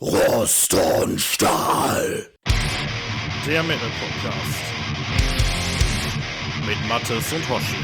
Rost 0.00 0.76
und 1.02 1.20
Stahl. 1.20 2.28
Der 3.44 3.64
Metal 3.64 3.90
Podcast. 3.98 4.60
Mit 6.64 6.76
Mattes 6.88 7.32
und 7.32 7.48
Hoshi. 7.48 7.74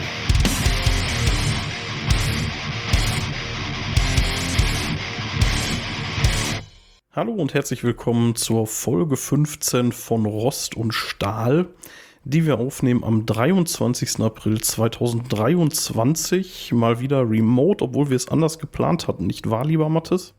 Hallo 7.11 7.32
und 7.32 7.53
herzlich 7.53 7.82
willkommen 7.82 8.37
zur 8.37 8.69
Folge 8.69 9.17
15 9.17 9.90
von 9.90 10.24
Rost 10.24 10.76
und 10.76 10.94
Stahl, 10.94 11.67
die 12.22 12.46
wir 12.46 12.60
aufnehmen 12.60 13.03
am 13.03 13.26
23. 13.26 14.21
April 14.21 14.60
2023. 14.60 16.70
Mal 16.74 17.01
wieder 17.01 17.28
remote, 17.28 17.83
obwohl 17.83 18.10
wir 18.10 18.16
es 18.16 18.28
anders 18.28 18.60
geplant 18.60 19.09
hatten, 19.09 19.27
nicht 19.27 19.51
wahr, 19.51 19.65
lieber 19.65 19.88
Mattes? 19.88 20.37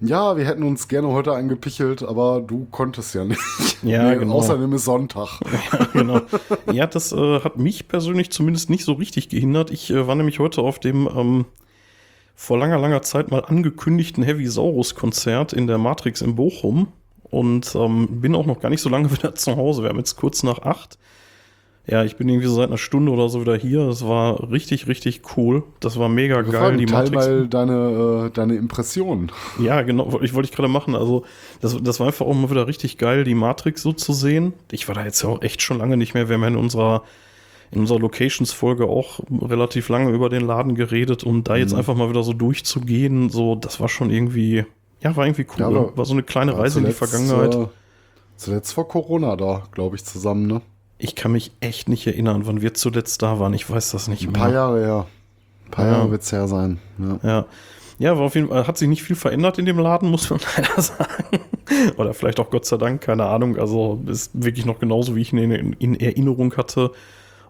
Ja, 0.00 0.36
wir 0.36 0.44
hätten 0.46 0.62
uns 0.62 0.88
gerne 0.88 1.08
heute 1.08 1.32
eingepichelt, 1.32 2.02
aber 2.02 2.42
du 2.42 2.66
konntest 2.70 3.14
ja 3.14 3.24
nicht. 3.24 3.40
Ja, 3.82 4.10
nee, 4.10 4.16
genau. 4.16 4.36
Außerdem 4.36 4.72
ist 4.72 4.86
Sonntag. 4.86 5.38
Ja, 5.72 5.84
genau. 5.92 6.20
Ja, 6.72 6.86
das 6.86 7.12
äh, 7.12 7.40
hat 7.40 7.58
mich 7.58 7.88
persönlich 7.88 8.30
zumindest 8.30 8.70
nicht 8.70 8.84
so 8.84 8.94
richtig 8.94 9.28
gehindert. 9.28 9.70
Ich 9.70 9.90
äh, 9.90 10.06
war 10.06 10.14
nämlich 10.14 10.38
heute 10.38 10.62
auf 10.62 10.80
dem 10.80 11.06
ähm, 11.14 11.44
vor 12.34 12.58
langer, 12.58 12.78
langer 12.78 13.02
Zeit 13.02 13.30
mal 13.30 13.44
angekündigten 13.44 14.24
Heavy 14.24 14.46
Saurus 14.46 14.94
Konzert 14.94 15.52
in 15.52 15.66
der 15.66 15.78
Matrix 15.78 16.20
in 16.22 16.36
Bochum 16.36 16.88
und 17.22 17.74
ähm, 17.74 18.20
bin 18.20 18.34
auch 18.34 18.46
noch 18.46 18.60
gar 18.60 18.70
nicht 18.70 18.82
so 18.82 18.88
lange 18.88 19.12
wieder 19.16 19.34
zu 19.34 19.56
Hause. 19.56 19.82
Wir 19.82 19.90
haben 19.90 19.98
jetzt 19.98 20.16
kurz 20.16 20.42
nach 20.42 20.62
acht. 20.62 20.98
Ja, 21.88 22.02
ich 22.02 22.16
bin 22.16 22.28
irgendwie 22.28 22.48
so 22.48 22.56
seit 22.56 22.66
einer 22.66 22.78
Stunde 22.78 23.12
oder 23.12 23.28
so 23.28 23.40
wieder 23.40 23.54
hier. 23.54 23.86
Das 23.86 24.04
war 24.04 24.50
richtig, 24.50 24.88
richtig 24.88 25.22
cool. 25.36 25.62
Das 25.78 25.96
war 25.98 26.08
mega 26.08 26.42
geil. 26.42 26.52
Fragen, 26.52 26.78
die 26.78 26.86
teil 26.86 27.04
Matrix. 27.10 27.26
mal 27.26 27.48
deine, 27.48 28.26
äh, 28.26 28.30
deine 28.30 28.56
Impressionen. 28.56 29.30
Ja, 29.60 29.82
genau. 29.82 30.20
Ich 30.20 30.34
wollte 30.34 30.48
ich 30.48 30.54
gerade 30.54 30.68
machen. 30.68 30.96
Also, 30.96 31.24
das, 31.60 31.80
das 31.80 32.00
war 32.00 32.08
einfach 32.08 32.26
auch 32.26 32.34
mal 32.34 32.50
wieder 32.50 32.66
richtig 32.66 32.98
geil, 32.98 33.22
die 33.22 33.36
Matrix 33.36 33.82
so 33.82 33.92
zu 33.92 34.12
sehen. 34.12 34.52
Ich 34.72 34.88
war 34.88 34.96
da 34.96 35.04
jetzt 35.04 35.22
ja 35.22 35.28
auch 35.28 35.42
echt 35.42 35.62
schon 35.62 35.78
lange 35.78 35.96
nicht 35.96 36.12
mehr. 36.14 36.28
Wir 36.28 36.34
haben 36.34 36.42
ja 36.42 36.48
in 36.48 36.56
unserer, 36.56 37.04
in 37.70 37.78
unserer 37.78 38.00
Locations-Folge 38.00 38.86
auch 38.86 39.20
relativ 39.30 39.88
lange 39.88 40.10
über 40.10 40.28
den 40.28 40.44
Laden 40.44 40.74
geredet 40.74 41.22
und 41.22 41.48
da 41.48 41.54
jetzt 41.54 41.72
mhm. 41.72 41.78
einfach 41.78 41.94
mal 41.94 42.10
wieder 42.10 42.24
so 42.24 42.32
durchzugehen, 42.32 43.30
so, 43.30 43.54
das 43.54 43.78
war 43.78 43.88
schon 43.88 44.10
irgendwie, 44.10 44.64
ja, 45.02 45.14
war 45.14 45.24
irgendwie 45.24 45.46
cool. 45.56 45.60
Ja, 45.60 45.96
war 45.96 46.04
so 46.04 46.14
eine 46.14 46.24
kleine 46.24 46.58
Reise 46.58 46.80
zuletzt, 46.80 47.00
in 47.00 47.06
die 47.06 47.26
Vergangenheit. 47.26 47.54
Äh, 47.54 47.68
zuletzt 48.34 48.72
vor 48.72 48.88
Corona 48.88 49.36
da, 49.36 49.62
glaube 49.70 49.94
ich, 49.94 50.04
zusammen, 50.04 50.48
ne? 50.48 50.62
Ich 50.98 51.14
kann 51.14 51.32
mich 51.32 51.52
echt 51.60 51.88
nicht 51.88 52.06
erinnern, 52.06 52.46
wann 52.46 52.62
wir 52.62 52.74
zuletzt 52.74 53.22
da 53.22 53.38
waren. 53.38 53.52
Ich 53.54 53.68
weiß 53.68 53.90
das 53.90 54.08
nicht 54.08 54.22
mehr. 54.22 54.30
Ein 54.30 54.40
paar 54.40 54.52
Jahre 54.52 54.80
her. 54.80 55.06
Ein 55.66 55.70
paar 55.70 55.86
ja. 55.86 55.92
Jahre 55.92 56.10
wird 56.10 56.22
es 56.22 56.32
her 56.32 56.48
sein. 56.48 56.78
Ja. 56.98 57.18
ja. 57.22 57.46
Ja, 57.98 58.12
aber 58.12 58.22
auf 58.22 58.34
jeden 58.34 58.48
Fall 58.48 58.66
hat 58.66 58.76
sich 58.76 58.88
nicht 58.88 59.02
viel 59.02 59.16
verändert 59.16 59.58
in 59.58 59.64
dem 59.64 59.78
Laden, 59.78 60.10
muss 60.10 60.28
man 60.28 60.38
leider 60.56 60.82
sagen. 60.82 61.40
Oder 61.96 62.12
vielleicht 62.12 62.38
auch 62.40 62.50
Gott 62.50 62.66
sei 62.66 62.76
Dank, 62.76 63.00
keine 63.00 63.24
Ahnung. 63.24 63.56
Also 63.56 64.02
ist 64.06 64.30
wirklich 64.34 64.66
noch 64.66 64.78
genauso, 64.78 65.16
wie 65.16 65.22
ich 65.22 65.32
ihn 65.32 65.38
in, 65.38 65.72
in 65.74 65.98
Erinnerung 65.98 66.54
hatte. 66.56 66.92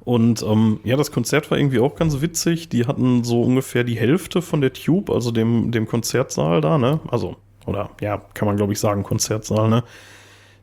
Und 0.05 0.43
ähm, 0.43 0.79
ja, 0.85 0.97
das 0.97 1.11
Konzert 1.11 1.51
war 1.51 1.59
irgendwie 1.59 1.81
auch 1.81 1.97
ganz 1.97 2.21
witzig. 2.21 2.69
Die 2.69 2.87
hatten 2.87 3.25
so 3.25 3.43
ungefähr 3.43 3.83
die 3.83 3.99
Hälfte 3.99 4.41
von 4.41 4.61
der 4.61 4.73
Tube, 4.73 5.11
also 5.11 5.33
dem, 5.33 5.73
dem 5.73 5.89
Konzertsaal 5.89 6.61
da, 6.61 6.79
ne? 6.79 7.01
Also, 7.09 7.35
oder 7.67 7.91
ja, 8.01 8.23
kann 8.35 8.47
man 8.47 8.57
glaube 8.57 8.73
ich 8.73 8.79
sagen, 8.79 9.03
Konzertsaal, 9.03 9.69
ne? 9.69 9.83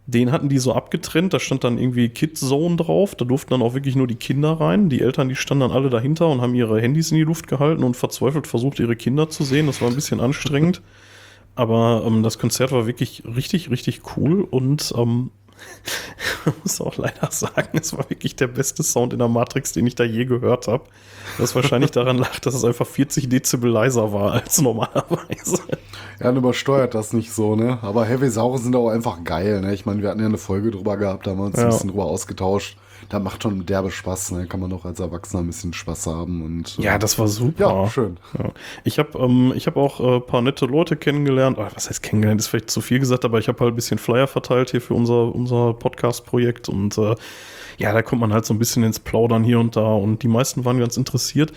Den 0.06 0.32
hatten 0.32 0.50
die 0.50 0.58
so 0.58 0.74
abgetrennt, 0.74 1.34
da 1.34 1.40
stand 1.40 1.64
dann 1.64 1.78
irgendwie 1.78 2.10
Kid 2.10 2.38
Zone 2.38 2.76
drauf, 2.76 3.16
da 3.16 3.24
durften 3.24 3.52
dann 3.52 3.62
auch 3.62 3.74
wirklich 3.74 3.96
nur 3.96 4.08
die 4.08 4.16
Kinder 4.16 4.52
rein. 4.52 4.90
Die 4.90 5.00
Eltern, 5.00 5.30
die 5.30 5.36
standen 5.36 5.62
dann 5.62 5.72
alle 5.72 5.90
dahinter 5.90 6.28
und 6.28 6.42
haben 6.42 6.56
ihre 6.56 6.82
Handys 6.82 7.12
in 7.12 7.18
die 7.18 7.24
Luft 7.24 7.48
gehalten 7.48 7.84
und 7.84 7.96
verzweifelt 7.96 8.48
versucht, 8.48 8.80
ihre 8.80 8.98
Kinder 8.98 9.30
zu 9.30 9.44
sehen. 9.46 9.68
Das 9.68 9.82
war 9.82 9.88
ein 9.88 9.96
bisschen 9.96 10.20
anstrengend. 10.20 10.82
Aber 11.56 12.04
ähm, 12.06 12.24
das 12.24 12.40
Konzert 12.40 12.72
war 12.72 12.88
wirklich 12.88 13.24
richtig, 13.26 13.70
richtig 13.70 14.02
cool 14.18 14.42
und 14.42 14.94
ähm, 14.98 15.30
muss 16.64 16.80
auch 16.82 16.98
leider 16.98 17.30
sagen, 17.32 17.78
es 17.80 17.96
war 17.96 18.10
wirklich 18.10 18.36
der 18.36 18.48
beste 18.48 18.84
Sound 18.84 19.14
in 19.14 19.20
der 19.20 19.28
Matrix, 19.28 19.74
den 19.74 19.86
ich 19.88 19.96
da 19.96 20.04
je 20.04 20.26
gehört 20.26 20.68
habe. 20.68 20.86
Was 21.38 21.56
wahrscheinlich 21.56 21.92
daran 21.92 22.18
lag, 22.18 22.40
dass 22.40 22.54
es 22.54 22.64
einfach 22.64 22.88
40 22.88 23.30
Dezibel 23.30 23.70
leiser 23.72 24.14
war 24.14 24.34
als 24.34 24.62
normalerweise. 24.62 25.60
Ja, 26.20 26.28
dann 26.28 26.38
übersteuert 26.38 26.96
das 26.96 27.14
nicht 27.14 27.32
so, 27.32 27.56
ne? 27.56 27.80
Aber 27.82 28.06
Heavy 28.06 28.30
Saure 28.30 28.60
sind 28.60 28.76
auch 28.76 28.90
einfach 28.90 29.24
geil, 29.24 29.62
ne? 29.62 29.74
Ich 29.74 29.86
meine, 29.86 30.02
wir 30.02 30.10
hatten 30.10 30.20
ja 30.20 30.28
eine 30.28 30.38
Folge 30.38 30.72
drüber 30.72 30.98
gehabt, 30.98 31.28
da 31.28 31.32
haben 31.32 31.40
wir 31.40 31.46
uns 31.46 31.58
ja. 31.58 31.64
ein 31.64 31.70
bisschen 31.70 31.90
drüber 31.90 32.06
ausgetauscht. 32.06 32.78
Da 33.14 33.20
macht 33.20 33.44
schon 33.44 33.64
derbe 33.64 33.92
Spaß, 33.92 34.32
ne? 34.32 34.48
Kann 34.48 34.60
man 34.60 34.74
auch 34.74 34.86
als 34.86 35.00
Erwachsener 35.00 35.44
ein 35.44 35.46
bisschen 35.46 35.72
Spaß 35.72 36.08
haben 36.08 36.42
und. 36.42 36.80
Ja, 36.80 36.98
das 36.98 37.20
war 37.20 37.28
super. 37.28 37.70
Ja, 37.70 37.88
schön. 37.88 38.18
Ja. 38.40 38.50
Ich 38.84 38.98
habe 38.98 39.20
ähm, 39.20 39.54
ich 39.56 39.68
hab 39.68 39.78
auch 39.78 40.00
ein 40.00 40.18
äh, 40.18 40.20
paar 40.20 40.42
nette 40.42 40.66
Leute 40.66 40.96
kennengelernt. 40.96 41.60
Oh, 41.60 41.68
was 41.76 41.88
heißt 41.88 42.02
kennengelernt? 42.02 42.42
Ist 42.42 42.48
vielleicht 42.48 42.72
zu 42.72 42.82
viel 42.82 42.98
gesagt, 42.98 43.24
aber 43.24 43.38
ich 43.38 43.48
habe 43.48 43.60
halt 43.60 43.74
ein 43.74 43.76
bisschen 43.76 44.00
Flyer 44.00 44.26
verteilt 44.26 44.72
hier 44.72 44.82
für 44.82 44.96
unser, 44.96 45.36
unser 45.36 45.76
Podcast-Projekt 45.76 46.70
und 46.70 46.98
äh, 46.98 47.14
ja, 47.78 47.94
da 47.94 48.02
kommt 48.02 48.22
man 48.22 48.34
halt 48.34 48.48
so 48.48 48.54
ein 48.56 48.58
bisschen 48.58 48.82
ins 48.82 49.00
Plaudern 49.00 49.44
hier 49.44 49.60
und 49.60 49.76
da 49.76 49.94
und 49.94 50.24
die 50.24 50.28
meisten 50.28 50.66
waren 50.66 50.80
ganz 50.80 50.98
interessiert. 50.98 51.54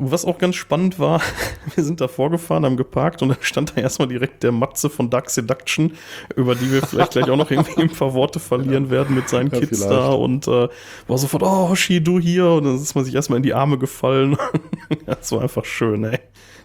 Was 0.00 0.24
auch 0.24 0.38
ganz 0.38 0.54
spannend 0.54 1.00
war, 1.00 1.20
wir 1.74 1.82
sind 1.82 2.00
da 2.00 2.06
vorgefahren, 2.06 2.64
haben 2.64 2.76
geparkt 2.76 3.20
und 3.20 3.30
dann 3.30 3.38
stand 3.40 3.76
da 3.76 3.80
erstmal 3.80 4.06
direkt 4.06 4.44
der 4.44 4.52
Matze 4.52 4.88
von 4.88 5.10
Dark 5.10 5.28
Seduction, 5.28 5.94
über 6.36 6.54
die 6.54 6.70
wir 6.72 6.82
vielleicht 6.86 7.12
gleich 7.12 7.28
auch 7.28 7.36
noch 7.36 7.50
irgendwie 7.50 7.82
ein 7.82 7.90
paar 7.90 8.14
Worte 8.14 8.38
verlieren 8.38 8.84
ja. 8.84 8.90
werden 8.90 9.16
mit 9.16 9.28
seinen 9.28 9.50
ja, 9.50 9.58
Kids 9.58 9.82
vielleicht. 9.82 9.90
da 9.90 10.10
und 10.10 10.46
äh, 10.46 10.68
war 11.08 11.18
sofort, 11.18 11.42
oh 11.42 11.70
Hoshi, 11.70 12.00
du 12.00 12.20
hier 12.20 12.46
und 12.48 12.64
dann 12.64 12.76
ist 12.76 12.94
man 12.94 13.04
sich 13.04 13.14
erstmal 13.14 13.38
in 13.38 13.42
die 13.42 13.54
Arme 13.54 13.76
gefallen. 13.76 14.36
das 15.06 15.32
war 15.32 15.42
einfach 15.42 15.64
schön, 15.64 16.04
ey. 16.04 16.20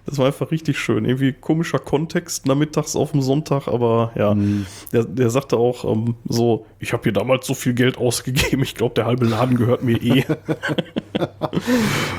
Das 0.06 0.18
war 0.18 0.26
einfach 0.26 0.52
richtig 0.52 0.78
schön. 0.78 1.06
Irgendwie 1.06 1.32
komischer 1.32 1.80
Kontext 1.80 2.46
nachmittags 2.46 2.96
auf 2.96 3.12
dem 3.12 3.22
Sonntag, 3.22 3.68
aber 3.68 4.12
ja, 4.16 4.34
mhm. 4.34 4.66
der, 4.92 5.06
der 5.06 5.30
sagte 5.30 5.58
auch 5.58 5.86
ähm, 5.86 6.16
so, 6.28 6.66
ich 6.80 6.92
habe 6.92 7.04
hier 7.04 7.14
damals 7.14 7.48
so 7.48 7.54
viel 7.54 7.74
Geld 7.74 7.98
ausgegeben, 7.98 8.64
ich 8.64 8.76
glaube, 8.76 8.96
der 8.96 9.06
halbe 9.06 9.26
Laden 9.26 9.58
gehört 9.58 9.84
mir 9.84 10.02
eh. 10.02 10.26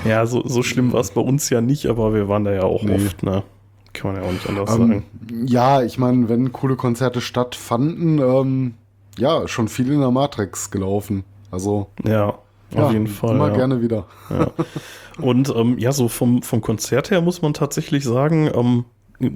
ja, 0.08 0.24
so, 0.24 0.46
so 0.46 0.62
schlimm 0.62 0.92
war 0.92 1.00
es 1.00 1.10
bei 1.10 1.20
uns 1.20 1.50
ja 1.50 1.60
nicht, 1.60 1.86
aber 1.86 2.14
wir 2.14 2.28
waren 2.28 2.44
da 2.44 2.52
ja 2.52 2.62
auch 2.62 2.82
nee. 2.82 2.94
oft, 2.94 3.22
ne? 3.22 3.42
Kann 3.92 4.12
man 4.12 4.22
ja 4.22 4.28
auch 4.28 4.32
nicht 4.32 4.48
anders 4.48 4.70
ähm, 4.70 4.78
sagen. 4.78 5.02
Ja, 5.46 5.82
ich 5.82 5.98
meine, 5.98 6.28
wenn 6.28 6.52
coole 6.52 6.76
Konzerte 6.76 7.20
stattfanden, 7.20 8.18
ähm, 8.18 8.74
ja, 9.18 9.46
schon 9.46 9.68
viel 9.68 9.92
in 9.92 10.00
der 10.00 10.10
Matrix 10.10 10.70
gelaufen. 10.70 11.24
Also. 11.50 11.88
Ja, 12.04 12.38
auf 12.76 12.92
jeden 12.92 13.06
Fall. 13.06 13.36
Immer 13.36 13.48
ja. 13.48 13.56
gerne 13.56 13.82
wieder. 13.82 14.06
Ja. 14.30 14.50
Und 15.20 15.54
ähm, 15.54 15.78
ja, 15.78 15.92
so 15.92 16.08
vom, 16.08 16.42
vom 16.42 16.60
Konzert 16.60 17.10
her 17.10 17.20
muss 17.20 17.40
man 17.40 17.54
tatsächlich 17.54 18.04
sagen, 18.04 18.50
ähm, 18.52 18.84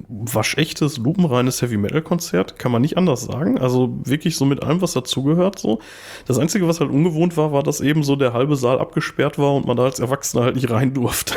waschechtes, 0.09 0.97
lupenreines 0.97 1.61
Heavy 1.61 1.77
Metal 1.77 2.01
Konzert, 2.01 2.59
kann 2.59 2.71
man 2.71 2.81
nicht 2.81 2.97
anders 2.97 3.23
sagen. 3.23 3.57
Also 3.57 3.97
wirklich 4.03 4.35
so 4.35 4.45
mit 4.45 4.61
allem, 4.63 4.81
was 4.81 4.93
dazugehört. 4.93 5.59
So. 5.59 5.79
Das 6.25 6.37
Einzige, 6.37 6.67
was 6.67 6.79
halt 6.79 6.91
ungewohnt 6.91 7.37
war, 7.37 7.51
war, 7.51 7.63
dass 7.63 7.81
eben 7.81 8.03
so 8.03 8.15
der 8.15 8.33
halbe 8.33 8.55
Saal 8.55 8.79
abgesperrt 8.79 9.37
war 9.37 9.55
und 9.55 9.65
man 9.65 9.77
da 9.77 9.83
als 9.83 9.99
Erwachsener 9.99 10.43
halt 10.43 10.55
nicht 10.55 10.69
rein 10.69 10.93
durfte. 10.93 11.35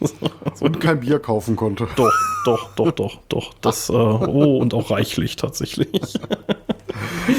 und 0.60 0.80
kein 0.80 1.00
Bier 1.00 1.18
kaufen 1.18 1.56
konnte. 1.56 1.88
Doch, 1.96 2.12
doch, 2.44 2.74
doch, 2.76 2.92
doch, 2.92 3.18
doch. 3.28 3.54
Das, 3.60 3.88
äh, 3.90 3.92
oh, 3.92 4.58
und 4.58 4.72
auch 4.72 4.90
reichlich 4.90 5.36
tatsächlich. 5.36 6.14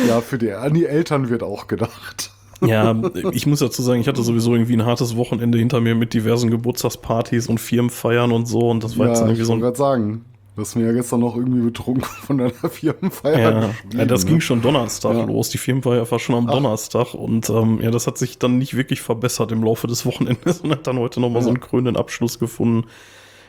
ja, 0.08 0.22
für 0.22 0.38
die, 0.38 0.52
an 0.52 0.74
die 0.74 0.86
Eltern 0.86 1.30
wird 1.30 1.42
auch 1.42 1.68
gedacht. 1.68 2.32
Ja, 2.62 2.96
ich 3.32 3.48
muss 3.48 3.60
dazu 3.60 3.82
sagen, 3.82 4.02
ich 4.02 4.08
hatte 4.08 4.22
sowieso 4.22 4.54
irgendwie 4.54 4.74
ein 4.74 4.86
hartes 4.86 5.16
Wochenende 5.18 5.58
hinter 5.58 5.82
mir 5.82 5.96
mit 5.96 6.14
diversen 6.14 6.52
Geburtstagspartys 6.52 7.48
und 7.48 7.60
Firmenfeiern 7.60 8.32
und 8.32 8.46
so. 8.46 8.70
Und 8.70 8.84
das 8.84 8.98
war 8.98 9.08
ja, 9.08 9.14
jetzt 9.14 9.22
irgendwie 9.22 9.44
so. 9.44 9.44
Ich 9.44 9.62
wollte 9.62 9.64
gerade 9.64 9.78
sagen, 9.78 10.26
du 10.56 10.62
hast 10.62 10.76
mir 10.76 10.86
ja 10.86 10.92
gestern 10.92 11.22
noch 11.22 11.36
irgendwie 11.36 11.62
betrunken 11.62 12.04
von 12.22 12.38
deiner 12.38 12.52
Firmenfeier. 12.52 13.40
Ja, 13.52 13.70
ja 13.94 14.06
das 14.06 14.24
ne? 14.26 14.32
ging 14.32 14.42
schon 14.42 14.62
Donnerstag 14.62 15.16
ja. 15.16 15.24
los. 15.24 15.50
Die 15.50 15.58
Firmenfeier 15.58 16.10
war 16.10 16.20
schon 16.20 16.36
am 16.36 16.48
Ach. 16.50 16.54
Donnerstag. 16.54 17.14
Und 17.16 17.50
ähm, 17.50 17.80
ja, 17.82 17.90
das 17.90 18.06
hat 18.08 18.18
sich 18.18 18.38
dann 18.38 18.58
nicht 18.58 18.78
wirklich 18.78 19.02
verbessert 19.02 19.52
im 19.52 19.64
Laufe 19.64 19.88
des 19.88 20.06
Wochenendes 20.06 20.60
und 20.64 20.72
hat 20.72 20.86
dann 20.86 21.00
heute 21.00 21.20
nochmal 21.20 21.42
ja. 21.42 21.46
so 21.46 21.50
einen 21.50 21.60
krönenden 21.60 21.98
Abschluss 21.98 22.38
gefunden 22.38 22.88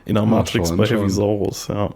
in 0.05 0.15
der 0.15 0.25
Matrix 0.25 0.71
ja, 0.71 0.77
bei 0.77 0.87
Heavy 0.87 1.11
Saurus. 1.11 1.69
Ja, 1.69 1.91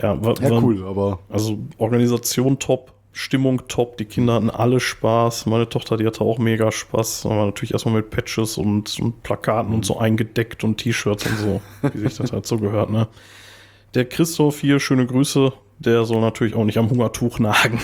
ja, 0.00 0.24
war, 0.24 0.40
ja 0.40 0.50
cool, 0.62 0.84
aber. 0.86 1.20
Also 1.28 1.58
Organisation 1.78 2.58
top 2.58 2.92
Stimmung 3.20 3.66
top, 3.66 3.96
die 3.96 4.04
Kinder 4.04 4.34
hatten 4.34 4.48
alle 4.48 4.78
Spaß. 4.78 5.46
Meine 5.46 5.68
Tochter, 5.68 5.96
die 5.96 6.06
hatte 6.06 6.20
auch 6.20 6.38
mega 6.38 6.70
Spaß. 6.70 7.26
Aber 7.26 7.46
natürlich 7.46 7.72
erstmal 7.72 7.96
mit 7.96 8.10
Patches 8.10 8.56
und, 8.56 8.96
und 9.00 9.24
Plakaten 9.24 9.74
und 9.74 9.84
so 9.84 9.98
eingedeckt 9.98 10.62
und 10.62 10.76
T-Shirts 10.76 11.26
und 11.26 11.36
so, 11.36 11.60
wie 11.92 11.98
sich 11.98 12.16
das 12.16 12.32
halt 12.32 12.46
so 12.46 12.58
gehört, 12.58 12.90
ne? 12.90 13.08
Der 13.94 14.04
Christoph 14.04 14.60
hier, 14.60 14.78
schöne 14.78 15.04
Grüße, 15.04 15.52
der 15.80 16.04
soll 16.04 16.20
natürlich 16.20 16.54
auch 16.54 16.64
nicht 16.64 16.78
am 16.78 16.90
Hungertuch 16.90 17.40
nagen. 17.40 17.80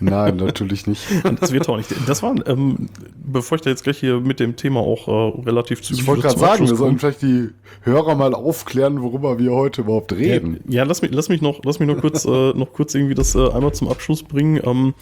Nein, 0.00 0.36
natürlich 0.36 0.86
nicht. 0.86 1.06
das 1.40 1.52
wird 1.52 1.68
auch 1.68 1.76
nicht. 1.76 1.94
Das 2.06 2.22
war, 2.22 2.34
ähm, 2.46 2.88
bevor 3.16 3.56
ich 3.56 3.62
da 3.62 3.70
jetzt 3.70 3.84
gleich 3.84 3.98
hier 3.98 4.20
mit 4.20 4.40
dem 4.40 4.56
Thema 4.56 4.80
auch 4.80 5.08
äh, 5.08 5.40
relativ 5.42 5.82
zügig. 5.82 6.02
Ich 6.02 6.06
wollte 6.06 6.22
gerade 6.22 6.38
sagen, 6.38 6.68
wir 6.68 6.76
sollen 6.76 6.98
vielleicht 6.98 7.22
die 7.22 7.50
Hörer 7.82 8.14
mal 8.14 8.34
aufklären, 8.34 9.02
worüber 9.02 9.38
wir 9.38 9.52
heute 9.52 9.82
überhaupt 9.82 10.12
reden. 10.12 10.60
Ja, 10.66 10.78
ja 10.78 10.82
lass 10.84 11.02
mich, 11.02 11.12
lass 11.12 11.28
mich 11.28 11.42
noch, 11.42 11.60
lass 11.64 11.78
mich 11.78 11.88
noch 11.88 12.00
kurz, 12.00 12.24
äh, 12.24 12.28
noch 12.28 12.72
kurz 12.72 12.94
irgendwie 12.94 13.14
das 13.14 13.34
äh, 13.34 13.50
einmal 13.50 13.72
zum 13.72 13.88
Abschluss 13.88 14.22
bringen. 14.22 14.60
Ähm, 14.64 14.94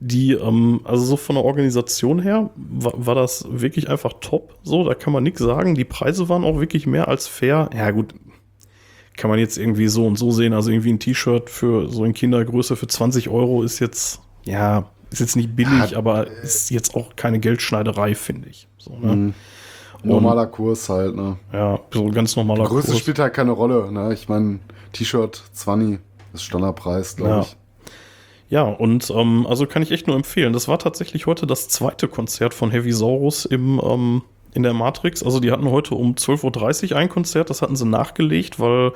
die, 0.00 0.32
ähm, 0.32 0.80
also 0.84 1.04
so 1.04 1.16
von 1.16 1.36
der 1.36 1.44
Organisation 1.44 2.20
her 2.20 2.50
war, 2.56 2.94
war 2.96 3.14
das 3.14 3.46
wirklich 3.50 3.90
einfach 3.90 4.14
top. 4.20 4.56
So, 4.62 4.84
da 4.84 4.94
kann 4.94 5.12
man 5.12 5.22
nichts 5.22 5.40
sagen. 5.40 5.74
Die 5.74 5.84
Preise 5.84 6.28
waren 6.30 6.44
auch 6.44 6.58
wirklich 6.58 6.86
mehr 6.86 7.08
als 7.08 7.26
fair. 7.26 7.68
Ja, 7.74 7.90
gut, 7.90 8.14
kann 9.20 9.28
man 9.28 9.38
jetzt 9.38 9.58
irgendwie 9.58 9.88
so 9.88 10.06
und 10.06 10.16
so 10.16 10.30
sehen. 10.30 10.54
Also 10.54 10.70
irgendwie 10.70 10.92
ein 10.92 10.98
T-Shirt 10.98 11.50
für 11.50 11.88
so 11.88 12.04
in 12.06 12.14
Kindergröße 12.14 12.74
für 12.74 12.86
20 12.86 13.28
Euro 13.28 13.62
ist 13.62 13.78
jetzt, 13.78 14.22
ja, 14.44 14.84
ist 15.10 15.20
jetzt 15.20 15.36
nicht 15.36 15.54
billig, 15.56 15.70
Hat- 15.80 15.94
aber 15.94 16.26
ist 16.28 16.70
jetzt 16.70 16.94
auch 16.94 17.16
keine 17.16 17.38
Geldschneiderei, 17.40 18.14
finde 18.14 18.48
ich. 18.48 18.68
So, 18.78 18.96
ne? 18.96 19.14
Mhm. 19.16 19.34
Normaler 20.02 20.46
Kurs 20.46 20.88
halt, 20.88 21.14
ne? 21.14 21.36
Ja, 21.52 21.78
so 21.92 22.04
ein 22.06 22.12
ganz 22.12 22.34
normaler 22.34 22.64
Größe 22.64 22.88
Kurs. 22.88 22.98
spielt 22.98 23.18
halt 23.18 23.34
keine 23.34 23.50
Rolle, 23.50 23.92
ne? 23.92 24.14
Ich 24.14 24.28
meine, 24.28 24.60
T-Shirt 24.92 25.42
20 25.52 25.98
ist 26.32 26.42
Standardpreis, 26.44 27.16
glaube 27.16 27.30
Ja. 27.32 27.40
ich. 27.42 27.56
Ja, 28.48 28.62
und 28.62 29.10
ähm, 29.10 29.46
also 29.46 29.66
kann 29.66 29.82
ich 29.82 29.92
echt 29.92 30.06
nur 30.08 30.16
empfehlen. 30.16 30.52
Das 30.52 30.66
war 30.68 30.78
tatsächlich 30.78 31.26
heute 31.26 31.46
das 31.46 31.68
zweite 31.68 32.08
Konzert 32.08 32.52
von 32.54 32.70
Heavy 32.70 32.92
Saurus 32.92 33.44
im, 33.44 33.80
ähm, 33.84 34.22
in 34.54 34.62
der 34.64 34.72
Matrix. 34.74 35.22
Also 35.22 35.38
die 35.38 35.52
hatten 35.52 35.70
heute 35.70 35.94
um 35.94 36.14
12.30 36.14 36.92
Uhr 36.92 36.96
ein 36.98 37.08
Konzert, 37.08 37.50
das 37.50 37.62
hatten 37.62 37.76
sie 37.76 37.86
nachgelegt, 37.86 38.58
weil 38.58 38.92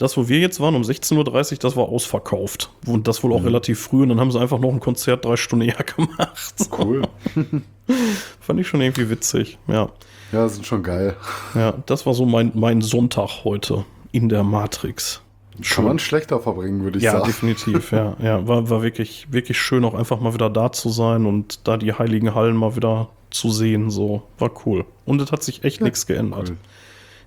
das, 0.00 0.16
wo 0.16 0.28
wir 0.28 0.38
jetzt 0.38 0.60
waren, 0.60 0.74
um 0.74 0.82
16.30 0.82 1.52
Uhr, 1.52 1.58
das 1.58 1.76
war 1.76 1.88
ausverkauft. 1.90 2.70
Und 2.86 3.06
das 3.06 3.22
wohl 3.22 3.34
auch 3.34 3.44
relativ 3.44 3.80
früh. 3.80 4.02
Und 4.02 4.08
dann 4.08 4.18
haben 4.18 4.30
sie 4.32 4.40
einfach 4.40 4.58
noch 4.58 4.70
ein 4.72 4.80
Konzert 4.80 5.26
drei 5.26 5.36
Stunden 5.36 5.68
eher 5.68 5.84
gemacht. 5.96 6.54
Cool. 6.76 7.02
Fand 8.40 8.60
ich 8.60 8.66
schon 8.66 8.80
irgendwie 8.80 9.10
witzig. 9.10 9.58
Ja, 9.68 9.90
ja, 10.32 10.48
sind 10.48 10.64
schon 10.66 10.82
geil. 10.82 11.16
ja 11.54 11.74
das 11.86 12.06
war 12.06 12.14
so 12.14 12.24
mein, 12.24 12.52
mein 12.54 12.80
Sonntag 12.80 13.44
heute 13.44 13.84
in 14.12 14.28
der 14.30 14.42
Matrix. 14.42 15.20
Kann 15.68 15.84
man 15.84 15.98
schlechter 15.98 16.40
verbringen, 16.40 16.82
würde 16.82 16.96
ich 16.98 17.04
Ja, 17.04 17.12
sagen. 17.12 17.26
definitiv, 17.26 17.92
ja. 17.92 18.16
Ja, 18.22 18.48
war, 18.48 18.70
war 18.70 18.82
wirklich, 18.82 19.26
wirklich 19.30 19.60
schön, 19.60 19.84
auch 19.84 19.92
einfach 19.94 20.18
mal 20.20 20.32
wieder 20.32 20.48
da 20.48 20.72
zu 20.72 20.88
sein 20.88 21.26
und 21.26 21.68
da 21.68 21.76
die 21.76 21.92
heiligen 21.92 22.34
Hallen 22.34 22.56
mal 22.56 22.74
wieder 22.76 23.10
zu 23.30 23.50
sehen. 23.50 23.90
So, 23.90 24.22
war 24.38 24.50
cool. 24.64 24.86
Und 25.04 25.20
es 25.20 25.30
hat 25.30 25.42
sich 25.42 25.62
echt 25.64 25.82
nichts 25.82 26.06
geändert. 26.06 26.50
cool. 26.50 26.56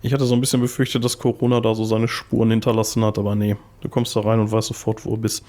Ich 0.04 0.14
hatte 0.14 0.26
so 0.26 0.36
ein 0.36 0.42
bisschen 0.42 0.60
befürchtet, 0.60 1.04
dass 1.06 1.18
Corona 1.18 1.62
da 1.62 1.74
so 1.74 1.86
seine 1.86 2.10
Spuren 2.10 2.52
hinterlassen 2.52 3.06
hat, 3.06 3.18
aber 3.18 3.36
nee, 3.36 3.56
du 3.80 3.88
kommst 3.88 4.14
da 4.18 4.20
rein 4.20 4.42
und 4.42 4.52
weißt 4.52 4.68
sofort, 4.68 5.06
wo 5.06 5.12
du 5.12 5.18
bist. 5.18 5.46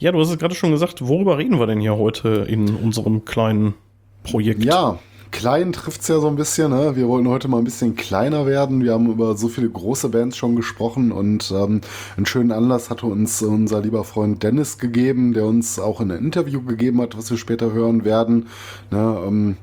Ja, 0.00 0.10
du 0.10 0.18
hast 0.18 0.30
es 0.30 0.38
gerade 0.38 0.56
schon 0.56 0.72
gesagt, 0.72 1.06
worüber 1.06 1.38
reden 1.38 1.60
wir 1.60 1.68
denn 1.68 1.80
hier 1.80 1.96
heute 1.96 2.44
in 2.48 2.74
unserem 2.74 3.24
kleinen 3.24 3.74
Projekt? 4.24 4.64
Ja, 4.64 4.98
klein 5.30 5.72
trifft's 5.72 6.08
ja 6.08 6.18
so 6.18 6.26
ein 6.26 6.34
bisschen. 6.34 6.72
Ne? 6.72 6.96
Wir 6.96 7.06
wollten 7.06 7.28
heute 7.28 7.46
mal 7.46 7.58
ein 7.58 7.64
bisschen 7.64 7.94
kleiner 7.94 8.46
werden. 8.46 8.82
Wir 8.82 8.94
haben 8.94 9.08
über 9.08 9.36
so 9.36 9.46
viele 9.46 9.70
große 9.70 10.08
Bands 10.08 10.36
schon 10.36 10.56
gesprochen 10.56 11.12
und 11.12 11.52
ähm, 11.56 11.80
einen 12.16 12.26
schönen 12.26 12.50
Anlass 12.50 12.90
hatte 12.90 13.06
uns 13.06 13.42
unser 13.42 13.80
lieber 13.80 14.02
Freund 14.02 14.42
Dennis 14.42 14.78
gegeben, 14.78 15.34
der 15.34 15.44
uns 15.44 15.78
auch 15.78 16.00
in 16.00 16.10
ein 16.10 16.18
Interview 16.18 16.62
gegeben 16.62 17.00
hat, 17.00 17.16
was 17.16 17.30
wir 17.30 17.38
später 17.38 17.72
hören 17.72 18.04
werden. 18.04 18.48
Ne? 18.90 19.18
Ähm, 19.24 19.56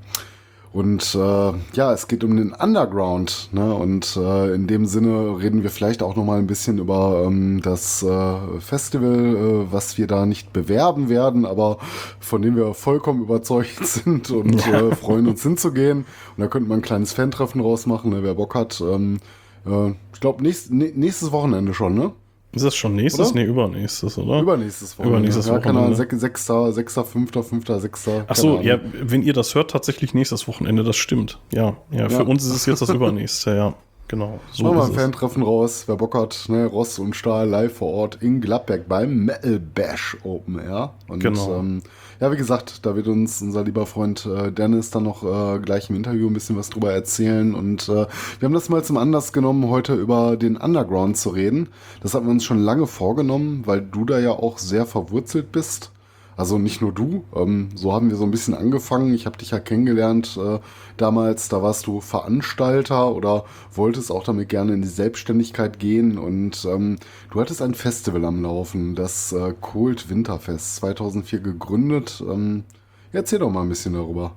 und 0.74 1.16
äh, 1.16 1.52
ja, 1.74 1.92
es 1.92 2.08
geht 2.08 2.24
um 2.24 2.38
den 2.38 2.54
Underground. 2.54 3.50
Ne? 3.52 3.74
Und 3.74 4.16
äh, 4.16 4.54
in 4.54 4.68
dem 4.68 4.86
Sinne 4.86 5.38
reden 5.42 5.64
wir 5.64 5.70
vielleicht 5.70 6.02
auch 6.02 6.16
noch 6.16 6.24
mal 6.24 6.40
ein 6.40 6.48
bisschen 6.48 6.78
über 6.80 7.24
ähm, 7.26 7.62
das 7.62 8.02
äh, 8.04 8.36
Festival, 8.60 9.36
äh, 9.36 9.72
was 9.74 9.98
wir 9.98 10.08
da 10.08 10.26
nicht 10.26 10.54
bewerben 10.54 11.10
werden, 11.10 11.46
aber 11.46 11.78
von 12.22 12.42
dem 12.42 12.56
wir 12.56 12.74
vollkommen 12.74 13.22
überzeugt 13.24 13.86
sind 13.86 14.32
und 14.32 14.66
äh, 14.68 14.96
freuen 14.96 15.28
uns 15.28 15.44
hinzugehen. 15.44 16.00
Und 16.38 16.42
da 16.42 16.48
könnte 16.48 16.70
man 16.70 16.80
ein 16.80 16.84
kleines 16.84 17.12
Fan-Treffen 17.12 17.60
rausmachen, 17.60 18.10
ne? 18.12 18.24
wer 18.24 18.36
Bock 18.36 18.56
hat. 18.56 18.80
Ähm, 18.82 19.20
äh, 19.66 19.90
ich 20.14 20.22
glaube, 20.22 20.42
nächst, 20.42 20.72
nä- 20.72 20.94
nächstes 20.96 21.34
Wochenende 21.34 21.74
schon, 21.74 21.96
ne? 21.96 22.14
Ist 22.54 22.66
das 22.66 22.76
schon 22.76 22.96
nächstes? 22.96 23.32
Oder? 23.32 23.40
Nee, 23.42 23.46
übernächstes, 23.48 24.18
oder? 24.18 24.42
Übernächstes 24.42 24.98
Wochenende. 25.00 25.18
Übernächstes 25.20 25.48
ja, 25.48 25.60
keine 25.60 25.80
Ahnung, 25.80 25.92
Wochenende. 25.92 26.16
sech- 26.16 26.20
Sechster, 26.20 26.74
Sechster, 26.74 27.06
Fünfter, 27.06 27.44
Fünfter, 27.44 27.80
Sechster. 27.80 28.26
Ach 28.28 28.36
so, 28.36 28.56
keine 28.58 28.68
ja, 28.68 28.80
wenn 29.02 29.22
ihr 29.24 29.34
das 29.34 29.56
hört, 29.56 29.72
tatsächlich 29.72 30.14
nächstes 30.14 30.48
Wochenende, 30.48 30.84
das 30.84 30.98
stimmt. 30.98 31.40
Ja, 31.54 31.78
ja, 31.92 32.10
für 32.10 32.24
Ja. 32.24 32.28
uns 32.28 32.44
ist 32.46 32.54
es 32.54 32.66
jetzt 32.66 32.82
das 32.82 32.90
übernächste, 32.90 33.56
ja. 33.56 33.74
Genau. 34.10 34.42
So 34.52 34.66
Machen 34.66 34.76
wir 34.78 34.84
ein. 34.84 34.94
Fan-Treffen 34.94 35.42
raus. 35.42 35.84
Wer 35.88 35.96
Bock 35.96 36.16
hat, 36.16 36.44
ne, 36.50 36.66
Ross 36.66 37.00
und 37.00 37.16
Stahl 37.16 37.48
live 37.48 37.74
vor 37.78 37.94
Ort 37.94 38.18
in 38.22 38.42
Gladbeck 38.42 38.90
beim 38.90 39.24
Metal 39.24 39.58
Bash 39.58 40.18
Open 40.26 40.60
Air. 40.60 40.94
Und 41.08 41.22
Genau. 41.24 41.56
ähm, 41.60 41.82
ja, 42.22 42.32
wie 42.32 42.38
gesagt, 42.38 42.86
da 42.86 42.96
wird 42.96 43.08
uns 43.08 43.42
unser 43.42 43.64
lieber 43.64 43.88
Freund 43.88 44.28
äh, 44.28 44.52
Dennis 44.52 44.92
dann 44.92 45.04
noch 45.04 45.24
äh, 45.24 45.60
gleich 45.60 45.90
im 45.90 45.96
Interview 45.96 46.28
ein 46.28 46.34
bisschen 46.34 46.56
was 46.56 46.70
drüber 46.70 46.94
erzählen. 46.94 47.56
Und 47.56 47.90
äh, 47.90 48.06
wir 48.40 48.44
haben 48.44 48.54
das 48.54 48.70
mal 48.70 48.84
zum 48.84 48.98
Anlass 48.98 49.34
genommen, 49.34 49.68
heute 49.70 49.96
über 49.96 50.38
den 50.38 50.56
Underground 50.56 51.18
zu 51.18 51.30
reden. 51.30 51.70
Das 52.04 52.14
hatten 52.14 52.28
wir 52.28 52.32
uns 52.32 52.44
schon 52.44 52.60
lange 52.60 52.86
vorgenommen, 52.86 53.64
weil 53.66 53.82
du 53.82 54.06
da 54.06 54.20
ja 54.20 54.32
auch 54.34 54.60
sehr 54.60 54.86
verwurzelt 54.86 55.52
bist. 55.52 55.92
Also 56.38 56.58
nicht 56.58 56.82
nur 56.82 56.92
du, 56.92 57.24
ähm, 57.36 57.70
so 57.76 57.94
haben 57.94 58.10
wir 58.10 58.16
so 58.16 58.24
ein 58.24 58.32
bisschen 58.32 58.54
angefangen. 58.54 59.14
Ich 59.14 59.26
habe 59.26 59.38
dich 59.38 59.52
ja 59.52 59.60
kennengelernt 59.60 60.40
äh, 60.42 60.60
damals, 60.98 61.50
da 61.50 61.62
warst 61.62 61.88
du 61.88 62.02
Veranstalter 62.02 63.14
oder 63.14 63.46
wolltest 63.74 64.12
auch 64.12 64.24
damit 64.24 64.50
gerne 64.50 64.74
in 64.74 64.82
die 64.82 64.88
Selbstständigkeit 64.88 65.80
gehen 65.80 66.18
und 66.18 66.66
ähm, 66.66 66.98
du 67.32 67.42
hattest 67.42 67.62
ein 67.62 67.76
Festival 67.76 68.26
am 68.26 68.42
Laufen, 68.42 68.96
das 68.96 69.34
äh, 69.34 69.54
Cold 69.60 70.10
Winterfest 70.10 70.78
2004 70.78 71.40
gegründet. 71.40 72.24
Ähm, 72.28 72.64
erzähl 73.12 73.40
doch 73.40 73.52
mal 73.52 73.64
ein 73.64 73.70
bisschen 73.70 73.94
darüber. 73.94 74.36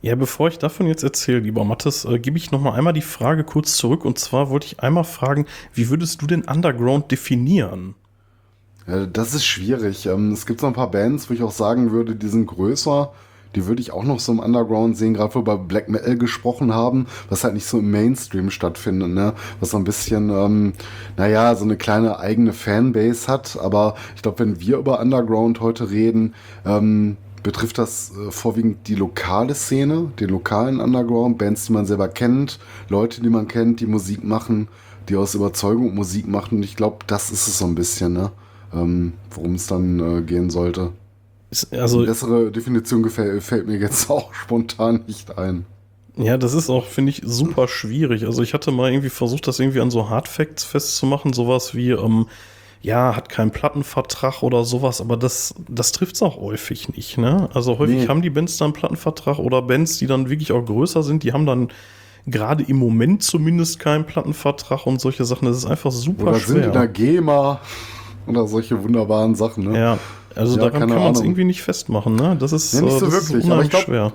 Ja, 0.00 0.16
bevor 0.16 0.48
ich 0.48 0.58
davon 0.58 0.88
jetzt 0.88 1.04
erzähle, 1.04 1.38
lieber 1.38 1.64
Mathis, 1.64 2.04
äh, 2.04 2.18
gebe 2.18 2.36
ich 2.36 2.50
noch 2.50 2.60
mal 2.60 2.72
einmal 2.72 2.92
die 2.92 3.02
Frage 3.02 3.44
kurz 3.44 3.76
zurück. 3.76 4.04
Und 4.04 4.18
zwar 4.18 4.50
wollte 4.50 4.66
ich 4.66 4.80
einmal 4.80 5.04
fragen, 5.04 5.46
wie 5.74 5.90
würdest 5.90 6.20
du 6.20 6.26
den 6.26 6.42
Underground 6.42 7.12
definieren? 7.12 7.94
Das 8.86 9.34
ist 9.34 9.44
schwierig. 9.44 10.06
Ähm, 10.06 10.32
es 10.32 10.46
gibt 10.46 10.60
so 10.60 10.66
ein 10.66 10.72
paar 10.72 10.90
Bands, 10.90 11.30
wo 11.30 11.34
ich 11.34 11.42
auch 11.42 11.52
sagen 11.52 11.92
würde, 11.92 12.16
die 12.16 12.28
sind 12.28 12.46
größer. 12.46 13.12
Die 13.54 13.66
würde 13.66 13.82
ich 13.82 13.92
auch 13.92 14.04
noch 14.04 14.18
so 14.18 14.32
im 14.32 14.38
Underground 14.38 14.96
sehen, 14.96 15.14
gerade 15.14 15.34
wo 15.34 15.38
wir 15.38 15.40
über 15.42 15.58
Black 15.58 15.88
Metal 15.88 16.16
gesprochen 16.16 16.74
haben, 16.74 17.06
was 17.28 17.44
halt 17.44 17.54
nicht 17.54 17.66
so 17.66 17.78
im 17.78 17.90
Mainstream 17.90 18.50
stattfindet, 18.50 19.10
ne? 19.10 19.34
Was 19.60 19.70
so 19.70 19.76
ein 19.76 19.84
bisschen, 19.84 20.30
ähm, 20.30 20.72
naja, 21.16 21.54
so 21.54 21.64
eine 21.64 21.76
kleine 21.76 22.18
eigene 22.18 22.52
Fanbase 22.54 23.28
hat. 23.28 23.58
Aber 23.60 23.94
ich 24.16 24.22
glaube, 24.22 24.38
wenn 24.40 24.60
wir 24.60 24.78
über 24.78 25.00
Underground 25.00 25.60
heute 25.60 25.90
reden, 25.90 26.34
ähm, 26.64 27.18
betrifft 27.42 27.78
das 27.78 28.12
äh, 28.16 28.30
vorwiegend 28.30 28.88
die 28.88 28.94
lokale 28.94 29.54
Szene, 29.54 30.12
den 30.18 30.30
lokalen 30.30 30.80
Underground, 30.80 31.38
Bands, 31.38 31.66
die 31.66 31.72
man 31.72 31.86
selber 31.86 32.08
kennt, 32.08 32.58
Leute, 32.88 33.20
die 33.20 33.30
man 33.30 33.48
kennt, 33.48 33.80
die 33.80 33.86
Musik 33.86 34.24
machen, 34.24 34.68
die 35.08 35.16
aus 35.16 35.34
Überzeugung 35.34 35.94
Musik 35.94 36.26
machen. 36.26 36.58
Und 36.58 36.62
ich 36.62 36.76
glaube, 36.76 36.98
das 37.06 37.30
ist 37.30 37.48
es 37.48 37.58
so 37.58 37.66
ein 37.66 37.74
bisschen, 37.74 38.14
ne? 38.14 38.32
Ähm, 38.74 39.12
worum 39.30 39.54
es 39.56 39.66
dann 39.66 40.00
äh, 40.00 40.22
gehen 40.22 40.48
sollte. 40.50 40.90
Ist, 41.50 41.72
Eine 41.72 41.82
also, 41.82 42.04
bessere 42.04 42.50
Definition 42.50 43.02
gefällt, 43.02 43.42
fällt 43.42 43.66
mir 43.66 43.76
jetzt 43.78 44.08
auch 44.10 44.32
spontan 44.32 45.04
nicht 45.06 45.36
ein. 45.38 45.66
ja, 46.16 46.38
das 46.38 46.54
ist 46.54 46.70
auch, 46.70 46.86
finde 46.86 47.10
ich, 47.10 47.20
super 47.24 47.68
schwierig. 47.68 48.24
Also, 48.24 48.42
ich 48.42 48.54
hatte 48.54 48.70
mal 48.72 48.90
irgendwie 48.90 49.10
versucht, 49.10 49.46
das 49.46 49.58
irgendwie 49.60 49.80
an 49.80 49.90
so 49.90 50.08
Hard 50.08 50.28
Facts 50.28 50.64
festzumachen. 50.64 51.32
Sowas 51.34 51.74
wie, 51.74 51.90
ähm, 51.90 52.26
ja, 52.80 53.14
hat 53.14 53.28
keinen 53.28 53.50
Plattenvertrag 53.50 54.42
oder 54.42 54.64
sowas, 54.64 55.00
aber 55.00 55.16
das, 55.16 55.54
das 55.68 55.92
trifft 55.92 56.16
es 56.16 56.22
auch 56.22 56.40
häufig 56.40 56.88
nicht, 56.96 57.18
ne? 57.18 57.48
Also, 57.52 57.78
häufig 57.78 57.96
Nee. 57.96 58.08
haben 58.08 58.22
die 58.22 58.30
Bands 58.30 58.56
dann 58.56 58.66
einen 58.68 58.72
Plattenvertrag 58.72 59.38
oder 59.38 59.60
Bands, 59.62 59.98
die 59.98 60.06
dann 60.06 60.30
wirklich 60.30 60.50
auch 60.52 60.64
größer 60.64 61.02
sind, 61.02 61.22
die 61.22 61.32
haben 61.34 61.44
dann 61.46 61.68
gerade 62.26 62.62
im 62.64 62.76
Moment 62.78 63.22
zumindest 63.22 63.78
keinen 63.78 64.04
Plattenvertrag 64.06 64.86
und 64.86 65.00
solche 65.00 65.24
Sachen. 65.26 65.44
Das 65.46 65.56
ist 65.58 65.66
einfach 65.66 65.90
super 65.92 66.28
Oder 66.30 66.34
sind 66.40 66.56
schwer. 66.56 66.66
in 66.68 66.72
der 66.72 66.88
GEMA 66.88 67.60
oder 68.26 68.46
solche 68.46 68.82
wunderbaren 68.82 69.34
Sachen, 69.34 69.64
ne? 69.64 69.78
Ja, 69.78 69.98
also 70.34 70.56
Ja, 70.56 70.62
daran 70.64 70.80
keine 70.80 70.94
kann 70.94 71.02
man 71.02 71.12
es 71.12 71.20
irgendwie 71.20 71.44
nicht 71.44 71.62
festmachen, 71.62 72.16
ne? 72.16 72.36
Das 72.38 72.52
ist, 72.52 72.72
Ja, 72.72 72.82
nicht 72.82 72.94
äh, 72.96 72.98
so 73.00 73.06
das 73.06 73.14
ist 73.14 73.32
wirklich. 73.32 73.50
Aber 73.50 73.62
ich 73.62 73.70
glaube, 73.70 73.84
schwer. 73.86 74.12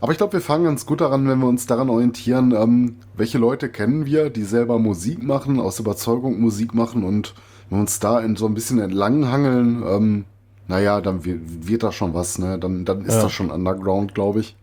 aber 0.00 0.12
ich 0.12 0.18
glaube, 0.18 0.34
wir 0.34 0.40
fangen 0.40 0.64
ganz 0.64 0.86
gut 0.86 1.00
daran, 1.00 1.28
wenn 1.28 1.38
wir 1.40 1.48
uns 1.48 1.66
daran 1.66 1.90
orientieren, 1.90 2.52
ähm, 2.52 2.96
welche 3.14 3.38
Leute 3.38 3.68
kennen 3.68 4.06
wir, 4.06 4.30
die 4.30 4.44
selber 4.44 4.78
Musik 4.78 5.22
machen, 5.22 5.60
aus 5.60 5.80
Überzeugung 5.80 6.40
Musik 6.40 6.74
machen 6.74 7.02
und 7.04 7.34
wenn 7.68 7.78
wir 7.78 7.82
uns 7.82 7.98
da 8.00 8.20
in 8.20 8.36
so 8.36 8.46
ein 8.46 8.54
bisschen 8.54 8.78
entlanghangeln, 8.78 9.82
ähm, 9.86 10.24
naja, 10.68 11.00
dann 11.00 11.24
wird, 11.24 11.40
wird 11.68 11.82
da 11.82 11.92
schon 11.92 12.14
was, 12.14 12.38
ne? 12.38 12.58
Dann, 12.58 12.84
dann 12.84 13.04
ist 13.04 13.14
Ja. 13.16 13.22
das 13.22 13.32
schon 13.32 13.50
Underground, 13.50 14.14
glaube 14.14 14.40
ich. 14.40 14.54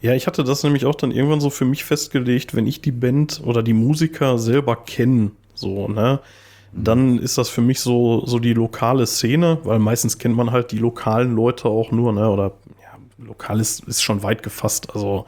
Ja, 0.00 0.14
ich 0.14 0.26
hatte 0.26 0.44
das 0.44 0.62
nämlich 0.62 0.86
auch 0.86 0.94
dann 0.94 1.10
irgendwann 1.10 1.40
so 1.40 1.50
für 1.50 1.66
mich 1.66 1.84
festgelegt, 1.84 2.54
wenn 2.54 2.66
ich 2.66 2.80
die 2.80 2.92
Band 2.92 3.42
oder 3.44 3.62
die 3.62 3.74
Musiker 3.74 4.38
selber 4.38 4.76
kenne, 4.76 5.32
so, 5.54 5.88
ne? 5.88 6.20
Dann 6.72 7.18
ist 7.18 7.36
das 7.36 7.48
für 7.48 7.62
mich 7.62 7.80
so, 7.80 8.24
so 8.26 8.38
die 8.38 8.54
lokale 8.54 9.06
Szene, 9.06 9.58
weil 9.64 9.78
meistens 9.78 10.18
kennt 10.18 10.36
man 10.36 10.52
halt 10.52 10.70
die 10.70 10.78
lokalen 10.78 11.34
Leute 11.34 11.68
auch 11.68 11.90
nur, 11.90 12.12
ne? 12.12 12.30
Oder 12.30 12.52
ja, 12.82 13.26
lokal 13.26 13.60
ist, 13.60 13.84
ist 13.84 14.02
schon 14.02 14.22
weit 14.22 14.42
gefasst, 14.42 14.94
also 14.94 15.26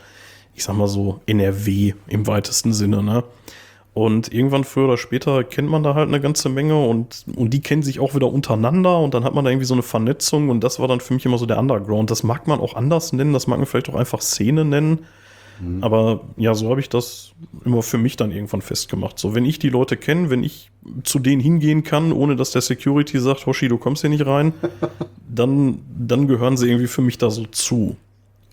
ich 0.54 0.64
sag 0.64 0.76
mal 0.76 0.88
so 0.88 1.20
NRW 1.26 1.94
im 2.06 2.26
weitesten 2.26 2.72
Sinne, 2.72 3.02
ne? 3.02 3.24
Und 3.94 4.32
irgendwann 4.32 4.64
früher 4.64 4.84
oder 4.84 4.96
später 4.96 5.44
kennt 5.44 5.68
man 5.68 5.82
da 5.82 5.94
halt 5.94 6.08
eine 6.08 6.20
ganze 6.20 6.48
Menge 6.48 6.82
und, 6.82 7.26
und 7.36 7.50
die 7.50 7.60
kennen 7.60 7.82
sich 7.82 8.00
auch 8.00 8.14
wieder 8.14 8.32
untereinander 8.32 8.98
und 8.98 9.12
dann 9.12 9.22
hat 9.22 9.34
man 9.34 9.44
da 9.44 9.50
irgendwie 9.50 9.66
so 9.66 9.74
eine 9.74 9.82
Vernetzung 9.82 10.48
und 10.48 10.64
das 10.64 10.80
war 10.80 10.88
dann 10.88 11.00
für 11.00 11.12
mich 11.12 11.26
immer 11.26 11.36
so 11.36 11.44
der 11.44 11.58
Underground. 11.58 12.10
Das 12.10 12.22
mag 12.22 12.46
man 12.46 12.58
auch 12.60 12.74
anders 12.74 13.12
nennen, 13.12 13.34
das 13.34 13.46
mag 13.46 13.58
man 13.58 13.66
vielleicht 13.66 13.90
auch 13.90 13.94
einfach 13.94 14.22
Szene 14.22 14.64
nennen. 14.64 15.00
Aber 15.80 16.20
ja, 16.36 16.54
so 16.54 16.70
habe 16.70 16.80
ich 16.80 16.88
das 16.88 17.32
immer 17.64 17.82
für 17.82 17.98
mich 17.98 18.16
dann 18.16 18.30
irgendwann 18.32 18.62
festgemacht. 18.62 19.18
So, 19.18 19.34
wenn 19.34 19.44
ich 19.44 19.58
die 19.58 19.68
Leute 19.68 19.96
kenne, 19.96 20.28
wenn 20.30 20.42
ich 20.42 20.70
zu 21.04 21.18
denen 21.18 21.40
hingehen 21.40 21.84
kann, 21.84 22.12
ohne 22.12 22.34
dass 22.36 22.50
der 22.50 22.62
Security 22.62 23.18
sagt, 23.20 23.46
Hoshi, 23.46 23.68
du 23.68 23.78
kommst 23.78 24.00
hier 24.02 24.10
nicht 24.10 24.26
rein, 24.26 24.52
dann, 25.28 25.78
dann 25.96 26.26
gehören 26.26 26.56
sie 26.56 26.68
irgendwie 26.68 26.88
für 26.88 27.02
mich 27.02 27.18
da 27.18 27.30
so 27.30 27.44
zu. 27.44 27.96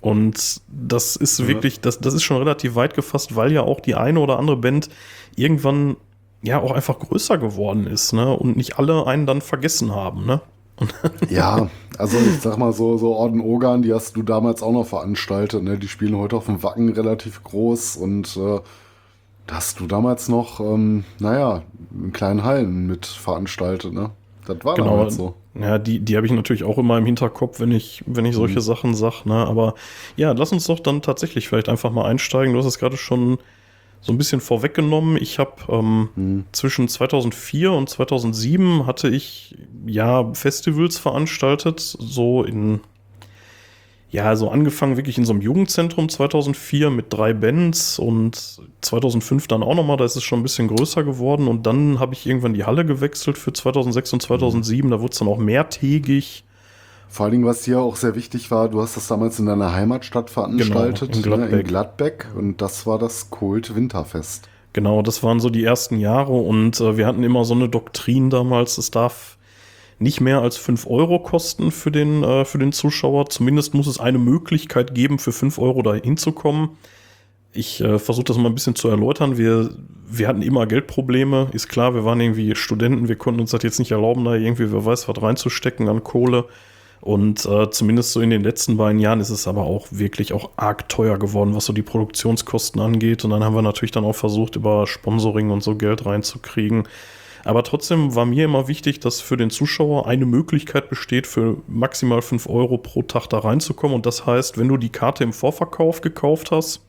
Und 0.02 0.62
das 0.68 1.16
ist 1.16 1.40
Ja. 1.40 1.48
wirklich, 1.48 1.80
das, 1.82 2.00
das 2.00 2.14
ist 2.14 2.24
schon 2.24 2.38
relativ 2.38 2.76
weit 2.76 2.94
gefasst, 2.94 3.36
weil 3.36 3.52
ja 3.52 3.64
auch 3.64 3.80
die 3.80 3.96
eine 3.96 4.20
oder 4.20 4.38
andere 4.40 4.58
Band 4.58 4.90
irgendwann 5.36 5.98
ja 6.42 6.62
auch 6.62 6.72
einfach 6.72 7.00
größer 7.00 7.38
geworden 7.38 7.86
ist, 7.86 8.14
ne? 8.14 8.34
Und 8.34 8.56
nicht 8.56 8.80
alle 8.80 9.06
einen 9.08 9.26
dann 9.26 9.42
vergessen 9.42 9.94
haben, 9.94 10.26
ne? 10.26 10.42
ja, 11.30 11.70
also 11.98 12.18
ich 12.18 12.42
sag 12.42 12.58
mal 12.58 12.72
so, 12.74 12.98
so 12.98 13.16
Orden 13.16 13.42
Ogan, 13.42 13.82
die 13.82 13.94
hast 13.94 14.16
du 14.16 14.24
damals 14.24 14.64
auch 14.64 14.72
noch 14.72 14.86
veranstaltet, 14.86 15.64
ne? 15.64 15.78
Die 15.78 15.88
spielen 15.88 16.18
heute 16.18 16.36
auf 16.36 16.46
dem 16.46 16.64
Wacken 16.64 16.90
relativ 16.90 17.44
groß 17.44 17.98
und 17.98 18.38
äh, 18.38 18.60
da 19.48 19.56
hast 19.56 19.80
du 19.80 19.88
damals 19.88 20.30
noch, 20.30 20.60
ähm, 20.60 21.04
naja, 21.20 21.64
in 21.92 22.14
kleinen 22.14 22.44
Hallen 22.44 22.88
mit 22.88 23.06
veranstaltet, 23.06 23.94
ne? 23.94 24.12
Das 24.46 24.64
war 24.64 24.76
genau. 24.76 24.92
damals 24.92 25.16
so. 25.16 25.36
Ja, 25.60 25.78
die, 25.78 26.00
die 26.00 26.16
habe 26.16 26.26
ich 26.26 26.32
natürlich 26.32 26.64
auch 26.64 26.78
immer 26.78 26.98
im 26.98 27.06
Hinterkopf, 27.06 27.60
wenn 27.60 27.72
ich, 27.72 28.04
wenn 28.06 28.26
ich 28.26 28.36
solche 28.36 28.56
mhm. 28.56 28.62
Sachen 28.62 28.96
sage, 28.96 29.28
ne? 29.28 29.36
Aber 29.36 29.76
ja, 30.16 30.32
lass 30.32 30.52
uns 30.52 30.68
doch 30.68 30.80
dann 30.80 31.02
tatsächlich 31.02 31.48
vielleicht 31.48 31.70
einfach 31.70 31.92
mal 31.92 32.06
einsteigen. 32.06 32.54
Du 32.54 32.60
hast 32.60 32.66
es 32.66 32.80
gerade 32.80 32.98
schon 32.98 33.40
so 34.02 34.14
ein 34.14 34.18
bisschen 34.18 34.40
vorweggenommen. 34.40 35.18
Ich 35.18 35.40
habe 35.40 35.54
ähm, 35.68 36.10
mhm. 36.16 36.46
zwischen 36.52 36.88
2004 36.88 37.72
und 37.72 37.90
2007 37.90 38.86
hatte 38.86 39.10
ich 39.10 39.58
ja 39.86 40.34
Festivals 40.34 40.98
veranstaltet, 40.98 41.80
so 41.80 42.44
in 42.44 42.82
ja, 44.12 44.36
so 44.36 44.50
angefangen 44.50 44.98
wirklich 44.98 45.20
in 45.20 45.26
so 45.26 45.34
einem 45.34 45.42
Jugendzentrum 45.42 46.10
2004 46.10 46.90
mit 46.90 47.14
drei 47.14 47.32
Bands 47.34 48.00
und 48.00 48.60
2005 48.82 49.48
dann 49.48 49.62
auch 49.62 49.76
nochmal, 49.76 49.98
da 49.98 50.06
ist 50.06 50.16
es 50.16 50.24
schon 50.24 50.40
ein 50.40 50.44
bisschen 50.44 50.68
größer 50.68 51.04
geworden 51.04 51.48
und 51.48 51.68
dann 51.68 52.00
habe 52.00 52.16
ich 52.16 52.26
irgendwann 52.26 52.56
die 52.56 52.64
Halle 52.64 52.86
gewechselt 52.86 53.38
für 53.38 53.54
2006 53.54 54.14
und 54.14 54.22
2007, 54.24 54.88
mhm. 54.88 54.92
da 54.92 55.00
wurde 55.00 55.12
es 55.12 55.20
dann 55.20 55.28
auch 55.28 55.38
mehrtägig 55.38 56.44
vor 57.12 57.24
allen 57.24 57.32
Dingen, 57.32 57.46
was 57.46 57.66
hier 57.66 57.80
auch 57.80 57.96
sehr 57.96 58.16
wichtig 58.16 58.52
war, 58.52 58.70
du 58.70 58.82
hast 58.82 58.96
das 58.96 59.08
damals 59.08 59.40
in 59.40 59.48
deiner 59.48 59.74
Heimatstadt 59.74 60.30
veranstaltet, 60.30 61.12
genau, 61.12 61.18
in, 61.18 61.24
Gladbeck. 61.24 61.52
Ne, 61.52 61.60
in 61.60 61.68
Gladbeck. 61.68 62.28
Und 62.36 62.62
das 62.62 62.86
war 62.86 63.00
das 63.00 63.32
Kult 63.32 63.76
Winterfest. 63.76 64.48
Genau, 64.74 65.02
das 65.02 65.24
waren 65.24 65.40
so 65.40 65.50
die 65.50 65.64
ersten 65.64 65.98
Jahre 65.98 66.34
und 66.34 66.80
äh, 66.80 66.98
wir 66.98 67.08
hatten 67.08 67.24
immer 67.24 67.46
so 67.46 67.56
eine 67.56 67.68
Doktrin 67.68 68.30
damals, 68.30 68.78
es 68.78 68.92
darf 68.92 69.39
nicht 70.00 70.22
mehr 70.22 70.42
als 70.42 70.58
5 70.58 70.88
Euro 70.88 71.20
kosten 71.20 71.72
für 71.72 71.92
den, 71.92 72.24
äh, 72.24 72.46
für 72.46 72.58
den 72.58 72.72
Zuschauer. 72.72 73.30
Zumindest 73.30 73.74
muss 73.74 73.88
es 73.88 74.00
eine 74.00 74.18
Möglichkeit 74.18 74.96
geben, 74.96 75.20
für 75.20 75.32
5 75.32 75.60
Euro 75.60 75.82
da 75.82 75.94
hinzukommen. 75.94 76.70
Ich 77.52 77.82
äh, 77.82 78.00
versuche 78.00 78.26
das 78.26 78.38
mal 78.38 78.48
ein 78.48 78.56
bisschen 78.56 78.76
zu 78.76 78.88
erläutern. 78.90 79.38
Wir, 79.38 79.72
wir 80.08 80.28
hatten 80.28 80.42
immer 80.42 80.66
Geldprobleme, 80.68 81.50
ist 81.52 81.68
klar, 81.68 81.96
wir 81.96 82.06
waren 82.06 82.22
irgendwie 82.22 82.56
Studenten, 82.56 83.10
wir 83.10 83.16
konnten 83.16 83.42
uns 83.42 83.52
das 83.52 83.64
jetzt 83.64 83.80
nicht 83.80 83.92
erlauben, 83.92 84.24
da 84.24 84.36
irgendwie, 84.36 84.72
wer 84.72 84.86
weiß, 84.86 85.08
was 85.08 85.22
reinzustecken 85.22 85.90
an 85.90 86.04
Kohle. 86.04 86.46
Und 87.02 87.46
äh, 87.46 87.70
zumindest 87.70 88.12
so 88.12 88.22
in 88.22 88.30
den 88.30 88.44
letzten 88.44 88.78
beiden 88.78 89.00
Jahren 89.00 89.22
ist 89.22 89.30
es 89.30 89.48
aber 89.48 89.64
auch 89.64 89.88
wirklich 89.90 90.34
auch 90.34 90.50
arg 90.58 90.90
teuer 90.90 91.18
geworden, 91.18 91.56
was 91.56 91.66
so 91.66 91.74
die 91.74 91.82
Produktionskosten 91.82 92.82
angeht. 92.82 93.24
Und 93.24 93.32
dann 93.32 93.44
haben 93.44 93.56
wir 93.56 93.62
natürlich 93.62 93.92
dann 93.92 94.04
auch 94.04 94.16
versucht, 94.16 94.58
über 94.58 94.86
Sponsoring 94.86 95.50
und 95.50 95.64
so 95.64 95.76
Geld 95.76 96.06
reinzukriegen. 96.06 96.88
Aber 97.44 97.64
trotzdem 97.64 98.16
war 98.16 98.26
mir 98.26 98.46
immer 98.46 98.68
wichtig, 98.68 99.00
dass 99.00 99.22
für 99.22 99.38
den 99.38 99.50
Zuschauer 99.50 100.08
eine 100.08 100.26
Möglichkeit 100.26 100.90
besteht, 100.90 101.28
für 101.28 101.58
maximal 101.68 102.22
5 102.22 102.48
Euro 102.48 102.78
pro 102.78 103.04
Tag 103.04 103.28
da 103.28 103.40
reinzukommen. 103.40 103.96
Und 103.96 104.06
das 104.06 104.26
heißt, 104.26 104.58
wenn 104.58 104.68
du 104.68 104.78
die 104.78 104.90
Karte 104.90 105.24
im 105.24 105.34
Vorverkauf 105.34 106.02
gekauft 106.02 106.52
hast 106.52 106.82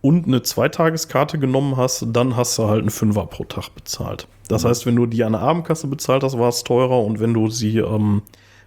und 0.00 0.26
eine 0.26 0.42
Zweitageskarte 0.42 1.38
genommen 1.38 1.76
hast, 1.76 2.06
dann 2.08 2.36
hast 2.36 2.58
du 2.58 2.68
halt 2.68 2.80
einen 2.80 2.90
Fünfer 2.90 3.26
pro 3.26 3.44
Tag 3.44 3.70
bezahlt. 3.74 4.28
Das 4.48 4.64
mhm. 4.64 4.68
heißt, 4.68 4.86
wenn 4.86 4.96
du 4.96 5.06
die 5.06 5.24
an 5.24 5.32
der 5.32 5.42
Abendkasse 5.42 5.86
bezahlt 5.88 6.22
hast, 6.22 6.38
war 6.38 6.48
es 6.48 6.64
teurer. 6.64 7.02
Und 7.04 7.20
wenn 7.20 7.34
du 7.34 7.48
sie 7.50 7.78
ähm, 7.78 8.22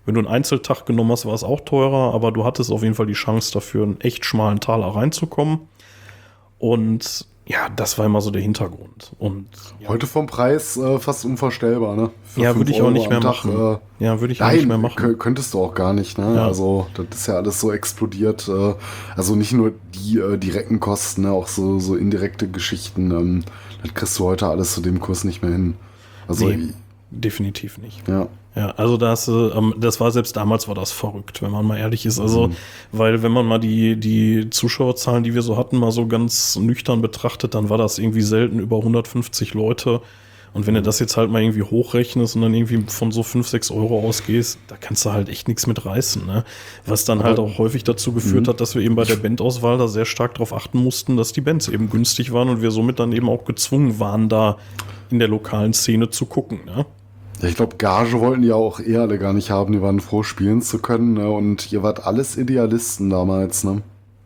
wenn 0.05 0.15
du 0.15 0.21
einen 0.21 0.27
Einzeltag 0.27 0.85
genommen 0.85 1.11
hast, 1.11 1.25
war 1.25 1.33
es 1.33 1.43
auch 1.43 1.61
teurer, 1.61 2.13
aber 2.13 2.31
du 2.31 2.43
hattest 2.43 2.71
auf 2.71 2.81
jeden 2.81 2.95
Fall 2.95 3.05
die 3.05 3.13
Chance 3.13 3.51
dafür, 3.53 3.83
einen 3.83 4.01
echt 4.01 4.25
schmalen 4.25 4.59
Taler 4.59 4.87
reinzukommen. 4.87 5.59
Und 6.57 7.27
ja, 7.51 7.67
das 7.69 7.97
war 7.97 8.05
immer 8.05 8.21
so 8.21 8.31
der 8.31 8.41
Hintergrund. 8.41 9.11
Und 9.19 9.47
ja. 9.79 9.89
heute 9.89 10.07
vom 10.07 10.25
Preis 10.25 10.77
äh, 10.77 10.99
fast 10.99 11.25
unvorstellbar, 11.25 11.97
ne? 11.97 12.11
Für 12.23 12.41
ja, 12.41 12.55
würde 12.55 12.71
ich 12.71 12.81
auch 12.81 12.91
nicht 12.91 13.09
mehr 13.09 13.19
Tag, 13.19 13.43
machen. 13.45 13.79
Äh, 13.99 14.03
ja, 14.05 14.21
würde 14.21 14.31
ich 14.31 14.39
nein, 14.39 14.49
auch 14.49 14.55
nicht 14.55 14.67
mehr 14.67 14.77
machen. 14.77 15.17
Könntest 15.17 15.53
du 15.53 15.61
auch 15.61 15.73
gar 15.73 15.91
nicht, 15.91 16.17
ne? 16.17 16.35
Ja. 16.35 16.45
Also, 16.47 16.87
das 16.93 17.07
ist 17.11 17.27
ja 17.27 17.35
alles 17.35 17.59
so 17.59 17.73
explodiert. 17.73 18.47
Äh, 18.47 18.75
also 19.17 19.35
nicht 19.35 19.51
nur 19.51 19.73
die 19.93 20.19
äh, 20.19 20.37
direkten 20.37 20.79
Kosten, 20.79 21.23
ne? 21.23 21.31
auch 21.31 21.47
so, 21.47 21.79
so 21.79 21.95
indirekte 21.95 22.47
Geschichten. 22.47 23.11
Ähm, 23.11 23.43
das 23.83 23.93
kriegst 23.95 24.17
du 24.19 24.25
heute 24.25 24.47
alles 24.47 24.73
zu 24.73 24.81
dem 24.81 25.01
Kurs 25.01 25.25
nicht 25.25 25.41
mehr 25.41 25.51
hin. 25.51 25.73
Also, 26.29 26.47
nee, 26.47 26.69
definitiv 27.09 27.79
nicht. 27.79 28.07
Ja. 28.07 28.27
Ja, 28.55 28.71
also 28.71 28.97
das, 28.97 29.29
ähm, 29.29 29.75
das 29.77 29.99
war 30.01 30.11
selbst 30.11 30.35
damals 30.35 30.67
war 30.67 30.75
das 30.75 30.91
verrückt, 30.91 31.41
wenn 31.41 31.51
man 31.51 31.65
mal 31.65 31.77
ehrlich 31.77 32.05
ist. 32.05 32.19
Also, 32.19 32.49
mhm. 32.49 32.55
weil 32.91 33.23
wenn 33.23 33.31
man 33.31 33.45
mal 33.45 33.59
die, 33.59 33.95
die 33.95 34.49
Zuschauerzahlen, 34.49 35.23
die 35.23 35.33
wir 35.33 35.41
so 35.41 35.55
hatten, 35.55 35.77
mal 35.77 35.91
so 35.91 36.05
ganz 36.07 36.57
nüchtern 36.57 37.01
betrachtet, 37.01 37.55
dann 37.55 37.69
war 37.69 37.77
das 37.77 37.97
irgendwie 37.97 38.21
selten 38.21 38.59
über 38.59 38.77
150 38.77 39.53
Leute. 39.53 40.01
Und 40.53 40.67
wenn 40.67 40.73
du 40.73 40.81
das 40.81 40.99
jetzt 40.99 41.15
halt 41.15 41.31
mal 41.31 41.41
irgendwie 41.41 41.63
hochrechnest 41.63 42.35
und 42.35 42.41
dann 42.41 42.53
irgendwie 42.53 42.83
von 42.87 43.11
so 43.13 43.23
5, 43.23 43.47
6 43.47 43.71
Euro 43.71 44.05
ausgehst, 44.05 44.59
da 44.67 44.75
kannst 44.75 45.05
du 45.05 45.13
halt 45.13 45.29
echt 45.29 45.47
nichts 45.47 45.65
mit 45.65 45.85
reißen. 45.85 46.25
Ne? 46.25 46.43
Was 46.85 47.05
dann 47.05 47.23
halt 47.23 47.39
auch 47.39 47.57
häufig 47.57 47.85
dazu 47.85 48.11
geführt 48.11 48.47
mhm. 48.47 48.49
hat, 48.49 48.59
dass 48.59 48.75
wir 48.75 48.81
eben 48.81 48.95
bei 48.95 49.05
der 49.05 49.15
Bandauswahl 49.15 49.77
da 49.77 49.87
sehr 49.87 50.03
stark 50.03 50.33
darauf 50.33 50.51
achten 50.51 50.77
mussten, 50.77 51.15
dass 51.15 51.31
die 51.31 51.39
Bands 51.39 51.69
eben 51.69 51.89
günstig 51.89 52.33
waren 52.33 52.49
und 52.49 52.61
wir 52.61 52.71
somit 52.71 52.99
dann 52.99 53.13
eben 53.13 53.29
auch 53.29 53.45
gezwungen 53.45 53.99
waren, 53.99 54.27
da 54.27 54.57
in 55.09 55.19
der 55.19 55.29
lokalen 55.29 55.71
Szene 55.71 56.09
zu 56.09 56.25
gucken. 56.25 56.65
Ne? 56.65 56.85
Ja, 57.41 57.47
ich 57.47 57.55
glaube, 57.55 57.77
Gage 57.77 58.19
wollten 58.19 58.43
die 58.43 58.51
auch 58.51 58.79
eher 58.79 59.01
alle 59.01 59.17
gar 59.17 59.33
nicht 59.33 59.49
haben. 59.49 59.73
Die 59.73 59.81
waren 59.81 59.99
froh, 59.99 60.23
spielen 60.23 60.61
zu 60.61 60.79
können. 60.79 61.13
Ne? 61.15 61.29
Und 61.29 61.71
ihr 61.71 61.81
wart 61.81 62.05
alles 62.05 62.37
Idealisten 62.37 63.09
damals, 63.09 63.63
ne? 63.63 63.81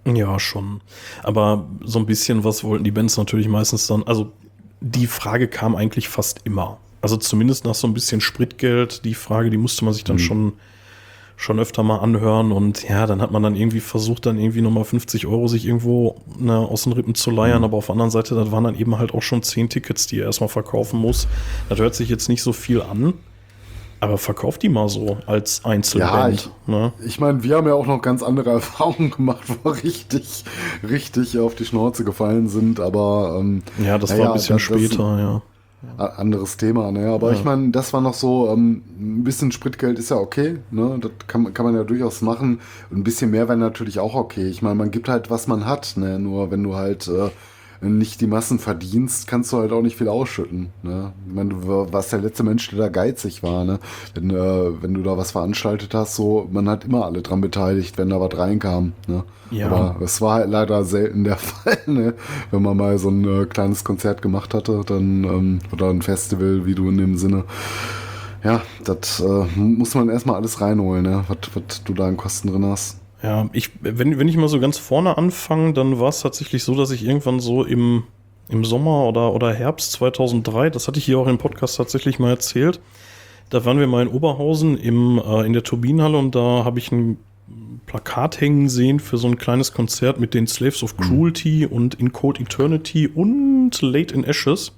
Ja, 0.06 0.40
schon. 0.40 0.82
Aber 1.24 1.66
so 1.84 1.98
ein 1.98 2.06
bisschen 2.06 2.44
was 2.44 2.64
wollten 2.64 2.84
die 2.84 2.92
Bands 2.92 3.18
natürlich 3.18 3.48
meistens 3.48 3.88
dann. 3.88 4.04
Also 4.04 4.32
die 4.82 5.08
Frage 5.08 5.48
kam 5.48 5.76
eigentlich 5.76 6.10
fast 6.10 6.42
immer. 6.44 6.78
Also 7.02 7.18
zumindest 7.18 7.66
nach 7.66 7.74
so 7.74 7.88
ein 7.88 7.94
bisschen 7.94 8.22
Spritgeld. 8.22 9.06
Die 9.06 9.16
Frage, 9.16 9.50
die 9.50 9.58
musste 9.58 9.86
man 9.86 9.94
sich 9.94 10.04
dann 10.04 10.18
mhm. 10.18 10.22
schon 10.22 10.54
schon 11.38 11.60
öfter 11.60 11.84
mal 11.84 11.98
anhören 11.98 12.52
und 12.52 12.88
ja, 12.88 13.06
dann 13.06 13.22
hat 13.22 13.32
man 13.32 13.44
dann 13.44 13.56
irgendwie 13.56 13.82
versucht, 13.82 14.26
dann 14.26 14.40
irgendwie 14.40 14.62
nochmal 14.62 14.86
50 14.86 15.28
Euro 15.28 15.48
sich 15.48 15.66
irgendwo 15.66 16.16
ne, 16.40 16.58
aus 16.58 16.84
den 16.84 16.94
Rippen 16.94 17.16
zu 17.16 17.30
leiern, 17.32 17.60
mhm. 17.60 17.66
aber 17.66 17.78
auf 17.78 17.88
der 17.88 17.94
anderen 17.94 18.12
Seite, 18.12 18.36
das 18.36 18.52
waren 18.52 18.64
dann 18.64 18.76
eben 18.76 18.98
halt 18.98 19.14
auch 19.14 19.22
schon 19.22 19.44
10 19.44 19.70
Tickets, 19.70 20.08
die 20.08 20.20
er 20.20 20.26
erstmal 20.26 20.50
verkaufen 20.50 21.00
muss. 21.00 21.28
Das 21.70 21.80
hört 21.80 21.96
sich 21.96 22.10
jetzt 22.10 22.30
nicht 22.30 22.42
so 22.42 22.54
viel 22.54 22.82
an, 22.82 23.14
aber 24.00 24.18
verkauft 24.18 24.64
die 24.64 24.70
mal 24.70 24.88
so 24.88 25.18
als 25.26 25.66
Einzelband. 25.66 26.14
Ja, 26.14 26.30
ich, 26.30 26.68
ne? 26.68 26.94
ich 27.06 27.20
meine, 27.20 27.44
wir 27.44 27.58
haben 27.58 27.68
ja 27.68 27.74
auch 27.74 27.88
noch 27.88 28.02
ganz 28.02 28.24
andere 28.24 28.50
Erfahrungen 28.52 29.12
gemacht, 29.12 29.44
wo 29.48 29.72
wir 29.72 29.84
richtig, 29.84 30.46
richtig 30.88 31.38
auf 31.38 31.56
die 31.56 31.66
Schnauze 31.66 32.06
gefallen 32.06 32.48
sind, 32.48 32.80
aber 32.80 33.38
ähm, 33.40 33.64
ja, 33.84 33.98
das 33.98 34.18
war 34.18 34.28
ein 34.28 34.34
bisschen 34.34 34.56
das, 34.56 34.62
später, 34.62 34.88
das, 34.88 35.20
ja 35.20 35.42
anderes 35.98 36.58
Thema, 36.58 36.92
ne? 36.92 37.10
Aber 37.10 37.32
ja. 37.32 37.38
ich 37.38 37.44
meine, 37.44 37.70
das 37.70 37.94
war 37.94 38.02
noch 38.02 38.14
so, 38.14 38.50
ähm, 38.52 38.84
ein 39.00 39.24
bisschen 39.24 39.52
Spritgeld 39.52 40.00
ist 40.00 40.10
ja 40.10 40.18
okay, 40.18 40.60
ne? 40.72 40.98
Das 41.00 41.12
kann, 41.28 41.54
kann 41.54 41.66
man 41.66 41.76
ja 41.76 41.84
durchaus 41.84 42.22
machen. 42.22 42.60
Und 42.90 42.98
ein 42.98 43.04
bisschen 43.04 43.32
mehr 43.32 43.48
wäre 43.48 43.58
natürlich 43.58 44.00
auch 44.00 44.16
okay. 44.16 44.48
Ich 44.48 44.62
meine, 44.62 44.76
man 44.76 44.92
gibt 44.92 45.10
halt, 45.10 45.30
was 45.30 45.48
man 45.48 45.66
hat, 45.66 45.94
ne? 45.98 46.20
Nur 46.20 46.52
wenn 46.52 46.64
du 46.64 46.76
halt 46.76 47.08
äh, 47.08 47.30
nicht 47.82 48.22
die 48.22 48.28
Massen 48.28 48.60
verdienst, 48.60 49.28
kannst 49.28 49.52
du 49.52 49.58
halt 49.58 49.72
auch 49.72 49.82
nicht 49.82 49.98
viel 49.98 50.08
ausschütten. 50.08 50.70
Ne? 50.84 51.14
Ich 51.28 51.34
meine, 51.34 51.50
du 51.50 51.94
warst 51.94 52.12
der 52.12 52.20
letzte 52.20 52.44
Mensch, 52.44 52.70
der 52.70 52.80
da 52.80 52.90
geizig 52.90 53.44
war. 53.44 53.64
Ne? 53.66 53.80
Wenn, 54.14 54.30
äh, 54.30 54.82
wenn 54.82 54.94
du 54.94 55.04
da 55.04 55.18
was 55.18 55.32
veranstaltet 55.32 55.94
hast, 55.94 56.16
so, 56.16 56.48
man 56.52 56.70
hat 56.70 56.86
immer 56.86 57.06
alle 57.06 57.22
dran 57.22 57.42
beteiligt, 57.42 57.98
wenn 57.98 58.10
da 58.10 58.20
was 58.20 58.38
reinkam. 58.38 58.94
Ne? 59.08 59.24
Ja. 59.52 59.68
Aber 59.68 60.02
es 60.02 60.22
war 60.22 60.36
halt 60.36 60.50
leider 60.50 60.84
selten 60.84 61.24
der 61.24 61.38
Fall. 61.38 61.78
Ne? 61.86 62.14
Wenn 62.52 62.62
man 62.62 62.78
mal 62.78 62.98
so 62.98 63.10
ein 63.10 63.26
äh, 63.28 63.46
kleines 63.46 63.84
Konzert 63.84 64.22
gemacht 64.22 64.54
hatte, 64.54 64.82
dann 64.86 65.24
ähm, 65.24 65.60
oder 65.72 65.90
ein 65.90 66.02
Festival, 66.02 66.66
wie 66.66 66.76
du 66.76 66.90
in 66.90 66.98
dem 66.98 67.18
Sinne. 67.18 67.44
Ja, 68.44 68.62
das 68.84 69.20
äh, 69.22 69.46
muss 69.56 69.96
man 69.96 70.10
erstmal 70.10 70.36
alles 70.36 70.62
reinholen, 70.62 71.04
ne? 71.04 71.24
was 71.28 71.82
du 71.84 71.94
da 71.94 72.08
an 72.08 72.18
Kosten 72.18 72.50
drin 72.50 72.66
hast. 72.66 73.00
Ja, 73.26 73.50
ich, 73.54 73.72
wenn, 73.82 74.20
wenn 74.20 74.28
ich 74.28 74.38
mal 74.38 74.48
so 74.48 74.60
ganz 74.60 74.78
vorne 74.78 75.18
anfange, 75.18 75.74
dann 75.74 76.00
war 76.00 76.10
es 76.10 76.20
tatsächlich 76.20 76.64
so, 76.64 76.76
dass 76.76 76.92
ich 76.92 77.04
irgendwann 77.04 77.40
so 77.40 77.64
im, 77.64 78.04
im 78.50 78.64
Sommer 78.64 79.06
oder, 79.06 79.34
oder 79.34 79.52
Herbst 79.52 79.94
2003, 79.94 80.70
das 80.70 80.88
hatte 80.88 81.00
ich 81.00 81.06
hier 81.06 81.18
auch 81.18 81.26
im 81.26 81.40
Podcast 81.40 81.78
tatsächlich 81.78 82.20
mal 82.20 82.30
erzählt, 82.30 82.80
da 83.50 83.66
waren 83.66 83.80
wir 83.80 83.88
mal 83.88 84.04
in 84.04 84.10
Oberhausen 84.10 84.78
im, 84.78 85.20
äh, 85.26 85.44
in 85.44 85.54
der 85.54 85.64
Turbinenhalle 85.64 86.20
und 86.20 86.36
da 86.36 86.66
habe 86.66 86.78
ich 86.78 86.92
ein 86.92 87.18
Plakat 87.88 88.40
hängen 88.40 88.70
sehen 88.70 89.00
für 89.00 89.18
so 89.18 89.28
ein 89.28 89.40
kleines 89.40 89.74
Konzert 89.74 90.20
mit 90.20 90.36
den 90.36 90.46
Slaves 90.46 90.84
of 90.84 90.96
Cruelty 90.96 91.66
und 91.66 91.96
In 91.96 92.12
Cold 92.12 92.40
Eternity 92.40 93.08
und 93.08 93.82
Late 93.82 94.14
in 94.14 94.24
Ashes. 94.24 94.76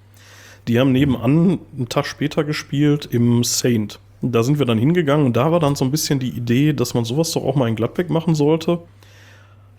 Die 0.70 0.80
haben 0.80 0.94
nebenan 0.94 1.60
einen 1.76 1.90
Tag 1.90 2.06
später 2.06 2.46
gespielt 2.46 3.10
im 3.12 3.44
Saint. 3.44 4.00
Da 4.22 4.44
sind 4.44 4.60
wir 4.60 4.66
dann 4.66 4.80
hingegangen 4.80 5.26
und 5.26 5.38
da 5.38 5.52
war 5.52 5.60
dann 5.60 5.76
so 5.76 5.86
ein 5.86 5.92
bisschen 5.92 6.20
die 6.20 6.30
Idee, 6.30 6.74
dass 6.74 6.94
man 6.94 7.06
sowas 7.06 7.32
doch 7.32 7.44
auch 7.44 7.56
mal 7.56 7.68
in 7.68 7.76
Gladbeck 7.76 8.10
machen 8.10 8.34
sollte. 8.36 8.80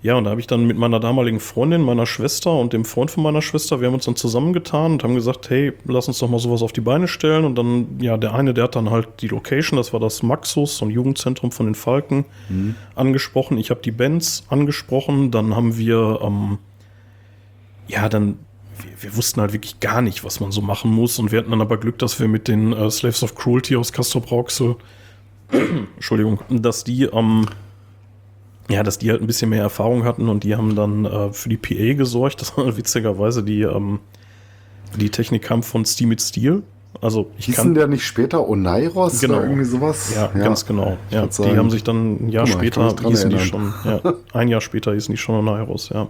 Ja, 0.01 0.15
und 0.15 0.25
da 0.25 0.31
habe 0.31 0.41
ich 0.41 0.47
dann 0.47 0.65
mit 0.65 0.79
meiner 0.79 1.01
damaligen 1.01 1.41
Freundin, 1.41 1.83
meiner 1.83 2.07
Schwester 2.07 2.53
und 2.53 2.73
dem 2.73 2.85
Freund 2.85 3.11
von 3.11 3.25
meiner 3.25 3.43
Schwester, 3.43 3.81
wir 3.81 3.89
haben 3.89 3.95
uns 3.95 4.05
dann 4.05 4.15
zusammengetan 4.15 4.93
und 4.93 5.03
haben 5.03 5.17
gesagt, 5.17 5.51
hey, 5.51 5.73
lass 5.87 6.07
uns 6.07 6.21
doch 6.21 6.31
mal 6.31 6.39
sowas 6.39 6.63
auf 6.63 6.73
die 6.73 6.81
Beine 6.81 7.09
stellen. 7.09 7.45
Und 7.45 7.57
dann, 7.59 7.99
ja, 8.01 8.17
der 8.17 8.33
eine, 8.33 8.55
der 8.55 8.65
hat 8.65 8.77
dann 8.77 8.91
halt 8.91 9.09
die 9.21 9.29
Location, 9.29 9.77
das 9.77 9.93
war 9.93 9.99
das 9.99 10.23
Maxus, 10.23 10.79
so 10.79 10.85
ein 10.85 10.93
Jugendzentrum 10.93 11.51
von 11.51 11.67
den 11.67 11.75
Falken, 11.75 12.27
mhm. 12.49 12.77
angesprochen. 12.95 13.59
Ich 13.59 13.71
habe 13.71 13.81
die 13.81 13.91
Bands 13.91 14.45
angesprochen. 14.49 15.33
Dann 15.33 15.57
haben 15.57 15.77
wir, 15.77 16.21
ähm, 16.23 16.59
ja, 17.89 18.09
dann 18.09 18.39
wir, 18.83 19.03
wir, 19.03 19.17
wussten 19.17 19.41
halt 19.41 19.53
wirklich 19.53 19.81
gar 19.81 20.03
nicht, 20.03 20.25
was 20.25 20.41
man 20.41 20.53
so 20.53 20.61
machen 20.61 20.91
muss. 20.91 21.19
Und 21.19 21.33
wir 21.33 21.39
hatten 21.41 21.51
dann 21.51 21.61
aber 21.61 21.79
Glück, 21.79 21.99
dass 21.99 22.19
wir 22.21 22.29
mit 22.29 22.49
den 22.49 22.73
äh, 22.73 22.91
Slaves 22.91 23.23
of 23.23 23.35
Cruelty 23.35 23.77
aus 23.77 23.93
Castor 23.93 24.23
Brauxel, 24.23 24.77
Entschuldigung, 25.97 26.41
dass 26.49 26.85
die, 26.85 27.05
ähm, 27.05 27.47
ja, 28.69 28.83
dass 28.83 28.99
die 28.99 29.11
halt 29.11 29.21
ein 29.21 29.27
bisschen 29.27 29.51
mehr 29.51 29.63
Erfahrung 29.63 30.05
hatten 30.05 30.29
und 30.29 30.45
die 30.45 30.57
haben 30.57 30.75
dann 30.75 31.05
äh, 31.05 31.33
für 31.33 31.49
die 31.49 31.57
PA 31.57 31.95
gesorgt. 31.95 32.41
Das 32.41 32.57
war 32.57 32.77
witzigerweise 32.77 33.43
die, 33.43 33.63
ähm, 33.63 34.01
die 34.97 35.11
Technik 35.11 35.43
kam 35.43 35.63
von 35.63 35.85
Steam 35.85 36.17
Steel. 36.19 36.63
Also 37.01 37.31
ich 37.39 37.47
Hießen 37.47 37.65
kann, 37.65 37.75
der 37.75 37.87
nicht 37.87 38.05
später 38.05 38.49
Oneiros 38.49 39.21
genau, 39.21 39.35
oder 39.35 39.45
irgendwie 39.45 39.65
sowas? 39.65 40.13
Ja, 40.15 40.31
ja 40.35 40.45
ganz 40.45 40.67
genau. 40.67 40.97
Ja, 41.11 41.27
die 41.27 41.33
sagen, 41.33 41.57
haben 41.57 41.71
sich 41.71 41.85
dann 41.85 42.27
ein 42.27 42.29
Jahr 42.31 42.47
mal, 42.47 42.53
später 42.53 42.95
hießen 43.07 43.31
die 43.31 43.39
schon, 43.39 43.73
ja, 43.85 44.01
ein 44.33 44.49
Jahr 44.49 44.61
später 44.61 44.95
hießen 44.95 45.13
die 45.13 45.19
schon 45.19 45.37
Oneiros, 45.37 45.91
ja. 45.91 46.09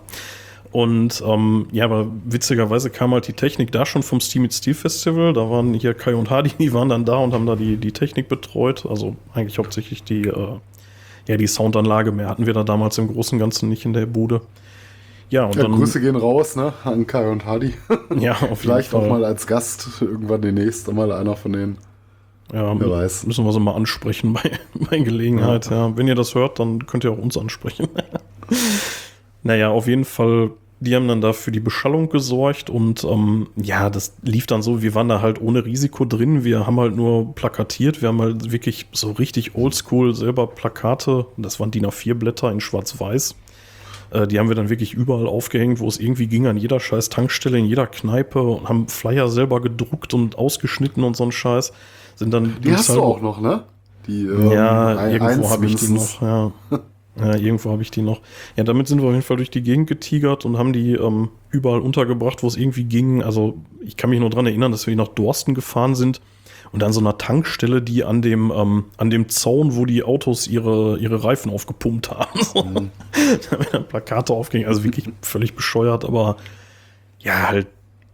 Und 0.71 1.23
ähm, 1.27 1.69
ja, 1.73 1.87
aber 1.87 2.09
witzigerweise 2.25 2.91
kam 2.91 3.13
halt 3.13 3.27
die 3.27 3.33
Technik 3.33 3.73
da 3.73 3.87
schon 3.87 4.03
vom 4.03 4.21
Steam 4.21 4.51
Steel 4.51 4.75
Festival. 4.75 5.33
Da 5.33 5.49
waren 5.49 5.73
hier 5.75 5.95
Kai 5.95 6.15
und 6.15 6.31
Hardy, 6.31 6.51
die 6.59 6.73
waren 6.73 6.89
dann 6.89 7.05
da 7.05 7.17
und 7.17 7.33
haben 7.33 7.47
da 7.47 7.57
die, 7.57 7.77
die 7.77 7.93
Technik 7.93 8.29
betreut. 8.29 8.85
Also 8.87 9.17
eigentlich 9.33 9.59
hauptsächlich 9.59 10.05
die, 10.05 10.27
äh, 10.27 10.59
ja, 11.27 11.37
die 11.37 11.47
Soundanlage. 11.47 12.13
Mehr 12.13 12.29
hatten 12.29 12.47
wir 12.47 12.53
da 12.53 12.65
damals 12.65 12.99
im 12.99 13.09
Großen 13.09 13.37
und 13.37 13.41
Ganzen 13.41 13.69
nicht 13.69 13.85
in 13.85 13.93
der 13.93 14.07
Bude. 14.07 14.43
Ja, 15.31 15.45
und 15.45 15.57
ja, 15.57 15.63
dann, 15.63 15.73
Grüße 15.73 16.01
gehen 16.01 16.17
raus, 16.17 16.57
ne, 16.57 16.73
an 16.85 17.07
Kai 17.07 17.31
und 17.31 17.45
Hardy. 17.45 17.75
Ja, 18.19 18.33
auf 18.33 18.41
jeden 18.41 18.57
Vielleicht 18.57 18.91
Fall. 18.91 19.03
auch 19.05 19.09
mal 19.09 19.25
als 19.25 19.47
Gast 19.47 20.01
irgendwann 20.01 20.41
demnächst 20.41 20.91
mal 20.91 21.13
einer 21.13 21.37
von 21.37 21.53
denen. 21.53 21.79
Ja, 22.53 22.79
Wer 22.81 22.91
weiß. 22.91 23.27
müssen 23.27 23.45
wir 23.45 23.53
sie 23.53 23.61
mal 23.61 23.75
ansprechen 23.75 24.33
bei, 24.35 24.51
bei 24.91 24.99
Gelegenheit. 24.99 25.71
Ja. 25.71 25.89
ja. 25.89 25.97
Wenn 25.97 26.09
ihr 26.09 26.15
das 26.15 26.35
hört, 26.35 26.59
dann 26.59 26.87
könnt 26.87 27.05
ihr 27.05 27.13
auch 27.13 27.19
uns 27.19 27.37
ansprechen. 27.37 27.89
Naja, 29.49 29.71
auf 29.71 29.87
jeden 29.87 30.05
Fall, 30.05 30.51
die 30.81 30.95
haben 30.95 31.09
dann 31.09 31.23
da 31.23 31.33
für 31.33 31.51
die 31.51 31.59
Beschallung 31.59 32.11
gesorgt 32.11 32.69
und 32.69 33.03
ähm, 33.03 33.49
ja, 33.57 33.89
das 33.89 34.15
lief 34.23 34.47
dann 34.47 34.61
so, 34.61 34.83
wir 34.83 34.95
waren 34.95 35.09
da 35.09 35.23
halt 35.23 35.41
ohne 35.41 35.65
Risiko 35.65 36.05
drin. 36.05 36.45
Wir 36.45 36.67
haben 36.67 36.79
halt 36.79 36.95
nur 36.95 37.35
plakatiert, 37.35 38.03
wir 38.03 38.11
haben 38.11 38.21
halt 38.21 38.53
wirklich 38.53 38.89
so 38.93 39.13
richtig 39.13 39.55
oldschool 39.55 40.15
selber 40.15 40.49
Plakate, 40.49 41.25
das 41.39 41.59
waren 41.59 41.71
DIN 41.71 41.87
A4 41.87 42.13
Blätter 42.13 42.53
in 42.53 42.61
schwarz-weiß 42.61 43.37
äh, 44.11 44.27
die 44.27 44.39
haben 44.39 44.49
wir 44.49 44.55
dann 44.55 44.69
wirklich 44.69 44.93
überall 44.93 45.27
aufgehängt, 45.27 45.81
wo 45.81 45.89
es 45.89 45.99
irgendwie 45.99 46.27
ging, 46.27 46.47
an 46.47 46.59
jeder 46.59 46.79
scheiß 46.79 47.09
Tankstelle, 47.09 47.59
in 47.59 47.65
jeder 47.65 47.87
Kneipe 47.87 48.43
und 48.43 48.69
haben 48.69 48.89
Flyer 48.89 49.29
selber 49.29 49.63
gedruckt 49.63 50.13
und 50.13 50.37
ausgeschnitten 50.37 51.05
und 51.05 51.17
so 51.17 51.25
ein 51.25 51.33
Scheiß. 51.33 51.73
Sind 52.17 52.35
dann 52.35 52.57
die 52.63 52.73
hast 52.73 52.91
du 52.91 53.03
auch 53.03 53.23
noch, 53.23 53.41
ne? 53.41 53.65
Die, 54.07 54.27
ähm, 54.27 54.51
ja, 54.51 55.09
irgendwo 55.09 55.51
habe 55.51 55.67
ich 55.67 55.77
die 55.77 55.93
noch, 55.93 56.21
ja. 56.21 56.53
ja 57.21 57.37
irgendwo 57.37 57.71
habe 57.71 57.83
ich 57.83 57.91
die 57.91 58.03
noch. 58.03 58.21
Ja, 58.57 58.65
damit 58.65 58.89
sind 58.89 59.01
wir 59.01 59.09
auf 59.09 59.13
jeden 59.13 59.25
Fall 59.25 59.37
durch 59.37 59.51
die 59.51 59.63
Gegend 59.63 59.89
getigert 59.89 60.45
und 60.45 60.59
haben 60.59 60.73
die 60.73 60.93
ähm, 60.93 61.31
überall 61.51 61.81
untergebracht, 61.81 62.43
wo 62.43 62.47
es 62.47 62.57
irgendwie 62.57 62.85
ging. 62.85 63.23
Also 63.23 63.59
ich 63.81 63.97
kann 63.97 64.11
mich 64.11 64.21
nur 64.21 64.31
daran 64.31 64.47
erinnern, 64.47 64.73
dass 64.73 64.87
wir 64.87 64.97
nach 64.97 65.09
Dorsten 65.09 65.55
gefahren 65.55 65.95
sind 65.95 66.21
und 66.73 66.83
an 66.83 66.93
so 66.93 67.01
einer 67.01 67.19
Tankstelle, 67.19 67.83
die 67.83 68.05
an 68.05 68.23
dem, 68.23 68.53
ähm, 68.55 68.85
an 68.97 69.11
dem 69.11 69.29
Zaun, 69.29 69.77
wo 69.77 69.87
die 69.87 70.03
Autos 70.03 70.47
ihre, 70.47 70.99
ihre 70.99 71.25
Reifen 71.25 71.51
aufgepumpt 71.51 72.11
haben. 72.11 72.41
Mhm. 72.59 72.91
da 73.51 73.73
werden 73.73 73.89
Plakate 73.89 74.33
aufgehängt, 74.33 74.69
also 74.69 74.85
wirklich 74.85 75.09
völlig 75.23 75.55
bescheuert, 75.55 76.05
aber 76.05 76.37
ja, 77.21 77.49
halt 77.49 77.69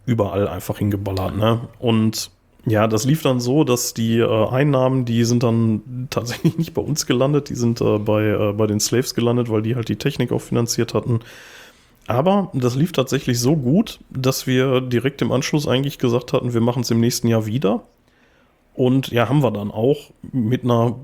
überall 0.06 0.48
einfach 0.48 0.78
hingeballert, 0.78 1.36
ne? 1.36 1.68
Und 1.78 2.30
ja, 2.66 2.86
das 2.86 3.04
lief 3.04 3.22
dann 3.22 3.40
so, 3.40 3.64
dass 3.64 3.94
die 3.94 4.18
äh, 4.18 4.48
Einnahmen, 4.48 5.04
die 5.04 5.24
sind 5.24 5.42
dann 5.42 6.08
tatsächlich 6.10 6.56
nicht 6.56 6.74
bei 6.74 6.82
uns 6.82 7.06
gelandet, 7.06 7.50
die 7.50 7.54
sind 7.54 7.80
äh, 7.80 7.98
bei, 7.98 8.24
äh, 8.24 8.52
bei 8.52 8.66
den 8.66 8.80
Slaves 8.80 9.14
gelandet, 9.14 9.50
weil 9.50 9.62
die 9.62 9.76
halt 9.76 9.88
die 9.88 9.96
Technik 9.96 10.32
auch 10.32 10.40
finanziert 10.40 10.94
hatten. 10.94 11.20
Aber 12.06 12.50
das 12.52 12.74
lief 12.74 12.92
tatsächlich 12.92 13.40
so 13.40 13.56
gut, 13.56 13.98
dass 14.10 14.46
wir 14.46 14.80
direkt 14.80 15.22
im 15.22 15.32
Anschluss 15.32 15.66
eigentlich 15.66 15.98
gesagt 15.98 16.32
hatten, 16.32 16.52
wir 16.52 16.60
machen 16.60 16.82
es 16.82 16.90
im 16.90 17.00
nächsten 17.00 17.28
Jahr 17.28 17.46
wieder. 17.46 17.82
Und 18.74 19.08
ja, 19.08 19.28
haben 19.28 19.42
wir 19.42 19.50
dann 19.50 19.70
auch 19.70 20.10
mit 20.32 20.64
einer 20.64 20.96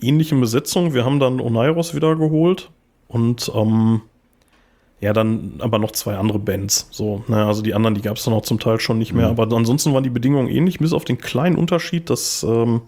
ähnlichen 0.00 0.40
Besetzung. 0.40 0.94
Wir 0.94 1.04
haben 1.04 1.20
dann 1.20 1.40
Oneiros 1.40 1.94
wieder 1.94 2.16
geholt 2.16 2.70
und 3.08 3.50
ähm, 3.54 4.02
ja, 5.00 5.12
dann 5.12 5.54
aber 5.58 5.78
noch 5.78 5.92
zwei 5.92 6.16
andere 6.16 6.38
Bands. 6.38 6.88
So, 6.90 7.22
naja, 7.28 7.46
also 7.46 7.62
die 7.62 7.74
anderen, 7.74 7.94
die 7.94 8.02
gab 8.02 8.16
es 8.16 8.24
dann 8.24 8.34
auch 8.34 8.42
zum 8.42 8.58
Teil 8.58 8.80
schon 8.80 8.98
nicht 8.98 9.12
mehr. 9.12 9.26
Mhm. 9.30 9.38
Aber 9.38 9.56
ansonsten 9.56 9.92
waren 9.92 10.04
die 10.04 10.10
Bedingungen 10.10 10.48
ähnlich, 10.48 10.78
bis 10.78 10.92
auf 10.92 11.04
den 11.04 11.18
kleinen 11.18 11.56
Unterschied, 11.56 12.08
dass 12.08 12.42
ähm, 12.42 12.80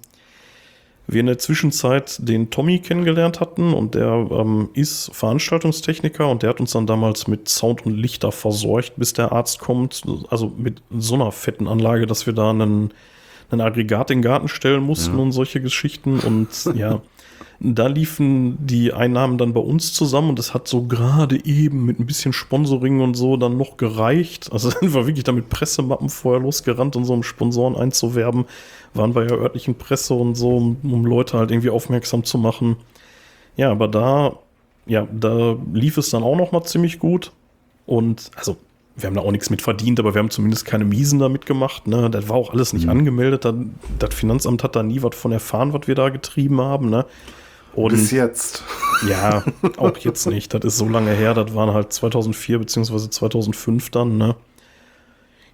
wir 1.06 1.20
in 1.20 1.26
der 1.26 1.38
Zwischenzeit 1.38 2.16
den 2.20 2.50
Tommy 2.50 2.78
kennengelernt 2.78 3.40
hatten 3.40 3.72
und 3.74 3.94
der 3.94 4.26
ähm, 4.30 4.70
ist 4.74 5.10
Veranstaltungstechniker 5.14 6.28
und 6.28 6.42
der 6.42 6.50
hat 6.50 6.60
uns 6.60 6.72
dann 6.72 6.86
damals 6.86 7.28
mit 7.28 7.48
Sound 7.48 7.84
und 7.84 7.96
Lichter 7.96 8.32
versorgt, 8.32 8.94
bis 8.96 9.12
der 9.12 9.32
Arzt 9.32 9.58
kommt. 9.58 10.02
Also 10.30 10.52
mit 10.56 10.82
so 10.90 11.14
einer 11.14 11.32
fetten 11.32 11.68
Anlage, 11.68 12.06
dass 12.06 12.26
wir 12.26 12.32
da 12.32 12.50
einen 12.50 12.92
ein 13.50 13.60
Aggregat 13.60 14.10
in 14.10 14.18
den 14.18 14.22
Garten 14.22 14.48
stellen 14.48 14.82
mussten 14.82 15.16
ja. 15.16 15.22
und 15.22 15.32
solche 15.32 15.60
Geschichten. 15.60 16.20
Und 16.20 16.48
ja, 16.74 17.00
da 17.60 17.88
liefen 17.88 18.56
die 18.64 18.92
Einnahmen 18.92 19.36
dann 19.36 19.52
bei 19.52 19.60
uns 19.60 19.92
zusammen 19.92 20.30
und 20.30 20.38
es 20.38 20.54
hat 20.54 20.68
so 20.68 20.82
gerade 20.82 21.44
eben 21.44 21.84
mit 21.84 21.98
ein 21.98 22.06
bisschen 22.06 22.32
Sponsoring 22.32 23.00
und 23.00 23.14
so 23.14 23.36
dann 23.36 23.56
noch 23.56 23.76
gereicht. 23.76 24.52
Also 24.52 24.70
sind 24.80 24.94
wir 24.94 25.06
wirklich 25.06 25.24
damit 25.24 25.48
Pressemappen 25.48 26.08
vorher 26.08 26.40
losgerannt, 26.40 26.94
um 26.94 27.04
so 27.04 27.14
um 27.14 27.24
Sponsoren 27.24 27.74
einzuwerben. 27.74 28.44
Waren 28.94 29.12
bei 29.12 29.24
der 29.24 29.38
örtlichen 29.38 29.74
Presse 29.74 30.14
und 30.14 30.36
so, 30.36 30.56
um, 30.56 30.76
um 30.84 31.04
Leute 31.04 31.36
halt 31.36 31.50
irgendwie 31.50 31.70
aufmerksam 31.70 32.22
zu 32.22 32.38
machen. 32.38 32.76
Ja, 33.56 33.72
aber 33.72 33.88
da, 33.88 34.36
ja, 34.86 35.08
da 35.12 35.56
lief 35.72 35.98
es 35.98 36.10
dann 36.10 36.22
auch 36.22 36.36
noch 36.36 36.52
mal 36.52 36.62
ziemlich 36.62 37.00
gut. 37.00 37.32
Und 37.86 38.30
also 38.36 38.56
wir 38.94 39.08
haben 39.08 39.14
da 39.14 39.22
auch 39.22 39.32
nichts 39.32 39.50
mit 39.50 39.62
verdient, 39.62 39.98
aber 39.98 40.14
wir 40.14 40.20
haben 40.20 40.30
zumindest 40.30 40.64
keine 40.64 40.84
Miesen 40.84 41.18
damit 41.18 41.44
gemacht. 41.44 41.88
Ne? 41.88 42.08
Das 42.08 42.28
war 42.28 42.36
auch 42.36 42.52
alles 42.52 42.72
nicht 42.72 42.84
mhm. 42.84 42.90
angemeldet. 42.90 43.44
Das 43.98 44.14
Finanzamt 44.14 44.62
hat 44.62 44.76
da 44.76 44.84
nie 44.84 45.02
was 45.02 45.16
von 45.16 45.32
erfahren, 45.32 45.72
was 45.72 45.88
wir 45.88 45.96
da 45.96 46.08
getrieben 46.08 46.60
haben. 46.60 46.88
Ne? 46.88 47.04
Und 47.78 47.92
Bis 47.92 48.10
jetzt. 48.10 48.64
Ja, 49.08 49.44
auch 49.76 49.96
jetzt 49.98 50.26
nicht. 50.26 50.52
Das 50.52 50.64
ist 50.64 50.78
so 50.78 50.88
lange 50.88 51.12
her. 51.12 51.32
Das 51.32 51.54
waren 51.54 51.72
halt 51.72 51.92
2004 51.92 52.58
beziehungsweise 52.58 53.08
2005 53.08 53.90
dann. 53.90 54.18
Ne? 54.18 54.34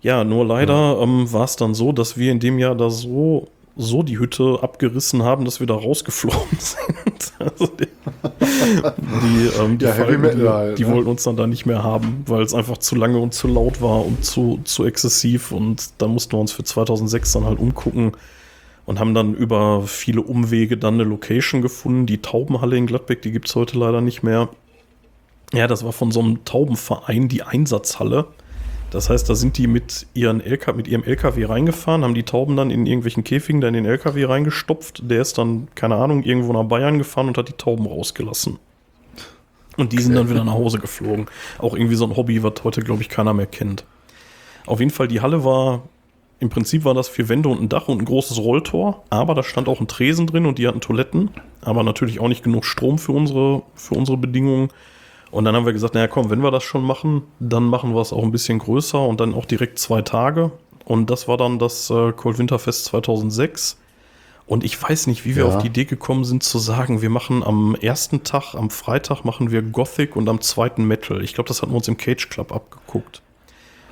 Ja, 0.01 0.25
nur 0.25 0.47
leider 0.47 0.73
ja. 0.73 1.03
ähm, 1.03 1.31
war 1.31 1.45
es 1.45 1.57
dann 1.57 1.75
so, 1.75 1.93
dass 1.93 2.17
wir 2.17 2.33
in 2.33 2.41
dem 2.41 2.59
Jahr 2.59 2.75
da 2.75 2.89
so 2.89 3.49
so 3.77 4.03
die 4.03 4.19
Hütte 4.19 4.61
abgerissen 4.63 5.25
haben, 5.25 5.45
dass 5.45 5.61
wir 5.61 5.67
da 5.67 5.75
rausgeflogen 5.75 6.39
sind. 6.59 7.33
Also 7.39 7.67
die, 7.67 7.89
die, 8.39 9.61
ähm, 9.61 9.77
die, 9.77 9.85
ja, 9.85 9.93
Falken, 9.93 10.39
die, 10.41 10.49
halt, 10.49 10.79
die 10.79 10.85
ne? 10.85 10.95
wollten 10.95 11.11
uns 11.11 11.25
dann 11.25 11.37
da 11.37 11.47
nicht 11.47 11.67
mehr 11.67 11.83
haben, 11.83 12.23
weil 12.27 12.43
es 12.43 12.55
einfach 12.55 12.79
zu 12.79 12.95
lange 12.95 13.19
und 13.19 13.35
zu 13.35 13.49
laut 13.49 13.83
war 13.83 14.07
und 14.07 14.25
zu, 14.25 14.61
zu 14.65 14.87
exzessiv. 14.87 15.53
Und 15.53 15.91
da 15.99 16.07
mussten 16.07 16.33
wir 16.33 16.39
uns 16.39 16.53
für 16.53 16.65
2006 16.65 17.33
dann 17.33 17.45
halt 17.45 17.59
umgucken 17.59 18.13
und 18.87 19.01
haben 19.01 19.15
dann 19.15 19.35
über 19.35 19.83
viele 19.83 20.23
Umwege 20.23 20.77
dann 20.77 20.95
eine 20.95 21.05
Location 21.05 21.63
gefunden. 21.63 22.07
Die 22.07 22.21
Taubenhalle 22.21 22.77
in 22.77 22.87
Gladbeck, 22.87 23.23
die 23.23 23.33
gibt 23.33 23.49
es 23.49 23.57
heute 23.57 23.79
leider 23.79 24.01
nicht 24.01 24.23
mehr. 24.23 24.49
Ja, 25.53 25.67
das 25.67 25.85
war 25.85 25.93
von 25.93 26.11
so 26.11 26.21
einem 26.21 26.45
Taubenverein 26.45 27.29
die 27.29 27.43
Einsatzhalle. 27.43 28.27
Das 28.91 29.11
heißt, 29.11 29.29
da 29.29 29.35
sind 29.35 29.59
die 29.59 29.67
mit, 29.67 30.07
ihren 30.15 30.41
LK, 30.41 30.77
mit 30.77 30.87
ihrem 30.87 31.03
LKW 31.03 31.47
reingefahren, 31.47 32.05
haben 32.05 32.15
die 32.15 32.23
Tauben 32.23 32.57
dann 32.57 32.71
in 32.71 32.87
irgendwelchen 32.87 33.25
Käfigen 33.25 33.61
da 33.61 33.69
in 33.69 33.75
den 33.75 33.87
LKW 33.87 34.25
reingestopft. 34.25 35.03
Der 35.11 35.21
ist 35.21 35.37
dann, 35.39 35.69
keine 35.75 35.97
Ahnung, 35.97 36.23
irgendwo 36.23 36.53
nach 36.53 36.65
Bayern 36.65 36.99
gefahren 36.99 37.29
und 37.29 37.39
hat 37.39 37.49
die 37.49 37.55
Tauben 37.55 37.87
rausgelassen. 37.87 38.59
Und 39.77 39.93
die 39.93 40.01
sind 40.01 40.15
dann 40.15 40.31
wieder 40.31 40.45
nach 40.45 40.53
Hause 40.53 40.79
geflogen. 40.79 41.27
Auch 41.59 41.75
irgendwie 41.75 41.97
so 41.97 42.05
ein 42.05 42.17
Hobby, 42.17 42.43
was 42.45 42.53
heute, 42.63 42.83
glaube 42.83 43.03
ich, 43.03 43.09
keiner 43.09 43.35
mehr 43.35 43.47
kennt. 43.47 43.85
Auf 44.67 44.79
jeden 44.79 44.93
Fall, 44.93 45.09
die 45.09 45.21
Halle 45.21 45.45
war, 45.45 45.83
im 46.41 46.51
Prinzip 46.51 46.85
war 46.85 46.95
das 46.95 47.09
vier 47.09 47.29
Wände 47.29 47.49
und 47.49 47.61
ein 47.61 47.69
Dach 47.69 47.89
und 47.89 48.01
ein 48.01 48.05
großes 48.05 48.39
Rolltor, 48.39 49.03
aber 49.11 49.35
da 49.35 49.43
stand 49.43 49.69
auch 49.69 49.81
ein 49.81 49.89
Tresen 49.89 50.27
drin 50.27 50.47
und 50.47 50.59
die 50.59 50.67
hatten 50.67 50.81
Toiletten, 50.81 51.31
aber 51.63 51.83
natürlich 51.83 52.21
auch 52.21 52.29
nicht 52.29 52.43
genug 52.43 52.65
Strom 52.65 52.99
für 52.99 53.13
unsere, 53.13 53.63
für 53.75 53.95
unsere 53.95 54.17
Bedingungen. 54.17 54.69
Und 55.31 55.45
dann 55.45 55.57
haben 55.57 55.67
wir 55.67 55.73
gesagt, 55.73 55.95
naja 55.95 56.07
komm, 56.07 56.31
wenn 56.31 56.43
wir 56.43 56.51
das 56.51 56.63
schon 56.63 56.83
machen, 56.83 57.23
dann 57.41 57.65
machen 57.65 57.95
wir 57.95 58.01
es 58.01 58.13
auch 58.13 58.23
ein 58.23 58.31
bisschen 58.31 58.59
größer 58.59 59.01
und 59.01 59.21
dann 59.21 59.35
auch 59.35 59.47
direkt 59.47 59.79
zwei 59.79 60.03
Tage. 60.03 60.53
Und 60.85 61.11
das 61.11 61.29
war 61.29 61.37
dann 61.37 61.59
das 61.59 61.91
äh, 61.91 62.13
Cold 62.13 62.39
Winterfest 62.39 62.85
2006. 62.87 63.79
Und 64.47 64.63
ich 64.63 64.81
weiß 64.81 65.07
nicht, 65.07 65.25
wie 65.25 65.37
wir 65.37 65.47
ja. 65.47 65.49
auf 65.49 65.63
die 65.63 65.69
Idee 65.69 65.87
gekommen 65.87 66.25
sind 66.25 66.43
zu 66.43 66.59
sagen, 66.59 67.01
wir 67.01 67.09
machen 67.09 67.43
am 67.43 67.75
ersten 67.75 68.25
Tag, 68.25 68.55
am 68.55 68.69
Freitag 68.69 69.25
machen 69.25 69.51
wir 69.51 69.63
Gothic 69.63 70.17
und 70.17 70.29
am 70.29 70.41
zweiten 70.41 70.85
Metal. 70.85 71.25
Ich 71.25 71.33
glaube, 71.33 71.49
das 71.49 71.63
hatten 71.63 71.73
wir 71.73 71.77
uns 71.77 71.89
im 71.89 71.97
Cage 71.97 72.29
Club 72.29 72.53
abgeguckt. 72.53 73.23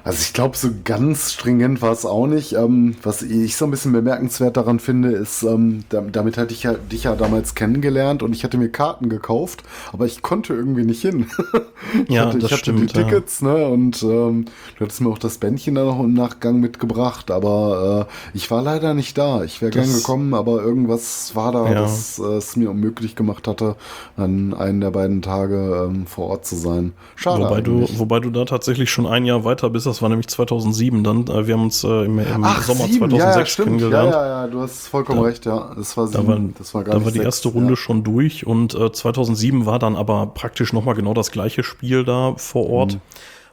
Also 0.05 0.21
ich 0.23 0.33
glaube, 0.33 0.57
so 0.57 0.69
ganz 0.85 1.33
stringent 1.33 1.81
war 1.81 1.93
es 1.93 2.05
auch 2.05 2.27
nicht. 2.27 2.55
Ähm, 2.55 2.97
was 3.03 3.23
ich 3.23 3.57
so 3.57 3.67
ein 3.67 3.71
bisschen 3.71 3.93
bemerkenswert 3.93 4.57
daran 4.57 4.81
finde, 4.81 5.11
ist, 5.11 5.45
ähm, 5.45 5.85
damit 5.91 6.39
hatte 6.39 6.53
ich 6.53 6.65
ja, 6.65 6.73
dich 6.75 7.05
ja 7.05 7.15
damals 7.15 7.55
kennengelernt 7.55 8.23
und 8.23 8.35
ich 8.35 8.43
hatte 8.43 8.59
mir 8.59 8.69
Karten 8.69 9.09
gekauft, 9.09 9.63
aber 9.93 10.07
ich 10.07 10.23
konnte 10.23 10.55
irgendwie 10.55 10.85
nicht 10.85 11.03
hin. 11.03 11.27
ich 12.09 12.15
ja, 12.15 12.27
hatte, 12.27 12.39
das 12.39 12.51
ich 12.51 12.53
hatte 12.53 12.73
stimmt, 12.73 12.81
die 12.81 12.87
Tickets, 12.87 13.41
ja. 13.43 13.49
ne? 13.49 13.67
Und 13.69 14.03
ähm, 14.03 14.47
du 14.77 14.85
hattest 14.85 15.01
mir 15.01 15.09
auch 15.09 15.19
das 15.19 15.39
Bändchen 15.39 15.77
da 15.77 15.85
noch 15.85 16.01
im 16.01 16.15
Nachgang 16.15 16.59
mitgebracht, 16.59 17.31
aber 17.31 18.09
äh, 18.09 18.37
ich 18.37 18.51
war 18.51 18.63
leider 18.63 18.95
nicht 18.95 19.17
da. 19.17 19.45
Ich 19.45 19.63
wäre 19.63 19.71
gern 19.71 19.93
gekommen, 19.93 20.35
aber 20.35 20.63
irgendwas 20.63 21.37
war 21.37 21.53
da, 21.53 21.67
ja. 21.67 21.75
das 21.75 22.19
äh, 22.19 22.39
es 22.39 22.57
mir 22.57 22.71
unmöglich 22.71 23.15
gemacht 23.15 23.47
hatte, 23.47 23.77
an 24.17 24.53
einem 24.55 24.81
der 24.81 24.91
beiden 24.91 25.23
Tage 25.23 25.87
ähm, 25.89 26.07
vor 26.07 26.29
Ort 26.29 26.45
zu 26.45 26.57
sein. 26.57 26.93
Schade. 27.15 27.45
Wobei 27.45 27.61
du, 27.61 27.87
wobei 27.99 28.19
du 28.19 28.31
da 28.31 28.45
tatsächlich 28.45 28.91
schon 28.91 29.07
ein 29.07 29.25
Jahr 29.25 29.45
weiter 29.45 29.71
bist 29.71 29.92
das 29.93 30.03
war 30.03 30.09
nämlich 30.09 30.29
2007 30.29 31.05
dann. 31.05 31.27
Äh, 31.29 31.47
wir 31.47 31.55
haben 31.55 31.63
uns 31.65 31.85
äh, 31.85 32.05
im, 32.05 32.19
im 32.19 32.45
Ach, 32.45 32.63
Sommer 32.63 32.87
sieben. 32.87 33.11
2006 33.11 33.23
ja, 33.35 33.39
ja, 33.41 33.47
stimmt. 33.47 33.67
Ja, 33.67 33.89
kennengelernt. 33.89 34.13
ja, 34.13 34.27
ja, 34.27 34.47
du 34.49 34.61
hast 34.61 34.89
vollkommen 34.89 35.21
Da- 35.21 35.27
recht, 35.27 35.47
ja. 35.47 35.73
Das 35.77 35.97
war 35.97 36.07
Da 36.07 36.21
sieben. 36.21 36.27
war, 36.27 36.39
das 36.59 36.75
war 36.75 36.85
gar 36.85 36.93
da 36.93 36.99
nicht 36.99 37.05
war 37.05 37.13
die 37.13 37.19
sechs, 37.19 37.27
erste 37.27 37.49
Runde 37.49 37.71
ja. 37.71 37.77
schon 37.77 38.03
durch 38.05 38.47
und 38.47 38.75
äh, 38.75 38.91
2007 38.91 39.67
war 39.67 39.79
dann 39.79 39.97
aber 39.97 40.27
praktisch 40.27 40.73
nochmal 40.73 40.95
genau 40.95 41.15
das 41.15 41.31
gleiche 41.31 41.63
Spiel 41.63 42.05
da 42.05 42.35
vor 42.37 42.69
Ort. 42.71 42.95
Mhm. 42.95 43.01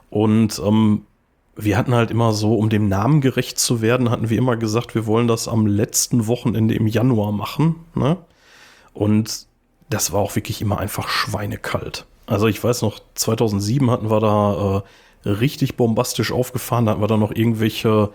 Und 0.09 0.61
ähm, 0.65 1.01
wir 1.55 1.77
hatten 1.77 1.93
halt 1.93 2.09
immer 2.09 2.31
so, 2.31 2.55
um 2.55 2.69
dem 2.69 2.87
Namen 2.87 3.21
gerecht 3.21 3.59
zu 3.59 3.81
werden, 3.81 4.09
hatten 4.09 4.29
wir 4.29 4.37
immer 4.37 4.55
gesagt, 4.55 4.95
wir 4.95 5.05
wollen 5.05 5.27
das 5.27 5.47
am 5.47 5.67
letzten 5.67 6.25
Wochenende 6.27 6.73
im 6.73 6.87
Januar 6.87 7.31
machen. 7.33 7.75
Ne? 7.95 8.17
Und 8.93 9.45
das 9.89 10.11
war 10.13 10.21
auch 10.21 10.35
wirklich 10.35 10.61
immer 10.61 10.77
einfach 10.79 11.09
schweinekalt. 11.09 12.05
Also 12.27 12.47
ich 12.47 12.63
weiß 12.63 12.83
noch, 12.83 12.99
2007 13.15 13.89
hatten 13.91 14.09
wir 14.09 14.19
da 14.19 14.77
äh, 14.77 14.81
richtig 15.25 15.75
bombastisch 15.75 16.31
aufgefahren. 16.31 16.85
Da 16.85 16.91
hatten 16.91 17.01
wir 17.01 17.07
dann 17.07 17.19
noch 17.19 17.33
irgendwelche, 17.33 18.09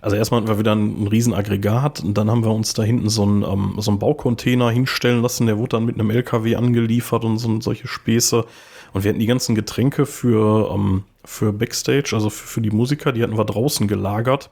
also 0.00 0.16
erstmal 0.16 0.40
hatten 0.40 0.48
wir 0.48 0.58
wieder 0.58 0.74
ein, 0.74 1.04
ein 1.04 1.06
riesen 1.08 1.34
Aggregat 1.34 2.00
und 2.00 2.14
dann 2.14 2.30
haben 2.30 2.44
wir 2.44 2.52
uns 2.52 2.74
da 2.74 2.82
hinten 2.82 3.08
so 3.08 3.22
einen, 3.22 3.42
ähm, 3.42 3.74
so 3.78 3.90
einen 3.90 3.98
Baucontainer 3.98 4.70
hinstellen 4.70 5.22
lassen. 5.22 5.46
Der 5.46 5.58
wurde 5.58 5.76
dann 5.76 5.84
mit 5.84 5.94
einem 5.94 6.10
LKW 6.10 6.56
angeliefert 6.56 7.24
und 7.24 7.38
so, 7.38 7.60
solche 7.60 7.88
Späße. 7.88 8.44
Und 8.92 9.04
wir 9.04 9.10
hatten 9.10 9.20
die 9.20 9.26
ganzen 9.26 9.54
Getränke 9.54 10.06
für, 10.06 10.70
ähm, 10.72 11.04
für 11.24 11.52
Backstage, 11.52 12.10
also 12.12 12.30
für, 12.30 12.46
für 12.46 12.60
die 12.60 12.70
Musiker, 12.70 13.12
die 13.12 13.22
hatten 13.22 13.36
wir 13.36 13.44
draußen 13.44 13.86
gelagert. 13.86 14.50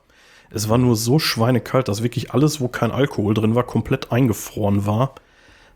Es 0.51 0.69
war 0.69 0.79
nur 0.79 0.97
so 0.97 1.19
schweinekalt, 1.19 1.89
dass 1.89 2.03
wirklich 2.03 2.33
alles, 2.33 2.61
wo 2.61 2.69
kein 2.69 2.93
Alkohol 2.93 3.35
drin 3.35 3.55
war, 3.55 3.65
komplett 3.65 4.13
eingefroren 4.13 4.87
war. 4.87 5.15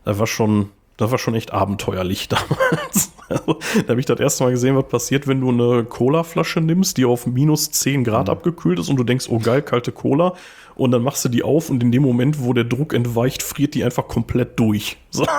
Da 0.05 0.17
war 0.17 0.27
schon, 0.27 0.69
das 0.97 1.11
war 1.11 1.17
schon 1.17 1.35
echt 1.35 1.51
abenteuerlich 1.51 2.29
damals. 2.29 3.10
Also, 3.31 3.59
da 3.85 3.89
habe 3.89 3.99
ich 3.99 4.05
das 4.05 4.19
erste 4.19 4.43
Mal 4.43 4.51
gesehen, 4.51 4.75
was 4.75 4.87
passiert, 4.87 5.27
wenn 5.27 5.41
du 5.41 5.49
eine 5.49 5.83
Colaflasche 5.83 6.61
nimmst, 6.61 6.97
die 6.97 7.05
auf 7.05 7.27
minus 7.27 7.71
10 7.71 8.03
Grad 8.03 8.29
abgekühlt 8.29 8.79
ist 8.79 8.89
und 8.89 8.97
du 8.97 9.03
denkst, 9.03 9.27
oh 9.29 9.39
geil, 9.39 9.61
kalte 9.61 9.91
Cola. 9.91 10.33
Und 10.75 10.91
dann 10.91 11.03
machst 11.03 11.23
du 11.25 11.29
die 11.29 11.43
auf 11.43 11.69
und 11.69 11.83
in 11.83 11.91
dem 11.91 12.03
Moment, 12.03 12.43
wo 12.43 12.53
der 12.53 12.63
Druck 12.63 12.93
entweicht, 12.93 13.43
friert 13.43 13.73
die 13.73 13.83
einfach 13.83 14.07
komplett 14.07 14.59
durch. 14.59 14.97
So. 15.09 15.25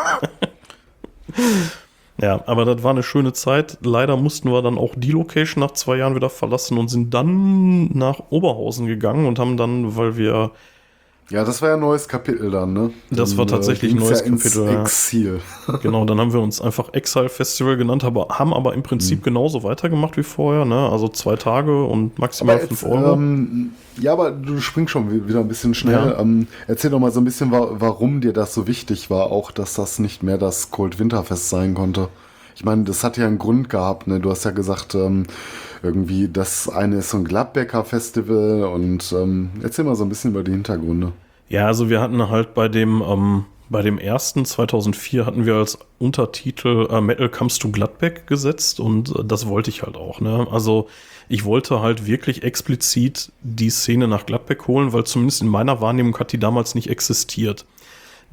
Ja, 2.20 2.40
aber 2.46 2.64
das 2.64 2.85
war 2.85 2.92
eine 2.92 3.02
schöne 3.02 3.33
Zeit. 3.33 3.78
Leider 3.83 4.16
mussten 4.16 4.50
wir 4.52 4.62
dann 4.62 4.78
auch 4.78 4.94
die 4.96 5.11
Location 5.11 5.61
nach 5.61 5.72
zwei 5.72 5.96
Jahren 5.96 6.14
wieder 6.14 6.31
verlassen 6.31 6.78
und 6.78 6.88
sind 6.88 7.12
dann 7.12 7.87
nach 7.96 8.20
Oberhausen 8.31 8.87
gegangen 8.87 9.26
und 9.26 9.40
haben 9.40 9.57
dann, 9.57 9.96
weil 9.96 10.16
wir 10.16 10.52
Ja, 11.33 11.45
das 11.45 11.62
war 11.62 11.71
ja 11.71 11.75
ein 11.75 11.81
neues 11.81 12.07
Kapitel 12.09 12.51
dann, 12.51 12.75
ne? 12.75 12.90
Das 13.11 13.37
war 13.38 13.47
Dann, 13.47 13.57
tatsächlich 13.57 13.92
ein 13.92 13.99
neues 13.99 14.21
ja 14.21 14.27
ins 14.27 14.42
Kapitel, 14.45 14.66
ja. 14.73 14.83
Exil. 14.83 15.40
Genau, 15.83 16.05
dann 16.05 16.21
haben 16.21 16.33
wir 16.33 16.40
uns 16.40 16.61
einfach 16.61 16.92
Exile 16.92 17.31
Festival 17.31 17.77
genannt, 17.79 18.05
aber 18.05 18.29
haben 18.38 18.53
aber 18.53 18.75
im 18.75 18.83
Prinzip 18.83 19.21
Mhm. 19.21 19.23
genauso 19.25 19.62
weitergemacht 19.62 20.16
wie 20.18 20.23
vorher, 20.23 20.64
ne? 20.66 20.88
Also 20.90 21.09
zwei 21.09 21.37
Tage 21.37 21.85
und 21.85 22.18
maximal 22.18 22.57
Aber 22.57 22.66
5 22.66 22.83
jetzt, 22.83 22.90
Euro. 22.92 23.14
ähm, 23.14 23.73
ja, 23.99 24.12
aber 24.12 24.31
du 24.31 24.61
springst 24.61 24.92
schon 24.92 25.11
wi- 25.11 25.27
wieder 25.27 25.40
ein 25.40 25.49
bisschen 25.49 25.73
schnell. 25.75 25.95
Ja. 25.95 26.18
Ähm, 26.21 26.49
erzähl 26.68 26.90
doch 26.90 26.99
mal 27.01 27.11
so 27.11 27.21
ein 27.21 27.25
bisschen, 27.25 27.51
wa 27.51 27.68
warum 27.79 28.21
dir 28.21 28.33
das 28.35 28.53
so 28.55 28.66
wichtig 28.66 29.09
war, 29.11 29.33
auch 29.33 29.51
dass 29.53 29.75
das 29.75 29.99
nicht 29.99 30.23
mehr 30.23 30.37
das 30.38 30.71
Cold 30.71 30.99
Winterfest 30.99 31.49
sein 31.49 31.73
konnte. 31.75 32.09
Ich 32.55 32.64
meine, 32.64 32.85
das 32.85 33.03
hat 33.03 33.16
ja 33.16 33.27
einen 33.27 33.38
Grund 33.38 33.71
gehabt. 33.71 34.07
Ne? 34.07 34.21
Du 34.21 34.31
hast 34.31 34.45
ja 34.45 34.51
gesagt, 34.51 34.95
ähm, 34.95 35.25
irgendwie, 35.83 36.29
das 36.29 36.68
eine 36.68 36.97
ist 36.97 37.09
so 37.09 37.16
ein 37.16 37.25
Gladbecker 37.25 37.85
Festival 37.85 38.64
und 38.64 39.11
ähm, 39.18 39.51
erzähl 39.62 39.87
mal 39.87 39.97
so 39.97 40.05
ein 40.05 40.11
bisschen 40.11 40.33
über 40.33 40.42
die 40.45 40.53
Hintergründe. 40.53 41.12
Ja, 41.52 41.66
also 41.66 41.90
wir 41.90 42.00
hatten 42.00 42.30
halt 42.30 42.54
bei 42.54 42.68
dem, 42.68 43.02
ähm, 43.02 43.44
bei 43.68 43.82
dem 43.82 43.98
ersten 43.98 44.46
2004 44.46 45.26
hatten 45.26 45.44
wir 45.44 45.56
als 45.56 45.78
Untertitel 45.98 46.88
äh, 46.90 47.02
Metal 47.02 47.28
Comes 47.28 47.58
to 47.58 47.68
Gladbeck 47.68 48.26
gesetzt 48.26 48.80
und 48.80 49.14
äh, 49.14 49.22
das 49.22 49.46
wollte 49.46 49.68
ich 49.68 49.82
halt 49.82 49.98
auch. 49.98 50.22
Ne? 50.22 50.46
Also 50.50 50.88
ich 51.28 51.44
wollte 51.44 51.82
halt 51.82 52.06
wirklich 52.06 52.42
explizit 52.42 53.32
die 53.42 53.68
Szene 53.68 54.08
nach 54.08 54.24
Gladbeck 54.24 54.66
holen, 54.66 54.94
weil 54.94 55.04
zumindest 55.04 55.42
in 55.42 55.48
meiner 55.48 55.82
Wahrnehmung 55.82 56.18
hat 56.18 56.32
die 56.32 56.38
damals 56.38 56.74
nicht 56.74 56.88
existiert. 56.88 57.66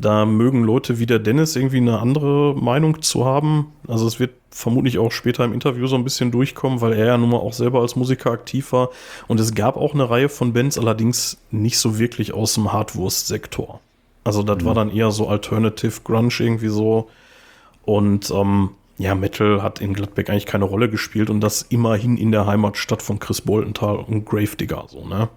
Da 0.02 0.26
mögen 0.26 0.64
Leute 0.64 0.98
wie 1.00 1.06
der 1.06 1.20
Dennis 1.20 1.58
irgendwie 1.58 1.78
eine 1.78 2.00
andere 2.00 2.56
Meinung 2.56 3.02
zu 3.02 3.26
haben. 3.26 3.74
Also 3.86 4.08
es 4.08 4.18
wird 4.18 4.32
vermutlich 4.50 4.98
auch 4.98 5.12
später 5.12 5.44
im 5.44 5.54
Interview 5.54 5.88
so 5.88 5.98
ein 5.98 6.06
bisschen 6.06 6.32
durchkommen, 6.32 6.80
weil 6.80 6.94
er 6.94 7.06
ja 7.06 7.18
nun 7.18 7.30
mal 7.30 7.38
auch 7.38 7.52
selber 7.52 7.82
als 7.82 7.98
Musiker 7.98 8.32
aktiv 8.32 8.72
war. 8.72 8.92
Und 9.28 9.42
es 9.42 9.54
gab 9.54 9.76
auch 9.76 9.94
eine 9.94 10.10
Reihe 10.10 10.30
von 10.30 10.54
Bands, 10.54 10.78
allerdings 10.78 11.38
nicht 11.52 11.78
so 11.78 12.00
wirklich 12.00 12.34
aus 12.34 12.54
dem 12.54 12.72
Hardwurst-Sektor. 12.72 13.82
Also 14.24 14.42
das 14.42 14.64
war 14.64 14.74
dann 14.74 14.90
eher 14.90 15.12
so 15.12 15.28
Alternative 15.28 16.00
Grunge 16.06 16.34
irgendwie 16.40 16.70
so. 16.70 17.10
Und 17.84 18.32
ähm, 18.32 18.70
ja, 18.98 19.16
Metal 19.16 19.62
hat 19.62 19.82
in 19.82 19.94
Gladbeck 19.94 20.30
eigentlich 20.30 20.46
keine 20.46 20.66
Rolle 20.66 20.90
gespielt 20.90 21.30
und 21.30 21.42
das 21.42 21.64
immerhin 21.64 22.16
in 22.16 22.32
der 22.32 22.46
Heimatstadt 22.46 23.02
von 23.02 23.20
Chris 23.20 23.42
Boltenthal 23.42 23.98
und 23.98 24.26
Gravedigger 24.26 24.86
so, 24.88 25.06
ne? 25.06 25.28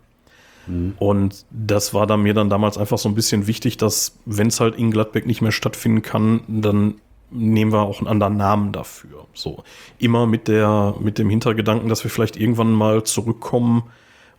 Und 0.98 1.44
das 1.51 1.92
war 1.92 2.07
da 2.07 2.16
mir 2.16 2.35
dann 2.35 2.48
damals 2.48 2.79
einfach 2.79 2.98
so 2.98 3.09
ein 3.09 3.14
bisschen 3.14 3.46
wichtig, 3.46 3.77
dass, 3.77 4.18
wenn 4.27 4.46
es 4.48 4.61
halt 4.61 4.77
in 4.77 4.90
Gladbeck 4.90 5.27
nicht 5.27 5.42
mehr 5.42 5.53
stattfinden 5.53 6.03
kann, 6.03 6.42
dann 6.46 6.94
nehmen 7.31 7.72
wir 7.72 7.81
auch 7.81 7.98
einen 7.98 8.09
anderen 8.09 8.37
Namen 8.37 8.72
dafür. 8.72 9.27
So. 9.35 9.64
Immer 9.98 10.27
mit 10.27 10.48
der, 10.48 10.94
mit 11.01 11.18
dem 11.18 11.31
Hintergedanken, 11.31 11.88
dass 11.88 12.05
wir 12.05 12.11
vielleicht 12.11 12.37
irgendwann 12.37 12.72
mal 12.72 13.03
zurückkommen 13.05 13.85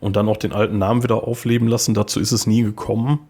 und 0.00 0.16
dann 0.16 0.28
auch 0.28 0.36
den 0.36 0.52
alten 0.52 0.78
Namen 0.78 1.02
wieder 1.02 1.24
aufleben 1.24 1.68
lassen. 1.68 1.94
Dazu 1.94 2.20
ist 2.20 2.32
es 2.32 2.46
nie 2.46 2.62
gekommen, 2.62 3.20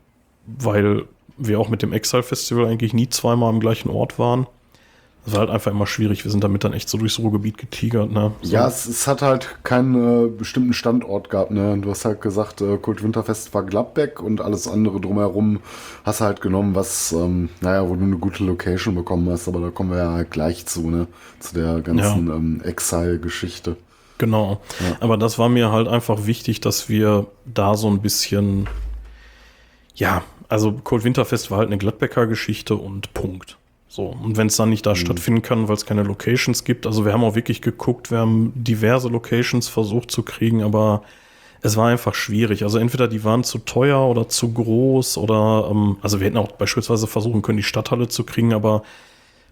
weil 0.47 1.05
wir 1.37 1.59
auch 1.59 1.69
mit 1.69 1.83
dem 1.83 1.93
Exile 1.93 2.23
Festival 2.23 2.67
eigentlich 2.67 2.95
nie 2.95 3.09
zweimal 3.09 3.49
am 3.49 3.61
gleichen 3.61 3.91
Ort 3.91 4.19
waren. 4.19 4.47
Das 5.25 5.33
war 5.33 5.41
halt 5.41 5.51
einfach 5.51 5.71
immer 5.71 5.87
schwierig. 5.87 6.25
Wir 6.25 6.31
sind 6.31 6.45
damit 6.45 6.65
dann 6.65 6.75
echt 6.75 6.89
so 6.89 6.99
durchs 6.99 7.19
Ruhrgebiet 7.19 7.57
getigert, 7.57 8.11
ne? 8.13 8.33
So. 8.43 8.53
Ja, 8.53 8.69
es, 8.69 8.87
es 8.87 9.07
hat 9.07 9.23
halt 9.23 9.57
keinen 9.63 10.27
äh, 10.27 10.29
bestimmten 10.29 10.75
Standort 10.75 11.31
gehabt. 11.31 11.51
Ne? 11.51 11.79
Du 11.81 11.91
hast 11.91 12.05
halt 12.05 12.21
gesagt, 12.21 12.61
äh, 12.61 12.77
Kult 12.77 13.03
Winterfest 13.03 13.55
war 13.55 13.63
Gladbeck 13.63 14.21
und 14.21 14.43
alles 14.43 14.69
andere 14.69 15.01
drumherum 15.01 15.61
hast 16.05 16.21
du 16.21 16.25
halt 16.27 16.43
genommen, 16.43 16.75
was, 16.75 17.13
ähm, 17.13 17.49
naja, 17.63 17.89
wo 17.89 17.95
du 17.95 18.05
eine 18.05 18.19
gute 18.19 18.45
Location 18.45 18.95
bekommen 18.95 19.31
hast. 19.31 19.49
Aber 19.49 19.61
da 19.61 19.71
kommen 19.71 19.93
wir 19.93 19.99
ja 19.99 20.13
halt 20.13 20.31
gleich 20.31 20.67
zu, 20.67 20.91
ne? 20.91 21.07
Zu 21.41 21.55
der 21.55 21.81
ganzen 21.81 22.29
ähm, 22.29 22.61
Exile-Geschichte. 22.63 23.77
Genau. 24.19 24.61
Ja. 24.81 24.97
Aber 25.01 25.17
das 25.17 25.39
war 25.39 25.49
mir 25.49 25.73
halt 25.73 25.89
einfach 25.89 26.27
wichtig, 26.27 26.61
dass 26.61 26.91
wir 26.91 27.27
da 27.47 27.77
so 27.77 27.89
ein 27.89 28.01
bisschen, 28.01 28.69
ja, 29.95 30.23
also 30.49 30.73
Cold 30.73 31.03
Winterfest 31.03 31.51
war 31.51 31.59
halt 31.59 31.69
eine 31.69 31.79
Gladbecker 31.79 32.27
Geschichte 32.27 32.77
und 32.77 33.15
Punkt. 33.15 33.57
So, 33.95 34.07
und 34.07 34.37
wenn 34.37 34.49
es 34.49 34.57
dann 34.57 34.71
nicht 34.71 34.85
da 34.87 34.97
stattfinden 34.97 35.43
kann, 35.43 35.69
weil 35.69 35.77
es 35.77 35.87
keine 35.87 36.03
Locations 36.03 36.65
gibt, 36.65 36.85
also 36.85 37.05
wir 37.05 37.13
haben 37.13 37.23
auch 37.23 37.37
wirklich 37.37 37.63
geguckt, 37.63 38.11
wir 38.11 38.19
haben 38.19 38.53
diverse 38.57 39.09
Locations 39.09 39.69
versucht 39.69 40.11
zu 40.11 40.25
kriegen, 40.25 40.65
aber 40.65 41.05
es 41.63 41.77
war 41.77 41.91
einfach 41.91 42.13
schwierig. 42.13 42.65
Also 42.65 42.79
entweder 42.79 43.07
die 43.07 43.23
waren 43.23 43.45
zu 43.45 43.59
teuer 43.59 44.01
oder 44.01 44.29
zu 44.29 44.53
groß 44.53 45.17
oder, 45.17 45.69
ähm, 45.71 45.97
also 46.03 46.19
wir 46.19 46.27
hätten 46.27 46.39
auch 46.39 46.51
beispielsweise 46.51 47.07
versuchen 47.07 47.43
können, 47.43 47.59
die 47.59 47.63
Stadthalle 47.63 48.09
zu 48.09 48.25
kriegen, 48.25 48.53
aber 48.53 48.83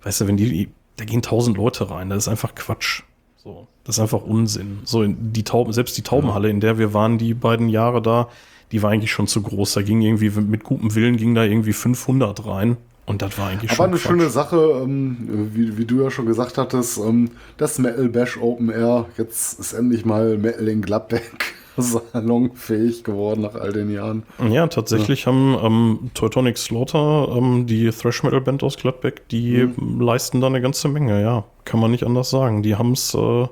weißt 0.03 0.23
du, 0.23 0.27
wenn 0.27 0.37
die, 0.37 0.71
da 0.97 1.05
gehen 1.05 1.23
tausend 1.23 1.57
Leute 1.57 1.89
rein, 1.89 2.11
das 2.11 2.25
ist 2.25 2.29
einfach 2.29 2.57
Quatsch. 2.57 3.05
So, 3.37 3.69
das 3.85 3.99
ist 3.99 4.01
einfach 4.01 4.23
Unsinn. 4.23 4.81
So, 4.83 5.05
in 5.05 5.33
die 5.33 5.45
Tauben, 5.45 5.73
selbst 5.73 5.97
die 5.97 6.03
Taubenhalle, 6.03 6.51
in 6.51 6.59
der 6.59 6.79
wir 6.79 6.93
waren, 6.93 7.17
die 7.17 7.35
beiden 7.35 7.69
Jahre 7.69 8.03
da, 8.03 8.29
die 8.73 8.83
war 8.83 8.91
eigentlich 8.91 9.13
schon 9.13 9.29
zu 9.29 9.41
groß. 9.41 9.75
Da 9.75 9.83
ging 9.83 10.03
irgendwie, 10.03 10.31
mit 10.31 10.65
gutem 10.65 10.97
Willen 10.97 11.17
ging 11.17 11.37
da 11.37 11.45
irgendwie 11.45 11.73
500 11.73 12.45
rein. 12.45 12.77
Und 13.05 13.21
das 13.21 13.37
war 13.39 13.49
eigentlich 13.49 13.71
Aber 13.73 13.77
schon 13.77 13.87
eine 13.87 13.97
Quatsch. 13.97 14.09
schöne 14.09 14.31
Sache, 14.31 14.81
ähm, 14.85 15.51
wie, 15.53 15.77
wie 15.77 15.85
du 15.85 16.03
ja 16.03 16.11
schon 16.11 16.27
gesagt 16.27 16.57
hattest, 16.57 16.99
ähm, 16.99 17.31
das 17.57 17.79
Metal 17.79 18.09
Bash 18.09 18.39
Open 18.39 18.71
Air, 18.71 19.07
jetzt 19.19 19.59
ist 19.59 19.73
endlich 19.73 20.05
mal 20.05 20.39
Metal 20.39 20.69
in 20.69 20.83
Gladbeck 20.83 21.55
salonfähig 21.77 23.03
geworden 23.03 23.41
nach 23.41 23.55
all 23.57 23.73
den 23.73 23.91
Jahren. 23.91 24.23
Ja, 24.51 24.67
tatsächlich 24.69 25.27
haben 25.27 25.59
ähm, 25.63 26.11
Teutonic 26.15 26.59
Slaughter, 26.59 27.29
ähm, 27.37 27.67
die 27.67 27.91
Thrash 27.91 28.23
Metal 28.23 28.41
Band 28.41 28.63
aus 28.63 28.77
Gladbeck, 28.77 29.29
die 29.29 29.69
leisten 29.99 30.41
da 30.41 30.47
eine 30.47 30.61
ganze 30.61 30.89
Menge, 30.89 31.21
ja. 31.21 31.45
Kann 31.65 31.81
man 31.81 31.91
nicht 31.91 32.05
anders 32.05 32.31
sagen. 32.31 32.63
Die 32.63 32.77
haben 32.77 32.93
es 32.93 33.15
äh, 33.15 33.47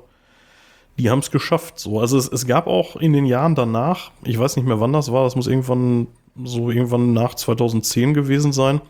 die 0.97 1.09
haben 1.09 1.19
es 1.19 1.31
geschafft. 1.31 1.79
So. 1.79 1.99
Also 1.99 2.17
es, 2.17 2.27
es 2.27 2.45
gab 2.45 2.67
auch 2.67 2.95
in 2.95 3.13
den 3.13 3.25
Jahren 3.25 3.55
danach, 3.55 4.11
ich 4.23 4.37
weiß 4.37 4.55
nicht 4.55 4.65
mehr 4.67 4.79
wann 4.79 4.93
das 4.93 5.11
war, 5.11 5.23
das 5.23 5.35
muss 5.35 5.47
irgendwann 5.47 6.07
so 6.43 6.69
irgendwann 6.69 7.13
nach 7.13 7.35
2010 7.35 8.13
gewesen 8.13 8.53
sein, 8.53 8.81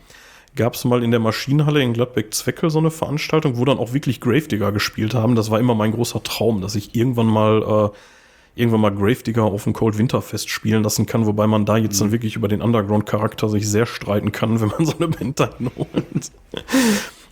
gab 0.56 0.74
es 0.74 0.84
mal 0.84 1.02
in 1.02 1.10
der 1.10 1.20
Maschinenhalle 1.20 1.82
in 1.82 1.92
Gladbeck-Zweckel 1.94 2.70
so 2.70 2.78
eine 2.78 2.90
Veranstaltung, 2.90 3.56
wo 3.56 3.64
dann 3.64 3.78
auch 3.78 3.92
wirklich 3.92 4.20
Gravedigger 4.20 4.70
gespielt 4.72 5.14
haben. 5.14 5.34
Das 5.34 5.50
war 5.50 5.58
immer 5.60 5.74
mein 5.74 5.92
großer 5.92 6.22
Traum, 6.22 6.60
dass 6.60 6.74
ich 6.74 6.94
irgendwann 6.94 7.26
mal 7.26 7.90
äh, 7.94 8.60
irgendwann 8.60 8.82
mal 8.82 8.94
Gravedigger 8.94 9.44
auf 9.44 9.64
dem 9.64 9.72
Cold 9.72 9.96
Winterfest 9.96 10.50
spielen 10.50 10.82
lassen 10.82 11.06
kann, 11.06 11.24
wobei 11.26 11.46
man 11.46 11.64
da 11.64 11.78
jetzt 11.78 12.00
dann 12.02 12.12
wirklich 12.12 12.36
über 12.36 12.48
den 12.48 12.60
Underground-Charakter 12.60 13.48
sich 13.48 13.66
sehr 13.68 13.86
streiten 13.86 14.30
kann, 14.32 14.60
wenn 14.60 14.68
man 14.68 14.84
so 14.84 14.94
eine 14.98 15.08
Band 15.08 15.40
dahin 15.40 15.70
holt. 15.76 16.30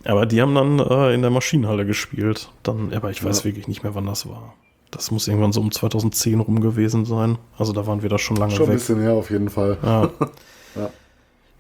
aber 0.04 0.24
die 0.26 0.40
haben 0.40 0.54
dann 0.54 0.78
äh, 0.78 1.12
in 1.14 1.20
der 1.22 1.30
Maschinenhalle 1.30 1.84
gespielt. 1.84 2.50
Dann, 2.62 2.92
aber 2.94 3.10
ich 3.10 3.22
weiß 3.22 3.40
Ja. 3.40 3.44
wirklich 3.44 3.68
nicht 3.68 3.82
mehr, 3.82 3.94
wann 3.94 4.06
das 4.06 4.26
war. 4.28 4.54
Das 4.90 5.10
muss 5.10 5.28
irgendwann 5.28 5.52
so 5.52 5.60
um 5.60 5.70
2010 5.70 6.40
rum 6.40 6.60
gewesen 6.60 7.04
sein. 7.04 7.38
Also 7.58 7.72
da 7.72 7.86
waren 7.86 8.02
wir 8.02 8.08
da 8.08 8.18
schon 8.18 8.36
lange 8.36 8.52
Schon 8.56 8.64
ein 8.66 8.68
weg. 8.72 8.78
bisschen 8.78 9.00
her 9.00 9.12
auf 9.12 9.30
jeden 9.30 9.50
Fall. 9.50 9.76
Ja. 9.82 10.08
Ja. 10.76 10.88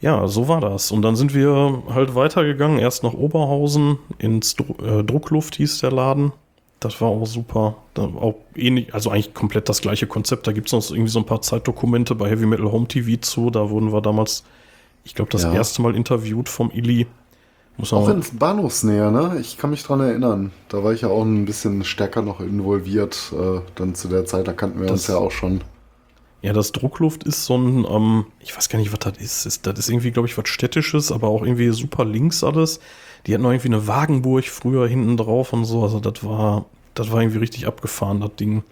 Ja, 0.00 0.26
so 0.28 0.48
war 0.48 0.60
das. 0.60 0.90
Und 0.90 1.02
dann 1.02 1.16
sind 1.16 1.34
wir 1.34 1.82
halt 1.92 2.14
weitergegangen, 2.14 2.78
erst 2.78 3.02
nach 3.02 3.12
Oberhausen, 3.14 3.98
ins 4.18 4.56
Dru 4.56 4.74
äh, 4.84 5.04
Druckluft 5.04 5.56
hieß 5.56 5.80
der 5.80 5.92
Laden. 5.92 6.32
Das 6.80 7.00
war 7.02 7.08
auch 7.08 7.26
super. 7.26 7.76
Da 7.92 8.04
auch 8.04 8.36
ähnlich, 8.56 8.94
also 8.94 9.10
eigentlich 9.10 9.34
komplett 9.34 9.68
das 9.68 9.82
gleiche 9.82 10.06
Konzept. 10.06 10.46
Da 10.46 10.52
gibt 10.52 10.68
es 10.68 10.72
noch 10.72 10.90
irgendwie 10.94 11.10
so 11.10 11.18
ein 11.18 11.26
paar 11.26 11.42
Zeitdokumente 11.42 12.14
bei 12.14 12.30
Heavy 12.30 12.46
Metal 12.46 12.72
Home 12.72 12.88
TV 12.88 13.20
zu. 13.20 13.50
Da 13.50 13.68
wurden 13.68 13.92
wir 13.92 14.00
damals, 14.00 14.44
ich 15.04 15.14
glaube, 15.14 15.30
das 15.30 15.42
Ja. 15.42 15.52
erste 15.52 15.82
Mal 15.82 15.94
interviewt 15.94 16.48
vom 16.48 16.70
Illy. 16.72 17.06
Muss 17.76 17.92
Auch 17.92 18.08
ins 18.08 18.30
Bahnhofsnäher, 18.36 19.10
ne? 19.10 19.36
Ich 19.40 19.56
kann 19.58 19.70
mich 19.70 19.82
dran 19.82 20.00
erinnern. 20.00 20.52
Da 20.70 20.82
war 20.82 20.92
ich 20.92 21.02
ja 21.02 21.08
auch 21.08 21.22
ein 21.22 21.44
bisschen 21.44 21.84
stärker 21.84 22.20
noch 22.22 22.40
involviert. 22.40 23.32
Äh, 23.38 23.60
dann 23.74 23.94
zu 23.94 24.08
der 24.08 24.24
Zeit, 24.24 24.48
da 24.48 24.52
kannten 24.54 24.80
wir 24.80 24.86
Das- 24.88 25.00
uns 25.00 25.06
ja 25.08 25.16
auch 25.16 25.30
schon. 25.30 25.60
Ja, 26.42 26.52
das 26.52 26.72
Druckluft 26.72 27.24
ist 27.24 27.44
so 27.44 27.56
ein, 27.56 27.84
ähm, 27.88 28.26
ich 28.40 28.56
weiß 28.56 28.68
gar 28.68 28.78
nicht, 28.78 28.92
was 28.92 29.00
das 29.00 29.18
ist. 29.18 29.46
ist 29.46 29.66
das 29.66 29.78
ist 29.78 29.90
irgendwie, 29.90 30.10
glaube 30.10 30.28
ich, 30.28 30.38
was 30.38 30.48
Städtisches, 30.48 31.12
aber 31.12 31.28
auch 31.28 31.42
irgendwie 31.42 31.70
super 31.70 32.04
links 32.04 32.42
alles. 32.42 32.80
Die 33.26 33.34
hatten 33.34 33.42
noch 33.42 33.50
irgendwie 33.50 33.68
eine 33.68 33.86
Wagenburg 33.86 34.46
früher 34.46 34.88
hinten 34.88 35.16
drauf 35.16 35.52
und 35.52 35.64
so. 35.66 35.82
Also 35.82 36.00
das 36.00 36.24
war, 36.24 36.64
das 36.94 37.12
war 37.12 37.20
irgendwie 37.20 37.38
richtig 37.38 37.66
abgefahren, 37.66 38.20
das 38.20 38.34
Ding. 38.36 38.62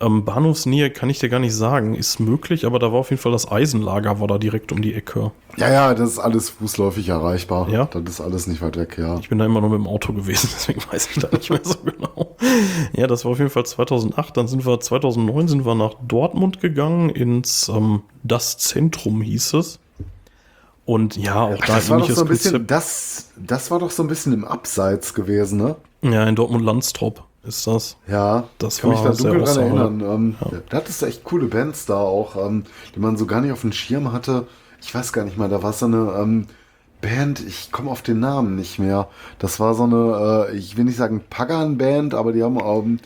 Ähm, 0.00 0.24
Bahnhofsnähe 0.24 0.90
kann 0.90 1.10
ich 1.10 1.18
dir 1.18 1.28
gar 1.28 1.38
nicht 1.38 1.54
sagen, 1.54 1.94
ist 1.94 2.18
möglich, 2.18 2.64
aber 2.64 2.78
da 2.78 2.92
war 2.92 3.00
auf 3.00 3.10
jeden 3.10 3.20
Fall 3.20 3.32
das 3.32 3.50
Eisenlager, 3.50 4.20
war 4.20 4.26
da 4.26 4.38
direkt 4.38 4.72
um 4.72 4.80
die 4.80 4.94
Ecke. 4.94 5.32
Ja, 5.56 5.70
ja, 5.70 5.94
das 5.94 6.12
ist 6.12 6.18
alles 6.18 6.50
fußläufig 6.50 7.08
erreichbar. 7.08 7.68
Ja? 7.68 7.84
Das 7.86 8.02
ist 8.04 8.20
alles 8.20 8.46
nicht 8.46 8.62
weit 8.62 8.76
weg, 8.76 8.96
ja. 8.98 9.18
Ich 9.18 9.28
bin 9.28 9.38
da 9.38 9.44
immer 9.44 9.60
nur 9.60 9.70
mit 9.70 9.80
dem 9.80 9.86
Auto 9.86 10.12
gewesen, 10.12 10.48
deswegen 10.54 10.80
weiß 10.90 11.10
ich 11.10 11.22
da 11.22 11.28
nicht 11.30 11.50
mehr 11.50 11.60
so 11.62 11.76
genau. 11.84 12.21
Ja, 12.94 13.06
das 13.06 13.24
war 13.24 13.32
auf 13.32 13.38
jeden 13.38 13.50
Fall 13.50 13.64
2008. 13.66 14.36
Dann 14.36 14.48
sind 14.48 14.64
wir 14.66 14.80
2009 14.80 15.48
sind 15.48 15.64
wir 15.66 15.74
nach 15.74 15.94
Dortmund 16.06 16.60
gegangen 16.60 17.10
ins 17.10 17.68
ähm, 17.68 18.02
das 18.22 18.58
Zentrum 18.58 19.22
hieß 19.22 19.54
es. 19.54 19.78
Und 20.84 21.16
ja, 21.16 21.42
auch 21.42 21.58
Ach, 21.62 21.66
da 21.66 21.74
das 21.76 21.90
war 21.90 21.98
doch 21.98 22.10
so 22.10 22.22
ein 22.22 22.28
bisschen, 22.28 22.52
Konzept. 22.52 22.70
das, 22.70 23.28
das 23.36 23.70
war 23.70 23.78
doch 23.78 23.90
so 23.90 24.02
ein 24.02 24.08
bisschen 24.08 24.32
im 24.32 24.44
Abseits 24.44 25.14
gewesen, 25.14 25.58
ne? 25.58 25.76
Ja, 26.02 26.24
in 26.24 26.34
Dortmund 26.34 26.64
Landstrop 26.64 27.22
ist 27.44 27.66
das. 27.66 27.96
Ja, 28.08 28.48
Das 28.58 28.78
kann 28.80 28.90
mich 28.90 29.00
da 29.00 29.12
dunkel 29.12 29.42
dran 29.42 29.58
erinnern. 29.58 30.00
Ähm, 30.00 30.36
Da 30.68 30.76
hattest 30.78 31.02
du 31.02 31.06
echt 31.06 31.22
coole 31.24 31.46
Bands 31.46 31.86
da 31.86 31.98
auch, 31.98 32.36
ähm, 32.36 32.64
die 32.94 33.00
man 33.00 33.16
so 33.16 33.26
gar 33.26 33.40
nicht 33.40 33.52
auf 33.52 33.60
dem 33.60 33.72
Schirm 33.72 34.12
hatte. 34.12 34.46
Ich 34.80 34.92
weiß 34.92 35.12
gar 35.12 35.24
nicht 35.24 35.38
mal, 35.38 35.48
da 35.48 35.62
war 35.62 35.72
so 35.72 35.86
eine 35.86 36.12
ähm, 36.18 36.46
Band, 37.02 37.40
ich 37.46 37.70
komme 37.70 37.90
auf 37.90 38.00
den 38.00 38.20
Namen 38.20 38.56
nicht 38.56 38.78
mehr. 38.78 39.08
Das 39.38 39.60
war 39.60 39.74
so 39.74 39.82
eine, 39.82 40.48
äh, 40.50 40.56
ich 40.56 40.78
will 40.78 40.84
nicht 40.84 40.96
sagen 40.96 41.22
Pagan-Band, 41.28 42.14
aber 42.14 42.32
die 42.32 42.42
haben 42.42 42.58
ähm, 42.58 42.98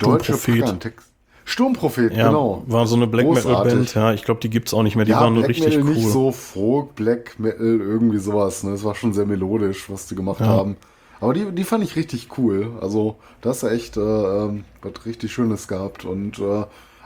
deutsche 0.00 0.34
Sturmprophet. 0.34 0.60
Pagan-Text. 0.60 1.06
Sturmprophet, 1.46 2.16
Ja, 2.16 2.28
genau. 2.28 2.62
war 2.66 2.86
so 2.86 2.96
eine 2.96 3.06
Black 3.06 3.28
Metal. 3.28 3.64
Band. 3.64 3.94
Ja, 3.94 4.12
ich 4.12 4.24
glaube, 4.24 4.40
die 4.40 4.50
gibt's 4.50 4.72
auch 4.74 4.82
nicht 4.82 4.96
mehr. 4.96 5.04
Die 5.04 5.10
ja, 5.12 5.20
waren 5.20 5.34
Black 5.34 5.48
richtig 5.48 5.76
Metal 5.76 5.82
cool. 5.84 5.94
nicht 5.94 6.08
so 6.08 6.32
Folk, 6.32 6.94
Black 6.94 7.38
Metal, 7.38 7.80
irgendwie 7.80 8.18
sowas. 8.18 8.62
Ne? 8.64 8.72
Es 8.72 8.82
war 8.84 8.94
schon 8.94 9.12
sehr 9.12 9.26
melodisch, 9.26 9.88
was 9.90 10.06
die 10.06 10.14
gemacht 10.14 10.40
Ja. 10.40 10.46
haben. 10.46 10.76
Aber 11.20 11.32
die, 11.32 11.44
die 11.52 11.64
fand 11.64 11.84
ich 11.84 11.96
richtig 11.96 12.36
cool. 12.38 12.72
Also, 12.80 13.16
da 13.40 13.50
hast 13.50 13.62
du 13.62 13.68
echt 13.68 13.96
äh, 13.96 14.00
ähm, 14.00 14.64
was 14.82 15.06
richtig 15.06 15.32
Schönes 15.32 15.68
gehabt. 15.68 16.04
Und 16.04 16.38
äh, 16.38 16.64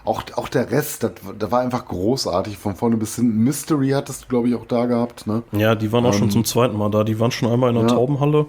auch, 0.08 0.22
auch 0.34 0.48
der 0.48 0.70
Rest, 0.70 1.04
das 1.04 1.50
war 1.52 1.60
einfach 1.60 1.86
großartig. 1.86 2.58
Von 2.58 2.74
vorne 2.74 2.96
bis 2.96 3.16
hinten. 3.16 3.38
Mystery 3.44 3.90
hattest 3.90 4.24
du, 4.24 4.28
glaube 4.28 4.48
ich, 4.48 4.54
auch 4.54 4.66
da 4.66 4.86
gehabt. 4.86 5.26
Ne? 5.26 5.42
Ja, 5.52 5.74
die 5.74 5.92
waren 5.92 6.04
auch 6.06 6.12
schon 6.14 6.24
Ähm, 6.24 6.30
zum 6.30 6.44
zweiten 6.44 6.76
Mal 6.76 6.90
da. 6.90 7.04
Die 7.04 7.20
waren 7.20 7.30
schon 7.30 7.50
einmal 7.50 7.70
in 7.70 7.76
der 7.76 7.84
ja. 7.88 7.94
Taubenhalle. 7.94 8.46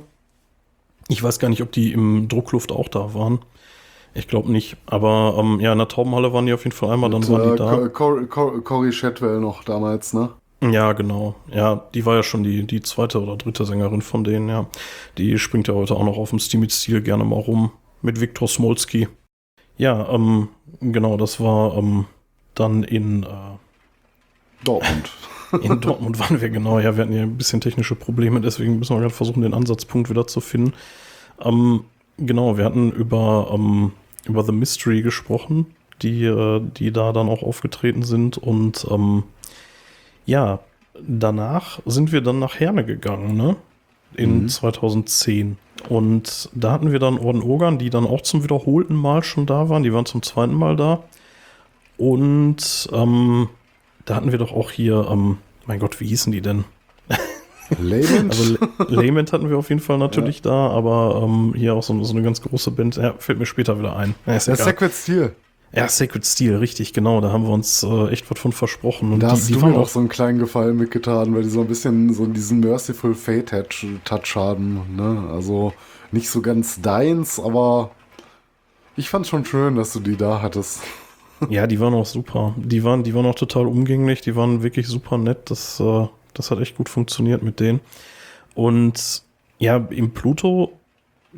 Ich 1.07 1.21
weiß 1.21 1.39
gar 1.39 1.49
nicht, 1.49 1.61
ob 1.61 1.71
die 1.71 1.91
im 1.91 2.27
Druckluft 2.27 2.71
auch 2.71 2.87
da 2.87 3.13
waren. 3.13 3.39
Ich 4.13 4.27
glaube 4.27 4.51
nicht. 4.51 4.77
Aber 4.87 5.35
ähm, 5.37 5.59
ja, 5.59 5.71
in 5.71 5.77
der 5.77 5.87
Taubenhalle 5.87 6.33
waren 6.33 6.45
die 6.45 6.53
auf 6.53 6.63
jeden 6.63 6.75
Fall 6.75 6.91
einmal, 6.91 7.09
dann 7.09 7.21
Mit, 7.21 7.29
waren 7.29 7.47
äh, 7.47 7.51
die 7.51 7.57
da. 7.57 7.75
Co- 7.89 7.89
Co- 7.89 8.25
Co- 8.27 8.61
Cory 8.61 8.91
Shadwell 8.91 9.39
noch 9.39 9.63
damals, 9.63 10.13
ne? 10.13 10.29
Ja, 10.61 10.93
genau. 10.93 11.35
Ja, 11.53 11.85
die 11.93 12.05
war 12.05 12.15
ja 12.15 12.23
schon 12.23 12.43
die, 12.43 12.65
die 12.67 12.81
zweite 12.81 13.21
oder 13.21 13.37
dritte 13.37 13.65
Sängerin 13.65 14.01
von 14.01 14.23
denen, 14.23 14.49
ja. 14.49 14.65
Die 15.17 15.37
springt 15.39 15.67
ja 15.67 15.73
heute 15.73 15.95
auch 15.95 16.03
noch 16.03 16.17
auf 16.17 16.31
dem 16.31 16.39
Steamy 16.39 16.69
Stil 16.69 17.01
gerne 17.01 17.23
mal 17.23 17.39
rum 17.39 17.71
mit 18.01 18.19
Viktor 18.19 18.47
Smolski. 18.47 19.07
Ja, 19.79 20.09
ähm, 20.13 20.49
genau, 20.81 21.15
das 21.17 21.39
war 21.39 21.75
ähm, 21.77 22.05
dann 22.53 22.83
in, 22.83 23.23
äh, 23.23 23.27
Dortmund. 24.65 25.09
in 25.61 25.79
Dortmund 25.81 26.19
waren 26.19 26.41
wir 26.41 26.49
genau. 26.49 26.79
Ja, 26.79 26.95
wir 26.97 27.03
hatten 27.03 27.13
ja 27.15 27.23
ein 27.23 27.37
bisschen 27.37 27.61
technische 27.61 27.95
Probleme, 27.95 28.41
deswegen 28.41 28.77
müssen 28.77 28.95
wir 28.95 28.99
gerade 28.99 29.13
versuchen, 29.13 29.41
den 29.41 29.53
Ansatzpunkt 29.53 30.09
wieder 30.09 30.27
zu 30.27 30.41
finden. 30.41 30.73
Ähm, 31.41 31.85
genau, 32.17 32.57
wir 32.57 32.65
hatten 32.65 32.91
über, 32.91 33.51
ähm, 33.53 33.93
über 34.25 34.43
The 34.43 34.51
Mystery 34.51 35.01
gesprochen, 35.01 35.67
die, 36.01 36.25
äh, 36.25 36.61
die 36.77 36.91
da 36.91 37.13
dann 37.13 37.29
auch 37.29 37.41
aufgetreten 37.41 38.03
sind. 38.03 38.37
Und 38.37 38.85
ähm, 38.91 39.23
ja, 40.25 40.59
danach 41.01 41.79
sind 41.85 42.11
wir 42.11 42.19
dann 42.19 42.39
nach 42.39 42.59
Herne 42.59 42.83
gegangen, 42.83 43.37
ne? 43.37 43.55
In 44.15 44.41
Mhm. 44.43 44.49
2010. 44.49 45.57
Und 45.87 46.49
da 46.53 46.71
hatten 46.71 46.91
wir 46.91 46.99
dann 46.99 47.17
Orden 47.17 47.41
Ogan, 47.41 47.77
die 47.77 47.89
dann 47.89 48.05
auch 48.05 48.21
zum 48.21 48.43
wiederholten 48.43 48.95
Mal 48.95 49.23
schon 49.23 49.45
da 49.45 49.69
waren. 49.69 49.83
Die 49.83 49.93
waren 49.93 50.05
zum 50.05 50.21
zweiten 50.21 50.53
Mal 50.53 50.75
da. 50.75 51.03
Und 51.97 52.89
ähm, 52.91 53.49
da 54.05 54.15
hatten 54.15 54.31
wir 54.31 54.39
doch 54.39 54.53
auch 54.53 54.71
hier, 54.71 55.07
ähm, 55.09 55.37
mein 55.65 55.79
Gott, 55.79 55.99
wie 55.99 56.07
hießen 56.07 56.31
die 56.31 56.41
denn? 56.41 56.65
Lament? 57.77 58.33
Also 58.39 58.57
Lament 58.87 59.31
hatten 59.33 59.49
wir 59.49 59.57
auf 59.57 59.69
jeden 59.69 59.81
Fall 59.81 59.97
natürlich 59.97 60.41
da, 60.41 60.69
aber 60.69 61.21
ähm, 61.23 61.53
hier 61.55 61.75
auch 61.75 61.83
so, 61.83 62.03
so 62.03 62.13
eine 62.13 62.23
ganz 62.23 62.41
große 62.41 62.71
Band. 62.71 62.97
Ja, 62.97 63.13
fällt 63.17 63.37
mir 63.39 63.45
später 63.45 63.77
wieder 63.77 63.95
ein. 63.95 64.15
Ja, 64.25 64.35
ist 64.35 64.47
der 64.47 64.55
egal. 64.55 64.65
Sacred 64.65 64.93
Steel. 64.93 65.35
Ja 65.73 65.87
Sacred 65.87 66.25
Steel, 66.25 66.55
richtig, 66.57 66.93
genau. 66.93 67.21
Da 67.21 67.31
haben 67.31 67.43
wir 67.43 67.51
uns 67.51 67.83
äh, 67.83 68.07
echt 68.09 68.29
was 68.29 68.39
von 68.39 68.51
versprochen. 68.51 69.13
Und 69.13 69.19
Da 69.21 69.27
die, 69.27 69.33
hast 69.33 69.49
die 69.49 69.53
du 69.53 69.65
mir 69.65 69.77
auch 69.77 69.87
so 69.87 69.99
einen 69.99 70.09
kleinen 70.09 70.39
Gefallen 70.39 70.77
mitgetan, 70.77 71.33
weil 71.35 71.43
die 71.43 71.49
so 71.49 71.61
ein 71.61 71.67
bisschen 71.67 72.13
so 72.13 72.25
diesen 72.25 72.59
Merciful 72.59 73.13
Fate-Touch 73.13 73.85
Touch 74.03 74.35
haben. 74.35 74.81
Ne? 74.95 75.29
Also 75.31 75.73
nicht 76.11 76.29
so 76.29 76.41
ganz 76.41 76.81
deins, 76.81 77.39
aber 77.39 77.91
ich 78.95 79.09
fand's 79.09 79.29
schon 79.29 79.45
schön, 79.45 79.75
dass 79.75 79.93
du 79.93 79.99
die 79.99 80.17
da 80.17 80.41
hattest. 80.41 80.81
Ja, 81.47 81.67
die 81.67 81.79
waren 81.79 81.93
auch 81.93 82.05
super. 82.05 82.53
Die 82.57 82.83
waren, 82.83 83.03
die 83.03 83.15
waren 83.15 83.25
auch 83.25 83.33
total 83.33 83.65
umgänglich, 83.65 84.19
die 84.19 84.35
waren 84.35 84.61
wirklich 84.61 84.87
super 84.87 85.17
nett. 85.17 85.49
Das, 85.49 85.79
äh, 85.79 86.05
das 86.33 86.51
hat 86.51 86.59
echt 86.59 86.75
gut 86.75 86.89
funktioniert 86.89 87.43
mit 87.43 87.61
denen. 87.61 87.79
Und 88.55 89.23
ja, 89.57 89.77
im 89.89 90.11
Pluto, 90.11 90.73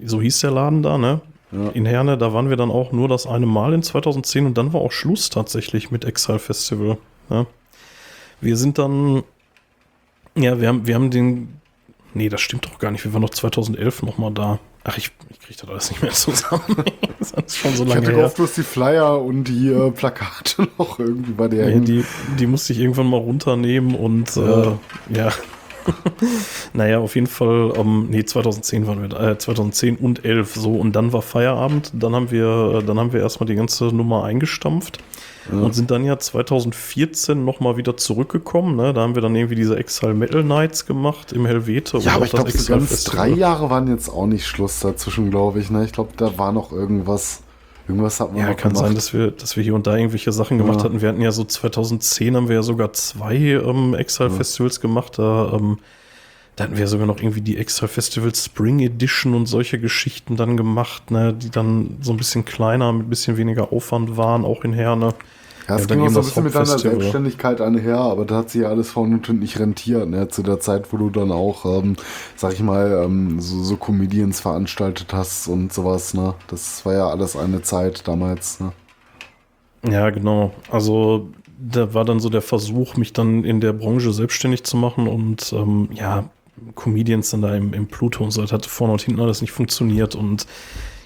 so 0.04 0.20
hieß 0.20 0.40
der 0.40 0.50
Laden 0.50 0.82
da, 0.82 0.98
ne? 0.98 1.22
Ja. 1.52 1.70
In 1.70 1.86
Herne, 1.86 2.18
da 2.18 2.34
waren 2.34 2.50
wir 2.50 2.56
dann 2.58 2.72
auch 2.72 2.92
nur 2.92 3.08
das 3.08 3.28
eine 3.28 3.46
Mal 3.46 3.74
in 3.74 3.84
2010 3.84 4.46
und 4.46 4.58
dann 4.58 4.72
war 4.74 4.82
auch 4.82 4.92
Schluss 4.92 5.30
tatsächlich 5.30 5.92
mit 5.92 6.06
Exile 6.06 6.40
Festival. 6.40 6.98
Ne? 7.30 7.46
Wir 8.40 8.56
sind 8.58 8.78
dann, 8.78 9.24
ja, 10.36 10.60
wir 10.62 10.68
haben, 10.70 10.88
wir 10.88 10.96
haben 10.96 11.12
den, 11.12 11.60
nee, 12.14 12.30
das 12.30 12.42
stimmt 12.42 12.66
doch 12.66 12.80
gar 12.80 12.92
nicht, 12.92 13.04
wir 13.04 13.14
waren 13.14 13.22
noch 13.22 13.30
2011 13.32 14.04
nochmal 14.04 14.32
da. 14.32 14.60
Ach, 14.84 14.98
ich, 14.98 15.12
ich 15.30 15.40
krieg 15.40 15.58
das 15.58 15.70
alles 15.70 15.92
nicht 15.92 16.02
mehr 16.02 16.12
zusammen. 16.12 16.64
das 17.20 17.32
ist 17.34 17.58
schon 17.58 17.76
so 17.76 17.84
Ich 17.84 17.90
lange 17.90 18.02
hatte 18.02 18.12
her. 18.12 18.18
gehofft, 18.18 18.40
hast 18.40 18.58
die 18.58 18.64
Flyer 18.64 19.22
und 19.22 19.44
die 19.44 19.70
äh, 19.72 19.92
Plakate 19.92 20.68
noch 20.80 20.98
irgendwie 21.00 21.34
bei 21.34 21.46
Ja, 21.56 21.66
hängen. 21.66 21.86
die, 21.86 22.04
die 22.40 22.48
musste 22.48 22.74
ich 22.74 22.80
irgendwann 22.80 23.08
mal 23.08 23.18
runternehmen 23.18 23.94
und 23.94 24.36
Ja. 24.38 24.64
äh, 24.64 24.72
ja. 25.16 25.30
naja, 26.74 27.00
auf 27.00 27.16
jeden 27.16 27.28
Fall, 27.28 27.74
ähm, 27.76 28.08
nee, 28.10 28.24
2010 28.24 28.88
waren 28.88 29.02
wir 29.02 29.10
da, 29.10 29.32
äh, 29.32 29.38
2010 29.38 29.98
und 29.98 30.26
11 30.26 30.56
so 30.56 30.74
und 30.74 30.96
dann 30.96 31.14
war 31.14 31.22
Feierabend, 31.22 31.92
dann 31.94 32.16
haben 32.16 32.32
wir, 32.32 32.80
äh, 32.80 32.84
dann 32.84 33.00
haben 33.00 33.14
wir 33.14 33.22
erstmal 33.22 33.48
die 33.48 33.56
ganze 33.56 33.86
Nummer 33.86 34.24
eingestampft 34.24 35.00
und 35.50 35.74
sind 35.74 35.90
dann 35.90 36.06
ja 36.06 36.20
2014 36.20 37.44
nochmal 37.44 37.76
wieder 37.76 37.98
zurückgekommen, 37.98 38.76
ne? 38.76 38.94
da 38.94 39.02
haben 39.02 39.16
wir 39.16 39.22
dann 39.22 39.36
irgendwie 39.36 39.56
diese 39.56 39.76
Exile 39.76 40.14
Metal 40.14 40.44
Nights 40.44 40.86
gemacht 40.86 41.34
im 41.34 41.46
Helvete 41.46 41.98
Ja, 41.98 42.16
aber 42.16 42.26
ich 42.26 42.32
glaube, 42.32 42.52
drei 43.06 43.30
Jahre 43.30 43.70
waren 43.70 43.88
jetzt 43.88 44.10
auch 44.10 44.28
nicht 44.28 44.46
Schluss 44.46 44.80
dazwischen, 44.80 45.32
glaube 45.32 45.60
ich. 45.60 45.72
Ne? 45.72 45.84
Ich 45.84 45.94
glaube, 45.94 46.12
da 46.16 46.38
war 46.38 46.52
noch 46.52 46.72
irgendwas. 46.72 47.42
Irgendwas 47.88 48.20
hat 48.20 48.32
man 48.32 48.40
Ja, 48.42 48.54
kann 48.54 48.74
gemacht. 48.74 48.86
sein, 48.88 48.96
dass 48.96 49.14
wir, 49.14 49.32
dass 49.32 49.58
wir 49.58 49.64
hier 49.64 49.76
und 49.76 49.88
da 49.88 49.96
irgendwelche 49.98 50.32
Sachen 50.32 50.58
gemacht 50.58 50.80
Ja. 50.80 50.84
hatten. 50.86 51.02
Wir 51.02 51.10
hatten 51.10 51.22
ja 51.22 51.32
so 51.32 51.44
2010 51.44 52.36
haben 52.36 52.48
wir 52.48 52.56
ja 52.56 52.64
sogar 52.64 52.94
zwei 52.94 53.36
ähm, 53.38 53.94
Exile-Festivals 53.96 54.80
gemacht. 54.82 55.18
Da, 55.18 55.52
ähm, 55.54 55.80
da 56.56 56.66
hatten 56.66 56.78
wir 56.78 56.88
sogar 56.88 57.08
noch 57.08 57.18
irgendwie 57.20 57.42
die 57.42 57.58
Exile 57.58 57.88
Festival 57.88 58.34
Spring 58.36 58.80
Edition 58.80 59.34
und 59.34 59.46
solche 59.48 59.80
Geschichten 59.80 60.36
dann 60.36 60.58
gemacht, 60.58 61.10
ne, 61.12 61.34
die 61.34 61.50
dann 61.50 61.98
so 62.02 62.12
ein 62.14 62.18
bisschen 62.18 62.46
kleiner, 62.46 62.92
mit 62.94 63.08
ein 63.08 63.10
bisschen 63.10 63.38
weniger 63.38 63.72
Aufwand 63.74 64.16
waren, 64.18 64.46
auch 64.46 64.64
in 64.64 64.74
Herne. 64.74 65.14
Ja, 65.68 65.76
es 65.76 65.88
Ja, 65.88 65.88
ging 65.88 66.02
auch 66.02 66.10
so 66.10 66.20
ein 66.20 66.26
bisschen 66.26 66.44
mit 66.44 66.56
deiner. 66.56 66.78
Selbstständigkeit 66.78 67.62
einher, 67.62 67.98
aber 67.98 68.26
da 68.26 68.38
hat 68.38 68.50
sich 68.50 68.62
ja 68.62 68.70
alles 68.70 68.92
vorne 68.92 69.16
und 69.16 69.26
hinten 69.26 69.42
nicht 69.42 69.60
rentiert, 69.60 70.10
ne? 70.10 70.28
Zu 70.28 70.44
der 70.44 70.60
Zeit, 70.60 70.92
wo 70.92 70.98
du 70.98 71.10
dann 71.10 71.32
auch, 71.32 71.66
ähm, 71.66 71.96
sag 72.36 72.54
ich 72.54 72.62
mal, 72.62 73.04
ähm, 73.06 73.40
so, 73.40 73.64
so 73.64 73.78
Comedians 73.78 74.40
veranstaltet 74.42 75.14
hast 75.14 75.48
und 75.48 75.72
sowas, 75.74 76.14
ne? 76.14 76.36
Das 76.48 76.86
war 76.86 76.94
ja 76.94 77.08
alles 77.10 77.36
eine 77.36 77.62
Zeit 77.62 78.08
damals, 78.08 78.60
ne? 78.60 78.74
Ja, 79.84 80.10
genau. 80.10 80.54
Also 80.70 81.30
da 81.58 81.94
war 81.94 82.06
dann 82.06 82.20
so 82.20 82.30
der 82.30 82.42
Versuch, 82.42 82.98
mich 82.98 83.14
dann 83.14 83.44
in 83.44 83.62
der 83.62 83.74
Branche 83.74 84.12
selbstständig 84.14 84.64
zu 84.64 84.78
machen 84.78 85.08
und 85.08 85.54
ähm, 85.54 85.90
ja, 85.94 86.30
Comedians 86.76 87.32
dann 87.32 87.42
da 87.42 87.56
im, 87.56 87.74
im 87.74 87.88
Pluto 87.88 88.24
und 88.24 88.32
so, 88.32 88.42
das 88.42 88.52
hat 88.52 88.66
vorne 88.66 88.94
und 88.94 89.02
hinten 89.02 89.22
alles 89.22 89.42
nicht 89.42 89.52
funktioniert 89.52 90.16
und 90.16 90.46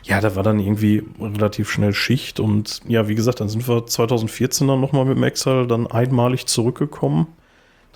ja, 0.05 0.21
da 0.21 0.35
war 0.35 0.43
dann 0.43 0.59
irgendwie 0.59 1.03
relativ 1.19 1.69
schnell 1.71 1.93
Schicht 1.93 2.39
und 2.39 2.81
ja, 2.87 3.07
wie 3.07 3.15
gesagt, 3.15 3.39
dann 3.39 3.49
sind 3.49 3.67
wir 3.67 3.87
2014 3.87 4.67
dann 4.67 4.79
nochmal 4.79 5.05
mit 5.05 5.17
dem 5.17 5.23
Excel 5.23 5.65
dann 5.65 5.87
einmalig 5.87 6.45
zurückgekommen. 6.45 7.27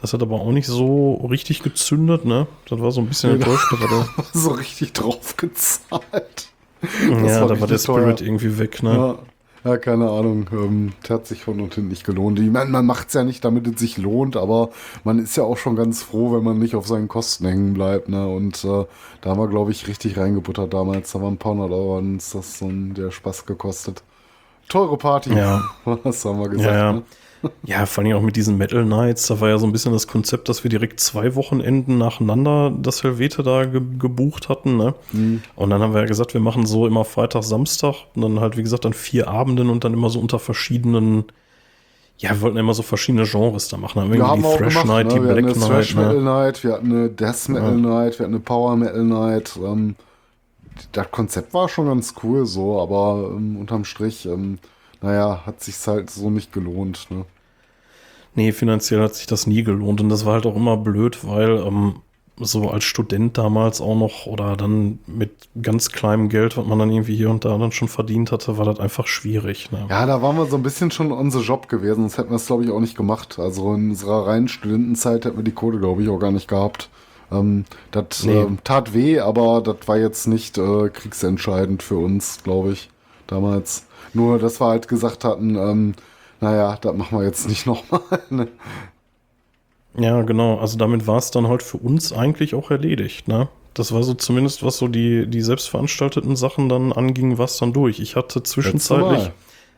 Das 0.01 0.13
hat 0.13 0.21
aber 0.21 0.41
auch 0.41 0.51
nicht 0.51 0.65
so 0.65 1.15
richtig 1.29 1.61
gezündet, 1.61 2.25
ne? 2.25 2.47
Das 2.67 2.79
war 2.79 2.91
so 2.91 3.01
ein 3.01 3.07
bisschen 3.07 3.33
enttäuscht. 3.33 3.71
Da 3.71 3.79
war 3.79 3.87
der, 3.87 4.23
so 4.33 4.51
richtig 4.51 4.93
drauf 4.93 5.37
gezahlt. 5.37 6.49
ja, 6.81 7.45
da 7.45 7.59
war 7.59 7.67
der 7.67 7.77
Spirit 7.77 8.19
teuer. 8.19 8.27
irgendwie 8.27 8.57
weg, 8.57 8.81
ne? 8.81 8.91
Ja. 8.91 9.19
Ja, 9.63 9.77
keine 9.77 10.09
Ahnung. 10.09 10.49
Ähm, 10.51 10.93
hat 11.09 11.27
sich 11.27 11.43
von 11.43 11.59
und 11.59 11.73
hinten 11.73 11.89
nicht 11.89 12.05
gelohnt. 12.05 12.39
Ich 12.39 12.49
meine, 12.49 12.69
man 12.69 12.85
macht 12.85 13.09
es 13.09 13.13
ja 13.13 13.23
nicht, 13.23 13.43
damit 13.43 13.67
es 13.67 13.79
sich 13.79 13.97
lohnt, 13.97 14.37
aber 14.37 14.69
man 15.03 15.19
ist 15.19 15.35
ja 15.35 15.43
auch 15.43 15.57
schon 15.57 15.75
ganz 15.75 16.01
froh, 16.03 16.33
wenn 16.35 16.43
man 16.43 16.59
nicht 16.59 16.75
auf 16.75 16.87
seinen 16.87 17.07
Kosten 17.07 17.45
hängen 17.45 17.73
bleibt. 17.73 18.09
Ne? 18.09 18.27
Und 18.27 18.63
äh, 18.63 18.85
da 19.21 19.29
haben 19.29 19.39
wir, 19.39 19.47
glaube 19.47 19.71
ich, 19.71 19.87
richtig 19.87 20.17
reingebuttert 20.17 20.73
damals. 20.73 21.11
Da 21.11 21.21
waren 21.21 21.33
ein 21.33 21.37
paar 21.37 21.53
hundert 21.53 21.71
Euro 21.71 21.97
und 21.97 22.17
das 22.17 22.59
so 22.59 22.69
der 22.71 23.11
Spaß 23.11 23.45
gekostet. 23.45 24.03
Teure 24.69 24.97
Party. 24.97 25.33
Ja. 25.33 25.63
Was 25.85 26.23
haben 26.23 26.39
wir 26.39 26.49
gesagt. 26.49 26.71
Ja, 26.71 26.77
ja. 26.77 26.93
Ne? 26.93 27.03
Ja, 27.63 27.85
vor 27.85 28.03
allem 28.03 28.15
auch 28.15 28.21
mit 28.21 28.35
diesen 28.35 28.57
Metal 28.57 28.83
Nights, 28.83 29.27
da 29.27 29.39
war 29.39 29.49
ja 29.49 29.57
so 29.57 29.65
ein 29.65 29.71
bisschen 29.71 29.93
das 29.93 30.07
Konzept, 30.07 30.49
dass 30.49 30.63
wir 30.63 30.69
direkt 30.69 30.99
zwei 30.99 31.35
Wochenenden 31.35 31.97
nacheinander 31.97 32.71
das 32.71 33.03
Helvete 33.03 33.43
da 33.43 33.65
ge 33.65 33.81
gebucht 33.97 34.49
hatten. 34.49 34.77
Ne? 34.77 34.95
Mhm. 35.11 35.41
Und 35.55 35.69
dann 35.69 35.81
haben 35.81 35.93
wir 35.93 36.01
ja 36.01 36.07
gesagt, 36.07 36.33
wir 36.33 36.41
machen 36.41 36.65
so 36.65 36.87
immer 36.87 37.05
Freitag, 37.05 37.43
Samstag 37.43 37.95
und 38.15 38.21
dann 38.21 38.39
halt, 38.39 38.57
wie 38.57 38.63
gesagt, 38.63 38.85
dann 38.85 38.93
vier 38.93 39.27
Abenden 39.27 39.69
und 39.69 39.83
dann 39.83 39.93
immer 39.93 40.09
so 40.09 40.19
unter 40.19 40.39
verschiedenen, 40.39 41.25
ja, 42.17 42.31
wir 42.31 42.41
wollten 42.41 42.57
immer 42.57 42.73
so 42.73 42.83
verschiedene 42.83 43.25
Genres 43.25 43.69
da 43.69 43.77
machen. 43.77 43.99
Dann 43.99 44.11
wir 44.11 44.27
haben 44.27 44.41
die 44.41 44.57
Thrash 44.57 44.73
gemacht, 44.73 44.87
Night, 44.87 45.07
ne? 45.07 45.13
die 45.13 45.21
wir 45.21 45.33
Black 45.33 45.45
hatten 45.45 45.63
eine 45.63 45.73
Night. 45.73 45.85
Thrash 45.85 45.95
Metal 45.95 46.15
ne? 46.15 46.21
Night, 46.21 46.63
wir 46.63 46.73
hatten 46.73 46.91
eine 46.91 47.09
Death 47.09 47.49
Metal 47.49 47.71
ja. 47.71 47.77
Night, 47.77 48.19
wir 48.19 48.23
hatten 48.25 48.35
eine 48.35 48.43
Power 48.43 48.75
Metal 48.75 49.03
Night. 49.03 49.59
Ähm, 49.63 49.95
das 50.91 51.11
Konzept 51.11 51.53
war 51.53 51.69
schon 51.69 51.87
ganz 51.87 52.13
cool 52.23 52.45
so, 52.45 52.81
aber 52.81 53.31
ähm, 53.35 53.57
unterm 53.57 53.85
Strich, 53.85 54.25
ähm, 54.25 54.59
naja, 55.01 55.43
hat 55.45 55.61
sich 55.61 55.75
halt 55.87 56.09
so 56.09 56.29
nicht 56.29 56.51
gelohnt. 56.51 57.07
Ne? 57.09 57.25
Nee, 58.35 58.51
finanziell 58.51 59.01
hat 59.01 59.15
sich 59.15 59.27
das 59.27 59.47
nie 59.47 59.63
gelohnt. 59.63 60.01
Und 60.01 60.09
das 60.09 60.25
war 60.25 60.33
halt 60.33 60.45
auch 60.45 60.55
immer 60.55 60.77
blöd, 60.77 61.19
weil 61.23 61.57
ähm, 61.57 62.01
so 62.37 62.69
als 62.69 62.83
Student 62.83 63.37
damals 63.37 63.81
auch 63.81 63.95
noch 63.95 64.25
oder 64.25 64.55
dann 64.55 64.99
mit 65.07 65.31
ganz 65.61 65.91
kleinem 65.91 66.29
Geld, 66.29 66.57
was 66.57 66.65
man 66.65 66.79
dann 66.79 66.91
irgendwie 66.91 67.15
hier 67.15 67.29
und 67.29 67.43
da 67.45 67.57
dann 67.57 67.71
schon 67.71 67.87
verdient 67.87 68.31
hatte, 68.31 68.57
war 68.57 68.65
das 68.65 68.79
einfach 68.79 69.07
schwierig. 69.07 69.71
Ne? 69.71 69.85
Ja, 69.89 70.05
da 70.05 70.21
waren 70.21 70.37
wir 70.37 70.45
so 70.45 70.55
ein 70.55 70.63
bisschen 70.63 70.91
schon 70.91 71.11
unser 71.11 71.41
Job 71.41 71.67
gewesen, 71.67 72.01
sonst 72.01 72.17
hätten 72.17 72.29
wir 72.29 72.37
es, 72.37 72.47
glaube 72.47 72.63
ich, 72.63 72.71
auch 72.71 72.79
nicht 72.79 72.95
gemacht. 72.95 73.39
Also 73.39 73.73
in 73.73 73.89
unserer 73.89 74.27
reinen 74.27 74.47
Studentenzeit 74.47 75.25
hätten 75.25 75.37
wir 75.37 75.43
die 75.43 75.51
Kohle, 75.51 75.79
glaube 75.79 76.01
ich, 76.03 76.09
auch 76.09 76.19
gar 76.19 76.31
nicht 76.31 76.47
gehabt. 76.47 76.89
Ähm, 77.31 77.65
das 77.91 78.23
nee. 78.23 78.39
äh, 78.39 78.47
tat 78.63 78.93
weh, 78.93 79.19
aber 79.19 79.61
das 79.61 79.87
war 79.87 79.97
jetzt 79.97 80.27
nicht 80.27 80.57
äh, 80.57 80.89
kriegsentscheidend 80.89 81.83
für 81.83 81.97
uns, 81.97 82.43
glaube 82.43 82.71
ich, 82.71 82.89
damals. 83.27 83.85
Nur, 84.13 84.39
dass 84.39 84.59
wir 84.59 84.67
halt 84.67 84.87
gesagt 84.87 85.23
hatten, 85.23 85.55
ähm, 85.55 85.93
naja, 86.41 86.77
das 86.79 86.95
machen 86.95 87.19
wir 87.19 87.25
jetzt 87.25 87.47
nicht 87.47 87.65
nochmal. 87.65 88.01
Ne? 88.29 88.47
Ja, 89.97 90.21
genau. 90.21 90.59
Also 90.59 90.77
damit 90.77 91.07
war 91.07 91.17
es 91.17 91.31
dann 91.31 91.47
halt 91.47 91.63
für 91.63 91.77
uns 91.77 92.13
eigentlich 92.13 92.55
auch 92.55 92.71
erledigt, 92.71 93.27
ne? 93.27 93.49
Das 93.73 93.93
war 93.93 94.03
so 94.03 94.13
zumindest, 94.13 94.63
was 94.63 94.77
so 94.77 94.87
die, 94.87 95.27
die 95.27 95.41
selbstveranstalteten 95.41 96.35
Sachen 96.35 96.69
dann 96.69 96.91
anging, 96.91 97.37
was 97.37 97.57
dann 97.57 97.71
durch. 97.71 97.99
Ich 97.99 98.15
hatte 98.15 98.43
zwischenzeitlich. 98.43 99.31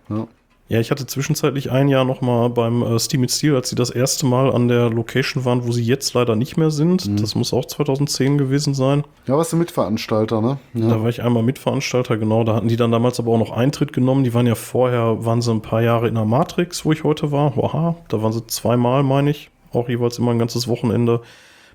Ja. 0.09 0.27
Ja, 0.71 0.79
ich 0.79 0.89
hatte 0.89 1.05
zwischenzeitlich 1.05 1.69
ein 1.69 1.89
Jahr 1.89 2.05
noch 2.05 2.21
mal 2.21 2.49
beim 2.49 2.81
äh, 2.81 2.97
Steam 2.97 3.19
mit 3.19 3.31
Steel, 3.31 3.57
als 3.57 3.67
sie 3.67 3.75
das 3.75 3.89
erste 3.89 4.25
Mal 4.25 4.55
an 4.55 4.69
der 4.69 4.89
Location 4.89 5.43
waren, 5.43 5.67
wo 5.67 5.73
sie 5.73 5.83
jetzt 5.83 6.13
leider 6.13 6.37
nicht 6.37 6.55
mehr 6.55 6.71
sind. 6.71 7.09
Mhm. 7.09 7.17
Das 7.17 7.35
muss 7.35 7.51
auch 7.51 7.65
2010 7.65 8.37
gewesen 8.37 8.73
sein. 8.73 9.03
Ja, 9.27 9.35
warst 9.35 9.51
du 9.51 9.57
Mitveranstalter, 9.57 10.39
ne? 10.39 10.59
Ja. 10.73 10.87
Da 10.87 11.01
war 11.01 11.09
ich 11.09 11.21
einmal 11.23 11.43
Mitveranstalter, 11.43 12.15
genau. 12.15 12.45
Da 12.45 12.55
hatten 12.55 12.69
die 12.69 12.77
dann 12.77 12.89
damals 12.89 13.19
aber 13.19 13.33
auch 13.33 13.37
noch 13.37 13.51
Eintritt 13.51 13.91
genommen. 13.91 14.23
Die 14.23 14.33
waren 14.33 14.47
ja 14.47 14.55
vorher, 14.55 15.25
waren 15.25 15.41
sie 15.41 15.51
ein 15.51 15.61
paar 15.61 15.81
Jahre 15.81 16.07
in 16.07 16.15
der 16.15 16.23
Matrix, 16.23 16.85
wo 16.85 16.93
ich 16.93 17.03
heute 17.03 17.33
war. 17.33 17.57
Oha, 17.57 17.97
da 18.07 18.23
waren 18.23 18.31
sie 18.31 18.47
zweimal, 18.47 19.03
meine 19.03 19.31
ich. 19.31 19.49
Auch 19.73 19.89
jeweils 19.89 20.19
immer 20.19 20.31
ein 20.31 20.39
ganzes 20.39 20.69
Wochenende 20.69 21.19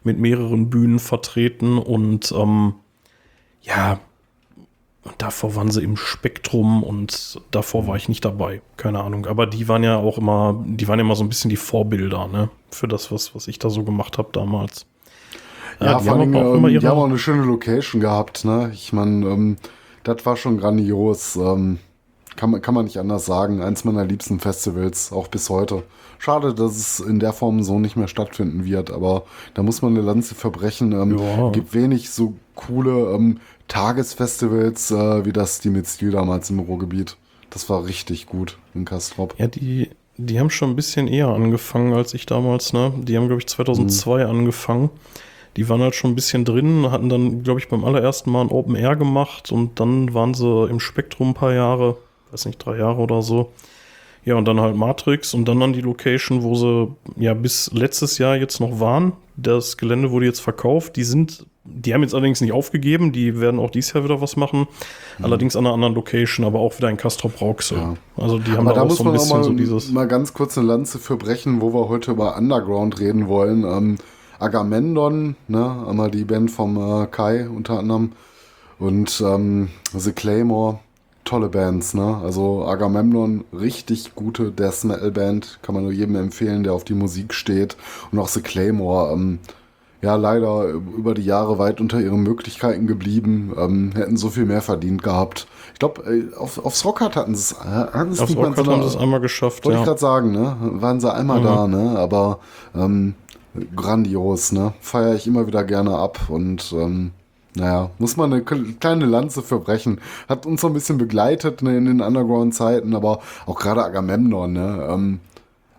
mit 0.04 0.18
mehreren 0.18 0.70
Bühnen 0.70 1.00
vertreten 1.00 1.76
und 1.76 2.32
ähm, 2.32 2.76
ja, 3.61 3.98
und 5.07 5.14
davor 5.19 5.55
waren 5.55 5.71
sie 5.71 5.83
im 5.83 5.97
Spektrum 5.97 6.83
und 6.83 7.40
davor 7.53 7.87
war 7.87 7.97
ich 7.97 8.09
nicht 8.09 8.25
dabei. 8.25 8.61
Keine 8.77 9.03
Ahnung. 9.03 9.27
Aber 9.27 9.47
die 9.47 9.69
waren 9.69 9.85
ja 9.85 9.97
auch 9.97 10.19
immer, 10.19 10.64
die 10.66 10.88
waren 10.88 10.99
ja 10.99 11.05
immer 11.05 11.14
so 11.14 11.25
ein 11.25 11.29
bisschen 11.29 11.49
die 11.49 11.57
Vorbilder, 11.57 12.27
ne? 12.27 12.51
Für 12.71 12.88
das, 12.88 13.12
was, 13.12 13.35
was 13.35 13.47
ich 13.47 13.59
da 13.59 13.71
so 13.71 13.85
gemacht 13.85 14.19
habe 14.19 14.31
damals. 14.33 14.87
Ja, 15.79 15.92
ja 15.92 16.01
die, 16.01 16.11
haben, 16.11 16.35
auch 16.35 16.55
ähm, 16.55 16.69
die 16.69 16.87
haben 16.87 16.99
auch 16.99 17.05
eine 17.05 17.19
schöne 17.19 17.45
Location 17.45 18.01
gehabt, 18.01 18.45
ne? 18.45 18.71
Ich 18.75 18.92
meine, 18.92 19.27
ähm, 19.27 19.57
das 20.03 20.27
war 20.27 20.37
schon 20.37 20.59
grandios. 20.59 21.37
Ähm, 21.37 21.79
kann, 22.35 22.51
man, 22.51 22.61
kann 22.61 22.75
man 22.75 22.85
nicht 22.85 22.99
anders 22.99 23.27
sagen. 23.27 23.62
Eins 23.62 23.85
meiner 23.85 24.05
liebsten 24.05 24.40
Festivals, 24.40 25.12
auch 25.12 25.29
bis 25.29 25.51
heute. 25.51 25.85
Schade, 26.19 26.55
dass 26.55 26.77
es 26.77 27.01
in 27.01 27.21
der 27.21 27.33
Form 27.33 27.62
so 27.62 27.79
nicht 27.79 27.97
mehr 27.97 28.09
stattfinden 28.09 28.64
wird, 28.64 28.90
aber 28.90 29.25
da 29.55 29.62
muss 29.62 29.83
man 29.83 29.95
eine 29.95 30.05
Lanze 30.05 30.35
verbrechen. 30.35 30.92
Ähm, 30.92 31.19
ja. 31.19 31.51
Gibt 31.51 31.75
wenig 31.75 32.11
so 32.11 32.35
coole 32.55 33.14
ähm, 33.14 33.38
Tagesfestivals 33.68 34.90
äh, 34.90 35.24
wie 35.24 35.33
das 35.33 35.61
die 35.61 35.70
mit 35.70 35.87
Stil 35.87 36.12
damals 36.12 36.50
im 36.50 36.61
Ruhrgebiet. 36.61 37.16
Das 37.50 37.68
war 37.68 37.87
richtig 37.87 38.26
gut 38.26 38.59
in 38.74 38.85
Kastrop. 38.85 39.35
Ja, 39.38 39.46
die, 39.46 39.90
die 40.16 40.38
haben 40.38 40.50
schon 40.50 40.70
ein 40.70 40.76
bisschen 40.76 41.09
eher 41.09 41.29
angefangen 41.29 41.92
als 41.94 42.14
ich 42.14 42.26
damals, 42.26 42.72
ne? 42.72 42.92
Die 42.96 43.16
haben, 43.16 43.26
glaube 43.29 43.40
ich, 43.40 43.48
2002 43.48 44.24
mhm. 44.24 44.31
angefangen. 44.31 44.90
Die 45.57 45.68
waren 45.68 45.81
halt 45.81 45.94
schon 45.94 46.12
ein 46.12 46.16
bisschen 46.16 46.44
drin, 46.44 46.90
hatten 46.90 47.09
dann, 47.09 47.42
glaube 47.42 47.61
ich, 47.61 47.68
beim 47.68 47.85
allerersten 47.85 48.31
Mal 48.31 48.42
ein 48.42 48.50
Open 48.50 48.74
Air 48.74 48.94
gemacht 48.96 49.50
und 49.50 49.81
dann 49.81 50.12
waren 50.12 50.35
sie 50.35 50.66
im 50.68 50.81
Spektrum 50.81 51.31
ein 51.31 51.35
paar 51.35 51.55
Jahre, 51.55 51.96
weiß 52.31 52.44
nicht, 52.44 52.59
drei 52.59 52.76
Jahre 52.76 53.00
oder 53.00 53.22
so. 53.22 53.52
Ja, 54.26 54.35
und 54.35 54.44
dann 54.46 54.61
halt 54.61 54.76
Matrix 54.76 55.33
und 55.35 55.46
dann 55.46 55.62
an 55.62 55.72
die 55.72 55.81
Location, 55.81 56.42
wo 56.42 56.55
sie 56.57 56.94
ja 57.16 57.33
bis 57.33 57.70
letztes 57.72 58.18
Jahr 58.18 58.37
jetzt 58.37 58.61
noch 58.61 58.81
waren. 58.81 59.12
Das 59.37 59.76
Gelände 59.76 60.11
wurde 60.11 60.26
jetzt 60.26 60.40
verkauft. 60.40 60.96
Die 60.96 61.05
sind 61.05 61.46
die 61.66 61.94
haben 61.94 62.02
jetzt 62.02 62.14
allerdings 62.14 62.40
nicht 62.40 62.52
aufgegeben, 62.52 63.12
die 63.12 63.40
werden 63.40 63.61
auch 63.61 63.70
dieses 63.70 63.92
Jahr 63.92 64.05
wieder 64.05 64.20
was 64.20 64.37
machen. 64.37 64.66
Mhm. 65.18 65.24
Allerdings 65.24 65.57
an 65.57 65.66
einer 65.66 65.74
anderen 65.74 65.94
Location, 65.94 66.46
aber 66.46 66.61
auch 66.61 66.76
wieder 66.76 66.88
in 66.88 66.96
Castrop 66.96 67.40
Rauxel. 67.40 67.79
Ja. 67.79 67.94
Also 68.16 68.38
die 68.38 68.52
haben 68.52 68.66
aber 68.66 68.74
da, 68.74 68.83
auch 68.83 68.90
so 68.90 69.05
ein 69.05 69.12
bisschen 69.12 69.37
mal, 69.37 69.44
so 69.44 69.52
dieses. 69.52 69.90
Mal 69.90 70.09
ganz 70.09 70.35
kurz 70.35 70.57
eine 70.57 70.66
Lanze 70.66 70.98
für 70.98 71.16
brechen, 71.16 71.61
wo 71.61 71.72
wir 71.72 71.88
heute 71.88 72.12
über 72.12 72.37
Underground 72.37 73.00
reden 73.00 73.29
wollen. 73.29 73.64
Ähm, 73.64 73.96
Agamemnon, 74.38 75.37
ne, 75.48 75.87
einmal 75.88 76.11
die 76.11 76.24
Band 76.24 76.50
vom 76.50 76.76
äh, 76.76 77.07
Kai 77.07 77.48
unter 77.48 77.79
anderem. 77.79 78.12
Und 78.79 79.22
ähm, 79.24 79.68
The 79.94 80.12
Claymore, 80.12 80.81
tolle 81.24 81.48
Bands, 81.48 81.94
ne? 81.94 82.20
Also 82.22 82.66
Agamemnon, 82.66 83.44
richtig 83.52 84.14
gute 84.14 84.52
Death 84.52 84.85
Metal 84.85 85.11
Band, 85.11 85.59
kann 85.62 85.74
man 85.74 85.85
nur 85.85 85.92
jedem 85.92 86.16
empfehlen, 86.16 86.62
der 86.62 86.74
auf 86.74 86.85
die 86.85 86.94
Musik 86.94 87.33
steht. 87.33 87.76
Und 88.12 88.18
auch 88.18 88.29
The 88.29 88.42
Claymore, 88.42 89.12
ähm, 89.12 89.38
ja 90.02 90.16
leider 90.16 90.68
über 90.68 91.14
die 91.14 91.24
Jahre 91.24 91.59
weit 91.59 91.80
unter 91.80 92.00
ihren 92.00 92.22
Möglichkeiten 92.22 92.87
geblieben, 92.87 93.54
ähm, 93.59 93.92
hätten 93.94 94.16
so 94.16 94.30
viel 94.30 94.44
mehr 94.44 94.62
verdient 94.62 95.02
gehabt. 95.02 95.46
Ich 95.72 95.78
glaube, 95.78 96.02
äh, 96.02 96.35
auf, 96.37 96.64
aufs 96.64 96.85
Rockhard 96.85 97.16
hatten 97.16 97.35
sie 97.35 97.54
es. 97.54 97.64
Hatten 97.64 98.11
aufs 98.11 98.37
Rockhard 98.37 98.66
haben 98.68 98.82
sie 98.82 98.88
es 98.88 98.96
einmal 98.96 99.20
geschafft. 99.20 99.64
Wollte 99.64 99.76
ja. 99.76 99.82
ich 99.82 99.87
gerade 99.87 100.00
sagen, 100.00 100.32
ne? 100.32 100.56
Waren 100.61 101.00
sie 101.00 101.12
einmal 101.12 101.40
mhm. 101.40 101.44
da, 101.44 101.66
ne? 101.66 101.98
Aber 101.98 102.40
ähm, 102.74 103.14
grandios, 103.74 104.52
ne? 104.52 104.74
Feiere 104.80 105.14
ich 105.14 105.26
immer 105.26 105.46
wieder 105.46 105.64
gerne 105.64 105.96
ab 105.96 106.28
und 106.28 106.72
ähm, 106.72 107.12
naja, 107.54 107.90
muss 107.98 108.18
man 108.18 108.32
eine 108.32 108.42
kleine 108.42 109.06
Lanze 109.06 109.40
verbrechen. 109.40 109.98
Hat 110.28 110.44
uns 110.44 110.61
so 110.61 110.66
ein 110.66 110.74
bisschen 110.74 110.98
begleitet 110.98 111.62
ne, 111.62 111.78
in 111.78 111.87
den 111.87 112.00
Underground-Zeiten, 112.02 112.94
aber 112.94 113.20
auch 113.46 113.59
gerade 113.59 113.82
Agamemnon, 113.82 114.52
ne? 114.52 114.88
Ähm, 114.90 115.20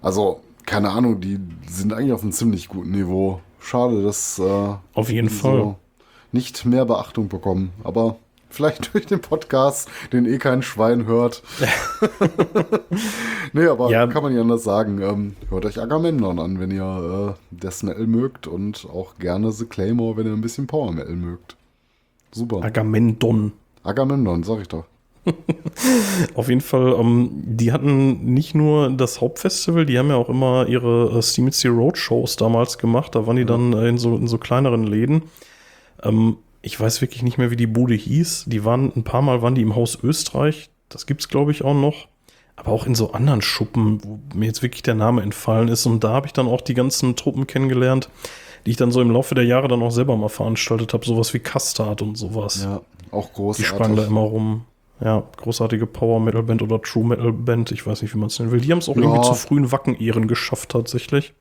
also, 0.01 0.39
keine 0.65 0.89
Ahnung, 0.89 1.21
die 1.21 1.39
sind 1.69 1.93
eigentlich 1.93 2.13
auf 2.13 2.23
einem 2.23 2.31
ziemlich 2.31 2.67
guten 2.67 2.91
Niveau 2.91 3.41
schade, 3.59 4.03
dass 4.03 4.39
äh, 4.39 4.75
auf 4.93 5.09
jeden 5.09 5.29
Fall 5.29 5.75
nicht 6.31 6.65
mehr 6.65 6.85
Beachtung 6.85 7.29
bekommen. 7.29 7.71
Aber 7.83 8.17
vielleicht 8.49 8.93
durch 8.93 9.05
den 9.05 9.21
Podcast, 9.21 9.89
den 10.11 10.25
eh 10.25 10.37
kein 10.37 10.61
Schwein 10.61 11.05
hört. 11.05 11.43
nee, 13.53 13.67
aber 13.67 13.89
ja. 13.89 14.07
kann 14.07 14.23
man 14.23 14.33
nicht 14.33 14.41
anders 14.41 14.63
sagen. 14.63 15.01
Ähm, 15.01 15.35
hört 15.49 15.65
euch 15.65 15.79
Agamemnon 15.79 16.39
an, 16.39 16.59
wenn 16.59 16.71
ihr 16.71 17.35
äh, 17.35 17.55
Death 17.55 17.83
Metal 17.83 18.07
mögt 18.07 18.47
und 18.47 18.87
auch 18.91 19.17
gerne 19.17 19.51
The 19.51 19.65
Claymore, 19.65 20.17
wenn 20.17 20.27
ihr 20.27 20.33
ein 20.33 20.41
bisschen 20.41 20.67
Power 20.67 20.91
Metal 20.91 21.15
mögt. 21.15 21.55
Super. 22.31 22.63
Agamemnon. 22.63 23.53
Agamemnon, 23.83 24.43
sag 24.43 24.61
ich 24.61 24.67
doch. 24.67 24.85
Auf 26.35 26.49
jeden 26.49 26.61
Fall, 26.61 26.95
ähm, 26.99 27.29
die 27.33 27.71
hatten 27.71 28.33
nicht 28.33 28.55
nur 28.55 28.89
das 28.89 29.21
Hauptfestival, 29.21 29.85
die 29.85 29.97
haben 29.97 30.09
ja 30.09 30.15
auch 30.15 30.29
immer 30.29 30.67
ihre 30.67 31.17
äh, 31.17 31.21
Steam 31.21 31.49
Road 31.65 31.97
Shows 31.97 32.35
damals 32.35 32.77
gemacht. 32.77 33.15
Da 33.15 33.27
waren 33.27 33.35
die 33.35 33.45
dann 33.45 33.73
äh, 33.73 33.87
in, 33.87 33.97
so, 33.97 34.15
in 34.15 34.27
so 34.27 34.37
kleineren 34.37 34.83
Läden. 34.83 35.23
Ähm, 36.03 36.37
ich 36.61 36.79
weiß 36.79 37.01
wirklich 37.01 37.23
nicht 37.23 37.37
mehr, 37.37 37.51
wie 37.51 37.55
die 37.55 37.67
Bude 37.67 37.93
hieß. 37.93 38.45
Die 38.47 38.65
waren 38.65 38.91
ein 38.95 39.03
paar 39.03 39.21
Mal 39.21 39.41
waren 39.41 39.55
die 39.55 39.61
im 39.61 39.75
Haus 39.75 39.97
Österreich. 40.01 40.69
Das 40.89 41.05
gibt's 41.05 41.29
glaube 41.29 41.51
ich 41.51 41.63
auch 41.63 41.75
noch. 41.75 42.07
Aber 42.55 42.71
auch 42.71 42.87
in 42.87 42.95
so 42.95 43.11
anderen 43.11 43.43
Schuppen, 43.43 44.03
wo 44.03 44.19
mir 44.33 44.47
jetzt 44.47 44.63
wirklich 44.63 44.81
der 44.81 44.95
Name 44.95 45.21
entfallen 45.21 45.67
ist. 45.67 45.85
Und 45.85 46.03
da 46.03 46.09
habe 46.09 46.25
ich 46.25 46.33
dann 46.33 46.47
auch 46.47 46.61
die 46.61 46.73
ganzen 46.73 47.15
Truppen 47.15 47.45
kennengelernt, 47.45 48.09
die 48.65 48.71
ich 48.71 48.77
dann 48.77 48.91
so 48.91 48.99
im 48.99 49.11
Laufe 49.11 49.35
der 49.35 49.45
Jahre 49.45 49.67
dann 49.67 49.83
auch 49.83 49.91
selber 49.91 50.17
mal 50.17 50.27
veranstaltet 50.27 50.91
habe. 50.93 51.05
Sowas 51.05 51.35
wie 51.35 51.39
Custard 51.39 52.01
und 52.01 52.17
sowas. 52.17 52.63
Ja, 52.63 52.81
auch 53.11 53.31
großartig. 53.31 53.63
Die 53.63 53.75
sprangen 53.75 53.95
da 53.95 54.05
immer 54.05 54.21
rum. 54.21 54.65
Ja, 54.99 55.23
großartige 55.37 55.85
Power 55.85 56.19
Metal 56.19 56.43
Band 56.43 56.61
oder 56.61 56.81
True 56.81 57.05
Metal 57.05 57.31
Band, 57.31 57.71
ich 57.71 57.85
weiß 57.85 58.01
nicht, 58.01 58.13
wie 58.13 58.17
man 58.17 58.27
es 58.27 58.39
nennen 58.39 58.51
will. 58.51 58.61
Die 58.61 58.71
haben 58.71 58.79
es 58.79 58.89
auch 58.89 58.95
ja. 58.95 59.03
irgendwie 59.03 59.21
zu 59.21 59.35
frühen 59.35 59.71
Wacken-Ehren 59.71 60.27
geschafft, 60.27 60.69
tatsächlich. 60.69 61.33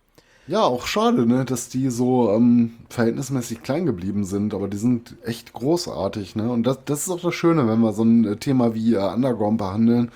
Ja, 0.49 0.63
auch 0.63 0.87
schade, 0.87 1.27
ne, 1.27 1.45
dass 1.45 1.69
die 1.69 1.91
so 1.91 2.31
ähm, 2.31 2.75
verhältnismäßig 2.89 3.63
klein 3.63 3.85
geblieben 3.85 4.25
sind, 4.25 4.55
aber 4.55 4.69
die 4.69 4.77
sind 4.77 5.17
echt 5.25 5.53
großartig, 5.53 6.37
ne? 6.37 6.51
Und 6.53 6.65
das, 6.65 6.85
das 6.85 7.01
ist 7.03 7.11
auch 7.11 7.21
das 7.21 7.35
Schöne, 7.35 7.67
wenn 7.67 7.81
wir 7.81 7.93
so 7.93 8.05
ein 8.05 8.25
äh, 8.25 8.37
Thema 8.37 8.73
wie 8.75 8.95
äh, 8.95 8.99
Underground 8.99 9.59
behandeln. 9.59 10.13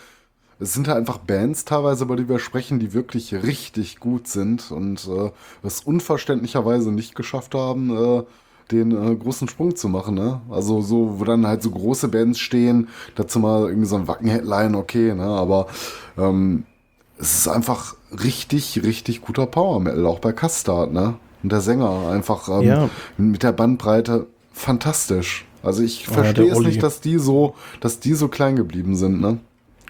Es 0.61 0.73
sind 0.73 0.87
halt 0.87 0.99
einfach 0.99 1.19
Bands 1.19 1.65
teilweise, 1.65 2.05
über 2.05 2.17
die 2.17 2.29
wir 2.29 2.39
sprechen, 2.39 2.79
die 2.79 2.93
wirklich 2.93 3.35
richtig 3.35 3.99
gut 3.99 4.29
sind 4.29 4.71
und 4.71 5.09
äh, 5.09 5.33
es 5.65 5.81
unverständlicherweise 5.81 6.93
nicht 6.93 7.17
geschafft 7.17 7.55
haben, 7.55 7.91
äh, 7.91 8.23
den 8.71 8.91
äh, 8.93 9.15
großen 9.17 9.49
Sprung 9.49 9.75
zu 9.77 9.89
machen, 9.89 10.15
ne? 10.15 10.41
Also 10.51 10.81
so, 10.83 11.19
wo 11.19 11.25
dann 11.25 11.47
halt 11.47 11.63
so 11.63 11.71
große 11.71 12.09
Bands 12.09 12.39
stehen, 12.39 12.89
dazu 13.17 13.39
mal 13.39 13.67
irgendwie 13.69 13.87
so 13.89 13.97
ein 13.97 14.07
Wacken-Headline, 14.09 14.75
okay, 14.75 15.15
ne? 15.15 15.25
Aber 15.25 15.67
ähm, 16.19 16.65
es 17.19 17.35
ist 17.39 17.49
einfach 17.49 17.95
richtig, 18.25 18.83
richtig 18.83 19.21
guter 19.23 19.47
Power 19.47 19.81
Metal, 19.81 20.07
auch 20.07 20.19
bei 20.21 20.33
Custard, 20.33 20.93
ne? 20.93 21.15
Und 21.43 21.53
der 21.53 21.61
Sänger 21.61 22.09
einfach 22.11 22.49
ähm, 22.49 22.63
Ja. 22.63 22.91
mit 23.17 23.43
der 23.43 23.53
Bandbreite 23.53 24.27
fantastisch. 24.53 25.45
Also 25.63 25.83
ich 25.83 26.07
Ah, 26.09 26.13
verstehe 26.13 26.45
der 26.47 26.53
es 26.55 26.61
nicht, 26.61 26.83
dass 26.83 27.01
die 27.01 27.19
so, 27.19 27.55
dass 27.81 28.01
die 28.01 28.15
so 28.15 28.29
klein 28.29 28.57
geblieben 28.57 28.97
sind, 28.97 29.21
ne? 29.21 29.39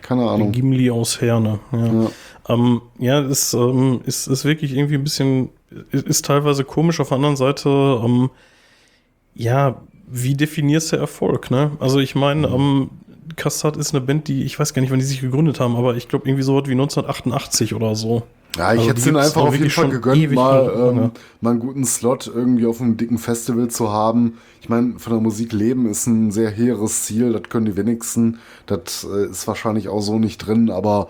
Keine 0.02 0.28
Ahnung. 0.28 0.50
Gimli 0.52 0.90
aus 0.90 1.20
Herne. 1.20 1.60
Ja, 1.72 1.86
Ja. 1.86 2.10
ähm, 2.48 2.80
ja 2.98 3.20
ist, 3.20 3.52
ähm, 3.52 4.00
ist, 4.06 4.26
ist 4.28 4.44
wirklich 4.44 4.74
irgendwie 4.74 4.94
ein 4.94 5.04
bisschen, 5.04 5.50
ist, 5.90 6.06
ist 6.06 6.24
teilweise 6.24 6.64
komisch. 6.64 6.98
Auf 7.00 7.08
der 7.08 7.16
anderen 7.16 7.36
Seite, 7.36 7.68
ähm, 7.68 8.30
ja, 9.34 9.80
wie 10.08 10.34
definierst 10.34 10.92
du 10.92 10.96
Erfolg, 10.96 11.50
ne? 11.50 11.72
Also 11.80 11.98
ich 12.00 12.14
meine, 12.14 12.48
ähm, 12.48 12.90
Custard 13.36 13.76
ist 13.76 13.94
eine 13.94 14.04
Band, 14.04 14.28
die, 14.28 14.42
ich 14.42 14.58
weiß 14.58 14.74
gar 14.74 14.82
nicht, 14.82 14.90
wann 14.90 14.98
die 14.98 15.04
sich 15.04 15.20
gegründet 15.20 15.60
haben, 15.60 15.76
aber 15.76 15.96
ich 15.96 16.08
glaube 16.08 16.28
irgendwie 16.28 16.42
so 16.42 16.56
was 16.56 16.66
wie 16.68 16.72
1988 16.72 17.74
oder 17.74 17.94
so. 17.94 18.22
Ja, 18.56 18.72
ich 18.72 18.80
Also 18.80 18.90
hätte 18.90 19.00
es 19.00 19.06
ihnen 19.06 19.16
einfach 19.16 19.42
auf 19.42 19.54
jeden 19.54 19.70
Fall 19.70 19.88
gegönnt, 19.88 20.32
mal, 20.32 20.72
ähm, 20.76 21.10
mal 21.40 21.50
einen 21.50 21.60
guten 21.60 21.84
Slot 21.84 22.30
irgendwie 22.34 22.66
auf 22.66 22.80
einem 22.80 22.96
dicken 22.96 23.18
Festival 23.18 23.68
zu 23.68 23.90
haben. 23.90 24.38
Ich 24.60 24.68
meine, 24.68 24.98
von 24.98 25.12
der 25.12 25.22
Musik 25.22 25.52
leben 25.52 25.88
ist 25.88 26.06
ein 26.06 26.32
sehr 26.32 26.50
hehres 26.50 27.04
Ziel, 27.04 27.32
das 27.32 27.44
können 27.48 27.66
die 27.66 27.76
wenigsten. 27.76 28.40
Das 28.66 29.06
äh, 29.08 29.26
ist 29.30 29.46
wahrscheinlich 29.46 29.88
auch 29.88 30.00
so 30.00 30.18
nicht 30.18 30.38
drin, 30.38 30.68
aber 30.70 31.08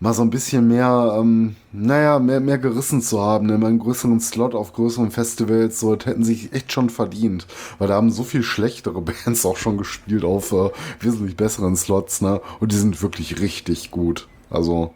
mal 0.00 0.12
so 0.12 0.22
ein 0.22 0.30
bisschen 0.30 0.68
mehr, 0.68 1.16
ähm, 1.18 1.56
naja, 1.72 2.18
mehr, 2.18 2.40
mehr 2.40 2.58
gerissen 2.58 3.00
zu 3.00 3.20
haben, 3.20 3.46
ne? 3.46 3.56
mal 3.58 3.68
einen 3.68 3.78
größeren 3.78 4.20
Slot 4.20 4.54
auf 4.54 4.72
größeren 4.74 5.10
Festivals, 5.10 5.80
so, 5.80 5.94
das 5.96 6.06
hätten 6.06 6.24
sie 6.24 6.34
sich 6.34 6.52
echt 6.52 6.72
schon 6.72 6.90
verdient. 6.90 7.46
Weil 7.78 7.88
da 7.88 7.94
haben 7.94 8.10
so 8.10 8.22
viel 8.22 8.42
schlechtere 8.42 9.00
Bands 9.24 9.46
auch 9.46 9.56
schon 9.56 9.78
gespielt 9.78 10.24
auf 10.24 10.52
äh, 10.52 10.70
wesentlich 11.00 11.36
besseren 11.36 11.76
Slots, 11.76 12.20
ne? 12.20 12.40
Und 12.60 12.72
die 12.72 12.76
sind 12.76 13.02
wirklich 13.02 13.40
richtig 13.40 13.90
gut. 13.90 14.28
Also, 14.50 14.92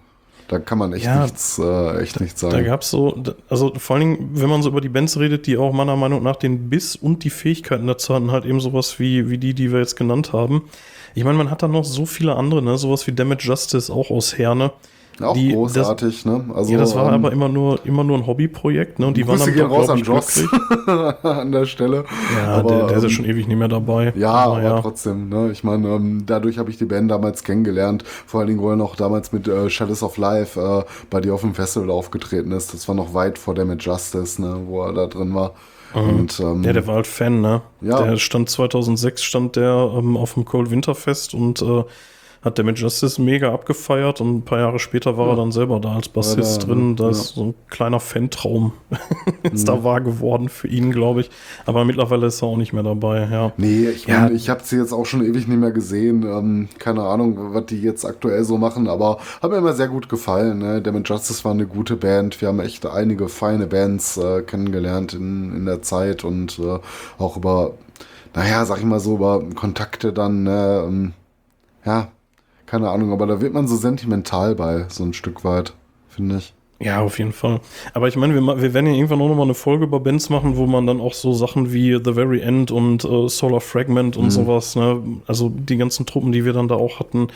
da 0.49 0.59
kann 0.59 0.79
man 0.79 0.93
echt 0.95 1.05
Ja, 1.05 1.23
nichts, 1.23 1.59
äh, 1.59 2.01
echt 2.01 2.21
nichts 2.21 2.41
Da 2.41 2.51
sagen. 2.51 2.65
gab 2.65 2.81
es 2.83 2.91
so, 2.91 3.13
da- 3.13 3.35
also 3.49 3.73
vor 3.77 3.97
allen 3.97 4.17
Dingen, 4.17 4.31
wenn 4.35 4.49
man 4.49 4.63
so 4.63 4.71
über 4.71 4.81
die 4.81 4.89
Bands 4.89 5.19
redet, 5.19 5.47
die 5.47 5.59
auch 5.59 5.73
meiner 5.73 5.97
Meinung 5.97 6.23
nach 6.23 6.37
den 6.37 6.71
Biss 6.71 6.97
und 6.97 7.25
die 7.25 7.31
Fähigkeiten 7.31 7.87
dazu 7.87 8.15
hatten, 8.15 8.31
halt 8.31 8.45
eben 8.47 8.61
sowas 8.61 8.99
wie, 8.99 9.29
wie 9.31 9.39
die, 9.39 9.53
die 9.55 9.73
wir 9.73 9.79
jetzt 9.81 9.97
genannt 9.97 10.33
haben. 10.33 10.63
Ich 11.15 11.25
meine, 11.25 11.37
man 11.39 11.51
hat 11.51 11.63
da 11.63 11.69
noch 11.69 11.85
so 11.85 12.07
viele 12.07 12.37
andere, 12.37 12.63
ne? 12.63 12.79
Sowas 12.79 13.07
wie 13.07 13.13
Damage 13.13 13.45
Justice 13.49 13.93
auch 13.93 14.11
aus 14.11 14.37
Herne. 14.39 14.73
Auch 15.21 15.33
die- 15.35 15.53
großartig, 15.53 16.27
ne? 16.27 16.45
Also, 16.55 16.71
ja, 16.73 16.79
das 16.79 16.95
war 16.95 17.09
ähm, 17.09 17.15
aber 17.15 17.33
immer 17.33 17.49
nur, 17.49 17.85
immer 17.85 18.05
nur 18.05 18.19
ein 18.19 18.27
Hobbyprojekt, 18.29 19.01
ne? 19.01 19.09
Und 19.09 19.17
die 19.17 19.27
waren 19.27 19.37
Grüße 19.39 19.47
dann, 19.51 19.55
gehen 19.57 19.67
raus 19.67 19.89
an 19.89 19.99
Joss 19.99 20.45
an 21.25 21.51
der 21.51 21.65
Stelle. 21.67 22.05
Ja, 22.37 22.47
aber, 22.59 22.69
der, 22.69 22.87
der 22.87 22.97
ist 22.99 23.03
ja 23.03 23.09
ähm, 23.09 23.15
schon 23.15 23.25
ewig 23.25 23.49
nicht 23.49 23.59
mehr 23.59 23.67
dabei. 23.67 24.13
Ja, 24.17 24.31
aber 24.31 24.59
Naja. 24.59 24.81
trotzdem, 24.81 25.29
ne? 25.29 25.51
Ich 25.51 25.65
meine, 25.65 25.89
ähm, 25.89 26.23
dadurch 26.25 26.59
habe 26.59 26.71
ich 26.71 26.79
die 26.79 26.85
Band 26.85 27.11
damals 27.11 27.43
kennengelernt. 27.43 28.05
Vor 28.27 28.39
allen 28.41 28.49
Dingen, 28.49 28.61
wo 28.61 28.71
er 28.71 28.77
noch 28.77 28.95
damals 28.95 29.33
mit 29.33 29.49
äh, 29.49 29.69
Shadows 29.69 30.05
of 30.05 30.19
Life 30.19 30.61
äh, 30.61 30.85
bei 31.11 31.21
dir 31.21 31.35
auf 31.35 31.41
dem 31.41 31.55
Festival 31.55 31.91
aufgetreten 31.91 32.53
ist. 32.53 32.73
Das 32.73 32.87
war 32.87 32.95
noch 32.95 33.13
weit 33.13 33.39
vor 33.39 33.57
Damage 33.57 33.91
Justice, 33.91 34.41
ne? 34.41 34.57
Wo 34.67 34.85
er 34.85 34.93
da 34.93 35.07
drin 35.09 35.35
war. 35.35 35.55
Und 35.95 36.39
ähm, 36.41 36.63
Ja, 36.65 36.73
der 36.73 36.87
war 36.87 36.97
halt 36.97 37.07
Fan, 37.07 37.41
ne? 37.41 37.63
Ja. 37.81 38.03
Der 38.03 38.17
stand 38.19 38.51
2006, 38.51 39.23
stand 39.23 39.57
der 39.57 39.93
ähm, 39.97 40.17
auf 40.17 40.35
dem 40.35 40.45
Cold 40.45 40.71
Winterfest 40.71 41.35
und 41.35 41.63
äh, 41.63 41.85
hat 42.43 42.57
der 42.57 42.65
mit 42.65 42.79
Justice 42.79 43.21
mega 43.21 43.53
abgefeiert 43.53 44.21
und 44.21 44.37
ein 44.39 44.43
paar 44.43 44.59
Jahre 44.61 44.79
später 44.79 45.17
war 45.19 45.31
er 45.31 45.37
dann 45.37 45.51
selber 45.51 45.81
da 45.81 45.97
als 45.97 46.09
Bassist 46.09 46.63
da, 46.63 46.67
drin. 46.67 46.95
Da 46.95 47.05
Ja. 47.05 47.11
ist 47.11 47.35
so 47.35 47.45
ein 47.47 47.55
kleiner 47.69 47.99
Fantraum 48.01 48.73
jetzt 49.43 49.63
Mhm. 49.63 49.67
da 49.67 49.83
wahr 49.85 50.01
geworden 50.01 50.49
für 50.49 50.69
ihn, 50.69 50.93
glaube 50.93 51.23
ich. 51.23 51.31
Aber 51.67 51.85
mittlerweile 51.85 52.27
ist 52.27 52.41
er 52.43 52.49
auch 52.49 52.57
nicht 52.57 52.73
mehr 52.73 52.85
dabei, 52.85 53.29
ja. 53.31 53.53
Nee, 53.57 53.89
ich 53.89 54.07
Ja. 54.07 54.21
meine, 54.21 54.35
ich 54.35 54.49
habe 54.51 54.61
sie 54.63 54.77
jetzt 54.77 54.93
auch 54.93 55.05
schon 55.05 55.23
ewig 55.25 55.49
nicht 55.49 55.59
mehr 55.59 55.73
gesehen. 55.73 56.23
Ähm, 56.23 56.69
keine 56.79 57.03
Ahnung, 57.03 57.55
was 57.55 57.67
die 57.67 57.81
jetzt 57.83 58.05
aktuell 58.05 58.45
so 58.45 58.57
machen, 58.57 58.87
aber 58.89 59.19
hat 59.43 59.51
mir 59.51 59.57
immer 59.59 59.73
sehr 59.75 59.89
gut 59.89 60.09
gefallen. 60.09 60.59
Ne? 60.59 60.81
Damage 60.81 61.13
Justice 61.13 61.45
war 61.45 61.53
eine 61.53 61.67
gute 61.67 61.97
Band. 61.97 62.41
Wir 62.41 62.49
haben 62.49 62.61
echt 62.61 62.87
einige 62.87 63.29
feine 63.29 63.67
Bands 63.67 64.17
äh, 64.17 64.43
kennengelernt 64.43 65.13
in, 65.13 65.55
in 65.57 65.67
der 65.67 65.83
Zeit 65.83 66.23
und 66.25 66.59
äh, 66.61 66.79
auch 67.19 67.37
über, 67.37 67.73
naja, 68.35 68.65
sag 68.65 68.79
ich 68.79 68.85
mal 68.85 69.01
so, 69.01 69.17
über 69.17 69.43
Kontakte 69.57 70.13
dann, 70.13 70.47
ähm, 70.47 71.13
ja, 71.85 72.09
keine 72.71 72.91
Ahnung, 72.91 73.13
aber 73.13 73.27
da 73.27 73.41
wird 73.41 73.55
man 73.55 73.67
so 73.67 73.77
sentimental 73.77 74.55
bei, 74.55 74.87
so 74.89 75.05
ein 75.05 75.13
Stück 75.13 75.45
weit, 75.45 75.75
finde 76.09 76.37
ich. 76.39 76.55
Ja, 76.81 77.01
auf 77.01 77.19
jeden 77.19 77.33
Fall. 77.33 77.61
Aber 77.93 78.07
ich 78.07 78.15
meine, 78.15 78.35
wir, 78.35 78.43
wir 78.63 78.73
werden 78.73 78.87
ja 78.87 78.93
irgendwann 78.93 79.21
auch 79.21 79.29
nochmal 79.29 79.47
eine 79.47 79.55
Folge 79.55 79.85
über 79.85 79.99
Bands 79.99 80.31
machen, 80.31 80.57
wo 80.57 80.67
man 80.67 80.87
dann 80.87 81.01
auch 81.01 81.13
so 81.13 81.33
Sachen 81.33 81.73
wie 81.73 81.99
The 82.03 82.13
Very 82.13 82.41
End 82.41 82.71
und 82.71 83.05
äh, 83.05 83.29
Solar 83.29 83.61
Fragment 83.61 84.17
und 84.17 84.31
sowas, 84.31 84.77
ne, 84.77 85.03
also 85.27 85.49
die 85.49 85.77
ganzen 85.77 86.07
Truppen, 86.07 86.31
die 86.31 86.45
wir 86.45 86.53
dann 86.53 86.69
da 86.69 86.77
auch 86.77 87.01
hatten, 87.01 87.29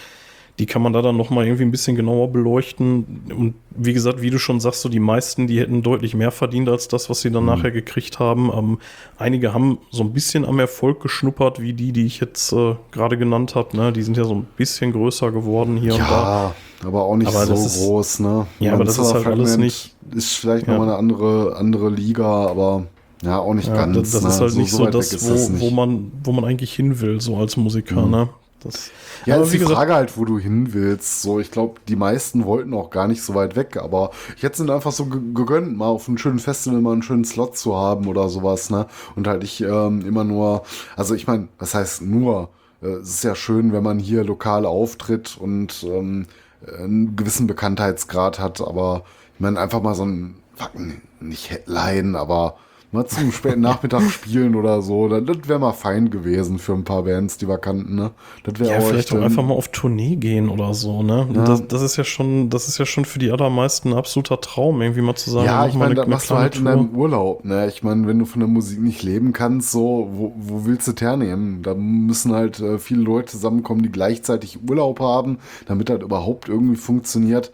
die 0.62 0.66
kann 0.66 0.80
man 0.80 0.92
da 0.92 1.02
dann 1.02 1.16
nochmal 1.16 1.44
irgendwie 1.44 1.64
ein 1.64 1.72
bisschen 1.72 1.96
genauer 1.96 2.28
beleuchten. 2.28 3.04
Und 3.36 3.54
wie 3.70 3.92
gesagt, 3.92 4.22
wie 4.22 4.30
du 4.30 4.38
schon 4.38 4.60
sagst, 4.60 4.82
so 4.82 4.88
die 4.88 5.00
meisten, 5.00 5.48
die 5.48 5.58
hätten 5.58 5.82
deutlich 5.82 6.14
mehr 6.14 6.30
verdient 6.30 6.68
als 6.68 6.86
das, 6.86 7.10
was 7.10 7.20
sie 7.20 7.32
dann 7.32 7.46
nachher 7.46 7.72
gekriegt 7.72 8.20
haben. 8.20 8.48
Ähm, 8.56 8.78
einige 9.18 9.52
haben 9.52 9.78
so 9.90 10.04
ein 10.04 10.12
bisschen 10.12 10.44
am 10.44 10.60
Erfolg 10.60 11.00
geschnuppert, 11.00 11.60
wie 11.60 11.72
die, 11.72 11.90
die 11.90 12.06
ich 12.06 12.20
jetzt 12.20 12.52
äh, 12.52 12.76
gerade 12.92 13.18
genannt 13.18 13.56
habe. 13.56 13.76
Ne? 13.76 13.92
Die 13.92 14.02
sind 14.02 14.16
ja 14.16 14.22
so 14.22 14.36
ein 14.36 14.46
bisschen 14.56 14.92
größer 14.92 15.32
geworden 15.32 15.76
hier 15.78 15.94
und 15.94 16.00
da. 16.00 16.54
Ja, 16.82 16.86
aber 16.86 17.02
auch 17.02 17.16
nicht 17.16 17.26
Aber 17.34 17.44
so 17.44 17.54
ist- 17.54 17.78
groß, 17.80 18.20
ne? 18.20 18.46
Ja, 18.60 18.66
Mein 18.70 18.74
aber 18.74 18.84
das 18.84 18.98
ist 18.98 19.12
halt 19.14 19.26
alles 19.26 19.56
nicht- 19.56 19.96
Ist 20.14 20.34
vielleicht 20.34 20.68
Ja. 20.68 20.74
nochmal 20.74 20.90
eine 20.90 20.96
andere, 20.98 21.56
andere 21.56 21.90
Liga, 21.90 22.46
aber 22.46 22.86
ja, 23.24 23.40
auch 23.40 23.54
nicht 23.54 23.66
Ja, 23.66 23.74
ganz. 23.74 23.96
das, 23.98 24.10
das 24.12 24.22
ne? 24.22 24.28
ist 24.28 24.40
halt 24.40 24.54
nicht 24.54 24.70
so 24.70 24.84
weit 24.84 24.94
das, 24.94 25.28
wo, 25.28 25.60
wo, 25.60 25.70
man, 25.70 26.12
wo 26.22 26.30
man 26.30 26.44
eigentlich 26.44 26.72
hin 26.72 27.00
will, 27.00 27.20
so 27.20 27.36
als 27.36 27.56
Musiker. 27.56 28.06
Ne? 28.06 28.28
Das, 28.62 28.92
Ja, 29.24 29.34
aber 29.36 29.44
ist 29.44 29.52
die 29.52 29.58
Frage 29.58 29.94
halt, 29.94 30.16
wo 30.16 30.24
du 30.24 30.38
hin 30.38 30.72
willst. 30.72 31.22
So, 31.22 31.40
ich 31.40 31.50
glaube, 31.50 31.80
die 31.88 31.96
meisten 31.96 32.44
wollten 32.44 32.74
auch 32.74 32.90
gar 32.90 33.08
nicht 33.08 33.22
so 33.22 33.34
weit 33.34 33.56
weg, 33.56 33.76
aber 33.76 34.10
ich 34.36 34.42
hätte 34.42 34.54
es 34.54 34.60
ihnen 34.60 34.70
einfach 34.70 34.92
so 34.92 35.06
ge- 35.06 35.20
gegönnt, 35.34 35.76
mal 35.76 35.86
auf 35.88 36.06
einem 36.08 36.18
schönen 36.18 36.38
Festival 36.38 36.80
mal 36.80 36.92
einen 36.92 37.02
schönen 37.02 37.24
Slot 37.24 37.56
zu 37.56 37.76
haben 37.76 38.06
oder 38.06 38.28
sowas, 38.28 38.70
ne? 38.70 38.86
Und 39.16 39.26
halt 39.26 39.42
nicht 39.42 39.60
ähm, 39.60 40.04
immer 40.06 40.24
nur, 40.24 40.62
also 40.96 41.14
ich 41.14 41.26
meine, 41.26 41.48
was 41.58 41.74
heißt 41.74 42.02
nur? 42.02 42.50
Äh, 42.82 42.86
es 43.02 43.10
ist 43.10 43.24
ja 43.24 43.34
schön, 43.34 43.72
wenn 43.72 43.82
man 43.82 43.98
hier 43.98 44.24
lokal 44.24 44.64
auftritt 44.66 45.36
und 45.38 45.84
ähm, 45.84 46.26
einen 46.66 47.16
gewissen 47.16 47.46
Bekanntheitsgrad 47.48 48.38
hat, 48.38 48.60
aber 48.60 49.02
ich 49.34 49.40
meine, 49.40 49.58
einfach 49.58 49.82
mal 49.82 49.94
so 49.94 50.04
ein 50.04 50.36
Wacken, 50.56 51.02
nicht 51.20 51.50
Headline, 51.50 52.14
aber 52.14 52.56
mal 52.92 53.06
zum 53.06 53.32
späten 53.32 53.60
Nachmittag 53.62 54.02
spielen 54.10 54.54
oder 54.54 54.82
so, 54.82 55.08
das, 55.08 55.22
das 55.24 55.48
wäre 55.48 55.58
mal 55.58 55.72
fein 55.72 56.10
gewesen 56.10 56.58
für 56.58 56.74
ein 56.74 56.84
paar 56.84 57.02
Bands, 57.04 57.38
die 57.38 57.48
wir 57.48 57.58
kannten, 57.58 57.94
ne? 57.94 58.10
Das 58.44 58.58
wäre 58.60 58.72
ja, 58.72 58.78
auch 58.78 58.86
vielleicht 58.86 59.10
auch 59.12 59.16
ähm, 59.16 59.24
einfach 59.24 59.42
mal 59.42 59.54
auf 59.54 59.68
Tournee 59.68 60.16
gehen 60.16 60.48
oder 60.48 60.74
so, 60.74 61.02
ne? 61.02 61.26
Ja. 61.34 61.44
Das, 61.44 61.66
das 61.66 61.82
ist 61.82 61.96
ja 61.96 62.04
schon, 62.04 62.50
das 62.50 62.68
ist 62.68 62.78
ja 62.78 62.84
schon 62.86 63.04
für 63.04 63.18
die 63.18 63.30
allermeisten 63.30 63.90
ein 63.92 63.96
absoluter 63.96 64.40
Traum, 64.40 64.82
irgendwie 64.82 65.00
mal 65.00 65.14
zu 65.14 65.30
sagen, 65.30 65.46
Ja, 65.46 65.66
ich 65.66 65.74
meine, 65.74 65.86
eine- 65.86 65.94
das 65.94 66.06
machst 66.06 66.30
du 66.30 66.34
halt 66.36 66.56
in 66.56 66.64
Tour. 66.64 66.70
deinem 66.72 66.90
Urlaub, 66.94 67.44
ne? 67.44 67.66
Ich 67.68 67.82
meine, 67.82 68.06
wenn 68.06 68.18
du 68.18 68.26
von 68.26 68.40
der 68.40 68.48
Musik 68.48 68.80
nicht 68.80 69.02
leben 69.02 69.32
kannst, 69.32 69.70
so, 69.72 70.08
wo, 70.12 70.34
wo 70.36 70.64
willst 70.66 70.86
du 70.86 70.92
hernehmen? 71.04 71.62
Da 71.62 71.74
müssen 71.74 72.32
halt 72.32 72.60
äh, 72.60 72.78
viele 72.78 73.00
Leute 73.02 73.32
zusammenkommen, 73.32 73.82
die 73.82 73.90
gleichzeitig 73.90 74.58
Urlaub 74.68 75.00
haben, 75.00 75.38
damit 75.66 75.88
das 75.88 76.02
überhaupt 76.02 76.48
irgendwie 76.48 76.76
funktioniert. 76.76 77.52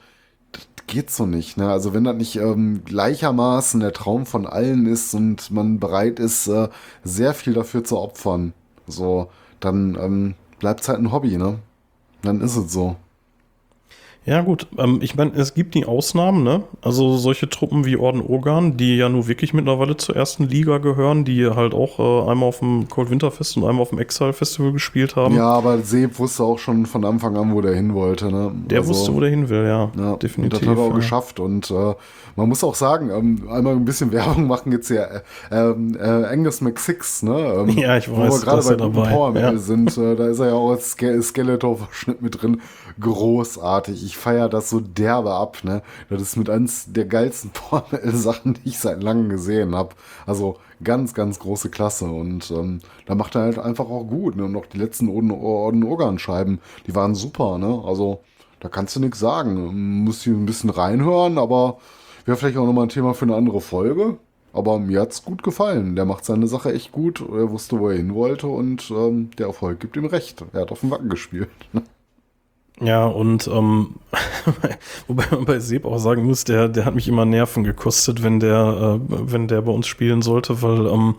Geht 0.88 1.10
so 1.10 1.26
nicht, 1.26 1.58
ne? 1.58 1.70
Also 1.70 1.92
wenn 1.92 2.04
das 2.04 2.16
nicht 2.16 2.36
ähm, 2.36 2.82
gleichermaßen 2.84 3.78
der 3.80 3.92
Traum 3.92 4.24
von 4.24 4.46
allen 4.46 4.86
ist 4.86 5.14
und 5.14 5.50
man 5.50 5.78
bereit 5.78 6.18
ist, 6.18 6.48
äh, 6.48 6.68
sehr 7.04 7.34
viel 7.34 7.52
dafür 7.52 7.84
zu 7.84 7.98
opfern, 7.98 8.54
so, 8.86 9.30
dann 9.60 9.96
ähm, 10.00 10.34
bleibt 10.58 10.80
es 10.80 10.88
halt 10.88 10.98
ein 10.98 11.12
Hobby, 11.12 11.36
ne? 11.36 11.58
Dann 12.22 12.40
ist 12.40 12.56
es 12.56 12.72
so. 12.72 12.96
Ja, 14.26 14.42
gut. 14.42 14.66
Ähm, 14.76 14.98
ich 15.00 15.16
meine, 15.16 15.32
es 15.36 15.54
gibt 15.54 15.74
die 15.74 15.86
Ausnahmen, 15.86 16.42
ne? 16.42 16.62
Also 16.82 17.16
solche 17.16 17.48
Truppen 17.48 17.86
wie 17.86 17.96
Orden 17.96 18.20
Ogan, 18.20 18.76
die 18.76 18.96
ja 18.98 19.08
nur 19.08 19.26
wirklich 19.26 19.54
mittlerweile 19.54 19.96
zur 19.96 20.16
ersten 20.16 20.48
Liga 20.48 20.78
gehören, 20.78 21.24
die 21.24 21.46
halt 21.46 21.72
auch 21.72 21.98
äh, 21.98 22.30
einmal 22.30 22.50
auf 22.50 22.58
dem 22.58 22.88
Cold 22.90 23.08
Winter 23.10 23.30
Fest 23.30 23.56
und 23.56 23.64
einmal 23.64 23.80
auf 23.82 23.88
dem 23.90 23.98
Exile 23.98 24.34
Festival 24.34 24.72
gespielt 24.72 25.16
haben. 25.16 25.34
Ja, 25.34 25.46
aber 25.48 25.78
Seb 25.78 26.18
wusste 26.18 26.42
auch 26.44 26.58
schon 26.58 26.84
von 26.84 27.06
Anfang 27.06 27.36
an, 27.38 27.54
wo 27.54 27.62
der 27.62 27.74
hin 27.74 27.94
wollte, 27.94 28.30
ne? 28.30 28.52
Der 28.66 28.80
Also- 28.80 28.90
wusste, 28.90 29.14
wo 29.14 29.20
der 29.20 29.30
hin 29.30 29.48
will, 29.48 29.64
ja. 29.64 29.90
Ja, 29.96 30.16
definitiv. 30.16 30.60
Und 30.60 30.62
das 30.66 30.70
hat 30.72 30.76
er 30.76 30.82
auch 30.84 30.90
ja. 30.90 30.96
geschafft. 30.96 31.40
Und 31.40 31.70
äh, 31.70 31.94
man 32.38 32.48
muss 32.48 32.62
auch 32.62 32.76
sagen, 32.76 33.10
ähm, 33.10 33.48
einmal 33.50 33.74
ein 33.74 33.84
bisschen 33.84 34.12
Werbung 34.12 34.46
machen 34.46 34.70
jetzt 34.70 34.86
hier 34.86 35.22
äh, 35.50 35.56
ähm, 35.56 35.96
äh, 35.98 36.04
Angus 36.04 36.60
McSix, 36.60 37.24
ne? 37.24 37.36
Ähm, 37.36 37.68
Ja, 37.70 37.96
ich 37.96 38.08
Wo 38.08 38.16
weiß, 38.16 38.32
wir 38.32 38.44
gerade 38.44 38.62
bei 38.64 38.76
dabei, 38.76 39.10
Power 39.10 39.32
Metal 39.32 39.54
ja. 39.54 39.58
sind, 39.58 39.98
äh, 39.98 40.14
da 40.14 40.28
ist 40.28 40.38
er 40.38 40.46
ja 40.48 40.52
auch 40.52 40.70
als 40.70 40.92
Ske 40.96 41.20
Skeletor-Verschnitt 41.20 42.22
mit 42.22 42.40
drin. 42.40 42.60
Großartig. 43.00 44.04
Ich 44.04 44.16
feiere 44.16 44.48
das 44.48 44.70
so 44.70 44.78
derbe 44.78 45.34
ab, 45.34 45.58
ne? 45.64 45.82
Das 46.10 46.22
ist 46.22 46.36
mit 46.36 46.48
eins 46.48 46.92
der 46.92 47.06
geilsten 47.06 47.50
Power-Metal-Sachen, 47.52 48.54
die 48.54 48.68
ich 48.68 48.78
seit 48.78 49.02
langem 49.02 49.30
gesehen 49.30 49.74
habe. 49.74 49.96
Also 50.24 50.58
ganz, 50.84 51.14
ganz 51.14 51.40
große 51.40 51.70
Klasse. 51.70 52.04
Und 52.04 52.52
ähm, 52.52 52.78
da 53.06 53.16
macht 53.16 53.34
er 53.34 53.42
halt 53.42 53.58
einfach 53.58 53.86
auch 53.86 54.04
gut. 54.04 54.36
Ne? 54.36 54.44
Und 54.44 54.54
auch 54.54 54.66
die 54.66 54.78
letzten 54.78 55.08
Oden-Organ-Scheiben, 55.08 56.60
die 56.86 56.94
waren 56.94 57.16
super, 57.16 57.58
ne? 57.58 57.82
Also 57.84 58.20
da 58.60 58.68
kannst 58.68 58.94
du 58.94 59.00
nichts 59.00 59.18
sagen. 59.18 60.04
Muss 60.04 60.22
hier 60.22 60.34
ein 60.34 60.46
bisschen 60.46 60.70
reinhören, 60.70 61.36
aber 61.38 61.78
wäre 62.28 62.36
vielleicht 62.36 62.58
auch 62.58 62.66
nochmal 62.66 62.86
ein 62.86 62.90
Thema 62.90 63.14
für 63.14 63.24
eine 63.24 63.34
andere 63.34 63.60
Folge. 63.60 64.18
Aber 64.52 64.78
mir 64.78 65.00
hat's 65.00 65.24
gut 65.24 65.42
gefallen. 65.42 65.96
Der 65.96 66.04
macht 66.04 66.24
seine 66.24 66.46
Sache 66.46 66.72
echt 66.72 66.92
gut. 66.92 67.20
Er 67.20 67.50
wusste, 67.50 67.78
wo 67.78 67.88
er 67.88 67.96
hin 67.96 68.14
wollte 68.14 68.46
und 68.46 68.90
ähm, 68.90 69.30
der 69.38 69.46
Erfolg 69.48 69.80
gibt 69.80 69.96
ihm 69.96 70.06
recht. 70.06 70.44
Er 70.52 70.62
hat 70.62 70.70
auf 70.70 70.80
dem 70.80 70.90
Wacken 70.90 71.08
gespielt. 71.08 71.50
Ja, 72.80 73.06
und 73.06 73.48
ähm, 73.48 73.96
wobei 75.08 75.24
man 75.30 75.44
bei 75.44 75.58
Seb 75.58 75.84
auch 75.84 75.98
sagen 75.98 76.24
muss, 76.24 76.44
der, 76.44 76.68
der 76.68 76.84
hat 76.84 76.94
mich 76.94 77.08
immer 77.08 77.24
Nerven 77.24 77.64
gekostet, 77.64 78.22
wenn 78.22 78.40
der, 78.40 79.00
äh, 79.00 79.00
wenn 79.08 79.48
der 79.48 79.62
bei 79.62 79.72
uns 79.72 79.86
spielen 79.86 80.22
sollte, 80.22 80.62
weil 80.62 80.86
ähm, 80.86 81.16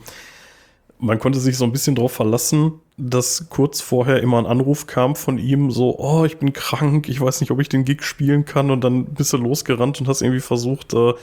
man 0.99 1.19
konnte 1.19 1.39
sich 1.39 1.57
so 1.57 1.63
ein 1.63 1.71
bisschen 1.71 1.95
darauf 1.95 2.11
verlassen, 2.11 2.73
dass 2.97 3.49
kurz 3.49 3.81
vorher 3.81 4.21
immer 4.21 4.37
ein 4.37 4.45
Anruf 4.45 4.85
kam 4.85 5.15
von 5.15 5.37
ihm, 5.37 5.71
so, 5.71 5.97
oh, 5.97 6.25
ich 6.25 6.37
bin 6.37 6.53
krank, 6.53 7.07
ich 7.07 7.19
weiß 7.21 7.39
nicht, 7.39 7.51
ob 7.51 7.59
ich 7.59 7.69
den 7.69 7.85
Gig 7.85 8.03
spielen 8.03 8.45
kann 8.45 8.69
und 8.69 8.83
dann 8.83 9.05
bist 9.05 9.31
du 9.31 9.37
losgerannt 9.37 10.01
und 10.01 10.07
hast 10.07 10.21
irgendwie 10.21 10.41
versucht, 10.41 10.93
äh, 10.93 11.13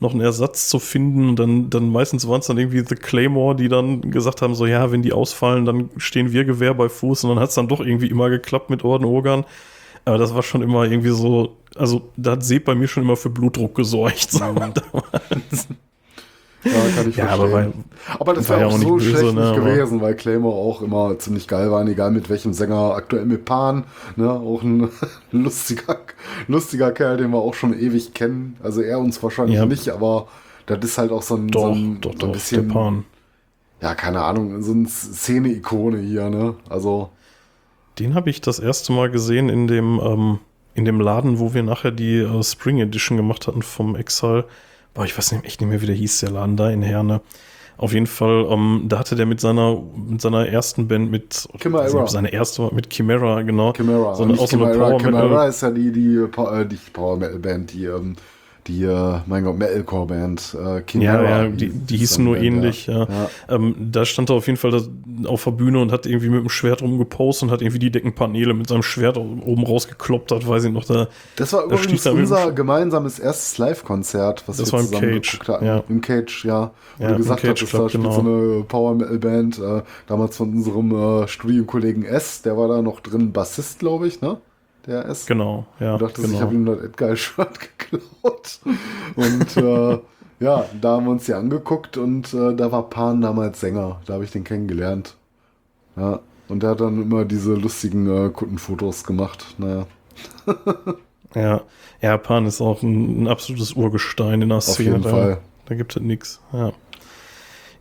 noch 0.00 0.12
einen 0.12 0.20
Ersatz 0.20 0.68
zu 0.68 0.78
finden. 0.78 1.28
Und 1.28 1.38
dann, 1.38 1.70
dann 1.70 1.90
meistens 1.90 2.28
waren 2.28 2.40
es 2.40 2.46
dann 2.46 2.58
irgendwie 2.58 2.84
The 2.86 2.94
Claymore, 2.94 3.56
die 3.56 3.68
dann 3.68 4.10
gesagt 4.10 4.42
haben, 4.42 4.54
so 4.54 4.66
ja, 4.66 4.92
wenn 4.92 5.02
die 5.02 5.12
ausfallen, 5.12 5.64
dann 5.64 5.90
stehen 5.96 6.32
wir 6.32 6.44
Gewehr 6.44 6.74
bei 6.74 6.88
Fuß. 6.88 7.24
Und 7.24 7.30
dann 7.30 7.40
hat 7.40 7.50
es 7.50 7.54
dann 7.54 7.68
doch 7.68 7.80
irgendwie 7.80 8.08
immer 8.08 8.30
geklappt 8.30 8.70
mit 8.70 8.84
Orden 8.84 9.04
Organ. 9.04 9.44
Aber 10.04 10.18
das 10.18 10.34
war 10.34 10.42
schon 10.42 10.62
immer 10.62 10.84
irgendwie 10.84 11.10
so, 11.10 11.56
also 11.76 12.10
da 12.16 12.32
hat 12.32 12.44
Seb 12.44 12.66
bei 12.66 12.74
mir 12.74 12.88
schon 12.88 13.02
immer 13.02 13.16
für 13.16 13.30
Blutdruck 13.30 13.74
gesorgt. 13.74 14.28
So, 14.32 14.44
ja. 14.44 14.72
Ja, 16.64 16.72
kann 16.96 17.10
ich 17.10 17.16
Ja, 17.16 17.26
verstehen. 17.26 17.44
aber 17.44 17.52
weil- 17.52 17.72
aber 18.18 18.34
das 18.34 18.48
war 18.48 18.56
wäre 18.58 18.68
ja 18.70 18.74
auch 18.74 18.78
auch 18.78 18.82
so 18.82 18.94
böse, 18.96 19.10
schlecht 19.10 19.34
ne, 19.34 19.40
nicht 19.50 19.54
gewesen, 19.56 20.00
weil 20.00 20.14
Claymore 20.14 20.56
auch 20.56 20.80
immer 20.82 21.18
ziemlich 21.18 21.46
geil 21.46 21.70
waren, 21.70 21.86
egal 21.88 22.10
mit 22.10 22.28
welchem 22.30 22.52
Sänger. 22.54 22.94
Aktuell 22.94 23.26
mit 23.26 23.44
Pan, 23.44 23.84
ne, 24.16 24.30
auch 24.30 24.62
ein 24.62 24.88
lustiger, 25.30 25.98
lustiger 26.48 26.90
Kerl, 26.92 27.18
den 27.18 27.30
wir 27.30 27.38
auch 27.38 27.54
schon 27.54 27.78
ewig 27.78 28.14
kennen. 28.14 28.56
Also 28.62 28.80
er 28.80 28.98
uns 28.98 29.22
wahrscheinlich 29.22 29.56
Ja. 29.56 29.66
nicht, 29.66 29.88
aber 29.90 30.28
das 30.66 30.78
ist 30.82 30.96
halt 30.98 31.12
auch 31.12 31.22
so 31.22 31.36
ein, 31.36 31.48
so 31.52 31.58
doch, 31.68 31.74
ein, 31.74 32.00
doch, 32.00 32.12
so 32.12 32.18
doch, 32.18 32.26
ein 32.28 32.32
bisschen, 32.32 32.68
Pan. 32.68 33.04
ja, 33.82 33.94
keine 33.94 34.22
Ahnung, 34.22 34.62
so 34.62 34.72
eine 34.72 34.86
Szene-Ikone 34.88 35.98
hier, 35.98 36.30
ne? 36.30 36.54
Also, 36.70 37.10
Den 37.98 38.14
habe 38.14 38.30
ich 38.30 38.40
das 38.40 38.58
erste 38.58 38.92
Mal 38.92 39.10
gesehen 39.10 39.48
in 39.50 39.66
dem, 39.66 40.00
ähm, 40.02 40.38
in 40.74 40.84
dem 40.84 40.98
Laden, 41.00 41.38
wo 41.38 41.52
wir 41.54 41.62
nachher 41.62 41.90
die 41.92 42.18
äh, 42.20 42.42
Spring 42.42 42.80
Edition 42.80 43.16
gemacht 43.18 43.46
hatten 43.46 43.62
vom 43.62 43.94
Exile. 43.96 44.46
Boah, 44.94 45.04
ich 45.04 45.16
weiß 45.16 45.32
nicht, 45.32 45.44
echt 45.44 45.60
nicht 45.60 45.68
mehr, 45.70 45.80
wie 45.82 45.86
der 45.86 45.94
hieß, 45.94 46.20
der 46.20 46.30
Laden 46.30 46.56
da 46.56 46.70
in 46.70 46.82
Herne. 46.82 47.20
Auf 47.76 47.92
jeden 47.92 48.06
Fall, 48.06 48.46
ähm, 48.50 48.84
da 48.88 49.00
hatte 49.00 49.16
der 49.16 49.26
mit 49.26 49.40
seiner, 49.40 49.82
mit 49.96 50.20
seiner 50.20 50.46
ersten 50.46 50.86
Band 50.86 51.10
mit, 51.10 51.48
Chimera. 51.60 52.02
nicht, 52.02 52.12
seine 52.12 52.32
erste 52.32 52.72
mit 52.72 52.88
Chimera, 52.90 53.42
genau. 53.42 53.72
Chimera. 53.72 54.14
So 54.14 54.22
eine, 54.22 54.34
auch 54.34 54.46
so 54.46 54.64
eine. 54.64 54.78
Power 54.78 54.98
Chimera 55.00 55.28
Metal. 55.28 55.48
ist 55.48 55.62
ja 55.62 55.70
die, 55.72 55.90
die, 55.90 56.26
Pa- 56.30 56.60
äh, 56.60 56.66
die 56.66 56.78
Power 56.92 57.16
Metal 57.16 57.38
Band, 57.40 57.72
die, 57.72 57.86
ähm, 57.86 58.14
die, 58.66 58.84
äh, 58.84 59.20
mein 59.26 59.44
Gott, 59.44 59.58
Metalcore 59.58 60.06
Band. 60.06 60.56
Äh, 60.58 60.82
Ja, 60.98 61.20
Chimera 61.20 61.44
ja, 61.44 61.48
die, 61.48 61.68
die 61.70 61.96
hießen 61.98 62.24
nur 62.24 62.36
Band, 62.36 62.46
ähnlich, 62.46 62.86
ja. 62.86 63.06
Ja. 63.08 63.30
Ähm, 63.48 63.74
da 63.92 64.04
stand 64.04 64.30
er 64.30 64.36
auf 64.36 64.46
jeden 64.46 64.56
Fall 64.58 64.70
das, 64.70 64.88
auf 65.26 65.44
der 65.44 65.50
Bühne 65.52 65.80
und 65.80 65.92
hat 65.92 66.06
irgendwie 66.06 66.28
mit 66.30 66.40
dem 66.40 66.48
Schwert 66.48 66.82
rumgepostet 66.82 67.44
und 67.48 67.50
hat 67.52 67.62
irgendwie 67.62 67.78
die 67.78 67.90
Deckenpaneele 67.90 68.54
mit 68.54 68.68
seinem 68.68 68.82
Schwert 68.82 69.16
oben 69.18 69.64
rausgekloppt 69.64 70.32
hat, 70.32 70.46
weiß 70.48 70.64
ich 70.64 70.72
noch, 70.72 70.84
da, 70.84 71.08
Das 71.36 71.52
war 71.52 71.66
Da 71.68 71.76
übrigens 71.76 72.02
da 72.04 72.12
unser 72.12 72.52
gemeinsames 72.52 73.18
erstes 73.18 73.58
Live-Konzert, 73.58 74.44
was 74.46 74.58
Das 74.58 74.72
wir 74.72 74.72
war 74.72 74.80
im 74.80 74.86
zusammen 74.86 75.10
Cage, 75.12 75.32
geguckt 75.32 75.48
hatten. 75.48 75.64
ja. 75.64 75.84
Im 75.88 76.00
Cage, 76.00 76.44
ja. 76.44 76.72
Wo 77.00 77.08
Ja, 77.08 77.08
du 77.08 77.16
im 77.16 77.18
gesagt 77.18 77.42
Cage 77.42 77.62
hattest, 77.62 77.78
da 77.78 77.78
Club, 77.78 77.90
spielt 77.90 78.10
genau. 78.10 78.12
so 78.12 78.20
eine 78.20 78.64
Power-Metal-Band, 78.64 79.58
äh, 79.58 79.82
damals 80.06 80.36
von 80.36 80.50
unserem 80.54 80.92
äh, 81.24 81.28
Studienkollegen 81.28 82.04
S, 82.04 82.42
der 82.42 82.56
war 82.56 82.68
da 82.68 82.82
noch 82.82 83.00
drin, 83.00 83.32
Bassist, 83.32 83.78
glaube 83.80 84.06
ich, 84.06 84.20
ne? 84.20 84.38
Der 84.86 85.06
S. 85.06 85.26
genau, 85.26 85.66
ja. 85.80 85.96
Du 85.96 86.06
dachtest, 86.06 86.26
genau. 86.26 86.36
ich 86.36 86.42
habe 86.42 86.54
ihm 86.54 86.66
das 86.66 86.78
Edgar-Shirt 86.80 87.60
geklaut. 87.78 88.60
Und 89.16 89.56
äh, 89.56 89.98
ja, 90.40 90.66
da 90.80 90.90
haben 90.90 91.06
wir 91.06 91.12
uns 91.12 91.24
die 91.24 91.34
angeguckt 91.34 91.96
und 91.96 92.34
äh, 92.34 92.54
da 92.54 92.70
war 92.70 92.90
Pan 92.90 93.20
damals 93.20 93.60
Sänger. 93.60 94.00
Da 94.06 94.14
habe 94.14 94.24
ich 94.24 94.30
den 94.30 94.44
kennengelernt. 94.44 95.14
Ja, 95.96 96.20
und 96.48 96.62
der 96.62 96.70
hat 96.70 96.80
dann 96.80 97.00
immer 97.00 97.24
diese 97.24 97.54
lustigen 97.54 98.26
äh, 98.26 98.28
Kundenfotos 98.30 99.04
gemacht. 99.04 99.54
Naja, 99.58 99.86
Ja, 101.34 101.62
ja, 102.00 102.16
Pan 102.16 102.46
ist 102.46 102.60
auch 102.60 102.82
ein, 102.82 103.24
ein 103.24 103.28
absolutes 103.28 103.72
Urgestein 103.72 104.42
in 104.42 104.50
der 104.50 104.60
Szene. 104.60 104.90
jeden 104.90 105.02
da, 105.02 105.10
Fall. 105.10 105.38
Da 105.66 105.74
gibt 105.74 105.96
es 105.96 106.02
nichts. 106.02 106.40
Ja. 106.52 106.72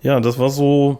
ja, 0.01 0.19
das 0.19 0.39
war 0.39 0.49
so, 0.49 0.99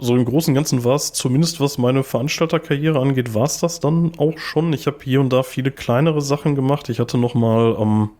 so 0.00 0.16
im 0.16 0.24
Großen 0.24 0.52
und 0.52 0.54
Ganzen 0.54 0.84
war 0.84 0.96
es, 0.96 1.12
zumindest 1.12 1.60
was 1.60 1.78
meine 1.78 2.02
Veranstalterkarriere 2.02 2.98
angeht, 2.98 3.34
war 3.34 3.44
es 3.44 3.58
das 3.58 3.80
dann 3.80 4.12
auch 4.18 4.38
schon. 4.38 4.72
Ich 4.72 4.86
habe 4.86 4.98
hier 5.02 5.20
und 5.20 5.32
da 5.32 5.42
viele 5.42 5.70
kleinere 5.70 6.22
Sachen 6.22 6.54
gemacht. 6.54 6.88
Ich 6.88 7.00
hatte 7.00 7.18
noch 7.18 7.34
mal 7.34 7.76
ähm, 7.78 8.10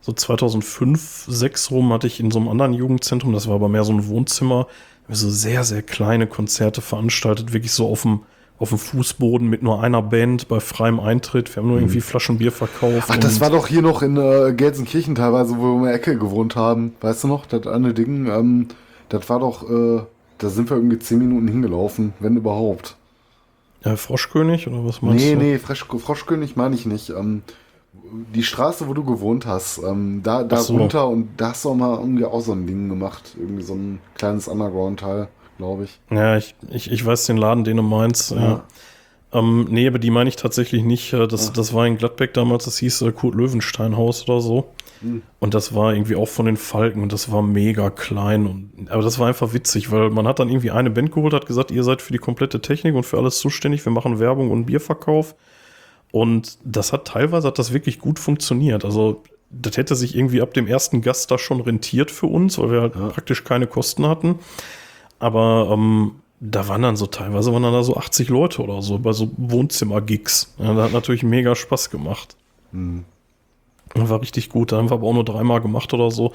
so 0.00 0.12
2005, 0.12 1.26
6 1.28 1.70
rum 1.70 1.92
hatte 1.92 2.08
ich 2.08 2.18
in 2.18 2.30
so 2.30 2.40
einem 2.40 2.48
anderen 2.48 2.74
Jugendzentrum, 2.74 3.32
das 3.32 3.46
war 3.46 3.54
aber 3.54 3.68
mehr 3.68 3.84
so 3.84 3.92
ein 3.92 4.08
Wohnzimmer, 4.08 4.66
so 5.08 5.30
sehr, 5.30 5.64
sehr 5.64 5.82
kleine 5.82 6.26
Konzerte 6.26 6.80
veranstaltet, 6.80 7.52
wirklich 7.52 7.72
so 7.72 7.88
auf 7.88 8.02
dem 8.02 8.20
auf 8.58 8.68
dem 8.68 8.78
Fußboden 8.78 9.48
mit 9.48 9.64
nur 9.64 9.82
einer 9.82 10.02
Band 10.02 10.46
bei 10.46 10.60
freiem 10.60 11.00
Eintritt. 11.00 11.50
Wir 11.50 11.62
haben 11.62 11.68
nur 11.68 11.78
irgendwie 11.78 12.00
Flaschen 12.00 12.38
Bier 12.38 12.52
verkauft. 12.52 13.08
Mhm. 13.08 13.14
Ach, 13.14 13.16
das 13.16 13.40
war 13.40 13.50
doch 13.50 13.66
hier 13.66 13.82
noch 13.82 14.02
in 14.02 14.16
äh, 14.16 14.52
Gelsenkirchen 14.54 15.16
teilweise, 15.16 15.58
wo 15.58 15.62
wir 15.62 15.76
in 15.78 15.82
der 15.86 15.94
Ecke 15.94 16.16
gewohnt 16.16 16.54
haben. 16.54 16.94
Weißt 17.00 17.24
du 17.24 17.28
noch, 17.28 17.44
das 17.46 17.66
eine 17.66 17.92
Ding, 17.92 18.26
ähm, 18.26 18.68
das 19.08 19.28
war 19.28 19.40
doch, 19.40 19.68
äh, 19.68 20.02
da 20.42 20.48
sind 20.50 20.70
wir 20.70 20.76
irgendwie 20.76 20.98
zehn 20.98 21.18
Minuten 21.18 21.48
hingelaufen, 21.48 22.12
wenn 22.20 22.36
überhaupt. 22.36 22.96
Ja, 23.84 23.96
Froschkönig 23.96 24.68
oder 24.68 24.84
was 24.84 25.02
meinst 25.02 25.24
Nee, 25.24 25.32
du? 25.34 25.38
nee, 25.40 25.58
Frosch, 25.58 25.84
Froschkönig 25.84 26.56
meine 26.56 26.74
ich 26.74 26.86
nicht. 26.86 27.10
Ähm, 27.10 27.42
die 28.34 28.42
Straße, 28.42 28.88
wo 28.88 28.94
du 28.94 29.04
gewohnt 29.04 29.46
hast, 29.46 29.78
ähm, 29.78 30.20
da, 30.22 30.44
da 30.44 30.58
so. 30.58 30.76
runter 30.76 31.08
und 31.08 31.30
da 31.36 31.50
hast 31.50 31.64
du 31.64 31.70
auch 31.70 31.74
mal 31.74 31.98
irgendwie 31.98 32.24
auch 32.24 32.40
so 32.40 32.52
ein 32.52 32.66
Ding 32.66 32.88
gemacht. 32.88 33.34
Irgendwie 33.38 33.62
so 33.62 33.74
ein 33.74 34.00
kleines 34.14 34.48
Underground-Teil, 34.48 35.28
glaube 35.58 35.84
ich. 35.84 35.98
Ja, 36.10 36.36
ich, 36.36 36.54
ich, 36.70 36.90
ich 36.90 37.04
weiß 37.04 37.26
den 37.26 37.36
Laden, 37.36 37.64
den 37.64 37.76
du 37.78 37.82
meinst. 37.82 38.30
Ja. 38.30 38.64
Ähm, 39.32 39.66
nee, 39.70 39.86
aber 39.88 39.98
die 39.98 40.10
meine 40.10 40.28
ich 40.28 40.36
tatsächlich 40.36 40.84
nicht. 40.84 41.12
Äh, 41.12 41.26
Das, 41.26 41.52
das 41.52 41.72
war 41.74 41.86
in 41.86 41.96
Gladbeck 41.96 42.34
damals, 42.34 42.64
das 42.66 42.78
hieß 42.78 43.02
äh, 43.02 43.12
Kurt 43.12 43.34
Löwenstein 43.34 43.96
Haus 43.96 44.28
oder 44.28 44.40
so. 44.40 44.66
Und 45.40 45.54
das 45.54 45.74
war 45.74 45.92
irgendwie 45.92 46.16
auch 46.16 46.28
von 46.28 46.46
den 46.46 46.56
Falken 46.56 47.02
und 47.02 47.12
das 47.12 47.30
war 47.30 47.42
mega 47.42 47.90
klein. 47.90 48.46
Und, 48.46 48.90
aber 48.90 49.02
das 49.02 49.18
war 49.18 49.28
einfach 49.28 49.52
witzig, 49.52 49.90
weil 49.90 50.10
man 50.10 50.26
hat 50.26 50.38
dann 50.38 50.48
irgendwie 50.48 50.70
eine 50.70 50.90
Band 50.90 51.12
geholt, 51.12 51.34
hat 51.34 51.46
gesagt, 51.46 51.70
ihr 51.70 51.84
seid 51.84 52.02
für 52.02 52.12
die 52.12 52.18
komplette 52.18 52.60
Technik 52.60 52.94
und 52.94 53.04
für 53.04 53.18
alles 53.18 53.38
zuständig, 53.38 53.84
wir 53.84 53.92
machen 53.92 54.18
Werbung 54.18 54.50
und 54.50 54.66
Bierverkauf. 54.66 55.34
Und 56.12 56.58
das 56.64 56.92
hat 56.92 57.06
teilweise 57.06 57.48
hat 57.48 57.58
das 57.58 57.72
wirklich 57.72 57.98
gut 57.98 58.18
funktioniert. 58.18 58.84
Also 58.84 59.22
das 59.50 59.76
hätte 59.76 59.96
sich 59.96 60.16
irgendwie 60.16 60.42
ab 60.42 60.54
dem 60.54 60.66
ersten 60.66 61.02
Gast 61.02 61.30
da 61.30 61.38
schon 61.38 61.60
rentiert 61.60 62.10
für 62.10 62.26
uns, 62.26 62.58
weil 62.58 62.70
wir 62.70 62.80
halt 62.82 62.92
praktisch 62.92 63.44
keine 63.44 63.66
Kosten 63.66 64.06
hatten. 64.06 64.38
Aber 65.18 65.70
ähm, 65.72 66.16
da 66.40 66.66
waren 66.68 66.82
dann 66.82 66.96
so 66.96 67.06
teilweise 67.06 67.52
waren 67.52 67.62
dann 67.62 67.72
da 67.72 67.82
so 67.82 67.96
80 67.96 68.28
Leute 68.28 68.62
oder 68.62 68.82
so 68.82 68.98
bei 68.98 69.12
so 69.12 69.30
Wohnzimmer-Gigs. 69.36 70.54
Ja, 70.58 70.74
das 70.74 70.84
hat 70.86 70.92
natürlich 70.92 71.22
mega 71.22 71.54
Spaß 71.54 71.90
gemacht. 71.90 72.36
War 73.94 74.20
richtig 74.20 74.48
gut. 74.48 74.72
Da 74.72 74.78
haben 74.78 74.90
wir 74.90 74.94
aber 74.94 75.06
auch 75.06 75.14
nur 75.14 75.24
dreimal 75.24 75.60
gemacht 75.60 75.92
oder 75.92 76.10
so. 76.10 76.32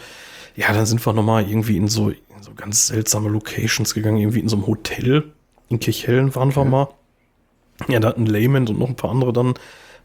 Ja, 0.56 0.74
dann 0.74 0.86
sind 0.86 1.06
wir 1.06 1.14
nochmal 1.14 1.48
irgendwie 1.48 1.78
in 1.78 1.88
so, 1.88 2.10
in 2.10 2.16
so 2.42 2.52
ganz 2.56 2.88
seltsame 2.88 3.30
Locations 3.30 3.94
gegangen, 3.94 4.18
irgendwie 4.18 4.40
in 4.40 4.50
so 4.50 4.56
einem 4.56 4.68
Hotel. 4.68 5.32
In 5.70 5.80
Kirchhellen 5.80 6.34
waren 6.36 6.56
wir 6.56 6.66
mal. 6.66 6.88
Ja, 7.88 8.00
da 8.00 8.10
hatten 8.10 8.26
Layman 8.26 8.68
und 8.68 8.80
noch 8.80 8.90
ein 8.90 8.96
paar 8.96 9.12
andere 9.12 9.34
dann 9.34 9.54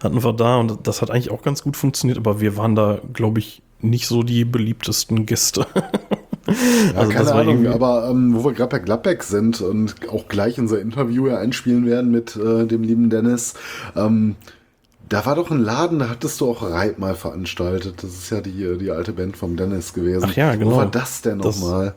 hatten 0.03 0.24
wir 0.24 0.32
da 0.32 0.57
und 0.57 0.86
das 0.86 1.00
hat 1.00 1.11
eigentlich 1.11 1.30
auch 1.30 1.42
ganz 1.42 1.62
gut 1.62 1.76
funktioniert, 1.76 2.18
aber 2.18 2.40
wir 2.40 2.57
waren 2.57 2.74
da, 2.74 3.00
glaube 3.12 3.38
ich, 3.38 3.62
nicht 3.80 4.07
so 4.07 4.22
die 4.22 4.44
beliebtesten 4.44 5.26
Gäste. 5.26 5.66
Ja, 6.44 6.98
Also 6.98 7.12
keine 7.12 7.32
Ahnung, 7.32 7.66
aber 7.68 8.09
ähm, 8.11 8.34
wo 8.34 8.44
wir 8.44 8.53
gerade 8.53 8.76
bei 8.76 8.78
Gladbeck 8.80 9.22
sind 9.22 9.61
und 9.61 9.94
auch 10.11 10.26
gleich 10.26 10.59
unser 10.59 10.80
Interview 10.80 11.28
ja 11.28 11.38
einspielen 11.38 11.86
werden 11.86 12.11
mit 12.11 12.34
äh, 12.34 12.66
dem 12.66 12.82
lieben 12.82 13.11
Dennis, 13.11 13.55
ähm, 13.94 14.34
da 15.12 15.26
war 15.26 15.34
doch 15.34 15.50
ein 15.50 15.58
Laden, 15.62 15.98
da 15.98 16.08
hattest 16.08 16.40
du 16.40 16.50
auch 16.50 16.62
Reit 16.62 16.98
mal 16.98 17.14
veranstaltet. 17.14 18.02
Das 18.02 18.10
ist 18.10 18.30
ja 18.30 18.40
die, 18.40 18.78
die 18.78 18.90
alte 18.90 19.12
Band 19.12 19.36
vom 19.36 19.56
Dennis 19.56 19.92
gewesen. 19.92 20.24
Ach 20.26 20.34
ja, 20.36 20.54
genau. 20.54 20.72
Wo 20.72 20.76
war 20.76 20.86
das 20.90 21.20
denn 21.22 21.38
Das- 21.38 21.60
nochmal? 21.60 21.94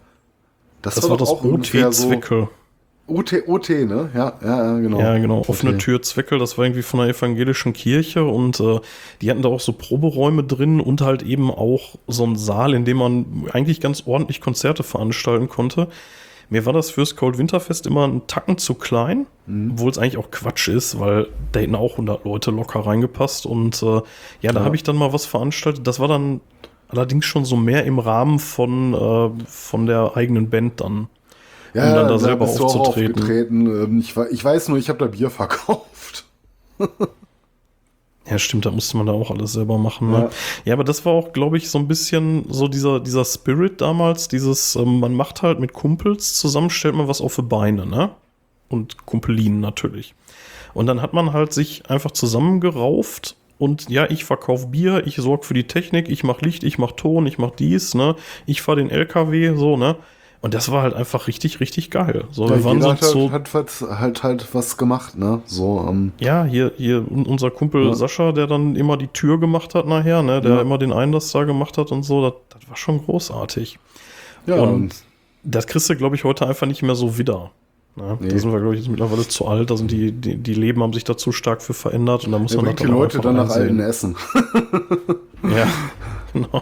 Das 0.82 1.02
war 1.10 1.18
das 1.18 1.30
doch 1.30 1.44
OT 1.44 1.66
Zwickel. 1.94 2.48
OT, 3.08 3.44
OT, 3.48 3.70
ne? 3.70 4.10
Ja, 4.14 4.34
ja, 4.44 4.66
ja, 4.74 4.80
genau. 4.80 5.00
Ja, 5.00 5.18
genau. 5.18 5.40
Offene 5.48 5.74
OT. 5.74 5.80
Tür 5.80 6.02
Zweckel, 6.02 6.40
das 6.40 6.58
war 6.58 6.66
irgendwie 6.66 6.82
von 6.82 7.00
der 7.00 7.10
evangelischen 7.10 7.74
Kirche 7.74 8.24
und 8.24 8.60
äh, 8.60 8.80
die 9.22 9.30
hatten 9.32 9.42
da 9.44 9.50
auch 9.50 9.60
so 9.60 9.74
Proberäume 9.74 10.44
drin 10.44 10.80
und 10.80 11.02
halt 11.02 11.24
eben 11.24 11.50
auch 11.52 11.96
so 12.08 12.24
einen 12.24 12.36
Saal, 12.36 12.74
in 12.74 12.84
dem 12.86 12.98
man 12.98 13.48
eigentlich 13.52 13.80
ganz 13.80 14.04
ordentlich 14.06 14.42
Konzerte 14.42 14.84
veranstalten 14.84 15.50
konnte. 15.50 15.88
Mir 16.50 16.66
war 16.66 16.74
das 16.74 16.92
fürs 16.92 17.16
Cold 17.16 17.38
Winterfest 17.38 17.88
immer 17.88 18.04
einen 18.04 18.28
Tacken 18.28 18.58
zu 18.58 18.74
klein, 18.76 19.26
Mhm. 19.48 19.72
obwohl 19.74 19.92
es 19.92 19.98
eigentlich 19.98 20.18
auch 20.18 20.32
Quatsch 20.32 20.68
ist, 20.68 21.00
weil 21.00 21.28
da 21.52 21.60
hätten 21.60 21.76
auch 21.76 21.94
100 21.98 22.24
Leute 22.26 22.52
locker 22.52 22.80
reingepasst. 22.86 23.46
Und 23.46 23.82
äh, 23.84 24.02
ja, 24.42 24.52
da 24.52 24.60
Ja. 24.60 24.66
habe 24.66 24.76
ich 24.76 24.84
dann 24.84 24.96
mal 24.96 25.12
was 25.14 25.26
veranstaltet. 25.26 25.86
Das 25.88 26.00
war 26.00 26.08
dann 26.08 26.42
allerdings 26.88 27.26
schon 27.26 27.46
so 27.46 27.56
mehr 27.56 27.86
im 27.86 28.00
Rahmen 28.00 28.40
von, 28.40 28.94
äh, 28.94 29.44
von 29.48 29.86
der 29.88 30.16
eigenen 30.16 30.50
Band 30.50 30.82
dann. 30.82 31.08
Ja, 31.74 31.90
um 31.90 31.96
dann 31.96 32.08
da 32.08 32.18
selber 32.20 32.46
bist 32.46 32.62
aufzutreten. 32.62 33.16
aufgetreten. 33.22 33.66
Ähm, 33.84 34.00
Ich, 34.00 34.16
ich 34.32 34.44
weiß 34.46 34.70
nur, 34.70 34.78
ich 34.78 34.88
habe 34.90 35.00
da 35.00 35.08
Bier 35.08 35.30
verkauft. 35.30 36.26
Ja, 38.30 38.40
stimmt, 38.40 38.66
da 38.66 38.72
musste 38.72 38.98
man 38.98 39.06
da 39.06 39.14
auch 39.14 39.30
alles 39.30 39.54
selber 39.54 39.78
machen. 39.78 40.12
Ne? 40.12 40.18
Ja. 40.18 40.30
Ja. 40.66 40.74
aber 40.74 40.84
das 40.84 41.06
war 41.06 41.14
auch, 41.14 41.32
glaube 41.32 41.58
ich, 41.58 41.70
so 41.70 41.78
ein 41.78 41.88
bisschen 41.88 42.46
so 42.50 42.68
dieser, 42.68 43.00
dieser 43.00 43.24
Spirit 43.24 43.82
damals, 43.82 44.28
dieses, 44.28 44.76
ähm, 44.76 45.00
man 45.00 45.14
macht 45.14 45.44
halt 45.44 45.60
mit 45.60 45.74
Kumpels 45.74 46.34
zusammen, 46.34 46.70
stellt 46.70 46.96
man 46.96 47.08
was 47.08 47.22
auf 47.22 47.36
die 47.36 47.44
Beine, 47.44 47.86
ne? 47.86 48.12
Und 48.68 49.06
Kumpelinen 49.06 49.60
natürlich. 49.60 50.16
Und 50.74 50.88
dann 50.88 51.02
hat 51.02 51.14
man 51.14 51.34
halt 51.34 51.54
sich 51.54 51.90
einfach 51.90 52.12
zusammengerauft 52.12 53.36
und 53.58 53.90
ja, 53.90 54.10
ich 54.10 54.26
verkaufe 54.26 54.68
Bier, 54.68 55.06
ich 55.06 55.16
sorge 55.16 55.46
für 55.46 55.54
die 55.54 55.68
Technik, 55.68 56.10
ich 56.10 56.24
mache 56.24 56.44
Licht, 56.44 56.64
ich 56.64 56.78
mache 56.78 56.96
Ton, 56.96 57.26
ich 57.26 57.38
mache 57.38 57.54
dies, 57.58 57.94
ne? 57.94 58.16
Ich 58.46 58.62
fahre 58.62 58.78
den 58.80 58.90
LKW, 58.90 59.56
so, 59.56 59.78
ne? 59.78 59.96
Und 60.46 60.54
das 60.54 60.72
war 60.72 60.84
halt 60.84 60.94
einfach 60.94 61.26
richtig, 61.28 61.60
richtig 61.60 61.90
geil. 61.90 62.26
So, 62.30 62.44
Ja, 62.48 62.52
wir 62.58 62.64
waren 62.66 62.84
hat, 62.86 63.04
so, 63.04 63.32
halt, 63.32 63.52
hat, 63.52 63.82
hat, 63.82 64.00
halt 64.00 64.22
halt 64.24 64.48
was 64.54 64.78
gemacht, 64.78 65.18
ne? 65.18 65.42
So, 65.46 65.84
ähm, 65.90 66.12
Ja, 66.20 66.44
hier, 66.44 66.72
hier 66.78 66.98
un- 67.10 67.26
unser 67.26 67.50
Kumpel 67.50 67.88
Ja. 67.88 67.96
Sascha, 67.96 68.32
der 68.32 68.46
dann 68.46 68.76
immer 68.76 68.96
die 68.96 69.08
Tür 69.08 69.40
gemacht 69.40 69.74
hat 69.74 69.88
nachher, 69.88 70.22
ne, 70.22 70.42
der 70.42 70.56
Ja. 70.58 70.62
immer 70.62 70.78
den 70.78 70.94
Einlass 70.94 71.32
da 71.32 71.46
gemacht 71.46 71.80
hat 71.80 71.92
und 71.92 72.04
so, 72.04 72.22
das, 72.30 72.34
das 72.60 72.70
war 72.70 72.78
schon 72.78 73.04
großartig. 73.04 73.80
ja, 74.46 74.54
Und 74.58 74.70
und 74.70 74.96
das 75.44 75.66
kriegst 75.66 75.90
du, 75.90 75.96
glaube 75.96 76.16
ich, 76.16 76.24
heute 76.24 76.46
einfach 76.48 76.68
nicht 76.68 76.84
mehr 76.84 76.94
so 76.96 77.18
wieder. 77.18 77.50
Ne? 77.96 78.16
Nee. 78.20 78.28
Da 78.28 78.38
sind 78.38 78.52
wir, 78.52 78.60
glaube 78.60 78.76
ich, 78.76 78.82
jetzt 78.82 78.90
mittlerweile 78.92 79.28
zu 79.28 79.48
alt, 79.48 79.72
da 79.72 79.78
sind 79.78 79.90
die, 79.90 80.12
die, 80.12 80.36
die 80.38 80.54
Leben 80.54 80.84
haben 80.84 80.94
sich 80.94 81.06
da 81.06 81.18
zu 81.18 81.32
stark 81.32 81.64
für 81.64 81.74
verändert 81.74 82.26
und 82.26 82.34
da 82.34 82.38
muss 82.38 82.52
der 82.52 82.58
man 82.62 82.66
bringt 82.76 82.82
die 82.82 82.86
Leute 82.94 83.20
dann 83.20 83.38
nach 83.38 83.50
alten. 83.50 83.80
Essen. 83.80 84.16
Ja, 85.44 85.68
genau. 86.34 86.62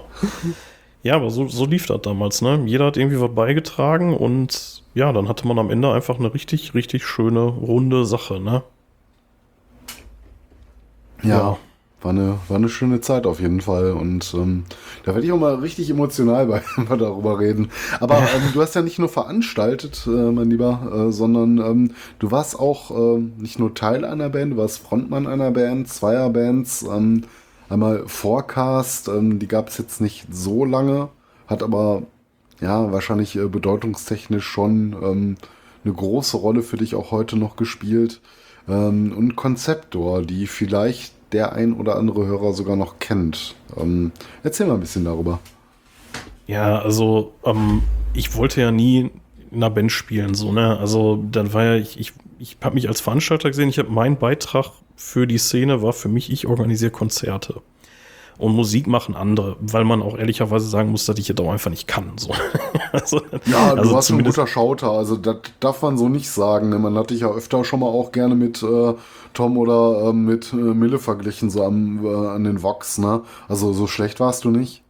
Ja, 1.04 1.16
aber 1.16 1.30
so, 1.30 1.48
so 1.48 1.66
lief 1.66 1.86
das 1.86 2.02
damals, 2.02 2.42
ne? 2.42 2.64
Jeder 2.66 2.86
hat 2.88 2.98
irgendwie 2.98 3.20
was 3.22 3.34
beigetragen 3.36 4.16
und 4.16 4.84
ja, 4.96 5.12
dann 5.14 5.28
hatte 5.28 5.48
man 5.48 5.60
am 5.60 5.70
Ende 5.70 5.92
einfach 5.94 6.18
eine 6.20 6.34
richtig, 6.34 6.74
richtig 6.74 7.06
schöne, 7.06 7.42
runde 7.42 8.06
Sache, 8.06 8.40
ne? 8.40 8.64
Ja, 11.24 11.40
Ja. 11.40 11.58
War, 12.02 12.12
eine, 12.12 12.38
war 12.50 12.58
eine 12.58 12.68
schöne 12.68 13.00
Zeit 13.00 13.26
auf 13.26 13.40
jeden 13.40 13.62
Fall. 13.62 13.92
Und 13.94 14.34
ähm, 14.34 14.66
da 15.04 15.14
werde 15.16 15.26
ich 15.26 15.32
auch 15.32 15.40
mal 15.40 15.56
richtig 15.56 15.90
emotional 15.90 16.46
bei, 16.48 16.62
wenn 16.76 16.90
wir 16.90 16.98
darüber 16.98 17.40
reden. 17.40 17.72
Aber 18.02 18.30
ähm, 18.34 18.52
du 18.54 18.62
hast 18.62 18.76
ja 18.76 18.82
nicht 18.82 19.00
nur 19.00 19.10
veranstaltet, 19.10 20.06
äh, 20.08 20.32
mein 20.32 20.50
Lieber, 20.50 21.08
äh, 21.10 21.12
sondern 21.14 21.60
ähm, 21.60 21.96
du 22.20 22.32
warst 22.32 22.60
auch 22.60 22.92
äh, 23.18 23.20
nicht 23.38 23.58
nur 23.60 23.74
Teil 23.74 24.04
einer 24.06 24.30
Band, 24.30 24.54
du 24.54 24.58
warst 24.58 24.80
Frontmann 24.80 25.28
einer 25.28 25.52
Band, 25.52 25.88
zweier 25.90 26.30
Bands. 26.30 26.84
Ähm, 26.84 27.24
einmal 27.70 28.04
Forecast, 28.08 29.08
ähm, 29.08 29.40
die 29.40 29.48
gab 29.48 29.70
es 29.70 29.78
jetzt 29.78 30.02
nicht 30.02 30.28
so 30.32 30.66
lange, 30.66 31.10
hat 31.48 31.64
aber 31.64 32.04
ja 32.62 32.92
wahrscheinlich 32.92 33.36
äh, 33.36 33.48
bedeutungstechnisch 33.48 34.46
schon 34.46 34.96
ähm, 35.02 35.36
eine 35.84 35.94
große 35.94 36.38
Rolle 36.38 36.62
für 36.62 36.78
dich 36.78 36.96
auch 36.96 37.12
heute 37.12 37.38
noch 37.38 37.56
gespielt. 37.56 38.22
Ähm, 38.68 39.14
und 39.16 39.36
Konzeptor, 39.36 40.22
die 40.22 40.48
vielleicht 40.48 41.14
der 41.34 41.54
ein 41.54 41.74
oder 41.74 41.96
andere 41.98 42.26
Hörer 42.26 42.54
sogar 42.54 42.76
noch 42.76 43.00
kennt. 43.00 43.56
Ähm, 43.76 44.12
erzähl 44.44 44.68
mal 44.68 44.76
ein 44.76 44.80
bisschen 44.80 45.06
darüber. 45.06 45.40
Ja, 46.48 46.80
also 46.80 47.34
ähm, 47.44 47.82
ich 48.14 48.36
wollte 48.36 48.62
ja 48.62 48.72
nie 48.72 49.12
in 49.52 49.58
einer 49.58 49.70
Band 49.70 49.92
spielen, 49.92 50.34
so, 50.34 50.52
ne? 50.52 50.78
Also 50.78 51.24
dann 51.32 51.54
war 51.54 51.64
ja, 51.64 51.76
ich, 51.76 52.00
ich, 52.00 52.14
ich 52.40 52.58
habe 52.62 52.76
mich 52.76 52.88
als 52.88 53.02
Veranstalter 53.02 53.50
gesehen, 53.50 53.70
ich 53.70 53.80
habe 53.80 53.90
mein 53.90 54.18
Beitrag 54.18 54.72
für 54.96 55.28
die 55.28 55.38
Szene 55.38 55.82
war 55.82 55.94
für 55.94 56.10
mich, 56.10 56.32
ich 56.32 56.48
organisiere 56.48 56.92
Konzerte. 56.92 57.62
Und 58.38 58.56
Musik 58.56 58.88
machen 58.88 59.16
andere, 59.16 59.58
weil 59.62 59.86
man 59.86 60.02
auch 60.02 60.18
ehrlicherweise 60.18 60.68
sagen 60.68 60.90
muss, 60.90 61.06
dass 61.06 61.20
ich 61.20 61.30
es 61.30 61.38
auch 61.38 61.52
einfach 61.52 61.70
nicht 61.70 61.88
kann. 61.88 62.14
So. 62.18 62.32
also, 62.92 63.22
Ja, 63.46 63.76
du 63.76 63.82
also 63.82 63.94
warst 63.94 64.12
ein 64.12 64.24
guter 64.24 64.48
Schauter, 64.48 64.90
also 64.92 65.18
das 65.18 65.38
darf 65.60 65.82
man 65.84 65.98
so 65.98 66.10
nicht 66.10 66.30
sagen. 66.30 66.70
Ne? 66.70 66.80
Man 66.80 66.98
hat 66.98 67.12
dich 67.12 67.22
ja 67.22 67.30
öfter 67.30 67.64
schon 67.64 67.82
mal 67.82 67.88
auch 67.88 68.12
gerne 68.12 68.34
mit 68.34 68.64
äh, 68.64 68.94
Tom 69.34 69.58
oder 69.58 70.10
äh, 70.10 70.14
mit 70.14 70.52
äh, 70.52 70.56
Mille 70.56 70.98
verglichen, 70.98 71.52
so 71.52 71.64
am, 71.64 72.04
äh, 72.06 72.10
an 72.10 72.44
den 72.44 72.64
Vox, 72.64 72.98
ne? 72.98 73.22
Also 73.48 73.72
so 73.72 73.86
schlecht 73.86 74.20
warst 74.20 74.46
du 74.46 74.50
nicht. 74.50 74.84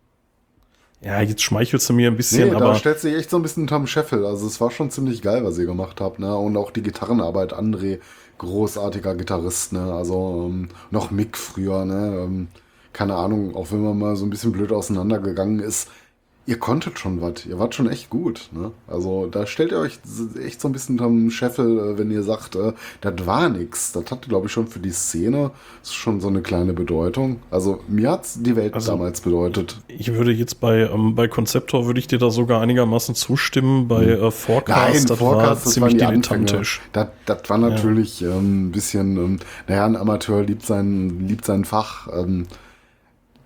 Ja, 1.02 1.22
jetzt 1.22 1.42
schmeichelst 1.42 1.90
du 1.90 1.94
mir 1.94 2.10
ein 2.10 2.16
bisschen, 2.16 2.46
Nee, 2.46 2.52
da 2.52 2.58
aber 2.64 2.76
stellt 2.76 3.00
sich 3.00 3.14
echt 3.14 3.30
so 3.30 3.36
ein 3.36 3.44
bisschen 3.44 3.68
Tom 3.68 3.88
Scheffel. 3.88 4.26
Also 4.26 4.48
es 4.48 4.62
war 4.62 4.72
schon 4.72 4.90
ziemlich 4.90 5.22
geil, 5.22 5.44
was 5.44 5.58
ihr 5.58 5.66
gemacht 5.66 6.00
habt, 6.00 6.20
ne? 6.20 6.34
Und 6.36 6.56
auch 6.56 6.72
die 6.72 6.82
Gitarrenarbeit, 6.82 7.54
André, 7.54 8.00
großartiger 8.44 9.16
Gitarrist, 9.16 9.74
ne? 9.74 9.94
Also 9.94 10.50
ähm, 10.50 10.70
noch 10.92 11.12
Mick 11.12 11.38
früher, 11.38 11.86
ne? 11.86 12.24
Ähm, 12.26 12.48
keine 12.94 13.16
Ahnung, 13.16 13.56
auch 13.56 13.72
wenn 13.72 13.84
man 13.84 13.98
mal 13.98 14.16
so 14.16 14.26
ein 14.26 14.30
bisschen 14.30 14.52
blöd 14.52 14.72
auseinandergegangen 14.72 15.60
ist. 15.60 15.90
Ihr 16.46 16.60
konntet 16.60 17.00
schon 17.00 17.22
was, 17.22 17.46
ihr 17.46 17.58
wart 17.58 17.74
schon 17.74 17.90
echt 17.90 18.10
gut, 18.10 18.50
ne? 18.52 18.72
Also 18.86 19.28
da 19.28 19.48
stellt 19.48 19.72
ihr 19.72 19.80
euch 19.80 20.00
echt 20.44 20.60
so 20.60 20.68
ein 20.68 20.74
bisschen 20.74 20.98
Tom 20.98 21.32
Scheffel, 21.32 21.80
äh, 21.80 21.98
wenn 21.98 22.12
ihr 22.12 22.22
sagt, 22.22 22.58
äh, 22.58 22.74
das 23.00 23.26
war 23.26 23.48
nix. 23.48 23.94
Das 23.94 24.12
hatte, 24.12 24.28
glaube 24.28 24.48
ich, 24.48 24.52
schon 24.52 24.68
für 24.68 24.80
die 24.80 24.92
Szene 24.92 25.52
schon 25.84 26.20
so 26.20 26.28
eine 26.28 26.42
kleine 26.42 26.74
Bedeutung. 26.74 27.40
Also 27.50 27.80
mir 27.88 28.12
hat's 28.12 28.40
die 28.42 28.58
Welt 28.58 28.74
Also, 28.74 28.92
damals 28.92 29.22
bedeutet. 29.22 29.78
ich 29.88 30.14
würde 30.14 30.34
jetzt 30.34 30.60
bei, 30.60 30.82
ähm, 30.82 31.16
bei 31.16 31.30
Conceptor 31.30 31.86
würde 31.86 32.02
ich 32.02 32.08
dir 32.08 32.20
da 32.20 32.30
sogar 32.30 32.60
einigermaßen 32.60 33.16
zustimmen. 33.16 33.88
Bei 33.88 34.04
äh, 34.04 34.30
Forecast, 34.32 35.10
das 35.10 35.22
war 35.22 35.58
ziemlich 35.58 35.96
dilettantisch. 35.96 36.82
Das, 36.92 37.08
das 37.26 37.50
war 37.50 37.58
natürlich 37.58 38.22
ähm, 38.22 38.68
ein 38.68 38.72
bisschen, 38.72 39.16
ähm, 39.16 39.40
naja, 39.70 39.86
ein 39.86 39.96
Amateur 39.96 40.44
liebt 40.44 40.66
sein, 40.66 41.26
liebt 41.26 41.46
sein 41.46 41.64
Fach. 41.64 42.10
Ähm, 42.14 42.48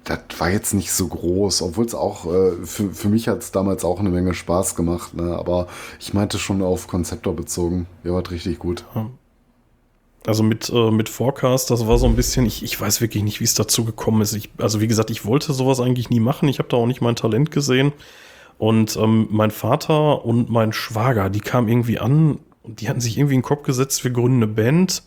das 0.07 0.19
war 0.39 0.49
jetzt 0.49 0.73
nicht 0.73 0.91
so 0.91 1.07
groß, 1.07 1.61
obwohl 1.61 1.85
es 1.85 1.93
auch, 1.93 2.25
äh, 2.25 2.65
für, 2.65 2.91
für 2.91 3.09
mich 3.09 3.27
hat 3.27 3.39
es 3.39 3.51
damals 3.51 3.83
auch 3.83 3.99
eine 3.99 4.09
Menge 4.09 4.33
Spaß 4.33 4.75
gemacht, 4.75 5.13
ne? 5.13 5.37
aber 5.37 5.67
ich 5.99 6.13
meinte 6.13 6.39
schon 6.39 6.61
auf 6.61 6.87
Konzeptor 6.87 7.35
bezogen. 7.35 7.87
Ihr 8.03 8.13
wart 8.13 8.31
richtig 8.31 8.59
gut. 8.59 8.85
Also 10.25 10.43
mit, 10.43 10.69
äh, 10.69 10.91
mit 10.91 11.09
Forecast, 11.09 11.71
das 11.71 11.87
war 11.87 11.97
so 11.97 12.05
ein 12.05 12.15
bisschen, 12.15 12.45
ich, 12.45 12.63
ich 12.63 12.79
weiß 12.79 13.01
wirklich 13.01 13.23
nicht, 13.23 13.39
wie 13.41 13.45
es 13.45 13.53
dazu 13.53 13.83
gekommen 13.83 14.21
ist. 14.21 14.33
Ich, 14.33 14.49
also 14.57 14.79
wie 14.79 14.87
gesagt, 14.87 15.09
ich 15.09 15.25
wollte 15.25 15.53
sowas 15.53 15.79
eigentlich 15.79 16.09
nie 16.09 16.19
machen. 16.19 16.47
Ich 16.47 16.59
habe 16.59 16.69
da 16.69 16.77
auch 16.77 16.87
nicht 16.87 17.01
mein 17.01 17.15
Talent 17.15 17.51
gesehen. 17.51 17.91
Und 18.57 18.95
ähm, 18.97 19.27
mein 19.29 19.51
Vater 19.51 20.25
und 20.25 20.49
mein 20.49 20.73
Schwager, 20.73 21.29
die 21.29 21.41
kamen 21.41 21.67
irgendwie 21.67 21.99
an 21.99 22.39
und 22.63 22.81
die 22.81 22.89
hatten 22.89 23.01
sich 23.01 23.17
irgendwie 23.17 23.35
in 23.35 23.41
den 23.41 23.45
Kopf 23.45 23.63
gesetzt, 23.63 24.03
wir 24.03 24.11
gründen 24.11 24.43
eine 24.43 24.47
Band. 24.47 25.03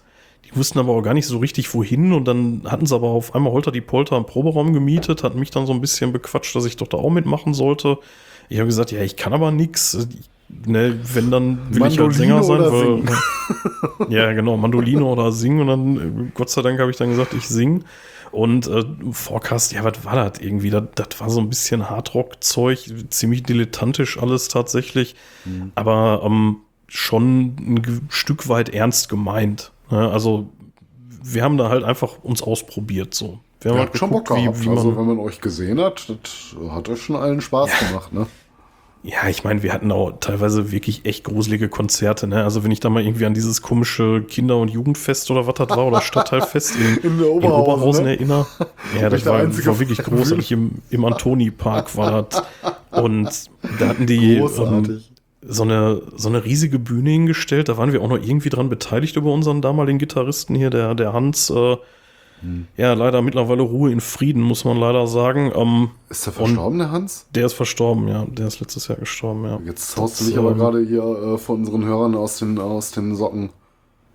Die 0.52 0.56
wussten 0.56 0.78
aber 0.78 0.92
auch 0.92 1.02
gar 1.02 1.14
nicht 1.14 1.26
so 1.26 1.38
richtig, 1.38 1.72
wohin. 1.74 2.12
Und 2.12 2.24
dann 2.26 2.62
hatten 2.66 2.86
sie 2.86 2.94
aber 2.94 3.08
auf 3.08 3.34
einmal 3.34 3.52
Holter 3.52 3.70
die 3.72 3.80
Polter 3.80 4.16
einen 4.16 4.26
Proberaum 4.26 4.72
gemietet, 4.72 5.22
hatten 5.22 5.38
mich 5.38 5.50
dann 5.50 5.66
so 5.66 5.72
ein 5.72 5.80
bisschen 5.80 6.12
bequatscht, 6.12 6.54
dass 6.56 6.64
ich 6.64 6.76
doch 6.76 6.88
da 6.88 6.96
auch 6.96 7.10
mitmachen 7.10 7.54
sollte. 7.54 7.98
Ich 8.48 8.58
habe 8.58 8.66
gesagt, 8.66 8.90
ja, 8.90 9.00
ich 9.02 9.16
kann 9.16 9.32
aber 9.32 9.50
nix. 9.52 10.08
Ne, 10.66 10.98
wenn, 11.14 11.30
dann 11.30 11.58
will 11.70 11.86
ich 11.86 11.98
halt 12.00 12.12
Sänger 12.12 12.40
Mandolino 12.42 13.02
sein, 13.02 13.06
weil. 13.08 14.08
Ja, 14.08 14.32
genau, 14.32 14.56
Mandolino 14.56 15.12
oder 15.12 15.30
singen. 15.30 15.60
Und 15.60 15.66
dann, 15.68 16.32
Gott 16.34 16.50
sei 16.50 16.62
Dank, 16.62 16.80
habe 16.80 16.90
ich 16.90 16.96
dann 16.96 17.10
gesagt, 17.10 17.34
ich 17.34 17.46
sing. 17.48 17.84
Und 18.32 18.66
äh, 18.68 18.84
Forecast, 19.12 19.72
ja, 19.72 19.84
was 19.84 20.04
war 20.04 20.14
das 20.16 20.40
irgendwie? 20.40 20.70
Das, 20.70 20.84
das 20.94 21.20
war 21.20 21.30
so 21.30 21.40
ein 21.40 21.48
bisschen 21.48 21.88
Hardrock-Zeug, 21.90 22.92
ziemlich 23.10 23.42
dilettantisch 23.44 24.18
alles 24.18 24.48
tatsächlich, 24.48 25.14
Mhm. 25.44 25.72
aber 25.74 26.22
ähm, 26.24 26.56
schon 26.88 27.54
ein 27.58 28.06
Stück 28.08 28.48
weit 28.48 28.68
ernst 28.70 29.08
gemeint. 29.08 29.70
Ne? 29.90 30.10
Also, 30.10 30.46
wir 31.22 31.42
haben 31.42 31.56
da 31.58 31.68
halt 31.68 31.84
einfach 31.84 32.22
uns 32.22 32.42
ausprobiert 32.42 33.14
so. 33.14 33.38
Wir 33.60 33.72
haben 33.72 33.78
Ihr 33.78 33.84
halt 33.84 33.98
schon 33.98 34.10
Bock 34.10 34.26
geguckt, 34.26 34.42
gehabt. 34.42 34.60
wie, 34.60 34.66
wie 34.66 34.70
also 34.70 34.96
wenn 34.96 35.06
man 35.06 35.18
euch 35.18 35.40
gesehen 35.40 35.80
hat, 35.80 36.08
das 36.08 36.56
hat 36.70 36.88
euch 36.88 37.02
schon 37.02 37.16
allen 37.16 37.40
Spaß 37.40 37.70
gemacht, 37.88 38.12
ne? 38.12 38.26
Ja, 39.02 39.28
ich 39.28 39.44
meine, 39.44 39.62
wir 39.62 39.72
hatten 39.72 39.90
auch 39.92 40.12
teilweise 40.20 40.72
wirklich 40.72 41.06
echt 41.06 41.24
gruselige 41.24 41.70
Konzerte, 41.70 42.26
ne? 42.26 42.44
Also 42.44 42.64
wenn 42.64 42.70
ich 42.70 42.80
da 42.80 42.90
mal 42.90 43.02
irgendwie 43.02 43.24
an 43.24 43.32
dieses 43.32 43.62
komische 43.62 44.22
Kinder- 44.22 44.58
und 44.58 44.68
Jugendfest 44.68 45.30
oder 45.30 45.46
was 45.46 45.54
das 45.54 45.70
war, 45.70 45.86
oder 45.86 46.02
Stadtteilfest 46.02 46.76
in, 46.76 46.96
In 47.02 47.18
der 47.18 47.28
in 47.28 47.42
Oberhausen, 47.44 48.04
ne? 48.04 48.10
erinnere. 48.10 48.46
Ja, 49.00 49.08
das 49.08 49.24
war, 49.24 49.42
war 49.42 49.78
wirklich 49.80 49.98
großartig. 50.02 50.52
Im, 50.52 50.82
im 50.90 51.04
Antoni-Park 51.06 51.96
war 51.96 52.22
das. 52.24 52.42
Und 52.90 53.50
da 53.78 53.88
hatten 53.88 54.06
die 54.06 54.36
ähm. 54.36 55.02
So, 55.42 55.62
eine, 55.62 56.02
so 56.16 56.28
eine 56.28 56.44
riesige 56.44 56.78
Bühne 56.78 57.10
hingestellt. 57.10 57.68
Da 57.68 57.76
waren 57.76 57.92
wir 57.92 58.02
auch 58.02 58.08
noch 58.08 58.22
irgendwie 58.22 58.50
dran 58.50 58.68
beteiligt 58.68 59.16
über 59.16 59.32
unseren 59.32 59.62
damaligen 59.62 59.98
Gitarristen 59.98 60.54
hier, 60.54 60.70
der, 60.70 60.94
der 60.94 61.12
Hans. 61.12 61.50
Äh, 61.50 61.76
Hm. 62.42 62.68
Ja, 62.76 62.94
leider 62.94 63.20
mittlerweile 63.20 63.60
Ruhe 63.60 63.92
in 63.92 64.00
Frieden, 64.00 64.40
muss 64.42 64.64
man 64.64 64.78
leider 64.78 65.06
sagen. 65.06 65.52
Ähm, 65.54 65.90
Ist 66.08 66.24
der 66.24 66.32
verstorben, 66.32 66.78
der 66.78 66.90
Hans? 66.90 67.26
der 67.34 67.44
ist 67.44 67.52
verstorben, 67.52 68.08
ja. 68.08 68.24
Der 68.30 68.46
ist 68.46 68.60
letztes 68.60 68.88
Jahr 68.88 68.96
gestorben, 68.96 69.44
ja. 69.44 69.60
Jetzt 69.66 69.94
haust 69.98 70.20
du 70.20 70.24
dich 70.24 70.38
aber 70.38 70.52
ähm, 70.52 70.56
gerade 70.56 70.80
hier 70.80 71.02
äh, 71.02 71.36
von 71.36 71.56
unseren 71.60 71.84
Hörern 71.84 72.14
aus 72.14 72.38
den, 72.38 72.58
aus 72.58 72.92
den 72.92 73.14
Socken. 73.14 73.50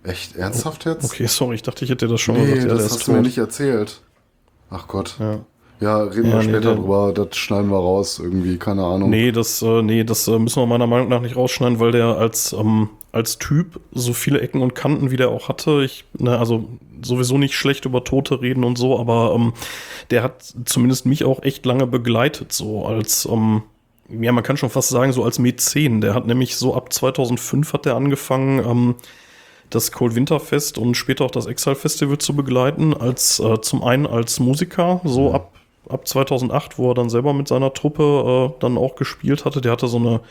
Echt? 0.04 0.36
Ernsthaft 0.36 0.86
jetzt? 0.86 1.06
Okay, 1.06 1.28
sorry, 1.28 1.54
ich 1.54 1.62
dachte, 1.62 1.86
ich 1.86 1.92
hätte 1.92 2.08
dir 2.08 2.12
das 2.14 2.22
schon 2.22 2.36
Nee, 2.36 2.46
gesagt. 2.46 2.64
Ja, 2.64 2.74
das 2.74 2.92
hast 2.94 3.08
du 3.08 3.12
mir 3.12 3.18
tot. 3.18 3.26
nicht 3.28 3.38
erzählt. 3.38 4.02
Ach 4.72 4.88
Gott. 4.88 5.18
Ja. 5.20 5.42
Ja, 5.82 6.04
reden 6.04 6.28
Ja, 6.28 6.32
wir 6.34 6.38
nee, 6.38 6.44
später 6.44 6.60
der- 6.62 6.76
drüber. 6.76 7.12
Das 7.14 7.36
schneiden 7.36 7.70
wir 7.70 7.78
raus, 7.78 8.20
irgendwie, 8.24 8.58
keine 8.58 8.84
Ahnung. 8.86 9.10
Nee, 9.10 9.32
das, 9.32 9.62
äh, 9.62 9.82
nee, 9.82 10.04
das 10.04 10.28
äh, 10.28 10.40
müssen 10.40 10.62
wir 10.62 10.66
meiner 10.68 10.88
Meinung 10.88 11.10
nach 11.10 11.22
nicht 11.22 11.36
rausschneiden, 11.36 11.80
weil 11.80 11.92
der 11.92 12.06
als, 12.18 12.54
ähm, 12.54 12.90
als 13.12 13.38
Typ 13.38 13.80
so 13.92 14.14
viele 14.14 14.40
Ecken 14.42 14.62
und 14.62 14.74
Kanten, 14.76 15.12
wie 15.12 15.18
der 15.18 15.30
auch 15.30 15.50
hatte, 15.50 15.84
ich, 15.84 16.06
ne, 16.18 16.38
also 16.38 16.66
sowieso 17.02 17.38
nicht 17.38 17.56
schlecht 17.56 17.86
über 17.86 18.04
Tote 18.04 18.42
reden 18.42 18.64
und 18.64 18.78
so, 18.78 18.98
aber 19.00 19.34
ähm, 19.36 19.54
der 20.12 20.24
hat 20.24 20.54
zumindest 20.66 21.06
mich 21.06 21.24
auch 21.26 21.44
echt 21.44 21.66
lange 21.66 21.88
begleitet, 21.88 22.52
so 22.54 22.86
als, 22.86 23.26
ähm, 23.32 23.64
ja, 24.10 24.32
man 24.32 24.44
kann 24.44 24.56
schon 24.58 24.70
fast 24.70 24.90
sagen, 24.90 25.12
so 25.14 25.24
als 25.24 25.40
Mäzen. 25.40 26.00
Der 26.00 26.14
hat 26.14 26.28
nämlich 26.28 26.56
so 26.58 26.76
ab 26.76 26.94
2005 26.94 27.74
hat 27.74 27.86
der 27.86 27.96
angefangen, 27.96 28.60
ähm, 28.60 28.96
das 29.72 29.92
Cold 29.92 30.14
Winter 30.16 30.40
Fest 30.40 30.78
und 30.78 30.96
später 30.96 31.26
auch 31.26 31.32
das 31.32 31.48
Exile 31.48 31.76
Festival 31.76 32.20
zu 32.20 32.36
begleiten, 32.36 32.94
als 32.94 33.40
äh, 33.40 33.60
zum 33.62 33.84
einen 33.84 34.06
als 34.06 34.40
Musiker, 34.40 35.02
so 35.04 35.34
ab, 35.34 35.52
ab 35.90 36.08
2008, 36.08 36.78
wo 36.78 36.92
er 36.92 36.96
dann 36.96 37.10
selber 37.10 37.34
mit 37.34 37.48
seiner 37.48 37.74
Truppe 37.74 38.54
äh, 38.54 38.60
dann 38.60 38.78
auch 38.78 38.96
gespielt 38.96 39.46
hatte. 39.46 39.62
Der 39.62 39.72
hatte 39.72 39.88
so 39.88 39.98
eine, 39.98 40.22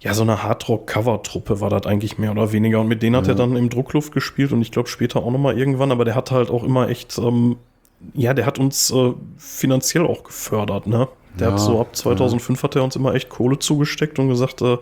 ja, 0.00 0.14
so 0.14 0.22
eine 0.22 0.42
Hardrock-Cover-Truppe 0.42 1.60
war 1.60 1.70
das 1.70 1.86
eigentlich 1.86 2.18
mehr 2.18 2.30
oder 2.32 2.52
weniger. 2.52 2.80
Und 2.80 2.88
mit 2.88 3.02
denen 3.02 3.16
hat 3.16 3.28
er 3.28 3.34
dann 3.34 3.56
im 3.56 3.68
Druckluft 3.70 4.12
gespielt 4.12 4.52
und 4.52 4.62
ich 4.62 4.70
glaube 4.70 4.88
später 4.88 5.20
auch 5.22 5.30
nochmal 5.30 5.58
irgendwann, 5.58 5.90
aber 5.92 6.04
der 6.04 6.14
hat 6.14 6.30
halt 6.30 6.50
auch 6.50 6.62
immer 6.64 6.88
echt, 6.88 7.18
ähm, 7.18 7.56
ja, 8.14 8.32
der 8.34 8.46
hat 8.46 8.58
uns 8.58 8.90
äh, 8.92 9.12
finanziell 9.38 10.06
auch 10.06 10.22
gefördert, 10.24 10.86
ne? 10.86 11.08
Der 11.40 11.48
Ja, 11.48 11.52
hat 11.52 11.60
so 11.60 11.80
ab 11.80 11.94
2005 11.96 12.62
hat 12.62 12.76
er 12.76 12.84
uns 12.84 12.96
immer 12.96 13.14
echt 13.14 13.28
Kohle 13.28 13.58
zugesteckt 13.58 14.18
und 14.18 14.28
gesagt, 14.28 14.62
äh, 14.62 14.78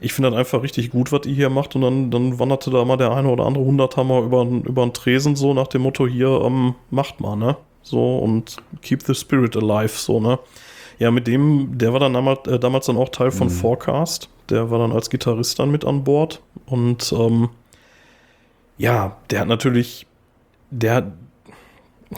ich 0.00 0.12
finde 0.12 0.30
das 0.30 0.38
einfach 0.38 0.62
richtig 0.62 0.90
gut, 0.90 1.12
was 1.12 1.26
ihr 1.26 1.34
hier 1.34 1.50
macht. 1.50 1.76
Und 1.76 1.82
dann, 1.82 2.10
dann 2.10 2.38
wanderte 2.38 2.70
da 2.70 2.84
mal 2.84 2.96
der 2.96 3.12
eine 3.12 3.28
oder 3.28 3.44
andere 3.46 3.64
Hunderthammer 3.64 4.20
über, 4.22 4.42
über 4.42 4.84
den 4.84 4.92
Tresen, 4.92 5.36
so 5.36 5.54
nach 5.54 5.68
dem 5.68 5.82
Motto, 5.82 6.06
hier, 6.08 6.40
ähm, 6.44 6.74
macht 6.90 7.20
mal, 7.20 7.36
ne? 7.36 7.56
So 7.82 8.18
und 8.18 8.56
keep 8.80 9.02
the 9.02 9.14
spirit 9.14 9.56
alive, 9.56 9.98
so, 9.98 10.20
ne? 10.20 10.38
Ja, 10.98 11.10
mit 11.10 11.26
dem, 11.26 11.78
der 11.78 11.92
war 11.92 12.00
dann 12.00 12.12
damals, 12.12 12.46
äh, 12.46 12.58
damals 12.58 12.86
dann 12.86 12.96
auch 12.96 13.08
Teil 13.08 13.30
von 13.30 13.50
Forecast. 13.50 14.28
Der 14.50 14.70
war 14.70 14.78
dann 14.78 14.92
als 14.92 15.10
Gitarrist 15.10 15.58
dann 15.58 15.70
mit 15.70 15.84
an 15.84 16.04
Bord. 16.04 16.40
Und 16.66 17.12
ähm, 17.12 17.48
ja, 18.78 19.16
der 19.30 19.40
hat 19.40 19.48
natürlich, 19.48 20.06
der, 20.70 21.12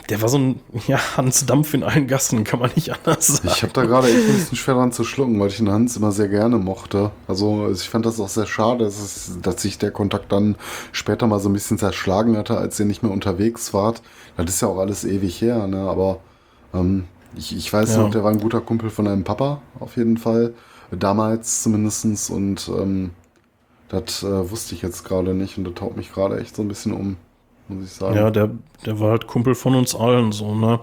der 0.09 0.21
war 0.23 0.29
so 0.29 0.39
ein 0.39 0.61
ja, 0.89 0.99
Hans 1.17 1.47
Dampf 1.47 1.73
in 1.75 1.83
allen 1.85 2.07
Gassen, 2.09 2.43
kann 2.45 2.59
man 2.61 2.71
nicht 2.75 2.91
anders 2.93 3.27
sagen. 3.29 3.49
Ich 3.49 3.63
habe 3.63 3.73
da 3.73 3.85
gerade 3.85 4.09
echt 4.09 4.29
ein 4.29 4.35
bisschen 4.35 4.57
schwer 4.57 4.75
dran 4.75 4.93
zu 4.93 5.05
schlucken, 5.05 5.39
weil 5.39 5.49
ich 5.49 5.57
den 5.59 5.71
Hans 5.71 5.97
immer 5.97 6.11
sehr 6.13 6.29
gerne 6.29 6.59
mochte. 6.59 7.13
Also 7.29 7.71
ich 7.71 7.89
fand 7.89 8.05
das 8.07 8.19
auch 8.19 8.29
sehr 8.29 8.47
schade, 8.47 8.85
dass, 8.85 8.99
es, 8.99 9.39
dass 9.41 9.63
sich 9.63 9.79
der 9.79 9.91
Kontakt 9.93 10.33
dann 10.33 10.57
später 10.93 11.27
mal 11.27 11.39
so 11.41 11.49
ein 11.49 11.53
bisschen 11.53 11.79
zerschlagen 11.79 12.37
hatte, 12.37 12.59
als 12.59 12.79
ihr 12.81 12.87
nicht 12.87 13.03
mehr 13.03 13.13
unterwegs 13.13 13.73
wart. 13.73 14.03
Das 14.37 14.51
ist 14.51 14.63
ja 14.63 14.69
auch 14.69 14.79
alles 14.79 15.05
ewig 15.05 15.41
her, 15.41 15.67
ne? 15.67 15.89
Aber 15.89 16.19
ähm, 16.73 17.05
ich, 17.37 17.57
ich 17.57 17.73
weiß 17.73 17.97
Ja. 17.97 18.03
noch, 18.03 18.11
der 18.11 18.25
war 18.25 18.31
ein 18.33 18.41
guter 18.41 18.61
Kumpel 18.61 18.91
von 18.91 19.07
einem 19.07 19.25
Papa, 19.25 19.61
auf 19.81 19.97
jeden 19.97 20.17
Fall. 20.19 20.55
Damals 20.91 21.63
zumindestens 21.63 22.31
Und 22.31 22.69
ähm, 22.69 23.11
das 23.89 24.23
äh, 24.23 24.51
wusste 24.51 24.75
ich 24.75 24.83
jetzt 24.83 25.05
gerade 25.05 25.35
nicht 25.35 25.59
und 25.59 25.65
das 25.65 25.75
taugt 25.75 25.97
mich 25.97 26.13
gerade 26.13 26.41
echt 26.41 26.57
so 26.57 26.63
ein 26.63 26.69
bisschen 26.69 26.93
um, 26.93 27.17
muss 27.69 27.85
ich 27.85 27.91
sagen. 27.93 28.17
Ja, 28.17 28.31
der, 28.31 28.51
der 28.85 29.01
war 29.01 29.11
halt 29.11 29.27
Kumpel 29.27 29.55
von 29.55 29.75
uns 29.75 29.95
allen, 29.95 30.33
so, 30.33 30.55
ne? 30.55 30.81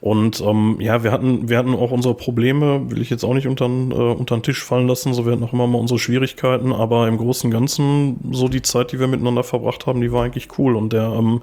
Und 0.00 0.40
ähm, 0.40 0.78
ja, 0.80 1.04
wir 1.04 1.12
hatten, 1.12 1.48
wir 1.48 1.56
hatten 1.56 1.76
auch 1.76 1.92
unsere 1.92 2.14
Probleme, 2.14 2.90
will 2.90 3.00
ich 3.00 3.08
jetzt 3.08 3.22
auch 3.22 3.34
nicht 3.34 3.46
unter, 3.46 3.66
äh, 3.66 4.14
unter 4.14 4.36
den 4.36 4.42
Tisch 4.42 4.64
fallen 4.64 4.88
lassen, 4.88 5.14
so 5.14 5.24
wir 5.24 5.32
hatten 5.32 5.44
auch 5.44 5.52
immer 5.52 5.68
mal 5.68 5.78
unsere 5.78 6.00
Schwierigkeiten, 6.00 6.72
aber 6.72 7.06
im 7.06 7.18
Großen 7.18 7.46
und 7.46 7.52
Ganzen, 7.52 8.18
so 8.32 8.48
die 8.48 8.62
Zeit, 8.62 8.90
die 8.90 8.98
wir 8.98 9.06
miteinander 9.06 9.44
verbracht 9.44 9.86
haben, 9.86 10.00
die 10.00 10.10
war 10.10 10.24
eigentlich 10.24 10.58
cool. 10.58 10.74
Und 10.74 10.92
der, 10.92 11.04
ähm, 11.04 11.42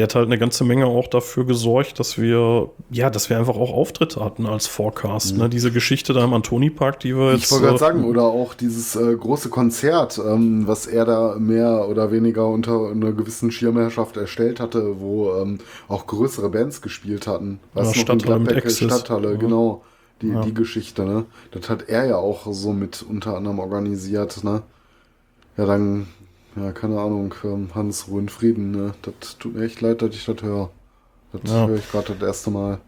der 0.00 0.04
hat 0.04 0.14
halt 0.14 0.26
eine 0.28 0.38
ganze 0.38 0.64
Menge 0.64 0.86
auch 0.86 1.08
dafür 1.08 1.44
gesorgt, 1.44 1.98
dass 2.00 2.16
wir, 2.16 2.70
ja, 2.90 3.10
dass 3.10 3.28
wir 3.28 3.38
einfach 3.38 3.56
auch 3.56 3.70
Auftritte 3.70 4.24
hatten 4.24 4.46
als 4.46 4.66
Forecast. 4.66 5.36
Ne? 5.36 5.50
Diese 5.50 5.70
Geschichte 5.70 6.14
da 6.14 6.24
im 6.24 6.32
Antoni-Park, 6.32 7.00
die 7.00 7.14
wir 7.14 7.32
jetzt. 7.34 7.40
Mhm. 7.40 7.44
Ich 7.44 7.50
wollte 7.50 7.64
gerade 7.64 7.76
äh, 7.76 7.78
sagen, 7.78 8.04
oder 8.04 8.22
auch 8.22 8.54
dieses 8.54 8.96
äh, 8.96 9.14
große 9.14 9.50
Konzert, 9.50 10.18
ähm, 10.18 10.66
was 10.66 10.86
er 10.86 11.04
da 11.04 11.36
mehr 11.38 11.86
oder 11.86 12.10
weniger 12.10 12.46
unter 12.46 12.88
einer 12.92 13.12
gewissen 13.12 13.50
Schirmherrschaft 13.50 14.16
erstellt 14.16 14.58
hatte, 14.58 15.00
wo 15.00 15.34
ähm, 15.34 15.58
auch 15.86 16.06
größere 16.06 16.48
Bands 16.48 16.80
gespielt 16.80 17.26
hatten. 17.26 17.60
Ja, 17.74 17.82
noch, 17.82 17.94
in 17.94 18.00
Stadthalle 18.00 18.40
mit 18.40 18.56
Access. 18.56 18.78
Stadthalle, 18.78 19.32
Ja. 19.32 19.36
genau. 19.36 19.82
Die, 20.22 20.28
Ja. 20.28 20.40
die 20.40 20.54
Geschichte, 20.54 21.04
ne? 21.04 21.26
Das 21.50 21.68
hat 21.68 21.90
er 21.90 22.06
ja 22.06 22.16
auch 22.16 22.46
so 22.50 22.72
mit 22.72 23.04
unter 23.06 23.36
anderem 23.36 23.58
organisiert, 23.58 24.44
ne? 24.44 24.62
Ja, 25.58 25.66
dann, 25.66 26.06
ja, 26.56 26.72
keine 26.72 27.00
Ahnung, 27.00 27.34
ähm, 27.44 27.70
Hans, 27.74 28.08
Ruhe 28.08 28.20
in 28.22 28.28
Frieden, 28.28 28.70
ne? 28.72 28.94
Das 29.02 29.38
tut 29.38 29.54
mir 29.54 29.64
echt 29.64 29.80
leid, 29.80 30.02
dass 30.02 30.14
ich 30.14 30.24
das 30.24 30.42
höre. 30.42 30.70
Das 31.32 31.42
Ja. 31.50 31.66
höre 31.66 31.78
ich 31.78 31.88
gerade 31.90 32.14
das 32.14 32.22
erste 32.28 32.50
Mal. 32.50 32.80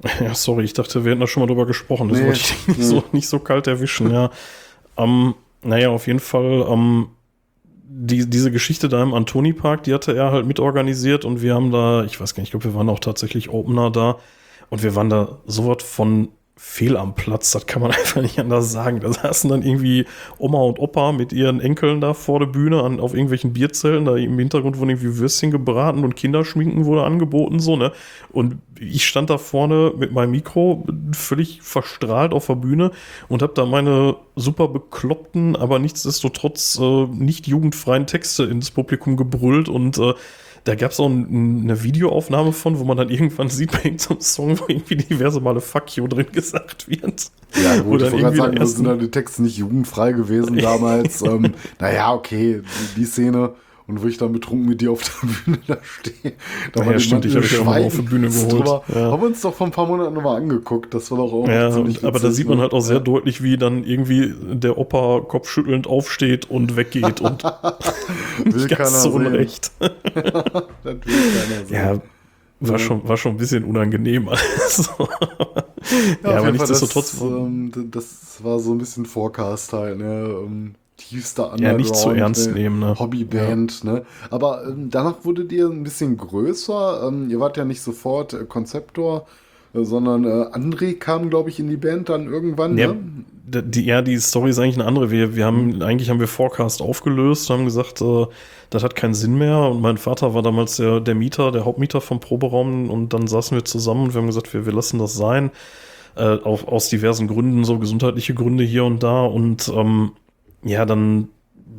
Ja, 0.20 0.34
sorry, 0.34 0.64
ich 0.64 0.74
dachte, 0.74 1.04
wir 1.04 1.10
hätten 1.12 1.20
da 1.20 1.26
schon 1.26 1.40
mal 1.42 1.46
drüber 1.46 1.66
gesprochen. 1.66 2.08
Das 2.08 2.20
Nee, 2.20 2.26
wollte 2.26 2.40
ich 2.40 2.54
nicht, 2.68 2.78
nee. 2.78 2.84
so, 2.84 3.02
nicht 3.12 3.28
so 3.28 3.38
kalt 3.40 3.66
erwischen, 3.66 4.10
ja. 4.10 4.30
Ähm, 4.96 5.34
naja, 5.62 5.90
auf 5.90 6.06
jeden 6.06 6.20
Fall, 6.20 6.66
ähm, 6.68 7.08
die, 7.64 8.28
diese 8.28 8.50
Geschichte 8.52 8.88
da 8.88 9.02
im 9.02 9.14
Antoni-Park, 9.14 9.84
die 9.84 9.94
hatte 9.94 10.16
er 10.16 10.32
halt 10.32 10.46
mitorganisiert 10.46 11.24
und 11.24 11.42
wir 11.42 11.54
haben 11.54 11.72
da, 11.72 12.04
ich 12.04 12.20
weiß 12.20 12.34
gar 12.34 12.42
nicht, 12.42 12.48
ich 12.48 12.52
glaube, 12.52 12.66
wir 12.66 12.74
waren 12.74 12.88
auch 12.90 13.00
tatsächlich 13.00 13.50
Opener 13.50 13.90
da 13.90 14.18
und 14.70 14.82
wir 14.82 14.94
waren 14.94 15.10
da 15.10 15.38
sowas 15.46 15.82
von 15.84 16.28
fehl 16.58 16.96
am 16.96 17.14
Platz, 17.14 17.52
das 17.52 17.66
kann 17.66 17.80
man 17.80 17.90
einfach 17.92 18.20
nicht 18.20 18.38
anders 18.38 18.72
sagen. 18.72 19.00
Da 19.00 19.12
saßen 19.12 19.48
dann 19.48 19.62
irgendwie 19.62 20.04
Oma 20.38 20.58
und 20.58 20.78
Opa 20.78 21.12
mit 21.12 21.32
ihren 21.32 21.60
Enkeln 21.60 22.00
da 22.00 22.14
vor 22.14 22.40
der 22.40 22.46
Bühne 22.46 22.82
an, 22.82 23.00
auf 23.00 23.14
irgendwelchen 23.14 23.52
Bierzellen, 23.52 24.04
da 24.04 24.16
im 24.16 24.38
Hintergrund 24.38 24.78
wurden 24.78 24.90
irgendwie 24.90 25.16
Würstchen 25.18 25.50
gebraten 25.50 26.04
und 26.04 26.16
Kinderschminken 26.16 26.84
wurde 26.84 27.04
angeboten, 27.04 27.60
so, 27.60 27.76
ne? 27.76 27.92
Und 28.30 28.56
ich 28.80 29.06
stand 29.06 29.30
da 29.30 29.38
vorne 29.38 29.92
mit 29.96 30.12
meinem 30.12 30.32
Mikro 30.32 30.84
völlig 31.12 31.62
verstrahlt 31.62 32.32
auf 32.32 32.46
der 32.46 32.56
Bühne 32.56 32.90
und 33.28 33.42
habe 33.42 33.54
da 33.54 33.64
meine 33.64 34.16
super 34.36 34.68
bekloppten, 34.68 35.56
aber 35.56 35.78
nichtsdestotrotz 35.78 36.78
äh, 36.80 37.06
nicht 37.06 37.46
jugendfreien 37.46 38.06
Texte 38.06 38.44
ins 38.44 38.70
Publikum 38.70 39.16
gebrüllt 39.16 39.68
und 39.68 39.98
äh, 39.98 40.14
da 40.68 40.74
gab 40.74 40.90
es 40.90 41.00
auch 41.00 41.08
ein, 41.08 41.62
eine 41.64 41.82
Videoaufnahme 41.82 42.52
von, 42.52 42.78
wo 42.78 42.84
man 42.84 42.98
dann 42.98 43.08
irgendwann 43.08 43.48
sieht 43.48 43.72
bei 43.72 43.78
irgendeinem 43.84 44.20
Song, 44.20 44.58
wo 44.60 44.64
irgendwie 44.68 44.96
diverse 44.96 45.40
Male 45.40 45.60
Fuck 45.62 45.96
you 45.96 46.06
drin 46.06 46.26
gesagt 46.30 46.88
wird. 46.88 47.30
Ja, 47.62 47.80
gut, 47.80 48.02
ich 48.02 48.10
dann 48.10 48.12
wollte 48.12 48.16
gerade 48.18 48.36
sagen, 48.36 48.52
sind 48.52 48.60
ersten- 48.60 48.84
ja 48.86 48.96
die 48.96 49.10
Texte 49.10 49.42
nicht 49.42 49.56
jugendfrei 49.56 50.12
gewesen 50.12 50.58
damals. 50.62 51.22
ähm, 51.22 51.54
naja, 51.80 52.12
okay, 52.12 52.60
die 52.96 53.04
Szene 53.06 53.52
und 53.88 54.02
wo 54.02 54.06
ich 54.06 54.18
dann 54.18 54.32
betrunken 54.32 54.68
mit 54.68 54.80
dir 54.82 54.92
auf 54.92 55.02
der 55.02 55.26
Bühne 55.26 55.58
da 55.66 55.78
stehe. 55.82 56.34
Da 56.72 56.84
Ja, 56.84 56.92
die 56.92 57.00
stimmt, 57.00 57.24
ich 57.24 57.32
Mantel 57.34 57.42
hab 57.42 57.50
dich 57.50 57.58
auch 57.60 57.64
mal 57.64 57.82
auf 57.82 57.96
die 57.96 58.02
Bühne 58.02 58.28
geholt. 58.28 58.52
drüber. 58.52 58.82
Ja. 58.94 59.10
Haben 59.12 59.22
wir 59.22 59.26
uns 59.28 59.40
doch 59.40 59.54
vor 59.54 59.66
ein 59.66 59.70
paar 59.72 59.86
Monaten 59.86 60.14
nochmal 60.14 60.36
angeguckt. 60.36 60.92
Das 60.94 61.10
war 61.10 61.18
doch 61.18 61.32
auch 61.32 61.48
Ja, 61.48 61.70
ziemlich 61.70 62.04
aber 62.04 62.20
da 62.20 62.30
sieht 62.30 62.46
man 62.48 62.58
ne? 62.58 62.62
halt 62.64 62.72
auch 62.74 62.80
sehr 62.80 62.96
Ja. 62.98 63.02
deutlich, 63.02 63.42
wie 63.42 63.56
dann 63.56 63.82
irgendwie 63.84 64.32
der 64.52 64.76
Opa 64.78 65.22
kopfschüttelnd 65.26 65.86
aufsteht 65.86 66.50
und 66.50 66.76
weggeht 66.76 67.20
und 67.22 67.42
Will 68.44 68.66
ganz 68.68 69.02
sehen. 69.02 69.12
unrecht. 69.12 69.72
Das 69.80 69.94
will 70.84 71.00
keiner 71.04 71.66
sehen. 71.66 71.74
Ja, 71.74 72.00
war 72.60 72.78
schon, 72.78 73.08
war 73.08 73.16
schon 73.16 73.32
ein 73.32 73.38
bisschen 73.38 73.64
unangenehm 73.64 74.28
alles. 74.28 74.90
ja, 74.98 76.30
auf 76.30 76.36
aber 76.36 76.52
nichtsdestotrotz. 76.52 77.12
Das, 77.12 77.22
ähm, 77.22 77.72
das 77.90 78.38
war 78.42 78.58
so 78.58 78.72
ein 78.72 78.78
bisschen 78.78 79.06
Forecast 79.06 79.72
halt, 79.72 79.98
ne? 79.98 80.34
Tiefster 80.98 81.54
Ja, 81.58 81.72
nicht 81.72 81.96
zu 81.96 82.08
Underground, 82.08 82.18
ernst 82.18 82.54
nehmen, 82.54 82.80
ne? 82.80 82.98
Hobbyband, 82.98 83.84
ne? 83.84 84.04
Aber 84.30 84.66
ähm, 84.66 84.90
danach 84.90 85.24
wurdet 85.24 85.50
ihr 85.52 85.68
ein 85.68 85.82
bisschen 85.82 86.16
größer. 86.18 87.08
Ähm, 87.08 87.30
ihr 87.30 87.40
wart 87.40 87.56
ja 87.56 87.64
nicht 87.64 87.80
sofort 87.80 88.34
äh, 88.34 88.44
Konzeptor, 88.44 89.26
äh, 89.72 89.84
sondern 89.84 90.24
äh, 90.24 90.28
André 90.52 90.98
kam, 90.98 91.30
glaube 91.30 91.48
ich, 91.50 91.58
in 91.60 91.68
die 91.68 91.76
Band 91.76 92.10
dann 92.10 92.26
irgendwann. 92.26 92.76
Ja, 92.76 92.88
Ne? 92.88 93.62
die, 93.62 93.84
ja, 93.84 94.02
die 94.02 94.18
Story 94.18 94.50
ist 94.50 94.58
eigentlich 94.58 94.76
eine 94.76 94.86
andere. 94.86 95.10
Wir, 95.10 95.34
wir 95.34 95.46
haben, 95.46 95.82
eigentlich 95.82 96.10
haben 96.10 96.20
wir 96.20 96.28
Forecast 96.28 96.82
aufgelöst, 96.82 97.48
haben 97.50 97.64
gesagt, 97.64 98.00
äh, 98.02 98.26
das 98.70 98.82
hat 98.82 98.94
keinen 98.94 99.14
Sinn 99.14 99.38
mehr. 99.38 99.58
Und 99.70 99.80
mein 99.80 99.96
Vater 99.96 100.34
war 100.34 100.42
damals 100.42 100.76
der, 100.76 101.00
der 101.00 101.14
Mieter, 101.14 101.50
der 101.52 101.64
Hauptmieter 101.64 102.00
vom 102.00 102.20
Proberaum. 102.20 102.90
Und 102.90 103.14
dann 103.14 103.26
saßen 103.26 103.56
wir 103.56 103.64
zusammen 103.64 104.04
und 104.04 104.14
wir 104.14 104.20
haben 104.20 104.26
gesagt, 104.26 104.52
wir, 104.52 104.66
wir 104.66 104.72
lassen 104.72 104.98
das 104.98 105.14
sein. 105.14 105.50
Äh, 106.16 106.38
auch 106.44 106.66
aus 106.66 106.88
diversen 106.88 107.28
Gründen, 107.28 107.64
so 107.64 107.78
gesundheitliche 107.78 108.34
Gründe 108.34 108.64
hier 108.64 108.84
und 108.84 109.02
da. 109.02 109.24
Und 109.24 109.68
ähm, 109.74 110.12
ja, 110.62 110.84
dann 110.84 111.28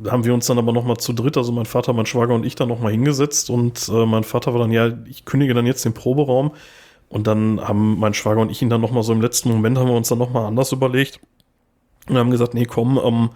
haben 0.09 0.23
wir 0.23 0.33
uns 0.33 0.45
dann 0.45 0.57
aber 0.57 0.71
noch 0.71 0.85
mal 0.85 0.97
zu 0.97 1.13
dritt, 1.13 1.37
also 1.37 1.51
mein 1.51 1.65
Vater, 1.65 1.93
mein 1.93 2.05
Schwager 2.05 2.33
und 2.33 2.45
ich, 2.45 2.55
dann 2.55 2.69
noch 2.69 2.79
mal 2.79 2.91
hingesetzt. 2.91 3.49
Und 3.49 3.89
äh, 3.89 4.05
mein 4.05 4.23
Vater 4.23 4.53
war 4.53 4.61
dann, 4.61 4.71
ja, 4.71 4.91
ich 5.05 5.25
kündige 5.25 5.53
dann 5.53 5.65
jetzt 5.65 5.85
den 5.85 5.93
Proberaum. 5.93 6.51
Und 7.09 7.25
dann 7.27 7.59
haben 7.59 7.99
mein 7.99 8.13
Schwager 8.13 8.41
und 8.41 8.51
ich 8.51 8.61
ihn 8.61 8.69
dann 8.69 8.81
noch 8.81 8.91
mal 8.91 9.03
so 9.03 9.11
im 9.11 9.21
letzten 9.21 9.49
Moment, 9.49 9.77
haben 9.77 9.87
wir 9.87 9.95
uns 9.95 10.09
dann 10.09 10.19
noch 10.19 10.31
mal 10.31 10.45
anders 10.45 10.71
überlegt. 10.71 11.19
Und 12.07 12.17
haben 12.17 12.31
gesagt, 12.31 12.53
nee, 12.53 12.65
komm, 12.65 12.99
ähm, 13.03 13.29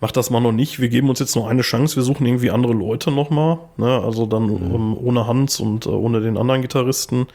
mach 0.00 0.12
das 0.12 0.30
mal 0.30 0.40
noch 0.40 0.52
nicht. 0.52 0.80
Wir 0.80 0.88
geben 0.88 1.08
uns 1.08 1.18
jetzt 1.18 1.36
noch 1.36 1.46
eine 1.46 1.62
Chance. 1.62 1.96
Wir 1.96 2.02
suchen 2.02 2.26
irgendwie 2.26 2.50
andere 2.50 2.72
Leute 2.72 3.10
noch 3.10 3.30
mal. 3.30 3.58
Ne? 3.76 4.00
Also 4.02 4.26
dann 4.26 4.48
ähm, 4.48 4.96
ohne 4.96 5.26
Hans 5.26 5.60
und 5.60 5.86
äh, 5.86 5.90
ohne 5.90 6.20
den 6.20 6.36
anderen 6.36 6.62
Gitarristen. 6.62 7.26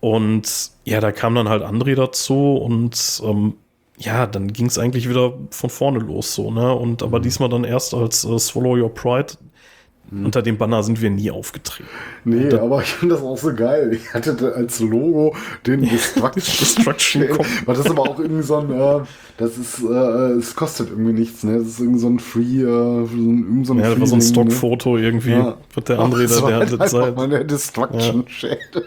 Und 0.00 0.70
ja, 0.84 1.00
da 1.00 1.10
kam 1.12 1.34
dann 1.34 1.48
halt 1.48 1.62
André 1.62 1.94
dazu 1.94 2.56
und 2.56 3.22
ähm, 3.24 3.54
ja, 3.98 4.26
dann 4.26 4.52
ging 4.52 4.66
es 4.66 4.78
eigentlich 4.78 5.08
wieder 5.08 5.34
von 5.50 5.70
vorne 5.70 5.98
los 5.98 6.34
so, 6.34 6.50
ne? 6.50 6.72
Und 6.74 7.02
aber 7.02 7.20
diesmal 7.20 7.48
dann 7.48 7.64
erst 7.64 7.94
als 7.94 8.24
äh, 8.24 8.38
Swallow 8.38 8.76
Your 8.76 8.92
Pride. 8.92 9.34
Unter 10.08 10.40
dem 10.40 10.56
Banner 10.56 10.84
sind 10.84 11.02
wir 11.02 11.10
nie 11.10 11.32
aufgetreten. 11.32 11.88
Nee, 12.24 12.54
aber 12.54 12.80
ich 12.80 12.90
finde 12.90 13.16
das 13.16 13.24
auch 13.24 13.36
so 13.36 13.52
geil. 13.52 13.92
Ich 13.92 14.14
hatte 14.14 14.54
als 14.54 14.78
Logo 14.78 15.34
den 15.66 15.82
Destruction, 15.90 16.54
Destruction. 16.60 17.22
Weil 17.64 17.74
das 17.74 17.80
ist 17.80 17.90
aber 17.90 18.02
auch 18.02 18.20
irgendwie 18.20 18.44
so 18.44 18.58
ein, 18.58 18.70
äh, 18.70 19.00
das 19.38 19.58
ist, 19.58 19.82
äh, 19.82 20.32
es 20.38 20.54
kostet 20.56 20.90
irgendwie 20.90 21.12
nichts, 21.12 21.44
ne? 21.44 21.58
Das 21.58 21.66
ist 21.68 21.80
irgendwie 21.80 21.98
so 22.00 22.08
ein 22.08 22.18
Free, 22.18 22.62
äh, 22.62 22.64
so 22.64 23.14
ein, 23.16 23.44
irgend 23.44 23.66
so 23.66 23.74
ein 23.74 23.78
Ja, 23.78 23.90
das 23.90 24.00
war 24.00 24.06
so 24.06 24.14
ein 24.16 24.18
ne? 24.18 24.24
Stockfoto 24.24 24.96
irgendwie. 24.96 25.30
Ja. 25.32 25.58
Wird 25.74 25.88
der 25.90 25.96
das 25.98 26.40
da, 26.40 26.40
der, 26.40 26.56
halt 26.56 26.72
das, 26.72 26.80
einfach 26.80 26.88
sah, 26.90 27.10
mal 27.12 27.28
der 27.28 27.44
Destruction-Shade. 27.44 28.84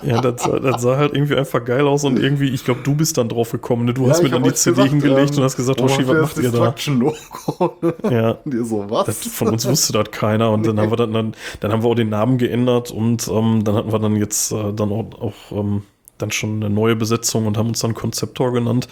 ja, 0.00 0.20
das, 0.20 0.42
sah- 0.42 0.58
das 0.58 0.82
sah 0.82 0.96
halt 0.96 1.14
irgendwie 1.14 1.36
einfach 1.36 1.64
geil 1.64 1.86
aus 1.86 2.04
und 2.04 2.18
irgendwie, 2.18 2.48
ich 2.50 2.64
glaube, 2.64 2.80
du 2.82 2.94
bist 2.94 3.16
dann 3.18 3.28
drauf 3.28 3.52
gekommen. 3.52 3.84
Ne? 3.84 3.94
Du 3.94 4.08
hast 4.08 4.18
Ja, 4.18 4.22
mir 4.22 4.28
ich 4.28 4.30
dann 4.30 4.42
die 4.42 4.52
CD 4.54 4.70
gesagt, 4.70 4.90
hingelegt 4.90 5.30
ähm, 5.30 5.38
und 5.38 5.44
hast 5.44 5.56
gesagt, 5.56 5.80
oh, 5.80 5.84
Hoshi, 5.84 6.06
was 6.08 6.18
macht 6.18 6.36
das 6.36 6.44
ihr 6.44 6.50
da? 6.50 6.74
Destruction-Logo. 6.74 7.76
Ja. 8.08 8.38
Und 8.44 8.54
ihr 8.54 8.64
so, 8.64 8.84
was? 8.90 9.06
Das, 9.06 9.18
von 9.28 9.48
uns 9.50 9.68
wusste 9.68 9.92
das 9.92 10.10
keiner 10.10 10.50
und 10.52 10.66
dann 10.66 10.78
haben 10.80 10.90
wir 10.90 10.96
dann, 10.96 11.12
dann, 11.12 11.34
dann 11.60 11.72
haben 11.72 11.82
wir 11.82 11.88
auch 11.90 11.94
den 11.94 12.08
Namen 12.10 12.38
geändert 12.38 12.90
und 12.90 13.26
ähm, 13.28 13.64
dann 13.64 13.74
hatten 13.74 13.92
wir 13.92 13.98
dann 13.98 14.16
jetzt 14.16 14.52
äh, 14.52 14.72
dann 14.72 14.90
auch, 14.92 15.06
auch 15.20 15.34
ähm, 15.52 15.82
dann 16.18 16.30
schon 16.30 16.56
eine 16.62 16.70
neue 16.70 16.96
Besetzung 16.96 17.46
und 17.46 17.56
haben 17.58 17.68
uns 17.68 17.80
dann 17.80 17.94
Konzeptor 17.94 18.52
genannt. 18.52 18.88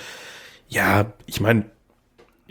Ja, 0.70 1.12
ich 1.26 1.40
meine, 1.40 1.66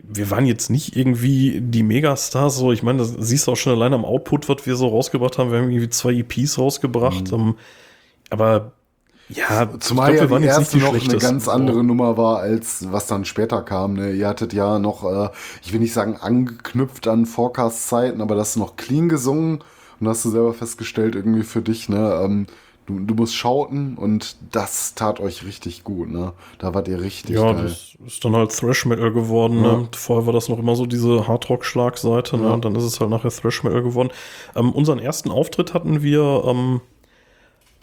wir 0.03 0.29
waren 0.29 0.45
jetzt 0.45 0.69
nicht 0.69 0.95
irgendwie 0.95 1.61
die 1.61 1.83
Megastars, 1.83 2.57
so 2.57 2.71
ich 2.71 2.83
meine, 2.83 2.99
das 2.99 3.15
siehst 3.17 3.47
du 3.47 3.53
auch 3.53 3.57
schon 3.57 3.73
allein 3.73 3.93
am 3.93 4.05
Output, 4.05 4.49
was 4.49 4.65
wir 4.65 4.75
so 4.75 4.87
rausgebracht 4.87 5.37
haben. 5.37 5.51
Wir 5.51 5.59
haben 5.59 5.71
irgendwie 5.71 5.89
zwei 5.89 6.13
EPs 6.13 6.57
rausgebracht, 6.57 7.31
ähm, 7.31 7.55
aber 8.29 8.73
ja, 9.29 9.69
Zumal 9.79 10.13
ich 10.13 10.19
ja 10.19 10.25
glaub, 10.25 10.39
die 10.39 10.45
erste 10.45 10.77
noch 10.79 10.93
eine 10.93 11.17
ganz 11.17 11.47
andere 11.47 11.83
Nummer 11.83 12.17
war, 12.17 12.39
als 12.39 12.91
was 12.91 13.05
dann 13.05 13.25
später 13.25 13.61
kam. 13.61 13.93
Ne? 13.93 14.11
Ihr 14.13 14.27
hattet 14.27 14.53
ja 14.53 14.79
noch, 14.79 15.03
äh, 15.05 15.29
ich 15.63 15.71
will 15.71 15.79
nicht 15.79 15.93
sagen 15.93 16.17
angeknüpft 16.17 17.07
an 17.07 17.27
Forecast-Zeiten, 17.27 18.21
aber 18.21 18.35
das 18.35 18.55
noch 18.55 18.75
clean 18.75 19.07
gesungen 19.07 19.63
und 19.99 20.07
hast 20.07 20.25
du 20.25 20.29
selber 20.29 20.53
festgestellt, 20.53 21.15
irgendwie 21.15 21.43
für 21.43 21.61
dich, 21.61 21.89
ne, 21.89 22.19
ähm, 22.23 22.47
du, 22.89 22.99
du 22.99 23.13
musst 23.13 23.35
schauten 23.35 23.95
und 23.95 24.35
das 24.51 24.95
tat 24.95 25.19
euch 25.19 25.45
richtig 25.45 25.83
gut, 25.83 26.09
ne? 26.09 26.33
Da 26.57 26.73
wart 26.73 26.87
ihr 26.87 26.99
richtig 26.99 27.35
Ja, 27.35 27.53
geil. 27.53 27.63
das 27.63 27.95
ist 28.05 28.25
dann 28.25 28.35
halt 28.35 28.51
Thrash 28.51 28.85
Metal 28.85 29.11
geworden. 29.13 29.63
Ja. 29.63 29.77
Ne? 29.77 29.89
Vorher 29.95 30.25
war 30.25 30.33
das 30.33 30.49
noch 30.49 30.59
immer 30.59 30.75
so 30.75 30.85
diese 30.85 31.27
Hardrock-Schlagseite. 31.27 32.37
Ne? 32.37 32.45
Ja. 32.45 32.53
Und 32.53 32.65
dann 32.65 32.75
ist 32.75 32.83
es 32.83 32.99
halt 32.99 33.09
nachher 33.11 33.29
Thrash 33.31 33.63
Metal 33.63 33.83
geworden. 33.83 34.09
Ähm, 34.55 34.71
unseren 34.71 34.99
ersten 34.99 35.29
Auftritt 35.31 35.73
hatten 35.73 36.01
wir 36.01 36.43
ähm, 36.45 36.81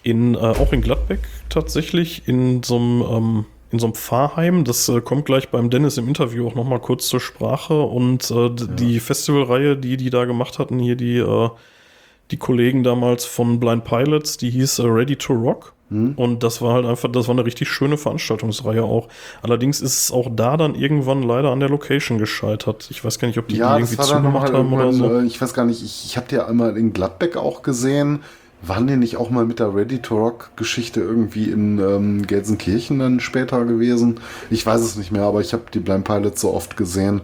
in, 0.02 0.34
äh, 0.34 0.38
auch 0.38 0.72
in 0.72 0.82
Gladbeck 0.82 1.20
tatsächlich 1.48 2.26
in 2.28 2.62
so 2.62 2.76
einem 2.76 3.02
ähm, 3.10 3.44
in 3.72 3.80
so 3.80 3.86
einem 3.86 3.94
Pfarrheim. 3.94 4.64
Das 4.64 4.88
äh, 4.88 5.00
kommt 5.00 5.24
gleich 5.26 5.48
beim 5.50 5.70
Dennis 5.70 5.98
im 5.98 6.06
Interview 6.06 6.46
auch 6.46 6.54
noch 6.54 6.64
mal 6.66 6.78
kurz 6.78 7.08
zur 7.08 7.18
Sprache. 7.20 7.82
Und 7.82 8.30
äh, 8.30 8.50
d- 8.50 8.66
die 8.76 9.00
Festivalreihe, 9.00 9.76
die 9.76 9.96
die 9.96 10.10
da 10.10 10.24
gemacht 10.24 10.58
hatten, 10.58 10.78
hier 10.78 10.94
die 10.96 11.16
äh, 11.18 11.50
die 12.30 12.36
Kollegen 12.36 12.82
damals 12.82 13.24
von 13.24 13.60
Blind 13.60 13.84
Pilots, 13.84 14.36
die 14.36 14.50
hieß 14.50 14.80
äh, 14.80 14.86
Ready 14.86 15.16
to 15.16 15.32
Rock. 15.32 15.72
Und 15.88 16.42
das 16.42 16.60
war 16.60 16.74
halt 16.74 16.84
einfach, 16.84 17.08
das 17.12 17.28
war 17.28 17.36
eine 17.36 17.46
richtig 17.46 17.68
schöne 17.68 17.96
Veranstaltungsreihe 17.96 18.82
auch. 18.82 19.06
Allerdings 19.40 19.80
ist 19.80 19.96
es 20.02 20.10
auch 20.10 20.28
da 20.34 20.56
dann 20.56 20.74
irgendwann 20.74 21.22
leider 21.22 21.52
an 21.52 21.60
der 21.60 21.68
Location 21.68 22.18
gescheitert. 22.18 22.88
Ich 22.90 23.04
weiß 23.04 23.20
gar 23.20 23.28
nicht, 23.28 23.38
ob 23.38 23.46
die, 23.46 23.58
Ja, 23.58 23.76
die 23.76 23.82
irgendwie 23.84 23.96
zugemacht 24.02 24.52
nochmal 24.52 24.52
haben 24.52 24.72
oder 24.72 24.92
so. 24.92 25.18
äh, 25.20 25.24
ich 25.26 25.40
weiß 25.40 25.54
gar 25.54 25.64
nicht, 25.64 25.84
ich, 25.84 26.04
ich 26.06 26.16
habe 26.16 26.26
die 26.28 26.34
ja 26.34 26.46
einmal 26.48 26.76
in 26.76 26.92
Gladbeck 26.92 27.36
auch 27.36 27.62
gesehen. 27.62 28.24
Waren 28.62 28.88
die 28.88 28.96
nicht 28.96 29.16
auch 29.16 29.30
mal 29.30 29.44
mit 29.44 29.60
der 29.60 29.76
Ready 29.76 30.00
to 30.02 30.16
Rock 30.16 30.50
Geschichte 30.56 31.00
irgendwie 31.02 31.50
in 31.50 31.78
ähm, 31.78 32.26
Gelsenkirchen 32.26 32.98
dann 32.98 33.20
später 33.20 33.64
gewesen? 33.64 34.18
Ich 34.50 34.66
weiß 34.66 34.80
es 34.80 34.96
nicht 34.96 35.12
mehr, 35.12 35.22
aber 35.22 35.40
ich 35.40 35.52
habe 35.52 35.66
die 35.72 35.78
Blind 35.78 36.02
Pilots 36.04 36.40
so 36.40 36.52
oft 36.52 36.76
gesehen. 36.76 37.20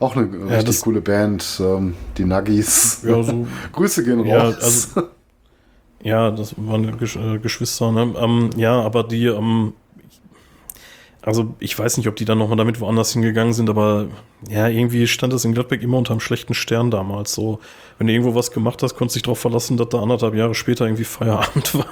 Auch 0.00 0.14
eine 0.16 0.32
richtig 0.50 0.64
das- 0.66 0.80
coole 0.82 1.00
Band, 1.00 1.60
ähm, 1.60 1.94
die 2.16 2.24
Nuggies. 2.24 3.02
Ja, 3.06 3.22
so, 3.22 3.46
Grüße 3.72 4.04
gehen 4.04 4.24
Ja, 4.24 4.44
raus. 4.44 4.56
also- 4.94 5.08
ja, 6.02 6.30
das 6.30 6.54
waren 6.56 6.96
Gesch 6.98 7.16
äh, 7.16 7.38
Geschwister, 7.38 7.90
ne? 7.90 8.14
Ähm, 8.20 8.50
ja, 8.56 8.80
aber 8.80 9.02
die, 9.02 9.26
ähm, 9.26 9.72
also 11.22 11.54
ich 11.58 11.76
weiß 11.76 11.96
nicht, 11.96 12.06
ob 12.06 12.14
die 12.16 12.24
dann 12.24 12.38
nochmal 12.38 12.56
damit 12.56 12.80
woanders 12.80 13.12
hingegangen 13.12 13.52
sind, 13.52 13.68
aber 13.68 14.06
ja, 14.48 14.68
irgendwie 14.68 15.08
stand 15.08 15.32
das 15.32 15.44
in 15.44 15.52
Gladbeck 15.52 15.82
immer 15.82 15.98
unter 15.98 16.12
einem 16.12 16.20
schlechten 16.20 16.54
Stern 16.54 16.92
damals. 16.92 17.34
So, 17.34 17.58
wenn 17.98 18.06
du 18.06 18.12
irgendwo 18.12 18.36
was 18.36 18.52
gemacht 18.52 18.80
hast, 18.84 18.94
konntest 18.94 19.16
du 19.16 19.18
dich 19.18 19.24
darauf 19.24 19.40
verlassen, 19.40 19.76
dass 19.76 19.88
da 19.88 20.00
anderthalb 20.00 20.34
Jahre 20.36 20.54
später 20.54 20.84
irgendwie 20.86 21.04
Feierabend 21.04 21.74
war. 21.78 21.84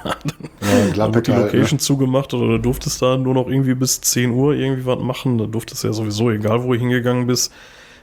ja, 0.61 0.77
wurde 0.83 0.91
Gladbeck 0.93 1.23
die 1.25 1.31
halt, 1.33 1.45
ne? 1.47 1.51
Location 1.59 1.79
zugemacht 1.79 2.33
oder 2.33 2.47
du 2.47 2.57
durftest 2.59 3.01
da 3.01 3.17
nur 3.17 3.33
noch 3.33 3.47
irgendwie 3.47 3.75
bis 3.75 3.99
10 3.99 4.31
Uhr 4.31 4.53
irgendwie 4.53 4.85
was 4.85 4.99
machen. 4.99 5.37
Da 5.37 5.45
durftest 5.45 5.83
du 5.83 5.87
ja 5.89 5.93
sowieso, 5.93 6.31
egal 6.31 6.63
wo 6.63 6.71
du 6.73 6.79
hingegangen 6.79 7.27
bist. 7.27 7.51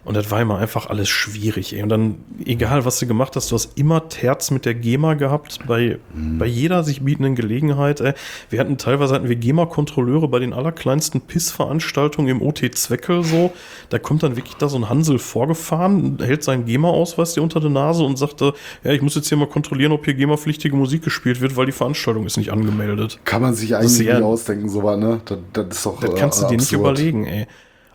Und 0.05 0.15
das 0.17 0.31
war 0.31 0.41
immer 0.41 0.59
einfach 0.59 0.91
alles 0.91 1.09
schwierig. 1.09 1.75
Ey. 1.75 1.83
Und 1.83 1.89
dann, 1.89 2.17
egal 2.45 2.85
was 2.85 2.99
du 2.99 3.07
gemacht 3.07 3.37
hast, 3.37 3.51
du 3.51 3.55
hast 3.55 3.79
immer 3.79 4.09
Terz 4.09 4.51
mit 4.51 4.67
der 4.67 4.75
GEMA 4.75 5.15
gehabt, 5.15 5.61
bei, 5.67 5.99
bei 6.39 6.47
jeder 6.47 6.85
sich 6.85 7.03
bietenden 7.03 7.35
Gelegenheit. 7.35 8.01
Ey. 8.01 8.13
Wir 8.51 8.61
hatten 8.61 8.77
teilweise 8.77 9.15
hatten 9.15 9.29
wir 9.29 9.37
GEMA-Kontrolleure 9.37 10.29
bei 10.29 10.41
den 10.41 10.53
allerkleinsten 10.53 11.23
Piss-Veranstaltungen 11.23 12.29
im 12.29 12.43
OT 12.43 12.75
Zweckel 12.75 13.25
so. 13.25 13.53
Da 13.89 13.99
kommt 13.99 14.23
dann 14.23 14.37
wirklich 14.37 14.57
da 14.57 14.69
so 14.69 14.77
ein 14.77 14.89
Hansel 14.89 15.19
vorgefahren, 15.19 16.19
hält 16.21 16.45
seinen 16.45 16.67
GEMA-Ausweis 16.67 17.35
dir 17.35 17.43
unter 17.43 17.61
der 17.61 17.71
Nase 17.71 18.05
und 18.05 18.19
sagte, 18.19 18.53
ja, 18.83 18.93
ich 18.93 19.01
muss 19.01 19.15
jetzt 19.15 19.29
hier 19.29 19.39
mal 19.39 19.49
kontrollieren, 19.49 19.93
ob 19.93 20.05
hier 20.05 20.15
GEMA-pflichtige 20.15 20.77
Musik 20.77 21.03
gespielt 21.03 21.41
wird, 21.41 21.57
weil 21.57 21.67
die 21.67 21.73
Veranstaltung 21.73 22.27
ist 22.27 22.37
nicht 22.37 22.53
angemeldet. 22.53 23.21
Kann 23.25 23.41
man 23.43 23.55
sich 23.55 23.75
eigentlich 23.75 23.99
nicht 24.01 24.13
ausdenken, 24.13 24.69
so 24.69 24.83
was, 24.83 24.99
ne? 24.99 25.21
Das, 25.25 25.39
das 25.53 25.67
ist 25.77 25.87
doch 25.87 26.01
Das 26.01 26.15
kannst 26.15 26.43
du 26.43 26.47
äh, 26.47 26.49
dir 26.51 26.57
nicht 26.57 26.75
absurd. 26.75 26.81
überlegen, 26.99 27.25
ey. 27.27 27.47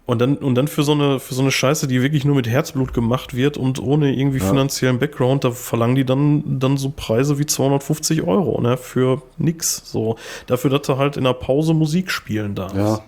Und 0.09 0.19
dann, 0.19 0.37
und 0.37 0.55
dann 0.55 0.67
für 0.67 0.81
so 0.81 0.93
eine, 0.93 1.19
für 1.19 1.35
so 1.35 1.43
eine 1.43 1.51
Scheiße, 1.51 1.87
die 1.87 2.01
wirklich 2.01 2.25
nur 2.25 2.35
mit 2.35 2.47
Herzblut 2.47 2.95
gemacht 2.95 3.35
wird 3.35 3.57
und 3.57 3.79
ohne 3.79 4.11
irgendwie 4.11 4.39
finanziellen 4.39 4.97
Background, 4.97 5.43
da 5.43 5.51
verlangen 5.51 5.93
die 5.93 6.03
dann, 6.03 6.59
dann 6.59 6.77
so 6.77 6.89
Preise 6.89 7.37
wie 7.37 7.45
250 7.45 8.23
Euro, 8.23 8.59
ne, 8.59 8.75
für 8.75 9.21
nix, 9.37 9.83
so. 9.85 10.15
Dafür, 10.47 10.71
dass 10.71 10.81
du 10.81 10.97
halt 10.97 11.15
in 11.15 11.25
der 11.25 11.33
Pause 11.33 11.75
Musik 11.75 12.09
spielen 12.09 12.55
darfst. 12.55 12.75
Ja. 12.75 13.03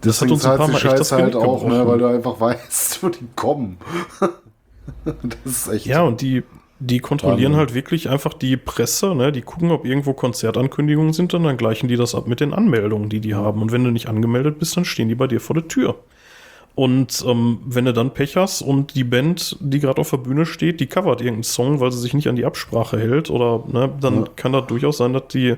Das 0.00 0.20
hat 0.20 0.30
Deswegen 0.30 0.32
uns 0.34 0.44
ein 0.44 0.56
paar 0.56 0.68
Mal 0.68 0.76
echt 0.76 0.96
das 1.00 1.10
halt 1.10 1.34
auch, 1.34 1.66
ne? 1.66 1.88
Weil 1.88 1.98
du 1.98 2.06
einfach 2.06 2.38
weißt, 2.40 3.02
wo 3.02 3.08
die 3.08 3.26
kommen. 3.34 3.78
das 5.04 5.24
ist 5.44 5.68
echt. 5.72 5.86
Ja, 5.86 6.02
und 6.02 6.20
die, 6.20 6.44
die 6.78 7.00
kontrollieren 7.00 7.54
Wahnsinn. 7.54 7.58
halt 7.58 7.74
wirklich 7.74 8.08
einfach 8.08 8.32
die 8.32 8.56
Presse, 8.56 9.16
ne? 9.16 9.32
Die 9.32 9.42
gucken, 9.42 9.72
ob 9.72 9.84
irgendwo 9.84 10.12
Konzertankündigungen 10.12 11.14
sind 11.14 11.34
und 11.34 11.42
dann 11.42 11.56
gleichen 11.56 11.88
die 11.88 11.96
das 11.96 12.14
ab 12.14 12.28
mit 12.28 12.38
den 12.38 12.54
Anmeldungen, 12.54 13.08
die 13.08 13.18
die 13.18 13.34
haben. 13.34 13.60
Und 13.60 13.72
wenn 13.72 13.82
du 13.82 13.90
nicht 13.90 14.06
angemeldet 14.06 14.60
bist, 14.60 14.76
dann 14.76 14.84
stehen 14.84 15.08
die 15.08 15.16
bei 15.16 15.26
dir 15.26 15.40
vor 15.40 15.54
der 15.54 15.66
Tür. 15.66 15.96
Und 16.76 17.24
ähm, 17.26 17.58
wenn 17.66 17.84
du 17.84 17.92
dann 17.92 18.12
Pech 18.14 18.36
hast 18.36 18.60
und 18.60 18.94
die 18.96 19.04
Band, 19.04 19.56
die 19.60 19.78
gerade 19.78 20.00
auf 20.00 20.10
der 20.10 20.16
Bühne 20.16 20.44
steht, 20.44 20.80
die 20.80 20.86
covert 20.86 21.20
irgendeinen 21.20 21.44
Song, 21.44 21.78
weil 21.78 21.92
sie 21.92 22.00
sich 22.00 22.14
nicht 22.14 22.26
an 22.28 22.34
die 22.34 22.44
Absprache 22.44 22.98
hält, 22.98 23.30
oder 23.30 23.62
ne, 23.68 23.92
dann 24.00 24.22
Ja. 24.22 24.28
kann 24.34 24.52
das 24.52 24.66
durchaus 24.66 24.96
sein, 24.98 25.12
dass 25.12 25.28
die, 25.28 25.54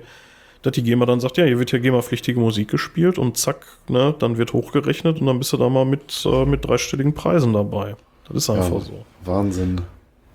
dass 0.60 0.72
die 0.72 0.82
GEMA 0.82 1.06
dann 1.06 1.20
sagt, 1.20 1.38
ja, 1.38 1.44
hier 1.46 1.58
wird 1.58 1.72
ja 1.72 1.78
GEMA-pflichtige 1.78 2.38
Musik 2.38 2.68
gespielt 2.68 3.16
und 3.18 3.38
zack, 3.38 3.64
ne, 3.88 4.14
dann 4.18 4.36
wird 4.36 4.52
hochgerechnet 4.52 5.20
und 5.20 5.26
dann 5.26 5.38
bist 5.38 5.54
du 5.54 5.56
da 5.56 5.70
mal 5.70 5.86
mit, 5.86 6.22
äh, 6.30 6.44
mit 6.44 6.66
dreistelligen 6.66 7.14
Preisen 7.14 7.54
dabei. 7.54 7.96
Das 8.28 8.36
ist 8.36 8.50
einfach 8.50 8.74
Ja, 8.74 8.80
so. 8.80 9.04
Wahnsinn. 9.24 9.80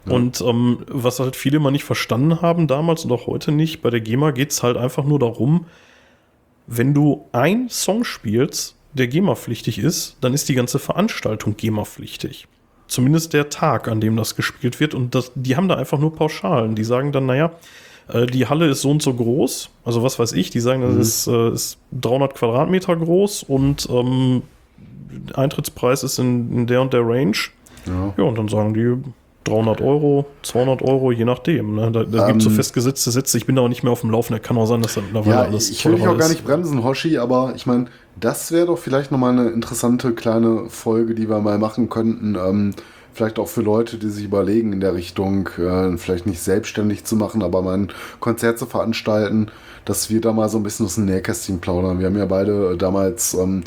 Ja. 0.07 0.13
Und 0.13 0.41
ähm, 0.41 0.79
was 0.87 1.19
halt 1.19 1.35
viele 1.35 1.59
mal 1.59 1.69
nicht 1.69 1.83
verstanden 1.83 2.41
haben 2.41 2.65
damals 2.65 3.05
und 3.05 3.11
auch 3.11 3.27
heute 3.27 3.51
nicht, 3.51 3.83
bei 3.83 3.91
der 3.91 4.01
GEMA 4.01 4.31
geht 4.31 4.49
es 4.49 4.63
halt 4.63 4.77
einfach 4.77 5.03
nur 5.03 5.19
darum, 5.19 5.65
wenn 6.65 6.95
du 6.95 7.25
ein 7.33 7.69
Song 7.69 8.03
spielst, 8.03 8.75
der 8.93 9.07
GEMA-pflichtig 9.07 9.79
ist, 9.79 10.17
dann 10.21 10.33
ist 10.33 10.49
die 10.49 10.53
ganze 10.55 10.79
Veranstaltung 10.79 11.55
GEMA-pflichtig. 11.57 12.47
Zumindest 12.87 13.33
der 13.33 13.49
Tag, 13.49 13.87
an 13.87 14.01
dem 14.01 14.17
das 14.17 14.35
gespielt 14.35 14.79
wird. 14.79 14.93
Und 14.93 15.15
das, 15.15 15.31
die 15.35 15.55
haben 15.55 15.67
da 15.69 15.75
einfach 15.75 15.97
nur 15.99 16.13
Pauschalen. 16.13 16.75
Die 16.75 16.83
sagen 16.83 17.11
dann, 17.13 17.25
naja, 17.25 17.51
äh, 18.09 18.25
die 18.25 18.47
Halle 18.47 18.67
ist 18.67 18.81
so 18.81 18.91
und 18.91 19.01
so 19.01 19.13
groß. 19.13 19.69
Also 19.85 20.03
was 20.03 20.19
weiß 20.19 20.33
ich, 20.33 20.49
die 20.49 20.59
sagen, 20.59 20.81
das 20.81 20.93
Mhm. 20.95 21.01
ist, 21.01 21.27
äh, 21.27 21.49
ist 21.51 21.77
300 21.93 22.35
Quadratmeter 22.35 22.95
groß 22.97 23.43
und 23.43 23.87
ähm, 23.89 24.41
Eintrittspreis 25.33 26.03
ist 26.03 26.19
in, 26.19 26.51
in 26.53 26.67
der 26.67 26.81
und 26.81 26.93
der 26.93 27.01
Range. 27.05 27.35
Ja. 27.85 28.13
Ja, 28.17 28.23
und 28.23 28.37
dann 28.37 28.47
sagen 28.47 28.73
die 28.73 28.95
300 29.43 29.81
Euro, 29.81 30.25
200 30.43 30.81
Euro, 30.83 31.11
je 31.11 31.25
nachdem. 31.25 31.75
Ne? 31.75 31.91
Da, 31.91 32.03
da 32.03 32.21
Ähm, 32.23 32.27
gibt 32.27 32.37
es 32.39 32.43
so 32.43 32.49
festgesetzte 32.51 33.09
Sätze. 33.11 33.37
Ich 33.37 33.45
bin 33.45 33.55
da 33.55 33.63
auch 33.63 33.67
nicht 33.69 33.83
mehr 33.83 33.91
auf 33.91 34.01
dem 34.01 34.11
Laufenden. 34.11 34.41
Kann 34.43 34.57
auch 34.57 34.67
sein, 34.67 34.81
dass 34.81 34.93
da 34.95 35.01
mittlerweile 35.01 35.31
Ja, 35.35 35.41
alles 35.43 35.69
ich 35.71 35.83
will 35.85 35.93
dich 35.93 36.01
auch 36.01 36.07
teurer 36.07 36.17
gar 36.19 36.27
ist. 36.27 36.33
nicht 36.33 36.45
bremsen, 36.45 36.83
Hoshi, 36.83 37.17
aber 37.17 37.53
ich 37.55 37.65
meine, 37.65 37.85
das 38.21 38.51
wäre 38.51 38.67
doch 38.67 38.77
vielleicht 38.77 39.11
nochmal 39.11 39.37
eine 39.37 39.49
interessante 39.49 40.13
kleine 40.13 40.69
Folge, 40.69 41.15
die 41.15 41.29
wir 41.29 41.39
mal 41.39 41.57
machen 41.57 41.89
könnten. 41.89 42.35
Ähm, 42.35 42.73
vielleicht 43.13 43.39
auch 43.39 43.47
für 43.47 43.61
Leute, 43.61 43.97
die 43.97 44.09
sich 44.09 44.25
überlegen, 44.25 44.71
in 44.73 44.79
der 44.79 44.93
Richtung, 44.93 45.49
äh, 45.57 45.97
vielleicht 45.97 46.27
nicht 46.27 46.41
selbstständig 46.41 47.03
zu 47.03 47.15
machen, 47.15 47.41
aber 47.43 47.61
mal 47.61 47.77
ein 47.77 47.91
Konzert 48.19 48.57
zu 48.59 48.65
veranstalten, 48.65 49.47
dass 49.85 50.09
wir 50.09 50.21
da 50.21 50.31
mal 50.31 50.49
so 50.49 50.57
ein 50.57 50.63
bisschen 50.63 50.85
aus 50.85 50.95
dem 50.95 51.05
Nähkästchen 51.05 51.59
plaudern. 51.59 51.99
Wir 51.99 52.07
haben 52.07 52.17
ja 52.17 52.25
beide 52.25 52.77
damals, 52.77 53.33
ähm, 53.33 53.63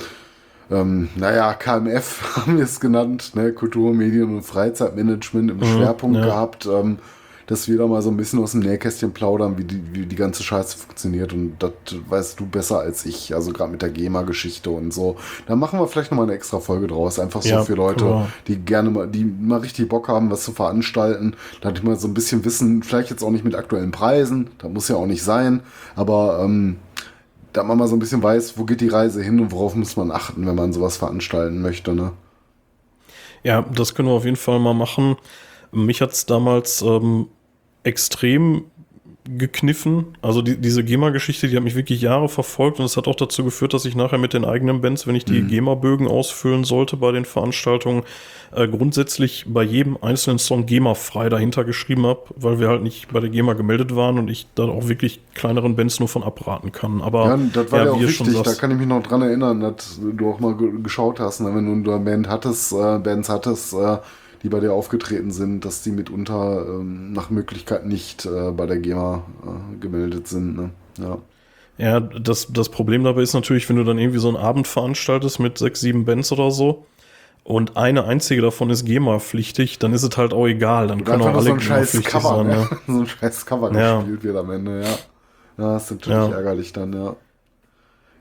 ähm, 0.71 1.09
naja, 1.17 1.53
KMF 1.53 2.37
haben 2.37 2.57
wir 2.57 2.65
es 2.65 2.81
genannt, 2.81 3.33
ne? 3.35 3.53
Kultur, 3.53 3.93
Medien 3.93 4.37
und 4.37 4.43
Freizeitmanagement 4.43 5.51
im 5.51 5.65
Schwerpunkt 5.65 6.19
ja. 6.19 6.25
gehabt. 6.25 6.67
Ähm, 6.67 6.99
dass 7.47 7.69
wir 7.69 7.79
da 7.79 7.87
mal 7.87 8.03
so 8.03 8.11
ein 8.11 8.17
bisschen 8.17 8.39
aus 8.41 8.53
dem 8.53 8.61
Nähkästchen 8.61 9.13
plaudern, 9.13 9.59
wie 9.59 9.65
die, 9.65 9.83
wie 9.93 10.07
die 10.07 10.17
ganze 10.17 10.43
Scheiße 10.43 10.77
funktioniert. 10.79 11.33
Und 11.33 11.57
das 11.59 11.73
weißt 12.09 12.41
du 12.41 12.47
besser 12.47 12.81
als 12.81 13.05
ich, 13.07 13.35
also 13.35 13.53
gerade 13.53 13.71
mit 13.73 13.83
der 13.83 13.91
GEMA-Geschichte 13.91 14.71
und 14.71 14.93
so. 14.93 15.17
Da 15.47 15.57
machen 15.57 15.79
wir 15.79 15.87
vielleicht 15.89 16.11
nochmal 16.11 16.27
eine 16.27 16.35
extra 16.35 16.61
Folge 16.61 16.87
draus. 16.87 17.19
Einfach 17.19 17.43
so 17.43 17.49
Ja, 17.49 17.63
für 17.63 17.75
Leute, 17.75 18.05
klar. 18.05 18.33
die 18.47 18.57
gerne 18.57 18.91
mal, 18.91 19.07
die 19.09 19.25
mal 19.25 19.61
richtig 19.61 19.89
Bock 19.89 20.09
haben, 20.09 20.31
was 20.31 20.45
zu 20.45 20.53
veranstalten. 20.53 21.37
Da 21.61 21.71
ich 21.71 21.83
mal 21.83 21.97
so 21.97 22.09
ein 22.09 22.15
bisschen 22.15 22.45
Wissen, 22.45 22.83
vielleicht 22.83 23.11
jetzt 23.11 23.23
auch 23.23 23.31
nicht 23.31 23.45
mit 23.45 23.55
aktuellen 23.55 23.91
Preisen, 23.91 24.51
da 24.59 24.69
muss 24.69 24.89
ja 24.89 24.97
auch 24.97 25.07
nicht 25.07 25.23
sein, 25.23 25.61
aber 25.97 26.41
ähm, 26.43 26.77
da 27.53 27.63
man 27.63 27.79
mal 27.79 27.89
so 27.89 27.97
ein 27.97 28.01
bisschen 28.01 28.23
weiß, 28.23 28.59
wo 28.59 28.65
geht 28.65 28.81
die 28.81 28.89
Reise 28.89 29.23
hin 29.23 29.41
und 29.41 29.53
worauf 29.53 29.75
muss 29.75 29.97
man 29.97 30.11
achten, 30.11 30.47
wenn 30.47 30.55
man 30.57 30.73
sowas 30.73 30.97
veranstalten 30.97 31.63
möchte, 31.63 31.95
ne? 31.95 32.13
Ja, 33.43 33.63
das 33.63 33.95
können 33.95 34.09
wir 34.09 34.15
auf 34.15 34.25
jeden 34.25 34.37
Fall 34.37 34.59
mal 34.59 34.75
machen. 34.75 35.17
Mich 35.71 36.01
hat's 36.01 36.27
damals 36.27 36.83
ähm, 36.83 37.29
extrem 37.85 38.65
gekniffen. 39.27 40.19
Also 40.21 40.43
die, 40.43 40.59
diese 40.59 40.85
GEMA-Geschichte, 40.85 41.49
die 41.49 41.57
hat 41.57 41.65
mich 41.65 41.75
wirklich 41.75 42.03
Jahre 42.03 42.29
verfolgt 42.29 42.79
und 42.79 42.85
es 42.85 42.99
hat 42.99 43.09
auch 43.09 43.15
dazu 43.15 43.43
geführt, 43.43 43.73
dass 43.73 43.87
ich 43.87 43.97
nachher 43.97 44.19
mit 44.19 44.35
den 44.35 44.45
eigenen 44.45 44.83
Bands, 44.83 45.07
wenn 45.07 45.15
ich 45.15 45.25
die 45.25 45.41
GEMA-Bögen 45.43 46.07
ausfüllen 46.09 46.65
sollte 46.65 46.99
bei 46.99 47.11
den 47.11 47.25
Veranstaltungen, 47.25 48.03
äh, 48.55 48.69
grundsätzlich 48.69 49.47
bei 49.49 49.63
jedem 49.63 49.97
einzelnen 50.03 50.39
Song 50.39 50.67
GEMA-frei 50.67 51.31
dahinter 51.31 51.65
geschrieben 51.65 52.05
habe, 52.05 52.21
weil 52.37 52.61
wir 52.61 52.69
halt 52.69 52.83
nicht 52.83 53.11
bei 53.15 53.21
der 53.21 53.31
GEMA 53.31 53.55
gemeldet 53.55 53.97
waren 53.97 54.19
und 54.19 54.29
ich 54.29 54.47
da 54.57 54.65
auch 54.65 54.89
wirklich 54.89 55.21
kleineren 55.35 55.75
Bands 55.75 56.01
nur 56.01 56.09
von 56.09 56.23
abraten 56.23 56.71
kann. 56.71 57.01
Aber 57.01 57.25
Ja, 57.29 57.39
das 57.55 57.73
war 57.73 57.85
ja, 57.87 57.93
auch 57.93 58.01
ihr 58.01 58.11
schon 58.11 58.27
wichtig. 58.27 58.43
Da 58.43 58.53
kann 58.61 58.73
ich 58.73 58.77
mich 58.77 58.87
noch 58.87 59.03
dran 59.03 59.23
erinnern, 59.23 59.61
dass 59.61 59.99
du 60.03 60.29
auch 60.31 60.39
mal 60.39 60.55
ge- 60.55 60.83
geschaut 60.83 61.19
hast, 61.19 61.41
ne? 61.41 61.51
wenn 61.55 61.83
du 61.83 61.93
eine 61.93 62.05
Band 62.05 62.29
hattest, 62.29 62.73
äh, 62.73 62.99
Bands 62.99 63.31
hattest, 63.31 63.73
äh, 63.73 63.97
die 64.45 64.51
bei 64.51 64.61
dir 64.61 64.73
aufgetreten 64.75 65.31
sind, 65.31 65.65
dass 65.65 65.83
die 65.83 65.91
mitunter 65.91 66.67
ähm, 66.69 67.13
nach 67.13 67.31
Möglichkeit 67.31 67.87
nicht 67.87 68.27
äh, 68.27 68.51
bei 68.53 68.67
der 68.67 68.77
GEMA 68.79 69.25
äh, 69.43 69.79
gemeldet 69.81 70.29
sind. 70.29 70.57
Ne? 70.57 70.71
Ja. 70.99 71.19
Ja, 71.77 71.99
das, 71.99 72.53
das 72.53 72.69
Problem 72.69 73.03
dabei 73.03 73.23
ist 73.23 73.35
natürlich, 73.35 73.69
wenn 73.69 73.77
du 73.77 73.83
dann 73.85 73.99
irgendwie 73.99 74.21
so 74.21 74.29
einen 74.29 74.37
Abend 74.37 74.69
veranstaltest 74.69 75.41
mit 75.41 75.59
sechs, 75.59 75.81
sieben 75.81 76.05
Bands 76.05 76.31
oder 76.31 76.53
so 76.53 76.87
und 77.43 77.77
eine 77.77 78.05
einzige 78.05 78.43
davon 78.43 78.71
ist 78.71 78.85
GEMA-pflichtig, 78.85 79.79
dann 79.81 79.93
ist 79.93 80.03
es 80.05 80.17
halt 80.17 80.33
auch 80.33 80.47
egal. 80.47 80.87
Dann 80.89 81.05
können 81.05 81.23
auch 81.23 81.35
alle 81.35 81.43
so 81.43 81.53
ein 81.55 81.61
scheiß 81.61 82.01
Cover, 82.05 82.37
sein. 82.37 82.51
Ja. 82.51 82.69
so 82.87 83.01
ein 83.01 83.07
scheiß 83.07 83.47
Cover 83.47 83.73
Ja. 83.77 83.97
gespielt 83.99 84.23
wird 84.25 84.37
am 84.37 84.51
Ende, 84.51 84.83
ja. 84.83 84.89
Ja, 85.57 85.73
das 85.75 85.85
ist 85.85 85.91
natürlich 85.93 86.17
Ja. 86.31 86.37
ärgerlich 86.37 86.73
dann, 86.73 86.93
ja. 86.93 87.17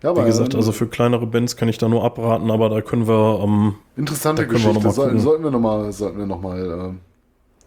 Ja, 0.03 0.15
Wie 0.15 0.23
gesagt, 0.23 0.53
also 0.55 0.71
für 0.71 0.87
kleinere 0.87 1.25
Bands 1.25 1.55
kann 1.55 1.69
ich 1.69 1.77
da 1.79 1.87
nur 1.89 2.03
abraten, 2.03 2.51
aber 2.51 2.69
da 2.69 2.81
können 2.81 3.07
wir, 3.07 3.39
ähm, 3.43 3.75
Interessante 3.95 4.43
Da 4.43 4.47
können 4.47 4.65
wir 4.65 4.73
noch 4.73 4.81
Geschichte. 4.81 4.83
mal 4.83 4.93
Sollten, 4.93 5.17
gucken. 5.17 5.19
sollten 5.19 5.43
wir 5.43 5.51
nochmal 5.51 5.91
sollten 5.93 6.17
wir 6.19 6.25
noch 6.25 6.41
mal, 6.41 6.95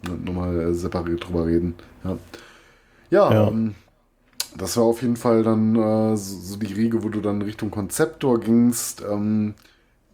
äh, 0.07 0.09
noch 0.11 0.32
mal, 0.32 0.61
äh, 0.61 0.74
separiert 0.74 1.26
drüber 1.28 1.47
reden. 1.47 1.74
Ja, 2.05 2.18
ja, 3.11 3.30
Ja. 3.30 3.49
Ähm, 3.49 3.74
das 4.57 4.76
war 4.76 4.84
auf 4.84 5.03
jeden 5.03 5.16
Fall 5.16 5.43
dann 5.45 5.76
äh, 5.76 6.16
so, 6.16 6.39
so 6.41 6.57
die 6.59 6.72
Regel, 6.74 7.05
wo 7.05 7.11
du 7.11 7.20
dann 7.22 7.43
Richtung 7.43 7.70
Konzeptor 7.70 8.41
gingst. 8.41 9.03
Ähm, 9.11 9.55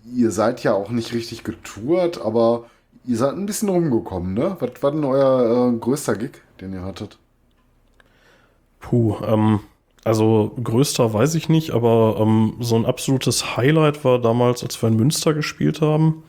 ihr 0.04 0.30
seid 0.32 0.62
ja 0.64 0.74
auch 0.74 0.90
nicht 0.90 1.14
richtig 1.14 1.44
getourt, 1.44 2.20
aber 2.22 2.66
ihr 3.04 3.16
seid 3.18 3.34
ein 3.34 3.46
bisschen 3.46 3.68
rumgekommen, 3.70 4.34
ne? 4.34 4.56
Was 4.60 4.82
war 4.82 4.92
denn 4.92 5.04
euer 5.04 5.72
äh, 5.74 5.78
größter 5.78 6.16
Gig, 6.16 6.42
den 6.60 6.72
ihr 6.74 6.82
hattet? 6.84 7.18
puh, 8.80 9.16
ähm, 9.24 9.60
also 10.04 10.52
größter 10.62 11.12
weiß 11.12 11.34
ich 11.36 11.48
nicht, 11.48 11.70
aber 11.70 12.16
ähm, 12.20 12.54
so 12.60 12.76
ein 12.76 12.86
absolutes 12.86 13.56
Highlight 13.56 14.04
war 14.04 14.18
damals, 14.20 14.62
als 14.62 14.80
wir 14.82 14.88
in 14.88 14.96
Münster 14.96 15.34
gespielt 15.34 15.80
haben. 15.80 16.22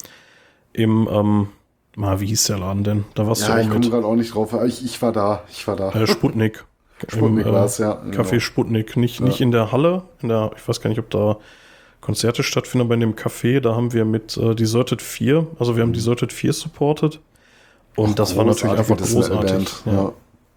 Im, 0.74 1.07
ähm, 1.11 1.47
mal, 1.95 2.19
wie 2.19 2.28
hieß 2.28 2.45
der 2.45 2.59
Laden 2.59 2.84
denn? 2.84 3.05
Da 3.15 3.28
warst 3.28 3.41
Ja, 3.47 3.55
du 3.55 3.61
ich 3.61 3.67
auch 3.67 3.71
komme 3.71 3.80
mit. 3.80 3.91
gerade 3.91 4.05
auch 4.07 4.15
nicht 4.15 4.34
drauf. 4.34 4.55
Ich, 4.65 4.84
ich 4.84 5.01
war 5.01 5.11
da, 5.11 5.43
ich 5.51 5.67
war 5.67 5.76
da. 5.76 5.91
Äh, 5.91 6.07
Sputnik. 6.07 6.65
Sputnik 7.07 7.45
äh, 7.45 7.51
war 7.51 7.65
es, 7.65 7.78
ja. 7.80 8.01
Café 8.11 8.30
genau. 8.30 8.39
Sputnik, 8.39 8.95
nicht, 8.97 9.19
Ja. 9.19 9.26
nicht 9.26 9.41
in 9.41 9.51
der 9.51 9.71
Halle, 9.71 10.03
in 10.21 10.30
der, 10.30 10.51
ich 10.55 10.67
weiß 10.67 10.80
gar 10.82 10.89
nicht, 10.89 10.99
ob 10.99 11.09
da 11.09 11.38
Konzerte 12.01 12.43
stattfinden, 12.43 12.88
aber 12.88 12.93
in 12.95 12.99
dem 13.01 13.15
Café, 13.15 13.59
da 13.59 13.76
haben 13.76 13.93
wir 13.93 14.05
mit 14.05 14.36
äh, 14.38 14.55
Deserted 14.55 15.01
4, 15.01 15.47
also 15.59 15.76
wir 15.76 15.84
haben 15.84 15.93
Deserted 15.93 16.34
4 16.34 16.53
supportet. 16.53 17.19
Und 17.95 18.17
das 18.19 18.36
war 18.36 18.45
natürlich 18.45 18.78
einfach 18.78 18.97
großartig. 18.97 19.69
Ja, 19.86 19.93
ja. 19.93 20.13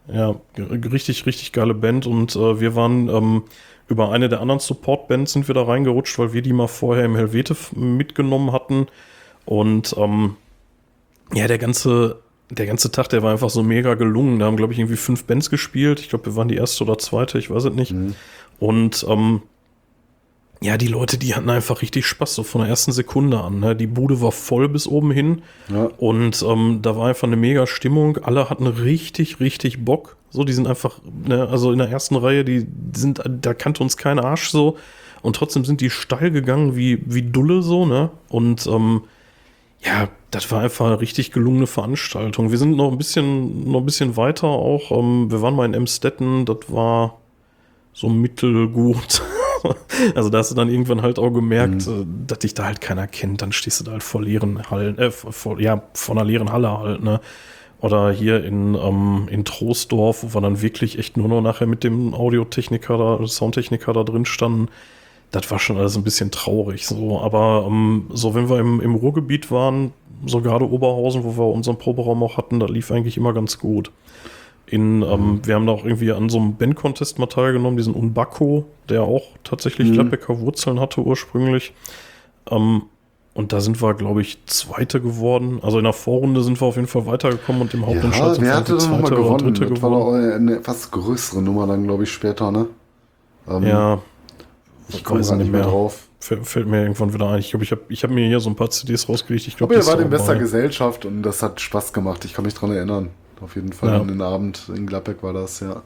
Ja, 0.09 0.37
richtig, 0.59 1.27
richtig 1.27 1.53
geile 1.53 1.75
Band. 1.75 2.07
Und 2.07 2.37
äh, 2.37 2.61
wir 2.61 2.75
waren 2.75 3.09
ähm, 3.09 3.43
über 3.89 4.11
eine 4.11 4.29
der 4.29 4.41
anderen 4.41 4.61
Support-Bands 4.61 5.33
sind 5.33 5.49
wir 5.49 5.55
da 5.55 5.63
reingerutscht, 5.63 6.19
weil 6.19 6.33
wir 6.33 6.43
die 6.43 6.53
mal 6.53 6.67
vorher 6.67 7.05
im 7.05 7.17
Helvete 7.17 7.57
mitgenommen 7.75 8.53
hatten. 8.53 8.87
Und 9.45 9.95
ähm, 9.97 10.37
ja, 11.33 11.47
der 11.47 11.59
ganze, 11.59 12.21
der 12.51 12.67
ganze 12.67 12.91
Tag, 12.91 13.09
der 13.09 13.23
war 13.23 13.33
einfach 13.33 13.51
so 13.51 13.63
mega 13.63 13.95
gelungen. 13.95 14.39
Da 14.39 14.47
haben, 14.47 14.57
glaube 14.57 14.73
ich, 14.73 14.79
irgendwie 14.79 14.97
fünf 14.97 15.25
Bands 15.25 15.51
gespielt. 15.51 16.01
Ich 16.01 16.09
glaube, 16.09 16.27
wir 16.27 16.37
waren 16.37 16.49
die 16.49 16.57
erste 16.57 16.85
oder 16.85 16.99
zweite, 16.99 17.39
ich 17.39 17.51
weiß 17.51 17.65
es 17.65 17.75
nicht. 17.75 17.93
Mhm. 17.93 18.15
Und 18.59 19.07
ähm, 19.09 19.43
ja, 20.63 20.79
die 20.79 20.87
Leute, 20.87 21.19
die 21.19 21.35
hatten 21.35 21.51
einfach 21.51 21.83
richtig 21.83 22.07
Spaß, 22.07 22.35
so 22.35 22.43
von 22.43 22.63
der 22.63 22.71
ersten 22.71 22.93
Sekunde 22.93 23.41
an. 23.41 23.61
Ne? 23.61 23.77
Die 23.77 23.87
Bude 23.87 24.23
war 24.23 24.33
voll 24.33 24.69
bis 24.69 24.87
oben 24.87 25.11
hin. 25.11 25.43
Ja. 25.71 25.91
Und 25.99 26.43
ähm, 26.43 26.81
da 26.81 26.97
war 26.97 27.09
einfach 27.09 27.27
eine 27.27 27.37
mega 27.37 27.67
Stimmung. 27.67 28.19
Alle 28.19 28.49
hatten 28.49 28.67
richtig, 28.67 29.39
richtig 29.39 29.85
Bock. 29.85 30.17
So, 30.31 30.45
die 30.45 30.55
sind 30.55 30.67
einfach, 30.67 31.01
ne, 31.27 31.47
also 31.49 31.73
in 31.73 31.79
der 31.79 31.89
ersten 31.89 32.17
Reihe, 32.17 32.45
die 32.45 32.67
sind, 32.95 33.23
da 33.27 33.55
kannte 33.55 33.83
uns 33.83 33.97
kein 33.97 34.19
Arsch 34.19 34.49
so. 34.49 34.77
Und 35.23 35.37
trotzdem 35.37 35.65
sind 35.65 35.81
die 35.81 35.91
steil 35.91 36.31
gegangen 36.31 36.77
wie, 36.77 37.03
wie 37.05 37.23
Dulle 37.23 37.63
so, 37.63 37.85
ne? 37.85 38.11
Und 38.29 38.67
ähm, 38.67 39.03
ja, 39.81 40.09
das 40.31 40.51
war 40.51 40.61
einfach 40.63 40.87
eine 40.87 41.01
richtig 41.01 41.33
gelungene 41.33 41.67
Veranstaltung. 41.67 42.51
Wir 42.51 42.59
sind 42.59 42.77
noch 42.77 42.91
ein 42.91 42.99
bisschen, 42.99 43.71
noch 43.71 43.81
ein 43.81 43.87
bisschen 43.87 44.17
weiter 44.17 44.49
auch. 44.49 44.91
Ähm, 44.91 45.31
wir 45.31 45.43
waren 45.43 45.55
mal 45.55 45.67
in 45.67 45.75
Emstetten, 45.75 46.45
das 46.45 46.59
war 46.69 47.19
so 47.93 48.09
mittelgut. 48.09 49.23
also 50.15 50.31
da 50.31 50.39
hast 50.39 50.51
du 50.51 50.55
dann 50.55 50.69
irgendwann 50.69 51.03
halt 51.03 51.19
auch 51.19 51.31
gemerkt, 51.31 51.87
äh, 51.87 52.05
dass 52.27 52.41
dich 52.41 52.55
da 52.55 52.65
halt 52.65 52.81
keiner 52.81 53.07
kennt. 53.07 53.43
Dann 53.43 53.53
stehst 53.53 53.81
du 53.81 53.85
da 53.85 53.93
halt 53.93 54.03
vor 54.03 54.23
leeren 54.23 54.71
Hallen, 54.71 54.99
äh, 54.99 55.11
vor, 55.11 55.61
ja, 55.61 55.83
vor 55.95 56.17
einer 56.17 56.25
leeren 56.25 56.53
Halle 56.53 56.79
halt, 56.79 57.03
ne? 57.03 57.21
Oder 57.81 58.11
hier 58.11 58.43
in, 58.43 58.75
ähm, 58.75 59.29
in 59.31 59.45
Troisdorf, 59.45 60.23
wo 60.23 60.35
wir 60.35 60.41
dann 60.41 60.63
wirklich 60.63 60.99
echt 60.99 61.17
nur 61.17 61.29
noch 61.29 61.43
nachher 61.43 61.67
mit 61.67 61.85
dem 61.85 62.15
Audiotechniker 62.15 62.97
da, 62.97 63.27
Soundtechniker 63.27 63.93
da 63.93 64.03
drin 64.03 64.25
standen. 64.25 64.69
Das 65.31 65.51
war 65.51 65.59
schon 65.59 65.77
alles 65.77 65.97
ein 65.97 66.05
bisschen 66.05 66.31
traurig, 66.31 66.87
so. 66.87 67.21
Aber 67.21 67.67
ähm, 67.69 68.07
so, 68.13 68.35
wenn 68.35 68.49
wir 68.49 68.59
im, 68.59 68.81
im 68.81 68.95
Ruhrgebiet 68.95 69.51
waren, 69.51 69.93
so 70.25 70.41
gerade 70.41 70.71
Oberhausen, 70.71 71.25
wo 71.25 71.37
wir 71.37 71.53
unseren 71.53 71.77
Proberaum 71.77 72.23
auch 72.23 72.39
hatten, 72.39 72.61
da 72.61 72.67
lief 72.67 72.91
eigentlich 72.91 73.19
immer 73.19 73.35
ganz 73.35 73.59
gut. 73.59 73.91
In, 74.69 75.03
ähm, 75.03 75.41
wir 75.45 75.55
haben 75.55 75.67
da 75.67 75.73
auch 75.73 75.85
irgendwie 75.85 76.11
an 76.13 76.29
so 76.29 76.39
einem 76.39 76.57
Band-Contest 76.57 77.19
mal 77.21 77.27
teilgenommen, 77.27 77.77
diesen 77.77 77.95
Unbacco, 77.95 78.65
der 78.89 79.03
auch 79.03 79.23
tatsächlich 79.45 79.89
Mhm. 79.89 79.93
Gladbecker 79.93 80.41
Wurzeln 80.41 80.81
hatte 80.81 81.01
ursprünglich. 81.03 81.73
Ähm, 82.51 82.83
und 83.35 83.53
da 83.53 83.61
sind 83.61 83.81
wir, 83.83 83.95
glaube 83.95 84.23
ich, 84.23 84.39
Zweite 84.47 85.01
geworden. 85.01 85.61
Also 85.63 85.79
in 85.79 85.85
der 85.85 85.93
Vorrunde 85.93 86.43
sind 86.43 86.61
wir 86.61 86.67
auf 86.67 86.77
jeden 86.77 86.89
Fall 86.89 87.07
weitergekommen 87.07 87.63
und 87.63 87.75
im 87.75 87.87
Hauptentscheid 87.87 88.23
Ja, 88.29 88.35
sind 88.35 88.45
wir 88.45 88.57
hatte 88.57 88.79
Zweite 88.79 89.05
oder 89.05 89.17
gewonnen? 89.17 89.55
Dritte 89.55 89.67
Das 89.75 89.83
war 89.83 89.91
geworden. 89.91 90.31
doch 90.31 90.35
eine 90.37 90.57
etwas 90.57 90.91
größere 90.91 91.43
Nummer 91.43 91.67
dann, 91.67 91.85
glaube 91.85 92.05
ich, 92.05 92.11
später, 92.13 92.51
ne? 92.51 92.67
Ähm, 93.49 93.63
Ja, 93.63 93.99
ich 94.89 95.05
komme 95.05 95.21
gar 95.21 95.37
nicht 95.37 95.51
mehr 95.53 95.61
mehr. 95.61 95.71
drauf. 95.71 96.09
fällt, 96.19 96.47
fällt 96.47 96.67
mir 96.67 96.83
irgendwann 96.83 97.13
wieder 97.13 97.29
ein. 97.29 97.39
Ich 97.39 97.51
glaube, 97.51 97.63
ich 97.65 97.71
habe 97.71 97.83
ich 97.89 98.03
hab 98.03 98.11
mir 98.11 98.27
hier 98.27 98.41
so 98.41 98.49
ein 98.51 98.57
paar 98.57 98.71
CDs 98.71 99.09
rausgelegt. 99.09 99.47
Ich 99.47 99.57
glaube, 99.57 99.75
ihr 99.75 99.87
wart 99.87 100.01
in 100.01 100.11
bester 100.11 100.35
Gesellschaft 100.37 101.05
und 101.05 101.23
das 101.23 101.43
hat 101.43 101.61
Spaß 101.61 101.93
gemacht. 101.93 102.25
Ich 102.25 102.33
kann 102.35 102.45
mich 102.45 102.55
dran 102.55 102.73
erinnern. 102.73 103.11
Auf 103.41 103.55
jeden 103.57 103.73
Fall 103.73 103.91
Ja. 103.91 104.01
an 104.01 104.09
den 104.09 104.23
Abend 104.23 104.71
in 104.75 104.87
Gladbeck 104.87 105.23
war 105.23 105.33
das, 105.33 105.61
ja. 105.61 105.83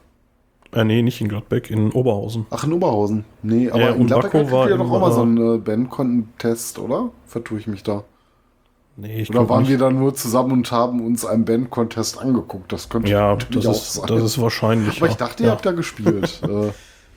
Äh, 0.72 0.84
nee, 0.84 1.02
nicht 1.02 1.20
in 1.20 1.28
Gladbeck, 1.28 1.68
in 1.70 1.90
Oberhausen. 1.90 2.46
Ach, 2.50 2.62
in 2.62 2.72
Oberhausen. 2.72 3.24
Nee, 3.42 3.70
aber 3.70 3.80
Ja, 3.80 3.88
in 3.90 4.06
Gladbeck 4.06 4.34
hattet 4.34 4.52
war 4.52 4.68
ihr 4.68 4.76
doch 4.76 4.84
im, 4.84 4.92
auch 4.92 5.00
mal 5.00 5.12
so 5.12 5.22
einen 5.22 5.56
äh, 5.56 5.58
Band-Contest, 5.58 6.78
oder? 6.78 7.10
Vertue 7.26 7.58
ich 7.58 7.66
mich 7.66 7.82
da? 7.82 8.04
Nee, 8.96 9.22
ich 9.22 9.30
Oder 9.30 9.48
waren 9.48 9.62
nicht. 9.62 9.70
wir 9.70 9.78
da 9.78 9.90
nur 9.90 10.14
zusammen 10.14 10.52
und 10.52 10.70
haben 10.70 11.04
uns 11.04 11.24
einen 11.24 11.44
Band-Contest 11.44 12.20
angeguckt? 12.20 12.70
Das 12.72 12.88
könnte 12.88 13.10
Ja, 13.10 13.30
natürlich 13.34 13.64
das 13.64 13.76
auch 13.76 13.80
ist, 13.82 13.92
sein. 13.94 14.06
das 14.08 14.22
ist 14.22 14.40
wahrscheinlich. 14.40 14.96
aber 14.98 15.06
ja. 15.06 15.12
ich 15.12 15.16
dachte, 15.18 15.42
ihr 15.42 15.46
ja. 15.48 15.52
habt 15.54 15.64
da 15.66 15.72
gespielt. 15.72 16.40
äh, 16.48 16.70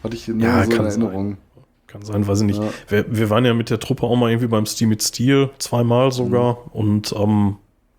hatte 0.03 0.15
ich 0.15 0.27
nur 0.27 0.39
Ja, 0.39 0.63
so 0.63 0.71
in 0.71 0.77
kann 0.77 0.89
sein. 0.91 1.01
Erinnerung. 1.01 1.37
Kann 1.87 2.01
sein, 2.03 2.25
weiß 2.25 2.41
ich 2.41 2.47
nicht. 2.47 2.61
Ja. 2.63 2.69
Wir, 2.87 3.05
wir 3.09 3.29
waren 3.29 3.45
ja 3.45 3.53
mit 3.53 3.69
der 3.69 3.79
Truppe 3.79 4.03
auch 4.07 4.15
mal 4.15 4.29
irgendwie 4.31 4.47
beim 4.47 4.65
Steam 4.65 4.89
mit 4.89 5.03
Steel, 5.03 5.51
zweimal 5.59 6.11
sogar. 6.11 6.53
Mhm. 6.53 6.71
Und 6.71 7.13
ähm, 7.17 7.55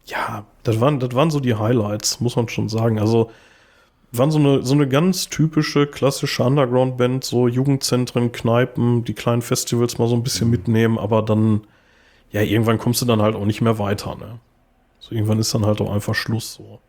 ja, 0.06 0.44
das 0.64 0.80
waren, 0.80 1.00
das 1.00 1.14
waren 1.14 1.30
so 1.30 1.40
die 1.40 1.54
Highlights, 1.56 2.20
muss 2.20 2.36
man 2.36 2.48
schon 2.48 2.68
sagen. 2.68 2.98
Also 3.00 3.30
waren 4.12 4.30
so 4.30 4.38
eine, 4.38 4.62
so 4.64 4.74
eine 4.74 4.88
ganz 4.88 5.28
typische, 5.28 5.86
klassische 5.86 6.42
Underground-Band, 6.44 7.24
so 7.24 7.48
Jugendzentren, 7.48 8.32
Kneipen, 8.32 9.04
die 9.04 9.14
kleinen 9.14 9.42
Festivals 9.42 9.98
mal 9.98 10.08
so 10.08 10.16
ein 10.16 10.22
bisschen 10.24 10.50
Mhm. 10.50 10.50
mitnehmen, 10.50 10.98
aber 10.98 11.22
dann, 11.22 11.62
ja, 12.32 12.42
irgendwann 12.42 12.78
kommst 12.78 13.02
du 13.02 13.06
dann 13.06 13.22
halt 13.22 13.36
auch 13.36 13.46
nicht 13.46 13.62
mehr 13.62 13.78
weiter, 13.78 14.16
ne? 14.16 14.40
So 15.00 15.14
irgendwann 15.14 15.38
ist 15.40 15.54
dann 15.54 15.66
halt 15.66 15.80
auch 15.82 15.92
einfach 15.92 16.14
Schluss 16.14 16.54
so. 16.54 16.80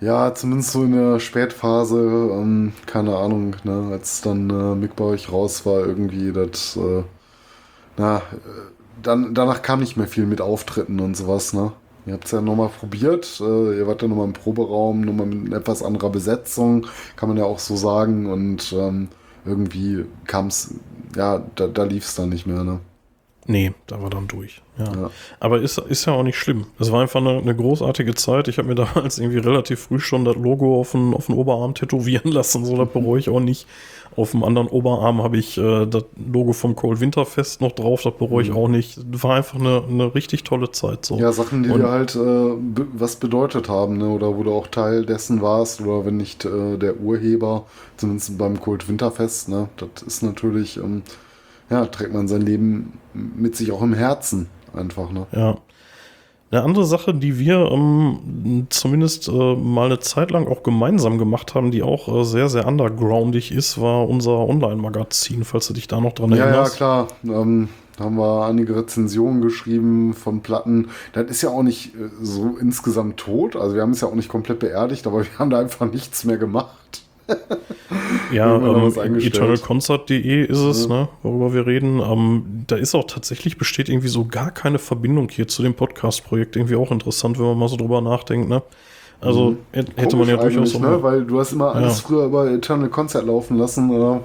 Ja, 0.00 0.32
zumindest 0.34 0.72
so 0.72 0.84
in 0.84 0.92
der 0.92 1.18
Spätphase, 1.18 1.98
ähm, 2.32 2.72
keine 2.86 3.16
Ahnung, 3.16 3.56
ne, 3.64 3.88
als 3.92 4.20
dann 4.20 4.48
äh, 4.50 4.74
Mick 4.76 4.94
bei 4.94 5.04
euch 5.04 5.32
raus 5.32 5.66
war, 5.66 5.80
irgendwie, 5.86 6.32
das, 6.32 6.76
äh, 6.76 7.02
na, 7.98 8.18
äh, 8.18 8.22
dann, 9.02 9.34
danach 9.34 9.62
kam 9.62 9.80
nicht 9.80 9.96
mehr 9.96 10.08
viel 10.08 10.26
mit 10.26 10.40
Auftritten 10.42 11.00
und 11.00 11.16
sowas, 11.16 11.52
ne? 11.54 11.72
Ihr 12.08 12.14
habt 12.14 12.24
es 12.26 12.32
ja 12.32 12.40
nochmal 12.40 12.68
probiert. 12.70 13.40
Äh, 13.40 13.78
ihr 13.78 13.86
wart 13.86 14.02
ja 14.02 14.08
nochmal 14.08 14.26
im 14.26 14.32
Proberaum, 14.32 15.02
nochmal 15.02 15.26
mit 15.26 15.52
etwas 15.52 15.82
anderer 15.82 16.10
Besetzung, 16.10 16.86
kann 17.16 17.28
man 17.28 17.38
ja 17.38 17.44
auch 17.44 17.58
so 17.58 17.76
sagen. 17.76 18.26
Und 18.26 18.72
ähm, 18.72 19.08
irgendwie 19.44 20.04
kam 20.26 20.48
es, 20.48 20.74
ja, 21.16 21.44
da, 21.54 21.66
da 21.68 21.84
lief 21.84 22.04
es 22.04 22.14
dann 22.14 22.30
nicht 22.30 22.46
mehr, 22.46 22.64
ne? 22.64 22.80
Nee, 23.50 23.72
da 23.86 24.02
war 24.02 24.10
dann 24.10 24.28
durch. 24.28 24.60
Ja. 24.78 24.84
Ja. 24.84 25.10
Aber 25.40 25.58
ist, 25.58 25.78
ist 25.78 26.04
ja 26.04 26.12
auch 26.12 26.22
nicht 26.22 26.36
schlimm. 26.36 26.66
Es 26.78 26.92
war 26.92 27.00
einfach 27.00 27.20
eine, 27.20 27.38
eine 27.38 27.56
großartige 27.56 28.14
Zeit. 28.14 28.46
Ich 28.46 28.58
habe 28.58 28.68
mir 28.68 28.74
damals 28.94 29.18
irgendwie 29.18 29.38
relativ 29.38 29.80
früh 29.80 29.98
schon 30.00 30.26
das 30.26 30.36
Logo 30.36 30.78
auf 30.78 30.92
den, 30.92 31.14
auf 31.14 31.26
den 31.26 31.34
Oberarm 31.34 31.74
tätowieren 31.74 32.30
lassen. 32.30 32.66
So, 32.66 32.76
das 32.76 32.90
bereue 32.90 33.18
ich 33.18 33.30
auch 33.30 33.40
nicht. 33.40 33.66
Auf 34.16 34.32
dem 34.32 34.44
anderen 34.44 34.68
Oberarm 34.68 35.22
habe 35.22 35.38
ich 35.38 35.56
äh, 35.56 35.86
das 35.86 36.04
Logo 36.30 36.52
vom 36.52 36.76
Cold 36.76 37.00
Winterfest 37.00 37.62
noch 37.62 37.72
drauf. 37.72 38.02
Das 38.02 38.12
bereue 38.18 38.42
ich 38.42 38.52
auch 38.52 38.68
nicht. 38.68 38.98
War 39.22 39.36
einfach 39.36 39.58
eine, 39.58 39.82
eine 39.88 40.14
richtig 40.14 40.44
tolle 40.44 40.70
Zeit. 40.70 41.06
So. 41.06 41.16
Ja, 41.16 41.32
Sachen, 41.32 41.62
die 41.62 41.70
Und- 41.70 41.80
dir 41.80 41.88
halt 41.88 42.16
äh, 42.16 42.18
be 42.18 42.86
was 42.92 43.16
bedeutet 43.16 43.70
haben, 43.70 43.96
ne? 43.96 44.08
oder 44.08 44.36
wo 44.36 44.42
du 44.42 44.52
auch 44.52 44.66
Teil 44.66 45.06
dessen 45.06 45.40
warst, 45.40 45.80
oder 45.80 46.04
wenn 46.04 46.18
nicht 46.18 46.44
äh, 46.44 46.76
der 46.76 47.00
Urheber, 47.00 47.64
zumindest 47.96 48.36
beim 48.36 48.60
Kult 48.60 48.88
Winterfest, 48.88 49.48
ne? 49.48 49.68
das 49.78 50.02
ist 50.02 50.22
natürlich, 50.22 50.76
ähm, 50.76 51.02
ja, 51.70 51.86
trägt 51.86 52.12
man 52.12 52.28
sein 52.28 52.42
Leben 52.42 52.94
mit 53.14 53.56
sich 53.56 53.72
auch 53.72 53.82
im 53.82 53.94
Herzen 53.94 54.48
einfach. 54.74 55.10
Ne? 55.10 55.26
Ja. 55.32 55.58
Eine 56.50 56.62
andere 56.62 56.86
Sache, 56.86 57.12
die 57.12 57.38
wir 57.38 57.70
ähm, 57.70 58.66
zumindest 58.70 59.28
äh, 59.28 59.32
mal 59.54 59.86
eine 59.86 59.98
Zeit 59.98 60.30
lang 60.30 60.46
auch 60.46 60.62
gemeinsam 60.62 61.18
gemacht 61.18 61.54
haben, 61.54 61.70
die 61.70 61.82
auch 61.82 62.08
äh, 62.08 62.24
sehr, 62.24 62.48
sehr 62.48 62.66
undergroundig 62.66 63.52
ist, 63.52 63.78
war 63.80 64.08
unser 64.08 64.38
Online-Magazin, 64.38 65.44
falls 65.44 65.66
du 65.66 65.74
dich 65.74 65.88
da 65.88 66.00
noch 66.00 66.14
dran 66.14 66.30
Ja, 66.30 66.36
ja, 66.36 66.44
erinnerst. 66.44 66.76
klar. 66.76 67.08
Ähm, 67.24 67.68
da 67.98 68.04
haben 68.04 68.16
wir 68.16 68.46
einige 68.46 68.76
Rezensionen 68.76 69.42
geschrieben 69.42 70.14
von 70.14 70.40
Platten. 70.40 70.88
Das 71.12 71.26
ist 71.26 71.42
ja 71.42 71.50
auch 71.50 71.62
nicht 71.62 71.94
äh, 71.96 72.08
so 72.22 72.56
insgesamt 72.58 73.18
tot. 73.18 73.54
Also 73.54 73.74
wir 73.74 73.82
haben 73.82 73.90
es 73.90 74.00
ja 74.00 74.08
auch 74.08 74.14
nicht 74.14 74.30
komplett 74.30 74.60
beerdigt, 74.60 75.06
aber 75.06 75.18
wir 75.24 75.38
haben 75.38 75.50
da 75.50 75.58
einfach 75.58 75.90
nichts 75.92 76.24
mehr 76.24 76.38
gemacht. 76.38 77.02
Ja, 78.32 78.56
ähm, 78.56 79.18
eternalconcert.de 79.20 80.44
ist 80.44 80.58
es, 80.58 80.88
ne, 80.88 81.08
worüber 81.22 81.54
wir 81.54 81.66
reden. 81.66 82.00
Ähm, 82.00 82.64
da 82.66 82.76
ist 82.76 82.94
auch 82.94 83.04
tatsächlich, 83.04 83.56
besteht 83.58 83.88
irgendwie 83.88 84.08
so 84.08 84.26
gar 84.26 84.50
keine 84.50 84.78
Verbindung 84.78 85.28
hier 85.30 85.48
zu 85.48 85.62
dem 85.62 85.74
Podcast-Projekt. 85.74 86.56
Irgendwie 86.56 86.76
auch 86.76 86.90
interessant, 86.90 87.38
wenn 87.38 87.46
man 87.46 87.58
mal 87.58 87.68
so 87.68 87.76
drüber 87.76 88.00
nachdenkt, 88.00 88.48
ne? 88.48 88.62
Also 89.20 89.56
hätte 89.72 89.92
hätte 89.96 90.16
man 90.16 90.28
ja 90.28 90.36
Mhm. 90.36 90.40
Komisch 90.40 90.54
durchaus 90.72 90.80
ne? 90.80 91.02
Weil 91.02 91.24
du 91.24 91.40
hast 91.40 91.52
immer 91.52 91.74
alles 91.74 92.02
Ja. 92.02 92.06
früher 92.06 92.24
über 92.26 92.50
Eternal 92.50 92.88
Concert 92.88 93.26
laufen 93.26 93.56
lassen. 93.58 93.90
Oder? 93.90 94.20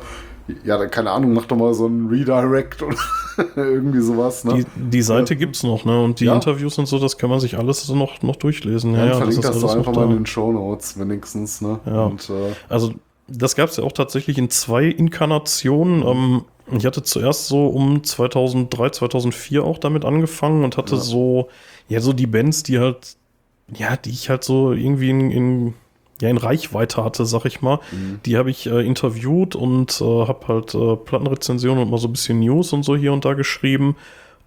Ja, 0.65 0.77
dann, 0.77 0.91
keine 0.91 1.11
Ahnung, 1.11 1.33
mach 1.33 1.45
doch 1.45 1.55
mal 1.55 1.73
so 1.73 1.87
ein 1.87 2.07
Redirect 2.07 2.81
oder 2.81 2.97
irgendwie 3.55 4.01
sowas. 4.01 4.43
Ne? 4.43 4.65
Die, 4.75 4.89
die 4.89 5.01
Seite 5.01 5.35
gibt's 5.35 5.63
noch, 5.63 5.85
ne? 5.85 6.03
Und 6.03 6.19
die 6.19 6.25
Ja. 6.25 6.35
Interviews 6.35 6.77
und 6.77 6.85
so, 6.85 6.99
das 6.99 7.17
kann 7.17 7.29
man 7.29 7.39
sich 7.39 7.57
alles 7.57 7.87
noch, 7.89 8.21
noch 8.21 8.35
durchlesen. 8.35 8.93
Ja, 8.93 9.05
ja, 9.05 9.13
verlinkt 9.15 9.43
das, 9.43 9.55
doch 9.59 9.63
alles 9.63 9.77
einfach 9.77 9.95
mal 9.95 10.05
in 10.05 10.11
den 10.17 10.25
Show 10.25 10.51
Notes 10.51 10.99
wenigstens. 10.99 11.61
Ne? 11.61 11.79
Ja. 11.85 12.05
Und, 12.05 12.29
äh, 12.29 12.53
Also, 12.67 12.93
das 13.27 13.55
gab 13.55 13.69
es 13.69 13.77
ja 13.77 13.83
auch 13.85 13.93
tatsächlich 13.93 14.37
in 14.37 14.49
zwei 14.49 14.85
Inkarnationen. 14.85 16.05
Ähm, 16.05 16.41
ich 16.77 16.85
hatte 16.85 17.03
zuerst 17.03 17.47
so 17.47 17.67
um 17.67 18.03
2003, 18.03 18.89
2004 18.89 19.63
auch 19.63 19.77
damit 19.77 20.03
angefangen 20.05 20.63
und 20.65 20.75
hatte 20.77 20.95
Ja. 20.95 21.01
so, 21.01 21.47
ja, 21.87 21.99
so 22.01 22.11
die 22.13 22.27
Bands, 22.27 22.63
die 22.63 22.79
halt, 22.79 23.15
ja, 23.73 23.95
die 23.95 24.09
ich 24.09 24.29
halt 24.29 24.43
so 24.43 24.73
irgendwie 24.73 25.09
in, 25.09 25.31
in 25.31 25.73
ja, 26.24 26.30
in 26.30 26.38
Reichweite 26.38 27.03
hatte, 27.03 27.26
sag 27.26 27.45
ich 27.45 27.61
mal. 27.61 27.80
Mhm. 27.91 28.19
Die 28.26 28.38
habe 28.38 28.49
ich 28.49 28.65
äh, 28.65 28.86
interviewt 28.86 29.55
und 29.55 29.99
äh, 30.01 30.03
habe 30.03 30.47
halt 30.47 30.74
äh, 30.74 30.95
Plattenrezensionen 30.95 31.84
und 31.84 31.91
mal 31.91 31.97
so 31.97 32.07
ein 32.07 32.13
bisschen 32.13 32.39
News 32.39 32.74
und 32.74 32.84
so 32.84 32.95
hier 32.95 33.13
und 33.13 33.26
da 33.26 33.34
geschrieben. 33.34 33.95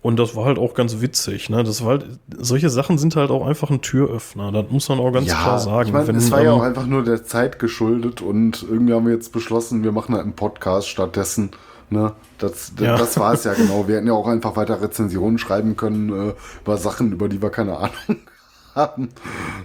Und 0.03 0.19
das 0.19 0.37
war 0.37 0.45
halt 0.45 0.59
auch 0.59 0.75
ganz 0.75 1.01
witzig. 1.01 1.51
Ne? 1.51 1.65
Das 1.65 1.83
war 1.83 1.91
halt, 1.91 2.07
solche 2.39 2.71
Sachen 2.71 2.97
sind 2.97 3.17
halt 3.17 3.31
auch 3.31 3.45
einfach 3.47 3.71
ein 3.71 3.83
Türöffner. 3.83 4.53
Das 4.53 4.67
muss 4.71 4.89
man 4.89 5.01
auch 5.01 5.11
ganz 5.11 5.27
klar 5.27 5.59
sagen. 5.59 5.89
Ich 5.89 5.93
meine, 5.93 6.07
Wenn, 6.07 6.17
es 6.17 6.31
war 6.31 6.43
ja 6.43 6.53
auch 6.53 6.63
einfach 6.63 6.87
nur 6.87 7.03
der 7.03 7.25
Zeit 7.25 7.59
geschuldet 7.59 8.23
und 8.23 8.65
irgendwie 8.71 8.95
haben 8.95 9.07
wir 9.07 9.13
jetzt 9.15 9.33
beschlossen, 9.33 9.83
wir 9.83 9.93
machen 9.93 10.15
halt 10.15 10.25
einen 10.25 10.35
Podcast 10.35 10.89
stattdessen. 10.89 11.51
Ne? 11.91 12.13
Das, 12.39 12.73
das, 12.77 12.87
Ja. 12.87 12.97
das 12.97 13.19
war 13.19 13.35
es 13.35 13.45
ja 13.45 13.53
genau. 13.57 13.89
Wir 13.89 13.97
hätten 13.97 14.07
ja 14.07 14.13
auch 14.13 14.29
einfach 14.29 14.57
weiter 14.57 14.81
Rezensionen 14.81 15.39
schreiben 15.39 15.77
können 15.77 16.31
äh, 16.31 16.35
über 16.63 16.77
Sachen, 16.79 17.13
über 17.13 17.29
die 17.29 17.43
wir 17.43 17.51
keine 17.51 17.77
Ahnung 17.77 18.19
haben. 18.77 19.09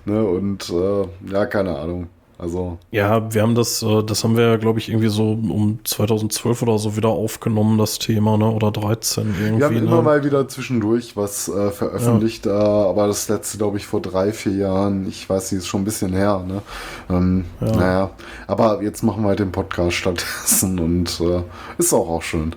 Ne? 0.06 0.24
Und 0.24 0.70
äh, 0.70 1.32
ja, 1.32 1.46
keine 1.46 1.78
Ahnung. 1.78 2.08
Also, 2.42 2.80
Ja, 2.90 3.32
wir 3.32 3.44
haben 3.44 3.54
das, 3.54 3.84
äh, 3.84 4.04
das 4.04 4.24
haben 4.24 4.36
wir 4.36 4.48
ja, 4.48 4.58
glaube 4.58 4.80
ich, 4.80 4.90
irgendwie 4.90 5.10
so 5.10 5.34
um 5.34 5.78
2012 5.84 6.64
oder 6.64 6.80
so 6.80 6.98
wieder 6.98 7.10
aufgenommen, 7.10 7.78
das 7.78 8.00
Thema, 8.00 8.36
ne? 8.36 8.50
Oder 8.50 8.72
13 8.72 9.36
irgendwie. 9.40 9.60
wir 9.60 9.66
haben 9.68 9.78
immer 9.78 9.98
ne? 9.98 10.02
mal 10.02 10.24
wieder 10.24 10.48
zwischendurch 10.48 11.16
was 11.16 11.50
äh, 11.50 11.70
veröffentlicht, 11.70 12.48
äh, 12.48 12.50
aber 12.50 13.06
das 13.06 13.30
letzte, 13.30 13.60
glaube 13.60 13.78
ich, 13.78 13.86
vor 13.86 14.02
drei, 14.02 14.32
vier 14.34 14.54
Jahren. 14.54 15.08
Ich 15.08 15.30
weiß, 15.30 15.50
sie 15.50 15.58
ist 15.58 15.68
schon 15.68 15.82
ein 15.82 15.86
bisschen 15.86 16.14
her. 16.14 16.44
Ne? 16.48 16.64
Ähm, 17.12 17.46
Ja. 17.60 17.76
Naja, 17.76 18.10
aber 18.48 18.82
jetzt 18.82 19.04
machen 19.04 19.22
wir 19.22 19.28
halt 19.30 19.40
den 19.40 19.52
Podcast 19.52 19.98
stattdessen 19.98 20.80
und 20.80 21.22
äh, 21.22 21.44
ist 21.78 21.94
auch, 21.94 22.10
auch 22.10 22.24
schön. 22.24 22.56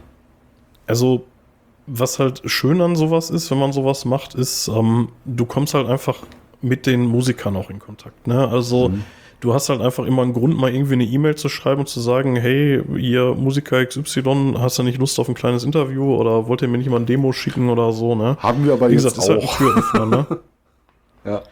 Also, 0.87 1.25
was 1.87 2.19
halt 2.19 2.41
schön 2.47 2.81
an 2.81 2.97
sowas 2.97 3.29
ist, 3.29 3.51
wenn 3.51 3.59
man 3.59 3.75
sowas 3.75 4.07
macht, 4.07 4.35
ist, 4.35 4.69
ähm, 4.69 5.11
du 5.27 5.45
kommst 5.45 5.75
halt 5.75 5.89
einfach 5.89 6.17
mit 6.65 6.87
den 6.87 7.03
Musikern 7.07 7.57
auch 7.57 7.71
in 7.71 7.79
Kontakt. 7.79 8.27
Ne? 8.27 8.49
Also, 8.49 8.89
Mhm. 8.89 9.03
du 9.41 9.53
hast 9.55 9.69
halt 9.69 9.81
einfach 9.83 10.05
immer 10.07 10.23
einen 10.23 10.33
Grund, 10.33 10.57
mal 10.57 10.73
irgendwie 10.75 10.95
eine 10.95 11.05
E-Mail 11.05 11.35
zu 11.35 11.49
schreiben 11.49 11.81
und 11.81 11.87
zu 11.89 12.01
sagen, 12.01 12.37
hey, 12.37 12.81
ihr 12.97 13.35
Musiker 13.35 13.85
XY, 13.85 14.55
hast 14.59 14.79
du 14.79 14.83
nicht 14.83 14.99
Lust 14.99 15.19
auf 15.21 15.29
ein 15.29 15.35
kleines 15.35 15.65
Interview 15.65 16.15
oder 16.17 16.49
wollt 16.49 16.63
ihr 16.63 16.69
mir 16.69 16.79
nicht 16.79 16.89
mal 16.91 16.97
ein 17.01 17.07
Demo 17.07 17.33
schicken 17.33 17.69
oder 17.69 17.93
so, 17.93 18.15
ne? 18.15 18.37
Haben 18.41 18.65
wir 18.65 18.73
aber 18.73 18.89
Wie 18.89 18.95
jetzt 18.95 19.05
gesagt, 19.05 19.19
ist 19.19 19.29
halt 19.29 19.43
ein 19.43 19.49
auch. 19.49 19.57
Türöffner, 19.57 20.07
ne? 20.07 20.27
Ja. 21.25 21.43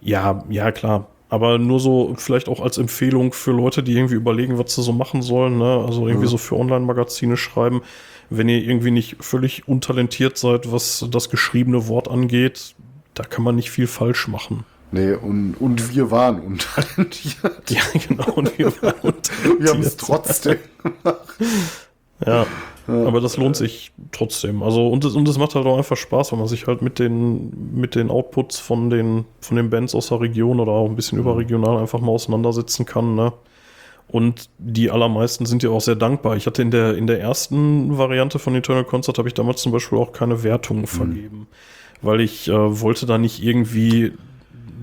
Ja, 0.00 0.44
ja, 0.50 0.72
klar. 0.72 1.06
Aber 1.30 1.56
nur 1.58 1.80
so 1.80 2.12
vielleicht 2.18 2.48
auch 2.48 2.60
als 2.60 2.76
Empfehlung 2.76 3.32
für 3.32 3.52
Leute, 3.52 3.82
die 3.82 3.92
irgendwie 3.94 4.16
überlegen, 4.16 4.58
was 4.58 4.74
sie 4.74 4.82
so 4.82 4.92
machen 4.92 5.22
sollen. 5.22 5.56
Ne? 5.56 5.82
Also 5.86 6.06
irgendwie 6.06 6.26
Mhm. 6.26 6.30
so 6.30 6.36
für 6.36 6.56
Online-Magazine 6.56 7.38
schreiben. 7.38 7.80
Wenn 8.28 8.48
ihr 8.50 8.58
irgendwie 8.62 8.90
nicht 8.90 9.16
völlig 9.24 9.66
untalentiert 9.68 10.36
seid, 10.36 10.70
was 10.72 11.06
das 11.10 11.30
geschriebene 11.30 11.88
Wort 11.88 12.08
angeht, 12.10 12.74
da 13.14 13.24
kann 13.24 13.44
man 13.44 13.56
nicht 13.56 13.70
viel 13.70 13.86
falsch 13.86 14.28
machen. 14.28 14.64
Nee, 14.90 15.14
und, 15.14 15.54
und 15.54 15.94
wir 15.94 16.10
waren 16.10 16.40
untalentiert. 16.40 17.70
Ja, 17.70 17.80
genau. 18.08 18.30
Und 18.32 18.58
wir, 18.58 18.66
waren 18.82 18.94
Wir 19.58 19.70
haben 19.70 19.80
es 19.80 19.94
untalentiert. 19.94 19.98
trotzdem. 19.98 20.58
Ja, 22.24 22.46
aber 22.86 23.20
das 23.20 23.36
lohnt 23.36 23.56
sich 23.56 23.92
trotzdem. 24.10 24.62
Also 24.62 24.88
und 24.88 25.04
es, 25.04 25.14
und 25.14 25.38
macht 25.38 25.54
halt 25.54 25.66
auch 25.66 25.78
einfach 25.78 25.96
Spaß, 25.96 26.32
wenn 26.32 26.38
man 26.38 26.48
sich 26.48 26.66
halt 26.66 26.82
mit 26.82 26.98
den 26.98 27.74
mit 27.74 27.94
den 27.94 28.10
Outputs 28.10 28.58
von 28.58 28.90
den 28.90 29.24
von 29.40 29.56
den 29.56 29.70
Bands 29.70 29.94
aus 29.94 30.08
der 30.08 30.20
Region 30.20 30.60
oder 30.60 30.72
auch 30.72 30.88
ein 30.88 30.96
bisschen 30.96 31.18
überregional 31.18 31.78
einfach 31.78 32.00
mal 32.00 32.10
auseinandersetzen 32.10 32.84
kann. 32.84 33.14
Ne? 33.14 33.32
Und 34.08 34.50
die 34.58 34.90
allermeisten 34.90 35.46
sind 35.46 35.62
ja 35.62 35.70
auch 35.70 35.80
sehr 35.80 35.94
dankbar. 35.94 36.36
Ich 36.36 36.46
hatte 36.46 36.60
in 36.60 36.70
der 36.70 36.96
in 36.96 37.06
der 37.06 37.20
ersten 37.20 37.96
Variante 37.96 38.38
von 38.38 38.54
Eternal 38.54 38.84
Concert 38.84 39.16
habe 39.18 39.28
ich 39.28 39.34
damals 39.34 39.62
zum 39.62 39.72
Beispiel 39.72 39.98
auch 39.98 40.12
keine 40.12 40.42
Wertungen 40.42 40.86
vergeben, 40.86 41.46
weil 42.02 42.20
ich 42.20 42.48
äh, 42.48 42.80
wollte 42.80 43.06
da 43.06 43.18
nicht 43.18 43.42
irgendwie 43.42 44.12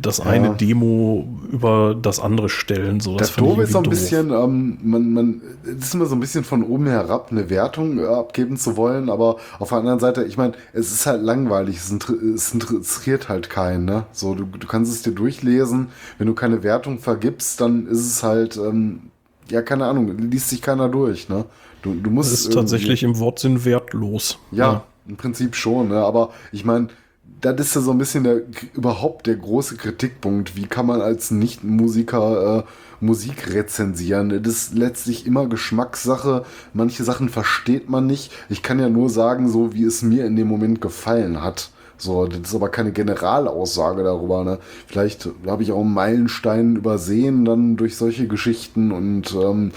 das 0.02 0.22
eine 0.22 0.48
Ja. 0.48 0.54
Demo 0.54 1.28
über 1.52 1.94
das 1.94 2.22
andere 2.22 2.48
stellen. 2.48 3.02
So, 3.02 3.18
Das 3.18 3.32
ich 3.32 3.36
Doofe 3.36 3.64
ist 3.64 3.74
so 3.74 3.80
ein 3.80 3.84
doof. 3.84 3.90
bisschen, 3.90 4.32
ähm, 4.32 4.78
man, 4.82 5.14
man, 5.14 5.42
es 5.66 5.88
ist 5.88 5.94
immer 5.94 6.06
so 6.06 6.16
ein 6.16 6.22
bisschen 6.22 6.46
von 6.46 6.64
oben 6.64 6.88
herab 6.88 7.32
eine 7.32 7.50
Wertung 7.50 8.00
äh, 8.00 8.06
abgeben 8.06 8.56
zu 8.56 8.78
wollen, 8.78 9.10
aber 9.10 9.38
auf 9.60 9.70
der 9.70 9.80
anderen 9.80 10.00
Seite, 10.00 10.24
ich 10.24 10.38
meine, 10.38 10.54
es 10.72 10.92
ist 10.94 11.06
halt 11.06 11.22
langweilig, 11.22 11.76
es, 11.78 11.92
es 11.92 12.54
interessiert 12.54 13.28
halt 13.28 13.50
keinen, 13.50 13.84
ne? 13.84 14.06
So, 14.14 14.36
du, 14.36 14.46
du 14.46 14.68
kannst 14.68 14.94
es 14.94 15.02
dir 15.02 15.12
durchlesen, 15.12 15.90
wenn 16.18 16.28
du 16.28 16.34
keine 16.34 16.64
Wertung 16.64 17.00
vergibst, 17.00 17.60
dann 17.60 17.86
ist 17.88 18.06
es 18.06 18.24
halt, 18.24 18.56
ähm, 18.56 19.12
ja, 19.50 19.62
keine 19.62 19.86
Ahnung, 19.86 20.18
liest 20.18 20.50
sich 20.50 20.62
keiner 20.62 20.88
durch, 20.88 21.28
ne? 21.28 21.44
Du, 21.82 21.94
du 21.94 22.10
musst. 22.10 22.32
Das 22.32 22.42
ist 22.42 22.54
tatsächlich 22.54 23.04
im 23.04 23.20
Wortsinn 23.20 23.66
wertlos. 23.66 24.38
Ja, 24.52 24.84
im 25.08 25.18
Prinzip 25.18 25.56
schon, 25.56 25.90
ne? 25.90 25.98
aber 25.98 26.30
ich 26.52 26.64
meine, 26.66 26.90
das 27.42 27.60
ist 27.60 27.76
ja 27.76 27.82
so 27.82 27.92
ein 27.92 27.98
bisschen 27.98 28.24
der 28.24 28.42
überhaupt 28.74 29.28
der 29.28 29.36
große 29.36 29.76
Kritikpunkt. 29.76 30.56
Wie 30.56 30.66
kann 30.66 30.86
man 30.86 31.02
als 31.02 31.32
Nicht-Musiker 31.32 32.60
äh, 32.60 32.64
Musik 33.00 33.54
rezensieren? 33.54 34.30
Das 34.44 34.54
ist 34.54 34.74
letztlich 34.74 35.26
immer 35.26 35.48
Geschmackssache. 35.48 36.44
Manche 36.74 37.04
Sachen 37.04 37.30
versteht 37.30 37.90
man 37.90 38.08
nicht. 38.08 38.32
Ich 38.50 38.64
kann 38.64 38.80
ja 38.80 38.90
nur 38.90 39.10
sagen, 39.10 39.50
so 39.50 39.74
wie 39.74 39.84
es 39.84 40.02
mir 40.02 40.26
in 40.26 40.36
dem 40.36 40.48
Moment 40.48 40.82
gefallen 40.82 41.44
hat. 41.44 41.72
So, 41.98 42.26
das 42.28 42.40
ist 42.40 42.56
aber 42.56 42.70
keine 42.70 42.94
Generalaussage 42.94 44.04
darüber. 44.04 44.44
Ne? 44.44 44.60
Vielleicht 44.88 45.30
habe 45.46 45.64
ich 45.64 45.72
auch 45.72 45.82
einen 45.82 45.94
Meilenstein 45.94 46.78
übersehen 46.78 47.44
dann 47.44 47.76
durch 47.76 47.98
solche 47.98 48.28
Geschichten 48.28 48.92
und 48.92 49.36
ähm, 49.36 49.72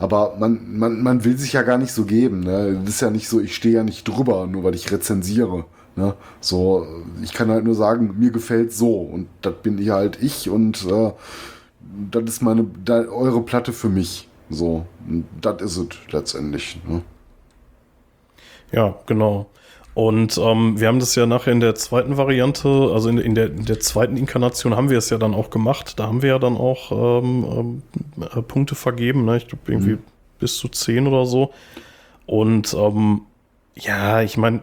aber 0.00 0.36
man, 0.38 0.78
man, 0.78 1.02
man 1.02 1.24
will 1.24 1.36
sich 1.36 1.52
ja 1.52 1.62
gar 1.62 1.76
nicht 1.76 1.92
so 1.92 2.04
geben. 2.04 2.40
Ne? 2.40 2.80
Das 2.84 2.94
ist 2.94 3.00
ja 3.02 3.10
nicht 3.10 3.28
so, 3.28 3.38
ich 3.38 3.54
stehe 3.54 3.74
ja 3.76 3.84
nicht 3.84 4.08
drüber, 4.08 4.46
nur 4.46 4.64
weil 4.64 4.74
ich 4.74 4.90
rezensiere. 4.90 5.66
Ne? 6.00 6.14
So, 6.40 6.86
ich 7.22 7.34
kann 7.34 7.50
halt 7.50 7.64
nur 7.64 7.74
sagen, 7.74 8.14
mir 8.18 8.30
gefällt 8.30 8.72
so 8.72 9.00
und 9.00 9.28
das 9.42 9.54
bin 9.62 9.78
ich 9.78 9.90
halt 9.90 10.22
ich 10.22 10.48
und 10.48 10.86
äh, 10.86 11.12
das 12.10 12.24
ist 12.24 12.42
meine, 12.42 12.66
da, 12.84 13.02
eure 13.02 13.42
Platte 13.42 13.72
für 13.72 13.90
mich. 13.90 14.28
So, 14.48 14.86
das 15.40 15.60
ist 15.60 15.76
es 15.76 16.12
letztendlich. 16.12 16.80
Ne? 16.88 17.02
Ja, 18.72 18.98
genau. 19.06 19.46
Und 19.92 20.38
ähm, 20.38 20.80
wir 20.80 20.88
haben 20.88 21.00
das 21.00 21.14
ja 21.14 21.26
nachher 21.26 21.52
in 21.52 21.60
der 21.60 21.74
zweiten 21.74 22.16
Variante, 22.16 22.68
also 22.68 23.08
in, 23.10 23.18
in, 23.18 23.34
der, 23.34 23.46
in 23.46 23.66
der 23.66 23.80
zweiten 23.80 24.16
Inkarnation 24.16 24.74
haben 24.74 24.88
wir 24.88 24.96
es 24.96 25.10
ja 25.10 25.18
dann 25.18 25.34
auch 25.34 25.50
gemacht. 25.50 25.98
Da 25.98 26.06
haben 26.06 26.22
wir 26.22 26.30
ja 26.30 26.38
dann 26.38 26.56
auch 26.56 27.22
ähm, 27.22 27.82
äh, 28.20 28.40
Punkte 28.40 28.74
vergeben, 28.74 29.26
ne? 29.26 29.36
ich 29.36 29.48
glaube 29.48 29.70
irgendwie 29.70 29.92
mhm. 29.92 30.04
bis 30.38 30.56
zu 30.56 30.68
zehn 30.68 31.06
oder 31.06 31.26
so. 31.26 31.52
Und 32.24 32.72
ähm, 32.72 33.22
ja, 33.74 34.22
ich 34.22 34.36
meine, 34.36 34.62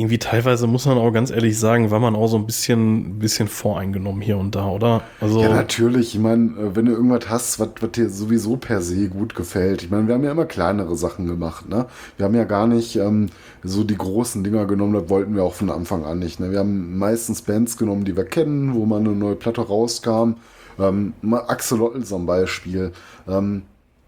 irgendwie 0.00 0.18
teilweise 0.18 0.66
muss 0.66 0.86
man 0.86 0.98
auch 0.98 1.10
ganz 1.12 1.30
ehrlich 1.30 1.58
sagen, 1.58 1.90
war 1.90 2.00
man 2.00 2.16
auch 2.16 2.26
so 2.26 2.36
ein 2.36 2.46
bisschen, 2.46 3.18
bisschen 3.18 3.48
voreingenommen 3.48 4.22
hier 4.22 4.38
und 4.38 4.54
da, 4.54 4.66
oder? 4.66 5.02
Also 5.20 5.42
ja, 5.42 5.50
natürlich. 5.50 6.14
Ich 6.14 6.20
meine, 6.20 6.58
äh, 6.58 6.74
wenn 6.74 6.86
du 6.86 6.92
irgendwas 6.92 7.28
hast, 7.28 7.60
was, 7.60 7.68
dir 7.92 8.08
sowieso 8.08 8.56
per 8.56 8.80
se 8.80 9.08
gut 9.08 9.34
gefällt. 9.34 9.82
Ich 9.82 9.90
meine, 9.90 10.06
wir 10.08 10.14
haben 10.14 10.24
ja 10.24 10.32
immer 10.32 10.46
kleinere 10.46 10.96
Sachen 10.96 11.26
gemacht, 11.26 11.68
ne? 11.68 11.86
Wir 12.16 12.26
haben 12.26 12.34
ja 12.34 12.44
gar 12.44 12.66
nicht 12.66 12.96
ähm, 12.96 13.28
so 13.62 13.84
die 13.84 13.96
großen 13.96 14.42
Dinger 14.42 14.64
genommen, 14.66 14.94
das 14.94 15.10
wollten 15.10 15.34
wir 15.34 15.44
auch 15.44 15.54
von 15.54 15.70
Anfang 15.70 16.04
an 16.04 16.18
nicht. 16.18 16.40
Ne? 16.40 16.50
Wir 16.50 16.60
haben 16.60 16.98
meistens 16.98 17.42
Bands 17.42 17.76
genommen, 17.76 18.04
die 18.04 18.16
wir 18.16 18.24
kennen, 18.24 18.74
wo 18.74 18.86
mal 18.86 19.00
eine 19.00 19.10
neue 19.10 19.36
Platte 19.36 19.60
rauskam. 19.60 20.36
Ähm, 20.78 21.12
Axolotl 21.30 22.02
zum 22.04 22.24
Beispiel. 22.24 22.92
Ähm, 23.28 23.62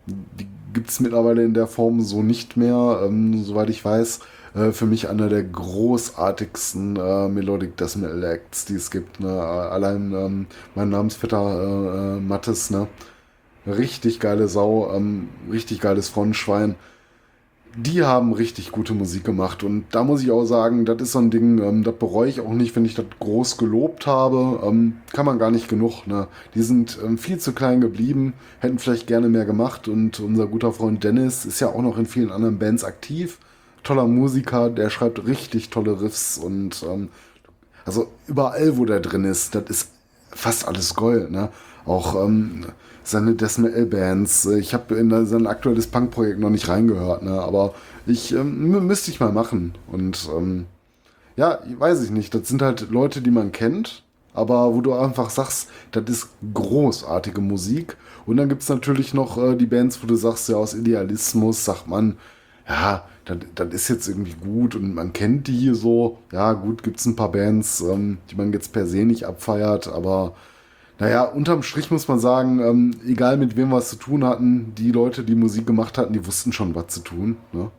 die 0.06 0.46
gibt 0.72 0.90
es 0.90 1.00
mittlerweile 1.00 1.44
in 1.44 1.54
der 1.54 1.66
Form 1.66 2.00
so 2.00 2.22
nicht 2.22 2.56
mehr, 2.56 3.02
ähm, 3.04 3.42
soweit 3.44 3.70
ich 3.70 3.84
weiß. 3.84 4.20
Äh, 4.54 4.72
für 4.72 4.86
mich 4.86 5.08
einer 5.08 5.28
der 5.28 5.42
großartigsten 5.44 6.96
äh, 6.96 7.28
Melodic 7.28 7.76
Death 7.76 7.96
Metal 7.96 8.22
Acts, 8.24 8.64
die 8.66 8.74
es 8.74 8.90
gibt. 8.90 9.20
Ne? 9.20 9.30
Allein 9.30 10.12
ähm, 10.12 10.46
mein 10.74 10.90
Namensvetter 10.90 11.38
äh, 11.38 12.16
äh, 12.16 12.20
Mattes, 12.20 12.70
ne? 12.70 12.88
richtig 13.66 14.20
geile 14.20 14.48
Sau, 14.48 14.92
ähm, 14.94 15.28
richtig 15.50 15.80
geiles 15.80 16.08
Frontschwein. 16.08 16.74
Die 17.74 18.02
haben 18.02 18.34
richtig 18.34 18.70
gute 18.70 18.92
Musik 18.92 19.24
gemacht 19.24 19.64
und 19.64 19.86
da 19.92 20.04
muss 20.04 20.22
ich 20.22 20.30
auch 20.30 20.44
sagen, 20.44 20.84
das 20.84 21.00
ist 21.00 21.12
so 21.12 21.20
ein 21.20 21.30
Ding, 21.30 21.58
ähm, 21.58 21.84
das 21.84 21.94
bereue 21.94 22.28
ich 22.28 22.42
auch 22.42 22.52
nicht, 22.52 22.76
wenn 22.76 22.84
ich 22.84 22.94
das 22.94 23.06
groß 23.18 23.56
gelobt 23.56 24.06
habe. 24.06 24.60
Ähm, 24.62 24.98
kann 25.14 25.24
man 25.24 25.38
gar 25.38 25.50
nicht 25.50 25.68
genug. 25.68 26.06
Ne? 26.06 26.28
Die 26.54 26.60
sind 26.60 26.98
ähm, 27.02 27.16
viel 27.16 27.38
zu 27.38 27.52
klein 27.54 27.80
geblieben, 27.80 28.34
hätten 28.60 28.78
vielleicht 28.78 29.06
gerne 29.06 29.30
mehr 29.30 29.46
gemacht 29.46 29.88
und 29.88 30.20
unser 30.20 30.46
guter 30.46 30.72
Freund 30.72 31.02
Dennis 31.02 31.46
ist 31.46 31.60
ja 31.60 31.68
auch 31.68 31.80
noch 31.80 31.96
in 31.96 32.04
vielen 32.04 32.30
anderen 32.30 32.58
Bands 32.58 32.84
aktiv 32.84 33.38
toller 33.82 34.06
Musiker, 34.06 34.70
der 34.70 34.90
schreibt 34.90 35.26
richtig 35.26 35.70
tolle 35.70 36.00
Riffs 36.00 36.38
und 36.38 36.84
ähm, 36.88 37.08
also 37.84 38.08
überall, 38.26 38.76
wo 38.76 38.84
der 38.84 39.00
drin 39.00 39.24
ist, 39.24 39.54
das 39.54 39.64
ist 39.68 39.90
fast 40.30 40.66
alles 40.66 40.94
Gold, 40.94 41.30
ne? 41.30 41.48
Auch 41.84 42.14
ähm, 42.24 42.66
seine 43.02 43.34
Death 43.34 43.58
Metal 43.58 43.86
Bands. 43.86 44.46
Ich 44.46 44.72
habe 44.72 44.94
in 44.94 45.26
sein 45.26 45.46
aktuelles 45.46 45.88
Punk-Projekt 45.88 46.38
noch 46.38 46.50
nicht 46.50 46.68
reingehört, 46.68 47.22
ne? 47.22 47.40
Aber 47.40 47.74
ich 48.06 48.32
ähm, 48.32 48.86
müsste 48.86 49.10
ich 49.10 49.20
mal 49.20 49.32
machen. 49.32 49.74
Und 49.90 50.28
ähm, 50.36 50.66
ja, 51.36 51.58
weiß 51.78 52.02
ich 52.04 52.10
nicht. 52.10 52.34
Das 52.34 52.48
sind 52.48 52.62
halt 52.62 52.90
Leute, 52.90 53.20
die 53.20 53.30
man 53.30 53.52
kennt, 53.52 54.04
aber 54.34 54.74
wo 54.74 54.80
du 54.80 54.94
einfach 54.94 55.30
sagst, 55.30 55.68
das 55.90 56.04
ist 56.08 56.28
großartige 56.54 57.40
Musik. 57.40 57.96
Und 58.26 58.36
dann 58.36 58.48
gibt 58.48 58.62
es 58.62 58.68
natürlich 58.68 59.14
noch 59.14 59.38
äh, 59.38 59.56
die 59.56 59.66
Bands, 59.66 60.02
wo 60.02 60.06
du 60.06 60.14
sagst, 60.14 60.48
ja, 60.48 60.56
aus 60.56 60.74
Idealismus 60.74 61.64
sagt 61.64 61.88
man, 61.88 62.16
ja, 62.68 63.04
das, 63.24 63.38
das 63.54 63.74
ist 63.74 63.88
jetzt 63.88 64.08
irgendwie 64.08 64.34
gut 64.34 64.74
und 64.74 64.94
man 64.94 65.12
kennt 65.12 65.46
die 65.46 65.74
so. 65.74 66.18
Ja, 66.32 66.52
gut, 66.52 66.82
gibt 66.82 66.98
es 66.98 67.06
ein 67.06 67.16
paar 67.16 67.32
Bands, 67.32 67.80
ähm, 67.80 68.18
die 68.30 68.34
man 68.34 68.52
jetzt 68.52 68.72
per 68.72 68.86
se 68.86 69.04
nicht 69.04 69.24
abfeiert, 69.24 69.88
aber 69.88 70.34
naja, 70.98 71.24
unterm 71.24 71.62
Strich 71.62 71.90
muss 71.90 72.06
man 72.06 72.20
sagen, 72.20 72.60
ähm, 72.60 72.92
egal 73.06 73.36
mit 73.36 73.56
wem 73.56 73.70
wir 73.70 73.78
es 73.78 73.90
zu 73.90 73.96
tun 73.96 74.24
hatten, 74.24 74.74
die 74.76 74.92
Leute, 74.92 75.24
die 75.24 75.34
Musik 75.34 75.66
gemacht 75.66 75.98
hatten, 75.98 76.12
die 76.12 76.26
wussten 76.26 76.52
schon, 76.52 76.74
was 76.74 76.88
zu 76.88 77.00
tun. 77.00 77.36
Ne? 77.52 77.70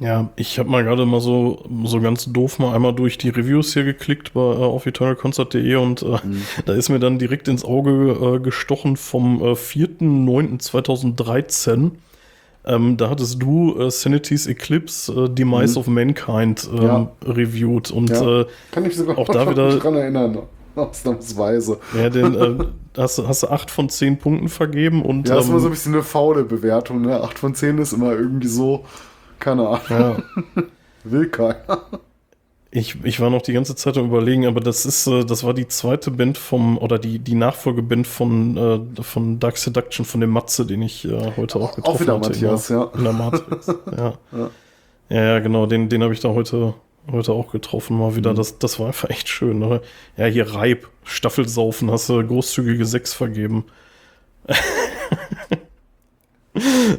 Ja, 0.00 0.30
ich 0.34 0.58
habe 0.58 0.68
mal 0.70 0.82
gerade 0.82 1.04
mal 1.04 1.20
so, 1.20 1.62
so 1.84 2.00
ganz 2.00 2.24
doof 2.24 2.58
mal 2.58 2.74
einmal 2.74 2.94
durch 2.94 3.18
die 3.18 3.28
Reviews 3.28 3.74
hier 3.74 3.84
geklickt 3.84 4.32
bei, 4.32 4.40
äh, 4.40 4.56
auf 4.56 4.86
eternalconcert.de 4.86 5.76
und 5.76 6.00
äh, 6.02 6.18
mhm. 6.24 6.42
da 6.64 6.72
ist 6.72 6.88
mir 6.88 6.98
dann 6.98 7.18
direkt 7.18 7.48
ins 7.48 7.64
Auge 7.64 8.12
äh, 8.12 8.40
gestochen 8.40 8.96
vom 8.96 9.42
äh, 9.42 9.52
4.9.2013 9.52 11.90
ähm, 12.64 12.96
da 12.96 13.10
hattest 13.10 13.42
du 13.42 13.78
äh, 13.78 13.90
Sanity's 13.90 14.46
Eclipse, 14.46 15.12
äh, 15.12 15.28
Demise 15.28 15.74
mhm. 15.74 15.78
of 15.78 15.86
Mankind 15.86 16.68
ähm, 16.72 16.82
ja. 16.82 17.12
reviewed. 17.24 17.90
Und 17.90 18.10
ja. 18.10 18.40
äh, 18.40 18.46
kann 18.70 18.84
ich 18.84 18.96
sogar 18.96 19.18
auch 19.18 19.28
da 19.28 19.50
wieder 19.50 19.78
dran 19.78 19.94
erinnern. 19.94 20.38
Ausnahmsweise. 20.76 21.78
Ja, 21.96 22.10
den 22.10 22.34
äh, 22.34 22.64
hast, 22.96 23.18
hast 23.26 23.42
du 23.42 23.48
8 23.48 23.70
von 23.70 23.88
10 23.88 24.18
Punkten 24.18 24.48
vergeben 24.48 25.02
und. 25.02 25.28
Ja, 25.28 25.36
das 25.36 25.44
ist 25.44 25.50
immer 25.50 25.58
ähm, 25.58 25.62
so 25.62 25.68
ein 25.68 25.72
bisschen 25.72 25.94
eine 25.94 26.02
faule 26.02 26.44
Bewertung, 26.44 27.02
ne? 27.02 27.20
8 27.20 27.38
von 27.38 27.54
10 27.54 27.78
ist 27.78 27.92
immer 27.92 28.12
irgendwie 28.12 28.48
so, 28.48 28.84
keine 29.38 29.68
Ahnung. 29.68 29.80
Ja. 29.88 30.16
Will 31.04 31.28
keiner. 31.28 32.02
Ich, 32.72 33.04
ich 33.04 33.18
war 33.18 33.30
noch 33.30 33.42
die 33.42 33.52
ganze 33.52 33.74
Zeit 33.74 33.98
am 33.98 34.06
überlegen, 34.06 34.46
aber 34.46 34.60
das 34.60 34.86
ist, 34.86 35.08
äh, 35.08 35.24
das 35.24 35.42
war 35.42 35.54
die 35.54 35.66
zweite 35.66 36.12
Band 36.12 36.38
vom, 36.38 36.78
oder 36.78 37.00
die, 37.00 37.18
die 37.18 37.34
Nachfolgeband 37.34 38.06
von, 38.06 38.56
äh, 38.56 39.02
von 39.02 39.40
Dark 39.40 39.56
Seduction, 39.56 40.04
von 40.04 40.20
dem 40.20 40.30
Matze, 40.30 40.64
den 40.64 40.82
ich 40.82 41.04
äh, 41.04 41.32
heute 41.36 41.58
auch 41.58 41.74
getroffen 41.74 41.96
auch 41.96 42.00
wieder 42.00 42.14
hatte. 42.14 42.28
Matthias, 42.28 42.68
ja. 42.68 42.90
In 42.94 43.04
der 43.04 43.12
Matrix, 43.12 43.66
ja. 43.66 44.14
ja. 44.32 44.50
Ja, 45.10 45.24
ja, 45.24 45.38
genau, 45.40 45.66
den, 45.66 45.88
den 45.88 46.04
habe 46.04 46.14
ich 46.14 46.20
da 46.20 46.28
heute, 46.28 46.74
heute 47.10 47.32
auch 47.32 47.50
getroffen, 47.50 47.98
mal 47.98 48.14
wieder. 48.14 48.32
Mhm. 48.32 48.36
Das, 48.36 48.58
das 48.58 48.78
war 48.78 48.86
einfach 48.86 49.10
echt 49.10 49.28
schön. 49.28 49.58
Ne? 49.58 49.82
Ja, 50.16 50.26
hier 50.26 50.54
Reib, 50.54 50.86
Staffelsaufen, 51.02 51.90
hast 51.90 52.08
du 52.08 52.24
großzügige 52.24 52.86
Sechs 52.86 53.12
vergeben. 53.12 53.64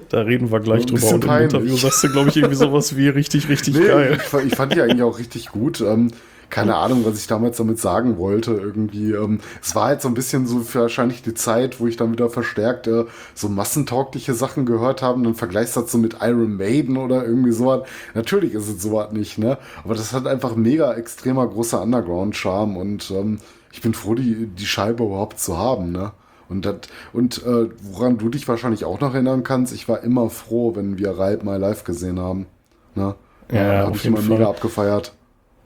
Da 0.09 0.21
reden 0.21 0.51
wir 0.51 0.59
gleich 0.59 0.85
drüber. 0.85 1.09
Und 1.13 1.25
im 1.25 1.37
Interview 1.37 1.75
sagst 1.75 2.03
du, 2.03 2.09
glaube 2.09 2.29
ich, 2.29 2.37
irgendwie 2.37 2.55
sowas 2.55 2.95
wie 2.95 3.09
richtig, 3.09 3.49
richtig 3.49 3.75
nee, 3.75 3.87
geil. 3.87 4.19
Ich, 4.45 4.55
fand 4.55 4.73
die 4.73 4.81
eigentlich 4.81 5.03
auch 5.03 5.19
richtig 5.19 5.49
gut. 5.49 5.81
Ähm, 5.81 6.11
keine 6.49 6.75
Ahnung, 6.75 7.05
was 7.05 7.17
ich 7.17 7.27
damals 7.27 7.57
damit 7.57 7.79
sagen 7.79 8.17
wollte. 8.17 8.51
Irgendwie, 8.51 9.13
ähm, 9.13 9.39
es 9.61 9.73
war 9.73 9.85
halt 9.85 10.01
so 10.01 10.09
ein 10.09 10.13
bisschen 10.13 10.45
so 10.45 10.59
für 10.59 10.81
wahrscheinlich 10.81 11.23
die 11.23 11.33
Zeit, 11.33 11.79
wo 11.79 11.87
ich 11.87 11.95
dann 11.95 12.11
wieder 12.11 12.29
verstärkt 12.29 12.87
äh, 12.87 13.05
so 13.33 13.49
massentaugliche 13.49 14.33
Sachen 14.33 14.65
gehört 14.65 15.01
habe. 15.01 15.15
Und 15.15 15.23
dann 15.23 15.35
vergleichst 15.35 15.75
du 15.75 15.81
das 15.81 15.91
so 15.91 15.97
mit 15.97 16.17
Iron 16.21 16.57
Maiden 16.57 16.97
oder 16.97 17.25
irgendwie 17.25 17.53
sowas. 17.53 17.87
Natürlich 18.13 18.53
ist 18.53 18.67
es 18.67 18.81
sowas 18.81 19.11
nicht, 19.13 19.37
ne? 19.37 19.57
Aber 19.83 19.95
das 19.95 20.13
hat 20.13 20.27
einfach 20.27 20.55
mega 20.55 20.93
extremer 20.93 21.47
großer 21.47 21.81
Underground-Charme 21.81 22.77
und 22.77 23.11
ähm, 23.11 23.39
ich 23.71 23.81
bin 23.81 23.93
froh, 23.93 24.15
die, 24.15 24.47
die 24.47 24.65
Scheibe 24.65 25.05
überhaupt 25.05 25.39
zu 25.39 25.57
haben, 25.57 25.91
ne? 25.91 26.11
Und, 26.51 26.65
das, 26.65 26.75
und 27.13 27.43
äh, 27.45 27.69
woran 27.81 28.17
du 28.17 28.29
dich 28.29 28.47
wahrscheinlich 28.47 28.83
auch 28.83 28.99
noch 28.99 29.13
erinnern 29.13 29.43
kannst, 29.43 29.73
ich 29.73 29.87
war 29.87 30.03
immer 30.03 30.29
froh, 30.29 30.75
wenn 30.75 30.97
wir 30.97 31.17
Ride 31.17 31.45
My 31.45 31.57
Life 31.57 31.85
gesehen 31.85 32.19
haben. 32.19 32.45
Ne? 32.93 33.15
Ja, 33.51 33.73
ja 33.73 33.85
habe 33.85 33.95
ich 33.95 34.05
immer 34.05 34.17
Fall. 34.17 34.37
mega 34.37 34.49
abgefeiert. 34.49 35.13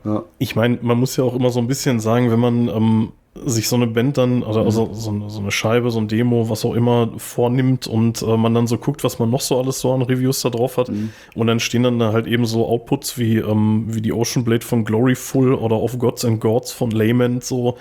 Ja. 0.04 0.24
Ich 0.38 0.56
meine, 0.56 0.78
man 0.84 1.00
muss 1.00 1.18
ja 1.18 1.24
auch 1.24 1.36
immer 1.36 1.50
so 1.50 1.60
ein 1.60 1.68
bisschen 1.68 2.00
sagen, 2.00 2.30
wenn 2.30 2.40
man 2.40 2.68
ähm, 2.68 3.12
sich 3.44 3.68
so 3.68 3.76
eine 3.76 3.88
Band 3.88 4.20
dann, 4.20 4.44
oder 4.44 4.62
mhm. 4.62 4.66
also 4.68 4.94
so, 4.94 5.28
so, 5.28 5.40
eine 5.40 5.52
Scheibe, 5.52 5.90
so 5.90 6.00
ein 6.00 6.08
Demo, 6.08 6.50
was 6.50 6.64
auch 6.64 6.76
immer 6.76 7.10
vornimmt 7.18 7.88
und 7.88 8.22
äh, 8.22 8.38
man 8.38 8.54
dann 8.54 8.68
so 8.68 8.78
guckt, 8.78 9.04
was 9.04 9.18
man 9.18 9.32
noch 9.32 9.42
so 9.42 9.60
alles 9.60 9.80
so 9.80 9.92
an 9.92 10.04
Reviews 10.04 10.42
da 10.42 10.52
drauf 10.52 10.78
hat. 10.78 10.90
Mhm. 10.90 11.10
Und 11.34 11.48
dann 11.48 11.60
stehen 11.60 11.82
dann 11.82 11.98
da 11.98 12.14
halt 12.14 12.28
eben 12.28 12.46
so 12.46 12.68
Outputs 12.68 13.18
wie, 13.18 13.38
ähm, 13.38 13.86
wie 13.88 14.02
die 14.02 14.14
Ocean 14.14 14.46
Blade 14.46 14.64
von 14.64 14.86
Gloryful 14.86 15.56
oder 15.56 15.78
Of 15.82 15.98
Gods 15.98 16.24
and 16.24 16.40
Gods 16.40 16.72
von 16.72 16.92
Lament, 16.92 17.44
so 17.44 17.76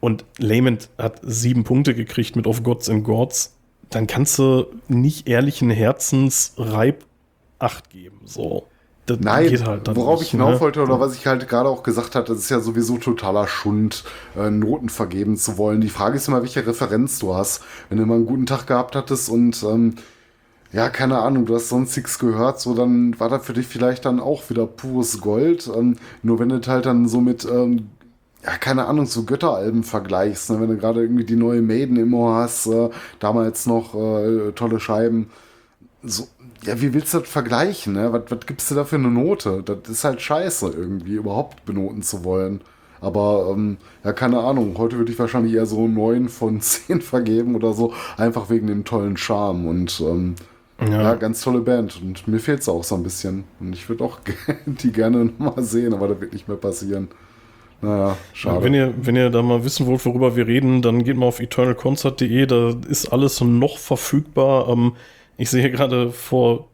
und 0.00 0.24
Lament 0.38 0.90
hat 0.98 1.20
sieben 1.22 1.64
Punkte 1.64 1.94
gekriegt 1.94 2.36
mit 2.36 2.46
Of 2.46 2.62
Gods 2.62 2.88
and 2.88 3.04
Gods, 3.04 3.56
dann 3.90 4.06
kannst 4.06 4.38
du 4.38 4.66
nicht 4.88 5.28
ehrlichen 5.28 5.70
Herzens 5.70 6.54
Reib 6.56 7.04
acht 7.58 7.90
geben. 7.90 8.20
So. 8.24 8.66
Das 9.06 9.18
Nein, 9.20 9.64
halt 9.64 9.96
worauf 9.96 10.18
nicht, 10.18 10.28
ich 10.28 10.30
hinauf 10.32 10.54
ne? 10.54 10.60
wollte 10.60 10.82
oder 10.82 11.00
was 11.00 11.14
ich 11.14 11.26
halt 11.26 11.48
gerade 11.48 11.68
auch 11.68 11.82
gesagt 11.82 12.14
hatte, 12.14 12.32
das 12.32 12.42
ist 12.42 12.50
ja 12.50 12.60
sowieso 12.60 12.98
totaler 12.98 13.46
Schund, 13.46 14.04
äh, 14.36 14.50
Noten 14.50 14.90
vergeben 14.90 15.38
zu 15.38 15.56
wollen. 15.56 15.80
Die 15.80 15.88
Frage 15.88 16.16
ist 16.16 16.28
immer, 16.28 16.42
welche 16.42 16.66
Referenz 16.66 17.18
du 17.18 17.34
hast. 17.34 17.62
Wenn 17.88 17.96
du 17.96 18.04
mal 18.04 18.16
einen 18.16 18.26
guten 18.26 18.44
Tag 18.44 18.66
gehabt 18.66 18.94
hattest 18.94 19.30
und 19.30 19.62
ähm, 19.62 19.94
ja, 20.72 20.90
keine 20.90 21.20
Ahnung, 21.20 21.46
du 21.46 21.54
hast 21.54 21.70
sonst 21.70 21.96
nichts 21.96 22.18
gehört, 22.18 22.60
so 22.60 22.74
dann 22.74 23.18
war 23.18 23.30
das 23.30 23.46
für 23.46 23.54
dich 23.54 23.66
vielleicht 23.66 24.04
dann 24.04 24.20
auch 24.20 24.50
wieder 24.50 24.66
pures 24.66 25.22
Gold. 25.22 25.70
Ähm, 25.74 25.96
nur 26.22 26.38
wenn 26.38 26.50
du 26.50 26.60
halt 26.66 26.84
dann 26.84 27.08
so 27.08 27.22
mit 27.22 27.46
ähm, 27.50 27.88
ja, 28.48 28.56
keine 28.56 28.86
Ahnung, 28.86 29.06
so 29.06 29.24
Götteralben 29.24 29.82
vergleichst, 29.82 30.50
ne? 30.50 30.60
wenn 30.60 30.68
du 30.70 30.76
gerade 30.78 31.02
irgendwie 31.02 31.24
die 31.24 31.36
neue 31.36 31.60
Maiden 31.60 31.96
im 31.96 32.14
Ohr 32.14 32.36
hast, 32.36 32.66
äh, 32.66 32.88
damals 33.18 33.66
noch 33.66 33.94
äh, 33.94 34.52
tolle 34.52 34.80
Scheiben. 34.80 35.28
So, 36.02 36.26
ja, 36.64 36.80
wie 36.80 36.94
willst 36.94 37.12
du 37.12 37.18
das 37.20 37.28
vergleichen? 37.28 37.92
Ne? 37.92 38.12
Was, 38.12 38.22
was 38.30 38.46
gibst 38.46 38.70
du 38.70 38.74
da 38.74 38.84
für 38.84 38.96
eine 38.96 39.10
Note? 39.10 39.62
Das 39.62 39.90
ist 39.90 40.04
halt 40.04 40.22
scheiße, 40.22 40.68
irgendwie 40.68 41.14
überhaupt 41.14 41.66
benoten 41.66 42.02
zu 42.02 42.24
wollen. 42.24 42.62
Aber 43.00 43.52
ähm, 43.52 43.76
ja, 44.02 44.12
keine 44.12 44.40
Ahnung, 44.40 44.76
heute 44.78 44.96
würde 44.96 45.12
ich 45.12 45.18
wahrscheinlich 45.18 45.52
eher 45.52 45.66
so 45.66 45.86
neun 45.86 46.28
von 46.28 46.60
zehn 46.62 47.02
vergeben 47.02 47.54
oder 47.54 47.74
so, 47.74 47.92
einfach 48.16 48.48
wegen 48.48 48.66
dem 48.66 48.84
tollen 48.84 49.18
Charme. 49.18 49.66
Und 49.68 50.00
ähm, 50.00 50.36
ja. 50.80 51.02
ja. 51.02 51.14
ganz 51.16 51.42
tolle 51.42 51.60
Band. 51.60 52.00
Und 52.00 52.26
mir 52.26 52.40
fehlt 52.40 52.60
es 52.60 52.68
auch 52.68 52.84
so 52.84 52.94
ein 52.94 53.02
bisschen. 53.02 53.44
Und 53.60 53.74
ich 53.74 53.88
würde 53.90 54.04
auch 54.04 54.20
die 54.66 54.92
gerne 54.92 55.26
nochmal 55.26 55.62
sehen, 55.62 55.92
aber 55.92 56.08
das 56.08 56.20
wird 56.20 56.32
nicht 56.32 56.48
mehr 56.48 56.56
passieren. 56.56 57.08
Naja, 57.80 58.16
schade. 58.32 58.64
Wenn 58.64 58.74
ihr, 58.74 58.92
wenn 58.96 59.14
ihr 59.14 59.30
da 59.30 59.40
mal 59.42 59.62
wissen 59.64 59.86
wollt, 59.86 60.04
worüber 60.04 60.34
wir 60.34 60.48
reden, 60.48 60.82
dann 60.82 61.04
geht 61.04 61.16
mal 61.16 61.26
auf 61.26 61.38
eternalconcert.de, 61.40 62.46
da 62.46 62.74
ist 62.88 63.06
alles 63.08 63.40
noch 63.40 63.78
verfügbar. 63.78 64.68
Ähm, 64.68 64.96
ich 65.36 65.50
sehe 65.50 65.70
gerade 65.70 66.10
vor 66.10 66.66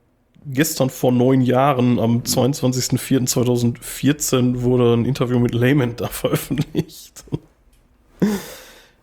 gestern 0.46 0.88
vor 0.90 1.10
neun 1.12 1.40
Jahren, 1.42 1.98
am 1.98 2.22
22.04.2014, 2.22 4.62
wurde 4.62 4.94
ein 4.94 5.04
Interview 5.04 5.38
mit 5.38 5.52
Layman 5.54 5.96
da 5.96 6.08
veröffentlicht. 6.08 7.24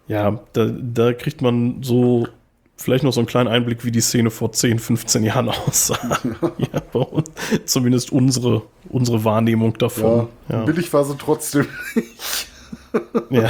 ja, 0.07 0.39
da, 0.53 0.65
da 0.65 1.13
kriegt 1.13 1.41
man 1.41 1.83
so 1.83 2.27
vielleicht 2.81 3.03
noch 3.03 3.13
so 3.13 3.19
einen 3.19 3.27
kleinen 3.27 3.47
Einblick, 3.47 3.85
wie 3.85 3.91
die 3.91 4.01
Szene 4.01 4.31
vor 4.31 4.51
10, 4.51 4.79
15 4.79 5.23
Jahren 5.23 5.49
aussah. 5.67 5.99
ja, 6.57 7.07
zumindest 7.65 8.11
unsere, 8.11 8.63
unsere 8.89 9.23
Wahrnehmung 9.23 9.77
davon. 9.77 10.27
Ja, 10.49 10.57
ja. 10.57 10.65
Billig 10.65 10.91
war 10.93 11.03
sie 11.03 11.15
trotzdem 11.17 11.67
nicht. 11.95 12.47
ja. 13.29 13.49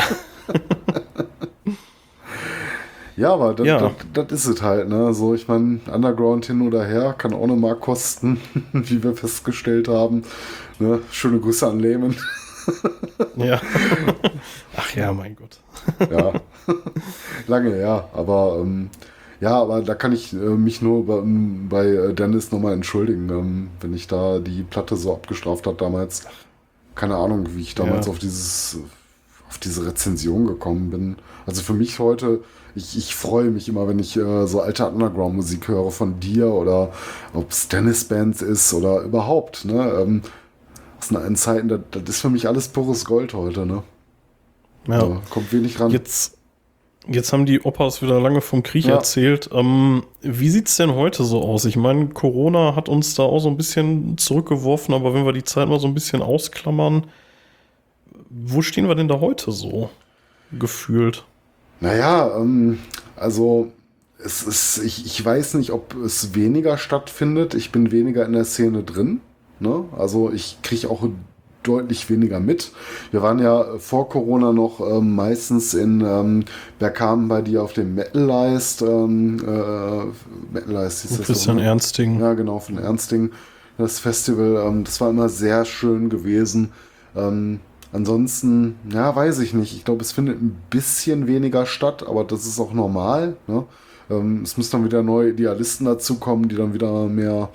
Ja, 3.18 3.34
aber 3.34 3.54
das, 3.54 3.68
ja. 3.68 3.80
das, 4.14 4.28
das, 4.28 4.32
ist 4.32 4.56
es 4.56 4.62
halt, 4.64 4.90
ne? 4.90 5.14
So, 5.14 5.36
ich 5.36 5.48
meine, 5.48 5.80
Underground 5.92 6.46
hin 6.46 6.62
oder 6.62 6.84
her 6.84 7.14
kann 7.16 7.34
auch 7.34 7.46
nochmal 7.46 7.76
kosten, 7.76 8.42
wie 8.74 9.04
wir 9.04 9.16
festgestellt 9.16 9.88
haben. 9.88 10.24
Ne? 10.80 11.02
Schöne 11.12 11.40
Grüße 11.40 11.68
an 11.68 11.80
Lehman. 11.80 12.16
ja. 13.36 13.62
Ach 14.76 14.96
ja, 14.96 15.14
mein 15.14 15.36
Gott. 15.36 15.60
ja. 16.10 16.34
Lange, 17.48 17.80
ja. 17.80 18.10
Aber 18.14 18.60
ähm, 18.62 18.90
ja, 19.42 19.62
aber 19.62 19.82
da 19.82 19.96
kann 19.96 20.14
ich 20.14 20.32
äh, 20.34 20.38
mich 20.38 20.82
nur 20.82 21.06
bei, 21.06 21.22
bei 21.70 21.88
äh, 21.88 22.14
Dennis 22.14 22.52
nochmal 22.52 22.74
entschuldigen, 22.74 23.30
ähm, 23.30 23.70
wenn 23.82 23.94
ich 23.94 24.08
da 24.08 24.40
die 24.40 24.64
Platte 24.64 24.96
so 24.96 25.14
abgestraft 25.14 25.68
hat 25.68 25.82
damals. 25.82 26.26
Keine 26.96 27.16
Ahnung, 27.16 27.48
wie 27.56 27.62
ich 27.62 27.76
damals 27.76 28.06
ja. 28.06 28.12
auf 28.12 28.20
dieses 28.20 28.80
auf 29.50 29.58
diese 29.58 29.86
Rezension 29.86 30.48
gekommen 30.48 30.92
bin. 30.92 31.18
Also 31.46 31.62
für 31.62 31.74
mich 31.74 32.00
heute 32.00 32.42
ich, 32.76 32.98
ich 32.98 33.16
freue 33.16 33.50
mich 33.50 33.68
immer, 33.68 33.88
wenn 33.88 34.00
ich 34.00 34.16
äh, 34.18 34.48
so 34.48 34.62
alte 34.62 34.88
Underground-Musik 34.88 35.68
höre 35.68 35.92
von 35.92 36.20
dir 36.20 36.48
oder 36.48 36.92
ob 37.34 37.52
es 37.52 37.68
Tennis-Bands 37.68 38.42
ist 38.42 38.74
oder 38.74 39.02
überhaupt. 39.02 39.66
Ne? 39.66 39.92
Ähm, 40.02 40.22
aus 41.00 41.10
den 41.10 41.36
Zeiten, 41.36 41.68
das, 41.68 41.82
das, 41.92 42.04
ist 42.04 42.22
für 42.22 42.30
mich 42.30 42.48
alles 42.48 42.70
pures 42.70 43.06
Gold 43.06 43.34
heute. 43.34 43.66
Ne? 43.66 43.84
Ja. 44.88 45.00
Da 45.00 45.22
kommt 45.30 45.52
wenig 45.52 45.80
ran. 45.80 45.92
Jetzt, 45.92 46.38
jetzt 47.08 47.34
haben 47.34 47.46
die 47.46 47.62
Opas 47.62 48.02
wieder 48.02 48.20
lange 48.20 48.42
vom 48.42 48.64
Krieg 48.64 48.86
ja. 48.86 48.96
erzählt. 48.96 49.50
Ähm, 49.54 50.04
wie 50.22 50.50
sieht 50.50 50.68
es 50.68 50.78
denn 50.78 50.94
heute 50.94 51.24
so 51.24 51.42
aus? 51.42 51.66
Ich 51.66 51.76
meine, 51.76 52.08
Corona 52.08 52.76
hat 52.76 52.90
uns 52.90 53.16
da 53.16 53.24
auch 53.24 53.40
so 53.40 53.50
ein 53.50 53.58
bisschen 53.58 54.18
zurückgeworfen, 54.18 54.94
aber 54.94 55.14
wenn 55.14 55.26
wir 55.26 55.34
die 55.34 55.44
Zeit 55.44 55.68
mal 55.68 55.80
so 55.80 55.88
ein 55.88 55.94
bisschen 55.94 56.22
ausklammern, 56.22 57.08
wo 58.30 58.62
stehen 58.62 58.88
wir 58.88 58.96
denn 58.96 59.08
da 59.08 59.20
heute 59.20 59.52
so 59.52 59.90
gefühlt? 60.52 61.26
Naja, 61.80 62.38
ähm, 62.38 62.80
also 63.16 63.72
es 64.24 64.44
ist, 64.44 64.78
ich, 64.84 65.06
ich 65.06 65.24
weiß 65.24 65.56
nicht, 65.56 65.72
ob 65.72 65.96
es 65.96 66.36
weniger 66.36 66.78
stattfindet. 66.78 67.56
Ich 67.56 67.72
bin 67.72 67.92
weniger 67.92 68.26
in 68.26 68.34
der 68.34 68.46
Szene 68.46 68.84
drin. 68.84 69.22
Ne? 69.60 69.86
Also 69.98 70.32
ich 70.32 70.60
kriege 70.62 70.90
auch 70.90 71.08
deutlich 71.64 72.10
weniger 72.10 72.40
mit. 72.40 72.72
Wir 73.12 73.22
waren 73.22 73.40
ja 73.40 73.78
vor 73.78 74.10
Corona 74.10 74.52
noch 74.54 74.80
ähm, 74.80 75.16
meistens 75.16 75.74
in 75.74 76.02
ähm, 76.02 76.46
Bergkamen 76.80 77.28
bei 77.28 77.42
dir 77.42 77.64
auf 77.64 77.74
dem 77.74 77.96
Metal-Leist. 77.96 78.82
Ähm, 78.82 79.38
äh, 79.40 80.54
Metal-Leist 80.54 81.02
hieß 81.04 81.18
das. 81.18 81.28
Christian 81.28 81.58
so, 81.58 81.62
ne? 81.62 81.68
Ernsting. 81.68 82.20
Ja, 82.20 82.34
genau, 82.34 82.60
von 82.60 82.78
Ernsting. 82.78 83.32
Das 83.78 84.00
Festival, 84.00 84.64
ähm, 84.68 84.84
das 84.84 85.00
war 85.02 85.10
immer 85.10 85.30
sehr 85.30 85.66
schön 85.66 86.10
gewesen. 86.10 86.72
Ähm, 87.16 87.60
Ansonsten, 87.94 88.76
ja, 88.90 89.14
weiß 89.16 89.40
ich 89.40 89.54
nicht. 89.54 89.76
Ich 89.76 89.84
glaube, 89.84 90.02
es 90.02 90.14
findet 90.14 90.42
ein 90.42 90.58
bisschen 90.70 91.28
weniger 91.28 91.66
statt, 91.66 92.06
aber 92.08 92.24
das 92.24 92.46
ist 92.46 92.60
auch 92.60 92.74
normal. 92.74 93.36
Ne? 93.48 93.66
Ähm, 94.10 94.44
es 94.44 94.58
müssen 94.58 94.72
dann 94.72 94.86
wieder 94.86 95.04
neue 95.04 95.32
Idealisten 95.32 95.86
dazukommen, 95.86 96.48
die 96.48 96.56
dann 96.56 96.74
wieder 96.74 97.08
mehr 97.08 97.50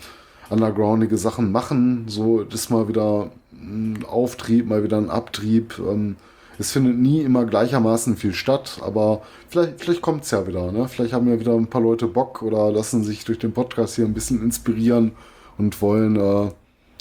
undergroundige 0.51 1.17
Sachen 1.17 1.53
machen. 1.53 2.05
So 2.09 2.43
ist 2.43 2.71
mal 2.71 2.87
wieder 2.87 3.31
ein 3.61 4.05
Auftrieb, 4.07 4.67
mal 4.67 4.85
wieder 4.85 4.99
ein 4.99 5.11
Abtrieb. 5.11 5.79
Ähm, 5.79 6.17
es 6.59 6.73
findet 6.73 6.97
nie 6.97 7.21
immer 7.21 7.45
gleichermaßen 7.45 8.17
viel 8.17 8.33
statt, 8.33 8.81
aber 8.83 9.23
vielleicht, 9.49 9.81
vielleicht 9.81 10.03
kommt 10.03 10.25
es 10.25 10.31
ja 10.31 10.47
wieder. 10.47 10.73
Ne? 10.73 10.89
Vielleicht 10.89 11.13
haben 11.13 11.29
ja 11.29 11.39
wieder 11.39 11.55
ein 11.55 11.67
paar 11.67 11.83
Leute 11.83 12.07
Bock 12.07 12.43
oder 12.43 12.71
lassen 12.73 13.05
sich 13.05 13.25
durch 13.25 13.39
den 13.39 13.53
Podcast 13.53 13.97
hier 13.97 14.07
ein 14.07 14.15
bisschen 14.15 14.43
inspirieren 14.43 15.13
und 15.59 15.81
wollen 15.83 16.17
äh, 16.17 16.51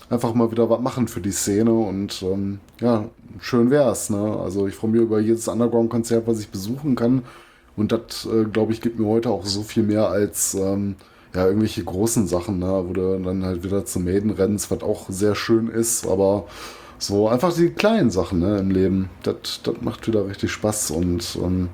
einfach 0.10 0.34
mal 0.34 0.52
wieder 0.52 0.70
was 0.70 0.82
machen 0.82 1.08
für 1.08 1.22
die 1.22 1.32
Szene 1.32 1.72
und 1.72 2.22
ähm, 2.22 2.60
ja, 2.82 3.06
schön 3.40 3.72
wär's. 3.72 4.10
Ne? 4.10 4.38
Also 4.38 4.68
ich 4.68 4.76
freue 4.76 4.92
mich 4.92 5.02
über 5.02 5.20
jedes 5.20 5.48
Underground-Konzert, 5.48 6.28
was 6.28 6.40
ich 6.40 6.50
besuchen 6.50 6.96
kann. 6.96 7.24
Und 7.78 7.92
das, 7.92 8.26
äh, 8.26 8.46
glaube 8.46 8.72
ich, 8.72 8.82
gibt 8.82 9.00
mir 9.00 9.08
heute 9.08 9.30
auch 9.30 9.46
so 9.46 9.64
viel 9.64 9.84
mehr 9.84 10.10
als 10.10 10.54
ähm, 10.54 10.96
ja, 11.36 11.48
irgendwelche 11.48 11.84
großen 11.84 12.28
Sachen, 12.28 12.60
ne? 12.60 12.84
wo 12.88 12.94
du 12.94 13.20
dann 13.20 13.44
halt 13.44 13.64
wieder 13.64 13.86
zum 13.86 14.06
Maiden 14.06 14.32
rennst, 14.32 14.72
was 14.72 14.82
auch 14.82 15.10
sehr 15.10 15.36
schön 15.36 15.68
ist, 15.68 16.08
aber 16.08 16.46
so 16.98 17.28
einfach 17.28 17.54
die 17.54 17.70
kleinen 17.70 18.10
Sachen 18.10 18.40
ne, 18.40 18.58
im 18.58 18.72
Leben, 18.72 19.10
das 19.24 19.62
macht 19.82 20.08
wieder 20.08 20.28
richtig 20.28 20.52
Spaß 20.52 20.92
und 20.92 21.38
ähm, 21.44 21.70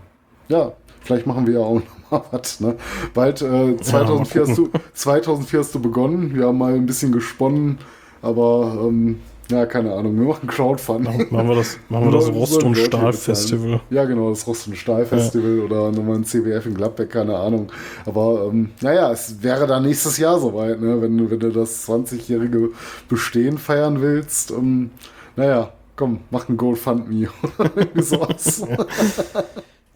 ja, 0.47 0.73
vielleicht 1.01 1.27
machen 1.27 1.47
wir 1.47 1.55
ja 1.55 1.59
auch 1.59 1.81
noch 2.11 2.11
mal 2.11 2.23
was. 2.31 2.59
Ne? 2.59 2.75
Bald 3.13 3.41
äh, 3.41 3.77
2004, 3.77 4.41
ja, 4.41 4.47
hast 4.47 4.57
du, 4.57 4.69
2004 4.93 5.59
hast 5.59 5.75
du 5.75 5.79
begonnen, 5.79 6.35
wir 6.35 6.47
haben 6.47 6.57
mal 6.57 6.73
ein 6.73 6.85
bisschen 6.85 7.11
gesponnen, 7.11 7.77
aber 8.21 8.85
ähm, 8.88 9.19
ja, 9.51 9.65
keine 9.65 9.93
Ahnung, 9.93 10.17
wir 10.17 10.27
machen 10.27 10.47
Crowdfunding. 10.47 11.27
Machen 11.29 11.49
wir 11.49 11.55
das, 11.55 11.77
machen 11.89 12.05
wir 12.05 12.11
das 12.11 12.29
Rost- 12.31 12.63
und 12.63 12.75
Stahl-Festival. 12.75 13.81
Ja, 13.89 14.05
genau, 14.05 14.29
das 14.29 14.47
Rost- 14.47 14.67
und 14.67 14.77
Stahl-Festival 14.77 15.57
ja. 15.57 15.63
oder 15.63 15.91
nochmal 15.91 16.15
ein 16.15 16.23
CWF 16.23 16.65
in 16.65 16.75
Gladbeck, 16.75 17.09
keine 17.09 17.37
Ahnung. 17.37 17.71
Aber 18.05 18.49
ähm, 18.51 18.71
naja, 18.81 19.11
es 19.11 19.43
wäre 19.43 19.67
dann 19.67 19.83
nächstes 19.83 20.17
Jahr 20.17 20.39
soweit, 20.39 20.79
ne? 20.79 21.01
wenn, 21.01 21.29
wenn 21.29 21.39
du 21.39 21.49
das 21.49 21.87
20-jährige 21.87 22.69
Bestehen 23.09 23.57
feiern 23.57 24.01
willst. 24.01 24.51
Ähm, 24.51 24.91
naja, 25.35 25.71
komm, 25.95 26.21
mach 26.29 26.49
ein 26.49 26.57
GoFundMe 26.57 27.27
oder 27.57 27.71
irgendwie 27.75 28.03
sowas. 28.03 28.65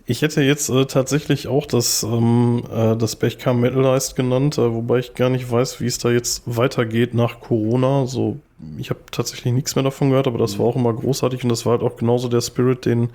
Ich 0.08 0.22
hätte 0.22 0.44
jetzt 0.44 0.70
äh, 0.70 0.86
tatsächlich 0.86 1.48
auch 1.48 1.66
das, 1.66 2.04
ähm, 2.04 2.64
äh, 2.72 2.96
das 2.96 3.16
Bechkam 3.16 3.62
Metalized 3.62 4.16
genannt, 4.16 4.58
äh, 4.60 4.72
wobei 4.72 5.00
ich 5.00 5.16
gar 5.16 5.32
nicht 5.32 5.50
weiß, 5.50 5.82
wie 5.82 5.88
es 5.88 5.98
da 5.98 6.12
jetzt 6.12 6.44
weitergeht 6.46 7.16
nach 7.16 7.40
Corona. 7.40 8.06
So, 8.06 8.38
ich 8.78 8.90
habe 8.90 9.00
tatsächlich 9.12 9.54
nichts 9.54 9.76
mehr 9.76 9.84
davon 9.84 10.10
gehört, 10.10 10.28
aber 10.28 10.38
das 10.38 10.58
war 10.60 10.66
auch 10.66 10.76
immer 10.76 10.94
großartig 10.94 11.44
und 11.44 11.50
das 11.50 11.66
war 11.66 11.74
halt 11.74 11.82
auch 11.82 11.98
genauso 11.98 12.28
der 12.28 12.42
Spirit, 12.42 12.86
den, 12.86 13.10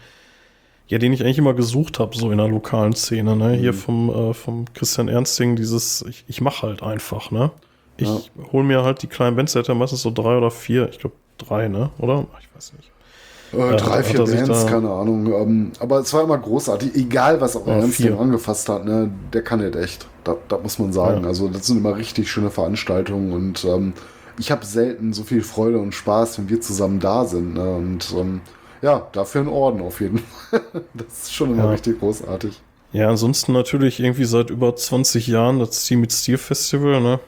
ja, 0.88 0.98
den 0.98 1.12
ich 1.12 1.22
eigentlich 1.22 1.38
immer 1.38 1.54
gesucht 1.54 1.98
habe, 1.98 2.16
so 2.16 2.30
in 2.30 2.38
der 2.38 2.48
lokalen 2.48 2.94
Szene. 2.94 3.36
Ne? 3.36 3.54
Hier 3.54 3.72
mhm. 3.72 3.76
vom, 3.76 4.10
äh, 4.10 4.34
vom 4.34 4.64
Christian 4.74 5.08
Ernsting, 5.08 5.56
dieses, 5.56 6.04
ich, 6.08 6.24
ich 6.28 6.40
mache 6.40 6.66
halt 6.66 6.82
einfach, 6.82 7.30
ne? 7.30 7.50
Ich 7.96 8.08
ja. 8.08 8.20
hole 8.52 8.64
mir 8.64 8.82
halt 8.82 9.02
die 9.02 9.08
kleinen 9.08 9.36
Bands, 9.36 9.52
der 9.52 9.60
hat 9.60 9.68
ja 9.68 9.74
meistens 9.74 10.02
so 10.02 10.10
drei 10.10 10.36
oder 10.36 10.50
vier, 10.50 10.88
ich 10.88 10.98
glaube 10.98 11.16
drei, 11.36 11.68
ne? 11.68 11.90
Oder? 11.98 12.26
Ich 12.40 12.48
weiß 12.54 12.72
nicht. 12.74 12.90
Äh, 13.52 13.76
drei, 13.76 14.02
vier 14.02 14.24
Bands, 14.24 14.66
keine 14.66 14.90
Ahnung. 14.90 15.32
Ähm, 15.32 15.72
aber 15.80 15.98
es 15.98 16.12
war 16.14 16.22
immer 16.22 16.38
großartig, 16.38 16.94
egal 16.94 17.40
was 17.40 17.56
auch 17.56 17.66
ja, 17.66 17.74
Ernst 17.74 18.00
angefasst 18.00 18.68
hat, 18.68 18.84
ne, 18.84 19.10
der 19.32 19.42
kann 19.42 19.60
nicht 19.60 19.74
echt. 19.76 20.06
Da, 20.24 20.36
da 20.48 20.58
muss 20.58 20.78
man 20.78 20.92
sagen. 20.92 21.22
Ja. 21.22 21.28
Also 21.28 21.48
das 21.48 21.66
sind 21.66 21.78
immer 21.78 21.96
richtig 21.96 22.30
schöne 22.30 22.50
Veranstaltungen 22.50 23.32
und 23.32 23.64
ähm, 23.64 23.92
ich 24.40 24.50
habe 24.50 24.64
selten 24.64 25.12
so 25.12 25.22
viel 25.22 25.42
Freude 25.42 25.78
und 25.78 25.94
Spaß, 25.94 26.38
wenn 26.38 26.48
wir 26.48 26.60
zusammen 26.62 26.98
da 26.98 27.26
sind. 27.26 27.54
Ne? 27.54 27.76
Und 27.76 28.12
ähm, 28.16 28.40
ja, 28.80 29.06
dafür 29.12 29.42
ein 29.42 29.48
Orden 29.48 29.82
auf 29.82 30.00
jeden 30.00 30.18
Fall. 30.18 30.62
das 30.94 31.24
ist 31.24 31.34
schon 31.34 31.52
immer 31.52 31.64
ja. 31.64 31.70
richtig 31.70 32.00
großartig. 32.00 32.60
Ja, 32.92 33.08
ansonsten 33.08 33.52
natürlich 33.52 34.00
irgendwie 34.00 34.24
seit 34.24 34.50
über 34.50 34.74
20 34.74 35.26
Jahren 35.26 35.58
das 35.58 35.84
Team 35.84 36.00
mit 36.00 36.12
Steel 36.12 36.38
Festival, 36.38 37.00
ne? 37.00 37.20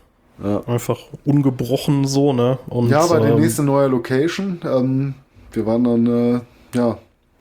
Ja. 0.43 0.65
Einfach 0.65 0.99
ungebrochen 1.25 2.07
so, 2.07 2.33
ne? 2.33 2.59
Und, 2.67 2.89
ja, 2.89 3.01
aber 3.01 3.21
ähm, 3.21 3.37
die 3.37 3.43
nächste 3.43 3.63
neue 3.63 3.89
Location, 3.89 4.59
ähm, 4.65 5.15
wir 5.53 5.67
waren 5.67 5.85
dann, 5.85 6.07
äh, 6.07 6.41
ja, 6.75 6.99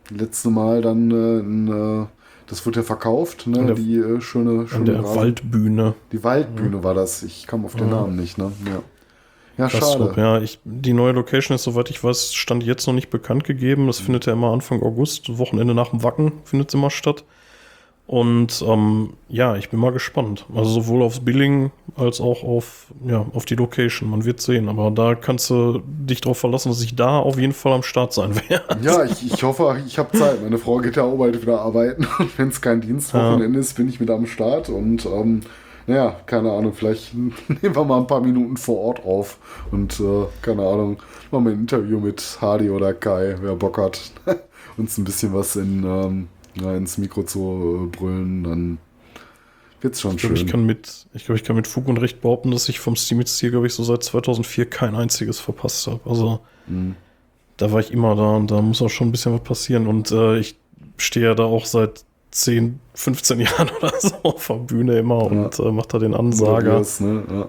letzte 0.10 0.50
Mal 0.50 0.82
dann 0.82 1.10
äh, 1.10 1.40
in, 1.40 1.68
äh, 1.70 2.06
das 2.48 2.66
wurde 2.66 2.82
ja 2.82 2.84
verkauft, 2.84 3.48
ne? 3.48 3.66
Der, 3.66 3.76
die 3.76 3.96
äh, 3.96 4.20
schöne, 4.20 4.68
schöne 4.68 4.84
der 4.84 5.00
Rasen. 5.00 5.16
Waldbühne. 5.16 5.94
Die 6.12 6.24
Waldbühne 6.24 6.76
ja. 6.76 6.84
war 6.84 6.94
das. 6.94 7.24
Ich 7.24 7.48
kam 7.48 7.64
auf 7.64 7.76
den 7.76 7.90
ja. 7.90 7.96
Namen 7.96 8.18
nicht, 8.18 8.38
ne? 8.38 8.52
Ja. 8.66 8.84
Ja, 9.62 9.70
schade. 9.70 10.14
Ja, 10.18 10.42
ich, 10.42 10.60
die 10.64 10.94
neue 10.94 11.12
Location 11.12 11.56
ist, 11.56 11.64
soweit 11.64 11.90
ich 11.90 12.04
weiß, 12.04 12.34
stand 12.34 12.64
jetzt 12.64 12.88
noch 12.88 12.94
nicht 12.94 13.10
bekannt 13.10 13.44
gegeben. 13.44 13.88
Das 13.88 14.00
mhm. 14.00 14.06
findet 14.06 14.26
ja 14.26 14.34
immer 14.34 14.52
Anfang 14.52 14.82
August, 14.82 15.38
Wochenende 15.38 15.74
nach 15.74 15.90
dem 15.90 16.04
Wacken 16.04 16.32
findet 16.46 16.70
es 16.70 16.74
immer 16.74 16.90
statt. 16.90 17.24
Und 18.08 18.62
ähm, 18.68 19.14
ja, 19.30 19.56
ich 19.56 19.70
bin 19.70 19.80
mal 19.80 19.94
gespannt. 19.94 20.46
Also 20.54 20.72
sowohl 20.72 21.02
aufs 21.04 21.22
Billing 21.22 21.72
als 21.96 22.20
auch 22.20 22.44
auf, 22.44 22.88
ja, 23.06 23.26
auf 23.34 23.46
die 23.46 23.56
Location. 23.56 24.10
Man 24.10 24.26
wird 24.26 24.42
sehen. 24.42 24.68
Aber 24.68 24.92
da 24.92 25.16
kannst 25.16 25.50
du 25.50 25.82
dich 25.86 26.20
darauf 26.20 26.40
verlassen, 26.40 26.70
dass 26.70 26.82
ich 26.82 26.96
da 26.96 27.20
auf 27.20 27.40
jeden 27.40 27.54
Fall 27.54 27.72
am 27.72 27.84
Start 27.84 28.12
sein 28.12 28.36
werde. 28.50 28.78
Ja, 28.82 29.06
ich, 29.06 29.32
ich 29.32 29.44
hoffe, 29.44 29.82
ich 29.88 29.98
habe 29.98 30.18
Zeit. 30.18 30.42
Meine 30.44 30.58
Frau 30.58 30.80
geht 30.80 30.98
ja 30.98 31.04
auch 31.04 31.16
bald 31.16 31.42
wieder 31.42 31.62
arbeiten. 31.62 32.06
Und 32.20 32.38
wenn 32.38 32.50
es 32.50 32.60
kein 32.60 32.82
Dienstwochenende 32.82 33.58
ja. 33.58 33.62
ist, 33.62 33.76
bin 33.76 33.88
ich 33.88 34.00
mit 34.00 34.10
am 34.10 34.26
Start. 34.26 34.68
Und 34.70 35.06
ähm, 35.06 35.42
naja, 35.92 36.16
keine 36.26 36.52
Ahnung, 36.52 36.74
vielleicht 36.74 37.14
nehmen 37.16 37.36
wir 37.76 37.84
mal 37.86 38.00
ein 38.00 38.08
paar 38.08 38.22
Minuten 38.22 38.58
vor 38.58 38.78
Ort 38.80 39.06
auf. 39.06 39.38
Und 39.72 40.00
äh, 40.00 40.26
keine 40.42 40.64
Ahnung, 40.64 40.98
machen 41.32 41.46
wir 41.46 41.52
ein 41.52 41.60
Interview 41.62 42.00
mit 42.00 42.38
Hardy 42.42 42.70
oder 42.70 42.94
Kai, 42.94 43.36
wer 43.42 43.56
Bock 43.56 43.78
hat, 43.78 44.12
uns 44.78 44.98
ein 44.98 45.04
bisschen 45.04 45.34
was 45.34 45.56
in... 45.56 45.84
Ähm, 45.84 46.28
ja, 46.60 46.76
ins 46.76 46.98
Mikro 46.98 47.24
zu 47.24 47.88
äh, 47.88 47.96
brüllen, 47.98 48.44
dann 48.44 48.78
wird's 49.80 50.02
schon 50.02 50.16
Ich 50.16 50.18
glaube, 50.18 50.36
schön. 50.36 50.46
ich 50.46 50.52
kann 50.52 50.66
mit, 50.66 51.08
ich 51.14 51.24
glaube, 51.26 51.38
ich 51.38 51.46
kann 51.46 51.56
mit 51.56 51.66
Fug 51.68 51.88
und 51.88 51.96
Recht 51.96 52.20
behaupten, 52.22 52.52
dass 52.52 52.68
ich 52.68 52.82
vom 52.82 52.98
Steam 52.98 53.20
jetzt 53.20 53.40
hier, 53.40 53.52
glaube 53.52 53.68
ich, 53.68 53.74
so 53.74 53.84
seit 53.84 54.04
2004 54.04 54.66
kein 54.70 54.94
einziges 54.96 55.40
verpasst 55.40 55.88
habe. 55.88 56.02
Also, 56.10 56.42
Mhm. 56.68 56.98
da 57.58 57.72
war 57.72 57.80
ich 57.80 57.92
immer 57.92 58.16
da 58.16 58.36
und 58.36 58.52
da 58.52 58.62
muss 58.62 58.82
auch 58.82 58.90
schon 58.90 59.08
ein 59.08 59.12
bisschen 59.12 59.34
was 59.34 59.44
passieren. 59.44 59.88
Und 59.88 60.12
äh, 60.12 60.40
ich 60.40 60.58
stehe 60.98 61.28
ja 61.28 61.36
da 61.36 61.44
auch 61.46 61.66
seit 61.66 62.04
10, 62.32 62.80
15 62.96 63.40
Jahren 63.42 63.70
oder 63.78 63.92
so 64.00 64.16
auf 64.24 64.48
der 64.48 64.56
Bühne 64.56 65.00
immer 65.00 65.24
und 65.24 65.60
äh, 65.60 65.72
mache 65.72 65.88
da 65.90 66.00
den 66.00 66.14
Ansager. 66.14 66.54
Modulierst, 66.54 67.02
ne? 67.02 67.24
ja. 67.32 67.48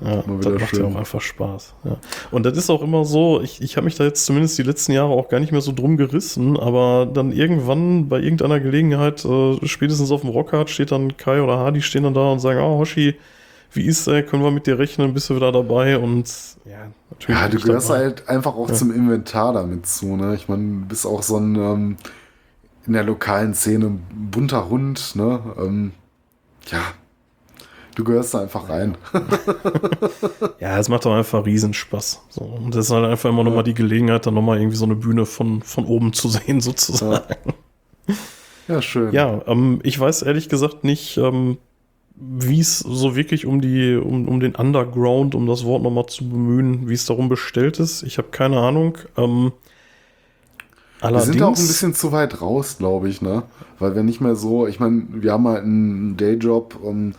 Ja, 0.00 0.24
das 0.40 0.60
macht 0.60 0.76
ja 0.76 0.84
auch 0.86 0.96
einfach 0.96 1.20
Spaß. 1.20 1.72
Ja. 1.84 1.96
Und 2.32 2.44
das 2.44 2.58
ist 2.58 2.68
auch 2.68 2.82
immer 2.82 3.04
so, 3.04 3.40
ich, 3.40 3.62
ich 3.62 3.76
habe 3.76 3.84
mich 3.84 3.94
da 3.94 4.02
jetzt 4.02 4.26
zumindest 4.26 4.58
die 4.58 4.64
letzten 4.64 4.90
Jahre 4.90 5.12
auch 5.12 5.28
gar 5.28 5.38
nicht 5.38 5.52
mehr 5.52 5.60
so 5.60 5.70
drum 5.70 5.96
gerissen, 5.96 6.58
aber 6.58 7.06
dann 7.06 7.30
irgendwann 7.30 8.08
bei 8.08 8.18
irgendeiner 8.18 8.58
Gelegenheit, 8.58 9.24
äh, 9.24 9.64
spätestens 9.66 10.10
auf 10.10 10.22
dem 10.22 10.30
Rockhard, 10.30 10.68
steht 10.68 10.90
dann 10.90 11.16
Kai 11.16 11.40
oder 11.40 11.58
Hardy 11.58 11.80
stehen 11.80 12.02
dann 12.02 12.12
da 12.12 12.32
und 12.32 12.40
sagen, 12.40 12.58
oh 12.60 12.78
Hoshi, 12.80 13.14
wie 13.72 13.84
ist 13.86 14.06
der, 14.08 14.24
können 14.24 14.42
wir 14.42 14.50
mit 14.50 14.66
dir 14.66 14.78
rechnen, 14.80 15.14
bist 15.14 15.30
du 15.30 15.36
wieder 15.36 15.52
dabei 15.52 15.96
und 15.96 16.26
ja, 16.64 16.88
natürlich. 17.10 17.40
Ja, 17.40 17.48
du 17.48 17.58
gehörst 17.60 17.88
dabei. 17.88 17.98
halt 18.00 18.28
einfach 18.28 18.56
auch 18.56 18.68
Ja. 18.68 18.74
zum 18.74 18.92
Inventar 18.92 19.52
damit 19.52 19.86
zu, 19.86 20.16
ne? 20.16 20.34
Ich 20.34 20.48
meine, 20.48 20.80
du 20.80 20.86
bist 20.86 21.06
auch 21.06 21.22
so 21.22 21.36
ein 21.38 21.54
ähm, 21.54 21.96
in 22.86 22.92
der 22.92 23.04
lokalen 23.04 23.54
Szene 23.54 23.98
bunter 24.12 24.68
Hund, 24.68 25.16
ne? 25.16 25.40
Ähm, 25.58 25.92
ja, 26.70 26.82
du 27.94 28.04
gehörst 28.04 28.34
da 28.34 28.40
einfach 28.40 28.68
rein. 28.68 28.96
Ja, 30.60 30.78
es 30.78 30.88
macht 30.88 31.04
doch 31.04 31.14
einfach 31.14 31.44
Riesenspaß. 31.44 32.22
So, 32.30 32.40
und 32.42 32.74
das 32.74 32.86
ist 32.86 32.90
halt 32.90 33.04
einfach 33.04 33.28
immer 33.28 33.44
nochmal 33.44 33.64
die 33.64 33.74
Gelegenheit, 33.74 34.24
dann 34.24 34.32
nochmal 34.34 34.58
irgendwie 34.58 34.76
so 34.76 34.86
eine 34.86 34.94
Bühne 34.94 35.26
von, 35.26 35.60
von 35.62 35.84
oben 35.84 36.14
zu 36.14 36.28
sehen, 36.28 36.60
sozusagen. 36.62 37.34
Ja, 38.66 38.80
schön. 38.80 39.12
Ja, 39.12 39.42
ähm, 39.46 39.80
ich 39.82 39.98
weiß 39.98 40.22
ehrlich 40.22 40.48
gesagt 40.48 40.84
nicht, 40.84 41.18
ähm, 41.18 41.58
wie 42.16 42.60
es 42.60 42.78
so 42.78 43.14
wirklich 43.14 43.44
um 43.44 43.60
die, 43.60 43.96
um, 43.96 44.26
um 44.26 44.40
den 44.40 44.54
Underground, 44.54 45.34
um 45.34 45.46
das 45.46 45.64
Wort 45.64 45.82
nochmal 45.82 46.06
zu 46.06 46.28
bemühen, 46.28 46.88
wie 46.88 46.94
es 46.94 47.04
darum 47.04 47.28
bestellt 47.28 47.78
ist. 47.78 48.02
Ich 48.04 48.16
habe 48.18 48.28
keine 48.30 48.58
Ahnung. 48.60 48.96
Ähm, 49.16 49.52
Wir 51.08 51.18
allerdings, 51.18 51.32
sind 51.32 51.42
auch 51.42 51.56
ein 51.56 51.66
bisschen 51.66 51.94
zu 51.94 52.12
weit 52.12 52.40
raus, 52.40 52.76
glaube 52.78 53.08
ich, 53.08 53.20
ne? 53.22 53.42
Weil 53.78 53.94
wir 53.94 54.02
nicht 54.02 54.20
mehr 54.20 54.36
so, 54.36 54.66
ich 54.66 54.80
meine, 54.80 55.04
wir 55.10 55.32
haben 55.32 55.46
halt 55.46 55.64
einen 55.64 56.16
Dayjob 56.16 56.78
ähm, 56.84 57.14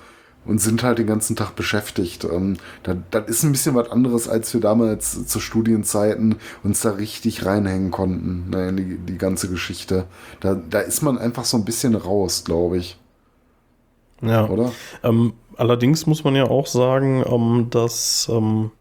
und 0.45 0.59
sind 0.59 0.83
halt 0.83 0.97
den 0.99 1.07
ganzen 1.07 1.35
Tag 1.35 1.55
beschäftigt. 1.55 2.23
Ähm, 2.25 2.57
das, 2.83 2.97
das 3.11 3.27
ist 3.27 3.43
ein 3.43 3.51
bisschen 3.51 3.75
was 3.75 3.91
anderes, 3.91 4.27
als 4.27 4.53
wir 4.53 4.61
damals 4.61 5.27
zu 5.27 5.39
Studienzeiten 5.39 6.37
uns 6.63 6.81
da 6.81 6.91
richtig 6.91 7.45
reinhängen 7.45 7.91
konnten, 7.91 8.49
ne, 8.49 8.69
in 8.69 8.77
die, 8.77 8.97
die 8.97 9.17
ganze 9.17 9.49
Geschichte. 9.49 10.05
Da, 10.39 10.55
da 10.55 10.79
ist 10.79 11.01
man 11.01 11.17
einfach 11.17 11.45
so 11.45 11.57
ein 11.57 11.65
bisschen 11.65 11.95
raus, 11.95 12.43
glaube 12.43 12.77
ich, 12.77 12.97
ja, 14.21 14.47
oder? 14.47 14.71
ähm, 15.03 15.33
allerdings 15.57 16.05
muss 16.07 16.23
man 16.23 16.35
ja 16.35 16.45
auch 16.45 16.67
sagen, 16.67 17.23
ähm, 17.27 17.67
dass 17.69 18.27
ähm, 18.31 18.71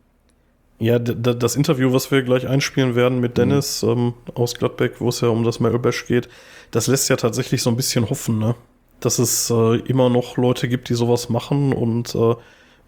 ja, 0.78 0.98
das 0.98 1.56
Interview, 1.56 1.92
was 1.92 2.10
wir 2.10 2.22
gleich 2.22 2.48
einspielen 2.48 2.94
werden 2.94 3.20
mit 3.20 3.38
Dennis 3.38 3.82
ähm, 3.82 4.14
aus 4.34 4.55
Gladbeck, 4.55 5.01
wo 5.01 5.09
es 5.09 5.20
ja 5.20 5.28
um 5.28 5.44
das 5.44 5.60
Metal 5.60 5.78
Bash 5.78 6.06
geht, 6.06 6.28
das 6.70 6.88
lässt 6.88 7.09
ja 7.09 7.16
tatsächlich 7.16 7.62
so 7.62 7.70
ein 7.70 7.76
bisschen 7.76 8.10
hoffen, 8.10 8.38
ne? 8.38 8.55
Dass 9.01 9.18
es 9.18 9.51
äh, 9.51 9.76
immer 9.80 10.10
noch 10.10 10.36
Leute 10.36 10.68
gibt, 10.68 10.88
die 10.88 10.94
sowas 10.94 11.28
machen 11.28 11.72
und 11.72 12.14
äh, 12.14 12.34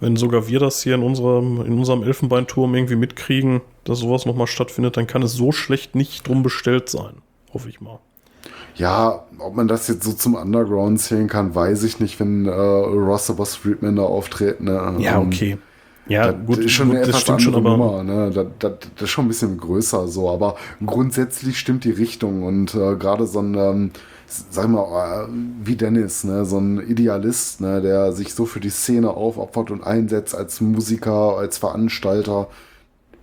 wenn 0.01 0.17
sogar 0.17 0.47
wir 0.49 0.59
das 0.59 0.83
hier 0.83 0.95
in 0.95 1.03
unserem, 1.03 1.65
in 1.65 1.79
unserem 1.79 2.03
Elfenbeinturm 2.03 2.75
irgendwie 2.75 2.97
mitkriegen, 2.97 3.63
dass 3.85 4.01
sowas 4.01 4.27
nochmal 4.27 4.47
stattfindet, 4.47 4.97
dann 4.97 5.07
kann 5.07 5.23
es 5.23 5.33
so 5.33 5.53
schlecht 5.53 5.95
nicht 5.95 6.29
drum 6.29 6.43
bestellt 6.43 6.89
sein. 6.89 7.23
Hoffe 7.55 7.69
ich 7.69 7.81
mal. 7.81 8.01
Ja, 8.75 9.25
ob 9.39 9.55
man 9.55 9.69
das 9.69 9.89
jetzt 9.89 10.05
so 10.05 10.13
zum 10.13 10.35
Underground 10.35 11.01
zählen 11.01 11.29
kann, 11.29 11.55
weiß 11.55 11.83
ich 11.85 11.99
nicht, 11.99 12.21
wenn 12.21 12.47
äh, 12.47 12.51
Ross 12.51 13.33
Streetman 13.55 13.97
da 13.97 14.03
auftreten. 14.03 14.65
Ne? 14.65 14.97
Ja, 14.99 15.19
Ähm, 15.19 15.29
okay. 15.29 15.59
Ja, 16.09 16.33
das 16.33 16.37
gut, 16.47 16.65
ist 16.65 16.73
schon 16.73 16.91
gut 16.91 16.93
eine 16.93 17.03
das 17.03 17.19
etwas 17.19 17.21
stimmt 17.21 17.43
schon, 17.43 17.55
aber. 17.55 17.79
Nummer, 17.79 18.05
ne? 18.05 18.31
das, 18.31 18.47
das, 18.61 18.73
das 18.95 19.03
ist 19.05 19.11
schon 19.11 19.25
ein 19.25 19.29
bisschen 19.29 19.59
größer 19.59 20.07
so, 20.07 20.31
aber 20.31 20.57
grundsätzlich 20.85 21.59
stimmt 21.59 21.83
die 21.85 21.91
Richtung 21.91 22.45
und 22.45 22.75
äh, 22.75 22.95
gerade 22.97 23.27
so 23.27 23.41
ein, 23.41 23.55
ähm, 23.57 23.91
sag 24.27 24.69
mal, 24.69 25.25
äh, 25.25 25.29
wie 25.65 25.75
Dennis, 25.77 26.23
ne? 26.23 26.45
so 26.45 26.59
ein 26.59 26.79
Idealist, 26.79 27.61
ne? 27.61 27.81
der 27.83 28.13
sich 28.13 28.35
so 28.35 28.47
für 28.47 28.61
die 28.61 28.71
Szene 28.71 29.11
aufopfert 29.11 29.73
und 29.73 29.83
einsetzt 29.83 30.35
als 30.37 30.61
Musiker, 30.61 31.39
als 31.39 31.59
Veranstalter, 31.59 32.49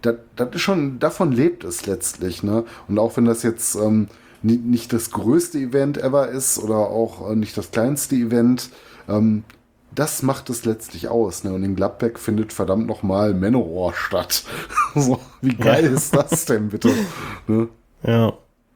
das, 0.02 0.16
das 0.36 0.50
ist 0.56 0.62
schon, 0.62 1.00
davon 1.00 1.32
lebt 1.32 1.64
es 1.64 1.86
letztlich, 1.86 2.44
ne? 2.44 2.66
Und 2.88 3.00
auch 3.00 3.16
wenn 3.18 3.26
das 3.26 3.44
jetzt 3.44 3.76
ähm, 3.76 4.08
ni- 4.42 4.58
nicht 4.58 4.92
das 4.94 5.12
größte 5.12 5.58
Event 5.60 5.98
ever 5.98 6.30
ist 6.30 6.60
oder 6.60 6.76
auch 6.78 7.30
äh, 7.32 7.36
nicht 7.36 7.58
das 7.58 7.72
kleinste 7.72 8.16
Event, 8.16 8.70
ähm, 9.08 9.44
das 9.96 10.24
macht 10.24 10.50
es 10.50 10.66
letztlich 10.66 11.08
aus, 11.08 11.44
ne? 11.44 11.54
Und 11.54 11.64
in 11.64 11.76
Gladbeck 11.76 12.18
findet 12.20 12.54
verdammt 12.54 12.88
nochmal 12.88 13.34
Manowar 13.34 13.94
statt. 13.94 14.44
so, 14.96 15.20
wie 15.42 15.56
geil 15.56 15.86
Ja. 15.86 15.92
ist 15.92 16.16
das 16.16 16.46
denn 16.46 16.70
bitte? 16.70 16.90
Ne? 17.48 17.68
Ja. 18.04 18.34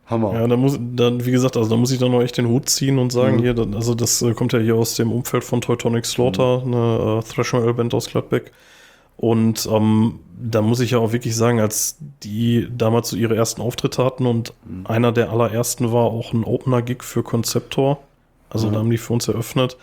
Hammer. 0.08 0.34
Ja, 0.36 0.48
da 0.48 0.56
muss 0.56 0.80
dann, 0.80 1.26
wie 1.26 1.32
gesagt, 1.32 1.58
also 1.58 1.70
da 1.70 1.76
muss 1.76 1.92
ich 1.92 2.00
dann 2.00 2.12
noch 2.12 2.22
echt 2.22 2.38
den 2.38 2.48
Hut 2.48 2.70
ziehen 2.70 2.98
und 2.98 3.12
sagen, 3.12 3.38
Mhm. 3.38 3.42
hier, 3.42 3.54
dann- 3.54 3.74
also 3.74 3.94
das 3.94 4.22
äh, 4.22 4.34
kommt 4.34 4.54
ja 4.54 4.60
hier 4.60 4.76
aus 4.76 4.96
dem 4.96 5.12
Umfeld 5.12 5.44
von 5.44 5.60
Teutonic 5.60 6.06
Slaughter, 6.06 6.62
eine 6.66 7.20
äh, 7.26 7.30
Thrash 7.30 7.52
Metal 7.54 7.74
Band 7.74 7.94
aus 7.94 8.08
Gladbeck. 8.10 8.54
Und 9.18 9.68
ähm, 9.70 10.20
da 10.42 10.62
muss 10.62 10.80
ich 10.80 10.92
ja 10.92 11.00
auch 11.00 11.12
wirklich 11.12 11.36
sagen, 11.36 11.60
als 11.60 11.98
die 12.24 12.70
damals 12.78 13.10
so 13.10 13.18
ihre 13.18 13.36
ersten 13.36 13.62
Auftritte 13.62 14.06
hatten 14.06 14.28
und 14.28 14.54
einer 14.86 15.12
der 15.12 15.32
allerersten 15.32 15.92
war 15.92 16.06
auch 16.06 16.32
ein 16.34 16.44
Opener-Gig 16.46 17.04
für 17.04 17.24
Conceptor. 17.24 18.00
Also 18.50 18.68
Mhm. 18.70 18.74
da 18.74 18.80
haben 18.80 18.90
die 18.92 18.98
für 19.00 19.12
uns 19.14 19.28
eröffnet. 19.28 19.76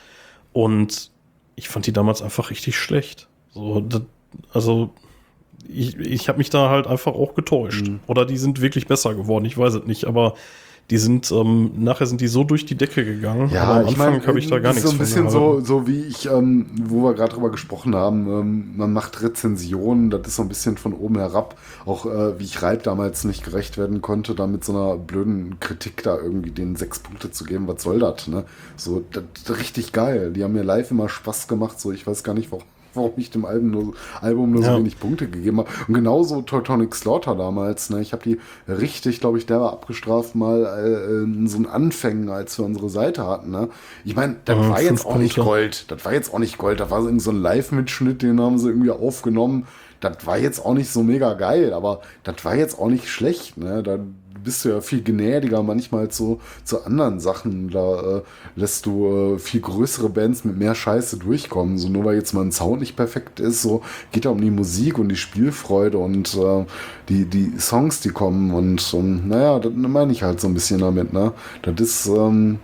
Und 0.54 1.10
ich 1.56 1.68
fand 1.68 1.86
die 1.86 1.92
damals 1.92 2.22
einfach 2.22 2.50
richtig 2.50 2.76
schlecht. 2.76 3.28
So, 3.52 3.80
das, 3.80 4.02
also 4.52 4.90
ich, 5.68 5.96
ich 5.98 6.28
habe 6.28 6.38
mich 6.38 6.50
da 6.50 6.68
halt 6.70 6.86
einfach 6.86 7.14
auch 7.14 7.34
getäuscht. 7.34 7.86
Mhm. 7.86 8.00
Oder 8.06 8.26
die 8.26 8.36
sind 8.36 8.60
wirklich 8.60 8.86
besser 8.86 9.14
geworden, 9.14 9.44
ich 9.44 9.56
weiß 9.56 9.74
es 9.74 9.84
nicht. 9.84 10.04
Aber 10.04 10.34
die 10.90 10.98
sind, 10.98 11.30
ähm, 11.32 11.72
nachher 11.78 12.06
sind 12.06 12.20
die 12.20 12.26
so 12.28 12.44
durch 12.44 12.66
die 12.66 12.74
Decke 12.74 13.04
gegangen. 13.04 13.50
Ja, 13.50 13.64
aber 13.64 13.80
am 13.80 13.86
ich 13.86 14.00
Anfang 14.00 14.26
habe 14.26 14.38
ich 14.38 14.48
da 14.48 14.58
gar 14.58 14.74
das 14.74 14.84
nichts 14.84 14.90
ist 14.90 14.90
so 14.90 14.96
ein 14.96 14.98
bisschen 14.98 15.30
so, 15.30 15.60
so 15.60 15.86
wie 15.86 16.02
ich, 16.02 16.26
ähm, 16.26 16.66
wo 16.84 17.02
wir 17.04 17.14
gerade 17.14 17.32
drüber 17.32 17.50
gesprochen 17.50 17.94
haben, 17.94 18.28
ähm, 18.28 18.76
man 18.76 18.92
macht 18.92 19.22
Rezensionen, 19.22 20.10
das 20.10 20.22
ist 20.26 20.36
so 20.36 20.42
ein 20.42 20.48
bisschen 20.48 20.76
von 20.76 20.92
oben 20.92 21.18
herab, 21.18 21.56
auch 21.86 22.04
äh, 22.04 22.38
wie 22.38 22.44
ich 22.44 22.62
Reib 22.62 22.82
damals 22.82 23.24
nicht 23.24 23.44
gerecht 23.44 23.78
werden 23.78 24.02
konnte, 24.02 24.34
da 24.34 24.46
mit 24.46 24.64
so 24.64 24.72
einer 24.72 24.96
blöden 24.96 25.58
Kritik 25.58 26.02
da 26.02 26.18
irgendwie 26.18 26.50
den 26.50 26.76
sechs 26.76 26.98
Punkte 26.98 27.30
zu 27.30 27.44
geben, 27.44 27.66
was 27.66 27.82
soll 27.82 27.98
das, 27.98 28.28
ne? 28.28 28.44
So, 28.76 29.02
das 29.10 29.24
das 29.46 29.58
richtig 29.58 29.92
geil, 29.92 30.32
die 30.32 30.44
haben 30.44 30.52
mir 30.52 30.64
live 30.64 30.90
immer 30.90 31.08
Spaß 31.08 31.48
gemacht, 31.48 31.80
so, 31.80 31.92
ich 31.92 32.06
weiß 32.06 32.24
gar 32.24 32.34
nicht, 32.34 32.52
warum 32.52 32.64
warum 32.94 33.12
ich 33.16 33.30
dem 33.30 33.44
Album 33.44 33.70
nur, 33.70 33.94
Album 34.20 34.50
nur 34.52 34.62
Ja. 34.62 34.72
so 34.72 34.78
wenig 34.78 34.98
Punkte 34.98 35.28
gegeben 35.28 35.58
habe. 35.58 35.68
Und 35.88 35.94
genauso 35.94 36.42
Teutonic 36.42 36.94
Slaughter 36.94 37.34
damals. 37.34 37.90
Ne? 37.90 38.00
Ich 38.00 38.12
habe 38.12 38.22
die 38.22 38.38
richtig, 38.68 39.20
glaube 39.20 39.38
ich, 39.38 39.46
der 39.46 39.60
war 39.60 39.72
abgestraft 39.72 40.34
mal 40.34 40.64
äh, 40.64 41.22
in 41.24 41.46
so 41.46 41.56
einen 41.56 41.66
Anfängen, 41.66 42.28
als 42.28 42.58
wir 42.58 42.64
unsere 42.64 42.88
Seite 42.88 43.26
hatten. 43.26 43.50
Ne? 43.50 43.68
Ich 44.04 44.16
meine, 44.16 44.36
das 44.44 44.56
Ja, 44.56 44.68
war 44.70 44.82
jetzt 44.82 45.06
auch 45.06 45.16
nicht 45.16 45.34
Punkte. 45.36 45.50
Gold. 45.50 45.84
Das 45.90 46.04
war 46.04 46.12
jetzt 46.12 46.32
auch 46.32 46.38
nicht 46.38 46.58
Gold. 46.58 46.80
Das 46.80 46.90
war 46.90 47.00
so 47.02 47.08
irgend 47.08 47.22
so 47.22 47.30
ein 47.30 47.40
Live-Mitschnitt, 47.42 48.22
den 48.22 48.40
haben 48.40 48.58
sie 48.58 48.68
irgendwie 48.68 48.90
aufgenommen. 48.90 49.66
Das 50.00 50.26
war 50.26 50.36
jetzt 50.38 50.64
auch 50.64 50.74
nicht 50.74 50.90
so 50.90 51.02
mega 51.02 51.32
geil, 51.34 51.72
aber 51.72 52.00
das 52.24 52.44
war 52.44 52.54
jetzt 52.56 52.78
auch 52.78 52.88
nicht 52.88 53.08
schlecht. 53.08 53.56
Ne? 53.56 53.82
Da 53.82 53.98
bist 54.44 54.64
du 54.64 54.68
ja 54.68 54.80
viel 54.80 55.02
gnädiger 55.02 55.62
manchmal 55.62 56.08
zu, 56.08 56.40
zu 56.64 56.84
anderen 56.84 57.18
Sachen. 57.18 57.70
Da 57.70 58.18
äh, 58.18 58.22
lässt 58.54 58.86
du 58.86 59.34
äh, 59.34 59.38
viel 59.38 59.60
größere 59.60 60.10
Bands 60.10 60.44
mit 60.44 60.56
mehr 60.56 60.74
Scheiße 60.74 61.16
durchkommen. 61.16 61.78
So 61.78 61.88
nur 61.88 62.04
weil 62.04 62.16
jetzt 62.16 62.34
mal 62.34 62.42
ein 62.42 62.52
Sound 62.52 62.80
nicht 62.80 62.96
perfekt 62.96 63.40
ist, 63.40 63.62
so 63.62 63.82
geht 64.12 64.24
ja 64.24 64.30
um 64.30 64.40
die 64.40 64.50
Musik 64.50 64.98
und 64.98 65.08
die 65.08 65.16
Spielfreude 65.16 65.98
und 65.98 66.34
äh, 66.34 66.64
die, 67.08 67.24
die 67.24 67.58
Songs, 67.58 68.00
die 68.00 68.10
kommen. 68.10 68.52
Und 68.52 68.94
ähm, 68.94 69.28
naja, 69.28 69.58
das 69.58 69.72
meine 69.74 70.12
ich 70.12 70.22
halt 70.22 70.40
so 70.40 70.46
ein 70.48 70.54
bisschen 70.54 70.80
damit. 70.80 71.12
Ne? 71.12 71.32
Das 71.62 71.80
ist. 71.80 72.06
Ähm, 72.06 72.58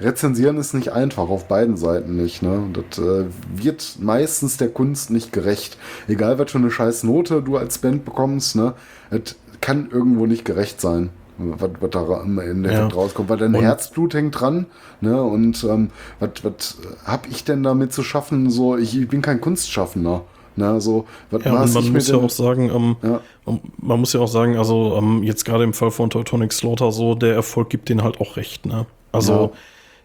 Rezensieren 0.00 0.56
ist 0.56 0.74
nicht 0.74 0.90
einfach, 0.92 1.28
auf 1.28 1.46
beiden 1.46 1.76
Seiten 1.76 2.16
nicht. 2.16 2.42
Ne? 2.42 2.64
Das 2.72 2.98
äh, 2.98 3.26
wird 3.54 3.98
meistens 4.00 4.56
der 4.56 4.68
Kunst 4.68 5.10
nicht 5.10 5.32
gerecht. 5.32 5.78
Egal, 6.08 6.40
was 6.40 6.50
für 6.50 6.58
eine 6.58 6.72
scheiß 6.72 7.04
Note 7.04 7.40
du 7.40 7.56
als 7.56 7.78
Band 7.78 8.04
bekommst, 8.04 8.56
ne? 8.56 8.74
es 9.10 9.36
kann 9.60 9.88
irgendwo 9.90 10.26
nicht 10.26 10.44
gerecht 10.44 10.80
sein, 10.80 11.10
was, 11.58 11.70
was 11.80 11.90
da 11.90 12.00
am 12.00 12.38
Ende 12.38 12.72
Ja. 12.72 12.86
rauskommt. 12.88 13.28
Weil 13.28 13.38
dein 13.38 13.54
Und- 13.54 13.62
Herzblut 13.62 14.14
hängt 14.14 14.40
dran. 14.40 14.66
Ne? 15.00 15.22
Und 15.22 15.64
ähm, 15.64 15.90
was, 16.20 16.30
was 16.42 16.78
hab 17.04 17.28
ich 17.28 17.44
denn 17.44 17.62
damit 17.62 17.92
zu 17.92 18.02
schaffen? 18.02 18.50
So, 18.50 18.76
ich, 18.76 18.98
ich 18.98 19.08
bin 19.08 19.22
kein 19.22 19.40
Kunstschaffender. 19.40 20.22
Ne? 20.56 20.80
So, 20.80 21.06
was 21.30 21.44
Ja, 21.44 21.62
und 21.62 21.74
man 21.74 21.92
muss 21.92 22.08
ja 22.08 22.16
auch 22.16 22.30
sagen, 22.30 22.70
ähm, 22.74 22.96
Ja. 23.02 23.20
man- 23.46 23.60
man 23.78 24.00
muss 24.00 24.12
ja 24.12 24.20
auch 24.20 24.28
sagen, 24.28 24.56
also 24.58 24.96
ähm, 24.98 25.22
jetzt 25.22 25.44
gerade 25.44 25.64
im 25.64 25.72
Fall 25.72 25.90
von 25.90 26.10
Teutonic 26.10 26.52
Slaughter 26.52 26.92
so, 26.92 27.14
der 27.14 27.34
Erfolg 27.34 27.70
gibt 27.70 27.88
denen 27.88 28.02
halt 28.02 28.20
auch 28.20 28.36
recht, 28.36 28.66
ne? 28.66 28.86
Also 29.12 29.32
Ja. 29.32 29.50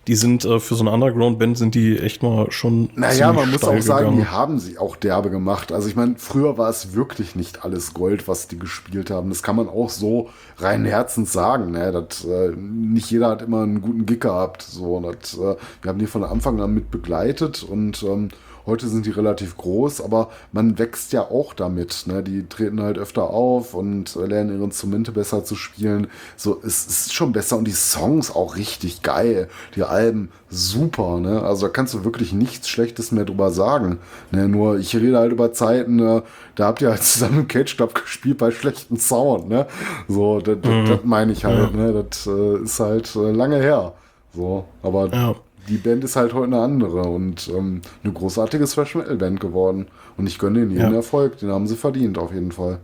Die 0.07 0.15
sind 0.15 0.45
äh, 0.45 0.59
für 0.59 0.75
so 0.75 0.83
eine 0.83 0.91
Underground-Band 0.91 1.57
sind 1.57 1.75
die 1.75 1.99
echt 1.99 2.23
mal 2.23 2.49
schon. 2.51 2.89
Naja, 2.95 3.33
man 3.33 3.51
muss 3.51 3.63
auch 3.63 3.79
sagen, 3.81 4.05
gegangen. 4.05 4.17
die 4.17 4.25
haben 4.25 4.59
sie 4.59 4.77
auch 4.77 4.95
derbe 4.95 5.29
gemacht. 5.29 5.71
Also 5.73 5.89
ich 5.89 5.95
meine, 5.95 6.15
früher 6.17 6.57
war 6.57 6.69
es 6.69 6.93
wirklich 6.93 7.35
nicht 7.35 7.65
alles 7.65 7.93
Gold, 7.93 8.27
was 8.27 8.47
die 8.47 8.57
gespielt 8.57 9.11
haben. 9.11 9.29
Das 9.29 9.43
kann 9.43 9.57
man 9.57 9.67
auch 9.67 9.89
so 9.89 10.29
rein 10.57 10.85
herzens 10.85 11.33
sagen. 11.33 11.71
Ne? 11.71 11.91
Das, 11.91 12.23
äh, 12.23 12.51
nicht 12.55 13.11
jeder 13.11 13.29
hat 13.29 13.41
immer 13.41 13.63
einen 13.63 13.81
guten 13.81 14.05
Gig 14.05 14.21
gehabt. 14.21 14.61
So, 14.61 14.99
das, 15.01 15.33
äh, 15.33 15.55
wir 15.81 15.89
haben 15.89 15.99
die 15.99 16.07
von 16.07 16.23
Anfang 16.23 16.59
an 16.61 16.73
mit 16.73 16.89
begleitet 16.89 17.63
und 17.63 18.01
ähm, 18.03 18.29
Heute 18.67 18.87
sind 18.87 19.05
die 19.05 19.11
relativ 19.11 19.57
groß, 19.57 20.01
aber 20.01 20.29
man 20.51 20.77
wächst 20.77 21.13
ja 21.13 21.21
auch 21.21 21.53
damit. 21.55 22.03
Ne? 22.05 22.21
Die 22.21 22.47
treten 22.47 22.81
halt 22.81 22.97
öfter 22.99 23.29
auf 23.31 23.73
und 23.73 24.13
lernen 24.15 24.53
ihre 24.55 24.65
Instrumente 24.65 25.11
besser 25.11 25.43
zu 25.43 25.55
spielen. 25.55 26.07
So, 26.35 26.59
es 26.63 26.85
ist 26.85 27.13
schon 27.13 27.31
besser 27.31 27.57
und 27.57 27.65
die 27.65 27.71
Songs 27.71 28.29
auch 28.29 28.55
richtig 28.57 29.01
geil. 29.01 29.47
Die 29.75 29.83
Alben 29.83 30.29
super. 30.49 31.19
Ne? 31.19 31.41
Also 31.41 31.67
da 31.67 31.73
kannst 31.73 31.93
du 31.93 32.03
wirklich 32.03 32.33
nichts 32.33 32.69
Schlechtes 32.69 33.11
mehr 33.11 33.25
drüber 33.25 33.51
sagen. 33.51 33.97
Ne? 34.31 34.47
Nur 34.47 34.77
ich 34.77 34.95
rede 34.95 35.17
halt 35.17 35.31
über 35.31 35.53
Zeiten, 35.53 35.95
ne? 35.95 36.23
da 36.55 36.65
habt 36.67 36.81
ihr 36.81 36.89
halt 36.89 37.03
zusammen 37.03 37.39
im 37.39 37.47
Cage 37.47 37.75
Club 37.77 37.95
gespielt 37.95 38.37
bei 38.37 38.51
schlechten 38.51 38.97
Sound. 38.97 39.49
Ne? 39.49 39.65
So, 40.07 40.39
das, 40.41 40.57
Mhm. 40.57 40.85
das 40.87 40.99
meine 41.03 41.31
ich 41.31 41.45
halt. 41.45 41.73
Ja. 41.73 41.77
Ne? 41.77 42.05
Das 42.09 42.27
äh, 42.27 42.57
ist 42.63 42.79
halt 42.79 43.15
äh, 43.15 43.31
lange 43.31 43.57
her. 43.57 43.93
So, 44.35 44.65
aber 44.83 45.07
Ja. 45.13 45.35
Die 45.69 45.77
Band 45.77 46.03
ist 46.03 46.15
halt 46.15 46.33
heute 46.33 46.45
eine 46.45 46.61
andere 46.61 47.01
und 47.03 47.49
ähm, 47.55 47.81
eine 48.03 48.13
großartige 48.13 48.65
Thrash 48.65 48.95
Metal 48.95 49.15
Band 49.17 49.39
geworden. 49.39 49.87
Und 50.17 50.27
ich 50.27 50.39
gönne 50.39 50.59
ihnen 50.61 50.71
jeden 50.71 50.91
Ja. 50.91 50.95
Erfolg, 50.95 51.37
den 51.39 51.49
haben 51.51 51.67
sie 51.67 51.75
verdient, 51.75 52.17
auf 52.17 52.33
jeden 52.33 52.51
Fall. 52.51 52.79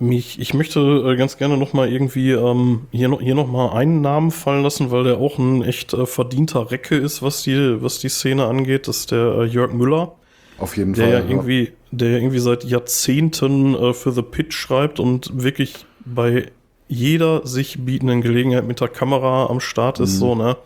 Mich, 0.00 0.38
ich 0.38 0.54
möchte 0.54 0.78
äh, 0.80 1.16
ganz 1.16 1.38
gerne 1.38 1.56
noch 1.56 1.72
mal 1.72 1.88
irgendwie 1.92 2.30
ähm, 2.30 2.86
hier 2.92 3.08
noch 3.08 3.20
hier 3.20 3.34
noch 3.34 3.48
mal 3.48 3.72
einen 3.72 4.00
Namen 4.00 4.30
fallen 4.30 4.62
lassen, 4.62 4.92
weil 4.92 5.02
der 5.02 5.18
auch 5.18 5.38
ein 5.38 5.62
echt 5.62 5.92
äh, 5.92 6.06
verdienter 6.06 6.70
Recke 6.70 6.96
ist, 6.96 7.20
was 7.20 7.42
die 7.42 7.82
was 7.82 7.98
die 7.98 8.08
Szene 8.08 8.46
angeht. 8.46 8.86
Das 8.86 8.98
ist 8.98 9.10
der 9.10 9.38
äh, 9.40 9.44
Jörg 9.46 9.72
Müller, 9.72 10.14
Auf 10.56 10.76
jeden 10.76 10.94
der 10.94 11.04
Fall. 11.08 11.12
ja 11.14 11.28
irgendwie 11.28 11.72
der 11.90 12.10
ja 12.10 12.18
irgendwie 12.18 12.38
seit 12.38 12.62
Jahrzehnten 12.64 13.74
äh, 13.74 13.92
für 13.92 14.12
The 14.12 14.22
Pitch 14.22 14.54
schreibt 14.54 15.00
und 15.00 15.30
wirklich 15.42 15.84
bei 16.04 16.46
jeder 16.86 17.44
sich 17.46 17.84
bietenden 17.84 18.20
Gelegenheit 18.22 18.66
mit 18.68 18.80
der 18.80 18.88
Kamera 18.88 19.46
am 19.46 19.58
Start 19.60 19.98
ist 20.00 20.18
so 20.18 20.36
ne. 20.36 20.56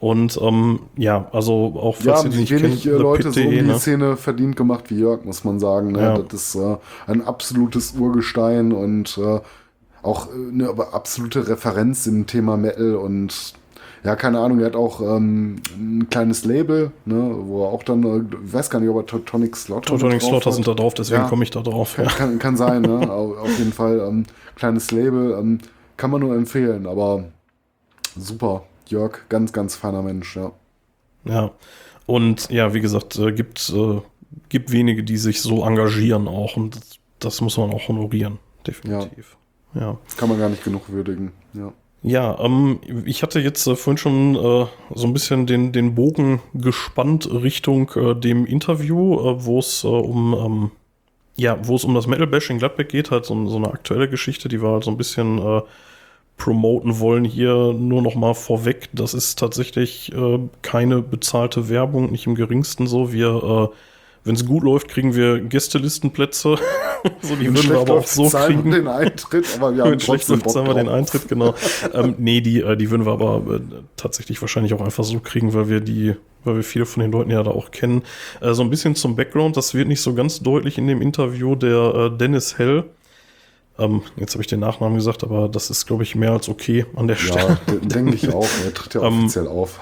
Und 0.00 0.38
ähm, 0.40 0.80
ja, 0.96 1.28
also 1.32 1.74
auch 1.78 2.00
Ja, 2.00 2.22
die 2.22 2.30
sich 2.30 2.40
nicht 2.50 2.62
wenig 2.62 2.82
kennt, 2.84 2.94
äh, 2.94 2.98
Leute 2.98 3.32
so 3.32 3.40
um 3.40 3.50
die 3.50 3.60
ne? 3.62 3.78
Szene 3.78 4.16
verdient 4.16 4.56
gemacht 4.56 4.84
wie 4.88 4.98
Jörg, 4.98 5.24
muss 5.26 5.44
man 5.44 5.60
sagen. 5.60 5.92
Ne? 5.92 6.00
Ja. 6.00 6.18
Das 6.18 6.54
ist 6.54 6.54
äh, 6.54 6.76
ein 7.06 7.22
absolutes 7.22 7.92
Urgestein 7.98 8.72
und 8.72 9.18
äh, 9.18 9.40
auch 10.02 10.28
äh, 10.28 10.30
eine 10.54 10.68
aber 10.70 10.94
absolute 10.94 11.48
Referenz 11.48 12.06
im 12.06 12.26
Thema 12.26 12.56
Metal 12.56 12.94
und 12.96 13.52
ja, 14.02 14.16
keine 14.16 14.38
Ahnung, 14.38 14.60
er 14.60 14.66
hat 14.68 14.76
auch 14.76 15.02
ähm, 15.02 15.56
ein 15.76 16.06
kleines 16.08 16.46
Label, 16.46 16.90
ne, 17.04 17.34
wo 17.38 17.64
er 17.64 17.68
auch 17.68 17.82
dann, 17.82 18.02
äh, 18.02 18.22
ich 18.46 18.54
weiß 18.54 18.70
gar 18.70 18.80
nicht, 18.80 18.88
ob 18.88 18.96
er 18.96 19.04
Totonic 19.04 19.54
Slaughter 19.54 19.90
Totonic 19.90 20.22
Slaughter 20.22 20.46
hat. 20.46 20.54
sind 20.54 20.66
da 20.66 20.72
drauf, 20.72 20.94
deswegen 20.94 21.20
Ja. 21.20 21.28
komme 21.28 21.42
ich 21.44 21.50
da 21.50 21.60
drauf. 21.60 21.96
Kann, 21.96 22.06
Ja. 22.06 22.10
kann, 22.12 22.38
kann 22.38 22.56
sein, 22.56 22.80
ne? 22.80 23.10
Au- 23.10 23.34
Auf 23.36 23.58
jeden 23.58 23.74
Fall. 23.74 23.98
Ähm, 24.00 24.24
kleines 24.56 24.90
Label. 24.90 25.36
Ähm, 25.38 25.58
kann 25.98 26.10
man 26.10 26.22
nur 26.22 26.34
empfehlen, 26.34 26.86
aber 26.86 27.24
super. 28.16 28.62
Jörg, 28.90 29.28
ganz, 29.28 29.52
ganz 29.52 29.76
feiner 29.76 30.02
Mensch, 30.02 30.36
ja. 30.36 30.52
Ja. 31.24 31.50
Und 32.06 32.50
ja, 32.50 32.74
wie 32.74 32.80
gesagt, 32.80 33.18
äh, 33.18 33.32
gibt, 33.32 33.70
äh, 33.70 34.00
gibt 34.48 34.72
wenige, 34.72 35.04
die 35.04 35.16
sich 35.16 35.40
so 35.42 35.64
engagieren 35.64 36.28
auch 36.28 36.56
und 36.56 36.76
das, 36.76 36.98
das 37.18 37.40
muss 37.40 37.56
man 37.56 37.70
auch 37.70 37.88
honorieren. 37.88 38.38
Definitiv. 38.66 39.36
Ja. 39.74 39.98
Kann 40.16 40.28
man 40.28 40.38
gar 40.38 40.48
nicht 40.48 40.64
genug 40.64 40.88
würdigen. 40.88 41.32
Ja. 41.54 41.72
Ja, 42.02 42.38
ähm, 42.40 42.80
ich 43.04 43.22
hatte 43.22 43.40
jetzt 43.40 43.66
äh, 43.66 43.76
vorhin 43.76 43.98
schon 43.98 44.34
äh, 44.34 44.66
so 44.94 45.06
ein 45.06 45.12
bisschen 45.12 45.46
den, 45.46 45.72
den 45.72 45.94
Bogen 45.94 46.40
gespannt 46.54 47.30
Richtung 47.30 47.90
äh, 47.94 48.14
dem 48.14 48.46
Interview, 48.46 49.20
äh, 49.20 49.44
wo 49.44 49.58
es 49.58 49.84
äh, 49.84 49.88
um 49.88 50.32
ähm, 50.34 50.70
ja, 51.36 51.58
wo 51.62 51.76
es 51.76 51.84
um 51.84 51.94
das 51.94 52.06
Metal 52.06 52.26
Bash 52.26 52.50
in 52.50 52.58
Gladbeck 52.58 52.88
geht, 52.88 53.10
halt 53.10 53.24
so, 53.24 53.46
so 53.46 53.56
eine 53.56 53.68
aktuelle 53.68 54.08
Geschichte, 54.08 54.48
die 54.48 54.62
wir 54.62 54.70
halt 54.70 54.84
so 54.84 54.90
ein 54.90 54.96
bisschen 54.96 55.38
äh, 55.38 55.62
promoten 56.40 56.98
wollen. 56.98 57.24
Hier 57.24 57.72
nur 57.72 58.02
noch 58.02 58.16
mal 58.16 58.34
vorweg, 58.34 58.88
das 58.92 59.14
ist 59.14 59.38
tatsächlich 59.38 60.10
äh, 60.12 60.38
keine 60.62 61.02
bezahlte 61.02 61.68
Werbung, 61.68 62.10
nicht 62.10 62.26
im 62.26 62.34
geringsten 62.34 62.86
so. 62.86 63.12
Wir, 63.12 63.70
äh, 63.70 63.76
wenn 64.24 64.34
es 64.34 64.46
gut 64.46 64.64
läuft, 64.64 64.88
kriegen 64.88 65.14
wir 65.14 65.38
Gästelistenplätze. 65.40 66.56
so, 67.20 67.36
die 67.36 67.54
würden 67.54 67.70
wir 67.70 67.80
aber 67.80 67.94
auch 67.94 68.06
so 68.06 68.26
zahlen 68.26 68.64
wir 68.64 68.72
kriegen. 68.72 68.72
den 68.72 68.88
Eintritt, 68.88 69.46
aber 69.54 69.76
wir 69.76 69.82
haben 69.84 69.90
Mit 69.90 70.02
schlecht 70.02 70.28
Bock 70.28 70.48
zahlen 70.48 70.66
wir 70.66 70.74
den. 70.74 70.88
Eintritt, 70.88 71.28
genau. 71.28 71.54
ähm, 71.94 72.14
nee, 72.18 72.40
die, 72.40 72.62
äh, 72.62 72.74
die 72.74 72.90
würden 72.90 73.04
wir 73.04 73.12
aber 73.12 73.56
äh, 73.56 73.60
tatsächlich 73.96 74.40
wahrscheinlich 74.40 74.72
auch 74.72 74.80
einfach 74.80 75.04
so 75.04 75.20
kriegen, 75.20 75.52
weil 75.52 75.68
wir 75.68 75.80
die, 75.80 76.16
weil 76.44 76.56
wir 76.56 76.64
viele 76.64 76.86
von 76.86 77.02
den 77.02 77.12
Leuten 77.12 77.30
ja 77.30 77.42
da 77.42 77.50
auch 77.50 77.70
kennen. 77.70 78.02
Äh, 78.40 78.54
so 78.54 78.62
ein 78.62 78.70
bisschen 78.70 78.94
zum 78.94 79.14
Background, 79.14 79.58
das 79.58 79.74
wird 79.74 79.88
nicht 79.88 80.00
so 80.00 80.14
ganz 80.14 80.40
deutlich 80.40 80.78
in 80.78 80.86
dem 80.86 81.02
Interview 81.02 81.54
der 81.54 81.94
äh, 81.94 82.16
Dennis 82.16 82.56
Hell. 82.56 82.84
Ähm, 83.80 84.02
jetzt 84.16 84.34
habe 84.34 84.42
ich 84.42 84.46
den 84.46 84.60
Nachnamen 84.60 84.96
gesagt, 84.96 85.24
aber 85.24 85.48
das 85.48 85.70
ist, 85.70 85.86
glaube 85.86 86.02
ich, 86.02 86.14
mehr 86.14 86.32
als 86.32 86.48
okay 86.48 86.86
an 86.96 87.08
der 87.08 87.16
Stelle. 87.16 87.58
Ja, 87.66 87.72
de- 87.74 87.80
denke 87.88 88.14
ich 88.14 88.28
auch. 88.34 88.46
Er 88.64 88.74
tritt 88.74 88.94
ja 88.94 89.02
Ähm, 89.02 89.20
offiziell 89.24 89.48
auf. 89.48 89.80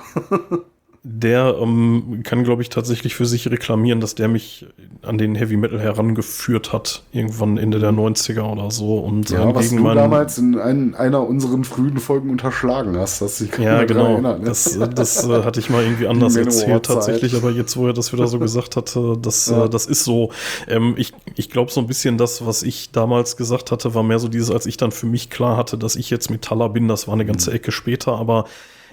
Der 1.05 1.57
ähm, 1.61 2.23
kann, 2.25 2.43
glaube 2.43 2.61
ich, 2.61 2.70
tatsächlich 2.70 3.15
für 3.15 3.25
sich 3.25 3.49
reklamieren, 3.49 4.01
dass 4.01 4.16
der 4.16 4.27
mich 4.27 4.66
an 5.03 5.16
den 5.16 5.37
Heavy 5.37 5.57
Metal 5.57 5.81
herangeführt 5.81 6.73
hat, 6.73 7.05
irgendwann 7.12 7.57
Ende 7.57 7.79
der 7.79 7.93
90er 7.93 8.43
oder 8.43 8.70
so. 8.73 8.99
Und 8.99 9.31
Ja, 9.31 9.49
äh, 9.49 9.55
was 9.55 9.70
du 9.70 9.83
damals 9.95 10.39
in 10.39 10.59
ein, 10.59 10.95
einer 10.97 11.25
unseren 11.27 11.62
frühen 11.65 11.99
Folgen 11.99 12.31
unterschlagen 12.31 12.97
hast, 12.97 13.23
dass 13.23 13.41
ich 13.41 13.57
Ja, 13.59 13.85
genau. 13.85 14.15
Erinnert, 14.15 14.41
ne? 14.41 14.47
Das, 14.47 14.75
äh, 14.77 14.89
das 14.89 15.25
äh, 15.25 15.45
hatte 15.45 15.61
ich 15.61 15.70
mal 15.70 15.85
irgendwie 15.85 16.09
anders 16.09 16.35
erzählt 16.35 16.87
tatsächlich, 16.87 17.35
aber 17.37 17.53
jetzt, 17.53 17.77
wo 17.77 17.87
er 17.87 17.93
das 17.93 18.12
wieder 18.12 18.27
so 18.27 18.39
gesagt 18.41 18.75
hatte, 18.77 19.16
das, 19.23 19.47
Ja. 19.49 19.66
äh, 19.66 19.70
das 19.70 19.87
ist 19.87 20.03
so. 20.05 20.33
Ähm, 20.66 20.95
ich 20.97 21.12
ich 21.37 21.49
glaube, 21.49 21.70
so 21.70 21.81
ein 21.81 21.87
bisschen 21.87 22.19
das, 22.19 22.45
was 22.45 22.62
ich 22.65 22.91
damals 22.91 23.37
gesagt 23.37 23.70
hatte, 23.70 23.95
war 23.95 24.03
mehr 24.03 24.19
so 24.19 24.29
dieses, 24.29 24.51
als 24.51 24.66
ich 24.66 24.77
dann 24.77 24.91
für 24.91 25.07
mich 25.07 25.31
klar 25.31 25.57
hatte, 25.57 25.79
dass 25.79 25.95
ich 25.95 26.11
jetzt 26.11 26.31
Metaller 26.31 26.69
bin, 26.69 26.89
das 26.89 27.07
war 27.07 27.15
eine 27.15 27.25
ganze 27.25 27.53
Ecke 27.53 27.70
später, 27.70 28.16
aber 28.16 28.47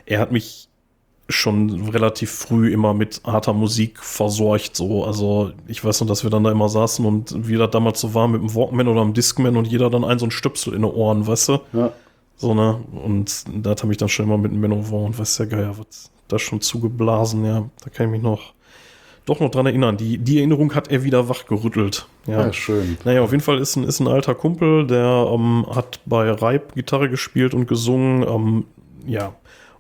er 0.05 0.19
hat 0.19 0.31
mich 0.31 0.64
schon 1.27 1.89
relativ 1.89 2.31
früh 2.31 2.71
immer 2.71 2.93
mit 2.93 3.21
harter 3.25 3.53
Musik 3.53 3.99
versorgt, 3.99 4.75
so. 4.75 5.05
Also, 5.05 5.51
ich 5.67 5.83
weiß 5.83 6.01
noch, 6.01 6.07
dass 6.07 6.23
wir 6.23 6.29
dann 6.29 6.43
da 6.43 6.51
immer 6.51 6.69
saßen 6.69 7.05
und 7.05 7.47
wie 7.47 7.55
das 7.55 7.71
damals 7.71 7.99
so 7.99 8.13
war 8.13 8.27
mit 8.27 8.41
dem 8.41 8.53
Walkman 8.53 8.87
oder 8.87 9.01
dem 9.01 9.13
Discman 9.13 9.57
und 9.57 9.65
jeder 9.65 9.89
dann 9.89 10.03
ein 10.03 10.19
so 10.19 10.27
ein 10.27 10.31
Stöpsel 10.31 10.73
in 10.73 10.83
den 10.83 10.91
Ohren, 10.91 11.25
weißt 11.25 11.49
du? 11.49 11.59
Ja. 11.73 11.91
So, 12.37 12.53
ne? 12.53 12.79
Und 13.03 13.45
da 13.63 13.71
hat 13.71 13.83
er 13.83 13.87
mich 13.87 13.97
dann 13.97 14.09
schon 14.09 14.25
immer 14.25 14.37
mit 14.37 14.51
dem 14.51 14.61
Manowar 14.61 15.01
und 15.01 15.17
weiß 15.17 15.37
der 15.37 15.47
Geier, 15.47 15.77
was 15.77 16.11
da 16.27 16.37
schon 16.37 16.61
zugeblasen, 16.61 17.45
ja. 17.45 17.69
Da 17.83 17.89
kann 17.89 18.07
ich 18.07 18.11
mich 18.11 18.21
noch, 18.21 18.53
doch 19.25 19.39
noch 19.39 19.49
dran 19.49 19.65
erinnern. 19.65 19.97
Die, 19.97 20.19
die 20.19 20.37
Erinnerung 20.37 20.75
hat 20.75 20.91
er 20.91 21.03
wieder 21.03 21.27
wachgerüttelt. 21.27 22.07
Ja. 22.27 22.41
ja, 22.41 22.53
schön. 22.53 22.97
Naja, 23.03 23.21
auf 23.21 23.31
jeden 23.31 23.43
Fall 23.43 23.59
ist 23.59 23.75
ein, 23.77 23.83
ist 23.83 23.99
ein 23.99 24.07
alter 24.07 24.35
Kumpel, 24.35 24.85
der 24.85 25.27
ähm, 25.31 25.65
hat 25.73 26.01
bei 26.05 26.29
Reib 26.29 26.75
Gitarre 26.75 27.09
gespielt 27.09 27.55
und 27.55 27.67
gesungen. 27.67 28.23
Ähm, 28.27 28.65
ja. 29.07 29.33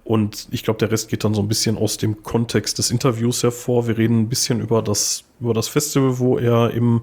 Und 0.05 0.47
ich 0.51 0.63
glaube, 0.63 0.77
der 0.77 0.91
Rest 0.91 1.09
geht 1.09 1.23
dann 1.23 1.33
so 1.33 1.41
ein 1.41 1.47
bisschen 1.47 1.79
aus 1.79 1.97
dem 1.97 2.21
Kontext 2.21 2.77
des 2.77 2.91
Interviews 2.91 3.41
hervor. 3.41 3.87
Wir 3.87 3.97
reden 3.97 4.21
ein 4.21 4.29
bisschen 4.29 4.61
über 4.61 4.83
das, 4.83 5.23
über 5.39 5.55
das 5.55 5.67
Festival, 5.67 6.19
wo 6.19 6.37
er 6.37 6.69
im, 6.71 7.01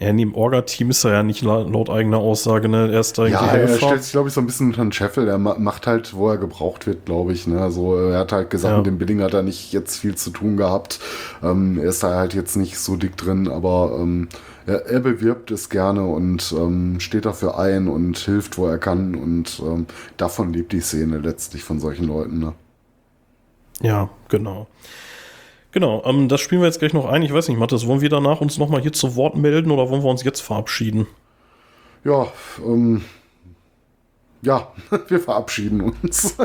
ja, 0.00 0.08
in 0.08 0.16
dem 0.16 0.34
Orga-Team 0.34 0.90
ist 0.90 1.04
er 1.04 1.12
ja 1.12 1.22
nicht 1.22 1.42
la- 1.42 1.60
laut 1.60 1.90
eigener 1.90 2.16
Aussage, 2.18 2.68
ne? 2.68 2.90
Er 2.90 3.00
ist 3.00 3.18
da 3.18 3.26
Ja, 3.26 3.46
er 3.46 3.68
stellt 3.76 4.02
sich, 4.02 4.12
glaube 4.12 4.28
ich, 4.28 4.34
so 4.34 4.40
ein 4.40 4.46
bisschen 4.46 4.68
unter 4.68 4.82
den 4.82 4.92
Scheffel. 4.92 5.28
Er 5.28 5.36
ma- 5.38 5.56
macht 5.58 5.86
halt, 5.86 6.14
wo 6.14 6.30
er 6.30 6.38
gebraucht 6.38 6.86
wird, 6.86 7.04
glaube 7.04 7.32
ich. 7.34 7.46
Ne? 7.46 7.60
Also, 7.60 7.94
er 7.96 8.18
hat 8.20 8.32
halt 8.32 8.48
gesagt, 8.50 8.72
Ja. 8.72 8.78
mit 8.78 8.86
dem 8.86 8.96
Billing 8.98 9.20
hat 9.22 9.34
er 9.34 9.42
nicht 9.42 9.72
jetzt 9.74 9.98
viel 9.98 10.14
zu 10.14 10.30
tun 10.30 10.56
gehabt. 10.56 10.98
Ähm, 11.42 11.78
er 11.78 11.90
ist 11.90 12.02
da 12.02 12.14
halt 12.16 12.32
jetzt 12.34 12.56
nicht 12.56 12.78
so 12.78 12.96
dick 12.96 13.16
drin, 13.18 13.46
aber 13.48 13.96
ähm, 14.00 14.28
er, 14.66 14.86
er 14.86 15.00
bewirbt 15.00 15.50
es 15.50 15.68
gerne 15.68 16.04
und 16.06 16.54
ähm, 16.58 16.98
steht 16.98 17.26
dafür 17.26 17.58
ein 17.58 17.86
und 17.88 18.16
hilft, 18.18 18.56
wo 18.56 18.66
er 18.66 18.78
kann. 18.78 19.14
Und 19.14 19.60
ähm, 19.64 19.84
davon 20.16 20.52
lebt 20.54 20.72
die 20.72 20.80
Szene 20.80 21.18
letztlich 21.18 21.62
von 21.62 21.78
solchen 21.78 22.06
Leuten. 22.06 22.38
Ne? 22.38 22.52
Ja, 23.82 24.08
genau. 24.28 24.66
Genau, 25.72 26.02
ähm, 26.04 26.28
das 26.28 26.40
spielen 26.40 26.60
wir 26.60 26.66
jetzt 26.66 26.80
gleich 26.80 26.92
noch 26.92 27.06
ein. 27.06 27.22
Ich 27.22 27.32
weiß 27.32 27.48
nicht, 27.48 27.58
Mathis, 27.58 27.86
wollen 27.86 28.00
wir 28.00 28.08
danach 28.08 28.40
uns 28.40 28.58
nochmal 28.58 28.80
hier 28.80 28.92
zu 28.92 29.14
Wort 29.16 29.36
melden 29.36 29.70
oder 29.70 29.88
wollen 29.90 30.02
wir 30.02 30.10
uns 30.10 30.24
jetzt 30.24 30.40
verabschieden? 30.40 31.06
Ja, 32.04 32.26
ähm, 32.64 33.02
ja, 34.42 34.72
wir 35.08 35.20
verabschieden 35.20 35.80
uns. 36.02 36.36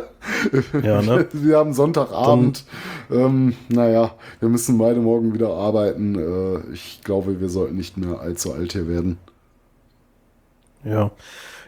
Ja, 0.83 1.01
ne? 1.01 1.27
Wir 1.33 1.57
haben 1.57 1.73
Sonntagabend. 1.73 2.65
ähm, 3.09 3.55
naja, 3.69 4.15
wir 4.39 4.49
müssen 4.49 4.77
beide 4.77 4.99
morgen 4.99 5.33
wieder 5.33 5.53
arbeiten. 5.53 6.15
Äh, 6.15 6.73
ich 6.73 7.01
glaube, 7.03 7.39
wir 7.39 7.49
sollten 7.49 7.77
nicht 7.77 7.95
mehr 7.97 8.19
allzu 8.19 8.53
alt 8.53 8.73
hier 8.73 8.87
werden. 8.87 9.17
Ja, 10.83 11.11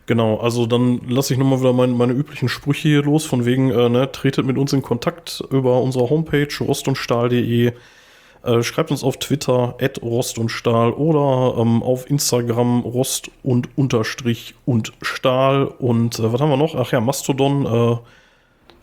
genau. 0.07 0.37
Also 0.37 0.65
dann 0.65 1.01
lasse 1.07 1.33
ich 1.33 1.39
nochmal 1.39 1.59
wieder 1.59 1.73
meine, 1.73 1.93
meine 1.93 2.13
üblichen 2.13 2.49
Sprüche 2.49 2.89
hier 2.89 3.03
los, 3.03 3.25
von 3.25 3.45
wegen, 3.45 3.69
äh, 3.69 3.89
ne, 3.89 4.11
tretet 4.11 4.45
mit 4.45 4.57
uns 4.57 4.73
in 4.73 4.81
Kontakt 4.81 5.43
über 5.51 5.81
unsere 5.81 6.09
Homepage 6.09 6.49
rostundstahl.de. 6.59 7.73
Äh, 8.43 8.63
schreibt 8.63 8.91
uns 8.91 9.03
auf 9.03 9.17
Twitter 9.17 9.75
at 9.79 10.01
Rost 10.01 10.39
und 10.39 10.49
Stahl 10.49 10.91
oder 10.93 11.59
ähm, 11.59 11.83
auf 11.83 12.09
Instagram 12.09 12.81
Rost 12.81 13.29
und 13.43 13.77
Unterstrich 13.77 14.55
und 14.65 14.93
Stahl. 15.01 15.65
Und 15.65 16.17
äh, 16.17 16.33
was 16.33 16.41
haben 16.41 16.49
wir 16.49 16.57
noch? 16.57 16.73
Ach 16.73 16.91
ja, 16.91 16.99
Mastodon. 16.99 17.65
Äh, 17.65 17.97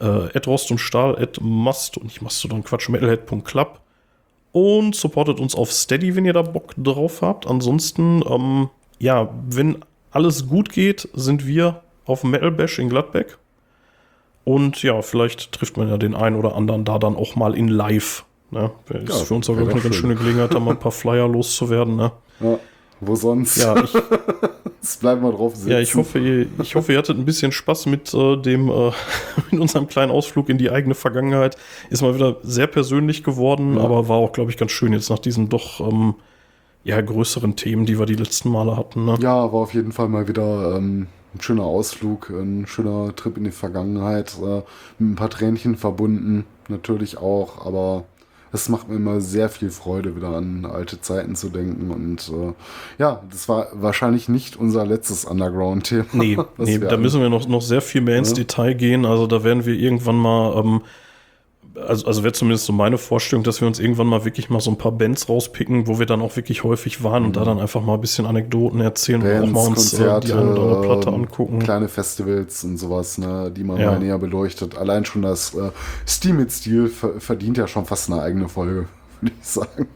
äh, 0.01 0.39
Rost 0.47 0.71
und 0.71 0.79
Stahl, 0.79 1.17
at 1.21 1.39
Mast 1.41 1.97
und 1.99 2.07
ich 2.07 2.21
Mastodon 2.21 2.65
Quatsch, 2.65 2.89
metalhead.club 2.89 3.81
und 4.53 4.95
supportet 4.95 5.41
uns 5.41 5.55
auf 5.55 5.73
Steady, 5.73 6.15
wenn 6.15 6.25
ihr 6.25 6.33
da 6.33 6.43
Bock 6.43 6.75
drauf 6.77 7.23
habt. 7.23 7.47
Ansonsten, 7.47 8.23
ähm, 8.29 8.71
ja, 9.01 9.29
wenn 9.49 9.85
alles 10.15 10.49
gut 10.49 10.71
geht, 10.71 11.09
sind 11.15 11.47
wir 11.47 11.83
auf 12.07 12.25
Metal 12.25 12.51
Bash 12.51 12.79
in 12.79 12.89
Gladbeck. 12.89 13.39
Und 14.45 14.83
ja, 14.83 15.01
vielleicht 15.03 15.53
trifft 15.53 15.77
man 15.77 15.89
ja 15.89 15.97
den 15.97 16.15
einen 16.15 16.37
oder 16.37 16.55
anderen 16.55 16.85
da 16.85 16.99
dann 16.99 17.17
auch 17.17 17.35
mal 17.35 17.55
in 17.55 17.69
live. 17.69 18.25
Ne? 18.51 18.71
Ist 18.89 19.09
ja, 19.09 19.15
für 19.25 19.35
uns 19.35 19.49
auch 19.49 19.57
wirklich 19.57 19.75
eine 19.75 19.83
ganz 19.83 19.97
schöne 19.97 20.15
Gelegenheit, 20.15 20.53
da 20.55 20.61
mal 20.61 20.73
ein 20.73 20.79
paar 20.79 20.93
Flyer 20.93 21.27
loszuwerden. 21.29 21.97
Ne? 21.97 22.13
Ja, 22.41 22.59
wo 23.01 23.17
sonst? 23.17 23.57
Ja, 23.57 23.83
ich, 23.83 23.93
Jetzt 24.85 25.01
bleiben 25.01 25.23
wir 25.23 25.33
drauf 25.33 25.57
sitzen. 25.57 25.71
Ja, 25.71 25.81
ich 25.81 25.95
hoffe, 25.95 26.19
ihr, 26.19 26.47
ich 26.63 26.75
hoffe, 26.75 26.93
ihr 26.93 26.99
hattet 26.99 27.17
ein 27.17 27.25
bisschen 27.25 27.53
Spaß 27.53 27.87
mit 27.87 28.13
äh, 28.13 28.37
dem, 28.37 28.69
äh, 28.69 28.91
mit 29.51 29.59
unserem 29.59 29.89
kleinen 29.89 30.13
Ausflug 30.13 30.51
in 30.51 30.59
die 30.59 30.71
eigene 30.71 30.95
Vergangenheit. 30.95 31.57
Ist 31.89 32.03
mal 32.03 32.15
wieder 32.15 32.37
sehr 32.43 32.67
persönlich 32.67 33.25
geworden, 33.25 33.79
ja. 33.79 33.83
aber 33.83 34.09
war 34.09 34.19
auch, 34.19 34.33
glaube 34.33 34.51
ich, 34.51 34.59
ganz 34.59 34.73
schön 34.73 34.93
jetzt 34.93 35.09
nach 35.09 35.19
diesen 35.19 35.49
doch 35.49 35.81
ähm, 35.81 36.17
ja, 36.85 37.01
größeren 37.01 37.57
Themen, 37.57 37.87
die 37.87 37.99
wir 37.99 38.07
die 38.07 38.15
letzten 38.15 38.51
Male 38.51 38.77
hatten. 38.77 39.07
Ne? 39.07 39.17
Ja, 39.21 39.53
war 39.53 39.61
auf 39.61 39.75
jeden 39.75 39.93
Fall 39.93 40.09
mal 40.09 40.29
wieder 40.29 40.77
ähm, 40.77 41.09
ein 41.35 41.41
schöner 41.41 41.65
Ausflug, 41.65 42.31
ein 42.31 42.67
schöner 42.67 43.15
Trip 43.17 43.37
in 43.37 43.45
die 43.45 43.51
Vergangenheit, 43.51 44.37
äh, 44.41 44.63
mit 44.99 45.13
ein 45.13 45.15
paar 45.17 45.31
Tränchen 45.31 45.77
verbunden, 45.77 46.45
natürlich 46.69 47.19
auch, 47.19 47.67
aber 47.67 48.05
es 48.53 48.69
macht 48.69 48.89
mir 48.89 48.95
immer 48.95 49.21
sehr 49.21 49.49
viel 49.49 49.71
Freude, 49.71 50.15
wieder 50.15 50.29
an 50.29 50.65
alte 50.65 51.01
Zeiten 51.01 51.35
zu 51.35 51.49
denken. 51.49 51.91
Und 51.91 52.29
äh, 52.29 52.53
ja, 52.99 53.21
das 53.29 53.49
war 53.49 53.67
wahrscheinlich 53.73 54.29
nicht 54.29 54.57
unser 54.57 54.87
letztes 54.87 55.25
Underground-Thema. 55.25 56.05
Nee, 56.13 56.39
nee 56.59 56.79
da 56.79 56.97
müssen 56.97 57.21
wir 57.21 57.31
noch, 57.31 57.49
noch 57.49 57.63
sehr 57.63 57.81
viel 57.81 58.01
mehr 58.01 58.17
ins 58.17 58.31
ja. 58.31 58.37
Detail 58.37 58.75
gehen. 58.75 59.07
Also 59.07 59.27
da 59.27 59.43
werden 59.43 59.67
wir 59.67 59.75
irgendwann 59.75 60.17
mal 60.17 60.57
ähm, 60.57 60.83
also, 61.77 62.07
also 62.07 62.23
wäre 62.23 62.33
zumindest 62.33 62.67
so 62.67 62.73
meine 62.73 62.99
Vorstellung, 62.99 63.43
dass 63.43 63.61
wir 63.61 63.69
uns 63.69 63.79
irgendwann 63.79 64.07
mal 64.07 64.25
wirklich 64.25 64.51
mal 64.51 64.61
so 64.61 64.71
ein 64.71 64.79
paar 64.79 64.93
Bands 64.93 65.29
rauspicken, 65.29 65.87
wo 65.87 65.99
wir 65.99 66.07
dann 66.07 66.23
auch 66.23 66.37
wirklich 66.37 66.65
häufig 66.65 67.03
waren 67.03 67.23
mhm. 67.23 67.27
und 67.29 67.37
da 67.37 67.41
mhm. 67.41 67.47
dann 67.47 67.59
einfach 67.61 67.83
mal 67.83 67.95
ein 67.95 68.01
bisschen 68.01 68.27
Anekdoten 68.27 68.81
erzählen 68.81 69.23
Bands, 69.23 69.43
und 69.43 69.51
auch 69.51 69.63
mal 69.63 69.69
uns 69.69 69.91
Konzerte, 69.91 70.27
äh, 70.27 70.31
die 70.31 70.33
eine 70.33 70.51
oder 70.53 70.63
andere 70.63 70.83
Platte 70.83 71.09
ähm, 71.09 71.15
angucken. 71.15 71.59
Kleine 71.59 71.89
Festivals 71.89 72.65
und 72.65 72.77
sowas, 72.77 73.19
ne, 73.19 73.51
die 73.51 73.65
man 73.65 73.79
ja. 73.79 73.93
mal 73.93 73.99
näher 73.99 74.19
beleuchtet. 74.19 74.77
Allein 74.77 75.05
schon 75.05 75.23
das 75.23 75.55
äh, 75.55 75.71
Steam 76.07 76.37
mit 76.37 76.53
Stil 76.53 76.89
verdient 76.89 77.59
ja 77.59 77.67
schon 77.67 77.85
fast 77.85 78.11
eine 78.11 78.23
eigene 78.23 78.49
Folge, 78.49 78.89
würde 79.21 79.35
ich 79.41 79.47
sagen. 79.47 79.89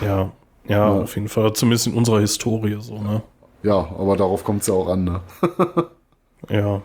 Ja, 0.00 0.32
ja, 0.66 0.76
ja, 0.76 0.88
auf 0.88 1.14
jeden 1.14 1.28
Fall. 1.28 1.52
Zumindest 1.52 1.86
in 1.86 1.94
unserer 1.94 2.20
Historie 2.20 2.78
so, 2.80 2.98
ne? 3.00 3.22
Ja, 3.62 3.88
aber 3.98 4.16
darauf 4.16 4.44
kommt 4.44 4.62
es 4.62 4.68
ja 4.68 4.74
auch 4.74 4.88
an, 4.88 5.04
ne? 5.04 5.20
ja. 6.50 6.82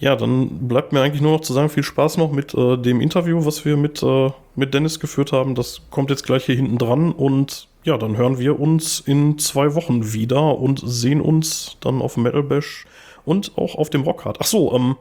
Ja, 0.00 0.14
dann 0.14 0.68
bleibt 0.68 0.92
mir 0.92 1.00
eigentlich 1.00 1.22
nur 1.22 1.32
noch 1.32 1.40
zu 1.40 1.52
sagen, 1.52 1.68
viel 1.68 1.82
Spaß 1.82 2.18
noch 2.18 2.30
mit 2.30 2.54
äh, 2.54 2.76
dem 2.76 3.00
Interview, 3.00 3.44
was 3.44 3.64
wir 3.64 3.76
mit, 3.76 4.02
äh, 4.02 4.30
mit 4.54 4.72
Dennis 4.72 5.00
geführt 5.00 5.32
haben. 5.32 5.56
Das 5.56 5.82
kommt 5.90 6.10
jetzt 6.10 6.24
gleich 6.24 6.44
hier 6.44 6.54
hinten 6.54 6.78
dran 6.78 7.10
und 7.12 7.66
ja, 7.82 7.98
dann 7.98 8.16
hören 8.16 8.38
wir 8.38 8.60
uns 8.60 9.00
in 9.00 9.38
zwei 9.38 9.74
Wochen 9.74 10.12
wieder 10.12 10.58
und 10.58 10.80
sehen 10.84 11.20
uns 11.20 11.76
dann 11.80 12.00
auf 12.00 12.16
Metal 12.16 12.42
Bash 12.42 12.86
und 13.24 13.52
auch 13.56 13.74
auf 13.74 13.90
dem 13.90 14.02
Rockhard. 14.02 14.38
Ach 14.40 14.46
so, 14.46 14.72
ähm, 14.74 14.96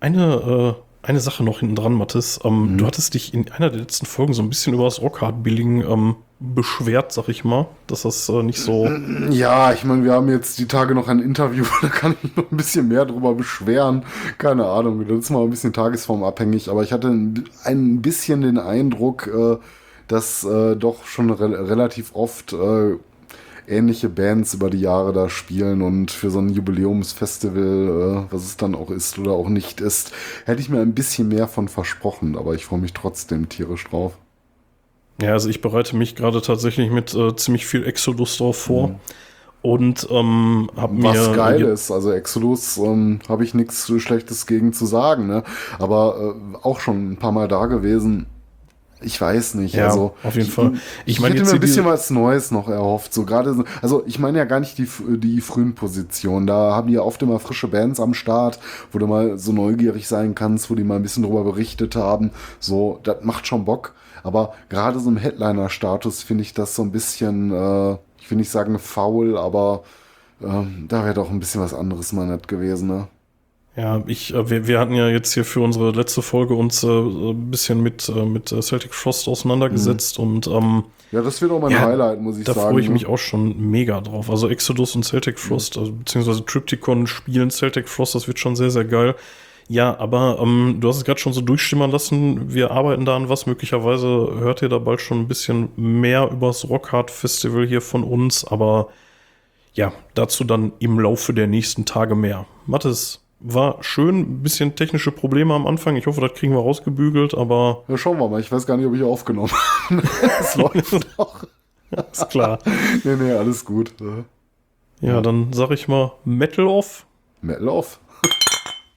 eine, 0.00 0.76
äh, 1.02 1.06
eine 1.06 1.20
Sache 1.20 1.42
noch 1.42 1.60
hinten 1.60 1.76
dran, 1.76 1.94
Mathis. 1.94 2.40
Ähm, 2.44 2.72
mhm. 2.72 2.78
Du 2.78 2.86
hattest 2.86 3.14
dich 3.14 3.32
in 3.32 3.50
einer 3.50 3.70
der 3.70 3.80
letzten 3.80 4.06
Folgen 4.06 4.34
so 4.34 4.42
ein 4.42 4.50
bisschen 4.50 4.74
über 4.74 4.84
das 4.84 5.00
Rockhard-Billing 5.00 5.82
ähm, 5.82 6.16
beschwert, 6.40 7.12
sag 7.12 7.28
ich 7.28 7.44
mal, 7.44 7.68
dass 7.86 8.02
das 8.02 8.28
äh, 8.30 8.42
nicht 8.42 8.58
so. 8.58 8.88
Ja, 9.30 9.72
ich 9.72 9.84
meine, 9.84 10.04
wir 10.04 10.12
haben 10.12 10.28
jetzt 10.28 10.58
die 10.58 10.66
Tage 10.66 10.94
noch 10.94 11.06
ein 11.06 11.20
Interview, 11.20 11.64
da 11.82 11.88
kann 11.88 12.16
ich 12.22 12.34
noch 12.34 12.50
ein 12.50 12.56
bisschen 12.56 12.88
mehr 12.88 13.04
drüber 13.04 13.34
beschweren. 13.34 14.04
Keine 14.38 14.66
Ahnung, 14.66 15.06
das 15.06 15.18
ist 15.18 15.30
mal 15.30 15.42
ein 15.42 15.50
bisschen 15.50 15.74
tagesformabhängig, 15.74 16.70
aber 16.70 16.82
ich 16.82 16.92
hatte 16.92 17.08
ein 17.08 18.02
bisschen 18.02 18.40
den 18.40 18.58
Eindruck, 18.58 19.26
äh, 19.26 19.58
dass 20.08 20.42
äh, 20.44 20.76
doch 20.76 21.04
schon 21.04 21.30
re 21.30 21.68
relativ 21.68 22.14
oft 22.14 22.54
äh, 22.54 22.96
ähnliche 23.68 24.08
Bands 24.08 24.54
über 24.54 24.70
die 24.70 24.80
Jahre 24.80 25.12
da 25.12 25.28
spielen 25.28 25.82
und 25.82 26.10
für 26.10 26.30
so 26.30 26.40
ein 26.40 26.48
Jubiläumsfestival, 26.48 28.26
äh, 28.28 28.32
was 28.32 28.44
es 28.44 28.56
dann 28.56 28.74
auch 28.74 28.90
ist 28.90 29.18
oder 29.18 29.32
auch 29.32 29.50
nicht 29.50 29.82
ist, 29.82 30.12
hätte 30.46 30.62
ich 30.62 30.70
mir 30.70 30.80
ein 30.80 30.94
bisschen 30.94 31.28
mehr 31.28 31.46
von 31.46 31.68
versprochen, 31.68 32.36
aber 32.36 32.54
ich 32.54 32.64
freue 32.64 32.80
mich 32.80 32.94
trotzdem 32.94 33.50
tierisch 33.50 33.84
drauf. 33.84 34.16
Ja, 35.20 35.32
also 35.32 35.48
ich 35.48 35.60
bereite 35.60 35.96
mich 35.96 36.16
gerade 36.16 36.40
tatsächlich 36.42 36.90
mit 36.90 37.14
äh, 37.14 37.34
ziemlich 37.36 37.66
viel 37.66 37.86
Exodus 37.86 38.38
drauf 38.38 38.56
vor. 38.56 38.88
Mhm. 38.88 38.96
Und 39.62 40.08
ähm, 40.10 40.70
habe 40.76 40.94
mir. 40.94 41.10
Was 41.10 41.36
geil 41.36 41.60
ist, 41.62 41.90
also 41.90 42.12
Exodus 42.12 42.78
ähm, 42.78 43.18
habe 43.28 43.44
ich 43.44 43.52
nichts 43.52 43.92
Schlechtes 43.98 44.46
gegen 44.46 44.72
zu 44.72 44.86
sagen, 44.86 45.26
ne? 45.26 45.42
Aber 45.78 46.34
äh, 46.34 46.56
auch 46.62 46.80
schon 46.80 47.12
ein 47.12 47.16
paar 47.18 47.32
Mal 47.32 47.46
da 47.46 47.66
gewesen 47.66 48.26
ich 49.02 49.20
weiß 49.20 49.54
nicht. 49.54 49.74
Ja, 49.74 49.86
also 49.86 50.14
auf 50.22 50.36
jeden 50.36 50.50
Fall. 50.50 50.72
Ich, 51.04 51.16
ich, 51.16 51.20
meine, 51.20 51.34
ich 51.34 51.40
hätte 51.40 51.50
mir 51.50 51.56
ein 51.56 51.60
bisschen 51.60 51.84
was 51.84 52.10
Neues 52.10 52.50
noch 52.50 52.68
erhofft. 52.68 53.14
So 53.14 53.24
gerade, 53.24 53.64
also 53.82 54.02
ich 54.06 54.18
meine 54.18 54.38
ja 54.38 54.44
gar 54.44 54.60
nicht 54.60 54.78
die, 54.78 54.88
die 55.16 55.40
frühen 55.40 55.74
Positionen. 55.74 56.46
Da 56.46 56.74
haben 56.74 56.88
die 56.88 56.94
ja 56.94 57.02
oft 57.02 57.22
immer 57.22 57.38
frische 57.38 57.68
Bands 57.68 58.00
am 58.00 58.14
Start, 58.14 58.58
wo 58.92 58.98
du 58.98 59.06
mal 59.06 59.38
so 59.38 59.52
neugierig 59.52 60.06
sein 60.06 60.34
kannst, 60.34 60.70
wo 60.70 60.74
die 60.74 60.84
mal 60.84 60.96
ein 60.96 61.02
bisschen 61.02 61.22
drüber 61.22 61.44
berichtet 61.44 61.96
haben. 61.96 62.30
So, 62.58 63.00
das 63.02 63.18
macht 63.22 63.46
schon 63.46 63.64
Bock. 63.64 63.94
Aber 64.22 64.54
gerade 64.68 64.98
so 65.00 65.08
im 65.08 65.16
Headliner-Status 65.16 66.22
finde 66.22 66.42
ich 66.42 66.54
das 66.54 66.74
so 66.74 66.82
ein 66.82 66.92
bisschen, 66.92 67.52
äh, 67.52 67.96
ich 68.20 68.30
will 68.30 68.38
nicht 68.38 68.50
sagen 68.50 68.78
faul, 68.78 69.36
aber 69.36 69.82
äh, 70.40 70.46
da 70.88 71.04
wäre 71.04 71.14
doch 71.14 71.30
ein 71.30 71.40
bisschen 71.40 71.60
was 71.60 71.74
anderes 71.74 72.12
mal 72.12 72.26
nett 72.26 72.48
gewesen, 72.48 72.88
ne? 72.88 73.08
Ja, 73.76 74.02
ich, 74.06 74.34
äh, 74.34 74.50
wir, 74.50 74.66
wir 74.66 74.80
hatten 74.80 74.94
ja 74.94 75.08
jetzt 75.08 75.32
hier 75.32 75.44
für 75.44 75.60
unsere 75.60 75.92
letzte 75.92 76.22
Folge 76.22 76.54
uns 76.54 76.82
äh, 76.82 76.88
ein 76.88 77.50
bisschen 77.50 77.82
mit, 77.82 78.08
äh, 78.08 78.24
mit 78.24 78.48
Celtic 78.48 78.92
Frost 78.94 79.28
auseinandergesetzt 79.28 80.18
mhm. 80.18 80.24
und 80.24 80.46
ähm, 80.48 80.84
ja, 81.12 81.22
das 81.22 81.42
wird 81.42 81.50
auch 81.50 81.60
mein 81.60 81.72
ja, 81.72 81.80
Highlight, 81.80 82.20
muss 82.20 82.38
ich 82.38 82.44
da 82.44 82.54
sagen. 82.54 82.66
Da 82.66 82.70
freue 82.70 82.80
ich 82.82 82.88
ne? 82.88 82.92
mich 82.92 83.06
auch 83.06 83.18
schon 83.18 83.70
mega 83.70 84.00
drauf. 84.00 84.30
Also 84.30 84.48
Exodus 84.48 84.94
und 84.94 85.04
Celtic 85.04 85.36
mhm. 85.36 85.38
Frost, 85.38 85.76
mhm. 85.76 85.82
also, 85.82 85.92
beziehungsweise 85.92 86.44
Triptychon 86.44 87.06
spielen 87.06 87.50
Celtic 87.50 87.88
Frost, 87.88 88.14
das 88.14 88.28
wird 88.28 88.38
schon 88.38 88.56
sehr, 88.56 88.70
sehr 88.70 88.84
geil. 88.84 89.14
Ja, 89.70 89.96
aber 90.00 90.40
ähm, 90.42 90.78
du 90.80 90.88
hast 90.88 90.96
es 90.96 91.04
gerade 91.04 91.20
schon 91.20 91.32
so 91.32 91.42
durchschimmern 91.42 91.92
lassen. 91.92 92.52
Wir 92.52 92.72
arbeiten 92.72 93.04
da 93.04 93.14
an 93.14 93.28
was. 93.28 93.46
Möglicherweise 93.46 94.08
hört 94.08 94.62
ihr 94.62 94.68
da 94.68 94.78
bald 94.78 95.00
schon 95.00 95.20
ein 95.20 95.28
bisschen 95.28 95.68
mehr 95.76 96.28
übers 96.28 96.68
Rockhard 96.68 97.08
Festival 97.08 97.68
hier 97.68 97.80
von 97.80 98.02
uns. 98.02 98.44
Aber 98.44 98.88
ja, 99.72 99.92
dazu 100.14 100.42
dann 100.42 100.72
im 100.80 100.98
Laufe 100.98 101.32
der 101.32 101.46
nächsten 101.46 101.84
Tage 101.84 102.16
mehr. 102.16 102.46
Mathis, 102.66 103.20
war 103.38 103.76
schön, 103.80 104.18
ein 104.18 104.42
bisschen 104.42 104.74
technische 104.74 105.12
Probleme 105.12 105.54
am 105.54 105.68
Anfang. 105.68 105.94
Ich 105.94 106.08
hoffe, 106.08 106.20
das 106.20 106.34
kriegen 106.34 106.52
wir 106.52 106.58
rausgebügelt, 106.58 107.34
aber. 107.34 107.84
Ja, 107.86 107.96
schauen 107.96 108.18
wir 108.18 108.28
mal. 108.28 108.40
Ich 108.40 108.50
weiß 108.50 108.66
gar 108.66 108.76
nicht, 108.76 108.86
ob 108.86 108.94
ich 108.94 109.04
aufgenommen 109.04 109.52
habe. 109.52 110.02
es 110.40 110.56
läuft 110.56 111.06
doch. 111.16 111.44
Ist 112.10 112.28
klar. 112.28 112.58
nee, 113.04 113.14
nee, 113.14 113.30
alles 113.30 113.64
gut. 113.64 113.94
Ja, 115.00 115.20
dann 115.20 115.52
sag 115.52 115.70
ich 115.70 115.86
mal 115.86 116.10
Metal 116.24 116.66
off. 116.66 117.06
Metal 117.40 117.68
off. 117.68 118.00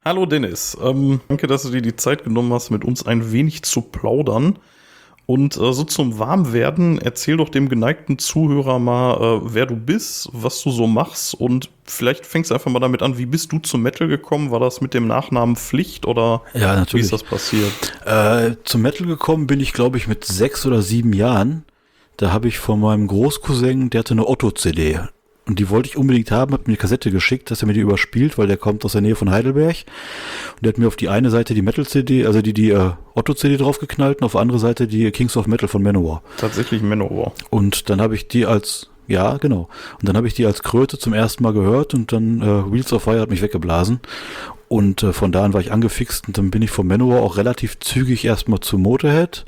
Hallo 0.05 0.25
Dennis. 0.25 0.77
Ähm, 0.83 1.21
danke, 1.29 1.47
dass 1.47 1.63
du 1.63 1.69
dir 1.69 1.81
die 1.81 1.95
Zeit 1.95 2.25
genommen 2.25 2.51
hast, 2.51 2.71
mit 2.71 2.83
uns 2.83 3.05
ein 3.05 3.31
wenig 3.31 3.63
zu 3.63 3.81
plaudern. 3.81 4.59
Und 5.25 5.55
äh, 5.55 5.71
so 5.71 5.85
zum 5.85 6.19
Warmwerden, 6.19 6.97
erzähl 6.99 7.37
doch 7.37 7.47
dem 7.47 7.69
geneigten 7.69 8.19
Zuhörer 8.19 8.79
mal, 8.79 9.13
äh, 9.13 9.39
wer 9.53 9.65
du 9.65 9.77
bist, 9.77 10.27
was 10.33 10.61
du 10.61 10.71
so 10.71 10.85
machst 10.85 11.33
und 11.33 11.69
vielleicht 11.85 12.25
fängst 12.25 12.51
du 12.51 12.55
einfach 12.55 12.69
mal 12.69 12.81
damit 12.81 13.01
an, 13.01 13.17
wie 13.17 13.25
bist 13.25 13.53
du 13.53 13.59
zum 13.59 13.83
Metal 13.83 14.09
gekommen? 14.09 14.51
War 14.51 14.59
das 14.59 14.81
mit 14.81 14.93
dem 14.93 15.07
Nachnamen 15.07 15.55
Pflicht 15.55 16.05
oder 16.05 16.41
ja, 16.53 16.75
natürlich. 16.75 16.93
wie 16.93 16.99
ist 17.05 17.13
das 17.13 17.23
passiert? 17.23 17.71
Äh, 18.05 18.57
zum 18.65 18.81
Metal 18.81 19.07
gekommen 19.07 19.47
bin 19.47 19.61
ich, 19.61 19.71
glaube 19.71 19.97
ich, 19.97 20.09
mit 20.09 20.25
sechs 20.25 20.65
oder 20.65 20.81
sieben 20.81 21.13
Jahren. 21.13 21.63
Da 22.17 22.33
habe 22.33 22.49
ich 22.49 22.59
von 22.59 22.81
meinem 22.81 23.07
Großcousin, 23.07 23.89
der 23.89 23.99
hatte 23.99 24.15
eine 24.15 24.27
Otto-CD. 24.27 24.99
Und 25.45 25.59
die 25.59 25.69
wollte 25.69 25.89
ich 25.89 25.97
unbedingt 25.97 26.31
haben, 26.31 26.53
hat 26.53 26.67
mir 26.67 26.73
die 26.73 26.79
Kassette 26.79 27.11
geschickt, 27.11 27.51
dass 27.51 27.61
er 27.61 27.67
mir 27.67 27.73
die 27.73 27.81
überspielt, 27.81 28.37
weil 28.37 28.47
der 28.47 28.55
kommt 28.55 28.85
aus 28.85 28.93
der 28.93 29.01
Nähe 29.01 29.15
von 29.15 29.29
Heidelberg. 29.29 29.75
Und 30.55 30.61
der 30.61 30.69
hat 30.69 30.77
mir 30.77 30.87
auf 30.87 30.95
die 30.95 31.09
eine 31.09 31.29
Seite 31.31 31.53
die 31.53 31.61
Metal-CD, 31.61 32.25
also 32.25 32.41
die, 32.41 32.53
die 32.53 32.69
äh, 32.69 32.91
Otto-CD 33.13 33.57
draufgeknallt 33.57 34.19
und 34.21 34.25
auf 34.25 34.31
die 34.33 34.37
andere 34.37 34.59
Seite 34.59 34.87
die 34.87 35.11
Kings 35.11 35.35
of 35.35 35.47
Metal 35.47 35.67
von 35.67 35.83
Manowar. 35.83 36.23
Tatsächlich 36.37 36.81
Manowar. 36.81 37.33
Und 37.49 37.89
dann 37.89 37.99
habe 37.99 38.15
ich 38.15 38.29
die 38.29 38.45
als, 38.45 38.89
ja, 39.07 39.35
genau. 39.35 39.67
Und 39.99 40.07
dann 40.07 40.15
habe 40.15 40.27
ich 40.27 40.33
die 40.33 40.45
als 40.45 40.63
Kröte 40.63 40.97
zum 40.97 41.11
ersten 41.11 41.43
Mal 41.43 41.51
gehört 41.51 41.93
und 41.93 42.13
dann 42.13 42.41
äh, 42.41 42.71
Wheels 42.71 42.93
of 42.93 43.03
Fire 43.03 43.19
hat 43.19 43.29
mich 43.29 43.41
weggeblasen. 43.41 43.99
Und 44.69 45.03
äh, 45.03 45.11
von 45.11 45.33
da 45.33 45.43
an 45.43 45.53
war 45.53 45.59
ich 45.59 45.73
angefixt 45.73 46.29
und 46.29 46.37
dann 46.37 46.51
bin 46.51 46.61
ich 46.61 46.71
von 46.71 46.87
Manowar 46.87 47.21
auch 47.21 47.35
relativ 47.35 47.79
zügig 47.79 48.23
erstmal 48.23 48.61
zu 48.61 48.77
Motorhead, 48.77 49.43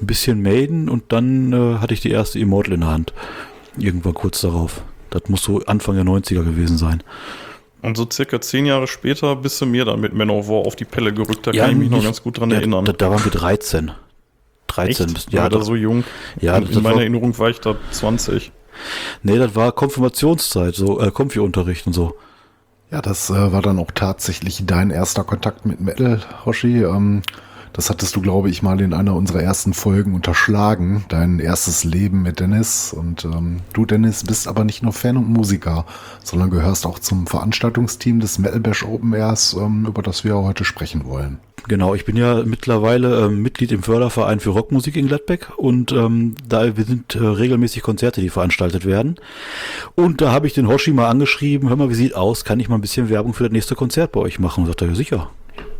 ein 0.00 0.06
bisschen 0.06 0.42
Maiden 0.42 0.88
und 0.88 1.04
dann 1.12 1.52
äh, 1.52 1.78
hatte 1.78 1.94
ich 1.94 2.00
die 2.00 2.10
erste 2.10 2.40
Immortal 2.40 2.74
in 2.74 2.80
der 2.80 2.90
Hand. 2.90 3.12
Irgendwann 3.78 4.14
kurz 4.14 4.40
darauf. 4.40 4.82
Das 5.10 5.22
muss 5.28 5.42
so 5.42 5.60
Anfang 5.60 5.94
der 5.94 6.04
90er 6.04 6.44
gewesen 6.44 6.78
sein. 6.78 7.02
Und 7.80 7.96
so 7.96 8.06
circa 8.10 8.40
zehn 8.40 8.66
Jahre 8.66 8.86
später 8.86 9.36
bist 9.36 9.60
du 9.60 9.66
mir 9.66 9.84
dann 9.84 10.00
mit 10.00 10.12
Manowar 10.12 10.66
auf 10.66 10.74
die 10.74 10.84
Pelle 10.84 11.12
gerückt. 11.12 11.46
Da 11.46 11.52
ja, 11.52 11.64
kann 11.64 11.72
ich 11.72 11.78
mich 11.78 11.90
nicht, 11.90 11.98
noch 11.98 12.04
ganz 12.04 12.22
gut 12.22 12.38
dran 12.38 12.50
ja, 12.50 12.56
erinnern. 12.56 12.84
Da, 12.84 12.92
da, 12.92 13.10
waren 13.10 13.24
wir 13.24 13.30
13. 13.30 13.92
13. 14.66 15.08
Echt? 15.14 15.32
Ja, 15.32 15.48
da 15.48 15.62
so 15.62 15.76
jung. 15.76 16.04
Ja, 16.40 16.56
in, 16.56 16.66
in 16.66 16.82
meiner 16.82 16.96
war, 16.96 17.02
Erinnerung 17.02 17.38
war 17.38 17.50
ich 17.50 17.60
da 17.60 17.76
20. 17.92 18.52
Nee, 19.22 19.38
das 19.38 19.54
war 19.54 19.72
Konfirmationszeit, 19.72 20.74
so 20.74 21.00
äh, 21.00 21.10
Konfi-Unterricht 21.10 21.86
und 21.86 21.92
so. 21.92 22.16
Ja, 22.90 23.02
das 23.02 23.30
äh, 23.30 23.52
war 23.52 23.62
dann 23.62 23.78
auch 23.78 23.90
tatsächlich 23.94 24.64
dein 24.66 24.90
erster 24.90 25.24
Kontakt 25.24 25.66
mit 25.66 25.80
Metal, 25.80 26.20
Hoshi. 26.44 26.82
Ähm, 26.82 27.22
das 27.72 27.90
hattest 27.90 28.16
du, 28.16 28.20
glaube 28.20 28.50
ich, 28.50 28.62
mal 28.62 28.80
in 28.80 28.94
einer 28.94 29.14
unserer 29.14 29.42
ersten 29.42 29.72
Folgen 29.72 30.14
unterschlagen. 30.14 31.04
Dein 31.08 31.38
erstes 31.38 31.84
Leben 31.84 32.22
mit 32.22 32.40
Dennis. 32.40 32.92
Und 32.92 33.24
ähm, 33.24 33.60
du, 33.72 33.86
Dennis, 33.86 34.24
bist 34.24 34.48
aber 34.48 34.64
nicht 34.64 34.82
nur 34.82 34.92
Fan 34.92 35.16
und 35.16 35.28
Musiker, 35.28 35.84
sondern 36.24 36.50
gehörst 36.50 36.86
auch 36.86 36.98
zum 36.98 37.26
Veranstaltungsteam 37.26 38.20
des 38.20 38.38
Metal 38.38 38.60
Bash 38.60 38.84
Open 38.84 39.12
Airs, 39.12 39.54
ähm, 39.54 39.86
über 39.86 40.02
das 40.02 40.24
wir 40.24 40.36
heute 40.36 40.64
sprechen 40.64 41.04
wollen. 41.06 41.38
Genau, 41.66 41.94
ich 41.94 42.04
bin 42.04 42.16
ja 42.16 42.44
mittlerweile 42.44 43.26
ähm, 43.26 43.42
Mitglied 43.42 43.72
im 43.72 43.82
Förderverein 43.82 44.40
für 44.40 44.50
Rockmusik 44.50 44.96
in 44.96 45.08
Gladbeck 45.08 45.50
und 45.56 45.92
ähm, 45.92 46.34
da 46.48 46.72
sind 46.72 47.14
äh, 47.14 47.18
regelmäßig 47.18 47.82
Konzerte, 47.82 48.20
die 48.20 48.30
veranstaltet 48.30 48.86
werden. 48.86 49.16
Und 49.94 50.20
da 50.20 50.32
habe 50.32 50.46
ich 50.46 50.54
den 50.54 50.68
Hoshi 50.68 50.92
mal 50.92 51.08
angeschrieben, 51.08 51.68
hör 51.68 51.76
mal, 51.76 51.90
wie 51.90 51.94
sieht 51.94 52.14
aus, 52.14 52.44
kann 52.44 52.60
ich 52.60 52.68
mal 52.68 52.76
ein 52.76 52.80
bisschen 52.80 53.10
Werbung 53.10 53.34
für 53.34 53.44
das 53.44 53.52
nächste 53.52 53.74
Konzert 53.74 54.12
bei 54.12 54.20
euch 54.20 54.38
machen? 54.38 54.60
Und 54.62 54.68
sagt 54.68 54.82
er, 54.82 54.88
ja 54.88 54.94
sicher, 54.94 55.30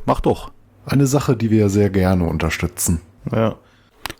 mach 0.05 0.21
doch. 0.21 0.51
Eine 0.89 1.07
Sache, 1.07 1.37
die 1.37 1.51
wir 1.51 1.69
sehr 1.69 1.91
gerne 1.91 2.25
unterstützen. 2.25 3.01
Ja. 3.33 3.57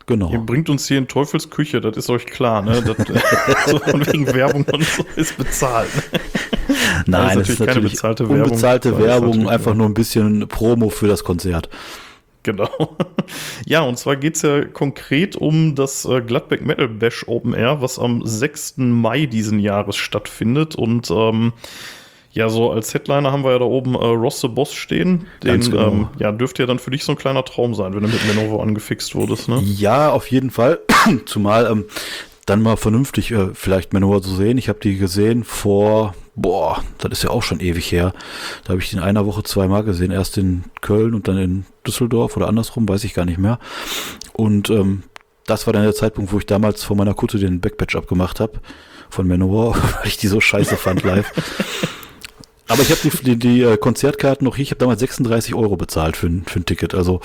Genau. 0.05 0.31
Ihr 0.31 0.39
bringt 0.39 0.69
uns 0.69 0.87
hier 0.87 0.97
in 0.97 1.07
Teufels 1.07 1.49
Küche, 1.51 1.81
das 1.81 1.95
ist 1.95 2.09
euch 2.09 2.25
klar, 2.25 2.61
ne? 2.63 2.81
Das, 2.81 2.97
so 3.67 3.77
von 3.79 4.05
wegen 4.07 4.25
Werbung 4.33 4.63
und 4.71 4.83
so 4.83 5.03
ist 5.15 5.37
bezahlt. 5.37 5.89
Nein, 7.05 7.37
das 7.37 7.49
ist 7.49 7.49
das 7.49 7.49
ist 7.49 7.59
natürlich 7.59 7.59
keine 7.59 7.67
natürlich 7.67 7.91
bezahlte 7.93 8.29
Werbung. 8.29 8.43
unbezahlte 8.45 8.99
Werbung, 8.99 9.29
natürlich 9.29 9.49
einfach 9.49 9.73
nur- 9.75 9.85
ein 9.87 9.93
bisschen 9.93 10.47
Promo 10.47 10.89
für 10.89 11.07
das 11.07 11.23
Konzert. 11.23 11.69
Genau. 12.43 12.69
Ja, 13.65 13.81
und 13.81 13.99
zwar 13.99 14.15
geht's 14.15 14.41
ja 14.41 14.63
konkret 14.65 15.35
um 15.35 15.75
das 15.75 16.05
äh, 16.05 16.21
Gladbeck 16.21 16.65
Metal 16.65 16.87
Bash 16.87 17.27
Open 17.27 17.53
Air, 17.53 17.81
was 17.81 17.99
am 17.99 18.25
6. 18.25 18.75
Mai 18.77 19.25
diesen 19.25 19.59
Jahres 19.59 19.97
stattfindet. 19.97 20.75
Und 20.75 21.11
ähm, 21.11 21.53
ja, 22.39 22.47
so 22.47 22.71
als 22.71 22.93
Headliner 22.93 23.33
haben 23.33 23.43
wir 23.43 23.51
ja 23.51 23.59
da 23.59 23.65
oben 23.65 23.95
äh, 23.95 23.97
Ross 23.97 24.39
the 24.39 24.47
Boss 24.47 24.73
stehen. 24.73 25.27
Den 25.43 25.59
genau. 25.59 25.87
ähm, 25.87 26.07
ja, 26.19 26.31
dürfte 26.31 26.63
ja 26.63 26.67
dann 26.67 26.79
für 26.79 26.89
dich 26.89 27.03
so 27.03 27.11
ein 27.11 27.17
kleiner 27.17 27.43
Traum 27.43 27.75
sein, 27.75 27.93
wenn 27.93 28.01
du 28.01 28.07
mit 28.07 28.25
Lenovo 28.25 28.61
angefixt 28.61 29.13
wurdest, 29.13 29.49
ne? 29.49 29.61
Ja, 29.61 30.09
auf 30.11 30.31
jeden 30.31 30.49
Fall. 30.49 30.79
Zumal 31.25 31.69
ähm, 31.69 31.83
dann 32.45 32.61
mal 32.61 32.77
vernünftig 32.77 33.31
äh, 33.31 33.49
vielleicht 33.53 33.91
Manowar 33.91 34.21
zu 34.21 34.33
sehen. 34.33 34.57
Ich 34.57 34.69
habe 34.69 34.79
die 34.79 34.97
gesehen 34.97 35.43
vor, 35.43 36.15
boah, 36.33 36.81
das 36.99 37.11
ist 37.11 37.23
ja 37.23 37.29
auch 37.29 37.43
schon 37.43 37.59
ewig 37.59 37.91
her. 37.91 38.13
Da 38.63 38.69
habe 38.69 38.81
ich 38.81 38.89
die 38.89 38.95
in 38.95 39.03
einer 39.03 39.25
Woche 39.25 39.43
zweimal 39.43 39.83
gesehen. 39.83 40.11
Erst 40.11 40.37
in 40.37 40.63
Köln 40.79 41.15
und 41.15 41.27
dann 41.27 41.37
in 41.37 41.65
Düsseldorf 41.85 42.37
oder 42.37 42.47
andersrum, 42.47 42.87
weiß 42.87 43.03
ich 43.03 43.13
gar 43.13 43.25
nicht 43.25 43.37
mehr. 43.37 43.59
Und 44.31 44.69
ähm, 44.69 45.03
das 45.45 45.67
war 45.67 45.73
dann 45.73 45.83
der 45.83 45.93
Zeitpunkt, 45.93 46.31
wo 46.31 46.37
ich 46.37 46.45
damals 46.45 46.85
vor 46.85 46.95
meiner 46.95 47.15
Kutte 47.15 47.37
den 47.37 47.59
Backpatch 47.59 47.97
abgemacht 47.97 48.39
habe 48.39 48.61
von 49.09 49.27
Manowar, 49.27 49.75
weil 49.97 50.07
ich 50.07 50.15
die 50.15 50.27
so 50.27 50.39
scheiße 50.39 50.77
fand 50.77 51.03
live. 51.03 51.33
Aber 52.69 52.81
ich 52.81 52.89
habe 52.91 53.01
die, 53.03 53.09
die, 53.23 53.35
die 53.37 53.61
äh, 53.63 53.77
Konzertkarten 53.77 54.45
noch 54.45 54.55
hier. 54.55 54.63
Ich 54.63 54.71
habe 54.71 54.79
damals 54.79 54.99
36 55.01 55.53
Euro 55.55 55.75
bezahlt 55.75 56.15
für, 56.15 56.27
ein- 56.27 56.43
für 56.47 56.59
ein 56.59 56.65
Ticket. 56.65 56.93
Also 56.95 57.19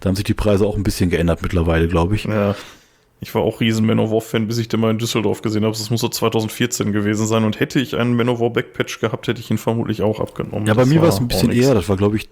da 0.00 0.08
haben 0.08 0.16
sich 0.16 0.24
die 0.24 0.34
Preise 0.34 0.66
auch 0.66 0.76
ein 0.76 0.82
bisschen 0.82 1.10
geändert 1.10 1.42
mittlerweile, 1.42 1.86
glaube 1.88 2.14
ich. 2.16 2.24
Ja. 2.24 2.56
Ich 3.20 3.34
war 3.34 3.42
auch 3.42 3.60
riesen 3.60 3.84
Manowar-Fan, 3.84 4.46
bis 4.46 4.58
ich 4.58 4.68
den 4.68 4.78
mal 4.80 4.90
in 4.92 4.98
Düsseldorf 4.98 5.42
gesehen 5.42 5.64
habe. 5.64 5.76
Das 5.76 5.90
muss 5.90 6.00
so 6.00 6.08
2014 6.08 6.92
gewesen 6.92 7.26
sein. 7.26 7.44
Und 7.44 7.58
hätte 7.60 7.80
ich 7.80 7.96
einen 7.96 8.14
Manowar 8.16 8.50
Backpatch 8.50 9.00
gehabt, 9.00 9.26
hätte 9.26 9.40
ich 9.40 9.50
ihn 9.50 9.58
vermutlich 9.58 10.02
auch 10.02 10.20
abgenommen. 10.20 10.66
Ja, 10.66 10.74
bei 10.74 10.82
Das 10.82 10.88
mir 10.88 11.02
war 11.02 11.08
es 11.08 11.18
ein 11.18 11.26
bisschen 11.28 11.50
eher. 11.52 11.74
Das 11.74 11.88
war, 11.88 11.96
glaube 11.96 12.16
ich, 12.16 12.30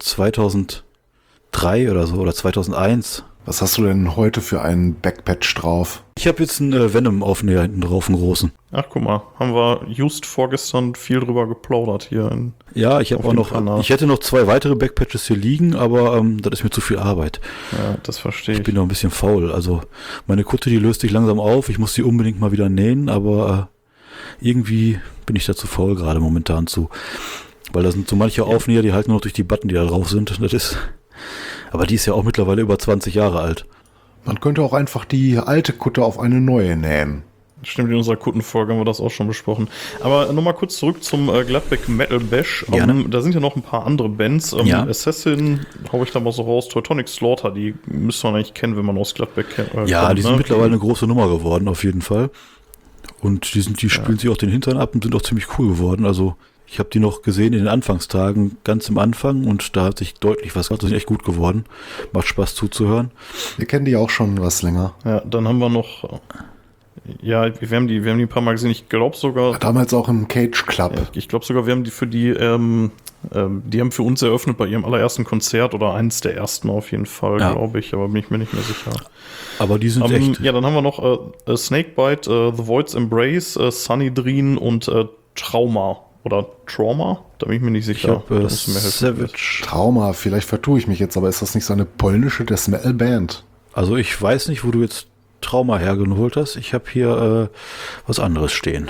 2003 1.57 1.91
oder 1.91 2.05
so 2.07 2.15
oder 2.17 2.33
2001. 2.33 3.23
Was 3.45 3.61
hast 3.61 3.77
du 3.77 3.83
denn 3.83 4.17
heute 4.17 4.41
für 4.41 4.61
einen 4.61 4.95
Backpatch 4.95 5.55
drauf? 5.55 6.03
Ich 6.17 6.27
habe 6.27 6.41
jetzt 6.43 6.59
einen 6.59 6.73
äh, 6.73 6.93
Venom-Aufnäher 6.93 7.61
hinten 7.61 7.79
drauf, 7.81 8.09
einen 8.09 8.17
großen. 8.17 8.51
Ach, 8.73 8.83
guck 8.89 9.01
mal, 9.03 9.21
haben 9.39 9.53
wir 9.53 9.81
just 9.87 10.25
vorgestern 10.25 10.95
viel 10.95 11.21
drüber 11.21 11.47
geplaudert 11.47 12.03
hier. 12.09 12.29
In, 12.29 12.53
Ja, 12.73 12.99
ich 12.99 13.13
habe 13.13 13.23
auch 13.25 13.33
noch, 13.33 13.51
Kanal. 13.53 13.79
ich 13.79 13.89
hätte 13.89 14.05
noch 14.05 14.19
zwei 14.19 14.47
weitere 14.47 14.75
Backpatches 14.75 15.25
hier 15.27 15.37
liegen, 15.37 15.75
aber 15.75 16.17
ähm, 16.17 16.41
das 16.41 16.59
ist 16.59 16.63
mir 16.65 16.69
zu 16.71 16.81
viel 16.81 16.99
Arbeit. 16.99 17.39
ja, 17.71 17.97
das 18.03 18.17
verstehe 18.19 18.53
Ich 18.53 18.59
ich. 18.59 18.65
bin 18.65 18.75
noch 18.75 18.81
ein 18.83 18.89
bisschen 18.89 19.11
faul. 19.11 19.51
Also 19.53 19.81
meine 20.27 20.43
Kutte, 20.43 20.69
die 20.69 20.77
löst 20.77 21.01
sich 21.01 21.11
langsam 21.11 21.39
auf. 21.39 21.69
Ich 21.69 21.79
muss 21.79 21.93
sie 21.93 22.03
unbedingt 22.03 22.39
mal 22.41 22.51
wieder 22.51 22.67
nähen, 22.67 23.07
aber 23.07 23.69
äh, 24.41 24.45
irgendwie 24.49 24.99
bin 25.25 25.37
ich 25.37 25.45
da 25.45 25.55
zu 25.55 25.67
faul 25.67 25.95
gerade 25.95 26.19
momentan 26.19 26.67
zu. 26.67 26.89
Weil 27.71 27.83
da 27.83 27.91
sind 27.91 28.09
so 28.09 28.15
manche 28.17 28.43
Aufnäher, 28.43 28.81
die 28.81 28.91
halten 28.93 29.09
nur 29.11 29.17
noch 29.17 29.21
durch 29.21 29.33
die 29.33 29.43
Button, 29.43 29.69
die 29.69 29.75
da 29.75 29.85
drauf 29.85 30.09
sind. 30.09 30.37
Das 30.41 30.53
ist. 30.53 30.77
Aber 31.71 31.85
die 31.85 31.95
ist 31.95 32.05
ja 32.05 32.13
auch 32.13 32.23
mittlerweile 32.23 32.61
über 32.61 32.77
20 32.79 33.13
Jahre 33.13 33.41
alt. 33.41 33.65
Man 34.25 34.39
könnte 34.39 34.61
auch 34.61 34.73
einfach 34.73 35.05
die 35.05 35.37
alte 35.37 35.73
Kutte 35.73 36.03
auf 36.03 36.19
eine 36.19 36.41
neue 36.41 36.75
nähen. 36.75 37.23
Stimmt, 37.63 37.89
in 37.89 37.95
unserer 37.95 38.17
Kuttenfolge 38.17 38.71
haben 38.71 38.79
wir 38.79 38.85
das 38.85 39.01
auch 39.01 39.09
schon 39.09 39.27
besprochen. 39.27 39.67
Aber 40.01 40.31
nochmal 40.31 40.53
kurz 40.53 40.77
zurück 40.77 41.03
zum 41.03 41.27
äh, 41.33 41.43
Gladbeck 41.43 41.89
Metal 41.89 42.19
Bash. 42.19 42.65
Gerne. 42.69 42.91
Ähm, 42.93 43.09
da 43.09 43.21
sind 43.21 43.33
ja 43.33 43.39
noch 43.39 43.55
ein 43.55 43.63
paar 43.63 43.85
andere 43.85 44.09
Bands. 44.09 44.53
Ähm, 44.53 44.67
Ja. 44.67 44.83
Assassin, 44.85 45.65
hau 45.91 46.03
ich 46.03 46.11
da 46.11 46.19
mal 46.19 46.31
so 46.31 46.43
raus. 46.43 46.67
Teutonic 46.69 47.07
Slaughter, 47.07 47.49
die 47.49 47.73
müsste 47.87 48.27
man 48.27 48.35
eigentlich 48.35 48.53
kennen, 48.53 48.77
wenn 48.77 48.85
man 48.85 48.97
aus 48.97 49.15
Gladbeck 49.15 49.49
kennt. 49.49 49.73
Äh, 49.73 49.85
Ja, 49.85 50.05
kommt, 50.05 50.19
die 50.19 50.21
sind 50.21 50.31
ne? 50.33 50.37
mittlerweile 50.37 50.67
eine 50.67 50.79
große 50.79 51.07
Nummer 51.07 51.27
geworden, 51.29 51.67
auf 51.67 51.83
jeden 51.83 52.01
Fall. 52.01 52.29
Und 53.21 53.55
die, 53.55 53.61
sind, 53.61 53.81
die 53.81 53.89
spielen 53.89 54.19
sich 54.19 54.29
auch 54.29 54.37
den 54.37 54.51
Hintern 54.51 54.77
ab 54.77 54.93
und 54.93 55.03
sind 55.03 55.15
auch 55.15 55.23
ziemlich 55.23 55.47
cool 55.57 55.69
geworden. 55.69 56.05
Also 56.05 56.35
ich 56.69 56.79
habe 56.79 56.89
die 56.91 56.99
noch 56.99 57.21
gesehen 57.21 57.53
in 57.53 57.59
den 57.59 57.67
Anfangstagen, 57.67 58.57
ganz 58.63 58.89
am 58.89 58.97
Anfang 58.97 59.45
und 59.45 59.75
da 59.77 59.85
hat 59.85 59.99
sich 59.99 60.15
deutlich 60.15 60.55
was 60.55 60.67
gemacht. 60.67 60.81
Die 60.83 60.87
sind 60.87 60.95
echt 60.97 61.05
gut 61.07 61.23
geworden. 61.23 61.65
Macht 62.11 62.27
Spaß 62.27 62.55
zuzuhören. 62.55 63.11
Wir 63.57 63.65
kennen 63.65 63.85
die 63.85 63.95
auch 63.95 64.09
schon 64.09 64.39
was 64.41 64.61
länger. 64.63 64.93
Ja, 65.05 65.21
dann 65.21 65.47
haben 65.47 65.59
wir 65.59 65.69
noch. 65.69 66.03
äh, 66.03 66.19
Ja, 67.21 67.49
wir 67.61 67.75
haben 67.77 67.87
die, 67.87 68.03
wir 68.03 68.11
haben 68.11 68.17
die 68.17 68.25
ein 68.25 68.29
paar 68.29 68.41
Mal 68.43 68.51
gesehen. 68.53 68.71
Ich 68.71 68.89
glaube 68.89 69.15
sogar, 69.15 69.57
Damals 69.59 69.93
auch 69.93 70.09
im 70.09 70.27
Cage 70.27 70.65
Club. 70.65 70.93
Ja, 70.95 71.03
ich 71.13 71.29
glaube 71.29 71.45
sogar, 71.45 71.65
wir 71.65 71.71
haben 71.73 71.85
die 71.85 71.91
für 71.91 72.05
die, 72.07 72.27
ähm, 72.29 72.91
ähm, 73.33 73.63
die 73.65 73.79
haben 73.79 73.91
für 73.93 74.03
uns 74.03 74.21
eröffnet 74.21 74.57
bei 74.57 74.67
ihrem 74.67 74.83
allerersten 74.83 75.23
Konzert 75.23 75.73
oder 75.73 75.93
eines 75.93 76.19
der 76.19 76.35
ersten 76.35 76.69
auf 76.69 76.91
jeden 76.91 77.05
Fall, 77.05 77.39
Ja. 77.39 77.53
glaube 77.53 77.79
ich, 77.79 77.93
aber 77.93 78.09
bin 78.09 78.17
ich 78.17 78.29
mir 78.29 78.39
nicht 78.39 78.53
mehr 78.53 78.63
sicher. 78.63 78.91
Aber 79.59 79.79
die 79.79 79.87
sind 79.89 80.03
Ähm, 80.11 80.31
echt. 80.31 80.41
ja, 80.41 80.51
dann 80.51 80.65
haben 80.65 80.73
wir 80.75 80.81
noch 80.81 81.01
äh, 81.47 81.51
äh, 81.51 81.55
Snakebite, 81.55 82.29
äh, 82.29 82.57
The 82.57 82.67
Void's 82.67 82.93
Embrace, 82.93 83.55
äh, 83.55 83.71
Sunny 83.71 84.13
Dreen 84.13 84.57
und 84.57 84.89
äh, 84.89 85.05
Trauma 85.35 86.01
oder 86.27 86.45
Trauma, 86.67 87.23
da 87.39 87.47
bin 87.47 87.55
ich 87.55 87.61
mir 87.61 87.71
nicht 87.71 87.87
Ich 87.87 88.01
sicher. 88.01 88.23
habe 88.27 88.41
Da 88.41 88.45
äh. 88.45 88.49
Savage. 88.49 89.61
Trauma, 89.63 90.13
vielleicht 90.13 90.47
vertue 90.47 90.77
ich 90.77 90.87
mich 90.87 90.99
jetzt, 90.99 91.17
aber 91.17 91.29
ist 91.29 91.41
das 91.41 91.55
nicht 91.55 91.65
so 91.65 91.73
eine 91.73 91.85
polnische 91.85 92.43
Death 92.45 92.67
Metal 92.67 92.93
Band? 92.93 93.43
Also 93.73 93.95
ich 93.95 94.21
weiß 94.21 94.49
nicht, 94.49 94.63
wo 94.63 94.71
du 94.71 94.81
jetzt 94.81 95.07
Trauma 95.41 95.77
hergeholt 95.77 96.35
hast. 96.35 96.55
Ich 96.57 96.73
habe 96.73 96.85
hier 96.91 97.49
äh, 97.51 97.57
was 98.07 98.19
anderes 98.19 98.51
stehen. 98.51 98.89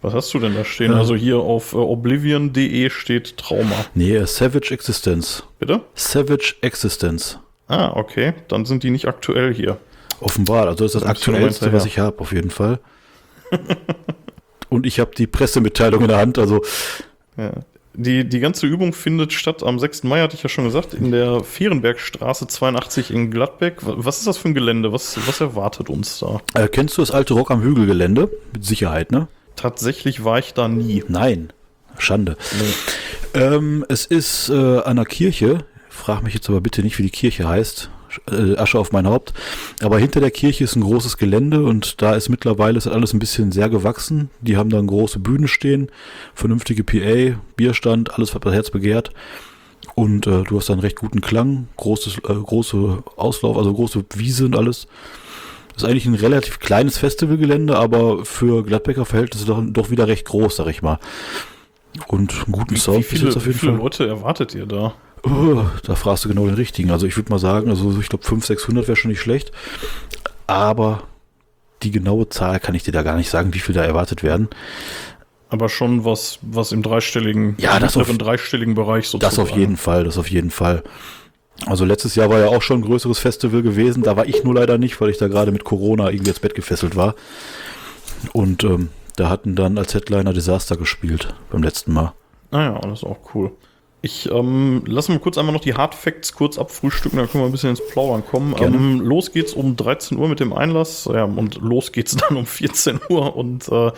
Was 0.00 0.14
hast 0.14 0.32
du 0.32 0.38
denn 0.38 0.54
da 0.54 0.64
stehen? 0.64 0.92
Ja. 0.92 0.98
Also 0.98 1.14
hier 1.16 1.38
auf 1.38 1.72
äh, 1.72 1.76
oblivion.de 1.76 2.88
steht 2.90 3.36
Trauma. 3.36 3.74
Nee, 3.94 4.14
äh, 4.16 4.26
Savage 4.26 4.72
Existence. 4.72 5.42
Bitte? 5.58 5.80
Savage 5.94 6.54
Existence. 6.62 7.38
Ah, 7.66 7.92
okay. 7.94 8.34
Dann 8.48 8.64
sind 8.64 8.82
die 8.82 8.90
nicht 8.90 9.06
aktuell 9.08 9.52
hier. 9.52 9.76
Offenbar, 10.20 10.66
also 10.68 10.84
das 10.84 10.94
ist 10.94 10.94
das 10.94 11.02
Da 11.02 11.08
musst 11.10 11.26
du 11.26 11.30
noch 11.32 11.38
mal 11.38 11.44
aktuellste, 11.46 11.72
was 11.72 11.84
ich 11.86 11.98
habe, 11.98 12.18
auf 12.20 12.32
jeden 12.32 12.50
Fall. 12.50 12.78
Und 14.68 14.86
ich 14.86 15.00
habe 15.00 15.12
die 15.16 15.26
Pressemitteilung 15.26 16.02
in 16.02 16.08
der 16.08 16.18
Hand, 16.18 16.38
also 16.38 16.62
Ja. 17.36 17.52
Die, 18.00 18.28
die 18.28 18.38
ganze 18.38 18.66
Übung 18.68 18.92
findet 18.92 19.32
statt 19.32 19.64
am 19.64 19.80
6. 19.80 20.04
Mai, 20.04 20.20
hatte 20.20 20.36
ich 20.36 20.42
ja 20.44 20.48
schon 20.48 20.62
gesagt, 20.64 20.94
in 20.94 21.10
der 21.10 21.42
Fehrenbergstraße 21.42 22.46
82 22.46 23.10
in 23.10 23.32
Gladbeck. 23.32 23.84
Wa- 23.84 23.94
Was 23.96 24.18
ist 24.18 24.28
das 24.28 24.38
für 24.38 24.46
ein 24.48 24.54
Gelände? 24.54 24.92
Was, 24.92 25.18
was 25.26 25.40
erwartet 25.40 25.88
uns 25.90 26.20
da? 26.20 26.40
äh, 26.54 26.68
kennst 26.68 26.96
du 26.96 27.02
das 27.02 27.10
alte 27.10 27.34
Rock 27.34 27.50
am 27.50 27.60
Hügel-Gelände? 27.60 28.30
Mit 28.52 28.64
Sicherheit, 28.64 29.10
ne? 29.10 29.26
Tatsächlich 29.56 30.22
war 30.22 30.38
ich 30.38 30.54
da 30.54 30.68
nie. 30.68 31.02
Nein, 31.08 31.52
Schande. 31.98 32.36
Ähm, 33.34 33.84
es 33.88 34.06
ist 34.06 34.48
äh, 34.48 34.78
an 34.80 34.96
der 34.96 35.04
Kirche, 35.04 35.58
frag 35.88 36.22
mich 36.22 36.34
jetzt 36.34 36.48
aber 36.48 36.60
bitte 36.60 36.82
nicht, 36.82 36.98
wie 36.98 37.02
die 37.02 37.10
Kirche 37.10 37.48
heißt. 37.48 37.90
Äh, 38.30 38.56
Asche 38.56 38.78
auf 38.78 38.92
mein 38.92 39.06
Haupt. 39.06 39.32
Aber 39.82 39.98
hinter 39.98 40.20
der 40.20 40.30
Kirche 40.30 40.64
ist 40.64 40.76
ein 40.76 40.82
großes 40.82 41.16
Gelände 41.16 41.62
und 41.62 42.00
da 42.02 42.14
ist 42.14 42.28
mittlerweile 42.28 42.78
ist 42.78 42.86
alles 42.86 43.12
ein 43.12 43.18
bisschen 43.18 43.52
sehr 43.52 43.68
gewachsen. 43.68 44.30
Die 44.40 44.56
haben 44.56 44.70
da 44.70 44.78
eine 44.78 44.86
große 44.86 45.18
Bühne 45.18 45.48
stehen, 45.48 45.90
vernünftige 46.34 46.84
PA, 46.84 47.38
Bierstand, 47.56 48.14
alles, 48.14 48.34
was 48.34 48.40
das 48.40 48.54
Herz 48.54 48.70
begehrt. 48.70 49.10
Und 49.94 50.26
äh, 50.26 50.42
du 50.44 50.56
hast 50.56 50.68
da 50.68 50.74
einen 50.74 50.80
recht 50.80 50.96
guten 50.96 51.20
Klang, 51.20 51.68
großes, 51.76 52.18
äh, 52.18 52.34
große 52.34 53.02
Auslauf, 53.16 53.56
also 53.56 53.72
große 53.72 54.04
Wiese 54.14 54.44
und 54.44 54.56
alles. 54.56 54.86
Das 55.74 55.84
ist 55.84 55.88
eigentlich 55.88 56.06
ein 56.06 56.14
relativ 56.14 56.58
kleines 56.58 56.98
Festivalgelände, 56.98 57.76
aber 57.76 58.24
für 58.24 58.64
Gladbecker 58.64 59.04
Verhältnisse 59.04 59.46
doch, 59.46 59.62
doch 59.64 59.90
wieder 59.90 60.08
recht 60.08 60.26
groß, 60.26 60.56
sag 60.56 60.66
ich 60.68 60.82
mal. 60.82 60.98
Und 62.06 62.32
einen 62.32 62.52
guten 62.52 62.74
Wie, 62.74 62.78
Sound 62.78 62.98
wie, 62.98 63.02
viele, 63.02 63.28
auf 63.28 63.36
wie 63.36 63.48
jeden 63.48 63.58
viele 63.58 63.72
Fall. 63.72 63.80
Leute 63.80 64.06
erwartet 64.08 64.54
ihr 64.54 64.66
da? 64.66 64.94
Oh, 65.30 65.64
da 65.84 65.94
fragst 65.94 66.24
du 66.24 66.28
genau 66.28 66.46
den 66.46 66.54
richtigen. 66.54 66.90
Also 66.90 67.06
ich 67.06 67.16
würde 67.16 67.30
mal 67.30 67.38
sagen, 67.38 67.70
also 67.70 67.98
ich 68.00 68.08
glaube 68.08 68.24
500, 68.24 68.46
600 68.58 68.88
wäre 68.88 68.96
schon 68.96 69.10
nicht 69.10 69.20
schlecht. 69.20 69.52
Aber 70.46 71.02
die 71.82 71.90
genaue 71.90 72.28
Zahl 72.28 72.60
kann 72.60 72.74
ich 72.74 72.82
dir 72.82 72.92
da 72.92 73.02
gar 73.02 73.16
nicht 73.16 73.30
sagen, 73.30 73.52
wie 73.54 73.58
viel 73.60 73.74
da 73.74 73.84
erwartet 73.84 74.22
werden. 74.22 74.48
Aber 75.50 75.68
schon 75.68 76.04
was, 76.04 76.38
was 76.42 76.72
im 76.72 76.82
dreistelligen, 76.82 77.56
Ja, 77.58 77.78
das 77.78 77.96
auf- 77.96 78.08
im 78.10 78.18
dreistelligen 78.18 78.74
Bereich 78.74 79.08
sozusagen. 79.08 79.36
Das 79.36 79.38
auf 79.38 79.56
jeden 79.56 79.76
Fall, 79.76 80.04
das 80.04 80.18
auf 80.18 80.30
jeden 80.30 80.50
Fall. 80.50 80.82
Also 81.66 81.84
letztes 81.84 82.14
Jahr 82.14 82.30
war 82.30 82.38
ja 82.38 82.48
auch 82.48 82.62
schon 82.62 82.80
ein 82.80 82.84
größeres 82.84 83.18
Festival 83.18 83.62
gewesen. 83.62 84.02
Da 84.02 84.16
war 84.16 84.26
ich 84.26 84.44
nur 84.44 84.54
leider 84.54 84.78
nicht, 84.78 85.00
weil 85.00 85.10
ich 85.10 85.18
da 85.18 85.26
gerade 85.28 85.50
mit 85.52 85.64
Corona 85.64 86.10
irgendwie 86.10 86.30
ins 86.30 86.40
Bett 86.40 86.54
gefesselt 86.54 86.94
war. 86.96 87.14
Und 88.32 88.62
ähm, 88.64 88.90
da 89.16 89.28
hatten 89.28 89.56
dann 89.56 89.78
als 89.78 89.94
Headliner 89.94 90.32
Disaster 90.32 90.76
gespielt 90.76 91.34
beim 91.50 91.62
letzten 91.62 91.92
Mal. 91.92 92.12
Naja, 92.50 92.78
das 92.82 93.00
ist 93.00 93.04
auch 93.04 93.18
cool. 93.34 93.50
Ich 94.00 94.30
ähm, 94.30 94.82
lasse 94.86 95.10
mal 95.10 95.18
kurz 95.18 95.38
einmal 95.38 95.52
noch 95.52 95.60
die 95.60 95.74
Hard 95.74 95.94
Facts 95.94 96.32
kurz 96.32 96.56
abfrühstücken, 96.56 97.18
dann 97.18 97.28
können 97.28 97.42
wir 97.42 97.48
ein 97.48 97.52
bisschen 97.52 97.70
ins 97.70 97.84
Plaudern 97.84 98.24
kommen. 98.24 98.54
Ähm, 98.60 99.00
los 99.00 99.32
geht's 99.32 99.54
um 99.54 99.76
13 99.76 100.18
Uhr 100.18 100.28
mit 100.28 100.38
dem 100.38 100.52
Einlass 100.52 101.08
ja, 101.12 101.24
und 101.24 101.56
los 101.56 101.90
geht's 101.90 102.16
dann 102.28 102.36
um 102.36 102.46
14 102.46 103.00
Uhr 103.08 103.36
und 103.36 103.68
äh, 103.68 103.90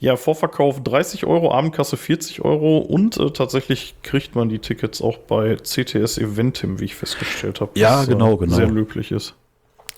ja, 0.00 0.16
Vorverkauf 0.16 0.82
30 0.82 1.24
Euro, 1.24 1.52
Abendkasse 1.52 1.96
40 1.96 2.44
Euro 2.44 2.78
und 2.78 3.16
äh, 3.16 3.30
tatsächlich 3.30 3.94
kriegt 4.02 4.34
man 4.34 4.50
die 4.50 4.58
Tickets 4.58 5.00
auch 5.00 5.16
bei 5.16 5.56
CTS 5.56 6.18
Eventim, 6.18 6.78
wie 6.80 6.84
ich 6.84 6.94
festgestellt 6.94 7.62
habe. 7.62 7.78
Ja, 7.78 8.00
was, 8.00 8.08
genau, 8.08 8.34
äh, 8.34 8.38
genau. 8.38 8.56
Sehr 8.56 8.66
löblich 8.66 9.10
ist. 9.10 9.34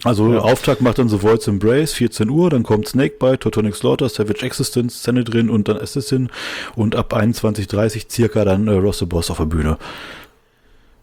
Also 0.06 0.32
Ja. 0.32 0.38
Auftakt 0.40 0.80
macht 0.80 0.98
dann 0.98 1.08
The 1.08 1.22
Void's 1.22 1.46
Embrace, 1.48 1.92
14 1.94 2.30
Uhr, 2.30 2.50
dann 2.50 2.62
kommt 2.62 2.88
Snakebite, 2.88 3.38
Totonic 3.38 3.74
Slaughter, 3.74 4.08
Savage 4.08 4.44
Existence, 4.44 5.02
Sanhedrin 5.02 5.50
und 5.50 5.68
dann 5.68 5.78
Assassin 5.78 6.30
und 6.76 6.94
ab 6.94 7.14
21.30 7.14 8.10
circa 8.10 8.44
dann 8.44 8.68
äh, 8.68 8.72
Ross 8.72 8.98
the 8.98 9.06
Boss 9.06 9.30
auf 9.30 9.38
der 9.38 9.46
Bühne. 9.46 9.78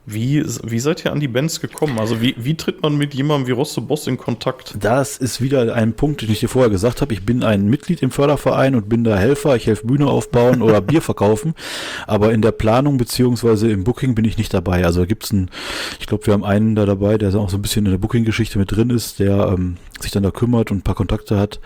Wie, 0.06 0.44
wie 0.64 0.80
seid 0.80 1.06
ihr 1.06 1.14
an 1.14 1.22
die 1.22 1.30
Bands 1.30 1.62
gekommen? 1.62 1.98
Also 1.98 2.22
wie, 2.22 2.36
wie 2.38 2.56
tritt 2.56 2.82
man 2.82 2.98
mit 2.98 3.14
jemandem 3.14 3.48
wie 3.48 3.52
Rosse 3.52 3.80
Boss 3.80 4.06
in 4.08 4.18
Kontakt? 4.18 4.76
Das 4.78 5.18
ist 5.18 5.40
wieder 5.40 5.74
ein 5.74 5.94
Punkt, 5.94 6.22
den 6.22 6.30
ich 6.30 6.42
dir 6.42 6.50
vorher 6.50 6.70
gesagt 6.70 7.00
habe. 7.00 7.14
Ich 7.14 7.26
bin 7.26 7.42
ein 7.42 7.70
Mitglied 7.70 8.02
im 8.02 8.12
Förderverein 8.12 8.76
und 8.76 8.90
bin 8.90 9.06
da 9.06 9.16
Helfer. 9.16 9.56
Ich 9.56 9.66
helfe 9.66 9.88
Bühne 9.88 10.08
aufbauen 10.08 10.62
oder 10.62 10.82
Bier 10.82 11.02
verkaufen. 11.02 11.54
Aber 12.06 12.34
in 12.34 12.42
der 12.42 12.52
Planung 12.52 12.98
beziehungsweise 12.98 13.72
im 13.72 13.86
Booking 13.86 14.14
bin 14.14 14.26
ich 14.26 14.38
nicht 14.38 14.54
dabei. 14.54 14.84
Also 14.84 15.02
da 15.02 15.06
gibt's 15.06 15.32
einen, 15.32 15.50
ich 16.02 16.08
glaube, 16.08 16.26
wir 16.26 16.34
haben 16.34 16.44
einen 16.44 16.76
da 16.76 16.86
dabei, 16.86 17.18
der 17.18 17.34
auch 17.36 17.50
so 17.50 17.58
ein 17.58 17.62
bisschen 17.62 17.86
in 17.86 17.92
der 17.92 17.98
Booking-Geschichte 17.98 18.60
mit 18.60 18.72
drin 18.72 18.90
ist, 18.90 19.20
der 19.20 19.54
ähm, 19.58 19.78
sich 20.02 20.12
dann 20.12 20.24
da 20.24 20.32
kümmert 20.32 20.70
und 20.70 20.80
ein 20.80 20.84
paar 20.84 20.96
Kontakte 20.96 21.40
hat. 21.40 21.62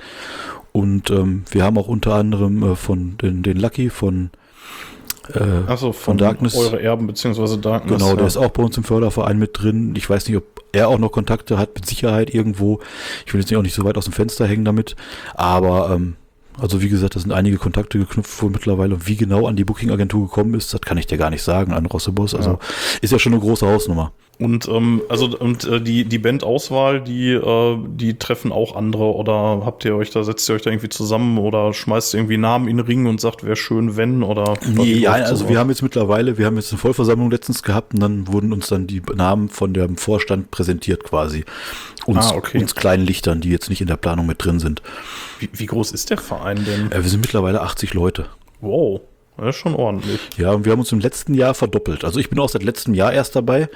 Und 0.73 1.09
ähm, 1.09 1.43
wir 1.49 1.63
haben 1.63 1.79
auch 1.79 1.87
unter 1.87 2.13
anderem 2.13 2.61
äh, 2.61 2.75
von 2.75 3.17
den, 3.17 3.41
den 3.41 3.57
Lucky 3.57 3.89
von 3.89 4.29
äh, 5.33 5.69
Achso, 5.71 5.91
von 5.91 6.17
Darkness. 6.17 6.55
Eure 6.55 6.81
Erben 6.81 7.07
beziehungsweise 7.07 7.57
Darkness. 7.57 7.97
Genau, 7.99 8.13
der 8.13 8.21
ja. 8.21 8.27
ist 8.27 8.37
auch 8.37 8.49
bei 8.49 8.63
uns 8.63 8.77
im 8.77 8.83
Förderverein 8.83 9.37
mit 9.37 9.61
drin. 9.61 9.93
Ich 9.95 10.09
weiß 10.09 10.27
nicht, 10.27 10.37
ob 10.37 10.43
er 10.71 10.89
auch 10.89 10.99
noch 10.99 11.11
Kontakte 11.11 11.57
hat, 11.57 11.75
mit 11.75 11.85
Sicherheit 11.85 12.33
irgendwo. 12.33 12.79
Ich 13.25 13.33
will 13.33 13.41
jetzt 13.41 13.49
nicht 13.49 13.57
auch 13.57 13.63
nicht 13.63 13.75
so 13.75 13.83
weit 13.83 13.97
aus 13.97 14.05
dem 14.05 14.13
Fenster 14.13 14.47
hängen 14.47 14.65
damit. 14.65 14.95
Aber, 15.33 15.91
ähm, 15.93 16.15
also 16.59 16.81
wie 16.81 16.89
gesagt, 16.89 17.15
da 17.15 17.19
sind 17.19 17.31
einige 17.31 17.57
Kontakte 17.57 17.99
geknüpft 17.99 18.41
wohl 18.41 18.49
mittlerweile. 18.49 18.95
Und 18.95 19.07
wie 19.07 19.15
genau 19.15 19.47
an 19.47 19.55
die 19.55 19.63
Booking-Agentur 19.65 20.27
gekommen 20.27 20.53
ist, 20.53 20.73
das 20.73 20.81
kann 20.81 20.97
ich 20.97 21.07
dir 21.07 21.17
gar 21.17 21.29
nicht 21.29 21.43
sagen, 21.43 21.73
an 21.73 21.85
Rosseboss. 21.85 22.33
Also 22.33 22.51
Ja. 22.51 22.59
ist 23.01 23.11
ja 23.11 23.19
schon 23.19 23.33
eine 23.33 23.41
große 23.41 23.67
Hausnummer. 23.67 24.11
Und 24.39 24.67
ähm, 24.67 25.01
also 25.09 25.35
und 25.35 25.63
äh, 25.65 25.81
die 25.81 26.05
die 26.05 26.19
Bandauswahl, 26.19 27.01
die 27.01 27.31
äh, 27.31 27.77
die 27.87 28.19
treffen 28.19 28.51
auch 28.51 28.75
andere 28.75 29.05
oder 29.15 29.63
habt 29.65 29.83
ihr 29.83 29.95
euch 29.95 30.11
da 30.11 30.23
setzt 30.23 30.47
ihr 30.47 30.53
euch 30.53 30.61
da 30.61 30.69
irgendwie 30.69 30.89
zusammen 30.89 31.39
oder 31.39 31.73
schmeißt 31.73 32.13
irgendwie 32.13 32.37
Namen 32.37 32.67
in 32.67 32.77
den 32.77 32.85
Ring 32.85 33.07
und 33.07 33.19
sagt, 33.19 33.43
wäre 33.43 33.55
schön, 33.55 33.97
wenn 33.97 34.21
oder 34.21 34.53
Nee, 34.63 34.93
ja, 34.93 35.13
also 35.13 35.49
wir 35.49 35.57
haben 35.57 35.69
jetzt 35.69 35.81
mittlerweile, 35.81 36.37
wir 36.37 36.45
haben 36.45 36.55
jetzt 36.55 36.71
eine 36.71 36.77
Vollversammlung 36.77 37.31
letztens 37.31 37.63
gehabt 37.63 37.95
und 37.95 37.99
dann 37.99 38.27
wurden 38.31 38.53
uns 38.53 38.67
dann 38.67 38.85
die 38.85 39.01
Namen 39.15 39.49
von 39.49 39.73
dem 39.73 39.97
Vorstand 39.97 40.51
präsentiert 40.51 41.03
quasi. 41.03 41.43
Uns, 42.05 42.31
Ah, 42.31 42.35
okay. 42.35 42.59
uns 42.59 42.75
kleinen 42.75 43.05
Lichtern, 43.07 43.41
die 43.41 43.49
jetzt 43.49 43.69
nicht 43.71 43.81
in 43.81 43.87
der 43.87 43.97
Planung 43.97 44.27
mit 44.27 44.45
drin 44.45 44.59
sind. 44.59 44.83
wie, 45.39 45.49
wie 45.51 45.65
groß 45.65 45.91
ist 45.93 46.11
der 46.11 46.19
Verein 46.19 46.63
denn? 46.63 46.91
Äh, 46.91 47.01
wir 47.03 47.09
sind 47.09 47.21
mittlerweile 47.21 47.61
80 47.61 47.95
Leute. 47.95 48.27
Wow, 48.61 49.01
das 49.37 49.55
ist 49.55 49.61
schon 49.61 49.73
ordentlich. 49.73 50.19
Ja, 50.37 50.51
und 50.51 50.63
wir 50.65 50.71
haben 50.73 50.79
uns 50.79 50.91
im 50.91 50.99
letzten 50.99 51.33
Jahr 51.33 51.55
verdoppelt. 51.55 52.05
Also 52.05 52.19
ich 52.19 52.29
bin 52.29 52.37
auch 52.39 52.49
seit 52.49 52.61
letztem 52.63 52.93
Jahr 52.93 53.11
erst 53.11 53.35
dabei, 53.35 53.67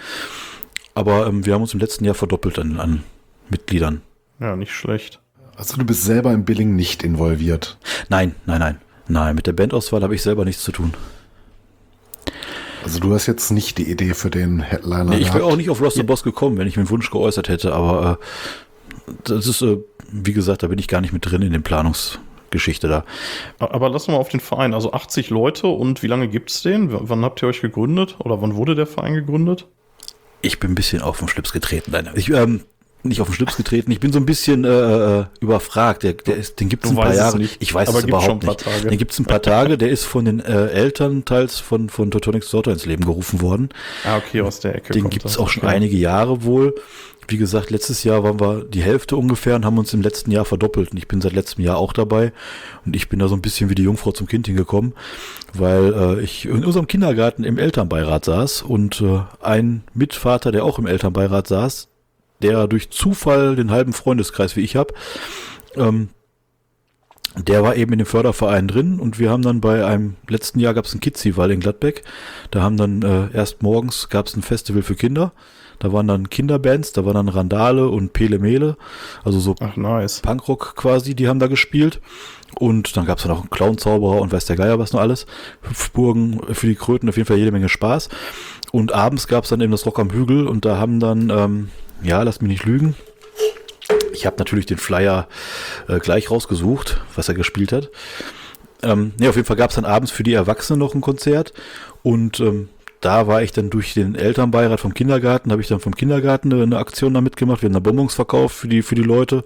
aber 0.93 1.27
ähm, 1.27 1.45
wir 1.45 1.53
haben 1.53 1.61
uns 1.61 1.73
im 1.73 1.80
letzten 1.80 2.05
Jahr 2.05 2.15
verdoppelt 2.15 2.59
an, 2.59 2.80
an 2.80 3.03
Mitgliedern. 3.49 4.01
Ja, 4.39 4.55
nicht 4.55 4.72
schlecht. 4.72 5.19
Also 5.55 5.77
du 5.77 5.85
bist 5.85 6.03
selber 6.03 6.31
im 6.34 6.45
Billing 6.45 6.76
nicht 6.76 7.03
involviert. 7.03 7.77
Nein, 8.09 8.35
nein, 8.45 8.59
nein. 8.59 8.77
Nein, 9.07 9.35
mit 9.35 9.45
der 9.45 9.53
Bandauswahl 9.53 10.03
habe 10.03 10.15
ich 10.15 10.22
selber 10.22 10.45
nichts 10.45 10.63
zu 10.63 10.72
tun. 10.72 10.93
Also 12.84 12.99
du 12.99 13.13
hast 13.13 13.27
jetzt 13.27 13.51
nicht 13.51 13.77
die 13.77 13.91
Idee 13.91 14.13
für 14.13 14.30
den 14.30 14.61
Headliner. 14.61 15.03
Nee, 15.03 15.18
ich 15.18 15.34
wäre 15.34 15.45
auch 15.45 15.55
nicht 15.55 15.69
auf 15.69 15.81
Roster 15.81 16.03
Boss 16.03 16.23
gekommen, 16.23 16.57
wenn 16.57 16.68
ich 16.68 16.77
mir 16.77 16.81
einen 16.81 16.89
Wunsch 16.89 17.11
geäußert 17.11 17.49
hätte, 17.49 17.73
aber 17.73 18.18
äh, 18.19 19.13
das 19.23 19.47
ist, 19.47 19.61
äh, 19.61 19.77
wie 20.11 20.34
gesagt, 20.34 20.63
da 20.63 20.68
bin 20.68 20.80
ich 20.80 20.88
gar 20.88 21.01
nicht 21.01 21.13
mit 21.13 21.26
drin 21.26 21.41
in 21.41 21.51
den 21.51 21.63
Planungsgeschichte 21.63 22.88
da. 22.88 23.05
Aber 23.59 23.91
wir 23.91 24.11
mal 24.11 24.18
auf 24.18 24.30
den 24.30 24.39
Verein. 24.39 24.73
Also 24.73 24.93
80 24.93 25.30
Leute 25.30 25.68
und 25.68 26.01
wie 26.01 26.07
lange 26.07 26.27
gibt's 26.27 26.63
den? 26.63 26.91
W 26.91 26.97
wann 27.01 27.23
habt 27.23 27.43
ihr 27.43 27.47
euch 27.47 27.61
gegründet? 27.61 28.15
Oder 28.19 28.41
wann 28.41 28.55
wurde 28.55 28.76
der 28.76 28.88
Verein 28.88 29.13
gegründet? 29.13 29.68
Ich 30.41 30.59
bin 30.59 30.72
ein 30.72 30.76
bisschen 30.76 31.01
auf 31.01 31.19
den 31.19 31.27
Schlips 31.27 31.51
getreten. 31.53 31.91
Nein, 31.91 32.09
ich, 32.15 32.30
ähm, 32.30 32.61
nicht 33.03 33.19
auf 33.22 33.27
den 33.30 33.34
Schlips 33.34 33.57
getreten. 33.57 33.91
Ich 33.91 33.99
bin 33.99 34.11
so 34.13 34.19
ein 34.19 34.26
bisschen 34.26 34.63
äh, 34.63 35.19
äh, 35.22 35.26
überfragt. 35.39 36.03
Der, 36.03 36.13
der 36.13 36.35
ist, 36.38 36.59
den 36.59 36.69
gibt 36.69 36.85
es 36.85 36.91
ein 36.91 36.95
paar 36.97 37.13
Jahre. 37.13 37.38
nicht, 37.39 37.57
Ich 37.59 37.73
weiß 37.73 37.89
aber 37.89 37.99
es 37.99 38.03
überhaupt 38.05 38.30
ein 38.30 38.39
paar 38.39 38.49
nicht. 38.55 38.63
Tage. 38.63 38.88
Den 38.89 38.97
gibt 38.97 39.11
es 39.11 39.19
ein 39.19 39.26
paar 39.26 39.41
Tage. 39.41 39.77
Der 39.77 39.89
ist 39.89 40.03
von 40.05 40.26
den 40.26 40.39
äh, 40.39 40.68
Eltern 40.68 41.26
teils 41.26 41.59
von 41.59 41.89
von 41.89 42.11
Totonic 42.11 42.43
Slaughter 42.43 42.72
ins 42.72 42.85
Leben 42.85 43.05
gerufen 43.05 43.41
worden. 43.41 43.69
Ah, 44.05 44.18
okay, 44.18 44.41
aus 44.41 44.59
der 44.59 44.76
Ecke. 44.76 44.93
Den 44.93 45.09
gibt 45.09 45.26
es 45.26 45.38
auch 45.38 45.49
schon 45.49 45.63
Okay. 45.63 45.76
einige 45.76 45.97
Jahre 45.97 46.43
wohl. 46.43 46.76
Wie 47.32 47.38
gesagt, 47.38 47.72
letztes 47.72 48.03
Jahr 48.03 48.24
waren 48.24 48.40
wir 48.40 48.66
die 48.66 48.82
Hälfte 48.82 49.16
ungefähr 49.16 49.56
und 49.56 49.64
haben 49.64 49.78
uns 49.78 49.94
im 49.94 50.02
letzten 50.02 50.32
Jahr 50.32 50.44
verdoppelt. 50.44 50.91
Und 50.91 50.98
ich 50.98 51.08
bin 51.08 51.22
seit 51.22 51.32
letztem 51.32 51.64
Jahr 51.64 51.78
auch 51.78 51.94
dabei. 51.94 52.34
Und 52.86 52.95
ich 52.95 53.08
bin 53.08 53.20
da 53.20 53.30
so 53.30 53.36
ein 53.36 53.41
bisschen 53.41 53.70
wie 53.70 53.76
die 53.76 53.84
Jungfrau 53.84 54.12
zum 54.12 54.28
Kind 54.28 54.48
hingekommen, 54.48 54.94
weil 55.53 55.94
äh, 55.94 56.22
ich 56.22 56.45
in 56.45 56.66
unserem 56.66 56.88
Kindergarten 56.88 57.44
im 57.45 57.58
Elternbeirat 57.58 58.26
saß 58.26 58.64
und 58.64 59.02
äh, 59.02 59.22
ein 59.41 59.84
Mitvater, 59.94 60.52
der 60.52 60.66
auch 60.66 60.78
im 60.78 60.88
Elternbeirat 60.88 61.48
saß, 61.48 61.88
der 62.41 62.68
durch 62.68 62.90
Zufall 62.90 63.56
den 63.56 63.72
halben 63.72 63.94
Freundeskreis 63.94 64.56
wie 64.56 64.62
ich 64.62 64.76
habe, 64.76 64.94
ähm, 65.76 66.10
der 67.38 67.64
war 67.64 67.78
eben 67.78 67.94
in 67.94 67.99
dem 67.99 68.06
Förderverein 68.06 68.68
drin 68.68 68.99
und 68.99 69.18
wir 69.18 69.30
haben 69.30 69.41
dann 69.41 69.62
bei 69.62 69.86
einem 69.86 70.16
letzten 70.28 70.60
Jahr 70.60 70.74
gab 70.74 70.84
es 70.84 70.94
ein 70.94 70.99
Kidzival 70.99 71.52
in 71.52 71.62
Gladbeck. 71.62 72.03
Da 72.52 72.62
haben 72.62 72.76
dann 72.76 73.02
äh, 73.03 73.34
erst 73.34 73.64
morgens 73.64 74.10
gab 74.10 74.28
es 74.28 74.36
ein 74.36 74.41
Festival 74.41 74.82
für 74.82 74.95
Kinder. 74.95 75.32
Da 75.82 75.91
waren 75.91 76.08
dann 76.08 76.30
Kinderbands, 76.30 76.94
da 76.94 77.06
waren 77.06 77.16
dann 77.16 77.28
Randale 77.28 77.90
und 77.90 78.14
Pele 78.14 78.38
Mele, 78.38 78.78
also 79.24 79.40
so 79.40 79.56
Ach, 79.60 79.76
nice. 79.76 80.20
Punkrock 80.20 80.76
quasi, 80.76 81.16
die 81.16 81.28
haben 81.28 81.40
da 81.40 81.48
gespielt. 81.48 81.99
Und 82.56 82.95
dann 82.95 83.06
gab 83.06 83.18
es 83.18 83.24
dann 83.24 83.32
auch 83.32 83.40
einen 83.40 83.49
Clown-Zauberer 83.49 84.22
und 84.22 84.32
weiß 84.32 84.45
der 84.45 84.58
Geier 84.58 84.78
was 84.78 84.94
noch 84.94 84.99
alles. 84.99 85.26
Hüpfburgen 85.64 86.40
für 86.53 86.68
die 86.68 86.76
Kröten, 86.76 87.10
auf 87.10 87.18
jeden 87.18 87.26
Fall 87.26 87.38
jede 87.38 87.52
Menge 87.52 87.68
Spaß. 87.68 88.10
Und 88.72 88.94
abends 88.94 89.28
gab 89.28 89.45
es 89.45 89.49
dann 89.49 89.62
eben 89.62 89.72
das 89.72 89.86
Rock 89.88 89.98
am 89.98 90.12
Hügel 90.12 90.48
und 90.48 90.66
da 90.66 90.78
haben 90.78 90.99
dann, 90.99 91.32
ähm, 91.32 91.70
ja, 92.03 92.22
lass 92.22 92.41
mich 92.41 92.52
nicht 92.52 92.66
lügen. 92.66 92.95
Ich 94.14 94.28
habe 94.28 94.36
natürlich 94.38 94.68
den 94.68 94.78
Flyer 94.78 95.28
äh, 95.88 95.98
gleich 95.98 96.30
rausgesucht, 96.30 97.02
was 97.16 97.28
er 97.28 97.34
gespielt 97.34 97.72
hat. 97.72 97.90
Ähm, 98.84 99.14
nee, 99.18 99.28
auf 99.28 99.36
jeden 99.36 99.48
Fall 99.48 99.58
gab 99.58 99.72
es 99.72 99.78
dann 99.78 99.86
abends 99.86 100.12
für 100.12 100.24
die 100.24 100.34
Erwachsenen 100.34 100.80
noch 100.80 100.94
ein 100.94 101.02
Konzert 101.02 101.53
und 102.03 102.40
ähm, 102.40 102.70
da 103.02 103.28
war 103.28 103.41
ich 103.41 103.52
dann 103.52 103.69
durch 103.69 103.94
den 103.94 104.15
Elternbeirat 104.15 104.80
vom 104.80 104.94
Kindergarten, 104.94 105.52
habe 105.52 105.61
ich 105.61 105.68
dann 105.68 105.80
vom 105.80 105.95
Kindergarten 105.95 106.53
eine, 106.53 106.64
eine 106.64 106.78
Aktion 106.78 107.14
da 107.14 107.22
mitgemacht. 107.22 107.61
Wir 107.61 107.68
haben 107.68 107.73
da 107.73 107.80
Bonbons 107.80 108.14
verkauft 108.14 108.56
für 108.56 108.68
die, 108.68 108.84
für 108.84 108.95
die 108.95 109.02
Leute 109.02 109.44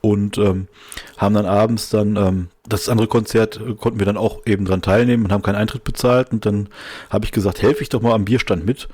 und 0.00 0.38
ähm, 0.38 0.68
haben 1.16 1.34
dann 1.34 1.46
abends 1.46 1.90
dann 1.90 2.16
ähm, 2.16 2.48
das 2.68 2.88
andere 2.88 3.08
Konzert 3.08 3.60
äh, 3.60 3.74
konnten 3.74 3.98
wir 3.98 4.06
dann 4.06 4.16
auch 4.16 4.46
eben 4.46 4.64
dran 4.64 4.82
teilnehmen 4.82 5.24
und 5.24 5.32
haben 5.32 5.42
keinen 5.42 5.56
Eintritt 5.56 5.84
bezahlt 5.84 6.30
und 6.32 6.46
dann 6.46 6.68
habe 7.10 7.24
ich 7.24 7.32
gesagt, 7.32 7.62
helfe 7.62 7.82
ich 7.82 7.88
doch 7.88 8.02
mal 8.02 8.12
am 8.12 8.24
Bierstand 8.24 8.64
mit 8.64 8.88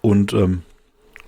und 0.00 0.32
ähm, 0.32 0.62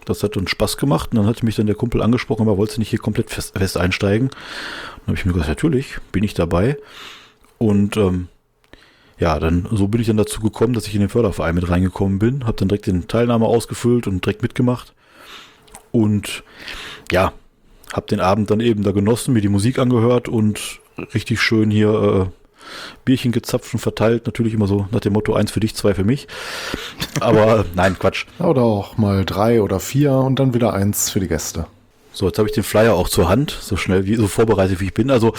das 0.06 0.22
hat 0.22 0.36
uns 0.36 0.50
Spaß 0.50 0.78
gemacht 0.78 1.10
und 1.12 1.18
dann 1.18 1.26
hat 1.26 1.42
mich 1.42 1.56
dann 1.56 1.66
der 1.66 1.76
Kumpel 1.76 2.02
angesprochen, 2.02 2.42
aber 2.42 2.56
wolltest 2.56 2.78
du 2.78 2.80
nicht 2.80 2.90
hier 2.90 2.98
komplett 2.98 3.30
fest, 3.30 3.56
fest 3.56 3.76
einsteigen? 3.76 4.30
Dann 4.30 5.08
habe 5.08 5.16
ich 5.16 5.24
mir 5.24 5.32
gesagt, 5.32 5.50
natürlich, 5.50 5.98
bin 6.10 6.24
ich 6.24 6.34
dabei 6.34 6.78
und 7.58 7.96
ähm, 7.96 8.28
ja, 9.20 9.38
dann 9.38 9.68
so 9.70 9.86
bin 9.86 10.00
ich 10.00 10.06
dann 10.06 10.16
dazu 10.16 10.40
gekommen, 10.40 10.72
dass 10.72 10.86
ich 10.86 10.94
in 10.94 11.00
den 11.00 11.10
Förderverein 11.10 11.54
mit 11.54 11.68
reingekommen 11.68 12.18
bin, 12.18 12.46
habe 12.46 12.56
dann 12.56 12.68
direkt 12.68 12.86
den 12.86 13.06
Teilnahme 13.06 13.46
ausgefüllt 13.46 14.06
und 14.06 14.24
direkt 14.24 14.42
mitgemacht 14.42 14.94
und 15.92 16.42
ja, 17.12 17.32
habe 17.92 18.06
den 18.06 18.20
Abend 18.20 18.50
dann 18.50 18.60
eben 18.60 18.82
da 18.82 18.92
genossen, 18.92 19.34
mir 19.34 19.42
die 19.42 19.48
Musik 19.48 19.78
angehört 19.78 20.28
und 20.28 20.80
richtig 21.14 21.40
schön 21.40 21.70
hier 21.70 22.30
äh, 22.30 22.40
Bierchen 23.04 23.32
gezapft 23.32 23.74
und 23.74 23.80
verteilt, 23.80 24.26
natürlich 24.26 24.54
immer 24.54 24.66
so 24.66 24.86
nach 24.90 25.00
dem 25.00 25.12
Motto 25.12 25.34
eins 25.34 25.50
für 25.50 25.60
dich, 25.60 25.74
zwei 25.74 25.94
für 25.94 26.04
mich. 26.04 26.26
Aber 27.20 27.64
nein, 27.74 27.98
Quatsch. 27.98 28.26
Oder 28.38 28.62
auch 28.62 28.96
mal 28.96 29.24
drei 29.24 29.60
oder 29.60 29.80
vier 29.80 30.12
und 30.12 30.38
dann 30.38 30.54
wieder 30.54 30.72
eins 30.72 31.10
für 31.10 31.20
die 31.20 31.28
Gäste. 31.28 31.66
So, 32.12 32.26
jetzt 32.26 32.38
habe 32.38 32.48
ich 32.48 32.54
den 32.54 32.64
Flyer 32.64 32.94
auch 32.94 33.08
zur 33.08 33.28
Hand, 33.28 33.56
so 33.60 33.76
schnell 33.76 34.04
wie, 34.06 34.16
so 34.16 34.26
vorbereitet 34.26 34.80
wie 34.80 34.86
ich 34.86 34.94
bin. 34.94 35.10
Also 35.10 35.32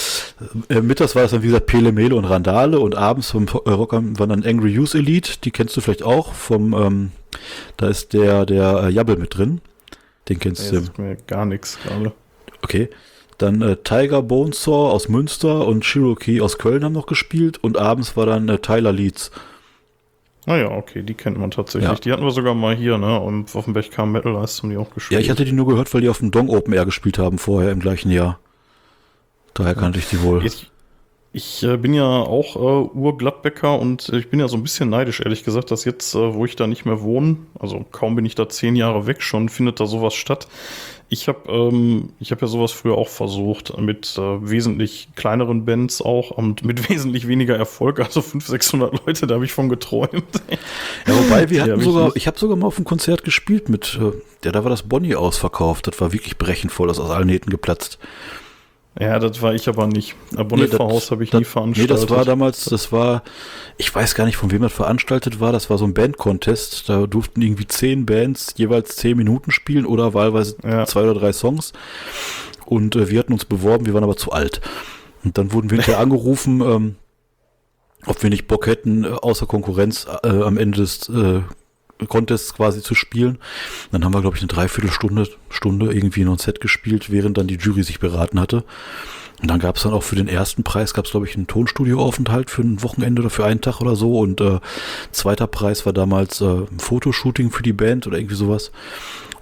äh, 0.70 0.82
mittags 0.82 1.16
war 1.16 1.24
es 1.24 1.32
dann 1.32 1.44
wie 1.44 1.48
gesagt 1.48 1.66
Pele 1.66 1.92
Mele 1.92 2.16
und 2.16 2.26
Randale 2.26 2.80
und 2.80 2.96
abends 2.96 3.32
vom 3.32 3.48
äh, 3.48 3.70
Rocker 3.70 4.02
waren 4.18 4.30
dann 4.30 4.46
Angry 4.46 4.72
Youth 4.72 4.96
Elite, 4.96 5.34
die 5.44 5.52
kennst 5.52 5.76
du 5.76 5.82
vielleicht 5.82 6.04
auch 6.04 6.34
vom, 6.34 6.74
ähm, 6.74 7.12
da 7.78 7.90
ist 7.90 8.14
der, 8.14 8.46
der 8.46 8.84
äh, 8.86 8.90
Jabbel 8.90 9.18
mit 9.18 9.38
drin. 9.38 9.62
Den 10.30 10.40
kennst 10.40 10.72
Das 10.72 10.92
du. 10.94 11.02
mir 11.02 11.18
gar 11.28 11.46
nichts 11.46 11.78
gerade. 11.84 12.14
Okay. 12.62 12.90
Dann 13.38 13.62
äh, 13.62 13.76
Tiger 13.78 14.22
Bonesaw 14.22 14.92
aus 14.92 15.10
Münster 15.10 15.66
und 15.68 15.84
Cherokee 15.84 16.42
aus 16.42 16.58
Köln 16.60 16.84
haben 16.84 16.94
noch 16.94 17.08
gespielt 17.08 17.58
und 17.64 17.78
abends 17.78 18.16
war 18.16 18.28
dann 18.28 18.48
äh, 18.50 18.60
Tyler 18.60 18.92
Leeds. 18.92 19.32
Naja, 20.46 20.70
Ah 20.70 20.78
okay, 20.78 21.04
die 21.04 21.14
kennt 21.14 21.38
man 21.38 21.52
tatsächlich. 21.52 21.90
Ja. 21.90 21.96
Die 21.96 22.12
hatten 22.12 22.24
wir 22.24 22.32
sogar 22.32 22.56
mal 22.56 22.76
hier, 22.76 22.98
ne? 22.98 23.20
Und 23.20 23.56
auf 23.56 23.66
dem 23.66 23.74
Berchtesgaden 23.74 24.12
Metal 24.12 24.44
Ice 24.44 24.62
haben 24.64 24.72
die 24.72 24.78
auch 24.78 24.90
gespielt. 24.92 25.20
Ja, 25.20 25.24
ich 25.24 25.30
hatte 25.30 25.46
die 25.46 25.52
nur 25.52 25.68
gehört, 25.68 25.94
weil 25.94 26.02
die 26.02 26.10
auf 26.10 26.18
dem 26.18 26.32
Dong 26.32 26.50
Open 26.50 26.74
Air 26.74 26.86
gespielt 26.86 27.20
haben 27.20 27.38
vorher 27.38 27.72
im 27.72 27.80
gleichen 27.80 28.10
Jahr. 28.12 28.40
Daher 29.54 29.76
kannte 29.76 30.00
ich 30.00 30.10
die 30.10 30.22
wohl. 30.24 30.44
Jetzt, 30.44 30.72
Ich 31.34 31.64
äh, 31.64 31.78
bin 31.78 31.94
ja 31.94 32.06
auch 32.06 32.56
äh, 32.56 32.98
Urgladbecker 32.98 33.80
und 33.80 34.10
ich 34.10 34.30
bin 34.30 34.40
ja 34.40 34.48
so 34.48 34.58
ein 34.58 34.64
bisschen 34.64 34.90
neidisch, 34.90 35.22
ehrlich 35.22 35.44
gesagt, 35.44 35.72
dass 35.72 35.86
jetzt, 35.86 36.16
äh, 36.16 36.34
wo 36.34 36.46
ich 36.46 36.56
da 36.56 36.68
nicht 36.68 36.86
mehr 36.86 37.02
wohne, 37.02 37.38
also 37.60 37.86
kaum 37.92 38.16
bin 38.16 38.26
ich 38.26 38.36
da 38.36 38.50
zehn 38.50 38.76
Jahre 38.76 39.08
weg, 39.08 39.22
schon 39.22 39.48
findet 39.48 39.80
da 39.80 39.86
sowas 39.86 40.14
statt. 40.14 40.48
Ich 41.14 41.28
habe 41.28 41.52
ähm, 41.52 42.14
ich 42.22 42.32
hab 42.32 42.42
ja 42.42 42.48
sowas 42.48 42.72
früher 42.72 42.98
auch 42.98 43.10
versucht, 43.10 43.78
mit 43.78 44.18
äh, 44.18 44.50
wesentlich 44.50 45.10
kleineren 45.18 45.66
Bands 45.66 46.02
auch 46.02 46.32
und 46.32 46.64
mit 46.64 46.90
wesentlich 46.90 47.28
weniger 47.28 47.58
Erfolg, 47.58 48.00
also 48.00 48.22
500, 48.22 48.48
600 48.48 49.06
Leute, 49.06 49.28
da 49.28 49.36
habe 49.36 49.44
ich 49.44 49.52
von 49.52 49.68
geträumt. 49.68 50.12
Ja, 51.08 51.14
wobei 51.18 51.50
wir 51.50 51.64
hatten 51.64 51.80
ich 51.80 51.84
sogar, 51.84 52.06
nicht. 52.06 52.18
ich 52.18 52.28
habe 52.28 52.40
sogar 52.40 52.56
mal 52.56 52.68
auf 52.68 52.78
einem 52.78 52.86
Konzert 52.86 53.24
gespielt 53.24 53.68
mit, 53.68 54.00
äh, 54.00 54.14
ja, 54.46 54.52
da 54.52 54.64
war 54.64 54.70
das 54.70 54.84
Bonnie 54.84 55.16
ausverkauft. 55.16 55.88
Das 55.88 56.00
war 56.00 56.14
wirklich 56.14 56.38
brechend 56.38 56.72
voll, 56.72 56.88
das 56.88 56.98
ist 56.98 57.04
aus 57.04 57.10
allen 57.10 57.28
Nähten 57.28 57.50
geplatzt. 57.50 58.00
Ja, 59.00 59.20
das 59.20 59.42
war 59.42 59.54
ich 59.56 59.70
aber 59.70 59.88
nicht. 59.88 60.16
Abonnentenhaus 60.36 61.06
Nee, 61.06 61.12
habe 61.12 61.24
ich 61.24 61.30
das- 61.30 61.40
nie 61.40 61.46
veranstaltet. 61.46 61.96
Nee, 61.96 62.02
das 62.02 62.10
war 62.10 62.26
damals, 62.26 62.66
das 62.66 62.92
war, 62.92 63.24
ich 63.78 63.94
weiß 63.94 64.16
gar 64.16 64.26
nicht, 64.26 64.36
von 64.36 64.52
wem 64.52 64.62
das 64.64 64.74
veranstaltet 64.74 65.40
war, 65.40 65.54
das 65.54 65.70
war 65.70 65.78
so 65.78 65.86
ein 65.86 65.94
Band-Contest, 65.94 66.90
da 66.90 67.08
durften 67.08 67.42
irgendwie 67.42 67.68
zehn 67.68 68.06
Bands 68.06 68.54
jeweils 68.58 68.98
zehn 68.98 69.16
Minuten 69.16 69.52
spielen 69.52 69.86
oder 69.86 70.14
wahlweise 70.14 70.58
Ja. 70.64 70.86
zwei 70.86 71.04
oder 71.04 71.14
drei 71.14 71.32
Songs. 71.32 71.72
Und 72.66 72.96
äh, 72.98 73.10
wir 73.10 73.20
hatten 73.20 73.34
uns 73.34 73.46
beworben, 73.46 73.86
wir 73.86 73.94
waren 73.94 74.04
aber 74.04 74.18
zu 74.18 74.32
alt. 74.34 74.60
Und 75.24 75.38
dann 75.38 75.54
wurden 75.54 75.70
wir 75.70 75.78
hinterher 75.78 76.00
angerufen, 76.04 76.60
ähm, 76.62 76.96
ob 78.08 78.22
wir 78.24 78.30
nicht 78.30 78.48
Bock 78.48 78.68
hätten, 78.68 79.06
äh, 79.06 79.08
außer 79.08 79.46
Konkurrenz 79.46 80.06
äh, 80.24 80.28
am 80.28 80.58
Ende 80.58 80.80
des 80.80 81.08
äh, 81.08 81.42
Contests 82.08 82.54
quasi 82.54 82.82
zu 82.82 82.96
spielen. 82.96 83.38
Dann 83.92 84.04
haben 84.04 84.14
wir, 84.14 84.22
glaube 84.22 84.38
ich, 84.38 84.42
eine 84.42 84.48
Dreiviertelstunde 84.48 85.28
Stunde 85.50 85.94
irgendwie 85.94 86.24
noch 86.24 86.34
ein 86.34 86.40
Set 86.40 86.62
gespielt, 86.62 87.12
während 87.12 87.38
dann 87.38 87.48
die 87.48 87.58
Jury 87.58 87.84
sich 87.84 88.00
beraten 88.00 88.40
hatte. 88.40 88.64
Und 89.42 89.50
dann 89.50 89.60
gab 89.60 89.78
es 89.78 89.84
dann 89.84 89.94
auch 89.94 90.04
für 90.04 90.16
den 90.16 90.28
ersten 90.28 90.64
Preis, 90.64 90.94
gab 90.94 91.06
es, 91.06 91.12
glaube 91.12 91.26
ich, 91.26 91.36
einen 91.36 91.48
Tonstudioaufenthalt 91.48 92.52
für 92.52 92.62
ein 92.62 92.84
Wochenende 92.84 93.22
oder 93.24 93.32
für 93.32 93.46
einen 93.46 93.62
Tag 93.62 93.82
oder 93.82 93.96
so. 93.96 94.20
Und 94.20 94.40
äh, 94.40 94.60
zweiter 95.12 95.48
Preis 95.48 95.86
war 95.86 95.94
damals 95.94 96.42
äh, 96.42 96.46
ein 96.46 96.80
Fotoshooting 96.80 97.50
für 97.50 97.64
die 97.64 97.74
Band 97.74 98.06
oder 98.06 98.18
irgendwie 98.18 98.36
sowas. 98.36 98.72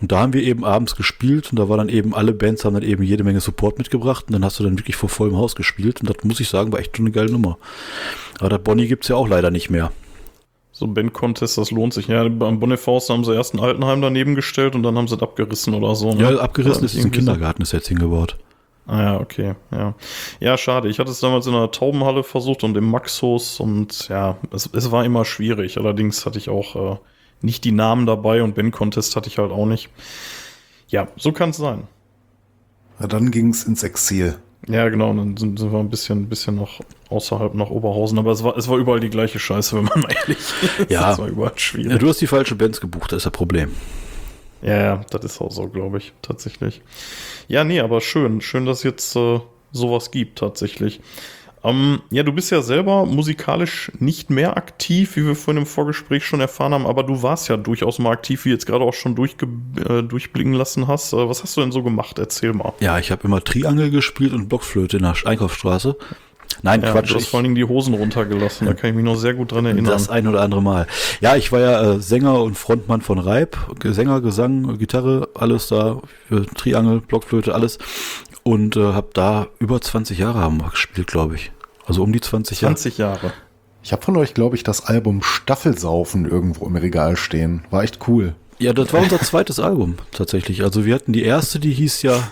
Und 0.02 0.14
da 0.14 0.22
haben 0.22 0.32
wir 0.32 0.42
eben 0.44 0.64
abends 0.64 0.96
gespielt 0.96 1.52
und 1.52 1.60
da 1.60 1.68
war 1.68 1.76
dann 1.76 1.90
eben, 1.90 2.14
alle 2.16 2.32
Bands 2.32 2.64
haben 2.64 2.76
dann 2.76 2.84
eben 2.84 3.04
jede 3.04 3.26
Menge 3.26 3.42
Support 3.42 3.78
mitgebracht 3.78 4.26
und 4.28 4.34
dann 4.34 4.46
hast 4.46 4.58
du 4.58 4.64
dann 4.64 4.80
wirklich 4.80 4.96
vor 4.96 5.10
vollem 5.10 5.36
Haus 5.36 5.56
gespielt 5.56 6.00
und 6.00 6.10
das 6.10 6.24
muss 6.24 6.40
ich 6.40 6.48
sagen, 6.48 6.72
war 6.72 6.80
echt 6.80 6.96
schon 6.96 7.06
eine 7.06 7.12
geile 7.12 7.32
Nummer. 7.32 7.58
Aber 8.40 8.48
das 8.48 8.64
Bonnie 8.64 8.88
gibt's 8.88 9.10
ja 9.10 9.18
auch 9.18 9.28
leider 9.28 9.52
nicht 9.52 9.70
mehr. 9.70 9.92
So 10.80 10.86
ein 10.86 10.94
Band-Contest, 10.94 11.58
das 11.58 11.72
lohnt 11.72 11.94
sich. 11.94 12.08
Ja, 12.08 12.26
beim 12.30 12.62
Bonifaus 12.62 13.10
haben 13.10 13.26
sie 13.26 13.36
erst 13.36 13.54
ein 13.54 13.60
Altenheim 13.60 14.02
daneben 14.02 14.34
gestellt 14.34 14.76
und 14.76 14.84
dann 14.84 14.98
haben 14.98 15.10
sie 15.10 15.16
es 15.16 15.22
abgerissen 15.22 15.74
oder 15.74 15.94
so. 15.94 16.14
ne? 16.14 16.22
Ja, 16.22 16.40
abgerissen 16.40 16.86
ist 16.86 16.96
ein. 16.96 17.12
Kindergarten, 17.12 17.64
ist 17.64 17.74
jetzt 17.74 17.90
hingebaut. 17.90 18.38
Ah 18.88 19.02
ja, 19.02 19.20
okay, 19.20 19.56
ja. 19.72 19.94
Ja, 20.40 20.58
schade. 20.58 20.88
Ich 20.88 21.00
hatte 21.00 21.12
es 21.12 21.20
damals 21.20 21.48
in 21.48 21.54
einer 21.54 21.70
Taubenhalle 21.70 22.24
versucht 22.24 22.64
und 22.64 22.78
im 22.78 22.90
Maxus 22.90 23.60
und 23.60 24.08
ja, 24.08 24.38
es, 24.54 24.70
es 24.72 24.90
war 24.90 25.04
immer 25.04 25.26
schwierig. 25.26 25.78
Allerdings 25.78 26.26
hatte 26.26 26.38
ich 26.38 26.48
auch 26.48 26.94
äh, 26.94 26.98
nicht 27.42 27.66
die 27.66 27.74
Namen 27.74 28.06
dabei 28.06 28.42
und 28.42 28.56
Band-Contest 28.56 29.18
hatte 29.18 29.28
ich 29.28 29.38
halt 29.38 29.52
auch 29.52 29.66
nicht. 29.66 29.90
Ja, 30.88 31.10
so 31.18 31.34
kann 31.34 31.50
es 31.50 31.58
sein. 31.58 31.90
Ja, 33.02 33.08
dann 33.08 33.32
ging's 33.32 33.66
ins 33.66 33.84
Exil. 33.84 34.38
Ja, 34.68 34.88
genau, 34.90 35.12
und 35.12 35.18
dann 35.18 35.38
sind, 35.38 35.58
sind 35.58 35.72
wir 35.72 35.80
ein 35.80 35.90
bisschen, 35.90 36.28
bisschen 36.28 36.56
noch 36.56 36.82
außerhalb 37.10 37.56
nach 37.56 37.70
Oberhausen, 37.70 38.20
aber 38.20 38.32
es 38.32 38.44
war, 38.44 38.58
es 38.58 38.68
war 38.68 38.78
überall 38.78 39.00
die 39.00 39.10
gleiche 39.10 39.40
Scheiße, 39.40 39.76
wenn 39.78 39.86
man 39.86 40.02
mal 40.02 40.12
ehrlich 40.22 40.38
ist. 40.38 40.92
Ja. 40.92 41.14
Es 41.14 41.18
war 41.18 41.28
überall 41.28 41.58
schwierig. 41.58 41.92
Ja, 41.92 41.98
du 41.98 42.10
hast 42.10 42.22
die 42.22 42.28
falsche 42.28 42.56
Bands 42.56 42.82
gebucht, 42.82 43.12
das 43.12 43.18
ist 43.18 43.26
das 43.26 43.34
Problem. 43.34 43.72
Ja, 44.62 44.78
ja, 44.78 45.02
das 45.10 45.24
ist 45.24 45.42
auch 45.42 45.52
so, 45.52 45.68
glaube 45.70 46.00
ich, 46.00 46.12
tatsächlich. 46.22 46.82
Ja, 47.48 47.64
nee, 47.64 47.80
aber 47.80 48.02
schön. 48.02 48.42
Schön, 48.42 48.66
dass 48.66 48.84
jetzt 48.84 49.16
äh, 49.16 49.40
sowas 49.72 50.12
gibt, 50.12 50.40
tatsächlich. 50.40 51.00
Ähm, 51.64 52.02
ja, 52.10 52.24
du 52.24 52.32
bist 52.32 52.52
ja 52.52 52.62
selber 52.62 53.06
musikalisch 53.06 53.92
nicht 54.00 54.30
mehr 54.30 54.56
aktiv, 54.56 55.16
wie 55.18 55.26
wir 55.26 55.36
vorhin 55.36 55.62
im 55.64 55.68
Vorgespräch 55.68 56.26
schon 56.26 56.40
erfahren 56.40 56.74
haben, 56.74 56.86
aber 56.88 57.04
du 57.04 57.22
warst 57.22 57.50
ja 57.50 57.58
durchaus 57.58 58.00
mal 58.00 58.12
aktiv, 58.12 58.46
wie 58.46 58.50
jetzt 58.50 58.66
gerade 58.66 58.86
auch 58.86 58.94
schon 58.94 59.14
durchge 59.16 59.48
äh, 59.88 60.02
durchblicken 60.02 60.54
lassen 60.54 60.88
hast. 60.88 61.12
Äh, 61.12 61.28
was 61.28 61.44
hast 61.44 61.58
du 61.58 61.62
denn 61.62 61.72
so 61.74 61.84
gemacht? 61.84 62.18
Erzähl 62.18 62.54
mal. 62.54 62.74
Ja, 62.80 62.98
ich 62.98 63.12
habe 63.12 63.24
immer 63.28 63.44
Triangel 63.44 63.92
gespielt 63.92 64.32
und 64.34 64.48
Blockflöte 64.48 64.98
in 64.98 65.04
der 65.04 65.16
Einkaufsstraße. 65.26 65.98
Nein, 66.64 66.82
Ja, 66.82 66.92
Quatsch. 66.92 67.12
du 67.12 67.16
hast 67.16 67.28
vor 67.28 67.38
allen 67.38 67.44
Dingen 67.46 67.56
die 67.56 67.64
Hosen 67.64 67.94
runtergelassen, 67.94 68.66
da 68.66 68.74
kann 68.74 68.90
ich 68.90 68.96
mich 68.96 69.06
noch 69.06 69.16
sehr 69.16 69.34
gut 69.36 69.52
dran 69.52 69.66
erinnern. 69.66 69.86
das 69.86 70.10
ein 70.10 70.28
oder 70.28 70.42
andere 70.42 70.62
Mal. 70.64 70.88
Ja, 71.22 71.36
ich 71.36 71.52
war 71.52 71.60
ja 71.60 71.94
äh, 71.94 72.00
Sänger 72.00 72.42
und 72.42 72.58
Frontmann 72.58 73.02
von 73.02 73.20
Reib. 73.20 73.56
Ge- 73.80 73.92
Sänger, 73.94 74.20
Gesang, 74.22 74.78
Gitarre, 74.78 75.30
alles 75.36 75.68
da. 75.68 76.02
Triangel, 76.56 77.02
Blockflöte, 77.02 77.54
alles. 77.54 77.78
Und 78.44 78.76
äh, 78.78 78.94
habe 78.94 79.10
da 79.14 79.48
über 79.60 79.82
20 79.82 80.18
Jahre 80.18 80.40
haben 80.40 80.62
wir 80.62 80.70
gespielt, 80.70 81.08
glaube 81.08 81.36
ich. 81.36 81.52
Also 81.86 82.04
um 82.04 82.12
die 82.12 82.22
20 82.22 82.62
Jahre. 82.62 82.76
20 82.76 82.98
Jahre. 82.98 83.34
Ich 83.84 83.92
habe 83.92 84.02
von 84.02 84.18
euch, 84.18 84.34
glaube 84.34 84.56
ich, 84.56 84.64
das 84.64 84.86
Album 84.86 85.22
Staffelsaufen 85.22 86.26
irgendwo 86.26 86.66
im 86.66 86.76
Regal 86.76 87.16
stehen. 87.16 87.64
War 87.70 87.84
echt 87.84 88.08
cool. 88.08 88.36
Ja, 88.58 88.74
das 88.74 88.92
war 88.92 89.02
unser 89.02 89.20
zweites 89.20 89.60
Album 89.60 89.96
tatsächlich. 90.12 90.64
Also 90.64 90.86
wir 90.86 90.96
hatten 90.96 91.14
die 91.14 91.24
erste, 91.24 91.60
die 91.60 91.72
hieß 91.72 92.02
ja, 92.02 92.32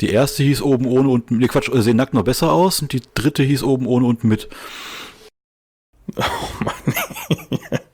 die 0.00 0.10
erste 0.10 0.42
hieß 0.42 0.62
oben 0.62 0.86
ohne 0.86 1.10
unten, 1.10 1.38
nee 1.38 1.46
Quatsch, 1.46 1.68
äh, 1.68 1.82
sehen 1.82 1.98
nackt 1.98 2.14
noch 2.14 2.24
besser 2.24 2.52
aus 2.52 2.80
und 2.80 2.92
die 2.92 3.02
dritte 3.14 3.42
hieß 3.42 3.62
oben 3.62 3.86
ohne 3.86 4.06
unten 4.06 4.28
mit. 4.28 4.48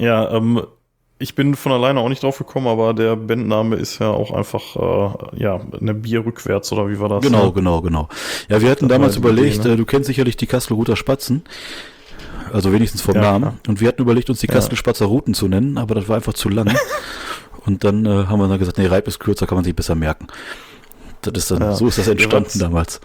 Ja, 0.00 0.30
ähm, 0.30 0.62
ich 1.20 1.34
bin 1.34 1.54
von 1.54 1.70
alleine 1.70 2.00
auch 2.00 2.08
nicht 2.08 2.22
drauf 2.22 2.38
gekommen, 2.38 2.66
aber 2.66 2.94
der 2.94 3.14
Bandname 3.14 3.76
ist 3.76 3.98
ja 4.00 4.08
auch 4.08 4.32
einfach, 4.32 4.74
äh, 5.34 5.40
ja, 5.42 5.60
eine 5.78 5.94
Bier 5.94 6.24
rückwärts 6.24 6.72
oder 6.72 6.88
wie 6.88 6.98
war 6.98 7.08
das? 7.10 7.22
Genau, 7.22 7.46
ne? 7.46 7.52
genau, 7.52 7.82
genau. 7.82 8.08
Ja, 8.48 8.60
wir 8.60 8.70
hatten 8.70 8.88
damals 8.88 9.16
überlegt, 9.16 9.56
Idee, 9.58 9.68
ne? 9.68 9.74
äh, 9.74 9.76
du 9.76 9.84
kennst 9.84 10.06
sicherlich 10.08 10.36
die 10.36 10.46
Kastelruther 10.46 10.96
Spatzen. 10.96 11.42
Also 12.52 12.72
wenigstens 12.72 13.02
vom 13.02 13.14
Ja, 13.14 13.20
Namen. 13.20 13.42
klar. 13.42 13.54
Und 13.68 13.80
wir 13.80 13.88
hatten 13.88 14.02
überlegt, 14.02 14.28
uns 14.30 14.40
die 14.40 14.48
Ja. 14.48 14.54
Kastelspatzer 14.54 15.04
Routen 15.06 15.34
zu 15.34 15.46
nennen, 15.46 15.78
aber 15.78 15.94
das 15.94 16.08
war 16.08 16.16
einfach 16.16 16.34
zu 16.34 16.48
lang. 16.48 16.74
Und 17.66 17.84
dann 17.84 18.06
äh, 18.06 18.08
haben 18.26 18.40
wir 18.40 18.48
dann 18.48 18.58
gesagt, 18.58 18.78
nee, 18.78 18.86
Reib 18.86 19.06
ist 19.06 19.20
kürzer, 19.20 19.46
kann 19.46 19.56
man 19.56 19.64
sich 19.64 19.76
besser 19.76 19.94
merken. 19.94 20.26
Das 21.20 21.34
ist 21.36 21.50
dann, 21.50 21.60
Ja. 21.60 21.72
so 21.74 21.86
ist 21.86 21.98
das 21.98 22.06
Ja, 22.06 22.12
entstanden 22.12 22.58
damals. 22.58 23.00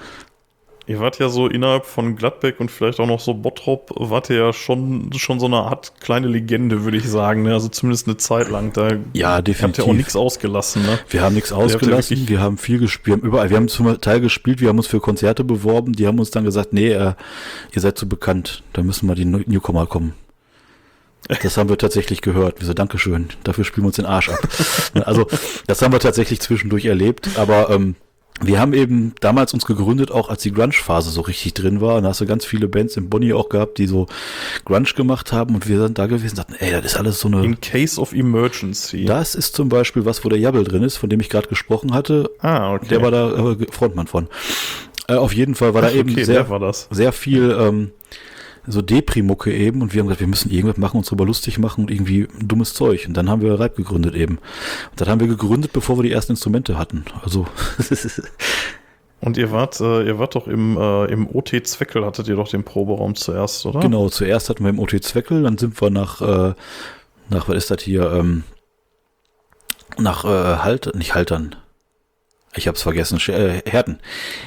Ihr 0.88 0.99
wart 0.99 1.18
ja 1.18 1.30
so 1.30 1.48
innerhalb 1.48 1.86
von 1.86 2.16
Gladbeck 2.16 2.60
und 2.60 2.70
vielleicht 2.70 2.99
auch 2.99 3.07
noch 3.07 3.20
so 3.20 3.34
Bottrop, 3.34 3.90
wart 3.95 4.30
ihr 4.30 4.38
ja 4.38 4.53
schon, 4.53 5.10
schon 5.18 5.40
so 5.40 5.48
eine 5.48 5.57
Art 5.57 5.94
kleine 5.99 6.28
Legende, 6.28 6.84
würde 6.84 6.98
ich 6.98 7.10
sagen. 7.10 7.41
Ne? 7.41 7.53
Also 7.53 7.70
zumindest 7.70 8.07
eine 8.07 8.18
Zeit 8.18 8.49
lang. 8.49 8.72
Da 8.74 8.90
Ja, 9.14 9.36
habt 9.36 9.48
ihr 9.48 9.53
definitiv. 9.53 9.84
auch 9.86 9.94
nichts 9.94 10.16
ausgelassen. 10.16 10.84
Ne? 10.84 10.99
Wir 11.10 11.22
haben 11.22 11.34
nichts 11.34 11.49
ja 11.49 11.56
ausgelassen, 11.56 12.30
wir 12.30 12.40
haben 12.40 12.60
viel 12.60 12.78
gespielt, 12.78 13.07
wir 13.07 13.14
haben 13.14 13.28
überall, 13.28 13.49
wir 13.49 13.57
haben 13.57 13.68
zum 13.68 13.99
Teil 13.99 14.22
gespielt, 14.22 14.62
wir 14.62 14.70
haben 14.70 14.78
uns 14.78 14.88
für 14.88 14.99
Konzerte 14.99 15.44
beworben, 15.44 15.94
die 15.94 16.06
haben 16.06 16.20
uns 16.20 16.30
dann 16.30 16.44
gesagt, 16.44 16.72
nee, 16.72 16.91
äh, 16.91 17.14
ihr 17.74 17.82
seid 17.82 17.98
zu 17.98 18.07
bekannt, 18.07 18.62
da 18.74 18.84
müssen 18.84 19.07
mal 19.07 19.16
die 19.16 19.26
Newcomer 19.26 19.88
kommen. 19.88 20.14
Das 21.41 21.57
haben 21.57 21.70
wir 21.70 21.78
tatsächlich 21.80 22.22
gehört. 22.22 22.60
Wir 22.60 22.68
so, 22.68 22.74
Dankeschön, 22.76 23.30
dafür 23.44 23.64
spielen 23.64 23.86
wir 23.86 23.88
uns 23.88 23.95
den 23.95 24.06
Arsch 24.06 24.30
ab. 24.30 24.48
also, 25.06 25.26
das 25.66 25.82
haben 25.82 25.91
wir 25.91 25.99
tatsächlich 25.99 26.40
zwischendurch 26.40 26.86
erlebt, 26.86 27.30
aber 27.38 27.72
ähm, 27.72 27.95
wir 28.41 28.60
haben 28.60 28.74
eben 28.74 29.14
damals 29.22 29.53
uns 29.53 29.66
gegründet, 29.66 30.12
auch 30.12 30.28
als 30.30 30.41
die 30.41 30.52
Grunge-Phase 30.52 31.10
so 31.10 31.22
richtig 31.22 31.53
drin 31.53 31.80
war. 31.80 31.95
Und 31.95 32.03
da 32.03 32.10
hast 32.10 32.20
du 32.20 32.26
ganz 32.26 32.44
viele 32.45 32.68
Bands 32.68 32.98
in 32.98 33.10
Bonnie 33.10 33.34
auch 33.34 33.48
gehabt, 33.48 33.78
die 33.78 33.88
so 33.88 34.07
Grunge 34.66 34.90
gemacht 34.95 35.32
haben 35.32 35.56
und 35.56 35.70
wir 35.70 35.80
sind 35.80 35.98
da 35.98 36.06
gewesen 36.07 36.32
und 36.32 36.40
dachten, 36.40 36.56
ey, 36.60 36.72
das 36.72 36.86
ist 36.86 36.98
alles 36.98 37.20
so 37.20 37.30
eine 37.30 37.44
In 37.45 37.62
case 37.62 37.99
of 37.99 38.14
emergency. 38.14 39.06
das 39.06 39.36
ist 39.36 39.56
zum 39.56 39.70
Beispiel 39.70 40.06
was, 40.06 40.26
wo 40.26 40.30
der 40.30 40.40
Jabbel 40.40 40.66
drin 40.66 40.84
ist, 40.84 40.98
von 40.98 41.10
dem 41.10 41.22
ich 41.22 41.30
gerade 41.30 41.48
gesprochen 41.48 41.94
hatte. 41.94 42.30
ah, 42.40 42.74
okay. 42.74 42.88
Der 42.90 43.02
war 43.02 43.12
da 43.12 43.52
äh, 43.52 43.68
Frontmann 43.72 44.07
von. 44.07 44.28
Äh, 45.07 45.16
auf 45.16 45.34
jeden 45.34 45.56
Fall 45.56 45.74
war 45.74 45.82
da 45.82 45.88
Ach, 45.88 45.95
eben 45.95 46.12
okay, 46.12 46.24
sehr, 46.24 46.45
sehr 46.90 47.12
viel 47.14 47.56
ähm, 47.57 47.91
so 48.68 48.82
Deprimucke 48.82 49.54
eben 49.54 49.82
und 49.82 49.94
wir 49.94 50.00
haben 50.00 50.08
gesagt, 50.08 50.22
wir 50.22 50.28
müssen 50.28 50.52
irgendwas 50.52 50.78
machen, 50.78 50.98
uns 50.98 51.08
darüber 51.08 51.26
lustig 51.26 51.60
machen 51.60 51.86
und 51.86 51.92
irgendwie 51.92 52.28
dummes 52.40 52.74
Zeug. 52.74 53.06
Und 53.08 53.16
dann 53.16 53.30
haben 53.30 53.42
wir 53.42 53.60
Reib 53.60 53.76
gegründet 53.76 54.16
eben. 54.16 54.38
Und 54.92 55.02
das 55.02 55.08
haben 55.08 55.20
wir 55.20 55.28
gegründet, 55.28 55.72
bevor 55.74 55.98
wir 55.98 56.04
die 56.04 56.12
ersten 56.12 56.34
Instrumente 56.34 56.78
hatten. 56.78 57.06
Also 57.24 57.46
Und 59.22 59.38
ihr 59.38 59.52
wart, 59.52 59.80
äh, 59.82 60.06
ihr 60.06 60.20
wart 60.20 60.36
doch 60.36 60.48
im, 60.48 60.78
äh, 60.78 61.06
im 61.06 61.28
OT 61.34 61.66
Zweckel, 61.66 62.06
hattet 62.06 62.28
ihr 62.28 62.36
doch 62.36 62.48
den 62.50 62.64
Proberaum 62.64 63.16
zuerst, 63.16 63.66
oder? 63.66 63.80
genau, 63.80 64.10
zuerst 64.10 64.50
hatten 64.50 64.64
wir 64.64 64.70
im 64.70 64.78
OT 64.80 65.04
Zweckel, 65.04 65.44
dann 65.44 65.58
sind 65.58 65.82
wir 65.82 65.90
nach, 65.90 66.22
äh, 66.22 66.54
nach 67.30 67.48
was 67.48 67.56
ist 67.56 67.72
das 67.72 67.82
hier, 67.82 68.12
ähm, 68.12 68.44
nach 69.98 70.26
äh, 70.26 70.58
Halt, 70.58 70.94
nicht 70.96 71.16
Haltern. 71.16 71.56
Ich 72.56 72.68
hab's 72.68 72.84
vergessen, 72.84 73.18
Sch- 73.18 73.34
äh, 73.34 73.62
Herten. 73.70 74.00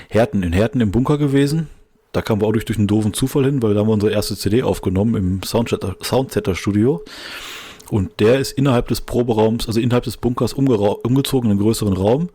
Herten, 0.08 0.42
in 0.42 0.52
Herten 0.52 0.80
im 0.80 0.90
Bunker 0.92 1.18
gewesen. 1.18 1.68
Da 2.18 2.22
kamen 2.22 2.42
wir 2.42 2.48
auch 2.48 2.52
durch, 2.52 2.64
durch 2.64 2.80
einen 2.80 2.88
doofen 2.88 3.14
Zufall 3.14 3.44
hin, 3.44 3.62
weil 3.62 3.74
da 3.74 3.80
haben 3.80 3.86
wir 3.86 3.92
unsere 3.92 4.10
erste 4.10 4.36
CD 4.36 4.64
aufgenommen 4.64 5.14
im 5.14 5.42
Soundsetter, 5.44 5.94
Soundsetter 6.02 6.56
Studio. 6.56 7.04
Und 7.90 8.18
der 8.18 8.40
ist 8.40 8.50
innerhalb 8.58 8.88
des 8.88 9.02
Proberaums, 9.02 9.68
also 9.68 9.78
innerhalb 9.78 10.02
des 10.02 10.16
Bunkers 10.16 10.52
umgezogen 10.52 11.48
in 11.48 11.52
einen 11.52 11.60
größeren 11.60 11.92
Raum. 11.92 12.28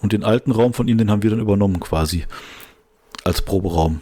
Und 0.00 0.12
den 0.12 0.22
alten 0.22 0.52
Raum 0.52 0.74
von 0.74 0.86
ihnen, 0.86 0.98
den 0.98 1.10
haben 1.10 1.24
wir 1.24 1.30
dann 1.30 1.40
übernommen 1.40 1.80
quasi. 1.80 2.24
Als 3.24 3.42
Proberaum. 3.42 3.98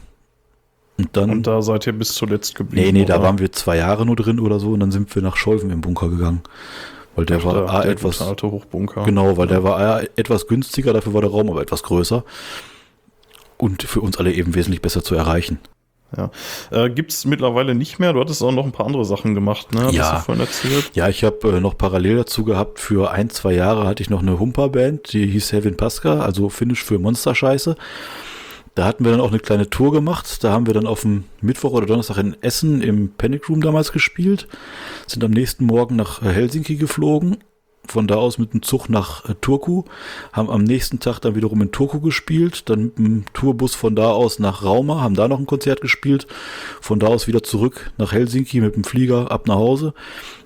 Und 0.99 1.17
dann. 1.17 1.31
Und 1.31 1.47
da 1.47 1.63
seid 1.63 1.87
ihr 1.87 1.95
bis 1.95 2.13
zuletzt 2.13 2.55
geblieben. 2.55 2.85
Nee, 2.85 2.93
nee, 2.93 3.05
da 3.07 3.15
oder? 3.15 3.25
waren 3.25 3.39
wir 3.39 3.51
zwei 3.51 3.79
Jahre 3.79 4.05
nur 4.05 4.17
drin 4.17 4.39
oder 4.39 4.61
so 4.61 4.73
und 4.73 4.81
dann 4.81 4.93
sind 4.93 5.15
wir 5.15 5.23
nach 5.23 5.37
Scholven 5.37 5.71
im 5.71 5.81
Bunker 5.81 6.11
gegangen. 6.11 6.43
Weil 7.17 7.25
der 7.25 7.43
war 7.45 7.55
der, 7.55 7.71
A, 7.71 7.81
der 7.81 7.93
etwas, 7.93 8.21
alte 8.21 8.51
Hochbunker. 8.51 9.05
genau, 9.05 9.39
weil 9.39 9.47
der 9.47 9.65
war 9.65 9.79
A, 9.79 10.01
etwas 10.17 10.49
günstiger, 10.49 10.93
dafür 10.93 11.15
war 11.15 11.23
der 11.23 11.31
Raum 11.31 11.49
aber 11.49 11.63
etwas 11.63 11.83
größer. 11.83 12.25
Und 13.59 13.83
für 13.83 14.01
uns 14.01 14.19
alle 14.19 14.33
eben 14.33 14.55
wesentlich 14.55 14.83
besser 14.83 15.03
zu 15.03 15.15
erreichen. 15.15 15.59
Ja. 16.17 16.31
Äh, 16.71 16.91
Gibt 16.91 17.13
es 17.13 17.25
mittlerweile 17.25 17.75
nicht 17.75 17.99
mehr? 17.99 18.13
Du 18.13 18.21
hattest 18.21 18.43
auch 18.43 18.53
noch 18.53 18.65
ein 18.65 18.73
paar 18.73 18.87
andere 18.87 19.05
Sachen 19.05 19.35
gemacht, 19.35 19.73
ne? 19.75 19.91
Ja. 19.91 20.17
du 20.17 20.21
vorhin 20.21 20.45
erzählt? 20.45 20.91
Ja, 20.95 21.09
ich 21.09 21.25
habe 21.25 21.57
äh, 21.57 21.61
noch 21.61 21.77
parallel 21.77 22.17
dazu 22.17 22.45
gehabt, 22.45 22.79
für 22.79 23.11
ein, 23.11 23.31
zwei 23.31 23.53
Jahre 23.53 23.87
hatte 23.87 24.03
ich 24.03 24.11
noch 24.11 24.23
eine 24.23 24.39
Humper-Band, 24.39 25.13
die 25.13 25.27
hieß 25.27 25.53
Heaven 25.53 25.77
Pasca, 25.77 26.21
also 26.21 26.49
Finnisch 26.49 26.85
für 26.85 26.99
Monsterscheiße. 26.99 27.77
Da 28.75 28.87
hatten 28.87 29.05
wir 29.05 29.13
dann 29.13 29.21
auch 29.21 29.31
eine 29.31 29.39
kleine 29.39 29.71
Tour 29.71 29.93
gemacht. 29.93 30.43
Da 30.43 30.51
haben 30.51 30.67
wir 30.67 30.75
dann 30.75 30.89
auf 30.89 31.03
dem 31.03 31.25
Mittwoch 31.41 31.71
oder 31.73 31.87
Donnerstag 31.87 32.19
in 32.19 32.37
Essen 32.43 32.83
im 32.83 33.13
Panic 33.17 33.49
Room 33.49 33.61
damals 33.61 33.93
gespielt. 33.93 34.49
Sind 35.07 35.23
am 35.23 35.31
nächsten 35.31 35.65
Morgen 35.65 35.95
nach 35.95 36.23
Helsinki 36.23 36.75
geflogen. 36.75 37.39
Von 37.87 38.07
da 38.07 38.17
aus 38.17 38.39
mit 38.39 38.53
dem 38.53 38.63
Zug 38.63 38.89
nach 38.89 39.29
äh, 39.29 39.35
Turku. 39.41 39.85
Haben 40.33 40.51
am 40.51 40.65
nächsten 40.65 41.01
Tag 41.01 41.21
dann 41.21 41.35
wiederum 41.35 41.61
in 41.63 41.73
Turku 41.73 42.01
gespielt. 42.01 42.69
Dann 42.71 42.93
mit 42.97 42.99
dem 42.99 43.25
Tourbus 43.35 43.75
von 43.75 43.95
da 43.95 44.11
aus 44.11 44.39
nach 44.39 44.63
Rauma. 44.63 45.01
Haben 45.01 45.15
da 45.15 45.29
noch 45.29 45.39
ein 45.39 45.47
Konzert 45.47 45.81
gespielt. 45.81 46.27
Von 46.81 46.99
da 46.99 47.09
aus 47.09 47.27
wieder 47.27 47.43
zurück 47.43 47.93
nach 47.99 48.13
Helsinki 48.13 48.61
mit 48.61 48.75
dem 48.75 48.85
Flieger 48.85 49.31
ab 49.31 49.47
nach 49.47 49.57
Hause. 49.57 49.95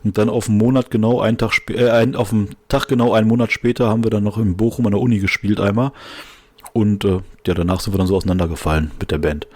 Und 0.05 0.19
dann 0.19 0.29
auf 0.29 0.47
den 0.47 0.59
Monat 0.59 0.91
genau, 0.91 1.21
einen 1.21 1.39
Tag 1.39 1.53
äh, 1.71 1.91
ein, 1.91 2.17
auf 2.17 2.31
den 2.31 2.51
Tag 2.69 2.89
genau 2.89 3.13
einen 3.13 3.29
Monat 3.29 3.53
später 3.53 3.89
haben 3.89 4.05
wir 4.05 4.11
dann 4.11 4.25
noch 4.25 4.39
in 4.39 4.57
Bochum 4.57 4.87
an 4.87 4.93
der 4.93 5.01
Uni 5.01 5.19
gespielt 5.19 5.61
einmal. 5.61 5.93
Und 6.73 7.05
äh, 7.05 7.21
ja, 7.47 7.55
danach 7.55 7.81
sind 7.81 7.95
wir 7.95 7.99
dann 7.99 8.07
so 8.07 8.17
auseinandergefallen 8.17 8.91
mit 9.01 9.11
der 9.11 9.19
Band. 9.19 9.47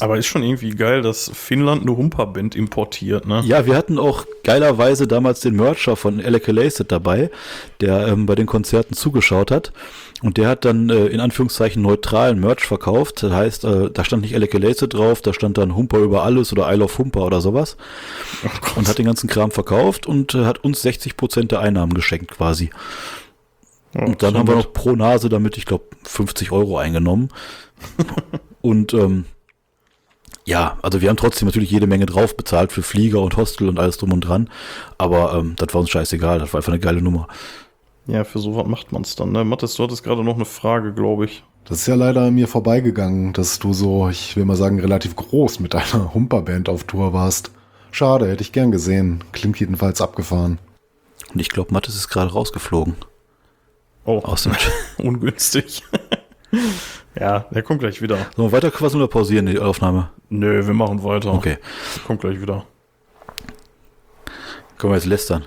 Aber 0.00 0.18
ist 0.18 0.26
schon 0.26 0.42
irgendwie 0.42 0.70
geil, 0.70 1.02
dass 1.02 1.30
Finnland 1.34 1.82
eine 1.82 1.96
Humperband 1.96 2.54
importiert, 2.54 3.26
ne? 3.26 3.42
Ja, 3.44 3.66
wir 3.66 3.74
hatten 3.74 3.98
auch 3.98 4.26
geilerweise 4.44 5.08
damals 5.08 5.40
den 5.40 5.56
Mercher 5.56 5.96
von 5.96 6.20
Alec 6.20 6.46
dabei, 6.88 7.30
der 7.80 8.06
ähm, 8.08 8.26
bei 8.26 8.34
den 8.34 8.46
Konzerten 8.46 8.94
zugeschaut 8.94 9.50
hat. 9.50 9.72
Und 10.22 10.36
der 10.36 10.48
hat 10.48 10.64
dann 10.64 10.90
äh, 10.90 11.06
in 11.06 11.20
Anführungszeichen 11.20 11.82
neutralen 11.82 12.40
Merch 12.40 12.64
verkauft. 12.64 13.22
Das 13.22 13.32
heißt, 13.32 13.64
äh, 13.64 13.90
da 13.90 14.04
stand 14.04 14.22
nicht 14.22 14.34
Alec 14.34 14.52
drauf, 14.90 15.22
da 15.22 15.32
stand 15.32 15.58
dann 15.58 15.74
Humper 15.74 15.98
über 15.98 16.22
alles 16.22 16.52
oder 16.52 16.72
I 16.72 16.76
Love 16.76 16.98
Humper 16.98 17.24
oder 17.24 17.40
sowas. 17.40 17.76
und 18.76 18.88
hat 18.88 18.98
den 18.98 19.06
ganzen 19.06 19.28
Kram 19.28 19.50
verkauft 19.50 20.06
und 20.06 20.34
äh, 20.34 20.44
hat 20.44 20.64
uns 20.64 20.84
60% 20.84 21.48
der 21.48 21.60
Einnahmen 21.60 21.94
geschenkt 21.94 22.30
quasi. 22.32 22.70
Ja, 23.94 24.04
Und 24.04 24.22
dann 24.22 24.32
so 24.34 24.38
haben 24.38 24.48
wir 24.48 24.56
noch 24.56 24.72
pro 24.72 24.94
Nase 24.96 25.28
damit, 25.28 25.56
ich 25.56 25.66
glaube, 25.66 25.84
50 26.04 26.52
Euro 26.52 26.78
eingenommen. 26.78 27.30
und 28.60 28.92
ähm, 28.94 29.24
ja, 30.48 30.78
also 30.80 31.02
wir 31.02 31.10
haben 31.10 31.18
trotzdem 31.18 31.46
natürlich 31.46 31.70
jede 31.70 31.86
Menge 31.86 32.06
drauf 32.06 32.34
bezahlt 32.34 32.72
für 32.72 32.80
Flieger 32.82 33.20
und 33.20 33.36
Hostel 33.36 33.68
und 33.68 33.78
alles 33.78 33.98
drum 33.98 34.14
und 34.14 34.22
dran. 34.22 34.48
Aber 34.96 35.34
ähm, 35.34 35.54
das 35.56 35.74
war 35.74 35.82
uns 35.82 35.90
scheißegal, 35.90 36.38
das 36.38 36.54
war 36.54 36.58
einfach 36.58 36.72
eine 36.72 36.80
geile 36.80 37.02
Nummer. 37.02 37.28
Ja, 38.06 38.24
für 38.24 38.38
sowas 38.38 38.66
macht 38.66 38.90
man 38.90 39.02
es 39.02 39.14
dann, 39.14 39.32
ne? 39.32 39.44
Mathis, 39.44 39.74
du 39.74 39.82
hattest 39.82 40.02
gerade 40.02 40.24
noch 40.24 40.36
eine 40.36 40.46
Frage, 40.46 40.94
glaube 40.94 41.26
ich. 41.26 41.44
Das 41.66 41.80
ist 41.80 41.86
ja 41.86 41.96
leider 41.96 42.22
an 42.22 42.34
mir 42.34 42.48
vorbeigegangen, 42.48 43.34
dass 43.34 43.58
du 43.58 43.74
so, 43.74 44.08
ich 44.08 44.36
will 44.36 44.46
mal 44.46 44.56
sagen, 44.56 44.80
relativ 44.80 45.16
groß 45.16 45.60
mit 45.60 45.74
deiner 45.74 46.14
Humperband 46.14 46.70
auf 46.70 46.84
Tour 46.84 47.12
warst. 47.12 47.50
Schade, 47.90 48.26
hätte 48.26 48.42
ich 48.42 48.52
gern 48.52 48.70
gesehen. 48.70 49.24
Klingt 49.32 49.60
jedenfalls 49.60 50.00
abgefahren. 50.00 50.58
Und 51.34 51.40
ich 51.40 51.50
glaube, 51.50 51.74
Mattes 51.74 51.94
ist 51.94 52.08
gerade 52.08 52.32
rausgeflogen 52.32 52.96
Oh, 54.06 54.20
aus 54.20 54.44
dem 54.44 54.52
ungünstig. 54.96 55.82
ja, 57.18 57.40
der 57.50 57.62
kommt 57.62 57.80
gleich 57.80 58.00
wieder. 58.02 58.16
Sollen 58.36 58.48
wir 58.48 58.52
weiter 58.52 58.70
quatschen 58.70 59.00
oder 59.00 59.08
pausieren 59.08 59.46
die 59.46 59.58
Aufnahme? 59.58 60.10
Nö, 60.30 60.66
wir 60.66 60.74
machen 60.74 61.02
weiter. 61.02 61.32
Okay. 61.34 61.58
Kommt 62.06 62.20
gleich 62.20 62.40
wieder. 62.40 62.64
Können 64.78 64.92
wir 64.92 64.96
jetzt 64.96 65.06
lästern? 65.06 65.44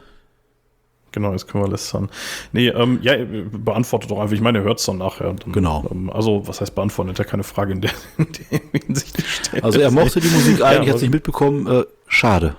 Genau, 1.14 1.32
jetzt 1.34 1.48
können 1.48 1.64
wir 1.64 1.70
lästern. 1.70 2.10
Nee, 2.54 2.70
ähm, 2.70 3.00
ja, 3.02 3.16
beantwortet 3.52 4.12
doch 4.12 4.20
einfach. 4.20 4.34
Ich 4.34 4.42
meine, 4.42 4.60
ihr 4.60 4.64
hört 4.64 4.80
es 4.80 4.86
dann 4.86 4.98
nachher. 4.98 5.34
Dann, 5.34 5.52
Genau. 5.52 5.86
Ähm, 5.92 6.10
also, 6.10 6.48
was 6.48 6.62
heißt 6.62 6.74
beantworten? 6.74 7.10
Hat 7.12 7.20
ja 7.20 7.26
keine 7.26 7.44
Frage 7.44 7.74
in 7.74 7.82
der, 7.82 7.92
in 8.18 8.28
der 8.32 8.82
Hinsicht 8.82 9.18
gestellt. 9.18 9.64
Also 9.64 9.80
er 9.80 9.92
mochte 9.92 10.22
die 10.22 10.30
Musik 10.30 10.62
eigentlich, 10.64 10.88
Ja, 10.88 10.90
hat 10.92 10.96
es 10.98 11.02
nicht 11.02 11.14
mitbekommen. 11.14 11.68
Äh, 11.68 11.84
schade. 12.08 12.56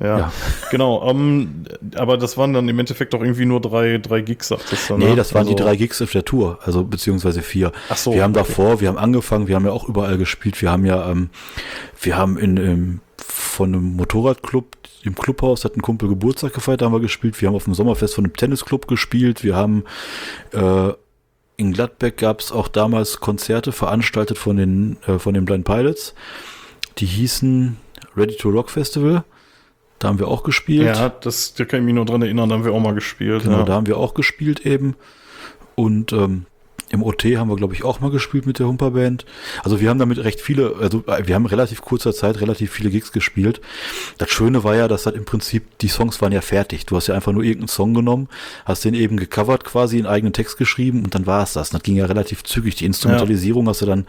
Ja, 0.00 0.18
Ja. 0.18 0.32
genau. 0.70 1.08
Ähm, 1.10 1.64
aber 1.94 2.16
das 2.16 2.36
waren 2.38 2.52
dann 2.54 2.68
im 2.68 2.78
Endeffekt 2.78 3.12
doch 3.14 3.20
irgendwie 3.20 3.44
nur 3.44 3.60
drei, 3.60 3.98
drei 3.98 4.22
Gigs, 4.22 4.48
sagtest 4.48 4.88
du, 4.90 4.96
Nee, 4.96 5.10
ne? 5.10 5.16
das 5.16 5.34
waren 5.34 5.46
die 5.46 5.52
Also- 5.52 5.64
drei 5.64 5.76
Gigs 5.76 6.00
auf 6.00 6.10
der 6.12 6.24
Tour, 6.24 6.58
also 6.64 6.84
beziehungsweise 6.84 7.42
vier. 7.42 7.72
Ach 7.88 7.96
so, 7.96 8.12
wir 8.14 8.22
haben 8.22 8.34
okay. 8.34 8.46
davor, 8.48 8.80
wir 8.80 8.88
haben 8.88 8.98
angefangen, 8.98 9.46
wir 9.46 9.56
haben 9.56 9.66
ja 9.66 9.72
auch 9.72 9.88
überall 9.88 10.16
gespielt. 10.18 10.60
Wir 10.62 10.70
haben 10.72 10.86
ja, 10.86 11.10
ähm, 11.10 11.30
wir 12.00 12.16
haben 12.16 12.38
in, 12.38 12.56
ähm, 12.56 13.00
von 13.18 13.74
einem 13.74 13.96
Motorradclub 13.96 14.76
im 15.02 15.14
Clubhaus 15.14 15.64
hat 15.64 15.76
ein 15.76 15.82
Kumpel 15.82 16.08
Geburtstag 16.10 16.52
gefeiert, 16.52 16.82
da 16.82 16.86
haben 16.86 16.92
wir 16.92 17.00
gespielt. 17.00 17.40
Wir 17.40 17.48
haben 17.48 17.54
auf 17.54 17.64
dem 17.64 17.72
Sommerfest 17.74 18.14
von 18.14 18.24
einem 18.24 18.34
Tennisclub 18.36 18.86
gespielt. 18.86 19.42
Wir 19.44 19.56
haben 19.56 19.84
äh, 20.52 20.92
in 21.56 21.72
Gladbeck 21.72 22.16
gab 22.18 22.40
es 22.40 22.52
auch 22.52 22.68
damals 22.68 23.20
Konzerte 23.20 23.72
veranstaltet 23.72 24.36
von 24.38 24.56
den 24.56 24.96
äh, 25.06 25.18
von 25.18 25.32
den 25.34 25.44
Blind 25.46 25.64
Pilots. 25.64 26.14
Die 26.98 27.06
hießen 27.06 27.76
Ready 28.16 28.36
to 28.36 28.48
Rock 28.50 28.70
Festival. 28.70 29.24
Da 30.00 30.08
haben 30.08 30.18
wir 30.18 30.28
auch 30.28 30.42
gespielt. 30.42 30.96
Ja, 30.96 31.10
das, 31.10 31.54
da 31.54 31.64
kann 31.66 31.80
ich 31.80 31.84
mich 31.84 31.94
nur 31.94 32.06
dran 32.06 32.22
erinnern, 32.22 32.48
da 32.48 32.56
haben 32.56 32.64
wir 32.64 32.72
auch 32.72 32.80
mal 32.80 32.94
gespielt. 32.94 33.44
Genau, 33.44 33.58
ja. 33.58 33.64
da 33.64 33.74
haben 33.74 33.86
wir 33.86 33.98
auch 33.98 34.14
gespielt 34.14 34.64
eben. 34.64 34.96
Und 35.74 36.12
ähm, 36.12 36.46
im 36.88 37.02
OT 37.02 37.24
haben 37.36 37.50
wir, 37.50 37.56
glaube 37.56 37.74
ich, 37.74 37.84
auch 37.84 38.00
mal 38.00 38.10
gespielt 38.10 38.46
mit 38.46 38.58
der 38.58 38.66
Humperband. 38.66 39.26
Also 39.62 39.78
wir 39.78 39.90
haben 39.90 39.98
damit 39.98 40.18
recht 40.24 40.40
viele, 40.40 40.74
also 40.80 41.04
äh, 41.06 41.26
wir 41.26 41.34
haben 41.34 41.44
in 41.44 41.50
relativ 41.50 41.82
kurzer 41.82 42.14
Zeit 42.14 42.40
relativ 42.40 42.72
viele 42.72 42.88
Gigs 42.88 43.12
gespielt. 43.12 43.60
Das 44.16 44.30
Schöne 44.30 44.64
war 44.64 44.74
ja, 44.74 44.88
dass 44.88 45.04
halt 45.04 45.16
im 45.16 45.26
Prinzip, 45.26 45.78
die 45.80 45.88
Songs 45.88 46.22
waren 46.22 46.32
ja 46.32 46.40
fertig. 46.40 46.86
Du 46.86 46.96
hast 46.96 47.06
ja 47.06 47.14
einfach 47.14 47.32
nur 47.32 47.42
irgendeinen 47.42 47.68
Song 47.68 47.92
genommen, 47.92 48.28
hast 48.64 48.86
den 48.86 48.94
eben 48.94 49.18
gecovert 49.18 49.64
quasi, 49.64 49.98
in 49.98 50.06
eigenen 50.06 50.32
Text 50.32 50.56
geschrieben 50.56 51.04
und 51.04 51.14
dann 51.14 51.26
war 51.26 51.42
es 51.42 51.52
das. 51.52 51.68
Und 51.68 51.74
das 51.74 51.82
ging 51.82 51.96
ja 51.96 52.06
relativ 52.06 52.42
zügig. 52.42 52.74
Die 52.76 52.86
Instrumentalisierung 52.86 53.68
hast 53.68 53.82
du 53.82 53.86
dann, 53.86 54.06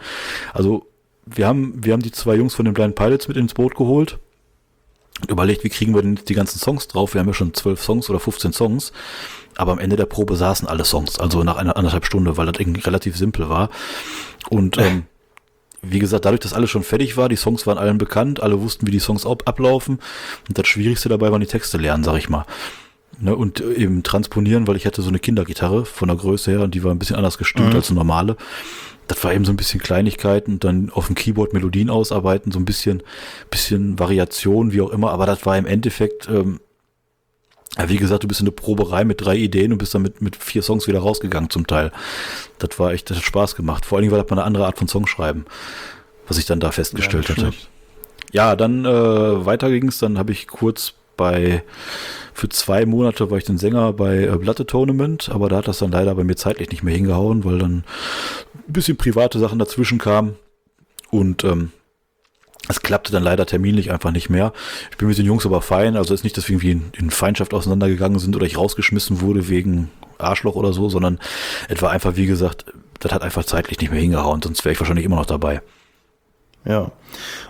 also 0.54 0.86
wir 1.26 1.46
haben, 1.46 1.84
wir 1.84 1.92
haben 1.92 2.02
die 2.02 2.12
zwei 2.12 2.34
Jungs 2.34 2.54
von 2.54 2.64
den 2.64 2.72
Blind 2.72 2.94
Pilots 2.94 3.28
mit 3.28 3.36
ins 3.36 3.52
Boot 3.52 3.74
geholt 3.74 4.18
überlegt, 5.28 5.64
wie 5.64 5.68
kriegen 5.68 5.94
wir 5.94 6.02
denn 6.02 6.18
die 6.28 6.34
ganzen 6.34 6.58
Songs 6.58 6.88
drauf? 6.88 7.14
Wir 7.14 7.20
haben 7.20 7.28
ja 7.28 7.34
schon 7.34 7.54
zwölf 7.54 7.82
Songs 7.82 8.10
oder 8.10 8.20
15 8.20 8.52
Songs. 8.52 8.92
Aber 9.56 9.72
am 9.72 9.78
Ende 9.78 9.96
der 9.96 10.06
Probe 10.06 10.36
saßen 10.36 10.66
alle 10.66 10.84
Songs, 10.84 11.18
also 11.18 11.44
nach 11.44 11.56
einer 11.56 11.76
anderthalb 11.76 12.06
Stunde, 12.06 12.36
weil 12.36 12.46
das 12.46 12.58
irgendwie 12.58 12.80
relativ 12.80 13.16
simpel 13.16 13.50
war. 13.50 13.68
Und 14.48 14.78
ähm, 14.78 15.04
wie 15.82 15.98
gesagt, 15.98 16.24
dadurch, 16.24 16.40
dass 16.40 16.54
alles 16.54 16.70
schon 16.70 16.84
fertig 16.84 17.16
war, 17.16 17.28
die 17.28 17.36
Songs 17.36 17.66
waren 17.66 17.76
allen 17.76 17.98
bekannt, 17.98 18.42
alle 18.42 18.60
wussten, 18.60 18.86
wie 18.86 18.92
die 18.92 19.00
Songs 19.00 19.26
ab 19.26 19.42
ablaufen. 19.46 19.98
Und 20.48 20.56
das 20.56 20.68
Schwierigste 20.68 21.08
dabei 21.08 21.30
waren 21.32 21.40
die 21.40 21.46
Texte 21.46 21.76
lernen, 21.76 22.04
sag 22.04 22.16
ich 22.16 22.28
mal. 22.28 22.46
Ne, 23.24 23.36
und 23.36 23.60
äh, 23.60 23.74
eben 23.74 24.02
transponieren, 24.02 24.66
weil 24.66 24.74
ich 24.76 24.84
hatte 24.84 25.00
so 25.00 25.08
eine 25.08 25.20
Kindergitarre 25.20 25.84
von 25.84 26.08
der 26.08 26.16
Größe 26.16 26.50
her 26.50 26.60
und 26.62 26.74
die 26.74 26.82
war 26.82 26.90
ein 26.92 26.98
bisschen 26.98 27.14
anders 27.16 27.38
gestimmt 27.38 27.68
Mhm. 27.70 27.76
als 27.76 27.88
eine 27.88 27.98
normale. 28.00 28.36
Das 29.06 29.22
war 29.22 29.32
eben 29.32 29.44
so 29.44 29.52
ein 29.52 29.56
bisschen 29.56 29.80
Kleinigkeiten 29.80 30.54
und 30.54 30.64
dann 30.64 30.90
auf 30.90 31.06
dem 31.06 31.14
Keyboard 31.14 31.52
Melodien 31.52 31.88
ausarbeiten, 31.88 32.50
so 32.50 32.58
ein 32.58 32.64
bisschen, 32.64 33.02
bisschen 33.50 33.98
Variation, 33.98 34.72
wie 34.72 34.80
auch 34.80 34.90
immer. 34.90 35.12
Aber 35.12 35.26
das 35.26 35.46
war 35.46 35.56
im 35.56 35.66
Endeffekt, 35.66 36.28
ähm, 36.28 36.58
wie 37.86 37.96
gesagt, 37.96 38.24
du 38.24 38.28
bist 38.28 38.40
in 38.40 38.46
eine 38.46 38.52
Proberei 38.52 39.04
mit 39.04 39.24
drei 39.24 39.36
Ideen 39.36 39.72
und 39.72 39.78
bist 39.78 39.94
dann 39.94 40.02
mit, 40.02 40.20
mit 40.20 40.36
vier 40.36 40.62
Songs 40.62 40.86
wieder 40.88 40.98
rausgegangen 41.00 41.48
zum 41.48 41.66
Teil. 41.66 41.92
Das 42.58 42.78
war 42.78 42.92
echt, 42.92 43.08
das 43.08 43.18
hat 43.18 43.24
Spaß 43.24 43.54
gemacht. 43.54 43.86
Vor 43.86 43.96
allen 43.96 44.02
Dingen 44.02 44.12
war 44.12 44.20
das 44.20 44.28
mal 44.30 44.36
eine 44.38 44.44
andere 44.46 44.66
Art 44.66 44.78
von 44.78 44.88
Songschreiben, 44.88 45.46
was 46.26 46.38
ich 46.38 46.44
dann 46.46 46.60
da 46.60 46.70
festgestellt 46.72 47.24
Ja, 47.28 47.30
hatte. 47.36 47.40
schlecht. 47.52 47.68
Ja, 48.32 48.56
dann 48.56 48.84
äh, 48.84 49.46
weiter 49.46 49.70
ging's. 49.70 49.98
Dann 50.00 50.18
habe 50.18 50.32
ich 50.32 50.48
kurz 50.48 50.94
bei 51.22 51.62
für 52.34 52.48
zwei 52.48 52.84
Monate 52.84 53.30
war 53.30 53.38
ich 53.38 53.44
dann 53.44 53.56
Sänger 53.56 53.92
bei 53.92 54.24
äh, 54.24 54.36
Blood 54.36 54.66
Tournament, 54.66 55.28
aber 55.32 55.48
da 55.48 55.58
hat 55.58 55.68
das 55.68 55.78
dann 55.78 55.92
leider 55.92 56.12
bei 56.16 56.24
mir 56.24 56.34
zeitlich 56.34 56.70
nicht 56.70 56.82
mehr 56.82 56.96
hingehauen, 56.96 57.44
weil 57.44 57.58
dann 57.58 57.84
ein 58.66 58.72
bisschen 58.72 58.96
private 58.96 59.38
Sachen 59.38 59.60
dazwischen 59.60 59.98
kamen 59.98 60.34
und 61.10 61.44
ähm, 61.44 61.70
es 62.68 62.80
klappte 62.82 63.12
dann 63.12 63.22
leider 63.22 63.46
terminlich 63.46 63.92
einfach 63.92 64.10
nicht 64.10 64.30
mehr. 64.30 64.52
Ich 64.90 64.96
bin 64.96 65.06
mit 65.06 65.16
den 65.18 65.26
Jungs 65.26 65.46
aber 65.46 65.62
fein, 65.62 65.96
also 65.96 66.12
ist 66.12 66.24
nicht, 66.24 66.36
dass 66.36 66.48
wir 66.48 66.54
irgendwie 66.54 66.72
in, 66.72 66.90
in 66.96 67.10
Feindschaft 67.10 67.54
auseinandergegangen 67.54 68.18
sind 68.18 68.34
oder 68.34 68.46
ich 68.46 68.58
rausgeschmissen 68.58 69.20
wurde 69.20 69.48
wegen 69.48 69.90
Arschloch 70.18 70.56
oder 70.56 70.72
so, 70.72 70.88
sondern 70.88 71.20
es 71.68 71.80
war 71.82 71.92
einfach, 71.92 72.16
wie 72.16 72.26
gesagt, 72.26 72.66
das 72.98 73.12
hat 73.12 73.22
einfach 73.22 73.44
zeitlich 73.44 73.78
nicht 73.78 73.92
mehr 73.92 74.00
hingehauen, 74.00 74.42
sonst 74.42 74.64
wäre 74.64 74.72
ich 74.72 74.80
wahrscheinlich 74.80 75.04
immer 75.04 75.16
noch 75.16 75.26
dabei. 75.26 75.62
Ja. 76.64 76.92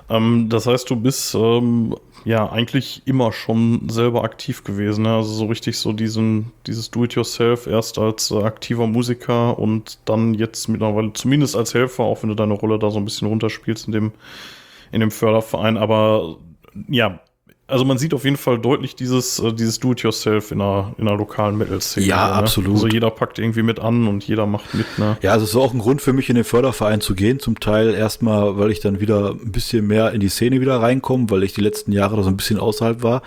Ähm, 0.08 0.48
das 0.48 0.66
heißt, 0.66 0.88
du 0.90 0.96
bist 0.96 1.34
ähm, 1.34 1.96
ja 2.24 2.50
eigentlich 2.50 3.02
immer 3.04 3.32
schon 3.32 3.88
selber 3.88 4.24
aktiv 4.24 4.64
gewesen. 4.64 5.02
Ne? 5.02 5.14
Also 5.14 5.32
so 5.32 5.46
richtig 5.46 5.78
so 5.78 5.92
diesen, 5.92 6.52
dieses 6.66 6.90
Do-it-yourself 6.90 7.66
erst 7.66 7.98
als 7.98 8.30
äh, 8.30 8.42
aktiver 8.42 8.86
Musiker 8.86 9.58
und 9.58 9.98
dann 10.04 10.34
jetzt 10.34 10.68
mittlerweile 10.68 11.12
zumindest 11.12 11.56
als 11.56 11.74
Helfer, 11.74 12.04
auch 12.04 12.22
wenn 12.22 12.30
du 12.30 12.36
deine 12.36 12.54
Rolle 12.54 12.78
da 12.78 12.90
so 12.90 12.98
ein 12.98 13.04
bisschen 13.04 13.28
runterspielst 13.28 13.86
in 13.86 13.92
dem, 13.92 14.12
in 14.92 15.00
dem 15.00 15.10
Förderverein. 15.10 15.76
Aber 15.76 16.36
ja, 16.88 17.20
also 17.72 17.86
man 17.86 17.96
sieht 17.96 18.12
auf 18.12 18.24
jeden 18.24 18.36
Fall 18.36 18.58
deutlich 18.58 18.94
dieses, 18.94 19.38
äh, 19.38 19.52
dieses 19.52 19.80
Do-it-yourself 19.80 20.50
in 20.52 20.60
einer, 20.60 20.94
in 20.98 21.08
einer 21.08 21.16
lokalen 21.16 21.56
Metal-Szene. 21.56 22.06
Ja, 22.06 22.28
ne? 22.28 22.34
absolut. 22.34 22.74
Also 22.74 22.88
jeder 22.88 23.10
packt 23.10 23.38
irgendwie 23.38 23.62
mit 23.62 23.80
an 23.80 24.06
und 24.06 24.24
jeder 24.24 24.44
macht 24.44 24.74
mit. 24.74 24.86
Ne? 24.98 25.16
Ja, 25.22 25.32
also 25.32 25.46
es 25.46 25.54
war 25.54 25.62
auch 25.62 25.72
ein 25.72 25.78
Grund 25.78 26.02
für 26.02 26.12
mich, 26.12 26.28
in 26.28 26.34
den 26.34 26.44
Förderverein 26.44 27.00
zu 27.00 27.14
gehen. 27.14 27.40
Zum 27.40 27.58
Teil 27.60 27.94
erstmal, 27.94 28.58
weil 28.58 28.70
ich 28.70 28.80
dann 28.80 29.00
wieder 29.00 29.30
ein 29.30 29.52
bisschen 29.52 29.86
mehr 29.86 30.12
in 30.12 30.20
die 30.20 30.28
Szene 30.28 30.60
wieder 30.60 30.82
reinkomme, 30.82 31.30
weil 31.30 31.42
ich 31.44 31.54
die 31.54 31.62
letzten 31.62 31.92
Jahre 31.92 32.16
da 32.16 32.22
so 32.22 32.28
ein 32.28 32.36
bisschen 32.36 32.60
außerhalb 32.60 33.02
war. 33.02 33.22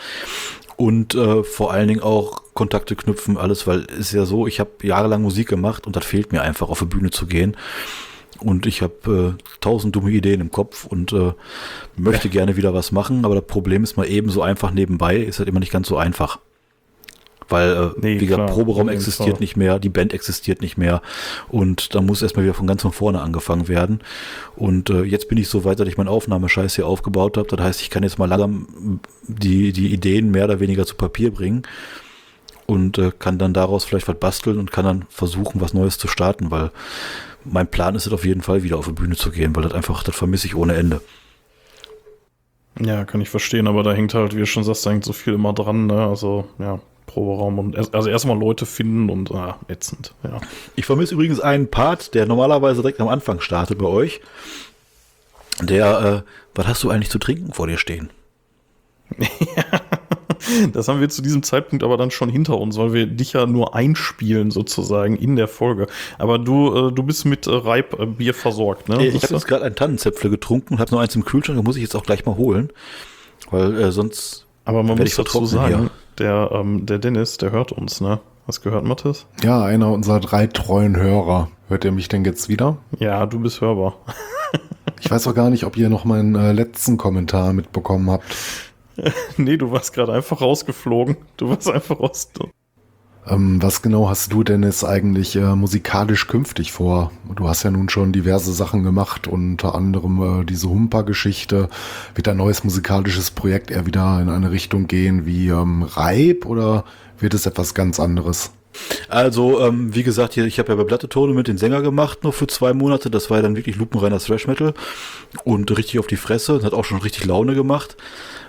Und 0.77 1.15
äh, 1.15 1.43
vor 1.43 1.73
allen 1.73 1.88
Dingen 1.88 2.01
auch 2.01 2.43
Kontakte 2.53 2.95
knüpfen, 2.95 3.38
alles, 3.38 3.65
weil 3.65 3.88
es 3.91 3.99
ist 3.99 4.13
ja 4.13 4.26
so, 4.26 4.45
ich 4.45 4.59
habe 4.59 4.72
jahrelang 4.84 5.23
Musik 5.23 5.47
gemacht 5.47 5.88
und 5.88 5.95
das 5.95 6.05
fehlt 6.05 6.31
mir 6.31 6.41
einfach, 6.41 6.69
auf 6.69 6.80
die 6.80 6.85
Bühne 6.85 7.09
zu 7.09 7.26
gehen. 7.26 7.57
Und 8.39 8.65
ich 8.65 8.81
habe 8.81 9.35
äh, 9.39 9.43
tausend 9.61 9.95
dumme 9.95 10.11
Ideen 10.11 10.41
im 10.41 10.51
Kopf 10.51 10.85
und 10.85 11.13
äh, 11.13 11.33
möchte 11.95 12.29
gerne 12.29 12.57
wieder 12.57 12.73
was 12.73 12.91
machen, 12.91 13.25
aber 13.25 13.35
das 13.35 13.45
Problem 13.45 13.83
ist 13.83 13.97
mal 13.97 14.07
eben 14.07 14.29
so 14.29 14.41
einfach 14.41 14.71
nebenbei, 14.71 15.17
ist 15.17 15.39
halt 15.39 15.49
immer 15.49 15.59
nicht 15.59 15.71
ganz 15.71 15.87
so 15.87 15.97
einfach. 15.97 16.39
Weil, 17.47 17.71
äh, 17.71 17.89
Nee, 18.01 18.19
wie 18.19 18.25
gesagt, 18.25 18.47
klar, 18.47 18.55
Proberaum 18.55 18.89
existiert 18.89 19.37
Fall. 19.37 19.39
nicht 19.39 19.55
mehr, 19.55 19.77
die 19.79 19.89
Band 19.89 20.13
existiert 20.13 20.61
nicht 20.61 20.77
mehr 20.77 21.01
und 21.47 21.93
da 21.93 22.01
muss 22.01 22.21
erstmal 22.21 22.43
wieder 22.45 22.55
von 22.55 22.67
ganz 22.67 22.81
von 22.81 22.91
vorne 22.91 23.21
angefangen 23.21 23.67
werden. 23.67 23.99
Und 24.55 24.89
äh, 24.89 25.03
jetzt 25.03 25.29
bin 25.29 25.37
ich 25.37 25.47
so 25.47 25.63
weit, 25.63 25.79
dass 25.79 25.87
ich 25.87 25.97
meinen 25.97 26.07
Aufnahmescheiß 26.07 26.75
hier 26.75 26.87
aufgebaut 26.87 27.37
habe. 27.37 27.47
Das 27.47 27.63
heißt, 27.63 27.81
ich 27.81 27.89
kann 27.89 28.03
jetzt 28.03 28.17
mal 28.17 28.25
langsam 28.25 28.99
die, 29.27 29.73
die 29.73 29.93
Ideen 29.93 30.31
mehr 30.31 30.45
oder 30.45 30.59
weniger 30.59 30.85
zu 30.85 30.95
Papier 30.95 31.31
bringen 31.31 31.63
und 32.65 32.97
äh, 32.97 33.11
kann 33.17 33.37
dann 33.37 33.53
daraus 33.53 33.85
vielleicht 33.85 34.07
was 34.07 34.17
basteln 34.17 34.57
und 34.57 34.71
kann 34.71 34.85
dann 34.85 35.05
versuchen, 35.09 35.61
was 35.61 35.73
Neues 35.73 35.97
zu 35.97 36.07
starten, 36.07 36.49
weil 36.49 36.71
mein 37.45 37.67
Plan 37.67 37.95
ist 37.95 38.07
es 38.07 38.13
auf 38.13 38.26
jeden 38.26 38.41
Fall, 38.41 38.63
wieder 38.63 38.77
auf 38.77 38.85
die 38.85 38.91
Bühne 38.91 39.15
zu 39.15 39.31
gehen, 39.31 39.55
weil 39.55 39.63
das 39.63 39.73
einfach, 39.73 40.03
das 40.03 40.15
vermisse 40.15 40.47
ich 40.47 40.55
ohne 40.55 40.76
Ende. 40.76 41.01
Ja, 42.80 43.05
kann 43.05 43.22
ich 43.22 43.30
verstehen, 43.30 43.67
aber 43.67 43.84
da 43.84 43.93
hängt 43.93 44.13
halt, 44.13 44.35
wie 44.35 44.39
du 44.39 44.45
schon 44.45 44.63
sagst, 44.63 44.85
da 44.85 44.91
hängt 44.91 45.05
so 45.05 45.13
viel 45.13 45.34
immer 45.34 45.53
dran, 45.53 45.88
ne? 45.88 46.05
Also, 46.07 46.45
ja, 46.59 46.80
Proberaum 47.05 47.59
und 47.59 47.93
also 47.93 48.09
erstmal 48.09 48.38
Leute 48.38 48.65
finden 48.65 49.09
und 49.09 49.31
ah, 49.31 49.59
ätzend, 49.69 50.13
ja. 50.23 50.41
Ich 50.76 50.85
vermisse 50.85 51.13
übrigens 51.13 51.39
einen 51.39 51.69
Part, 51.69 52.13
der 52.13 52.26
normalerweise 52.26 52.81
direkt 52.81 52.99
am 52.99 53.07
Anfang 53.07 53.39
startet 53.39 53.77
bei 53.77 53.85
euch. 53.85 54.19
Der, 55.61 56.23
äh, 56.26 56.30
was 56.53 56.67
hast 56.67 56.84
du 56.84 56.89
eigentlich 56.89 57.09
zu 57.09 57.19
trinken 57.19 57.53
vor 57.53 57.67
dir 57.67 57.77
stehen? 57.77 58.09
Das 60.73 60.88
haben 60.88 60.99
wir 60.99 61.09
zu 61.09 61.22
diesem 61.22 61.43
Zeitpunkt 61.43 61.84
aber 61.84 61.97
dann 61.97 62.11
schon 62.11 62.30
hinter 62.30 62.57
uns, 62.57 62.77
weil 62.77 62.93
wir 62.93 63.07
dich 63.07 63.34
ja 63.34 63.45
nur 63.45 63.76
einspielen 63.76 64.51
sozusagen 64.51 65.15
in 65.15 65.35
der 65.35 65.47
Folge. 65.47 65.88
Aber 66.17 66.39
du, 66.39 66.89
äh, 66.89 66.91
du 66.91 67.03
bist 67.03 67.26
mit 67.26 67.47
äh, 67.47 67.51
Reibbier 67.51 68.34
versorgt, 68.34 68.89
ne? 68.89 69.05
ich 69.05 69.13
Bist 69.13 69.26
habe 69.26 69.35
jetzt 69.35 69.47
gerade 69.47 69.65
einen 69.65 69.76
Tannenzäpfle 69.76 70.30
getrunken 70.30 70.76
und 70.76 70.80
habe 70.80 70.91
noch 70.91 70.99
eins 70.99 71.15
im 71.15 71.26
Kühlschrank, 71.26 71.57
da 71.57 71.63
muss 71.63 71.76
ich 71.76 71.81
jetzt 71.81 71.95
auch 71.95 72.03
gleich 72.03 72.26
mal 72.26 72.35
holen. 72.35 72.69
Weil 73.51 73.80
äh, 73.80 73.91
sonst 73.91 74.45
aber 74.65 74.81
man 74.81 74.97
muss 74.97 75.07
ich 75.07 75.15
dazu 75.15 75.45
sagen, 75.45 75.91
der, 76.17 76.49
ähm, 76.51 76.85
der 76.85 76.97
Dennis, 76.97 77.38
der 77.38 77.51
hört 77.51 77.72
uns, 77.72 78.01
ne? 78.01 78.19
Hast 78.47 78.61
gehört, 78.61 78.84
Mathis? 78.84 79.26
Ja, 79.43 79.63
einer 79.63 79.91
unserer 79.91 80.19
drei 80.19 80.47
treuen 80.47 80.95
Hörer. 80.95 81.49
Hört 81.67 81.84
ihr 81.84 81.91
mich 81.91 82.09
denn 82.09 82.26
jetzt 82.26 82.49
wieder? 82.49 82.77
Ja, 82.99 83.26
du 83.26 83.39
bist 83.39 83.61
hörbar. 83.61 83.95
Ich 85.01 85.11
weiß 85.11 85.27
auch 85.27 85.35
gar 85.35 85.49
nicht, 85.49 85.65
ob 85.65 85.77
ihr 85.77 85.89
noch 85.89 86.05
meinen 86.05 86.35
äh, 86.35 86.51
letzten 86.51 86.97
Kommentar 86.97 87.53
mitbekommen 87.53 88.09
habt. 88.09 88.23
nee, 89.38 89.57
du 89.57 89.72
warst 89.72 89.93
gerade 89.93 90.13
einfach 90.13 90.41
rausgeflogen. 90.41 91.17
Du 91.38 91.49
warst 91.49 91.69
einfach 91.69 91.99
raus. 91.99 92.30
Ähm, 93.27 93.61
was 93.61 93.81
genau 93.81 94.07
hast 94.07 94.31
du 94.34 94.43
denn 94.43 94.63
jetzt 94.63 94.84
eigentlich 94.84 95.35
äh, 95.35 95.55
musikalisch 95.55 96.27
künftig 96.27 96.72
vor? 96.72 97.11
Du 97.35 97.47
hast 97.47 97.63
ja 97.63 97.72
nun 97.72 97.89
schon 97.89 98.11
diverse 98.11 98.53
Sachen 98.53 98.84
gemacht, 98.84 99.27
unter 99.27 99.73
anderem 99.73 100.41
äh, 100.41 100.45
diese 100.45 100.69
Humper-Geschichte. 100.69 101.69
Wird 102.13 102.27
ein 102.27 102.38
neues 102.38 102.63
musikalisches 102.63 103.31
Projekt 103.31 103.72
eher 103.72 103.85
wieder 103.85 104.19
in 104.22 104.30
eine 104.30 104.51
Richtung 104.51 104.88
gehen 104.88 105.26
wie 105.26 105.49
ähm, 105.49 105.84
Reib 105.84 106.45
oder 106.45 106.85
wird 107.19 107.34
es 107.34 107.45
etwas 107.45 107.73
ganz 107.73 107.99
anderes? 107.99 108.51
Also, 109.09 109.65
ähm, 109.65 109.95
wie 109.95 110.03
gesagt, 110.03 110.34
hier, 110.34 110.45
ich 110.45 110.59
habe 110.59 110.69
ja 110.69 110.76
bei 110.76 110.84
Platte 110.84 111.07
Tournament 111.07 111.47
den 111.47 111.57
Sänger 111.57 111.81
gemacht, 111.81 112.23
noch 112.23 112.34
für 112.34 112.47
zwei 112.47 112.73
Monate. 112.73 113.09
Das 113.09 113.30
war 113.30 113.38
ja 113.38 113.43
dann 113.43 113.55
wirklich 113.55 113.77
lupenreiner 113.77 114.19
Thrash 114.19 114.47
Metal 114.47 114.73
und 115.43 115.76
richtig 115.76 115.99
auf 115.99 116.07
die 116.07 116.17
Fresse. 116.17 116.61
Hat 116.61 116.73
auch 116.73 116.85
schon 116.85 116.99
richtig 116.99 117.26
Laune 117.26 117.55
gemacht. 117.55 117.95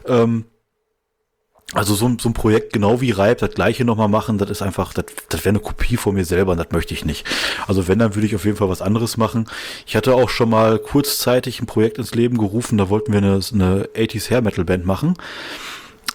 Ähm, 0.08 0.44
also 1.72 1.94
so, 1.96 2.06
ein- 2.06 2.18
so 2.20 2.28
ein 2.28 2.32
Projekt 2.32 2.72
genau 2.72 3.00
wie 3.00 3.10
Reib, 3.10 3.38
das 3.38 3.50
gleiche 3.50 3.84
nochmal 3.84 4.06
machen, 4.08 4.38
das 4.38 4.48
ist 4.50 4.62
einfach, 4.62 4.94
das, 4.94 5.06
das 5.28 5.40
wäre 5.40 5.50
eine 5.50 5.58
Kopie 5.58 5.96
von 5.96 6.14
mir 6.14 6.24
selber 6.24 6.52
und 6.52 6.58
das 6.58 6.70
möchte 6.70 6.94
ich 6.94 7.04
nicht. 7.04 7.26
Also 7.66 7.88
wenn, 7.88 7.98
dann 7.98 8.14
würde 8.14 8.26
ich 8.26 8.36
auf 8.36 8.44
jeden 8.44 8.56
Fall 8.56 8.68
was 8.68 8.82
anderes 8.82 9.16
machen. 9.16 9.48
Ich 9.84 9.96
hatte 9.96 10.14
auch 10.14 10.28
schon 10.30 10.48
mal 10.48 10.78
kurzzeitig 10.78 11.60
ein 11.60 11.66
Projekt 11.66 11.98
ins 11.98 12.14
Leben 12.14 12.38
gerufen, 12.38 12.78
da 12.78 12.88
wollten 12.88 13.12
wir 13.12 13.18
eine, 13.18 13.40
eine 13.52 13.88
80s 13.96 14.30
Hair 14.30 14.42
Metal 14.42 14.64
Band 14.64 14.86
machen. 14.86 15.14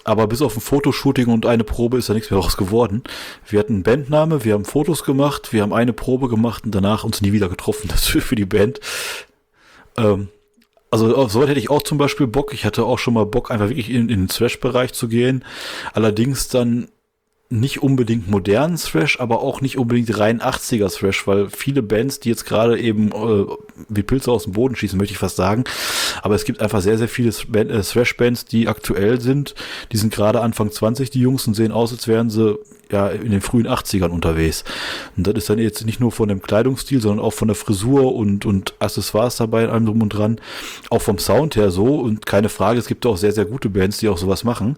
Aber 0.04 0.26
bis 0.28 0.42
auf 0.42 0.56
ein 0.56 0.62
Fotoshooting 0.62 1.28
und 1.28 1.46
eine 1.46 1.64
Probe 1.66 1.98
ist 2.00 2.10
da 2.10 2.14
nichts 2.14 2.32
mehr 2.32 2.40
raus 2.40 2.56
geworden. 2.58 3.04
Wir 3.48 3.60
hatten 3.60 3.74
einen 3.74 3.84
Bandname, 3.84 4.44
wir 4.46 4.54
haben 4.54 4.66
Fotos 4.66 5.04
gemacht, 5.04 5.52
wir 5.54 5.62
haben 5.62 5.74
eine 5.74 5.94
Probe 5.94 6.28
gemacht 6.30 6.64
und 6.64 6.74
danach 6.74 7.04
uns 7.04 7.22
nie 7.22 7.34
wieder 7.34 7.50
getroffen. 7.50 7.88
Das 7.92 8.06
für, 8.08 8.22
für 8.22 8.36
die 8.36 8.46
Band. 8.46 8.80
Ähm, 9.98 10.30
also 10.92 11.16
auf 11.16 11.32
soweit 11.32 11.50
hätte 11.50 11.60
ich 11.60 11.70
auch 11.70 11.82
zum 11.82 11.98
Beispiel 11.98 12.28
Bock. 12.28 12.54
Ich 12.54 12.66
hatte 12.66 12.84
auch 12.84 13.00
schon 13.00 13.14
mal 13.14 13.26
Bock, 13.26 13.50
einfach 13.50 13.70
wirklich 13.70 13.90
in, 13.90 14.10
in 14.10 14.22
den 14.22 14.28
Thrash-Bereich 14.28 14.94
zu 14.94 15.08
gehen. 15.08 15.44
Allerdings 15.94 16.50
dann 16.50 16.90
nicht 17.52 17.84
unbedingt 17.84 18.30
modernen 18.30 18.78
Thrash, 18.78 19.20
aber 19.20 19.42
auch 19.42 19.62
nicht 19.62 19.78
unbedingt 19.78 20.18
rein 20.18 20.42
80er 20.42 20.90
Thrash, 20.98 21.28
weil 21.28 21.50
viele 21.50 21.84
Bands, 21.84 22.20
die 22.20 22.30
jetzt 22.30 22.46
gerade 22.46 22.80
eben 22.80 23.10
äh, 23.12 23.46
wie 23.90 24.04
Pilze 24.04 24.32
aus 24.32 24.44
dem 24.46 24.54
Boden 24.54 24.76
schießen, 24.76 24.98
möchte 24.98 25.14
ich 25.14 25.18
fast 25.18 25.36
sagen. 25.36 25.66
Aber 26.22 26.36
es 26.36 26.46
gibt 26.46 26.62
einfach 26.62 26.82
sehr, 26.82 26.98
sehr 26.98 27.10
viele 27.10 27.30
äh, 27.30 27.82
Thrash-Bands, 27.82 28.46
die 28.46 28.68
aktuell 28.68 29.20
sind. 29.20 29.54
Die 29.92 29.98
sind 29.98 30.14
gerade 30.14 30.42
Anfang 30.42 30.72
20, 30.72 31.10
die 31.10 31.20
Jungs, 31.20 31.46
und 31.46 31.54
sehen 31.54 31.74
aus, 31.74 31.92
als 31.92 32.08
wären 32.08 32.30
sie 32.30 32.58
ja 32.90 33.10
in 33.10 33.32
den 33.32 33.42
frühen 33.42 33.68
80ern 33.68 34.10
unterwegs. 34.10 34.64
Und 35.18 35.28
das 35.28 35.36
ist 35.36 35.50
dann 35.50 35.60
jetzt 35.60 35.86
nicht 35.86 36.00
nur 36.00 36.12
von 36.12 36.30
dem 36.30 36.42
Kleidungsstil, 36.42 37.02
sondern 37.02 37.26
auch 37.26 37.34
von 37.34 37.50
der 37.50 37.56
Frisur 37.56 38.16
und, 38.16 38.46
und 38.46 38.76
Accessoires 38.80 39.38
dabei, 39.38 39.68
allem 39.68 39.86
drum 39.86 40.02
und 40.02 40.10
dran. 40.10 40.40
Auch 40.90 41.02
vom 41.02 41.18
Sound 41.18 41.56
her 41.58 41.72
so. 41.72 41.96
Und 41.96 42.26
keine 42.26 42.50
Frage, 42.50 42.80
es 42.80 42.88
gibt 42.88 43.06
auch 43.06 43.18
sehr, 43.18 43.34
sehr 43.34 43.46
gute 43.46 43.70
Bands, 43.70 43.98
die 43.98 44.10
auch 44.10 44.18
sowas 44.18 44.44
machen. 44.44 44.78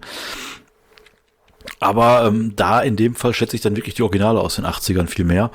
Aber 1.80 2.24
ähm, 2.26 2.54
da 2.56 2.80
in 2.80 2.96
dem 2.96 3.14
Fall 3.14 3.34
schätze 3.34 3.56
ich 3.56 3.62
dann 3.62 3.76
wirklich 3.76 3.94
die 3.94 4.02
Originale 4.02 4.40
aus 4.40 4.56
den 4.56 4.66
80ern 4.66 5.06
viel 5.06 5.24
mehr. 5.24 5.50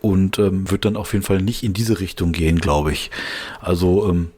Und 0.00 0.38
ähm, 0.38 0.70
wird 0.70 0.84
dann 0.84 0.96
auf 0.96 1.12
jeden 1.14 1.24
Fall 1.24 1.40
nicht 1.40 1.62
in 1.62 1.72
diese 1.72 1.98
Richtung 1.98 2.32
gehen, 2.32 2.60
glaube 2.60 2.92
ich. 2.92 3.10
Also 3.60 4.08
ähm, 4.08 4.30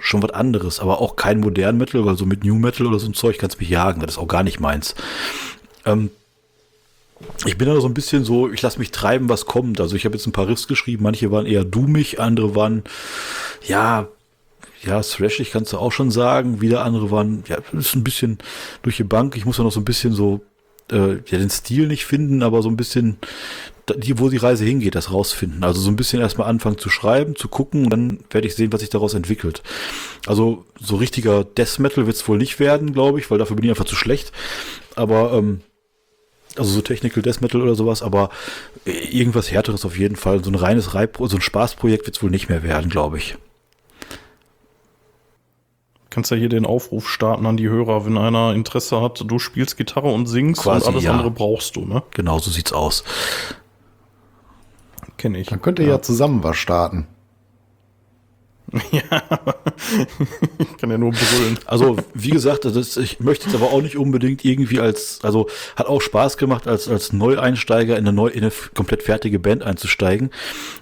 schon 0.00 0.22
was 0.22 0.30
anderes, 0.30 0.80
aber 0.80 1.00
auch 1.00 1.14
kein 1.14 1.38
modern 1.38 1.78
Metal, 1.78 2.04
weil 2.04 2.16
so 2.16 2.26
mit 2.26 2.44
New 2.44 2.56
Metal 2.56 2.86
oder 2.86 2.98
so 2.98 3.06
ein 3.06 3.14
Zeug 3.14 3.38
kannst 3.38 3.60
mich 3.60 3.68
jagen. 3.68 4.00
Das 4.00 4.12
ist 4.12 4.18
auch 4.18 4.26
gar 4.26 4.42
nicht 4.42 4.58
meins. 4.58 4.96
Ähm, 5.86 6.10
ich 7.44 7.56
bin 7.56 7.68
da 7.68 7.80
so 7.80 7.86
ein 7.86 7.94
bisschen 7.94 8.24
so, 8.24 8.50
ich 8.50 8.62
lasse 8.62 8.80
mich 8.80 8.90
treiben, 8.90 9.28
was 9.28 9.46
kommt. 9.46 9.80
Also 9.80 9.94
ich 9.94 10.04
habe 10.04 10.16
jetzt 10.16 10.26
ein 10.26 10.32
paar 10.32 10.48
Riffs 10.48 10.66
geschrieben, 10.66 11.04
manche 11.04 11.30
waren 11.30 11.46
eher 11.46 11.64
doomig, 11.64 12.20
andere 12.20 12.56
waren, 12.56 12.82
ja, 13.66 14.08
ja, 14.84 15.00
thrashig 15.00 15.50
kannst 15.52 15.72
du 15.72 15.78
auch 15.78 15.92
schon 15.92 16.10
sagen. 16.10 16.60
Wieder 16.60 16.84
andere 16.84 17.10
waren, 17.10 17.44
ja, 17.48 17.58
ist 17.72 17.94
ein 17.94 18.04
bisschen 18.04 18.38
durch 18.82 18.96
die 18.96 19.04
Bank. 19.04 19.36
Ich 19.36 19.44
muss 19.44 19.58
ja 19.58 19.64
noch 19.64 19.72
so 19.72 19.80
ein 19.80 19.84
bisschen 19.84 20.12
so, 20.12 20.40
äh, 20.90 21.14
ja, 21.14 21.38
den 21.38 21.50
Stil 21.50 21.86
nicht 21.86 22.04
finden, 22.04 22.42
aber 22.42 22.62
so 22.62 22.68
ein 22.68 22.76
bisschen, 22.76 23.18
die, 23.96 24.18
wo 24.18 24.28
die 24.28 24.38
Reise 24.38 24.64
hingeht, 24.64 24.94
das 24.94 25.12
rausfinden. 25.12 25.62
Also 25.62 25.80
so 25.80 25.90
ein 25.90 25.96
bisschen 25.96 26.20
erstmal 26.20 26.48
anfangen 26.48 26.78
zu 26.78 26.90
schreiben, 26.90 27.36
zu 27.36 27.48
gucken 27.48 27.84
und 27.84 27.90
dann 27.90 28.18
werde 28.30 28.46
ich 28.46 28.54
sehen, 28.54 28.72
was 28.72 28.80
sich 28.80 28.90
daraus 28.90 29.14
entwickelt. 29.14 29.62
Also 30.26 30.64
so 30.80 30.96
richtiger 30.96 31.44
Death 31.44 31.78
Metal 31.78 32.06
wird 32.06 32.16
es 32.16 32.26
wohl 32.26 32.38
nicht 32.38 32.58
werden, 32.58 32.92
glaube 32.92 33.20
ich, 33.20 33.30
weil 33.30 33.38
dafür 33.38 33.56
bin 33.56 33.64
ich 33.64 33.70
einfach 33.70 33.84
zu 33.84 33.96
schlecht. 33.96 34.32
Aber, 34.96 35.32
ähm, 35.32 35.60
also 36.56 36.70
so 36.70 36.82
Technical 36.82 37.22
Death 37.22 37.40
Metal 37.40 37.62
oder 37.62 37.74
sowas, 37.74 38.02
aber 38.02 38.28
irgendwas 38.84 39.50
härteres 39.50 39.84
auf 39.86 39.98
jeden 39.98 40.16
Fall. 40.16 40.44
So 40.44 40.50
ein 40.50 40.54
reines 40.54 40.94
Reib, 40.94 41.16
so 41.18 41.36
ein 41.36 41.40
Spaßprojekt 41.40 42.06
wird 42.06 42.16
es 42.16 42.22
wohl 42.22 42.30
nicht 42.30 42.48
mehr 42.48 42.62
werden, 42.62 42.90
glaube 42.90 43.16
ich. 43.16 43.36
Kannst 46.12 46.30
ja 46.30 46.36
hier 46.36 46.50
den 46.50 46.66
Aufruf 46.66 47.08
starten 47.08 47.46
an 47.46 47.56
die 47.56 47.70
Hörer, 47.70 48.04
wenn 48.04 48.18
einer 48.18 48.52
Interesse 48.52 49.00
hat. 49.00 49.24
Du 49.26 49.38
spielst 49.38 49.78
Gitarre 49.78 50.12
und 50.12 50.26
singst 50.26 50.60
Quasi, 50.60 50.86
und 50.86 50.92
alles 50.92 51.04
ja. 51.04 51.12
andere 51.12 51.30
brauchst 51.30 51.74
du, 51.76 51.86
ne? 51.86 52.02
Genau 52.10 52.38
so 52.38 52.50
sieht's 52.50 52.74
aus. 52.74 53.02
Kenne 55.16 55.38
ich. 55.38 55.46
Dann 55.48 55.62
könnt 55.62 55.78
ihr 55.78 55.86
ja, 55.86 56.02
zusammen 56.02 56.44
was 56.44 56.58
starten. 56.58 57.06
ich 58.92 60.76
kann 60.78 60.90
ja 60.90 60.98
nur 60.98 61.12
brüllen. 61.12 61.58
Also, 61.64 61.96
wie 62.12 62.28
gesagt, 62.28 62.66
das 62.66 62.76
ist, 62.76 62.98
ich 62.98 63.20
möchte 63.20 63.46
jetzt 63.46 63.54
aber 63.54 63.72
auch 63.72 63.80
nicht 63.80 63.96
unbedingt 63.96 64.44
irgendwie 64.44 64.80
als, 64.80 65.20
also 65.22 65.48
hat 65.76 65.86
auch 65.86 66.02
Spaß 66.02 66.36
gemacht, 66.36 66.68
als, 66.68 66.88
als 66.88 67.14
Neueinsteiger 67.14 67.96
in 67.96 68.06
eine, 68.06 68.14
neu, 68.14 68.28
in 68.28 68.42
eine 68.42 68.52
komplett 68.74 69.02
fertige 69.02 69.38
Band 69.38 69.62
einzusteigen. 69.62 70.30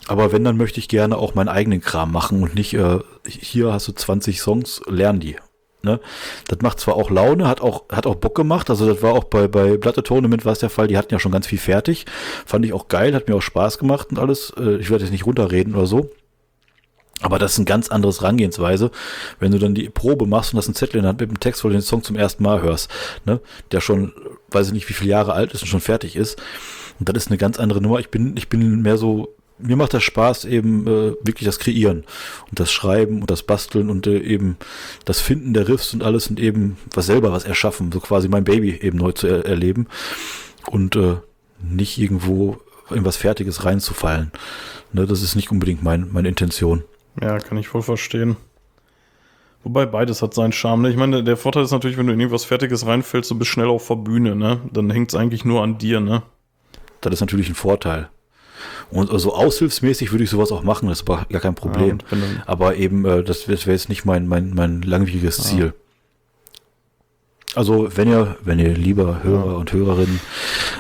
Aber 0.09 0.33
wenn, 0.33 0.43
dann 0.43 0.57
möchte 0.57 0.81
ich 0.81 0.89
gerne 0.89 1.17
auch 1.17 1.37
meinen 1.37 1.49
eigenen 1.49 1.81
Kram 1.81 2.11
machen 2.11 2.43
und 2.43 2.57
nicht, 2.57 2.75
äh, 2.75 2.99
hier 3.27 3.73
hast 3.73 3.89
du 3.89 3.93
20 3.93 4.41
Songs, 4.41 4.81
lern 4.89 5.21
die. 5.21 5.37
Ne? 5.83 5.99
Das 6.49 6.61
macht 6.61 6.79
zwar 6.81 6.97
auch 6.97 7.11
Laune, 7.11 7.49
hat 7.49 7.61
auch, 7.61 7.85
hat 7.91 8.07
auch 8.07 8.17
Bock 8.17 8.35
gemacht. 8.35 8.69
Also 8.69 8.87
das 8.87 9.03
war 9.03 9.15
auch 9.15 9.25
bei, 9.25 9.49
bei 9.49 9.77
Platte 9.77 10.03
Tournament 10.03 10.45
war 10.45 10.53
es 10.53 10.59
der 10.59 10.71
Fall, 10.71 10.89
die 10.89 10.99
hatten 10.99 11.13
ja 11.13 11.19
schon 11.19 11.33
ganz 11.33 11.47
viel 11.47 11.59
fertig. 11.59 12.05
Fand 12.45 12.65
ich 12.65 12.73
auch 12.73 12.89
geil, 12.89 13.15
hat 13.15 13.29
mir 13.29 13.37
auch 13.37 13.43
Spaß 13.43 13.79
gemacht 13.79 14.09
und 14.11 14.19
alles. 14.19 14.53
Äh, 14.59 14.77
Ich 14.77 14.91
werde 14.91 15.05
jetzt 15.05 15.13
nicht 15.13 15.27
runterreden 15.27 15.75
oder 15.75 15.87
so. 15.87 16.11
Aber 17.23 17.39
das 17.39 17.53
ist 17.53 17.59
ein 17.59 17.67
ganz 17.67 17.91
anderes 17.91 18.23
Herangehensweise, 18.23 18.91
wenn 19.41 19.53
du 19.53 19.59
dann 19.59 19.75
die 19.75 19.91
Probe 19.91 20.27
machst 20.27 20.53
und 20.53 20.59
hast 20.59 20.69
einen 20.69 20.75
Zettel 20.75 20.97
in 20.97 21.03
der 21.03 21.11
Hand 21.11 21.21
mit 21.21 21.31
dem 21.31 21.39
Text, 21.39 21.63
weil 21.63 21.71
du 21.71 21.77
den 21.77 21.83
Song 21.83 22.03
zum 22.03 22.17
ersten 22.17 22.43
Mal 22.43 22.63
hörst, 22.63 22.91
ne? 23.27 23.41
der 23.73 23.83
schon, 23.83 24.13
weiß 24.51 24.69
ich 24.69 24.73
nicht, 24.73 24.89
wie 24.89 24.95
viele 24.95 25.11
Jahre 25.11 25.35
alt 25.35 25.53
ist 25.53 25.61
und 25.61 25.69
schon 25.69 25.83
fertig 25.83 26.17
ist. 26.17 26.41
Und 26.99 27.09
das 27.09 27.25
ist 27.25 27.29
eine 27.29 27.37
ganz 27.37 27.59
andere 27.59 27.83
Nummer. 27.83 27.99
Ich 27.99 28.09
bin, 28.09 28.37
ich 28.39 28.49
bin 28.49 28.81
mehr 28.81 28.97
so, 28.97 29.35
mir 29.63 29.77
macht 29.77 29.95
das 29.95 30.03
Spaß 30.03 30.45
eben 30.45 30.87
äh, 30.87 31.15
wirklich 31.23 31.45
das 31.45 31.59
Kreieren 31.59 32.05
und 32.49 32.61
das 32.61 32.71
Schreiben 32.73 33.21
und 33.21 33.31
das 33.31 33.43
Basteln 33.43 33.91
und 33.91 34.07
äh, 34.07 34.19
eben 34.19 34.57
das 35.05 35.21
Finden 35.21 35.55
der 35.55 35.69
Riffs 35.69 35.95
und 35.95 36.03
alles 36.03 36.29
und 36.29 36.41
eben 36.41 36.77
was 36.95 37.07
selber 37.07 37.33
was 37.33 37.45
erschaffen, 37.45 37.93
so 37.93 38.01
quasi 38.01 38.29
mein 38.29 38.45
Baby 38.45 38.79
eben 38.81 38.99
neu 38.99 39.13
zu 39.13 39.27
er 39.27 39.45
erleben 39.45 39.87
und 40.67 40.97
äh, 40.97 41.17
nicht 41.63 41.99
irgendwo 41.99 42.59
in 42.91 43.05
was 43.05 43.17
Fertiges 43.17 43.65
reinzufallen. 43.65 44.33
Ne, 44.93 45.07
das 45.07 45.23
ist 45.23 45.37
nicht 45.37 45.51
unbedingt 45.51 45.83
mein, 45.83 46.09
meine 46.13 46.29
Intention. 46.29 46.85
Ja, 47.21 47.39
kann 47.39 47.59
ich 47.59 47.69
voll 47.69 47.83
verstehen. 47.83 48.37
Wobei 49.63 49.85
beides 49.85 50.23
hat 50.23 50.35
seinen 50.35 50.53
Charme. 50.53 50.83
Ne? 50.83 50.91
Ich 50.91 50.97
meine, 50.97 51.23
der 51.23 51.37
Vorteil 51.37 51.65
ist 51.65 51.71
natürlich, 51.71 51.99
wenn 51.99 52.07
du 52.07 52.15
in 52.15 52.21
irgendwas 52.21 52.45
Fertiges 52.45 52.87
reinfällst, 52.87 53.31
du 53.31 53.39
bist 53.39 53.51
schnell 53.51 53.69
auf 53.69 53.87
der 53.89 53.97
Bühne, 53.97 54.35
ne? 54.35 54.61
Dann 54.73 54.91
hängt 54.91 55.11
es 55.11 55.15
eigentlich 55.15 55.45
nur 55.45 55.63
an 55.63 55.77
dir, 55.77 56.01
ne? 56.01 56.23
Das 57.03 57.13
ist 57.13 57.21
natürlich 57.21 57.49
ein 57.49 57.55
Vorteil. 57.55 58.09
Und 58.91 59.11
also 59.11 59.35
aushilfsmäßig 59.35 60.13
würde 60.13 60.25
ich 60.25 60.31
sowas 60.31 60.53
auch 60.53 60.63
machen, 60.63 60.89
das 60.89 61.07
war 61.07 61.27
gar 61.27 61.41
kein 61.41 61.55
Problem. 61.55 61.99
Ja, 62.11 62.17
Aber 62.47 62.77
eben, 62.77 63.05
äh, 63.05 63.23
das 63.23 63.49
wäre 63.49 63.71
jetzt 63.71 63.89
nicht 63.89 64.05
mein, 64.05 64.27
mein, 64.27 64.53
mein 64.55 64.83
langwieriges 64.83 65.39
ja. 65.39 65.45
Ziel. 65.45 65.75
Also, 67.55 67.89
wenn 67.97 68.09
ihr, 68.09 68.37
wenn 68.43 68.59
ihr 68.61 68.75
lieber 68.75 69.25
Hörer 69.25 69.53
ja. 69.53 69.57
und 69.57 69.73
Hörerinnen 69.73 70.21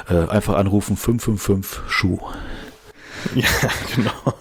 äh, 0.08 0.28
einfach 0.28 0.54
anrufen, 0.54 0.96
555 0.96 1.80
Schuh. 1.88 2.20
Ja, 3.34 3.44
genau. 3.94 4.34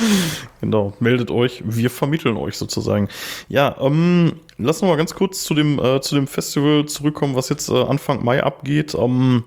genau, 0.60 0.92
meldet 0.98 1.30
euch, 1.30 1.62
wir 1.64 1.88
vermitteln 1.88 2.36
euch 2.36 2.56
sozusagen. 2.56 3.08
Ja, 3.48 3.76
ähm, 3.80 4.40
lassen 4.58 4.82
wir 4.82 4.88
mal 4.88 4.96
ganz 4.96 5.14
kurz 5.14 5.44
zu 5.44 5.54
dem, 5.54 5.78
äh, 5.78 6.00
zu 6.00 6.16
dem 6.16 6.26
Festival 6.26 6.86
zurückkommen, 6.86 7.36
was 7.36 7.48
jetzt 7.48 7.68
äh, 7.68 7.84
Anfang 7.84 8.24
Mai 8.24 8.42
abgeht. 8.42 8.94
Ähm, 8.94 9.44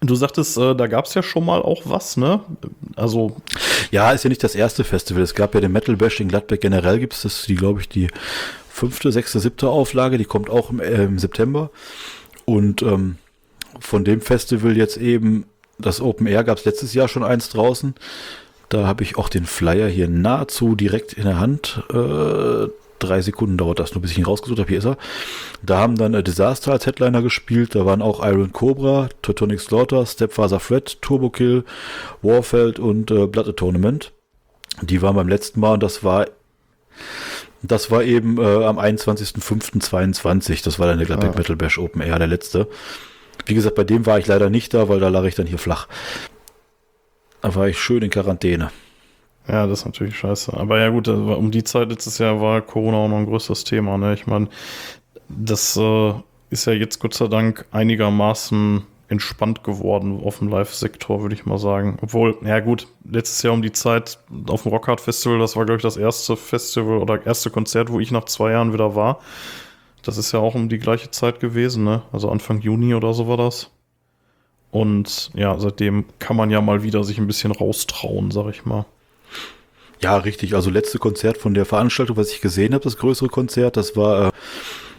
Du 0.00 0.14
sagtest, 0.14 0.56
äh, 0.58 0.76
da 0.76 0.86
gab 0.86 1.06
es 1.06 1.14
ja 1.14 1.22
schon 1.22 1.44
mal 1.44 1.60
auch 1.60 1.82
was, 1.84 2.16
ne? 2.16 2.40
Also. 2.94 3.36
Ja, 3.90 4.12
ist 4.12 4.24
ja 4.24 4.28
nicht 4.28 4.44
das 4.44 4.54
erste 4.54 4.84
Festival. 4.84 5.22
Es 5.22 5.34
gab 5.34 5.54
ja 5.54 5.60
den 5.60 5.72
Metal 5.72 5.96
Bash 5.96 6.20
in 6.20 6.28
Gladbeck 6.28 6.60
generell 6.60 6.98
gibt 7.00 7.14
es, 7.14 7.22
das 7.22 7.42
die, 7.42 7.56
glaube 7.56 7.80
ich, 7.80 7.88
die 7.88 8.08
fünfte, 8.68 9.10
sechste, 9.10 9.40
siebte 9.40 9.68
Auflage, 9.68 10.18
die 10.18 10.24
kommt 10.24 10.50
auch 10.50 10.70
im, 10.70 10.80
äh, 10.80 11.04
im 11.04 11.18
September. 11.18 11.70
Und 12.44 12.82
ähm, 12.82 13.16
von 13.80 14.04
dem 14.04 14.20
Festival 14.20 14.76
jetzt 14.76 14.96
eben, 14.96 15.46
das 15.78 16.00
Open 16.00 16.26
Air 16.26 16.44
gab 16.44 16.58
es 16.58 16.64
letztes 16.64 16.94
Jahr 16.94 17.08
schon 17.08 17.24
eins 17.24 17.48
draußen. 17.48 17.94
Da 18.68 18.86
habe 18.86 19.02
ich 19.02 19.16
auch 19.16 19.28
den 19.28 19.46
Flyer 19.46 19.88
hier 19.88 20.08
nahezu 20.08 20.74
direkt 20.74 21.12
in 21.14 21.24
der 21.24 21.40
Hand. 21.40 21.82
Äh, 21.90 22.68
drei 22.98 23.20
Sekunden 23.20 23.56
dauert 23.56 23.78
das 23.78 23.94
nur, 23.94 24.02
bis 24.02 24.12
ich 24.12 24.18
ihn 24.18 24.24
rausgesucht 24.24 24.58
habe. 24.58 24.68
Hier 24.68 24.78
ist 24.78 24.86
er. 24.86 24.96
Da 25.62 25.78
haben 25.78 25.96
dann 25.96 26.14
äh, 26.14 26.22
Disaster 26.22 26.72
als 26.72 26.86
Headliner 26.86 27.22
gespielt. 27.22 27.74
Da 27.74 27.86
waren 27.86 28.02
auch 28.02 28.24
Iron 28.24 28.52
Cobra, 28.52 29.08
Teutonic 29.22 29.60
Slaughter, 29.60 30.04
Stepfather 30.06 30.60
Fred, 30.60 31.00
Turbo 31.02 31.30
Kill, 31.30 31.64
Warfeld 32.22 32.78
und 32.78 33.10
äh, 33.10 33.26
Blood 33.26 33.48
Atonement. 33.48 34.12
Die 34.82 35.02
waren 35.02 35.16
beim 35.16 35.28
letzten 35.28 35.60
Mal 35.60 35.74
und 35.74 35.82
das 35.82 36.04
war 36.04 36.26
das 37.62 37.90
war 37.90 38.04
eben 38.04 38.38
äh, 38.38 38.64
am 38.64 38.78
21.05.22. 38.78 40.64
Das 40.64 40.78
war 40.78 40.86
dann 40.86 40.98
der 40.98 41.06
Gladbeck 41.06 41.32
ah. 41.34 41.38
Metal 41.38 41.56
Bash 41.56 41.78
Open 41.78 42.02
Air, 42.02 42.18
der 42.18 42.28
letzte. 42.28 42.68
Wie 43.46 43.54
gesagt, 43.54 43.74
bei 43.74 43.84
dem 43.84 44.06
war 44.06 44.18
ich 44.18 44.26
leider 44.26 44.50
nicht 44.50 44.74
da, 44.74 44.88
weil 44.88 45.00
da 45.00 45.08
lag 45.08 45.24
ich 45.24 45.34
dann 45.34 45.46
hier 45.46 45.58
flach. 45.58 45.88
Da 47.40 47.54
war 47.54 47.68
ich 47.68 47.78
schön 47.78 48.02
in 48.02 48.10
Quarantäne. 48.10 48.70
Ja, 49.48 49.66
das 49.66 49.80
ist 49.80 49.84
natürlich 49.86 50.16
scheiße. 50.16 50.54
Aber 50.54 50.78
ja 50.78 50.90
gut, 50.90 51.08
um 51.08 51.50
die 51.50 51.64
Zeit 51.64 51.88
letztes 51.88 52.18
Jahr 52.18 52.40
war 52.40 52.60
Corona 52.60 52.98
auch 52.98 53.08
noch 53.08 53.16
ein 53.16 53.26
größeres 53.26 53.64
Thema. 53.64 53.96
Ne? 53.96 54.12
Ich 54.14 54.26
meine, 54.26 54.48
das 55.28 55.76
äh, 55.76 56.12
ist 56.50 56.66
ja 56.66 56.74
jetzt 56.74 56.98
Gott 57.00 57.14
sei 57.14 57.28
Dank 57.28 57.66
einigermaßen 57.70 58.84
entspannt 59.08 59.64
geworden 59.64 60.20
auf 60.22 60.38
dem 60.38 60.48
Live-Sektor, 60.48 61.22
würde 61.22 61.34
ich 61.34 61.46
mal 61.46 61.56
sagen. 61.56 61.98
Obwohl, 62.02 62.36
ja 62.44 62.60
gut, 62.60 62.88
letztes 63.10 63.42
Jahr 63.42 63.54
um 63.54 63.62
die 63.62 63.72
Zeit 63.72 64.18
auf 64.48 64.64
dem 64.64 64.72
Rockhard 64.72 65.00
Festival, 65.00 65.38
das 65.38 65.56
war, 65.56 65.64
glaube 65.64 65.78
ich, 65.78 65.82
das 65.82 65.96
erste 65.96 66.36
Festival 66.36 66.98
oder 66.98 67.24
erste 67.24 67.48
Konzert, 67.48 67.90
wo 67.90 68.00
ich 68.00 68.10
nach 68.10 68.24
zwei 68.24 68.52
Jahren 68.52 68.74
wieder 68.74 68.94
war. 68.94 69.20
Das 70.02 70.18
ist 70.18 70.32
ja 70.32 70.40
auch 70.40 70.54
um 70.54 70.68
die 70.68 70.78
gleiche 70.78 71.10
Zeit 71.10 71.40
gewesen, 71.40 71.84
ne? 71.84 72.02
Also 72.12 72.30
Anfang 72.30 72.60
Juni 72.60 72.94
oder 72.94 73.14
so 73.14 73.28
war 73.28 73.38
das. 73.38 73.70
Und 74.70 75.30
ja, 75.34 75.58
seitdem 75.58 76.04
kann 76.18 76.36
man 76.36 76.50
ja 76.50 76.60
mal 76.60 76.82
wieder 76.82 77.02
sich 77.02 77.18
ein 77.18 77.26
bisschen 77.26 77.52
raustrauen, 77.52 78.30
sag 78.30 78.48
ich 78.50 78.66
mal. 78.66 78.84
Ja, 80.00 80.16
richtig. 80.16 80.54
Also 80.54 80.70
letzte 80.70 80.98
Konzert 80.98 81.38
von 81.38 81.54
der 81.54 81.64
Veranstaltung, 81.64 82.16
was 82.16 82.30
ich 82.30 82.40
gesehen 82.40 82.74
habe, 82.74 82.84
das 82.84 82.96
größere 82.96 83.28
Konzert, 83.28 83.76
das 83.76 83.96
war, 83.96 84.28
äh, 84.28 84.30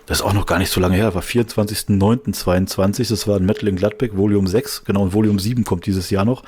das 0.06 0.20
ist 0.20 0.26
auch 0.26 0.34
noch 0.34 0.46
gar 0.46 0.60
nicht 0.60 0.72
so 0.72 0.82
lange 0.82 0.96
her, 0.96 1.14
war 1.16 1.22
24.09.22. 1.22 3.10
Das 3.10 3.28
war 3.28 3.38
ein 3.38 3.46
Metal 3.46 3.68
in 3.68 3.76
Gladbeck, 3.76 4.18
Volume 4.18 4.48
6. 4.48 4.84
Genau, 4.86 5.04
und 5.04 5.14
Volume 5.14 5.40
7 5.40 5.64
kommt 5.64 5.86
dieses 5.86 6.10
Jahr 6.10 6.26
noch. 6.26 6.44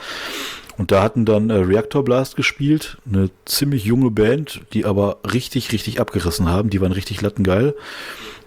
Und 0.78 0.92
da 0.92 1.04
hatten 1.04 1.26
dann 1.26 1.50
äh, 1.50 1.56
Reactor 1.56 2.04
Blast 2.04 2.36
gespielt, 2.36 2.98
eine 3.08 3.30
ziemlich 3.46 3.86
junge 3.86 4.10
Band, 4.10 4.62
die 4.74 4.86
aber 4.86 5.20
richtig, 5.32 5.72
richtig 5.72 6.00
abgerissen 6.00 6.50
haben. 6.50 6.70
Die 6.70 6.82
waren 6.82 6.92
richtig 6.92 7.22
lattengeil. 7.22 7.76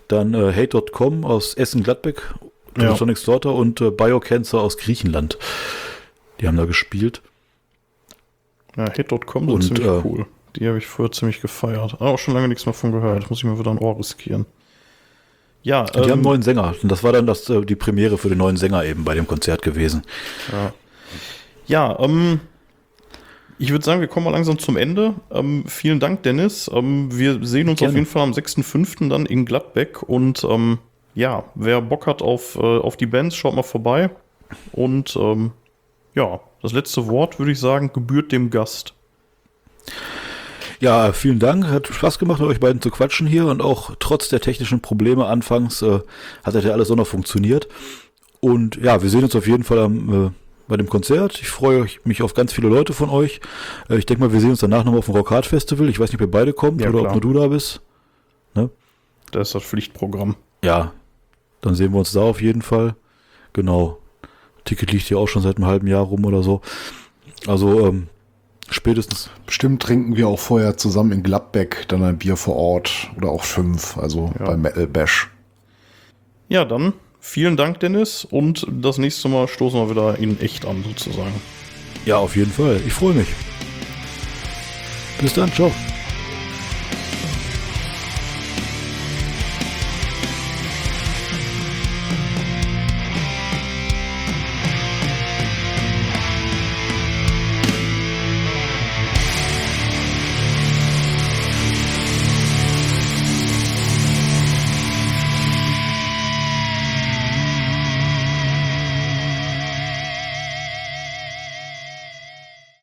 Dann 0.09 0.35
äh, 0.35 0.53
Hate.com 0.53 1.25
aus 1.25 1.55
Essen-Gladbeck, 1.55 2.23
ja. 2.77 2.97
Sonic 2.97 3.19
Slaughter 3.19 3.55
und 3.55 3.81
äh, 3.81 3.91
Biocancer 3.91 4.61
aus 4.61 4.79
Griechenland. 4.79 5.39
Die 6.41 6.49
haben 6.49 6.57
da 6.57 6.65
gespielt. 6.65 7.23
Ja, 8.77 8.91
Hit.com 8.93 9.49
sind 9.49 9.63
ziemlich 9.63 9.87
äh, 9.87 10.01
cool. 10.05 10.27
Die 10.57 10.69
habe 10.69 10.79
ich 10.79 10.87
früher 10.87 11.11
ziemlich 11.11 11.41
gefeiert. 11.41 11.95
Aber 11.95 12.11
auch 12.11 12.19
schon 12.19 12.35
lange 12.35 12.49
nichts 12.49 12.67
mehr 12.67 12.73
von 12.73 12.93
gehört. 12.93 13.29
Muss 13.29 13.39
ich 13.39 13.45
mir 13.45 13.59
wieder 13.59 13.71
ein 13.71 13.79
Ohr 13.79 13.99
riskieren. 13.99 14.47
Ja, 15.63 15.85
die 15.85 15.99
ähm, 15.99 16.05
haben 16.05 16.13
einen 16.13 16.23
neuen 16.23 16.43
Sänger. 16.43 16.75
Und 16.83 16.93
das 16.93 17.03
war 17.03 17.13
dann 17.13 17.27
das, 17.27 17.49
äh, 17.49 17.65
die 17.65 17.75
Premiere 17.75 18.19
für 18.19 18.29
den 18.29 18.39
neuen 18.39 18.57
Sänger 18.57 18.85
eben 18.85 19.05
bei 19.05 19.15
dem 19.15 19.27
Konzert 19.27 19.63
gewesen. 19.63 20.03
Ja, 20.53 20.73
ja 21.67 21.99
ähm, 22.01 22.41
ich 23.59 23.71
würde 23.71 23.85
sagen, 23.85 24.01
wir 24.01 24.09
kommen 24.09 24.25
mal 24.25 24.31
langsam 24.31 24.59
zum 24.59 24.77
Ende. 24.77 25.15
Ähm, 25.31 25.65
vielen 25.67 26.01
Dank, 26.01 26.23
Dennis. 26.23 26.71
Ähm, 26.73 27.09
wir 27.17 27.45
sehen 27.45 27.69
uns 27.69 27.79
Gerne. 27.79 27.93
auf 27.93 27.95
jeden 27.95 28.07
Fall 28.07 28.23
am 28.23 28.33
6.5. 28.33 29.09
dann 29.09 29.27
in 29.27 29.47
Gladbeck. 29.47 30.03
Und 30.03 30.45
ähm, 30.45 30.79
ja, 31.15 31.45
wer 31.55 31.81
Bock 31.81 32.07
hat 32.07 32.23
auf, 32.23 32.57
äh, 32.57 32.61
auf 32.61 32.97
die 32.97 33.07
Bands, 33.07 33.35
schaut 33.35 33.55
mal 33.55 33.63
vorbei. 33.63 34.11
Und 34.73 35.17
ähm, 35.17 35.53
ja, 36.15 36.41
das 36.63 36.73
letzte 36.73 37.07
Wort, 37.09 37.39
würde 37.39 37.53
ich 37.53 37.61
sagen, 37.61 37.93
gebührt 37.93 38.33
dem 38.33 38.51
Gast. 38.51 38.95
Ja, 40.81 41.13
vielen 41.13 41.39
Dank. 41.39 41.67
Hat 41.69 41.89
Spaß 41.89 42.19
gemacht, 42.19 42.41
mit 42.41 42.49
euch 42.49 42.61
beiden 42.61 42.81
zu 42.81 42.91
quatschen 42.91 43.27
hier 43.27 43.47
und 43.47 43.63
auch 43.63 43.95
trotz 43.99 44.29
der 44.29 44.41
technischen 44.41 44.81
Probleme 44.81 45.27
anfangs 45.27 45.83
äh, 45.83 46.01
hat 46.43 46.55
das 46.55 46.65
ja 46.65 46.73
alles 46.73 46.91
auch 46.91 46.97
noch 46.97 47.07
funktioniert. 47.07 47.69
Und 48.41 48.77
ja, 48.77 49.03
wir 49.03 49.09
sehen 49.09 49.25
uns 49.25 49.35
auf 49.35 49.47
jeden 49.47 49.65
Fall 49.65 49.79
am, 49.79 50.27
äh, 50.27 50.31
bei 50.69 50.77
dem 50.77 50.89
Konzert. 50.89 51.41
Ich 51.41 51.49
freue 51.49 51.87
mich 52.05 52.23
auf 52.23 52.35
ganz 52.35 52.53
viele 52.53 52.69
Leute 52.69 52.93
von 52.93 53.09
euch. 53.09 53.41
Äh, 53.89 53.97
ich 53.97 54.07
denke 54.07 54.25
mal, 54.25 54.33
wir 54.33 54.41
sehen 54.41 54.51
uns 54.51 54.61
danach 54.61 54.85
nochmal 54.85 54.99
auf 54.99 55.07
dem 55.07 55.15
Rockhard 55.15 55.47
Festival. 55.47 55.89
Ich 55.89 55.99
weiß 55.99 56.11
nicht, 56.11 56.21
ob 56.21 56.27
ihr 56.27 56.31
beide 56.31 56.53
kommt 56.53 56.81
ja, 56.81 56.89
oder 56.89 57.01
klar. 57.01 57.17
ob 57.17 57.23
nur 57.23 57.33
du 57.33 57.41
da 57.41 57.47
bist. 57.47 57.81
Ne? 58.55 58.71
Das 59.31 59.49
ist 59.49 59.55
das 59.55 59.63
Pflichtprogramm. 59.63 60.37
Ja, 60.63 60.93
dann 61.61 61.75
sehen 61.75 61.93
wir 61.93 61.99
uns 61.99 62.13
da 62.13 62.21
auf 62.21 62.43
jeden 62.43 62.63
Fall. 62.63 62.95
Genau. 63.55 63.99
Ticket 64.65 64.93
liegt 64.93 65.11
ja 65.11 65.17
auch 65.17 65.29
schon 65.29 65.43
seit 65.43 65.57
einem 65.57 65.67
halben 65.67 65.87
Jahr 65.87 66.03
rum 66.03 66.25
oder 66.25 66.43
so. 66.43 66.61
Also 67.47 67.87
ähm, 67.87 68.09
spätestens. 68.71 69.31
Bestimmt 69.47 69.83
trinken 69.83 70.17
wir 70.17 70.29
auch 70.29 70.39
vorher 70.39 70.77
zusammen 70.77 71.13
in 71.13 71.23
Gladbeck 71.23 71.87
dann 71.89 72.03
ein 72.03 72.19
Bier 72.19 72.37
vor 72.37 72.57
Ort 72.57 73.11
oder 73.17 73.29
auch 73.29 73.45
fünf, 73.45 73.99
also 73.99 74.33
ja. 74.39 74.47
bei 74.47 74.57
Metal 74.57 74.87
Bash. 74.87 75.31
Ja, 76.49 76.65
dann 76.65 76.93
vielen 77.21 77.57
Dank, 77.57 77.81
Dennis. 77.81 78.25
Und 78.25 78.67
das 78.71 78.99
nächste 78.99 79.29
Mal 79.29 79.49
stoßen 79.49 79.81
wir 79.81 79.91
wieder 79.91 80.19
in 80.19 80.41
echt 80.41 80.67
an, 80.67 80.85
sozusagen. 80.87 81.35
Ja, 82.07 82.19
auf 82.19 82.37
jeden 82.37 82.53
Fall. 82.53 82.81
Ich 82.87 82.93
freue 82.93 83.15
mich. 83.15 83.29
Bis 85.21 85.35
dann, 85.35 85.51
ciao. 85.53 85.73